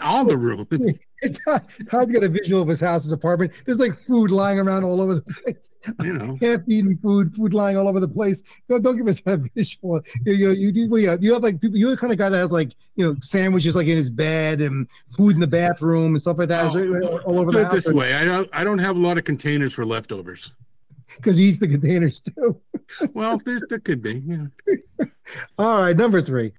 all 0.00 0.24
the 0.24 0.36
room. 0.36 0.66
Todd 1.44 2.12
got 2.12 2.24
a 2.24 2.28
visual 2.28 2.62
of 2.62 2.68
his 2.68 2.80
house, 2.80 3.04
his 3.04 3.12
apartment. 3.12 3.52
There's 3.64 3.78
like 3.78 3.94
food 3.94 4.30
lying 4.30 4.58
around 4.58 4.84
all 4.84 5.00
over 5.00 5.16
the 5.16 5.22
place. 5.22 5.70
You 6.00 6.12
know. 6.12 6.38
half-eaten 6.46 6.98
food, 6.98 7.34
food 7.34 7.54
lying 7.54 7.76
all 7.76 7.88
over 7.88 8.00
the 8.00 8.08
place. 8.08 8.42
Don't, 8.68 8.82
don't 8.82 8.96
give 8.96 9.06
us 9.06 9.20
that 9.22 9.38
visual. 9.54 10.00
You, 10.24 10.48
know, 10.48 10.52
you, 10.52 10.68
you, 10.68 10.96
you, 10.96 11.18
you 11.20 11.32
have 11.32 11.42
like 11.42 11.60
people. 11.60 11.78
You're 11.78 11.90
the 11.90 11.96
kind 11.96 12.12
of 12.12 12.18
guy 12.18 12.28
that 12.28 12.38
has 12.38 12.52
like 12.52 12.72
you 12.96 13.06
know 13.06 13.16
sandwiches 13.20 13.74
like 13.74 13.86
in 13.86 13.96
his 13.96 14.10
bed 14.10 14.60
and 14.60 14.88
food 15.16 15.34
in 15.34 15.40
the 15.40 15.46
bathroom 15.46 16.14
and 16.14 16.20
stuff 16.20 16.38
like 16.38 16.48
that. 16.48 16.74
it 16.74 17.04
oh, 17.04 17.18
all 17.18 17.38
over 17.38 17.50
Put 17.50 17.58
the 17.58 17.60
it 17.60 17.64
house. 17.64 17.74
this 17.74 17.92
way, 17.92 18.14
I 18.14 18.24
don't. 18.24 18.48
I 18.52 18.64
don't 18.64 18.78
have 18.78 18.96
a 18.96 19.00
lot 19.00 19.18
of 19.18 19.24
containers 19.24 19.72
for 19.72 19.84
leftovers. 19.84 20.54
because 21.16 21.36
he 21.36 21.44
eats 21.44 21.58
the 21.58 21.68
containers 21.68 22.20
too. 22.20 22.60
Well, 23.14 23.38
there, 23.38 23.60
there 23.68 23.80
could 23.80 24.02
be. 24.02 24.22
Yeah. 24.26 24.46
All 25.58 25.82
right, 25.82 25.96
number 25.96 26.20
three. 26.22 26.52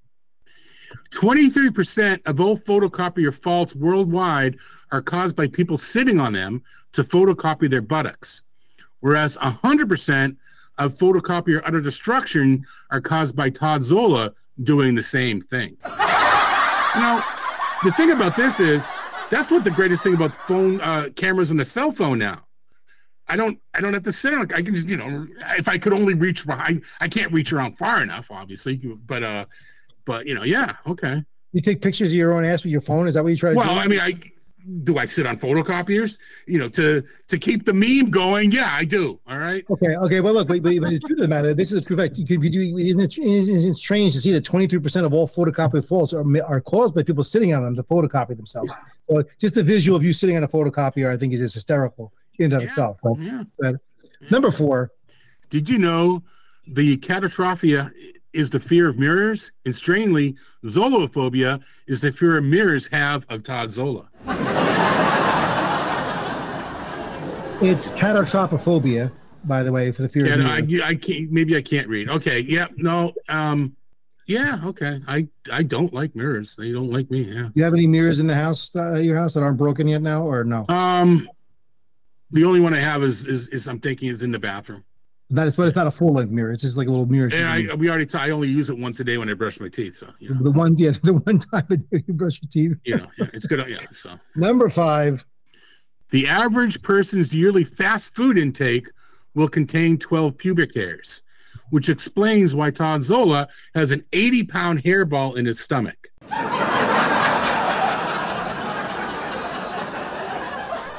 23% 1.15 2.21
of 2.25 2.39
all 2.41 2.57
photocopier 2.57 3.33
faults 3.33 3.75
worldwide 3.75 4.57
are 4.91 5.01
caused 5.01 5.35
by 5.35 5.47
people 5.47 5.77
sitting 5.77 6.19
on 6.19 6.33
them 6.33 6.63
to 6.93 7.03
photocopy 7.03 7.69
their 7.69 7.81
buttocks, 7.81 8.43
whereas 8.99 9.37
100% 9.37 10.35
of 10.77 10.93
photocopier 10.95 11.61
utter 11.65 11.81
destruction 11.81 12.65
are 12.89 13.01
caused 13.01 13.35
by 13.35 13.49
Todd 13.49 13.83
Zola 13.83 14.33
doing 14.63 14.95
the 14.95 15.03
same 15.03 15.41
thing. 15.41 15.77
know, 17.01 17.23
the 17.83 17.91
thing 17.91 18.11
about 18.11 18.35
this 18.35 18.59
is 18.59 18.89
that's 19.29 19.49
what 19.51 19.63
the 19.63 19.71
greatest 19.71 20.03
thing 20.03 20.13
about 20.13 20.35
phone 20.35 20.79
uh, 20.81 21.09
cameras 21.15 21.51
and 21.51 21.59
the 21.59 21.65
cell 21.65 21.91
phone 21.91 22.19
now. 22.19 22.43
I 23.27 23.35
don't 23.35 23.59
I 23.73 23.81
don't 23.81 23.93
have 23.93 24.03
to 24.03 24.11
sit 24.11 24.33
on 24.33 24.41
I 24.53 24.61
can 24.61 24.75
just, 24.75 24.87
you 24.87 24.97
know, 24.97 25.25
if 25.57 25.67
I 25.67 25.77
could 25.77 25.93
only 25.93 26.13
reach 26.13 26.45
behind 26.45 26.83
I 26.99 27.07
can't 27.07 27.31
reach 27.31 27.53
around 27.53 27.77
far 27.77 28.01
enough, 28.01 28.29
obviously. 28.29 28.75
But 28.75 29.23
uh 29.23 29.45
but 30.05 30.25
you 30.25 30.35
know, 30.35 30.43
yeah, 30.43 30.75
okay. 30.87 31.23
You 31.51 31.61
take 31.61 31.81
pictures 31.81 32.07
of 32.07 32.13
your 32.13 32.33
own 32.33 32.43
ass 32.45 32.63
with 32.63 32.71
your 32.71 32.81
phone. 32.81 33.07
Is 33.07 33.13
that 33.13 33.23
what 33.23 33.29
you 33.29 33.37
try 33.37 33.51
to 33.51 33.55
Well, 33.55 33.65
do? 33.67 33.71
Well, 33.75 33.79
I 33.79 33.87
mean, 33.87 33.99
I 33.99 34.19
do 34.83 34.97
I 34.97 35.03
sit 35.05 35.27
on 35.27 35.37
photocopiers, 35.37 36.17
you 36.47 36.57
know, 36.57 36.69
to 36.69 37.03
to 37.27 37.37
keep 37.37 37.65
the 37.65 37.73
meme 37.73 38.09
going. 38.09 38.51
Yeah, 38.51 38.69
I 38.71 38.85
do. 38.85 39.19
All 39.27 39.37
right. 39.37 39.63
Okay, 39.69 39.95
okay. 39.97 40.21
Well, 40.21 40.33
look, 40.33 40.47
but, 40.47 40.63
but, 40.63 40.79
but 40.79 40.89
the 40.89 40.99
truth 40.99 41.11
of 41.11 41.17
the 41.19 41.27
matter, 41.27 41.53
this 41.53 41.67
is 41.71 41.75
the 41.75 41.81
truth. 41.81 41.99
Fact. 41.99 42.17
You 42.17 42.25
could, 42.25 42.41
you, 42.43 42.49
do- 42.49 42.77
isn't 42.77 42.99
it, 43.01 43.17
isn't 43.19 43.71
it 43.71 43.75
strange 43.75 44.13
to 44.13 44.21
see 44.21 44.31
that 44.31 44.45
23% 44.45 45.05
of 45.05 45.13
all 45.13 45.27
photocopy 45.27 45.85
faults 45.85 46.13
are, 46.13 46.23
are 46.45 46.61
caused 46.61 46.95
by 46.95 47.03
people 47.03 47.23
sitting 47.25 47.53
on 47.53 47.61
them 47.61 47.75
to 47.75 47.83
photocopy 47.83 48.35
themselves. 48.37 48.73
So 49.09 49.23
just 49.39 49.53
the 49.55 49.63
visual 49.63 49.97
of 49.97 50.03
you 50.03 50.13
sitting 50.13 50.37
on 50.37 50.43
a 50.43 50.47
photocopier, 50.47 51.11
I 51.11 51.17
think, 51.17 51.33
is 51.33 51.39
just 51.39 51.55
hysterical 51.55 52.13
in 52.39 52.45
and 52.45 52.53
of 52.53 52.63
itself. 52.63 52.97
So, 53.03 53.17
Yeah. 53.19 53.43
but 53.59 53.75
number 54.31 54.49
four, 54.49 54.91
Did 55.49 55.69
you 55.69 55.77
know 55.77 56.23
the 56.67 56.95
catatrophia 56.97 57.91
is 58.33 58.49
the 58.49 58.59
fear 58.59 58.89
of 58.89 58.97
mirrors? 58.97 59.51
And 59.65 59.75
strangely, 59.75 60.35
zolophobia 60.65 61.61
is 61.87 62.01
the 62.01 62.11
fear 62.11 62.37
of 62.37 62.43
mirrors 62.43 62.87
have 62.89 63.25
of 63.29 63.43
Todd 63.43 63.71
Zola. 63.71 64.09
it's 67.61 67.91
catatropophobia, 67.93 69.11
by 69.45 69.63
the 69.63 69.71
way, 69.71 69.91
for 69.91 70.01
the 70.01 70.09
fear 70.09 70.25
Yeah, 70.25 70.33
of 70.33 70.39
no, 70.39 70.47
I. 70.83 70.87
I 70.89 70.95
can't. 70.95 71.31
Maybe 71.31 71.55
I 71.55 71.61
can't 71.61 71.87
read. 71.87 72.09
Okay. 72.09 72.39
Yeah. 72.41 72.67
No. 72.77 73.13
Um. 73.29 73.75
Yeah. 74.25 74.59
Okay. 74.63 75.01
I 75.07 75.27
I 75.51 75.63
don't 75.63 75.93
like 75.93 76.15
mirrors. 76.15 76.55
They 76.55 76.71
don't 76.71 76.89
like 76.91 77.09
me. 77.11 77.21
Yeah. 77.23 77.49
You 77.53 77.63
have 77.63 77.73
any 77.73 77.87
mirrors 77.87 78.19
in 78.19 78.27
the 78.27 78.35
house, 78.35 78.71
uh, 78.75 78.95
your 78.95 79.17
house, 79.17 79.33
that 79.33 79.43
aren't 79.43 79.57
broken 79.57 79.87
yet 79.87 80.01
now, 80.01 80.23
or 80.25 80.43
no? 80.43 80.65
Um. 80.69 81.29
The 82.31 82.45
only 82.45 82.59
one 82.59 82.73
I 82.73 82.79
have 82.79 83.03
is 83.03 83.25
is, 83.27 83.47
is 83.49 83.67
I'm 83.67 83.79
thinking 83.79 84.09
is 84.09 84.23
in 84.23 84.31
the 84.31 84.39
bathroom. 84.39 84.83
That 85.33 85.47
is, 85.47 85.55
but 85.55 85.65
it's 85.65 85.75
not 85.75 85.87
a 85.87 85.91
full 85.91 86.13
length 86.13 86.31
mirror. 86.31 86.51
It's 86.51 86.61
just 86.61 86.77
like 86.77 86.87
a 86.87 86.91
little 86.91 87.07
mirror. 87.07 87.27
And 87.33 87.47
I 87.71 87.73
we 87.73 87.89
already 87.89 88.05
t- 88.05 88.19
I 88.19 88.29
only 88.29 88.49
use 88.49 88.69
it 88.69 88.77
once 88.77 88.99
a 88.99 89.03
day 89.03 89.17
when 89.17 89.29
I 89.29 89.33
brush 89.33 89.59
my 89.59 89.67
teeth. 89.67 89.97
So 89.97 90.07
you 90.19 90.29
know, 90.33 90.43
the 90.43 90.51
one, 90.51 90.77
yeah, 90.77 90.91
the 91.03 91.15
one 91.15 91.39
time 91.39 91.65
a 91.71 91.77
day 91.77 92.03
you 92.05 92.13
brush 92.13 92.39
your 92.41 92.49
teeth. 92.51 92.77
you 92.85 92.97
know 92.97 93.07
yeah, 93.17 93.25
it's 93.33 93.47
good. 93.47 93.67
Yeah. 93.67 93.79
So 93.91 94.11
Number 94.35 94.69
five, 94.69 95.25
the 96.11 96.27
average 96.27 96.83
person's 96.83 97.33
yearly 97.33 97.63
fast 97.63 98.13
food 98.13 98.37
intake 98.37 98.87
will 99.33 99.47
contain 99.47 99.97
12 99.97 100.37
pubic 100.37 100.75
hairs, 100.75 101.23
which 101.71 101.89
explains 101.89 102.53
why 102.53 102.69
Todd 102.69 103.01
Zola 103.01 103.47
has 103.73 103.91
an 103.91 104.05
80 104.13 104.43
pound 104.43 104.83
hairball 104.83 105.35
in 105.35 105.45
his 105.45 105.59
stomach. 105.59 106.09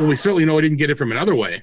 Well, 0.00 0.08
we 0.08 0.16
certainly 0.16 0.44
know 0.44 0.56
he 0.56 0.62
didn't 0.62 0.78
get 0.78 0.90
it 0.90 0.98
from 0.98 1.12
another 1.12 1.36
way. 1.36 1.62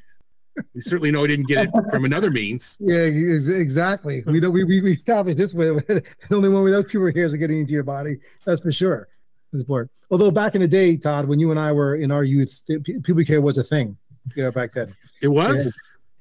We 0.74 0.82
certainly 0.82 1.12
know 1.12 1.22
he 1.22 1.28
didn't 1.30 1.48
get 1.48 1.66
it 1.66 1.72
from 1.90 2.06
another 2.06 2.32
means. 2.32 2.78
Yeah, 2.92 3.00
exactly. 3.00 4.24
We 4.26 4.40
don't. 4.40 4.52
We, 4.52 4.64
we 4.64 4.82
we 4.82 4.94
established 4.94 5.38
this 5.38 5.54
way. 5.54 5.68
the 5.88 6.04
only 6.32 6.50
one 6.50 6.64
where 6.64 6.72
those 6.72 6.86
pubic 6.86 7.16
hairs 7.16 7.34
are 7.34 7.38
getting 7.38 7.60
into 7.60 7.74
your 7.74 7.84
body. 7.84 8.18
That's 8.46 8.62
for 8.62 8.72
sure. 8.72 9.08
This 9.54 9.64
part. 9.64 9.90
Although 10.10 10.32
back 10.32 10.56
in 10.56 10.62
the 10.62 10.68
day, 10.68 10.98
Todd, 10.98 11.26
when 11.26 11.40
you 11.40 11.52
and 11.52 11.60
I 11.60 11.72
were 11.72 11.96
in 11.96 12.12
our 12.12 12.24
youth, 12.24 12.62
pubic 13.04 13.28
hair 13.28 13.42
was 13.42 13.58
a 13.58 13.64
thing. 13.64 13.98
Know, 14.36 14.52
back 14.52 14.72
then. 14.72 14.96
It 15.22 15.30
was. 15.30 15.78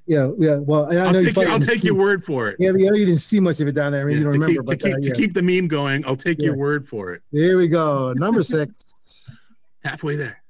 Yeah, 0.07 0.31
yeah. 0.39 0.57
Well, 0.57 0.91
I 0.91 0.97
I'll 0.97 1.12
know 1.12 1.20
take 1.20 1.36
you, 1.36 1.42
I'll 1.44 1.60
take 1.60 1.84
your 1.84 1.94
word 1.94 2.25
for 2.25 2.49
it. 2.49 2.57
Yeah, 2.59 2.73
but 2.73 2.81
you 2.81 2.91
know, 2.91 2.97
you 2.97 3.07
didn't 3.07 3.20
see 3.20 3.39
much 3.39 3.60
of 3.60 3.68
it 3.68 3.73
down 3.73 3.92
there. 3.92 4.02
I 4.02 4.05
mean, 4.05 4.15
Yeah, 4.15 4.18
you 4.18 4.25
don't 4.25 4.33
to 4.33 4.39
remember, 4.41 4.62
keep, 4.73 4.81
to, 4.81 4.89
keep, 4.89 4.97
uh, 4.97 5.00
to 5.00 5.12
keep 5.12 5.34
the 5.34 5.42
meme 5.42 5.68
going, 5.68 6.05
I'll 6.05 6.17
take 6.17 6.42
your 6.42 6.57
word 6.57 6.86
for 6.86 7.12
it. 7.12 7.23
There 7.33 7.57
we 7.57 7.68
go. 7.68 8.12
Number 8.15 8.42
six. 8.42 9.28
Halfway 9.84 10.17
there. 10.17 10.42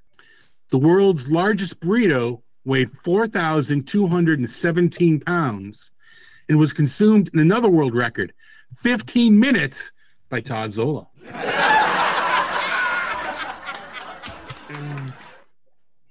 The 0.71 0.79
world's 0.79 1.29
largest 1.29 1.81
burrito 1.81 2.43
weighed 2.65 2.91
4,217 3.05 5.21
pounds 5.21 5.91
and 6.49 6.59
was 6.59 6.73
consumed 6.73 7.31
in 7.33 7.39
another 7.41 7.69
world 7.69 7.95
record, 7.95 8.33
15 8.77 9.39
minutes 9.39 9.93
by 10.29 10.41
Todd 10.41 10.73
Zola. 10.73 11.07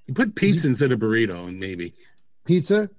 You 0.08 0.14
put 0.16 0.36
pizza 0.36 0.68
instead 0.68 0.92
of 0.92 1.00
burrito, 1.00 1.48
and 1.48 1.60
maybe 1.60 1.94
Pizza. 2.45 2.90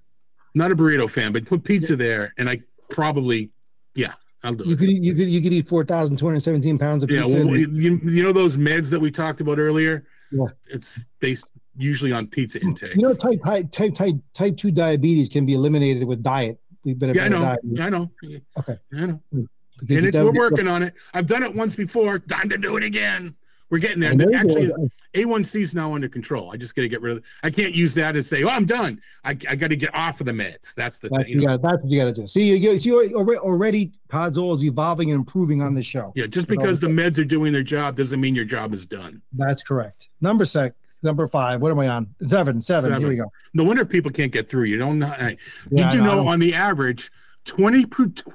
not 0.55 0.71
a 0.71 0.77
burrito 0.77 1.11
fan, 1.11 1.33
but 1.33 1.45
put 1.45 1.65
pizza 1.65 1.97
there, 1.97 2.33
and 2.39 2.49
I 2.49 2.61
probably, 2.89 3.51
yeah, 3.97 4.13
I'll 4.45 4.55
do 4.55 4.65
You 4.65 4.75
it. 4.75 4.79
could 4.79 4.89
eat, 4.91 5.03
you 5.03 5.15
could 5.15 5.29
you 5.29 5.43
could 5.43 5.53
eat 5.53 5.67
four 5.67 5.85
thousand 5.85 6.19
two 6.19 6.27
hundred 6.27 6.41
seventeen 6.45 6.79
pounds 6.79 7.03
of 7.03 7.11
Yeah, 7.11 7.23
pizza. 7.25 7.45
well, 7.47 7.57
you, 7.57 7.99
you 8.05 8.23
know 8.23 8.31
those 8.33 8.57
meds 8.57 8.91
that 8.91 9.01
we 9.01 9.11
talked 9.11 9.41
about 9.41 9.59
earlier? 9.59 10.05
Yeah. 10.31 10.47
It's 10.69 11.03
based 11.19 11.51
usually 11.81 12.13
on 12.13 12.27
pizza 12.27 12.61
intake. 12.61 12.95
You 12.95 13.03
know, 13.03 13.15
type 13.15 13.41
type 13.45 13.71
type 13.71 13.95
type 13.95 14.17
type 14.35 14.57
two 14.57 14.71
diabetes 14.71 15.29
can 15.29 15.47
be 15.47 15.55
eliminated 15.55 16.05
with 16.05 16.23
diet. 16.23 16.61
We've 16.85 16.99
been 16.99 17.15
Yeah, 17.15 17.25
I 17.25 17.29
know. 17.29 17.57
I 17.81 17.91
know. 17.91 18.11
Okay. 18.59 18.77
I 18.95 19.07
know. 19.07 19.21
Hmm. 19.33 19.45
Think 19.87 19.99
And 19.99 20.07
it's, 20.09 20.19
we're 20.19 20.33
working 20.33 20.69
on 20.69 20.83
it. 20.83 20.95
I've 21.15 21.27
done 21.27 21.43
it 21.43 21.55
once 21.55 21.75
before. 21.75 22.19
Time 22.19 22.49
to 22.51 22.59
do 22.59 22.77
it 22.77 22.85
again. 22.85 23.35
We're 23.71 23.79
getting 23.79 24.01
there. 24.01 24.11
I 24.11 24.15
know 24.15 24.29
you 24.29 24.37
Actually. 24.37 24.73
A1C 25.15 25.61
is 25.61 25.75
now 25.77 25.95
under 25.95 26.09
control. 26.09 26.51
I 26.53 26.57
just 26.57 26.75
got 26.75 26.83
to 26.83 26.89
get 26.89 27.01
rid 27.01 27.19
of. 27.19 27.25
I 27.45 27.51
can't 27.51 27.73
use 27.73 27.95
that 27.95 28.17
and 28.17 28.25
say, 28.25 28.43
"Oh, 28.43 28.49
I'm 28.49 28.65
done." 28.65 29.01
I, 29.25 29.31
I 29.31 29.55
got 29.55 29.69
to 29.69 29.77
get 29.77 29.95
off 29.95 30.21
of 30.21 30.27
the 30.27 30.33
meds. 30.33 30.75
That's 30.75 30.99
the 30.99 31.09
That's, 31.09 31.25
thing. 31.25 31.41
You 31.41 31.47
gotta, 31.47 31.59
that's 31.59 31.83
what 31.83 31.91
you 31.91 32.01
got 32.01 32.07
to 32.07 32.13
do. 32.13 32.27
See, 32.27 32.43
you, 32.43 32.73
you, 32.73 33.15
already, 33.15 33.39
already 33.39 33.93
Podzol 34.09 34.57
is 34.57 34.65
evolving 34.65 35.13
and 35.13 35.21
improving 35.21 35.63
on 35.63 35.75
the 35.75 35.83
show. 35.83 36.13
Yeah, 36.17 36.27
just 36.27 36.49
because 36.49 36.81
the 36.81 36.89
meds 36.89 37.19
are 37.21 37.25
doing 37.25 37.53
their 37.53 37.63
job 37.63 37.97
doesn't 37.97 38.21
mean 38.21 38.35
your 38.35 38.45
job 38.45 38.75
is 38.75 38.87
done. 38.87 39.23
That's 39.33 39.63
correct. 39.63 40.09
Number 40.21 40.45
six, 40.45 40.75
number 41.03 41.27
five. 41.29 41.61
What 41.61 41.71
am 41.73 41.79
I 41.79 41.89
on? 41.89 42.15
Seven, 42.29 42.61
seven. 42.61 42.99
Here 43.01 43.09
we 43.09 43.17
go. 43.17 43.33
No 43.55 43.65
wonder 43.65 43.85
people 43.85 44.11
can't 44.11 44.33
get 44.33 44.49
through. 44.49 44.65
You 44.65 44.79
don't 44.79 44.99
know. 44.99 45.07
I- 45.07 45.37
Yeah, 45.71 45.89
Did 45.91 45.99
you 45.99 46.05
know, 46.05 46.23
know 46.23 46.29
on 46.29 46.39
the 46.39 46.55
average, 46.55 47.11
20 47.45 47.87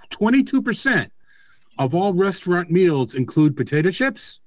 22 0.10 0.62
percent 0.62 1.12
of 1.78 1.94
all 1.94 2.14
restaurant 2.14 2.72
meals 2.72 3.16
include 3.16 3.56
potato 3.56 3.92
chips? 3.92 4.40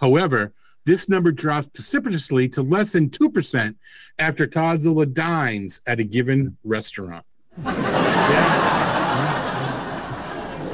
However, 0.00 0.52
this 0.84 1.08
number 1.08 1.32
drops 1.32 1.68
precipitously 1.68 2.48
to 2.50 2.62
less 2.62 2.92
than 2.92 3.08
two 3.08 3.30
percent 3.30 3.76
after 4.18 4.46
Todzilla 4.46 5.10
dines 5.12 5.80
at 5.86 6.00
a 6.00 6.04
given 6.04 6.56
restaurant. 6.64 7.24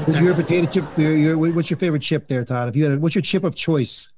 What's 0.07 0.19
your 0.21 0.35
potato 0.35 0.67
chip? 0.67 0.85
Your, 0.99 1.17
your, 1.17 1.37
what's 1.39 1.71
your 1.71 1.77
favorite 1.79 2.03
chip 2.03 2.27
there, 2.27 2.45
Todd? 2.45 2.69
If 2.69 2.75
you 2.75 2.85
had, 2.85 2.95
a, 2.95 2.99
what's 2.99 3.15
your 3.15 3.23
chip 3.23 3.45
of 3.45 3.55
choice? 3.55 4.11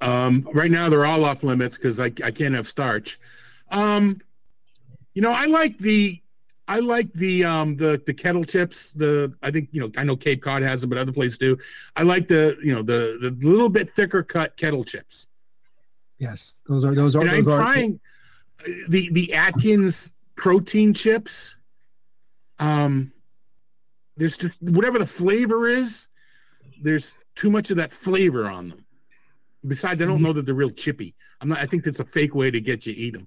Um, 0.00 0.48
right 0.52 0.70
now 0.70 0.88
they're 0.88 1.06
all 1.06 1.24
off 1.24 1.42
limits 1.42 1.78
because 1.78 2.00
I, 2.00 2.06
I 2.22 2.30
can't 2.30 2.54
have 2.54 2.66
starch. 2.66 3.18
Um, 3.70 4.20
you 5.14 5.22
know, 5.22 5.32
I 5.32 5.46
like 5.46 5.78
the 5.78 6.20
I 6.66 6.80
like 6.80 7.12
the 7.12 7.44
um 7.44 7.76
the 7.76 8.02
the 8.06 8.14
kettle 8.14 8.44
chips. 8.44 8.92
The 8.92 9.32
I 9.42 9.50
think 9.50 9.68
you 9.72 9.80
know 9.80 9.90
I 9.96 10.04
know 10.04 10.16
Cape 10.16 10.42
Cod 10.42 10.62
has 10.62 10.80
them, 10.80 10.90
but 10.90 10.98
other 10.98 11.12
places 11.12 11.38
do. 11.38 11.58
I 11.96 12.02
like 12.02 12.28
the 12.28 12.56
you 12.62 12.74
know 12.74 12.82
the 12.82 13.18
the 13.20 13.48
little 13.48 13.68
bit 13.68 13.90
thicker 13.94 14.22
cut 14.22 14.56
kettle 14.56 14.84
chips. 14.84 15.26
Yes, 16.18 16.60
those 16.66 16.84
are 16.84 16.94
those 16.94 17.16
are. 17.16 17.22
And 17.22 17.30
I'm 17.30 17.48
are 17.48 17.58
trying 17.58 18.00
uh, 18.60 18.70
the 18.88 19.10
the 19.12 19.34
Atkins 19.34 20.12
protein 20.36 20.94
chips. 20.94 21.56
Um, 22.58 23.12
there's 24.16 24.38
just 24.38 24.60
whatever 24.62 24.98
the 24.98 25.06
flavor 25.06 25.68
is. 25.68 26.08
There's 26.80 27.14
too 27.34 27.50
much 27.50 27.70
of 27.70 27.76
that 27.76 27.92
flavor 27.92 28.46
on 28.46 28.68
them. 28.68 28.83
Besides, 29.66 30.02
I 30.02 30.06
don't 30.06 30.16
mm-hmm. 30.16 30.24
know 30.24 30.32
that 30.34 30.46
they're 30.46 30.54
real 30.54 30.70
chippy. 30.70 31.14
I'm 31.40 31.48
not. 31.48 31.58
I 31.58 31.66
think 31.66 31.84
that's 31.84 32.00
a 32.00 32.04
fake 32.04 32.34
way 32.34 32.50
to 32.50 32.60
get 32.60 32.86
you 32.86 32.94
to 32.94 33.00
eat 33.00 33.14
them. 33.14 33.26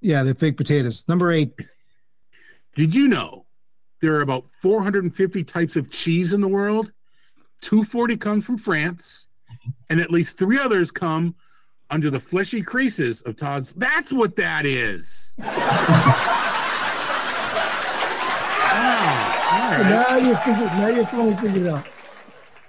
yeah, 0.00 0.22
they're 0.22 0.34
fake 0.34 0.56
potatoes. 0.56 1.04
Number 1.08 1.32
eight. 1.32 1.52
Did 2.74 2.94
you 2.94 3.08
know 3.08 3.46
there 4.02 4.14
are 4.14 4.20
about 4.20 4.44
450 4.60 5.44
types 5.44 5.76
of 5.76 5.90
cheese 5.90 6.32
in 6.34 6.40
the 6.40 6.48
world? 6.48 6.92
240 7.62 8.16
come 8.18 8.40
from 8.42 8.58
France, 8.58 9.28
and 9.88 10.00
at 10.00 10.10
least 10.10 10.38
three 10.38 10.58
others 10.58 10.90
come 10.90 11.34
under 11.88 12.10
the 12.10 12.20
fleshy 12.20 12.60
creases 12.60 13.22
of 13.22 13.36
Todd's. 13.36 13.72
That's 13.72 14.12
what 14.12 14.36
that 14.36 14.66
is. 14.66 15.36
Wow. 18.76 19.46
All 19.52 19.70
right. 19.70 19.90
Now 19.90 20.16
you 20.16 20.36
figure. 20.36 20.66
Now 20.66 20.88
you're 20.88 21.06
finally 21.06 21.36
figured 21.36 21.62
it 21.62 21.68
out. 21.68 21.88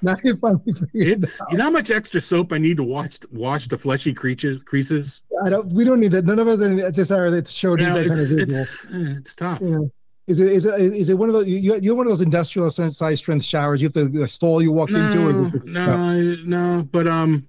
Now 0.02 0.16
you 0.24 0.36
finally 0.38 0.74
figured 0.74 0.90
it 0.94 1.24
It's 1.24 1.42
you 1.52 1.58
know 1.58 1.66
how 1.66 1.70
much 1.72 1.90
extra 1.92 2.22
soap 2.22 2.54
I 2.54 2.58
need 2.58 2.78
to 2.78 2.84
wash 2.84 3.18
wash 3.32 3.68
the 3.68 3.78
fleshy 3.78 4.14
creases 4.14 4.62
creases. 4.64 5.22
I 5.44 5.50
don't. 5.50 5.72
We 5.74 5.84
don't 5.86 6.00
need 6.00 6.12
that. 6.12 6.26
None 6.26 6.40
of 6.40 6.48
us 6.48 6.62
at 6.62 6.96
this 6.96 7.12
hour 7.12 7.30
that 7.32 7.48
show 7.48 7.76
need 7.76 7.84
You 7.84 7.90
know, 7.90 7.96
that 8.04 8.10
kind 8.10 8.20
of 8.20 8.40
it's 8.40 8.54
it's 8.54 8.86
eh, 8.86 9.16
it's 9.18 9.36
tough. 9.36 9.62
You 9.62 9.70
know, 9.72 9.92
is 10.28 10.40
it 10.40 10.52
is 10.52 10.66
it 10.66 10.80
is 10.82 11.10
it 11.10 11.18
one 11.18 11.30
of 11.30 11.34
those 11.34 11.48
you 11.48 11.76
you're 11.78 11.96
one 11.96 12.06
of 12.06 12.12
those 12.12 12.22
industrial 12.22 12.70
size 12.70 13.20
strength 13.20 13.46
showers? 13.46 13.82
You 13.82 13.88
have 13.88 13.94
to 14.14 14.24
a 14.24 14.28
stall 14.28 14.62
you 14.62 14.72
walk 14.72 14.90
into. 14.90 15.30
Or 15.30 15.34
No, 15.34 15.46
is 15.48 15.54
it- 15.56 15.66
no, 15.66 16.78
no, 16.78 16.84
but 16.92 17.08
um, 17.08 17.48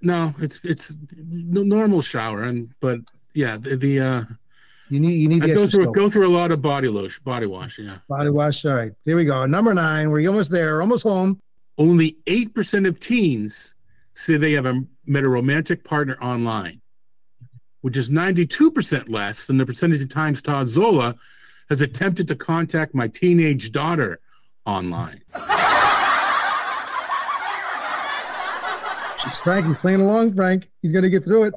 no, 0.00 0.34
it's 0.40 0.58
it's 0.64 0.94
normal 1.18 2.00
shower, 2.02 2.42
and 2.44 2.72
but 2.80 2.98
yeah, 3.34 3.56
the, 3.56 3.76
the 3.76 4.00
uh, 4.00 4.22
You 4.92 5.00
need 5.00 5.14
you 5.14 5.26
need 5.26 5.40
go 5.40 5.66
through 5.66 5.90
go 5.92 6.10
through 6.10 6.28
a 6.28 6.34
lot 6.36 6.52
of 6.52 6.60
body 6.60 6.86
lotion, 6.86 7.22
body 7.24 7.46
wash. 7.46 7.78
Yeah, 7.78 7.96
body 8.10 8.28
wash. 8.28 8.62
All 8.66 8.74
right, 8.74 8.92
here 9.06 9.16
we 9.16 9.24
go. 9.24 9.46
Number 9.46 9.72
nine. 9.72 10.10
We're 10.10 10.28
almost 10.28 10.50
there. 10.50 10.82
Almost 10.82 11.04
home. 11.04 11.40
only 11.78 12.18
eight 12.26 12.54
percent 12.54 12.86
of 12.86 13.00
teens 13.00 13.74
say 14.12 14.36
they 14.36 14.52
have 14.52 14.66
a, 14.66 14.84
met 15.06 15.24
a 15.24 15.28
romantic 15.30 15.82
partner 15.82 16.18
online, 16.20 16.82
which 17.80 17.96
is 17.96 18.10
ninety 18.10 18.46
two 18.46 18.70
percent 18.70 19.08
less 19.08 19.46
than 19.46 19.56
the 19.56 19.64
percentage 19.64 20.02
of 20.02 20.10
times 20.10 20.42
Todd 20.42 20.68
Zola 20.68 21.16
has 21.70 21.80
attempted 21.80 22.28
to 22.28 22.36
contact 22.36 22.94
my 22.94 23.08
teenage 23.08 23.72
daughter 23.72 24.20
online. 24.66 25.22
Frank, 29.42 29.64
he's 29.64 29.76
playing 29.76 30.02
along. 30.02 30.34
Frank, 30.34 30.68
he's 30.82 30.92
gonna 30.92 31.08
get 31.08 31.24
through 31.24 31.44
it. 31.44 31.54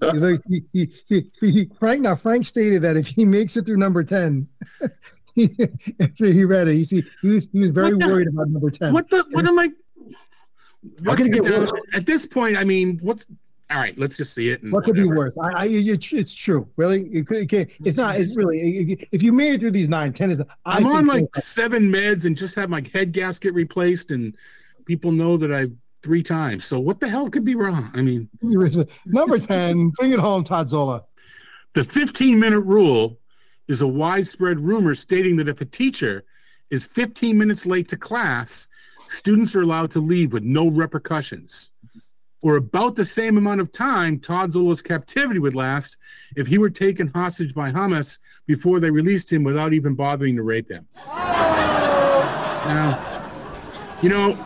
Like, 0.00 0.40
he, 0.48 0.62
he, 0.72 0.90
he, 1.08 1.30
he- 1.40 1.70
Frank. 1.78 2.02
Now 2.02 2.16
Frank 2.16 2.46
stated 2.46 2.82
that 2.82 2.96
if 2.96 3.06
he 3.06 3.24
makes 3.24 3.56
it 3.56 3.64
through 3.64 3.78
number 3.78 4.04
ten, 4.04 4.46
after 6.00 6.26
he 6.26 6.44
read 6.44 6.68
it, 6.68 6.74
he 6.74 6.84
see 6.84 7.02
he 7.22 7.28
was 7.28 7.48
he 7.52 7.60
was 7.60 7.70
very 7.70 7.90
the- 7.96 8.06
worried 8.06 8.28
about 8.28 8.48
number 8.48 8.70
ten. 8.70 8.92
What 8.92 9.08
the? 9.10 9.24
What 9.30 9.46
am 9.46 9.58
I? 9.58 9.70
What's 11.02 11.22
can 11.24 11.34
it 11.34 11.42
get 11.42 11.52
worse? 11.52 11.72
At 11.94 12.06
this 12.06 12.26
point, 12.26 12.56
I 12.56 12.64
mean, 12.64 12.98
what's 13.02 13.26
all 13.70 13.78
right? 13.78 13.98
Let's 13.98 14.16
just 14.16 14.34
see 14.34 14.50
it. 14.50 14.62
and 14.62 14.72
What 14.72 14.84
could 14.84 14.94
be 14.94 15.04
worse? 15.04 15.34
I, 15.40 15.62
I, 15.62 15.66
it's, 15.66 16.12
it's 16.12 16.32
true. 16.32 16.68
Really, 16.76 17.02
it 17.12 17.26
could, 17.26 17.52
it 17.52 17.70
it's 17.84 17.96
not. 17.96 18.16
It's 18.16 18.36
really. 18.36 19.06
If 19.12 19.22
you 19.22 19.32
made 19.32 19.54
it 19.54 19.60
through 19.60 19.72
these 19.72 19.88
nine, 19.88 20.12
ten 20.12 20.30
is. 20.30 20.40
I'm 20.64 20.86
on 20.86 21.06
like 21.06 21.34
seven 21.36 21.90
meds 21.92 22.26
and 22.26 22.36
just 22.36 22.54
had 22.54 22.70
my 22.70 22.82
head 22.92 23.12
gasket 23.12 23.54
replaced, 23.54 24.10
and 24.10 24.34
people 24.84 25.10
know 25.10 25.36
that 25.38 25.52
I 25.52 25.66
three 26.06 26.22
times. 26.22 26.64
So 26.64 26.78
what 26.78 27.00
the 27.00 27.08
hell 27.08 27.28
could 27.28 27.44
be 27.44 27.56
wrong? 27.56 27.90
I 27.94 28.00
mean, 28.00 28.28
number 29.06 29.38
ten. 29.40 29.90
Bring 29.98 30.12
it 30.12 30.20
home, 30.20 30.44
Todd 30.44 30.70
Zola. 30.70 31.04
the 31.74 31.82
15 31.82 32.38
minute 32.38 32.60
rule 32.60 33.18
is 33.66 33.80
a 33.82 33.88
widespread 33.88 34.60
rumor 34.60 34.94
stating 34.94 35.34
that 35.36 35.48
if 35.48 35.60
a 35.60 35.64
teacher 35.64 36.22
is 36.70 36.86
15 36.86 37.36
minutes 37.36 37.66
late 37.66 37.88
to 37.88 37.96
class, 37.96 38.68
students 39.08 39.56
are 39.56 39.62
allowed 39.62 39.90
to 39.90 39.98
leave 39.98 40.32
with 40.32 40.44
no 40.44 40.68
repercussions. 40.68 41.72
Or 42.40 42.54
about 42.54 42.94
the 42.94 43.04
same 43.04 43.36
amount 43.36 43.60
of 43.60 43.72
time 43.72 44.20
Todd 44.20 44.52
Zola's 44.52 44.80
captivity 44.80 45.40
would 45.40 45.56
last 45.56 45.98
if 46.36 46.46
he 46.46 46.58
were 46.58 46.70
taken 46.70 47.08
hostage 47.08 47.52
by 47.52 47.72
Hamas 47.72 48.20
before 48.46 48.78
they 48.78 48.90
released 48.90 49.32
him 49.32 49.42
without 49.42 49.72
even 49.72 49.96
bothering 49.96 50.36
to 50.36 50.44
rape 50.44 50.70
him. 50.70 50.86
Now, 52.68 53.16
you 54.02 54.08
know, 54.08 54.45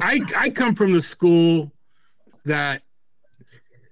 I 0.00 0.20
I 0.36 0.50
come 0.50 0.74
from 0.74 0.92
the 0.92 1.02
school 1.02 1.72
that 2.44 2.82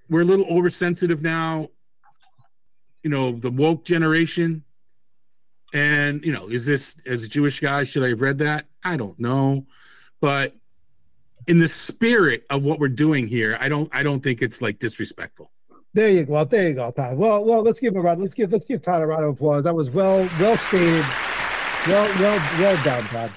we're 0.09 0.21
a 0.21 0.25
little 0.25 0.45
oversensitive 0.45 1.21
now. 1.21 1.69
You 3.03 3.09
know, 3.09 3.31
the 3.31 3.51
woke 3.51 3.85
generation. 3.85 4.63
And, 5.73 6.23
you 6.25 6.33
know, 6.33 6.47
is 6.47 6.65
this 6.65 6.97
as 7.05 7.23
a 7.23 7.27
Jewish 7.29 7.61
guy, 7.61 7.85
should 7.85 8.03
I 8.03 8.09
have 8.09 8.21
read 8.21 8.39
that? 8.39 8.65
I 8.83 8.97
don't 8.97 9.17
know. 9.19 9.65
But 10.19 10.53
in 11.47 11.59
the 11.59 11.67
spirit 11.67 12.45
of 12.49 12.63
what 12.63 12.79
we're 12.79 12.89
doing 12.89 13.27
here, 13.27 13.57
I 13.59 13.69
don't 13.69 13.89
I 13.93 14.03
don't 14.03 14.21
think 14.21 14.41
it's 14.41 14.61
like 14.61 14.79
disrespectful. 14.79 15.51
There 15.93 16.09
you 16.09 16.25
go. 16.25 16.43
There 16.45 16.69
you 16.69 16.75
go, 16.75 16.91
Todd. 16.91 17.17
Well, 17.17 17.43
well, 17.43 17.61
let's 17.61 17.79
give 17.79 17.93
him 17.93 17.99
a 17.99 18.03
round. 18.03 18.21
Let's 18.21 18.33
give 18.33 18.51
let's 18.51 18.65
give 18.65 18.81
Todd 18.81 19.01
a 19.01 19.07
round 19.07 19.23
of 19.23 19.31
applause. 19.35 19.63
That 19.63 19.75
was 19.75 19.89
well 19.89 20.29
well 20.39 20.57
stated. 20.57 21.05
Well, 21.87 22.07
well, 22.19 22.59
well 22.59 22.83
done, 22.83 23.03
Todd. 23.05 23.31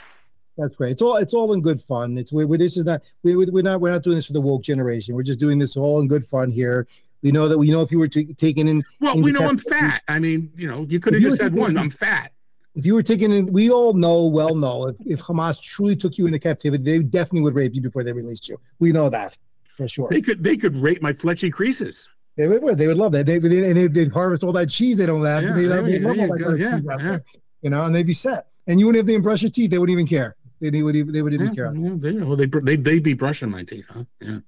That's 0.56 0.76
great. 0.76 0.92
It's 0.92 1.02
all 1.02 1.16
it's 1.16 1.34
all 1.34 1.52
in 1.52 1.60
good 1.60 1.80
fun. 1.82 2.16
It's 2.16 2.32
we, 2.32 2.44
we 2.44 2.56
this 2.58 2.76
is 2.76 2.84
not 2.84 3.02
we 3.22 3.34
we- 3.36 3.46
we're 3.46 3.62
not 3.62 3.80
we're 3.80 3.90
not 3.90 4.02
doing 4.02 4.16
this 4.16 4.26
for 4.26 4.32
the 4.34 4.40
woke 4.40 4.62
generation. 4.62 5.14
We're 5.14 5.22
just 5.24 5.40
doing 5.40 5.58
this 5.58 5.76
all 5.76 6.00
in 6.00 6.08
good 6.08 6.26
fun 6.26 6.50
here. 6.50 6.86
We 7.22 7.32
know 7.32 7.48
that 7.48 7.58
we 7.58 7.70
know 7.70 7.80
if 7.82 7.90
you 7.90 7.98
were 7.98 8.06
t- 8.08 8.34
taking 8.34 8.68
in 8.68 8.82
Well, 9.00 9.16
we 9.20 9.32
know 9.32 9.48
I'm 9.48 9.58
fat. 9.58 10.02
I 10.08 10.18
mean, 10.18 10.52
you 10.56 10.68
know, 10.68 10.86
you 10.88 11.00
could 11.00 11.14
have 11.14 11.22
just 11.22 11.38
said 11.38 11.54
one. 11.54 11.76
I'm 11.78 11.90
fat. 11.90 12.32
If 12.76 12.84
you 12.84 12.94
were 12.94 13.02
taken 13.04 13.32
in, 13.32 13.46
we 13.52 13.70
all 13.70 13.94
know, 13.94 14.24
well 14.26 14.54
know, 14.56 14.88
if, 14.88 14.96
if 15.06 15.20
Hamas 15.22 15.60
truly 15.62 15.94
took 15.96 16.18
you 16.18 16.26
into 16.26 16.38
captivity, 16.40 16.82
they 16.82 16.98
definitely 16.98 17.42
would 17.42 17.54
rape 17.54 17.72
you 17.74 17.80
before 17.80 18.02
they 18.04 18.12
released 18.12 18.48
you. 18.48 18.58
We 18.80 18.90
know 18.92 19.08
that 19.10 19.38
for 19.76 19.86
sure. 19.88 20.08
They 20.10 20.20
could 20.20 20.44
they 20.44 20.56
could 20.56 20.76
rate 20.76 21.00
my 21.02 21.12
fleshy 21.12 21.50
creases. 21.50 22.08
They 22.36 22.46
would. 22.48 22.76
They 22.76 22.88
would 22.88 22.96
love 22.96 23.12
that. 23.12 23.26
They 23.26 23.38
would, 23.38 23.52
and 23.52 23.76
they'd, 23.76 23.94
they'd 23.94 24.12
harvest 24.12 24.42
all 24.44 24.52
that 24.52 24.68
cheese 24.68 24.96
they 24.98 25.06
don't 25.06 25.24
have. 25.24 25.42
Yeah, 25.44 25.52
they, 25.54 25.64
there 25.66 25.82
they'd 25.82 25.92
you- 25.94 25.98
love 26.00 26.16
there 26.16 26.28
all 26.30 26.38
you 26.58 26.64
that 26.64 26.82
go. 26.82 26.88
kind 26.88 27.00
of 27.00 27.00
Yeah, 27.06 27.10
yeah. 27.12 27.18
you 27.62 27.70
know, 27.70 27.84
and 27.84 27.94
they'd 27.94 28.06
be 28.06 28.12
set. 28.12 28.48
And 28.66 28.80
you 28.80 28.86
wouldn't 28.86 29.08
have 29.08 29.16
to 29.16 29.22
brush 29.22 29.42
your 29.42 29.50
teeth. 29.52 29.70
They 29.70 29.78
wouldn't 29.78 29.92
even 29.94 30.06
care. 30.06 30.36
They, 30.60 30.70
they 30.70 30.82
would 30.82 30.96
even. 30.96 31.12
They 31.12 31.22
would 31.22 31.34
even 31.34 31.48
Yeah, 31.48 31.54
care. 31.54 31.72
well, 31.74 31.96
they, 31.96 32.12
well, 32.12 32.36
they 32.36 32.46
they 32.46 32.76
they'd 32.76 33.02
be 33.02 33.14
brushing 33.14 33.50
my 33.50 33.64
teeth, 33.64 33.86
huh? 33.88 34.04
Yeah. 34.20 34.38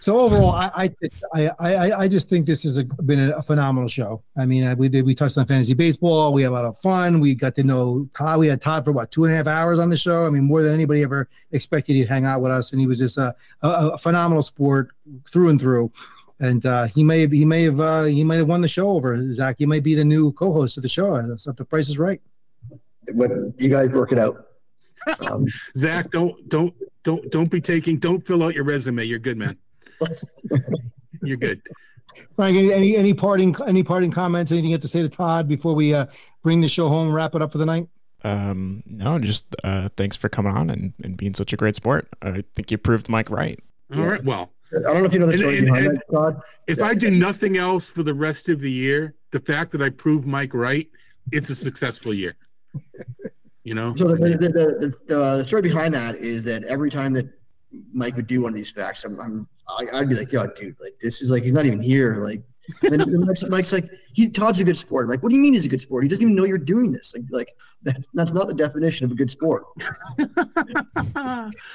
So 0.00 0.18
overall, 0.18 0.52
I 0.52 0.90
I 1.34 1.34
I 1.34 1.50
I, 1.58 1.98
I 2.04 2.08
just 2.08 2.30
think 2.30 2.46
this 2.46 2.62
has 2.62 2.78
a, 2.78 2.84
been 2.84 3.32
a, 3.32 3.42
phenomenal 3.42 3.86
show. 3.86 4.22
I 4.34 4.46
mean, 4.46 4.64
uh, 4.64 4.74
we 4.74 4.88
did 4.88 5.04
we 5.04 5.14
touched 5.14 5.36
on 5.36 5.44
fantasy 5.46 5.74
baseball. 5.74 6.32
We 6.32 6.40
had 6.42 6.48
a 6.48 6.52
lot 6.54 6.64
of 6.64 6.78
fun. 6.78 7.20
We 7.20 7.34
got 7.34 7.54
to 7.56 7.64
know 7.64 8.08
Todd. 8.16 8.40
We 8.40 8.46
had 8.46 8.62
Todd 8.62 8.82
for 8.84 8.92
what 8.92 9.10
two 9.10 9.24
and 9.26 9.34
a 9.34 9.36
half 9.36 9.46
hours 9.46 9.78
on 9.78 9.90
the 9.90 9.98
show. 9.98 10.26
I 10.26 10.30
mean, 10.30 10.44
more 10.44 10.62
than 10.62 10.72
anybody 10.72 11.02
ever 11.02 11.28
expected 11.52 11.96
he'd 11.96 12.08
hang 12.08 12.24
out 12.24 12.40
with 12.40 12.50
us, 12.50 12.72
and 12.72 12.80
he 12.80 12.86
was 12.86 12.98
just 12.98 13.18
a 13.18 13.34
a, 13.60 13.68
a 13.90 13.98
phenomenal 13.98 14.42
sport 14.42 14.88
through 15.30 15.50
and 15.50 15.60
through. 15.60 15.92
And 16.40 16.64
uh, 16.64 16.84
he 16.86 17.04
may 17.04 17.20
have 17.20 17.32
he 17.32 17.44
may 17.44 17.64
have 17.64 17.78
uh, 17.78 18.04
he 18.04 18.24
might 18.24 18.36
have 18.36 18.48
won 18.48 18.62
the 18.62 18.68
show 18.68 18.88
over 18.92 19.30
Zach. 19.34 19.56
He 19.58 19.66
might 19.66 19.82
be 19.82 19.94
the 19.94 20.04
new 20.06 20.32
co-host 20.32 20.78
of 20.78 20.82
the 20.82 20.88
show. 20.88 21.12
uh, 21.14 21.36
So 21.36 21.50
if 21.50 21.56
the 21.58 21.64
price 21.66 21.90
is 21.90 21.98
right. 21.98 22.22
But 23.14 23.30
you 23.58 23.68
guys 23.68 23.90
work 23.90 24.12
it 24.12 24.18
out. 24.18 24.46
Um, 25.30 25.46
Zach, 25.76 26.10
don't 26.10 26.48
don't 26.48 26.74
don't 27.04 27.30
don't 27.30 27.50
be 27.50 27.60
taking 27.60 27.98
don't 27.98 28.24
fill 28.26 28.42
out 28.42 28.54
your 28.54 28.64
resume. 28.64 29.04
You're 29.04 29.18
good, 29.18 29.36
man. 29.38 29.56
You're 31.22 31.36
good. 31.36 31.60
Frank, 32.36 32.56
any, 32.56 32.72
any 32.72 32.96
any 32.96 33.14
parting 33.14 33.54
any 33.66 33.82
parting 33.82 34.10
comments? 34.10 34.52
Anything 34.52 34.70
you 34.70 34.74
have 34.74 34.82
to 34.82 34.88
say 34.88 35.02
to 35.02 35.08
Todd 35.08 35.48
before 35.48 35.74
we 35.74 35.94
uh, 35.94 36.06
bring 36.42 36.60
the 36.60 36.68
show 36.68 36.88
home 36.88 37.06
and 37.06 37.14
wrap 37.14 37.34
it 37.34 37.42
up 37.42 37.52
for 37.52 37.58
the 37.58 37.66
night? 37.66 37.88
Um, 38.22 38.82
no, 38.84 39.18
just 39.18 39.46
uh, 39.64 39.88
thanks 39.96 40.16
for 40.16 40.28
coming 40.28 40.52
on 40.54 40.68
and, 40.68 40.92
and 41.02 41.16
being 41.16 41.32
such 41.34 41.52
a 41.54 41.56
great 41.56 41.76
sport. 41.76 42.06
I 42.20 42.44
think 42.54 42.70
you 42.70 42.76
proved 42.78 43.08
Mike 43.08 43.30
right. 43.30 43.58
All 43.96 44.04
right. 44.06 44.22
Well, 44.22 44.52
I 44.76 44.92
don't 44.92 45.00
know 45.00 45.04
if 45.06 45.12
you 45.14 45.18
know 45.20 45.26
the 45.26 45.32
And- 45.32 45.40
story 45.40 45.56
and- 45.58 45.66
behind 45.66 45.86
and- 45.86 45.96
that, 45.98 46.12
Todd. 46.12 46.40
if 46.66 46.82
I 46.82 46.94
do 46.94 47.10
nothing 47.10 47.56
else 47.56 47.88
for 47.88 48.02
the 48.02 48.12
rest 48.14 48.48
of 48.50 48.60
the 48.60 48.70
year, 48.70 49.14
the 49.30 49.40
fact 49.40 49.72
that 49.72 49.80
I 49.80 49.88
proved 49.88 50.26
Mike 50.26 50.52
right, 50.54 50.86
it's 51.32 51.48
a 51.48 51.54
successful 51.54 52.12
year. 52.12 52.36
You 53.64 53.74
know. 53.74 53.92
So 53.96 54.04
the, 54.04 54.16
the, 54.16 54.38
the, 54.38 54.94
the, 55.06 55.22
uh, 55.22 55.36
the 55.38 55.44
story 55.44 55.62
behind 55.62 55.94
that 55.94 56.16
is 56.16 56.44
that 56.44 56.64
every 56.64 56.90
time 56.90 57.12
that 57.14 57.28
Mike 57.92 58.16
would 58.16 58.26
do 58.26 58.42
one 58.42 58.50
of 58.50 58.56
these 58.56 58.70
facts, 58.70 59.04
I'm, 59.04 59.20
I'm 59.20 59.48
I, 59.68 59.98
I'd 59.98 60.08
be 60.08 60.16
like, 60.16 60.32
"Yo, 60.32 60.46
dude, 60.46 60.76
like 60.80 60.94
this 61.00 61.22
is 61.22 61.30
like 61.30 61.42
he's 61.42 61.52
not 61.52 61.66
even 61.66 61.80
here." 61.80 62.16
Like, 62.16 62.42
and 62.82 62.92
then 62.92 63.10
then 63.10 63.26
Mike's, 63.26 63.44
Mike's 63.46 63.72
like, 63.72 63.90
"He 64.12 64.30
Todd's 64.30 64.60
a 64.60 64.64
good 64.64 64.76
sport." 64.76 65.04
I'm 65.04 65.10
like, 65.10 65.22
what 65.22 65.28
do 65.30 65.36
you 65.36 65.42
mean 65.42 65.54
he's 65.54 65.64
a 65.64 65.68
good 65.68 65.80
sport? 65.80 66.02
He 66.02 66.08
doesn't 66.08 66.22
even 66.22 66.34
know 66.34 66.44
you're 66.44 66.58
doing 66.58 66.90
this. 66.90 67.14
Like, 67.14 67.24
like 67.30 67.54
that's 67.82 68.08
that's 68.14 68.32
not 68.32 68.48
the 68.48 68.54
definition 68.54 69.04
of 69.04 69.12
a 69.12 69.14
good 69.14 69.30
sport. 69.30 69.64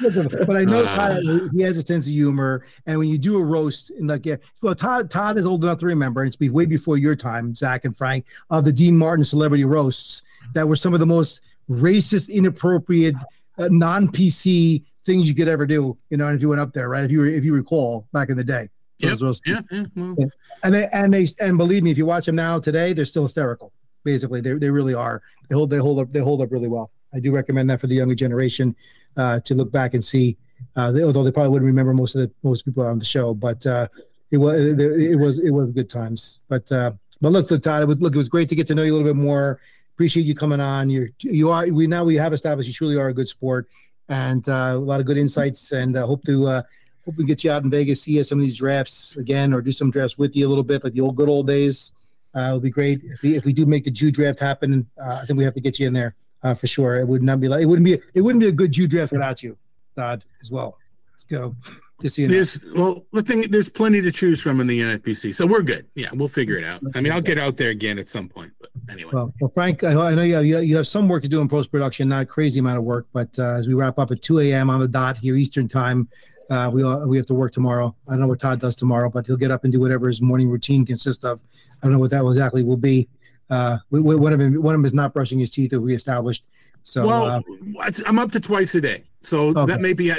But 0.02 0.56
I 0.56 0.64
know 0.64 0.84
Uh. 0.84 0.96
Todd, 0.96 1.52
he 1.56 1.62
has 1.62 1.78
a 1.78 1.82
sense 1.82 2.08
of 2.08 2.14
humor, 2.14 2.66
and 2.86 2.98
when 2.98 3.08
you 3.10 3.18
do 3.18 3.38
a 3.38 3.44
roast, 3.44 3.92
and 3.92 4.08
like, 4.08 4.26
yeah, 4.26 4.38
well, 4.62 4.76
Todd 4.76 5.10
Todd 5.10 5.38
is 5.38 5.46
old 5.46 5.64
enough 5.64 5.80
to 5.80 5.86
remember, 5.86 6.22
and 6.22 6.28
it's 6.28 6.38
be 6.38 6.50
way 6.50 6.66
before 6.66 6.98
your 6.98 7.16
time, 7.16 7.56
Zach 7.56 7.86
and 7.86 7.96
Frank, 7.98 8.26
of 8.50 8.66
the 8.66 8.74
Dean 8.74 8.98
Martin 8.98 9.24
celebrity 9.24 9.66
roasts 9.66 10.24
that 10.54 10.68
were 10.68 10.76
some 10.76 10.94
of 10.94 11.00
the 11.00 11.06
most 11.06 11.42
racist, 11.70 12.30
inappropriate, 12.30 13.16
uh, 13.58 13.68
non 13.70 14.08
PC 14.08 14.84
things 15.06 15.28
you 15.28 15.36
could 15.36 15.48
ever 15.48 15.66
do. 15.66 15.98
You 16.10 16.18
know, 16.18 16.28
if 16.30 16.42
you 16.42 16.50
went 16.50 16.62
up 16.62 16.74
there, 16.74 16.90
right? 16.90 17.04
If 17.04 17.12
you 17.12 17.20
were, 17.20 17.26
if 17.28 17.44
you 17.44 17.54
recall 17.54 18.08
back 18.12 18.30
in 18.30 18.38
the 18.38 18.44
day, 18.44 18.70
Yep. 19.00 19.18
those. 19.20 19.42
Yeah. 19.46 19.60
yeah 19.72 19.86
well, 19.96 20.30
and 20.64 20.74
they 20.74 20.88
and 20.94 21.14
they 21.14 21.28
and 21.40 21.58
believe 21.58 21.84
me, 21.84 21.92
if 21.92 21.98
you 21.98 22.06
watch 22.06 22.26
them 22.26 22.36
now 22.36 22.60
today, 22.60 22.94
they're 22.94 23.06
still 23.06 23.24
hysterical. 23.24 23.74
Basically, 24.04 24.42
they 24.42 24.54
they 24.54 24.70
really 24.70 24.94
are. 24.94 25.22
They 25.50 25.56
hold 25.56 25.70
they 25.70 25.78
hold 25.78 26.00
up 26.00 26.14
they 26.14 26.20
hold 26.20 26.42
up 26.42 26.52
really 26.52 26.68
well. 26.68 26.92
I 27.14 27.20
do 27.20 27.32
recommend 27.32 27.70
that 27.70 27.80
for 27.82 27.88
the 27.88 27.96
younger 27.96 28.16
generation 28.16 28.76
uh, 29.18 29.40
to 29.42 29.56
look 29.56 29.72
back 29.72 29.94
and 29.94 30.04
see. 30.04 30.38
Uh, 30.76 30.92
they, 30.92 31.04
although 31.04 31.24
they 31.24 31.32
probably 31.32 31.50
wouldn't 31.50 31.68
remember 31.68 31.94
most 31.94 32.16
of 32.16 32.22
the 32.22 32.32
most 32.44 32.64
people 32.64 32.86
on 32.86 33.00
the 33.00 33.06
show, 33.06 33.34
but 33.34 33.66
uh, 33.66 33.88
it 34.32 34.38
was 34.38 34.62
it, 34.62 34.80
it 34.80 35.16
was 35.16 35.40
it 35.40 35.52
was 35.52 35.72
good 35.72 35.90
times. 35.90 36.40
But 36.48 36.72
uh, 36.72 36.94
but 37.22 37.32
look, 37.32 37.50
Todd, 37.50 37.84
it 37.84 37.88
was, 37.88 37.98
look, 38.00 38.14
it 38.14 38.18
was 38.18 38.30
great 38.30 38.50
to 38.50 38.56
get 38.56 38.68
to 38.68 38.76
know 38.76 38.84
you 38.84 38.94
a 38.94 38.96
little 38.96 39.08
bit 39.08 39.16
more. 39.16 39.60
Appreciate 39.96 40.26
you 40.26 40.36
coming 40.36 40.60
on. 40.60 40.90
You're 40.90 41.10
you 41.20 41.50
are 41.52 41.68
we 41.68 41.88
now 41.88 42.04
we 42.04 42.16
have 42.18 42.34
established 42.34 42.68
you 42.68 42.74
truly 42.74 42.98
are 42.98 43.08
a 43.08 43.14
good 43.14 43.30
sport, 43.30 43.70
and 44.10 44.48
uh, 44.50 44.74
a 44.74 44.78
lot 44.78 45.00
of 45.00 45.06
good 45.06 45.18
insights. 45.18 45.72
And 45.72 45.96
uh, 45.96 46.06
hope 46.06 46.22
to 46.26 46.48
uh, 46.48 46.62
hope 47.06 47.16
we 47.16 47.24
get 47.24 47.46
you 47.46 47.52
out 47.52 47.64
in 47.64 47.70
Vegas, 47.70 48.02
see 48.02 48.18
you 48.18 48.24
some 48.26 48.40
of 48.40 48.44
these 48.44 48.58
drafts 48.58 49.16
again, 49.16 49.54
or 49.54 49.62
do 49.62 49.72
some 49.72 49.90
drafts 49.92 50.18
with 50.18 50.36
you 50.36 50.46
a 50.46 50.50
little 50.50 50.66
bit, 50.66 50.84
like 50.84 50.92
the 50.92 51.00
old 51.00 51.16
good 51.16 51.30
old 51.30 51.48
days. 51.48 51.94
Uh, 52.36 52.48
it'll 52.48 52.60
be 52.60 52.70
great 52.70 53.00
if 53.06 53.22
we, 53.22 53.38
if 53.38 53.46
we 53.46 53.54
do 53.54 53.66
make 53.66 53.86
the 53.86 53.92
Jew 53.92 54.12
draft 54.12 54.38
happen. 54.38 54.86
Uh, 55.02 55.20
I 55.22 55.26
think 55.26 55.38
we 55.38 55.46
have 55.46 55.54
to 55.54 55.62
get 55.62 55.80
you 55.80 55.88
in 55.88 55.94
there 55.94 56.14
uh, 56.44 56.54
for 56.54 56.68
sure. 56.68 56.98
It 56.98 57.08
would 57.08 57.24
not 57.24 57.40
be 57.40 57.48
like 57.48 57.62
it 57.62 57.66
wouldn't 57.66 57.86
be 57.86 58.02
it 58.14 58.22
wouldn't 58.22 58.42
be 58.42 58.50
a 58.50 58.52
good 58.52 58.74
Jew 58.74 58.88
draft 58.88 59.14
without 59.14 59.42
you, 59.42 59.58
Todd, 59.96 60.26
as 60.42 60.52
well. 60.52 60.78
Let's 61.14 61.24
go. 61.24 61.56
Just 62.02 62.16
so 62.16 62.24
you 62.24 62.28
know. 62.28 62.34
there's 62.34 62.60
well, 62.76 63.06
the 63.14 63.24
thing 63.24 63.50
there's 63.50 63.70
plenty 63.70 64.02
to 64.02 64.12
choose 64.12 64.42
from 64.42 64.60
in 64.60 64.68
the 64.68 64.82
NFBC, 64.82 65.34
so 65.34 65.46
we're 65.46 65.62
good. 65.62 65.88
Yeah, 65.96 66.10
we'll 66.14 66.28
figure 66.28 66.58
it 66.58 66.66
out. 66.66 66.82
I 66.94 67.00
mean, 67.00 67.14
I'll 67.14 67.22
get 67.22 67.40
out 67.40 67.56
there 67.56 67.70
again 67.70 67.98
at 68.00 68.08
some 68.08 68.28
point, 68.28 68.52
but 68.60 68.70
anyway. 68.90 69.12
Well, 69.14 69.34
well, 69.40 69.52
Frank, 69.54 69.84
I, 69.84 69.94
I 69.94 70.14
know 70.16 70.24
you 70.24 70.36
have, 70.36 70.46
you 70.46 70.76
have- 70.76 70.88
some 70.88 71.08
work 71.08 71.24
to 71.24 71.30
do 71.30 71.40
in 71.40 71.48
post 71.48 71.72
production, 71.72 72.10
not 72.10 72.24
a 72.24 72.26
crazy 72.26 72.60
amount 72.60 72.78
of 72.78 72.84
work, 72.84 73.08
but 73.14 73.30
uh, 73.40 73.54
as 73.54 73.68
we 73.68 73.74
wrap 73.74 73.98
up 73.98 74.12
at 74.12 74.22
2 74.22 74.40
a.m. 74.40 74.70
on 74.70 74.80
the 74.80 74.88
dot 74.88 75.18
here 75.18 75.36
Eastern 75.36 75.68
time, 75.70 76.10
uh, 76.50 76.70
we 76.72 76.84
all, 76.84 77.08
we 77.08 77.18
have 77.18 77.26
to 77.28 77.34
work 77.34 77.54
tomorrow. 77.54 77.96
I 78.08 78.12
don't 78.12 78.22
know 78.22 78.28
what 78.28 78.40
Todd 78.40 78.60
does 78.60 78.76
tomorrow, 78.76 79.10
but 79.10 79.26
he'll 79.26 79.38
get 79.38 79.50
up 79.52 79.64
and 79.64 79.72
do 79.74 79.80
whatever 79.80 80.08
his 80.08 80.22
morning 80.22 80.50
routine 80.50 80.86
consists 80.86 81.24
of. 81.24 81.40
I 81.82 81.86
don't 81.88 81.94
know 81.94 82.00
what 82.00 82.12
that 82.12 82.24
exactly 82.26 82.64
will 82.64 82.78
be. 82.78 83.08
Uh, 83.50 83.78
we, 83.90 84.02
we, 84.02 84.16
one 84.16 84.34
of 84.34 84.40
them, 84.40 84.62
one 84.62 84.76
of 84.76 84.80
them 84.80 84.86
is 84.86 84.94
not 84.94 85.14
brushing 85.14 85.40
his 85.40 85.50
teeth, 85.50 85.74
we 85.74 85.96
established. 85.96 86.46
So 86.88 87.06
well, 87.06 87.26
uh, 87.26 87.92
I'm 88.06 88.20
up 88.20 88.32
to 88.34 88.40
twice 88.40 88.76
a 88.76 88.82
day, 88.82 89.04
so 89.22 89.48
Okay. 89.50 89.66
that 89.66 89.82
may 89.82 89.94
be 89.94 90.12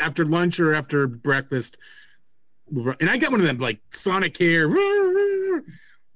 after 0.00 0.24
lunch 0.24 0.60
or 0.60 0.72
after 0.72 1.08
breakfast. 1.08 1.78
And 3.00 3.10
I 3.10 3.16
got 3.16 3.32
one 3.32 3.40
of 3.40 3.46
them 3.46 3.58
like 3.58 3.80
Sonicare. 3.90 4.70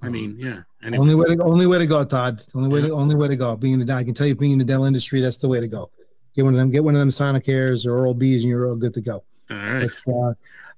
I 0.03 0.09
mean, 0.09 0.37
yeah. 0.39 0.63
Anyway, 0.83 0.99
only 1.03 1.15
way 1.17 1.37
to 1.37 1.43
only 1.43 1.67
way 1.67 1.79
to 1.79 1.87
go, 1.87 2.05
Todd. 2.05 2.41
It's 2.41 2.55
only 2.55 2.69
way 2.69 2.87
to 2.87 2.95
only 2.95 3.17
way 3.17 3.27
to 3.27 3.37
go. 3.37 3.57
Being 3.57 3.81
in 3.81 3.87
the 3.87 3.93
I 3.93 4.05
can 4.05 4.15
tell 4.15 4.29
you, 4.29 4.37
being 4.37 4.53
in 4.53 4.59
the 4.59 4.65
dental 4.65 4.85
industry, 4.87 5.21
that's 5.21 5.37
the 5.39 5.49
way 5.49 5.59
to 5.61 5.69
go. 5.69 5.91
Get 6.37 6.45
one 6.45 6.55
of 6.55 6.59
them. 6.61 6.71
Get 6.71 6.85
one 6.85 6.95
of 6.95 7.01
them 7.01 7.11
Sonicares 7.11 7.85
or 7.85 7.99
Oral 7.99 8.15
B's, 8.15 8.43
and 8.43 8.49
you're 8.49 8.69
all 8.69 8.77
good 8.77 8.95
to 8.95 9.01
go. 9.01 9.25
All 9.51 9.57
right. 9.57 9.91
Uh, 10.07 10.33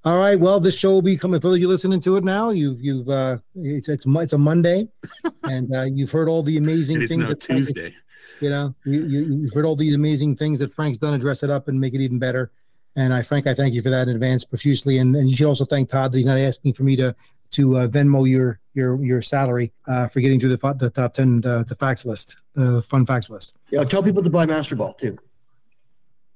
all 0.05 0.18
right. 0.18 0.41
Well, 0.41 0.58
this 0.58 0.74
show 0.74 0.91
will 0.91 1.02
be 1.02 1.16
coming. 1.18 1.41
For 1.41 1.55
you 1.57 1.68
listening 1.68 2.00
to 2.00 2.16
it 2.16 2.24
now, 2.24 2.50
you've 2.50 2.81
you've 2.81 3.08
uh, 3.08 3.36
it's 3.55 3.89
it's, 3.89 4.07
it's 4.07 4.32
a 4.32 4.39
Monday, 4.39 4.89
and 5.44 5.74
uh, 5.76 5.82
you've 5.82 6.10
heard 6.10 6.28
all 6.28 6.42
the 6.42 6.57
amazing 6.57 6.99
things. 6.99 7.16
now 7.16 7.28
that 7.28 7.41
Tuesday. 7.41 7.94
You 8.41 8.51
know, 8.51 8.75
you, 8.84 9.05
you 9.05 9.20
you've 9.20 9.52
heard 9.52 9.65
all 9.65 9.76
these 9.76 9.94
amazing 9.94 10.36
things 10.36 10.59
that 10.59 10.73
Frank's 10.73 10.99
done 10.99 11.12
to 11.12 11.18
dress 11.18 11.42
it 11.42 11.51
up 11.51 11.68
and 11.68 11.81
make 11.81 11.94
it 11.94 12.01
even 12.01 12.18
better. 12.18 12.51
And 12.94 13.15
I, 13.15 13.23
Frank, 13.23 13.47
I 13.47 13.55
thank 13.55 13.73
you 13.75 13.81
for 13.83 13.91
that 13.91 14.09
in 14.09 14.10
advance 14.10 14.44
profusely. 14.44 14.99
And 14.99 15.15
and 15.17 15.28
you 15.28 15.36
should 15.36 15.47
also 15.47 15.65
thank 15.65 15.89
Todd 15.89 16.12
that 16.12 16.18
he's 16.18 16.26
not 16.26 16.39
asking 16.39 16.75
for 16.75 16.83
me 16.83 16.97
to 16.97 17.15
to 17.52 17.78
uh, 17.78 17.86
Venmo 17.86 18.28
your 18.28 18.59
your 18.75 19.02
your 19.02 19.23
salary 19.23 19.73
uh, 19.86 20.09
for 20.09 20.20
getting 20.20 20.41
through 20.41 20.57
the 20.57 20.75
the 20.78 20.91
top 20.91 21.15
ten 21.15 21.42
uh, 21.44 21.62
the 21.65 21.76
facts 21.76 22.05
list, 22.05 22.36
the 22.55 22.83
fun 22.83 23.07
facts 23.07 23.31
list. 23.31 23.59
Yeah, 23.70 23.84
tell 23.84 24.02
people 24.02 24.23
to 24.23 24.31
buy 24.31 24.47
Master 24.47 24.75
Ball 24.75 24.94
too, 24.94 25.18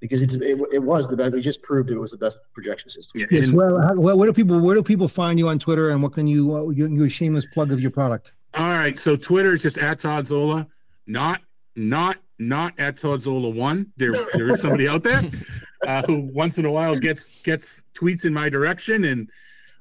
because 0.01 0.23
it's 0.23 0.35
it, 0.35 0.59
it 0.73 0.83
was 0.83 1.09
the 1.09 1.17
best. 1.17 1.33
We 1.33 1.41
just 1.41 1.63
proved 1.63 1.91
it 1.91 1.99
was 1.99 2.13
the 2.13 2.19
best 2.19 2.39
projection 2.55 2.91
system. 2.91 3.21
Yeah, 3.21 3.27
Yes. 3.31 3.51
Well, 3.51 3.81
how, 3.81 3.95
well, 3.95 4.17
where 4.19 4.27
do 4.27 4.33
people 4.33 4.61
where 4.61 4.75
do 4.75 4.83
people 4.83 5.09
find 5.09 5.39
you 5.39 5.49
on 5.49 5.59
Twitter, 5.59 5.91
and 5.91 6.03
what 6.03 6.13
can 6.13 6.27
you 6.27 6.57
uh, 6.57 6.69
your, 6.71 6.89
your 6.89 7.11
shameless 7.11 7.47
plug 7.47 7.73
of 7.73 7.81
your 7.81 7.91
product? 7.91 8.33
all 8.55 8.69
right. 8.71 8.99
So 8.99 9.17
Twitter 9.17 9.53
is 9.53 9.63
just 9.63 9.79
at 9.79 9.99
Todd 9.99 10.27
Zola, 10.27 10.67
not 11.07 11.41
not 11.77 12.17
not 12.39 12.75
at 12.79 12.99
Todd 12.99 13.23
Zola 13.23 13.49
one. 13.51 13.93
There 13.97 14.13
there 14.35 14.49
is 14.49 14.61
somebody 14.61 14.89
out 14.89 15.03
there 15.03 15.23
uh, 15.87 16.03
who 16.03 16.29
once 16.33 16.59
in 16.59 16.65
a 16.65 16.71
while 16.71 16.97
gets 16.97 17.31
gets 17.43 17.83
tweets 17.95 18.25
in 18.25 18.33
my 18.35 18.49
direction, 18.49 19.05
and 19.05 19.31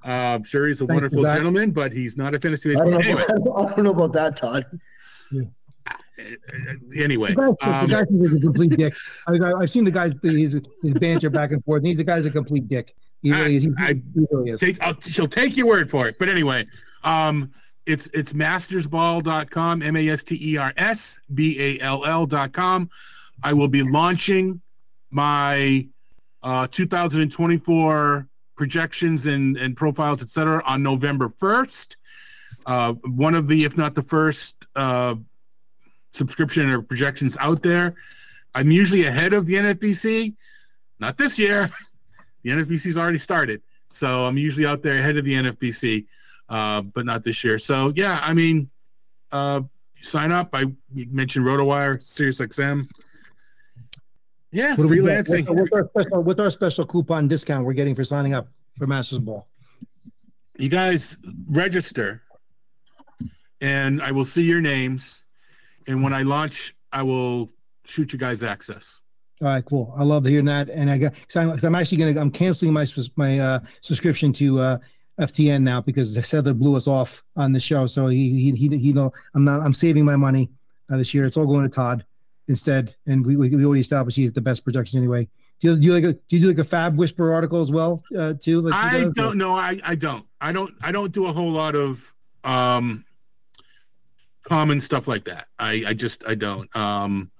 uh, 0.05 0.35
I'm 0.35 0.43
sure 0.43 0.67
he's 0.67 0.81
a 0.81 0.85
Thank 0.87 1.01
wonderful 1.01 1.23
Zach. 1.23 1.37
gentleman, 1.37 1.71
but 1.71 1.91
he's 1.91 2.15
not 2.17 2.35
a 2.35 2.39
fantasy 2.39 2.71
I 2.71 2.75
don't, 2.75 2.91
baseball. 2.91 3.01
know 3.01 3.09
Anyway, 3.09 3.23
about, 3.35 3.57
I 3.71 3.75
don't 3.75 3.83
know 3.85 3.91
about 3.91 4.13
that, 4.13 4.35
Todd. 4.37 4.65
uh, 5.35 5.93
anyway, 6.95 7.33
The 7.33 7.55
guy, 7.61 7.79
um, 7.79 7.87
the 7.87 7.93
guy 7.93 8.01
is 8.25 8.33
a 8.33 8.39
complete 8.39 8.77
dick. 8.77 8.95
I, 9.27 9.33
I, 9.33 9.59
I've 9.61 9.69
seen 9.69 9.83
the 9.83 9.91
guys 9.91 10.13
his, 10.23 10.55
his 10.81 10.93
banter 10.93 11.29
back 11.29 11.51
and 11.51 11.63
forth. 11.63 11.83
He, 11.83 11.93
the 11.93 12.03
guy's 12.03 12.25
a 12.25 12.31
complete 12.31 12.67
dick. 12.67 12.95
He 13.21 13.31
really 13.31 13.55
is. 13.57 13.63
He, 13.63 13.71
I- 13.77 13.93
he 13.93 14.25
really 14.31 14.51
is. 14.51 14.59
take 14.59 14.81
I'll, 14.81 14.99
she'll 15.01 15.27
take 15.27 15.57
your 15.57 15.67
word 15.67 15.89
for 15.89 16.07
it. 16.07 16.17
But 16.19 16.29
anyway, 16.29 16.67
um, 17.03 17.51
it's 17.85 18.07
it's 18.13 18.33
mastersball.com, 18.33 19.81
M 19.81 19.95
A 19.95 20.09
S 20.09 20.23
T 20.23 20.39
E 20.41 20.57
R 20.57 20.73
S 20.77 21.19
B 21.33 21.59
A 21.59 21.79
L 21.81 22.05
L.com. 22.05 22.89
I 23.43 23.53
will 23.53 23.67
be 23.67 23.83
launching 23.83 24.61
my 25.11 25.87
uh, 26.41 26.67
2024 26.71 28.27
projections 28.55 29.27
and, 29.27 29.57
and 29.57 29.75
profiles, 29.75 30.21
etc., 30.21 30.63
on 30.65 30.81
November 30.81 31.29
1st. 31.29 31.95
Uh, 32.65 32.93
one 32.93 33.35
of 33.35 33.47
the, 33.47 33.63
if 33.63 33.77
not 33.77 33.93
the 33.93 34.01
first, 34.01 34.65
uh, 34.75 35.15
subscription 36.11 36.69
or 36.69 36.81
projections 36.81 37.37
out 37.39 37.61
there. 37.61 37.95
I'm 38.53 38.71
usually 38.71 39.05
ahead 39.05 39.33
of 39.33 39.45
the 39.45 39.55
NFBC. 39.55 40.33
Not 40.99 41.17
this 41.17 41.37
year. 41.37 41.69
The 42.43 42.51
NFBC's 42.51 42.95
already 42.95 43.17
started, 43.17 43.63
so 43.89 44.27
I'm 44.27 44.37
usually 44.37 44.67
out 44.67 44.83
there 44.83 44.99
ahead 44.99 45.17
of 45.17 45.25
the 45.25 45.33
NFBC, 45.33 46.05
uh, 46.49 46.81
but 46.81 47.05
not 47.05 47.23
this 47.23 47.43
year. 47.43 47.57
So 47.59 47.91
yeah, 47.95 48.19
I 48.23 48.33
mean, 48.33 48.69
uh, 49.31 49.61
sign 50.01 50.31
up. 50.31 50.49
I 50.53 50.65
mentioned 50.93 51.45
RotoWire, 51.45 51.97
SiriusXM. 52.01 52.89
Yeah, 54.51 54.75
What 54.75 54.87
do 54.87 54.87
we 54.87 55.01
get? 55.01 55.25
freelancing. 55.25 55.49
What's 55.49 55.71
our, 55.73 55.89
special, 55.89 56.23
what's 56.23 56.39
our 56.39 56.49
special 56.49 56.85
coupon 56.85 57.27
discount 57.27 57.65
we're 57.65 57.73
getting 57.73 57.93
for 57.95 58.03
signing 58.05 58.33
up 58.33 58.47
for 58.77 58.87
Masters 58.87 59.19
Ball? 59.19 59.47
you 60.57 60.69
guys 60.69 61.17
register 61.49 62.21
and 63.59 64.01
I 64.01 64.11
will 64.11 64.23
see 64.23 64.43
your 64.43 64.61
names. 64.61 65.23
And 65.85 66.01
when 66.01 66.13
I 66.13 66.21
launch, 66.21 66.73
I 66.93 67.03
will 67.03 67.51
shoot 67.83 68.13
you 68.13 68.19
guys 68.19 68.41
access. 68.41 69.01
All 69.41 69.49
right, 69.49 69.65
cool. 69.65 69.93
I 69.97 70.03
love 70.03 70.23
hearing 70.23 70.45
that. 70.45 70.69
And 70.69 70.89
I 70.89 70.97
got, 70.97 71.13
cause 71.27 71.35
I'm, 71.35 71.59
I'm 71.61 71.75
actually 71.75 71.97
gonna, 71.97 72.19
I'm 72.21 72.31
canceling 72.31 72.71
my 72.71 72.85
my 73.17 73.39
uh, 73.39 73.59
subscription 73.81 74.31
to 74.33 74.59
uh, 74.59 74.77
FTN 75.19 75.61
now 75.61 75.81
because 75.81 76.17
Sethler 76.17 76.57
blew 76.57 76.75
us 76.75 76.87
off 76.87 77.23
on 77.35 77.53
the 77.53 77.59
show. 77.59 77.87
So 77.87 78.07
he 78.07 78.29
he 78.29 78.51
he, 78.51 78.77
he 78.77 78.93
know 78.93 79.13
I'm 79.33 79.45
not, 79.45 79.61
I'm 79.61 79.73
saving 79.73 80.05
my 80.05 80.15
money 80.15 80.49
uh, 80.91 80.97
this 80.97 81.13
year. 81.13 81.25
It's 81.25 81.37
all 81.37 81.45
going 81.45 81.63
to 81.63 81.69
Todd 81.69 82.05
instead. 82.47 82.95
And 83.07 83.25
we 83.25 83.35
we, 83.37 83.49
we 83.49 83.65
already 83.65 83.81
established 83.81 84.17
he's 84.17 84.33
the 84.33 84.41
best 84.41 84.63
projection 84.63 84.99
anyway. 84.99 85.27
Do 85.61 85.69
you, 85.69 85.79
do 85.79 85.87
you 85.87 85.93
like 85.93 86.03
a 86.03 86.13
do 86.13 86.37
you 86.37 86.39
do 86.41 86.47
like 86.47 86.57
a 86.57 86.69
FAAB 86.69 86.95
Whisper 86.95 87.33
article 87.33 87.61
as 87.61 87.71
well 87.71 88.03
uh, 88.17 88.33
too? 88.33 88.61
Like 88.61 88.73
I 88.73 89.09
don't 89.13 89.37
know. 89.37 89.53
I, 89.53 89.79
I 89.83 89.95
don't. 89.95 90.25
I 90.41 90.51
don't. 90.51 90.73
I 90.81 90.91
don't 90.91 91.11
do 91.11 91.27
a 91.27 91.33
whole 91.33 91.51
lot 91.51 91.75
of 91.75 92.13
um 92.43 93.05
common 94.43 94.79
stuff 94.81 95.07
like 95.07 95.25
that. 95.25 95.47
I 95.57 95.83
I 95.87 95.93
just 95.93 96.25
I 96.27 96.35
don't. 96.35 96.73
Um 96.75 97.31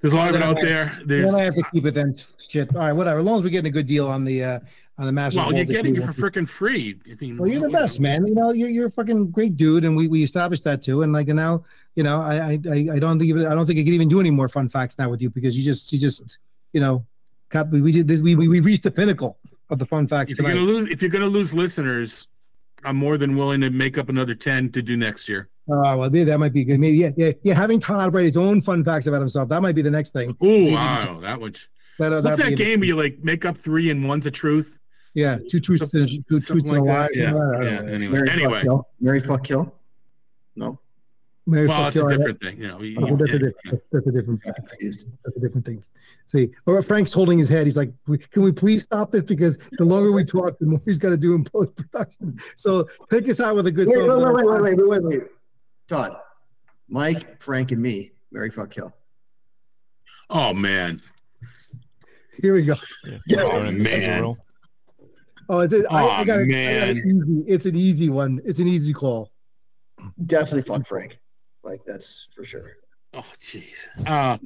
There's 0.00 0.14
a 0.14 0.16
lot 0.16 0.30
of 0.30 0.36
it 0.36 0.42
out 0.42 0.60
there. 0.62 0.98
There's 1.04 1.30
Then 1.30 1.40
I 1.40 1.44
have 1.44 1.54
to 1.56 1.62
keep 1.72 1.84
it 1.84 1.92
then. 1.92 2.16
Shit. 2.38 2.74
All 2.74 2.80
right, 2.80 2.92
whatever. 2.92 3.20
As 3.20 3.26
long 3.26 3.38
as 3.38 3.44
we're 3.44 3.50
getting 3.50 3.70
a 3.70 3.72
good 3.72 3.86
deal 3.86 4.08
on 4.08 4.24
the 4.24 4.42
uh 4.42 4.60
on 4.98 5.06
the 5.06 5.12
Masters. 5.12 5.38
well, 5.38 5.54
you're 5.54 5.64
getting 5.64 5.96
it 5.96 6.04
for 6.04 6.12
freaking 6.12 6.48
free. 6.48 6.98
I 7.10 7.16
mean, 7.20 7.38
Well, 7.38 7.48
you're 7.48 7.62
the 7.62 7.70
best, 7.70 7.98
man. 7.98 8.26
You 8.26 8.34
know, 8.34 8.52
you're 8.52 8.68
you're 8.68 8.86
a 8.86 8.90
fucking 8.90 9.30
great 9.30 9.56
dude, 9.56 9.84
and 9.84 9.96
we, 9.96 10.06
we 10.08 10.22
established 10.22 10.64
that 10.64 10.82
too. 10.82 11.02
And 11.02 11.12
like 11.12 11.28
and 11.28 11.36
now, 11.36 11.64
you 11.94 12.02
know, 12.02 12.20
I 12.20 12.52
I 12.52 12.88
I 12.94 12.98
don't 12.98 13.18
think 13.18 13.28
even 13.28 13.46
I 13.46 13.54
don't 13.54 13.66
think 13.66 13.78
I 13.78 13.84
can 13.84 13.94
even 13.94 14.08
do 14.08 14.20
any 14.20 14.30
more 14.30 14.48
fun 14.48 14.68
facts 14.68 14.98
now 14.98 15.08
with 15.10 15.22
you 15.22 15.30
because 15.30 15.56
you 15.56 15.64
just 15.64 15.92
you 15.92 15.98
just 15.98 16.38
you 16.72 16.80
know, 16.80 17.04
got 17.48 17.70
we 17.70 17.80
we 17.80 18.02
we 18.02 18.34
we, 18.34 18.60
reached 18.60 18.82
the 18.82 18.90
pinnacle 18.90 19.38
of 19.70 19.78
the 19.78 19.86
fun 19.86 20.06
facts 20.06 20.32
If 20.32 20.38
you're 20.38 20.48
gonna 20.48 20.60
lose, 20.60 20.90
if 20.90 21.00
you're 21.02 21.10
gonna 21.10 21.26
lose 21.26 21.54
listeners, 21.54 22.28
I'm 22.84 22.96
more 22.96 23.16
than 23.16 23.36
willing 23.36 23.60
to 23.62 23.70
make 23.70 23.98
up 23.98 24.08
another 24.08 24.34
ten 24.34 24.70
to 24.72 24.82
do 24.82 24.96
next 24.96 25.28
year. 25.28 25.48
Oh 25.68 25.96
well, 25.96 26.10
maybe 26.10 26.24
that 26.24 26.38
might 26.38 26.52
be 26.52 26.64
good. 26.64 26.80
Maybe 26.80 26.98
yeah, 26.98 27.10
yeah, 27.16 27.32
yeah. 27.42 27.54
Having 27.54 27.80
Todd 27.80 28.12
write 28.12 28.26
his 28.26 28.36
own 28.36 28.62
fun 28.62 28.84
facts 28.84 29.06
about 29.06 29.20
himself 29.20 29.48
that 29.48 29.62
might 29.62 29.74
be 29.74 29.82
the 29.82 29.90
next 29.90 30.10
thing. 30.10 30.36
Oh 30.40 30.70
wow, 30.70 31.18
that 31.20 31.40
would. 31.40 31.58
that- 31.98 32.12
uh, 32.12 32.20
What's 32.20 32.36
that'd 32.38 32.54
that 32.54 32.56
game 32.56 32.80
where 32.80 32.88
you 32.88 32.96
like 32.96 33.18
make 33.22 33.44
up 33.44 33.56
three 33.56 33.90
and 33.90 34.06
one's 34.06 34.26
a 34.26 34.30
truth? 34.30 34.78
Yeah, 35.14 35.38
two 35.48 35.60
truths 35.60 35.92
and 35.94 36.08
two 36.08 36.22
truths 36.22 36.46
something 36.48 36.68
and 36.70 36.78
a 36.78 36.82
lie. 36.84 37.08
that. 37.08 37.16
Yeah, 37.16 37.32
yeah, 37.62 37.92
anyway. 37.92 38.08
Mary 38.12 38.30
Anyway. 38.30 38.52
fuck 38.54 38.62
kill. 38.62 38.88
Mary 39.00 39.20
fuck 39.20 39.44
kill. 39.44 39.74
No, 40.56 40.78
Mary 41.46 41.66
Well, 41.66 41.78
fuck 41.78 41.88
it's 41.88 41.96
a 41.96 42.00
kill, 42.00 42.08
I- 42.08 42.16
different 42.16 42.40
thing. 42.40 42.60
You 42.62 42.68
know, 42.68 42.80
you- 42.82 42.96
Oh, 43.00 43.16
that's, 43.16 43.30
a, 43.30 43.34
yeah. 43.34 43.38
di- 43.70 43.78
that's 43.92 44.06
a 44.06 44.10
different. 44.12 44.40
That's 44.44 45.36
a 45.36 45.40
different 45.40 45.66
thing. 45.66 45.82
See, 46.26 46.50
or 46.66 46.82
Frank's 46.82 47.12
holding 47.12 47.36
his 47.36 47.48
head. 47.50 47.66
He's 47.66 47.76
like, 47.76 47.92
"Can 48.30 48.42
we 48.42 48.52
please 48.52 48.84
stop 48.84 49.10
this? 49.12 49.22
Because 49.22 49.58
the 49.72 49.84
longer 49.84 50.12
we 50.12 50.24
talk, 50.24 50.58
the 50.58 50.66
more 50.66 50.80
he's 50.86 50.98
got 50.98 51.10
to 51.10 51.16
do 51.18 51.34
in 51.34 51.44
post 51.44 51.76
production." 51.76 52.38
So 52.56 52.88
take 53.10 53.28
us 53.28 53.38
out 53.40 53.54
with 53.56 53.66
a 53.66 53.72
good. 53.72 53.88
Wait, 53.88 54.06
song. 54.06 54.22
wait, 54.34 54.34
wait, 54.34 54.46
wait, 54.46 54.62
wait, 54.62 54.76
wait, 54.88 55.02
wait, 55.02 55.20
wait. 55.20 55.28
Todd, 55.88 56.16
Mike, 56.88 57.42
Frank, 57.42 57.72
and 57.72 57.82
me. 57.82 58.12
Mary 58.30 58.50
fuck 58.50 58.70
kill. 58.70 58.94
Oh 60.30 60.54
man. 60.54 61.02
Here 62.40 62.54
we 62.54 62.64
go. 62.64 62.74
Yeah, 63.04 63.18
Yeah, 63.26 63.36
let's 63.36 63.48
go 63.50 63.64
to 63.66 63.72
the 63.78 63.84
scissor 63.84 64.22
man. 64.22 64.36
Roll. 65.48 65.58
Oh, 65.58 65.60
it's 65.62 65.74
a, 65.74 65.84
I, 65.90 66.02
I 66.02 66.20
Aw, 66.20 66.24
got, 66.24 66.40
it, 66.40 66.42
I 66.42 66.46
got 66.46 66.48
man. 66.48 66.96
it 66.96 67.06
easy. 67.06 67.44
It's 67.46 67.66
an 67.66 67.76
easy 67.76 68.08
one. 68.08 68.40
It's 68.44 68.58
an 68.58 68.68
easy 68.68 68.92
call. 68.92 69.30
Definitely 70.26 70.62
fuck 70.62 70.86
Frank. 70.86 71.18
Like 71.62 71.80
that's 71.86 72.28
for 72.34 72.44
sure. 72.44 72.72
Oh 73.14 73.24
jeez. 73.38 73.86
Uh, 74.06 74.38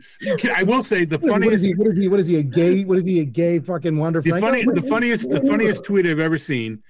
I 0.55 0.62
will 0.65 0.83
say 0.83 1.05
the 1.05 1.18
What 1.18 1.25
is 1.42 1.62
funniest, 1.62 1.65
he? 1.65 1.75
What 1.75 1.89
is 1.89 1.97
he? 1.97 2.08
What 2.08 2.20
is 2.20 2.26
he? 2.26 2.36
A 2.39 2.42
gay? 2.42 2.84
What 2.84 2.99
is 2.99 3.05
he? 3.05 3.20
A 3.20 3.25
gay 3.25 3.58
fucking 3.60 3.97
wonder? 3.97 4.20
the 4.20 4.31
Frank? 4.31 4.44
funny, 4.44 4.65
Oh, 4.68 4.73
the 4.75 4.83
funniest, 4.89 5.23
the 5.31 5.36
wait, 5.36 5.42
wait, 5.44 5.50
funniest 5.50 5.84
tweet 5.84 6.07
I've 6.07 6.18
ever 6.18 6.36
seen. 6.39 6.83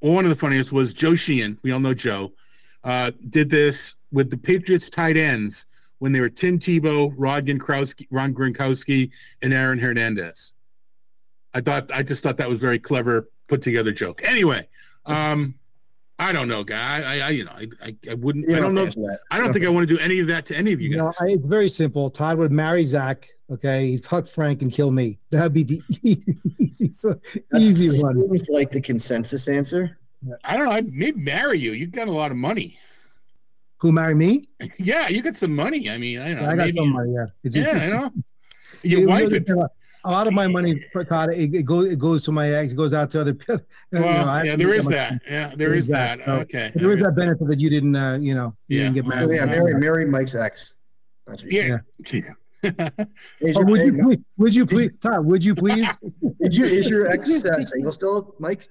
Well, 0.00 0.12
one 0.14 0.24
of 0.24 0.30
the 0.30 0.36
funniest 0.36 0.72
was 0.72 0.94
Joe 0.94 1.14
Sheehan. 1.14 1.58
We 1.62 1.72
all 1.72 1.80
know 1.80 1.94
Joe. 1.94 2.32
Uh, 2.84 3.10
did 3.28 3.50
this 3.50 3.96
with 4.12 4.30
the 4.30 4.38
Patriots 4.38 4.88
tight 4.88 5.16
ends 5.18 5.66
when 5.98 6.12
they 6.12 6.20
were 6.20 6.30
Tim 6.30 6.58
Tebow, 6.58 7.12
Rob 7.16 7.44
Gronkowski, 7.44 8.06
Ron 8.10 8.32
Gronkowski, 8.32 9.10
and 9.42 9.52
Aaron 9.52 9.78
Hernandez. 9.78 10.54
I 11.54 11.60
thought 11.60 11.90
I 11.92 12.02
just 12.02 12.22
thought 12.22 12.36
that 12.38 12.48
was 12.48 12.60
very 12.60 12.78
clever, 12.78 13.28
put 13.48 13.62
together 13.62 13.92
joke. 13.92 14.22
Anyway, 14.24 14.68
um, 15.06 15.54
I 16.18 16.32
don't 16.32 16.48
know, 16.48 16.62
guy. 16.62 17.02
I, 17.02 17.26
I 17.26 17.30
you 17.30 17.44
know, 17.44 17.52
I, 17.52 17.66
I, 17.82 17.96
I 18.10 18.14
wouldn't. 18.14 18.48
You 18.48 18.56
I 18.56 18.60
don't 18.60 18.74
know. 18.74 18.84
that. 18.86 19.18
I 19.30 19.38
don't 19.38 19.52
think 19.52 19.64
I 19.64 19.68
want 19.68 19.88
to 19.88 19.94
do 19.94 20.00
any 20.00 20.20
of 20.20 20.26
that 20.28 20.46
to 20.46 20.56
any 20.56 20.72
of 20.72 20.80
you 20.80 20.90
You 20.90 20.96
know. 20.98 21.12
I, 21.20 21.26
it's 21.30 21.46
very 21.46 21.68
simple. 21.68 22.08
Todd 22.10 22.38
would 22.38 22.52
marry 22.52 22.84
Zach. 22.84 23.26
Okay, 23.50 23.92
he'd 23.92 24.04
fuck 24.04 24.26
Frank 24.28 24.62
and 24.62 24.70
kill 24.72 24.90
me. 24.92 25.18
That'd 25.30 25.52
be 25.54 25.64
the 25.64 25.80
easy, 26.58 26.90
so 26.90 27.14
easy 27.58 28.00
one. 28.02 28.16
seems 28.28 28.48
like 28.48 28.70
the 28.70 28.80
consensus 28.80 29.48
answer. 29.48 29.98
I 30.44 30.56
don't 30.56 30.66
know. 30.66 30.72
I'd 30.72 30.92
maybe 30.92 31.18
marry 31.20 31.58
you. 31.58 31.72
You've 31.72 31.92
got 31.92 32.06
a 32.06 32.12
lot 32.12 32.30
of 32.30 32.36
money. 32.36 32.76
Who 33.78 33.90
marry 33.90 34.14
me? 34.14 34.46
Yeah, 34.78 35.08
you 35.08 35.22
got 35.22 35.34
some 35.36 35.54
money. 35.56 35.88
I 35.90 35.96
mean, 35.98 36.20
I 36.20 36.34
don't 36.34 36.42
know. 36.42 36.50
I 36.50 36.54
got 36.54 36.66
maybe, 36.66 36.78
some 36.78 36.92
money. 36.92 37.12
Yeah, 37.14 37.26
It's- 37.42 37.56
yeah, 37.56 37.76
it's- 37.76 37.88
you 37.88 37.94
know. 37.94 38.10
it 38.82 38.88
Your 39.00 39.08
wife. 39.08 39.30
really- 39.32 39.38
Would, 39.54 39.68
a 40.04 40.10
lot 40.10 40.26
of 40.26 40.32
my 40.32 40.46
money, 40.46 40.82
Todd, 41.08 41.30
it, 41.34 41.54
it 41.54 41.64
goes 41.64 41.86
it 41.86 41.98
goes 41.98 42.22
to 42.24 42.32
my 42.32 42.50
ex. 42.52 42.72
It 42.72 42.76
goes 42.76 42.92
out 42.92 43.10
to 43.12 43.20
other. 43.20 43.34
people. 43.40 43.60
You 43.92 43.98
know, 44.00 44.06
well, 44.06 44.44
yeah, 44.46 44.56
there 44.56 44.74
is 44.74 44.86
I'm- 44.86 44.92
that. 44.92 45.22
Yeah, 45.30 45.52
there 45.56 45.74
is 45.74 45.88
that. 45.88 46.20
So, 46.24 46.32
Okay. 46.40 46.72
There 46.74 46.90
is 46.92 47.02
that 47.04 47.14
benefit 47.16 47.46
that 47.48 47.60
you 47.60 47.70
didn't, 47.70 47.96
uh, 47.96 48.18
you 48.20 48.34
know, 48.34 48.54
you 48.68 48.78
Yeah. 48.78 48.82
didn't 48.84 48.94
get 48.94 49.04
Well, 49.06 49.14
Oh, 49.24 49.26
married. 49.26 49.36
yeah, 49.36 49.46
marry, 49.46 49.74
marry 49.74 50.04
Mike's 50.06 50.34
ex. 50.34 50.74
That's 51.26 51.42
what 51.42 51.52
you 51.52 51.62
Yeah. 51.62 52.30
Oh, 53.56 53.64
would 53.64 53.80
you 53.86 54.02
please? 54.02 54.18
Would 54.38 54.54
you 54.54 54.66
please, 54.66 54.90
Todd? 55.00 55.24
Would 55.24 55.44
you 55.44 55.54
please? 55.54 55.88
did 56.40 56.54
you, 56.54 56.64
is 56.66 56.90
your 56.90 57.06
ex 57.06 57.44
uh, 57.44 57.60
single 57.62 57.92
still, 57.92 58.34
Mike? 58.38 58.68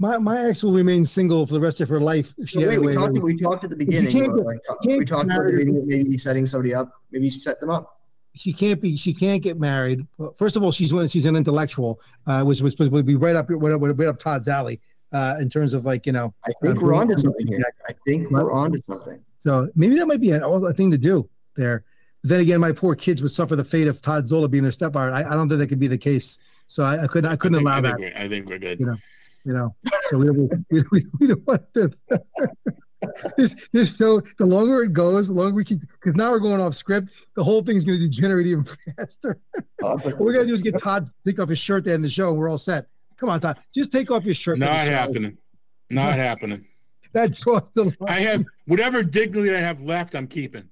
My 0.00 0.18
my 0.18 0.46
ex 0.48 0.64
will 0.64 0.72
remain 0.72 1.04
single 1.04 1.46
for 1.46 1.52
the 1.54 1.60
rest 1.60 1.80
of 1.80 1.88
her 1.88 2.00
life. 2.00 2.34
If 2.38 2.48
she 2.48 2.60
So 2.60 2.66
wait, 2.66 2.78
we 2.80 2.92
talked. 2.94 3.12
We 3.16 3.36
talked 3.38 3.62
at 3.62 3.70
the 3.70 3.76
beginning. 3.76 4.10
can't 4.10 4.32
about, 4.32 4.46
like, 4.46 4.58
can't 4.84 4.98
we 4.98 5.04
talked 5.04 5.26
about 5.26 5.42
the 5.42 5.52
married. 5.52 5.66
beginning, 5.66 5.86
maybe 5.86 6.18
setting 6.18 6.46
somebody 6.46 6.74
up. 6.74 6.90
Maybe 7.12 7.26
you 7.26 7.30
set 7.30 7.60
them 7.60 7.70
up. 7.70 7.93
She 8.36 8.52
can't 8.52 8.80
be 8.80 8.96
she 8.96 9.14
can't 9.14 9.42
get 9.42 9.58
married 9.58 10.06
Well, 10.18 10.34
first 10.36 10.56
of 10.56 10.62
all 10.62 10.72
she's 10.72 10.92
one 10.92 11.06
she's 11.08 11.26
an 11.26 11.36
intellectual 11.36 12.00
uh 12.26 12.42
which 12.42 12.60
was 12.60 12.76
would 12.78 13.06
be 13.06 13.14
right 13.14 13.36
up 13.36 13.46
right 13.48 13.72
up, 13.72 13.80
right 13.98 14.08
up 14.08 14.18
todd's 14.18 14.48
alley 14.48 14.80
uh 15.12 15.36
in 15.40 15.48
terms 15.48 15.72
of 15.74 15.84
like 15.84 16.04
you 16.06 16.12
know 16.12 16.34
I 16.46 16.52
think 16.62 16.78
uh, 16.78 16.80
we're 16.80 16.90
being- 16.90 17.00
onto 17.02 17.14
something 17.18 17.46
here. 17.46 17.62
I 17.88 17.92
think 18.06 18.30
we're 18.30 18.50
onto 18.52 18.80
something. 18.86 19.22
so 19.38 19.68
maybe 19.76 19.96
that 19.96 20.06
might 20.06 20.20
be 20.20 20.32
an, 20.32 20.42
a 20.42 20.72
thing 20.72 20.90
to 20.90 20.98
do 20.98 21.28
there 21.56 21.84
but 22.22 22.30
then 22.30 22.40
again 22.40 22.60
my 22.60 22.72
poor 22.72 22.94
kids 22.94 23.22
would 23.22 23.30
suffer 23.30 23.54
the 23.56 23.64
fate 23.64 23.86
of 23.86 24.02
todd 24.02 24.28
zola 24.28 24.48
being 24.48 24.62
their 24.64 24.72
stepfather 24.72 25.12
i, 25.12 25.20
I 25.20 25.34
don't 25.34 25.48
think 25.48 25.60
that 25.60 25.68
could 25.68 25.78
be 25.80 25.86
the 25.88 25.98
case 25.98 26.38
so 26.66 26.82
i, 26.82 27.04
I 27.04 27.06
couldn't 27.06 27.30
i 27.30 27.36
couldn't 27.36 27.54
I 27.54 27.58
think, 27.58 27.68
allow 27.68 27.76
I 27.76 27.80
that 27.82 27.96
think, 27.98 28.14
we're, 28.14 28.20
I 28.22 28.28
think 28.28 28.48
we're 28.48 28.58
good. 28.58 28.80
You 28.80 28.86
know. 28.86 28.96
you 29.44 29.52
know 29.52 29.74
so 30.10 30.18
we, 30.18 30.30
we, 30.30 30.84
we, 30.90 31.06
we 31.20 31.26
don't 31.28 31.46
want 31.46 31.62
this 31.74 31.92
this 33.36 33.56
this 33.72 33.96
show 33.96 34.20
the 34.38 34.46
longer 34.46 34.82
it 34.82 34.92
goes 34.92 35.28
the 35.28 35.34
longer 35.34 35.54
we 35.54 35.64
keep 35.64 35.80
because 35.80 36.14
now 36.14 36.30
we're 36.32 36.38
going 36.40 36.60
off 36.60 36.74
script 36.74 37.08
the 37.36 37.42
whole 37.44 37.62
thing's 37.62 37.84
going 37.84 37.98
to 37.98 38.04
degenerate 38.08 38.46
even 38.46 38.64
faster 38.96 39.38
Oh, 39.82 39.96
but- 39.98 40.12
What 40.18 40.20
we 40.26 40.32
gotta 40.32 40.46
do 40.46 40.54
is 40.54 40.62
get 40.62 40.78
Todd 40.78 41.06
to 41.06 41.30
take 41.32 41.38
off 41.40 41.48
his 41.48 41.58
shirt 41.58 41.84
to 41.84 41.92
end 41.92 42.04
the 42.04 42.08
show, 42.08 42.30
and 42.30 42.38
we're 42.38 42.48
all 42.48 42.58
set. 42.58 42.86
Come 43.16 43.28
on, 43.28 43.40
Todd, 43.40 43.58
just 43.74 43.92
take 43.92 44.10
off 44.10 44.24
your 44.24 44.34
shirt. 44.34 44.58
Not 44.58 44.70
happening. 44.86 45.36
Not 45.90 46.14
happening. 46.18 46.64
That 47.12 47.32
draws 47.32 47.68
the 47.74 47.84
line. 47.84 47.94
I 48.08 48.20
have 48.20 48.44
whatever 48.66 49.02
dignity 49.04 49.54
I 49.54 49.60
have 49.60 49.82
left. 49.82 50.14
I'm 50.14 50.26
keeping. 50.26 50.68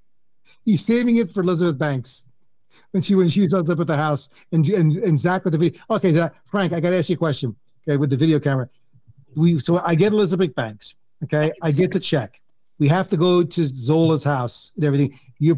He's 0.65 0.85
saving 0.85 1.17
it 1.17 1.33
for 1.33 1.41
Elizabeth 1.43 1.79
Banks 1.79 2.25
when 2.91 3.03
she 3.03 3.15
when 3.15 3.29
she 3.29 3.43
was 3.43 3.55
up 3.55 3.69
at 3.69 3.87
the 3.87 3.97
house, 3.97 4.29
and 4.51 4.67
and 4.71 4.93
and 4.97 5.19
Zach 5.21 5.45
with 5.45 5.53
the 5.53 5.59
video. 5.59 5.81
Okay, 5.91 6.29
Frank, 6.47 6.73
I 6.73 6.81
got 6.81 6.91
to 6.91 6.99
ask 6.99 7.09
you 7.11 7.15
a 7.15 7.19
question. 7.19 7.55
Okay, 7.87 7.97
with 7.97 8.11
the 8.11 8.17
video 8.17 8.41
camera, 8.41 8.69
we 9.37 9.59
so 9.59 9.79
I 9.79 9.95
get 9.95 10.13
Elizabeth 10.13 10.55
Banks. 10.55 10.97
Okay, 11.25 11.53
I 11.63 11.71
get 11.71 11.93
the 11.93 12.01
check. 12.01 12.41
We 12.79 12.89
have 12.89 13.09
to 13.11 13.17
go 13.17 13.43
to 13.45 13.65
Zola's 13.65 14.25
house 14.25 14.73
and 14.77 14.85
everything. 14.85 15.19
You, 15.39 15.57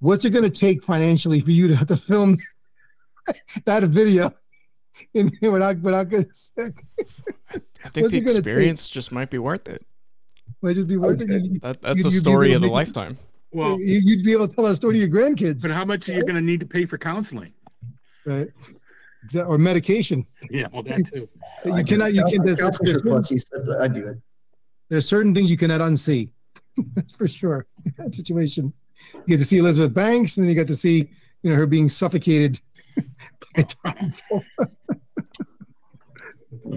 what's 0.00 0.24
it 0.24 0.30
going 0.30 0.44
to 0.44 0.50
take 0.50 0.82
financially 0.82 1.40
for 1.40 1.50
you 1.50 1.68
to 1.68 1.76
have 1.76 1.88
to 1.88 1.96
film 1.96 2.36
that 3.66 3.82
video? 3.84 4.32
And 5.14 5.36
we're 5.42 5.58
not 5.58 5.78
we're 5.80 5.90
not 5.90 6.08
going 6.08 6.24
to. 6.24 6.30
I 6.58 7.88
think 7.88 8.04
What's 8.04 8.10
the 8.12 8.18
it 8.18 8.20
gonna 8.20 8.22
take? 8.22 8.36
experience 8.38 8.88
just 8.88 9.10
might 9.12 9.28
be 9.28 9.38
worth 9.38 9.68
it. 9.68 9.84
Might 10.62 10.74
just 10.76 10.86
be 10.86 10.96
worth 10.96 11.20
it. 11.20 11.28
You- 11.28 11.58
That, 11.60 11.82
that's 11.82 11.98
you'd- 12.04 12.08
a 12.08 12.20
story 12.20 12.52
of 12.52 12.62
to 12.62 12.68
the 12.68 12.72
lifetime. 12.72 13.18
Well, 13.52 13.78
you- 13.80 14.00
You'd 14.04 14.24
be 14.24 14.32
able 14.32 14.48
to 14.48 14.54
tell 14.54 14.64
that 14.64 14.76
story 14.76 14.94
to 14.94 15.00
your 15.00 15.08
grandkids. 15.08 15.62
but 15.62 15.70
how 15.72 15.84
much 15.84 16.08
are 16.08 16.12
you 16.14 16.22
going 16.22 16.36
to 16.36 16.40
need 16.40 16.60
to 16.60 16.66
pay 16.66 16.86
for 16.86 16.96
counseling? 16.96 17.52
Right. 18.24 18.48
or 19.46 19.58
medication. 19.58 20.24
Yeah, 20.50 20.68
well, 20.72 20.82
that 20.84 21.10
too. 21.12 21.28
You 21.64 21.84
cannot. 21.84 22.14
You 22.14 22.24
can. 22.26 22.42
There's, 22.44 22.60
Counseling 22.60 22.86
there's, 22.92 23.02
surplus, 23.02 23.28
he 23.28 23.38
says, 23.38 23.68
I 23.80 23.88
do 23.88 24.06
it. 24.06 24.18
There's 24.94 25.08
certain 25.08 25.34
things 25.34 25.50
you 25.50 25.56
cannot 25.56 25.80
unsee. 25.80 26.30
That's 26.94 27.12
for 27.14 27.26
sure. 27.26 27.66
That 27.98 28.14
situation. 28.14 28.72
You 29.12 29.22
get 29.26 29.38
to 29.38 29.44
see 29.44 29.58
Elizabeth 29.58 29.92
Banks, 29.92 30.36
and 30.36 30.44
then 30.44 30.50
you 30.50 30.54
get 30.54 30.68
to 30.68 30.76
see, 30.76 31.10
you 31.42 31.50
know, 31.50 31.56
her 31.56 31.66
being 31.66 31.88
suffocated 31.88 32.60
by 33.56 33.62
Tom. 33.62 34.42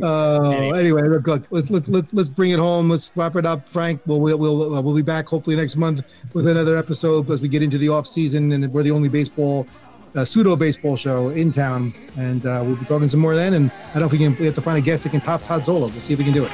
Uh, 0.01 0.71
anyway, 0.75 1.07
look, 1.07 1.27
look, 1.27 1.43
let's 1.51 1.69
let's 1.69 1.87
let's 1.89 2.11
let's 2.11 2.29
bring 2.29 2.51
it 2.51 2.59
home. 2.59 2.89
Let's 2.89 3.11
wrap 3.15 3.35
it 3.35 3.45
up, 3.45 3.69
Frank. 3.69 4.01
We'll 4.07 4.19
we'll 4.19 4.37
we'll, 4.37 4.75
uh, 4.75 4.81
we'll 4.81 4.95
be 4.95 5.03
back 5.03 5.27
hopefully 5.27 5.55
next 5.55 5.75
month 5.75 6.03
with 6.33 6.47
another 6.47 6.75
episode 6.75 7.29
as 7.29 7.39
we 7.39 7.47
get 7.47 7.61
into 7.61 7.77
the 7.77 7.89
off 7.89 8.07
season, 8.07 8.51
and 8.51 8.73
we're 8.73 8.83
the 8.83 8.91
only 8.91 9.09
baseball 9.09 9.67
uh, 10.15 10.25
pseudo 10.25 10.55
baseball 10.55 10.97
show 10.97 11.29
in 11.29 11.51
town, 11.51 11.93
and 12.17 12.45
uh, 12.47 12.63
we'll 12.65 12.75
be 12.75 12.85
talking 12.85 13.09
some 13.09 13.19
more 13.19 13.35
then. 13.35 13.53
And 13.53 13.71
I 13.89 13.93
don't 13.93 14.01
know 14.01 14.05
if 14.07 14.11
we 14.11 14.17
can. 14.17 14.35
We 14.37 14.45
have 14.47 14.55
to 14.55 14.61
find 14.61 14.77
a 14.79 14.81
guest 14.81 15.03
that 15.03 15.11
can 15.11 15.21
top 15.21 15.43
Todd 15.43 15.65
Zola. 15.65 15.87
We'll 15.87 16.01
see 16.01 16.13
if 16.13 16.19
we 16.19 16.25
can 16.25 16.33
do 16.33 16.45
it. 16.45 16.51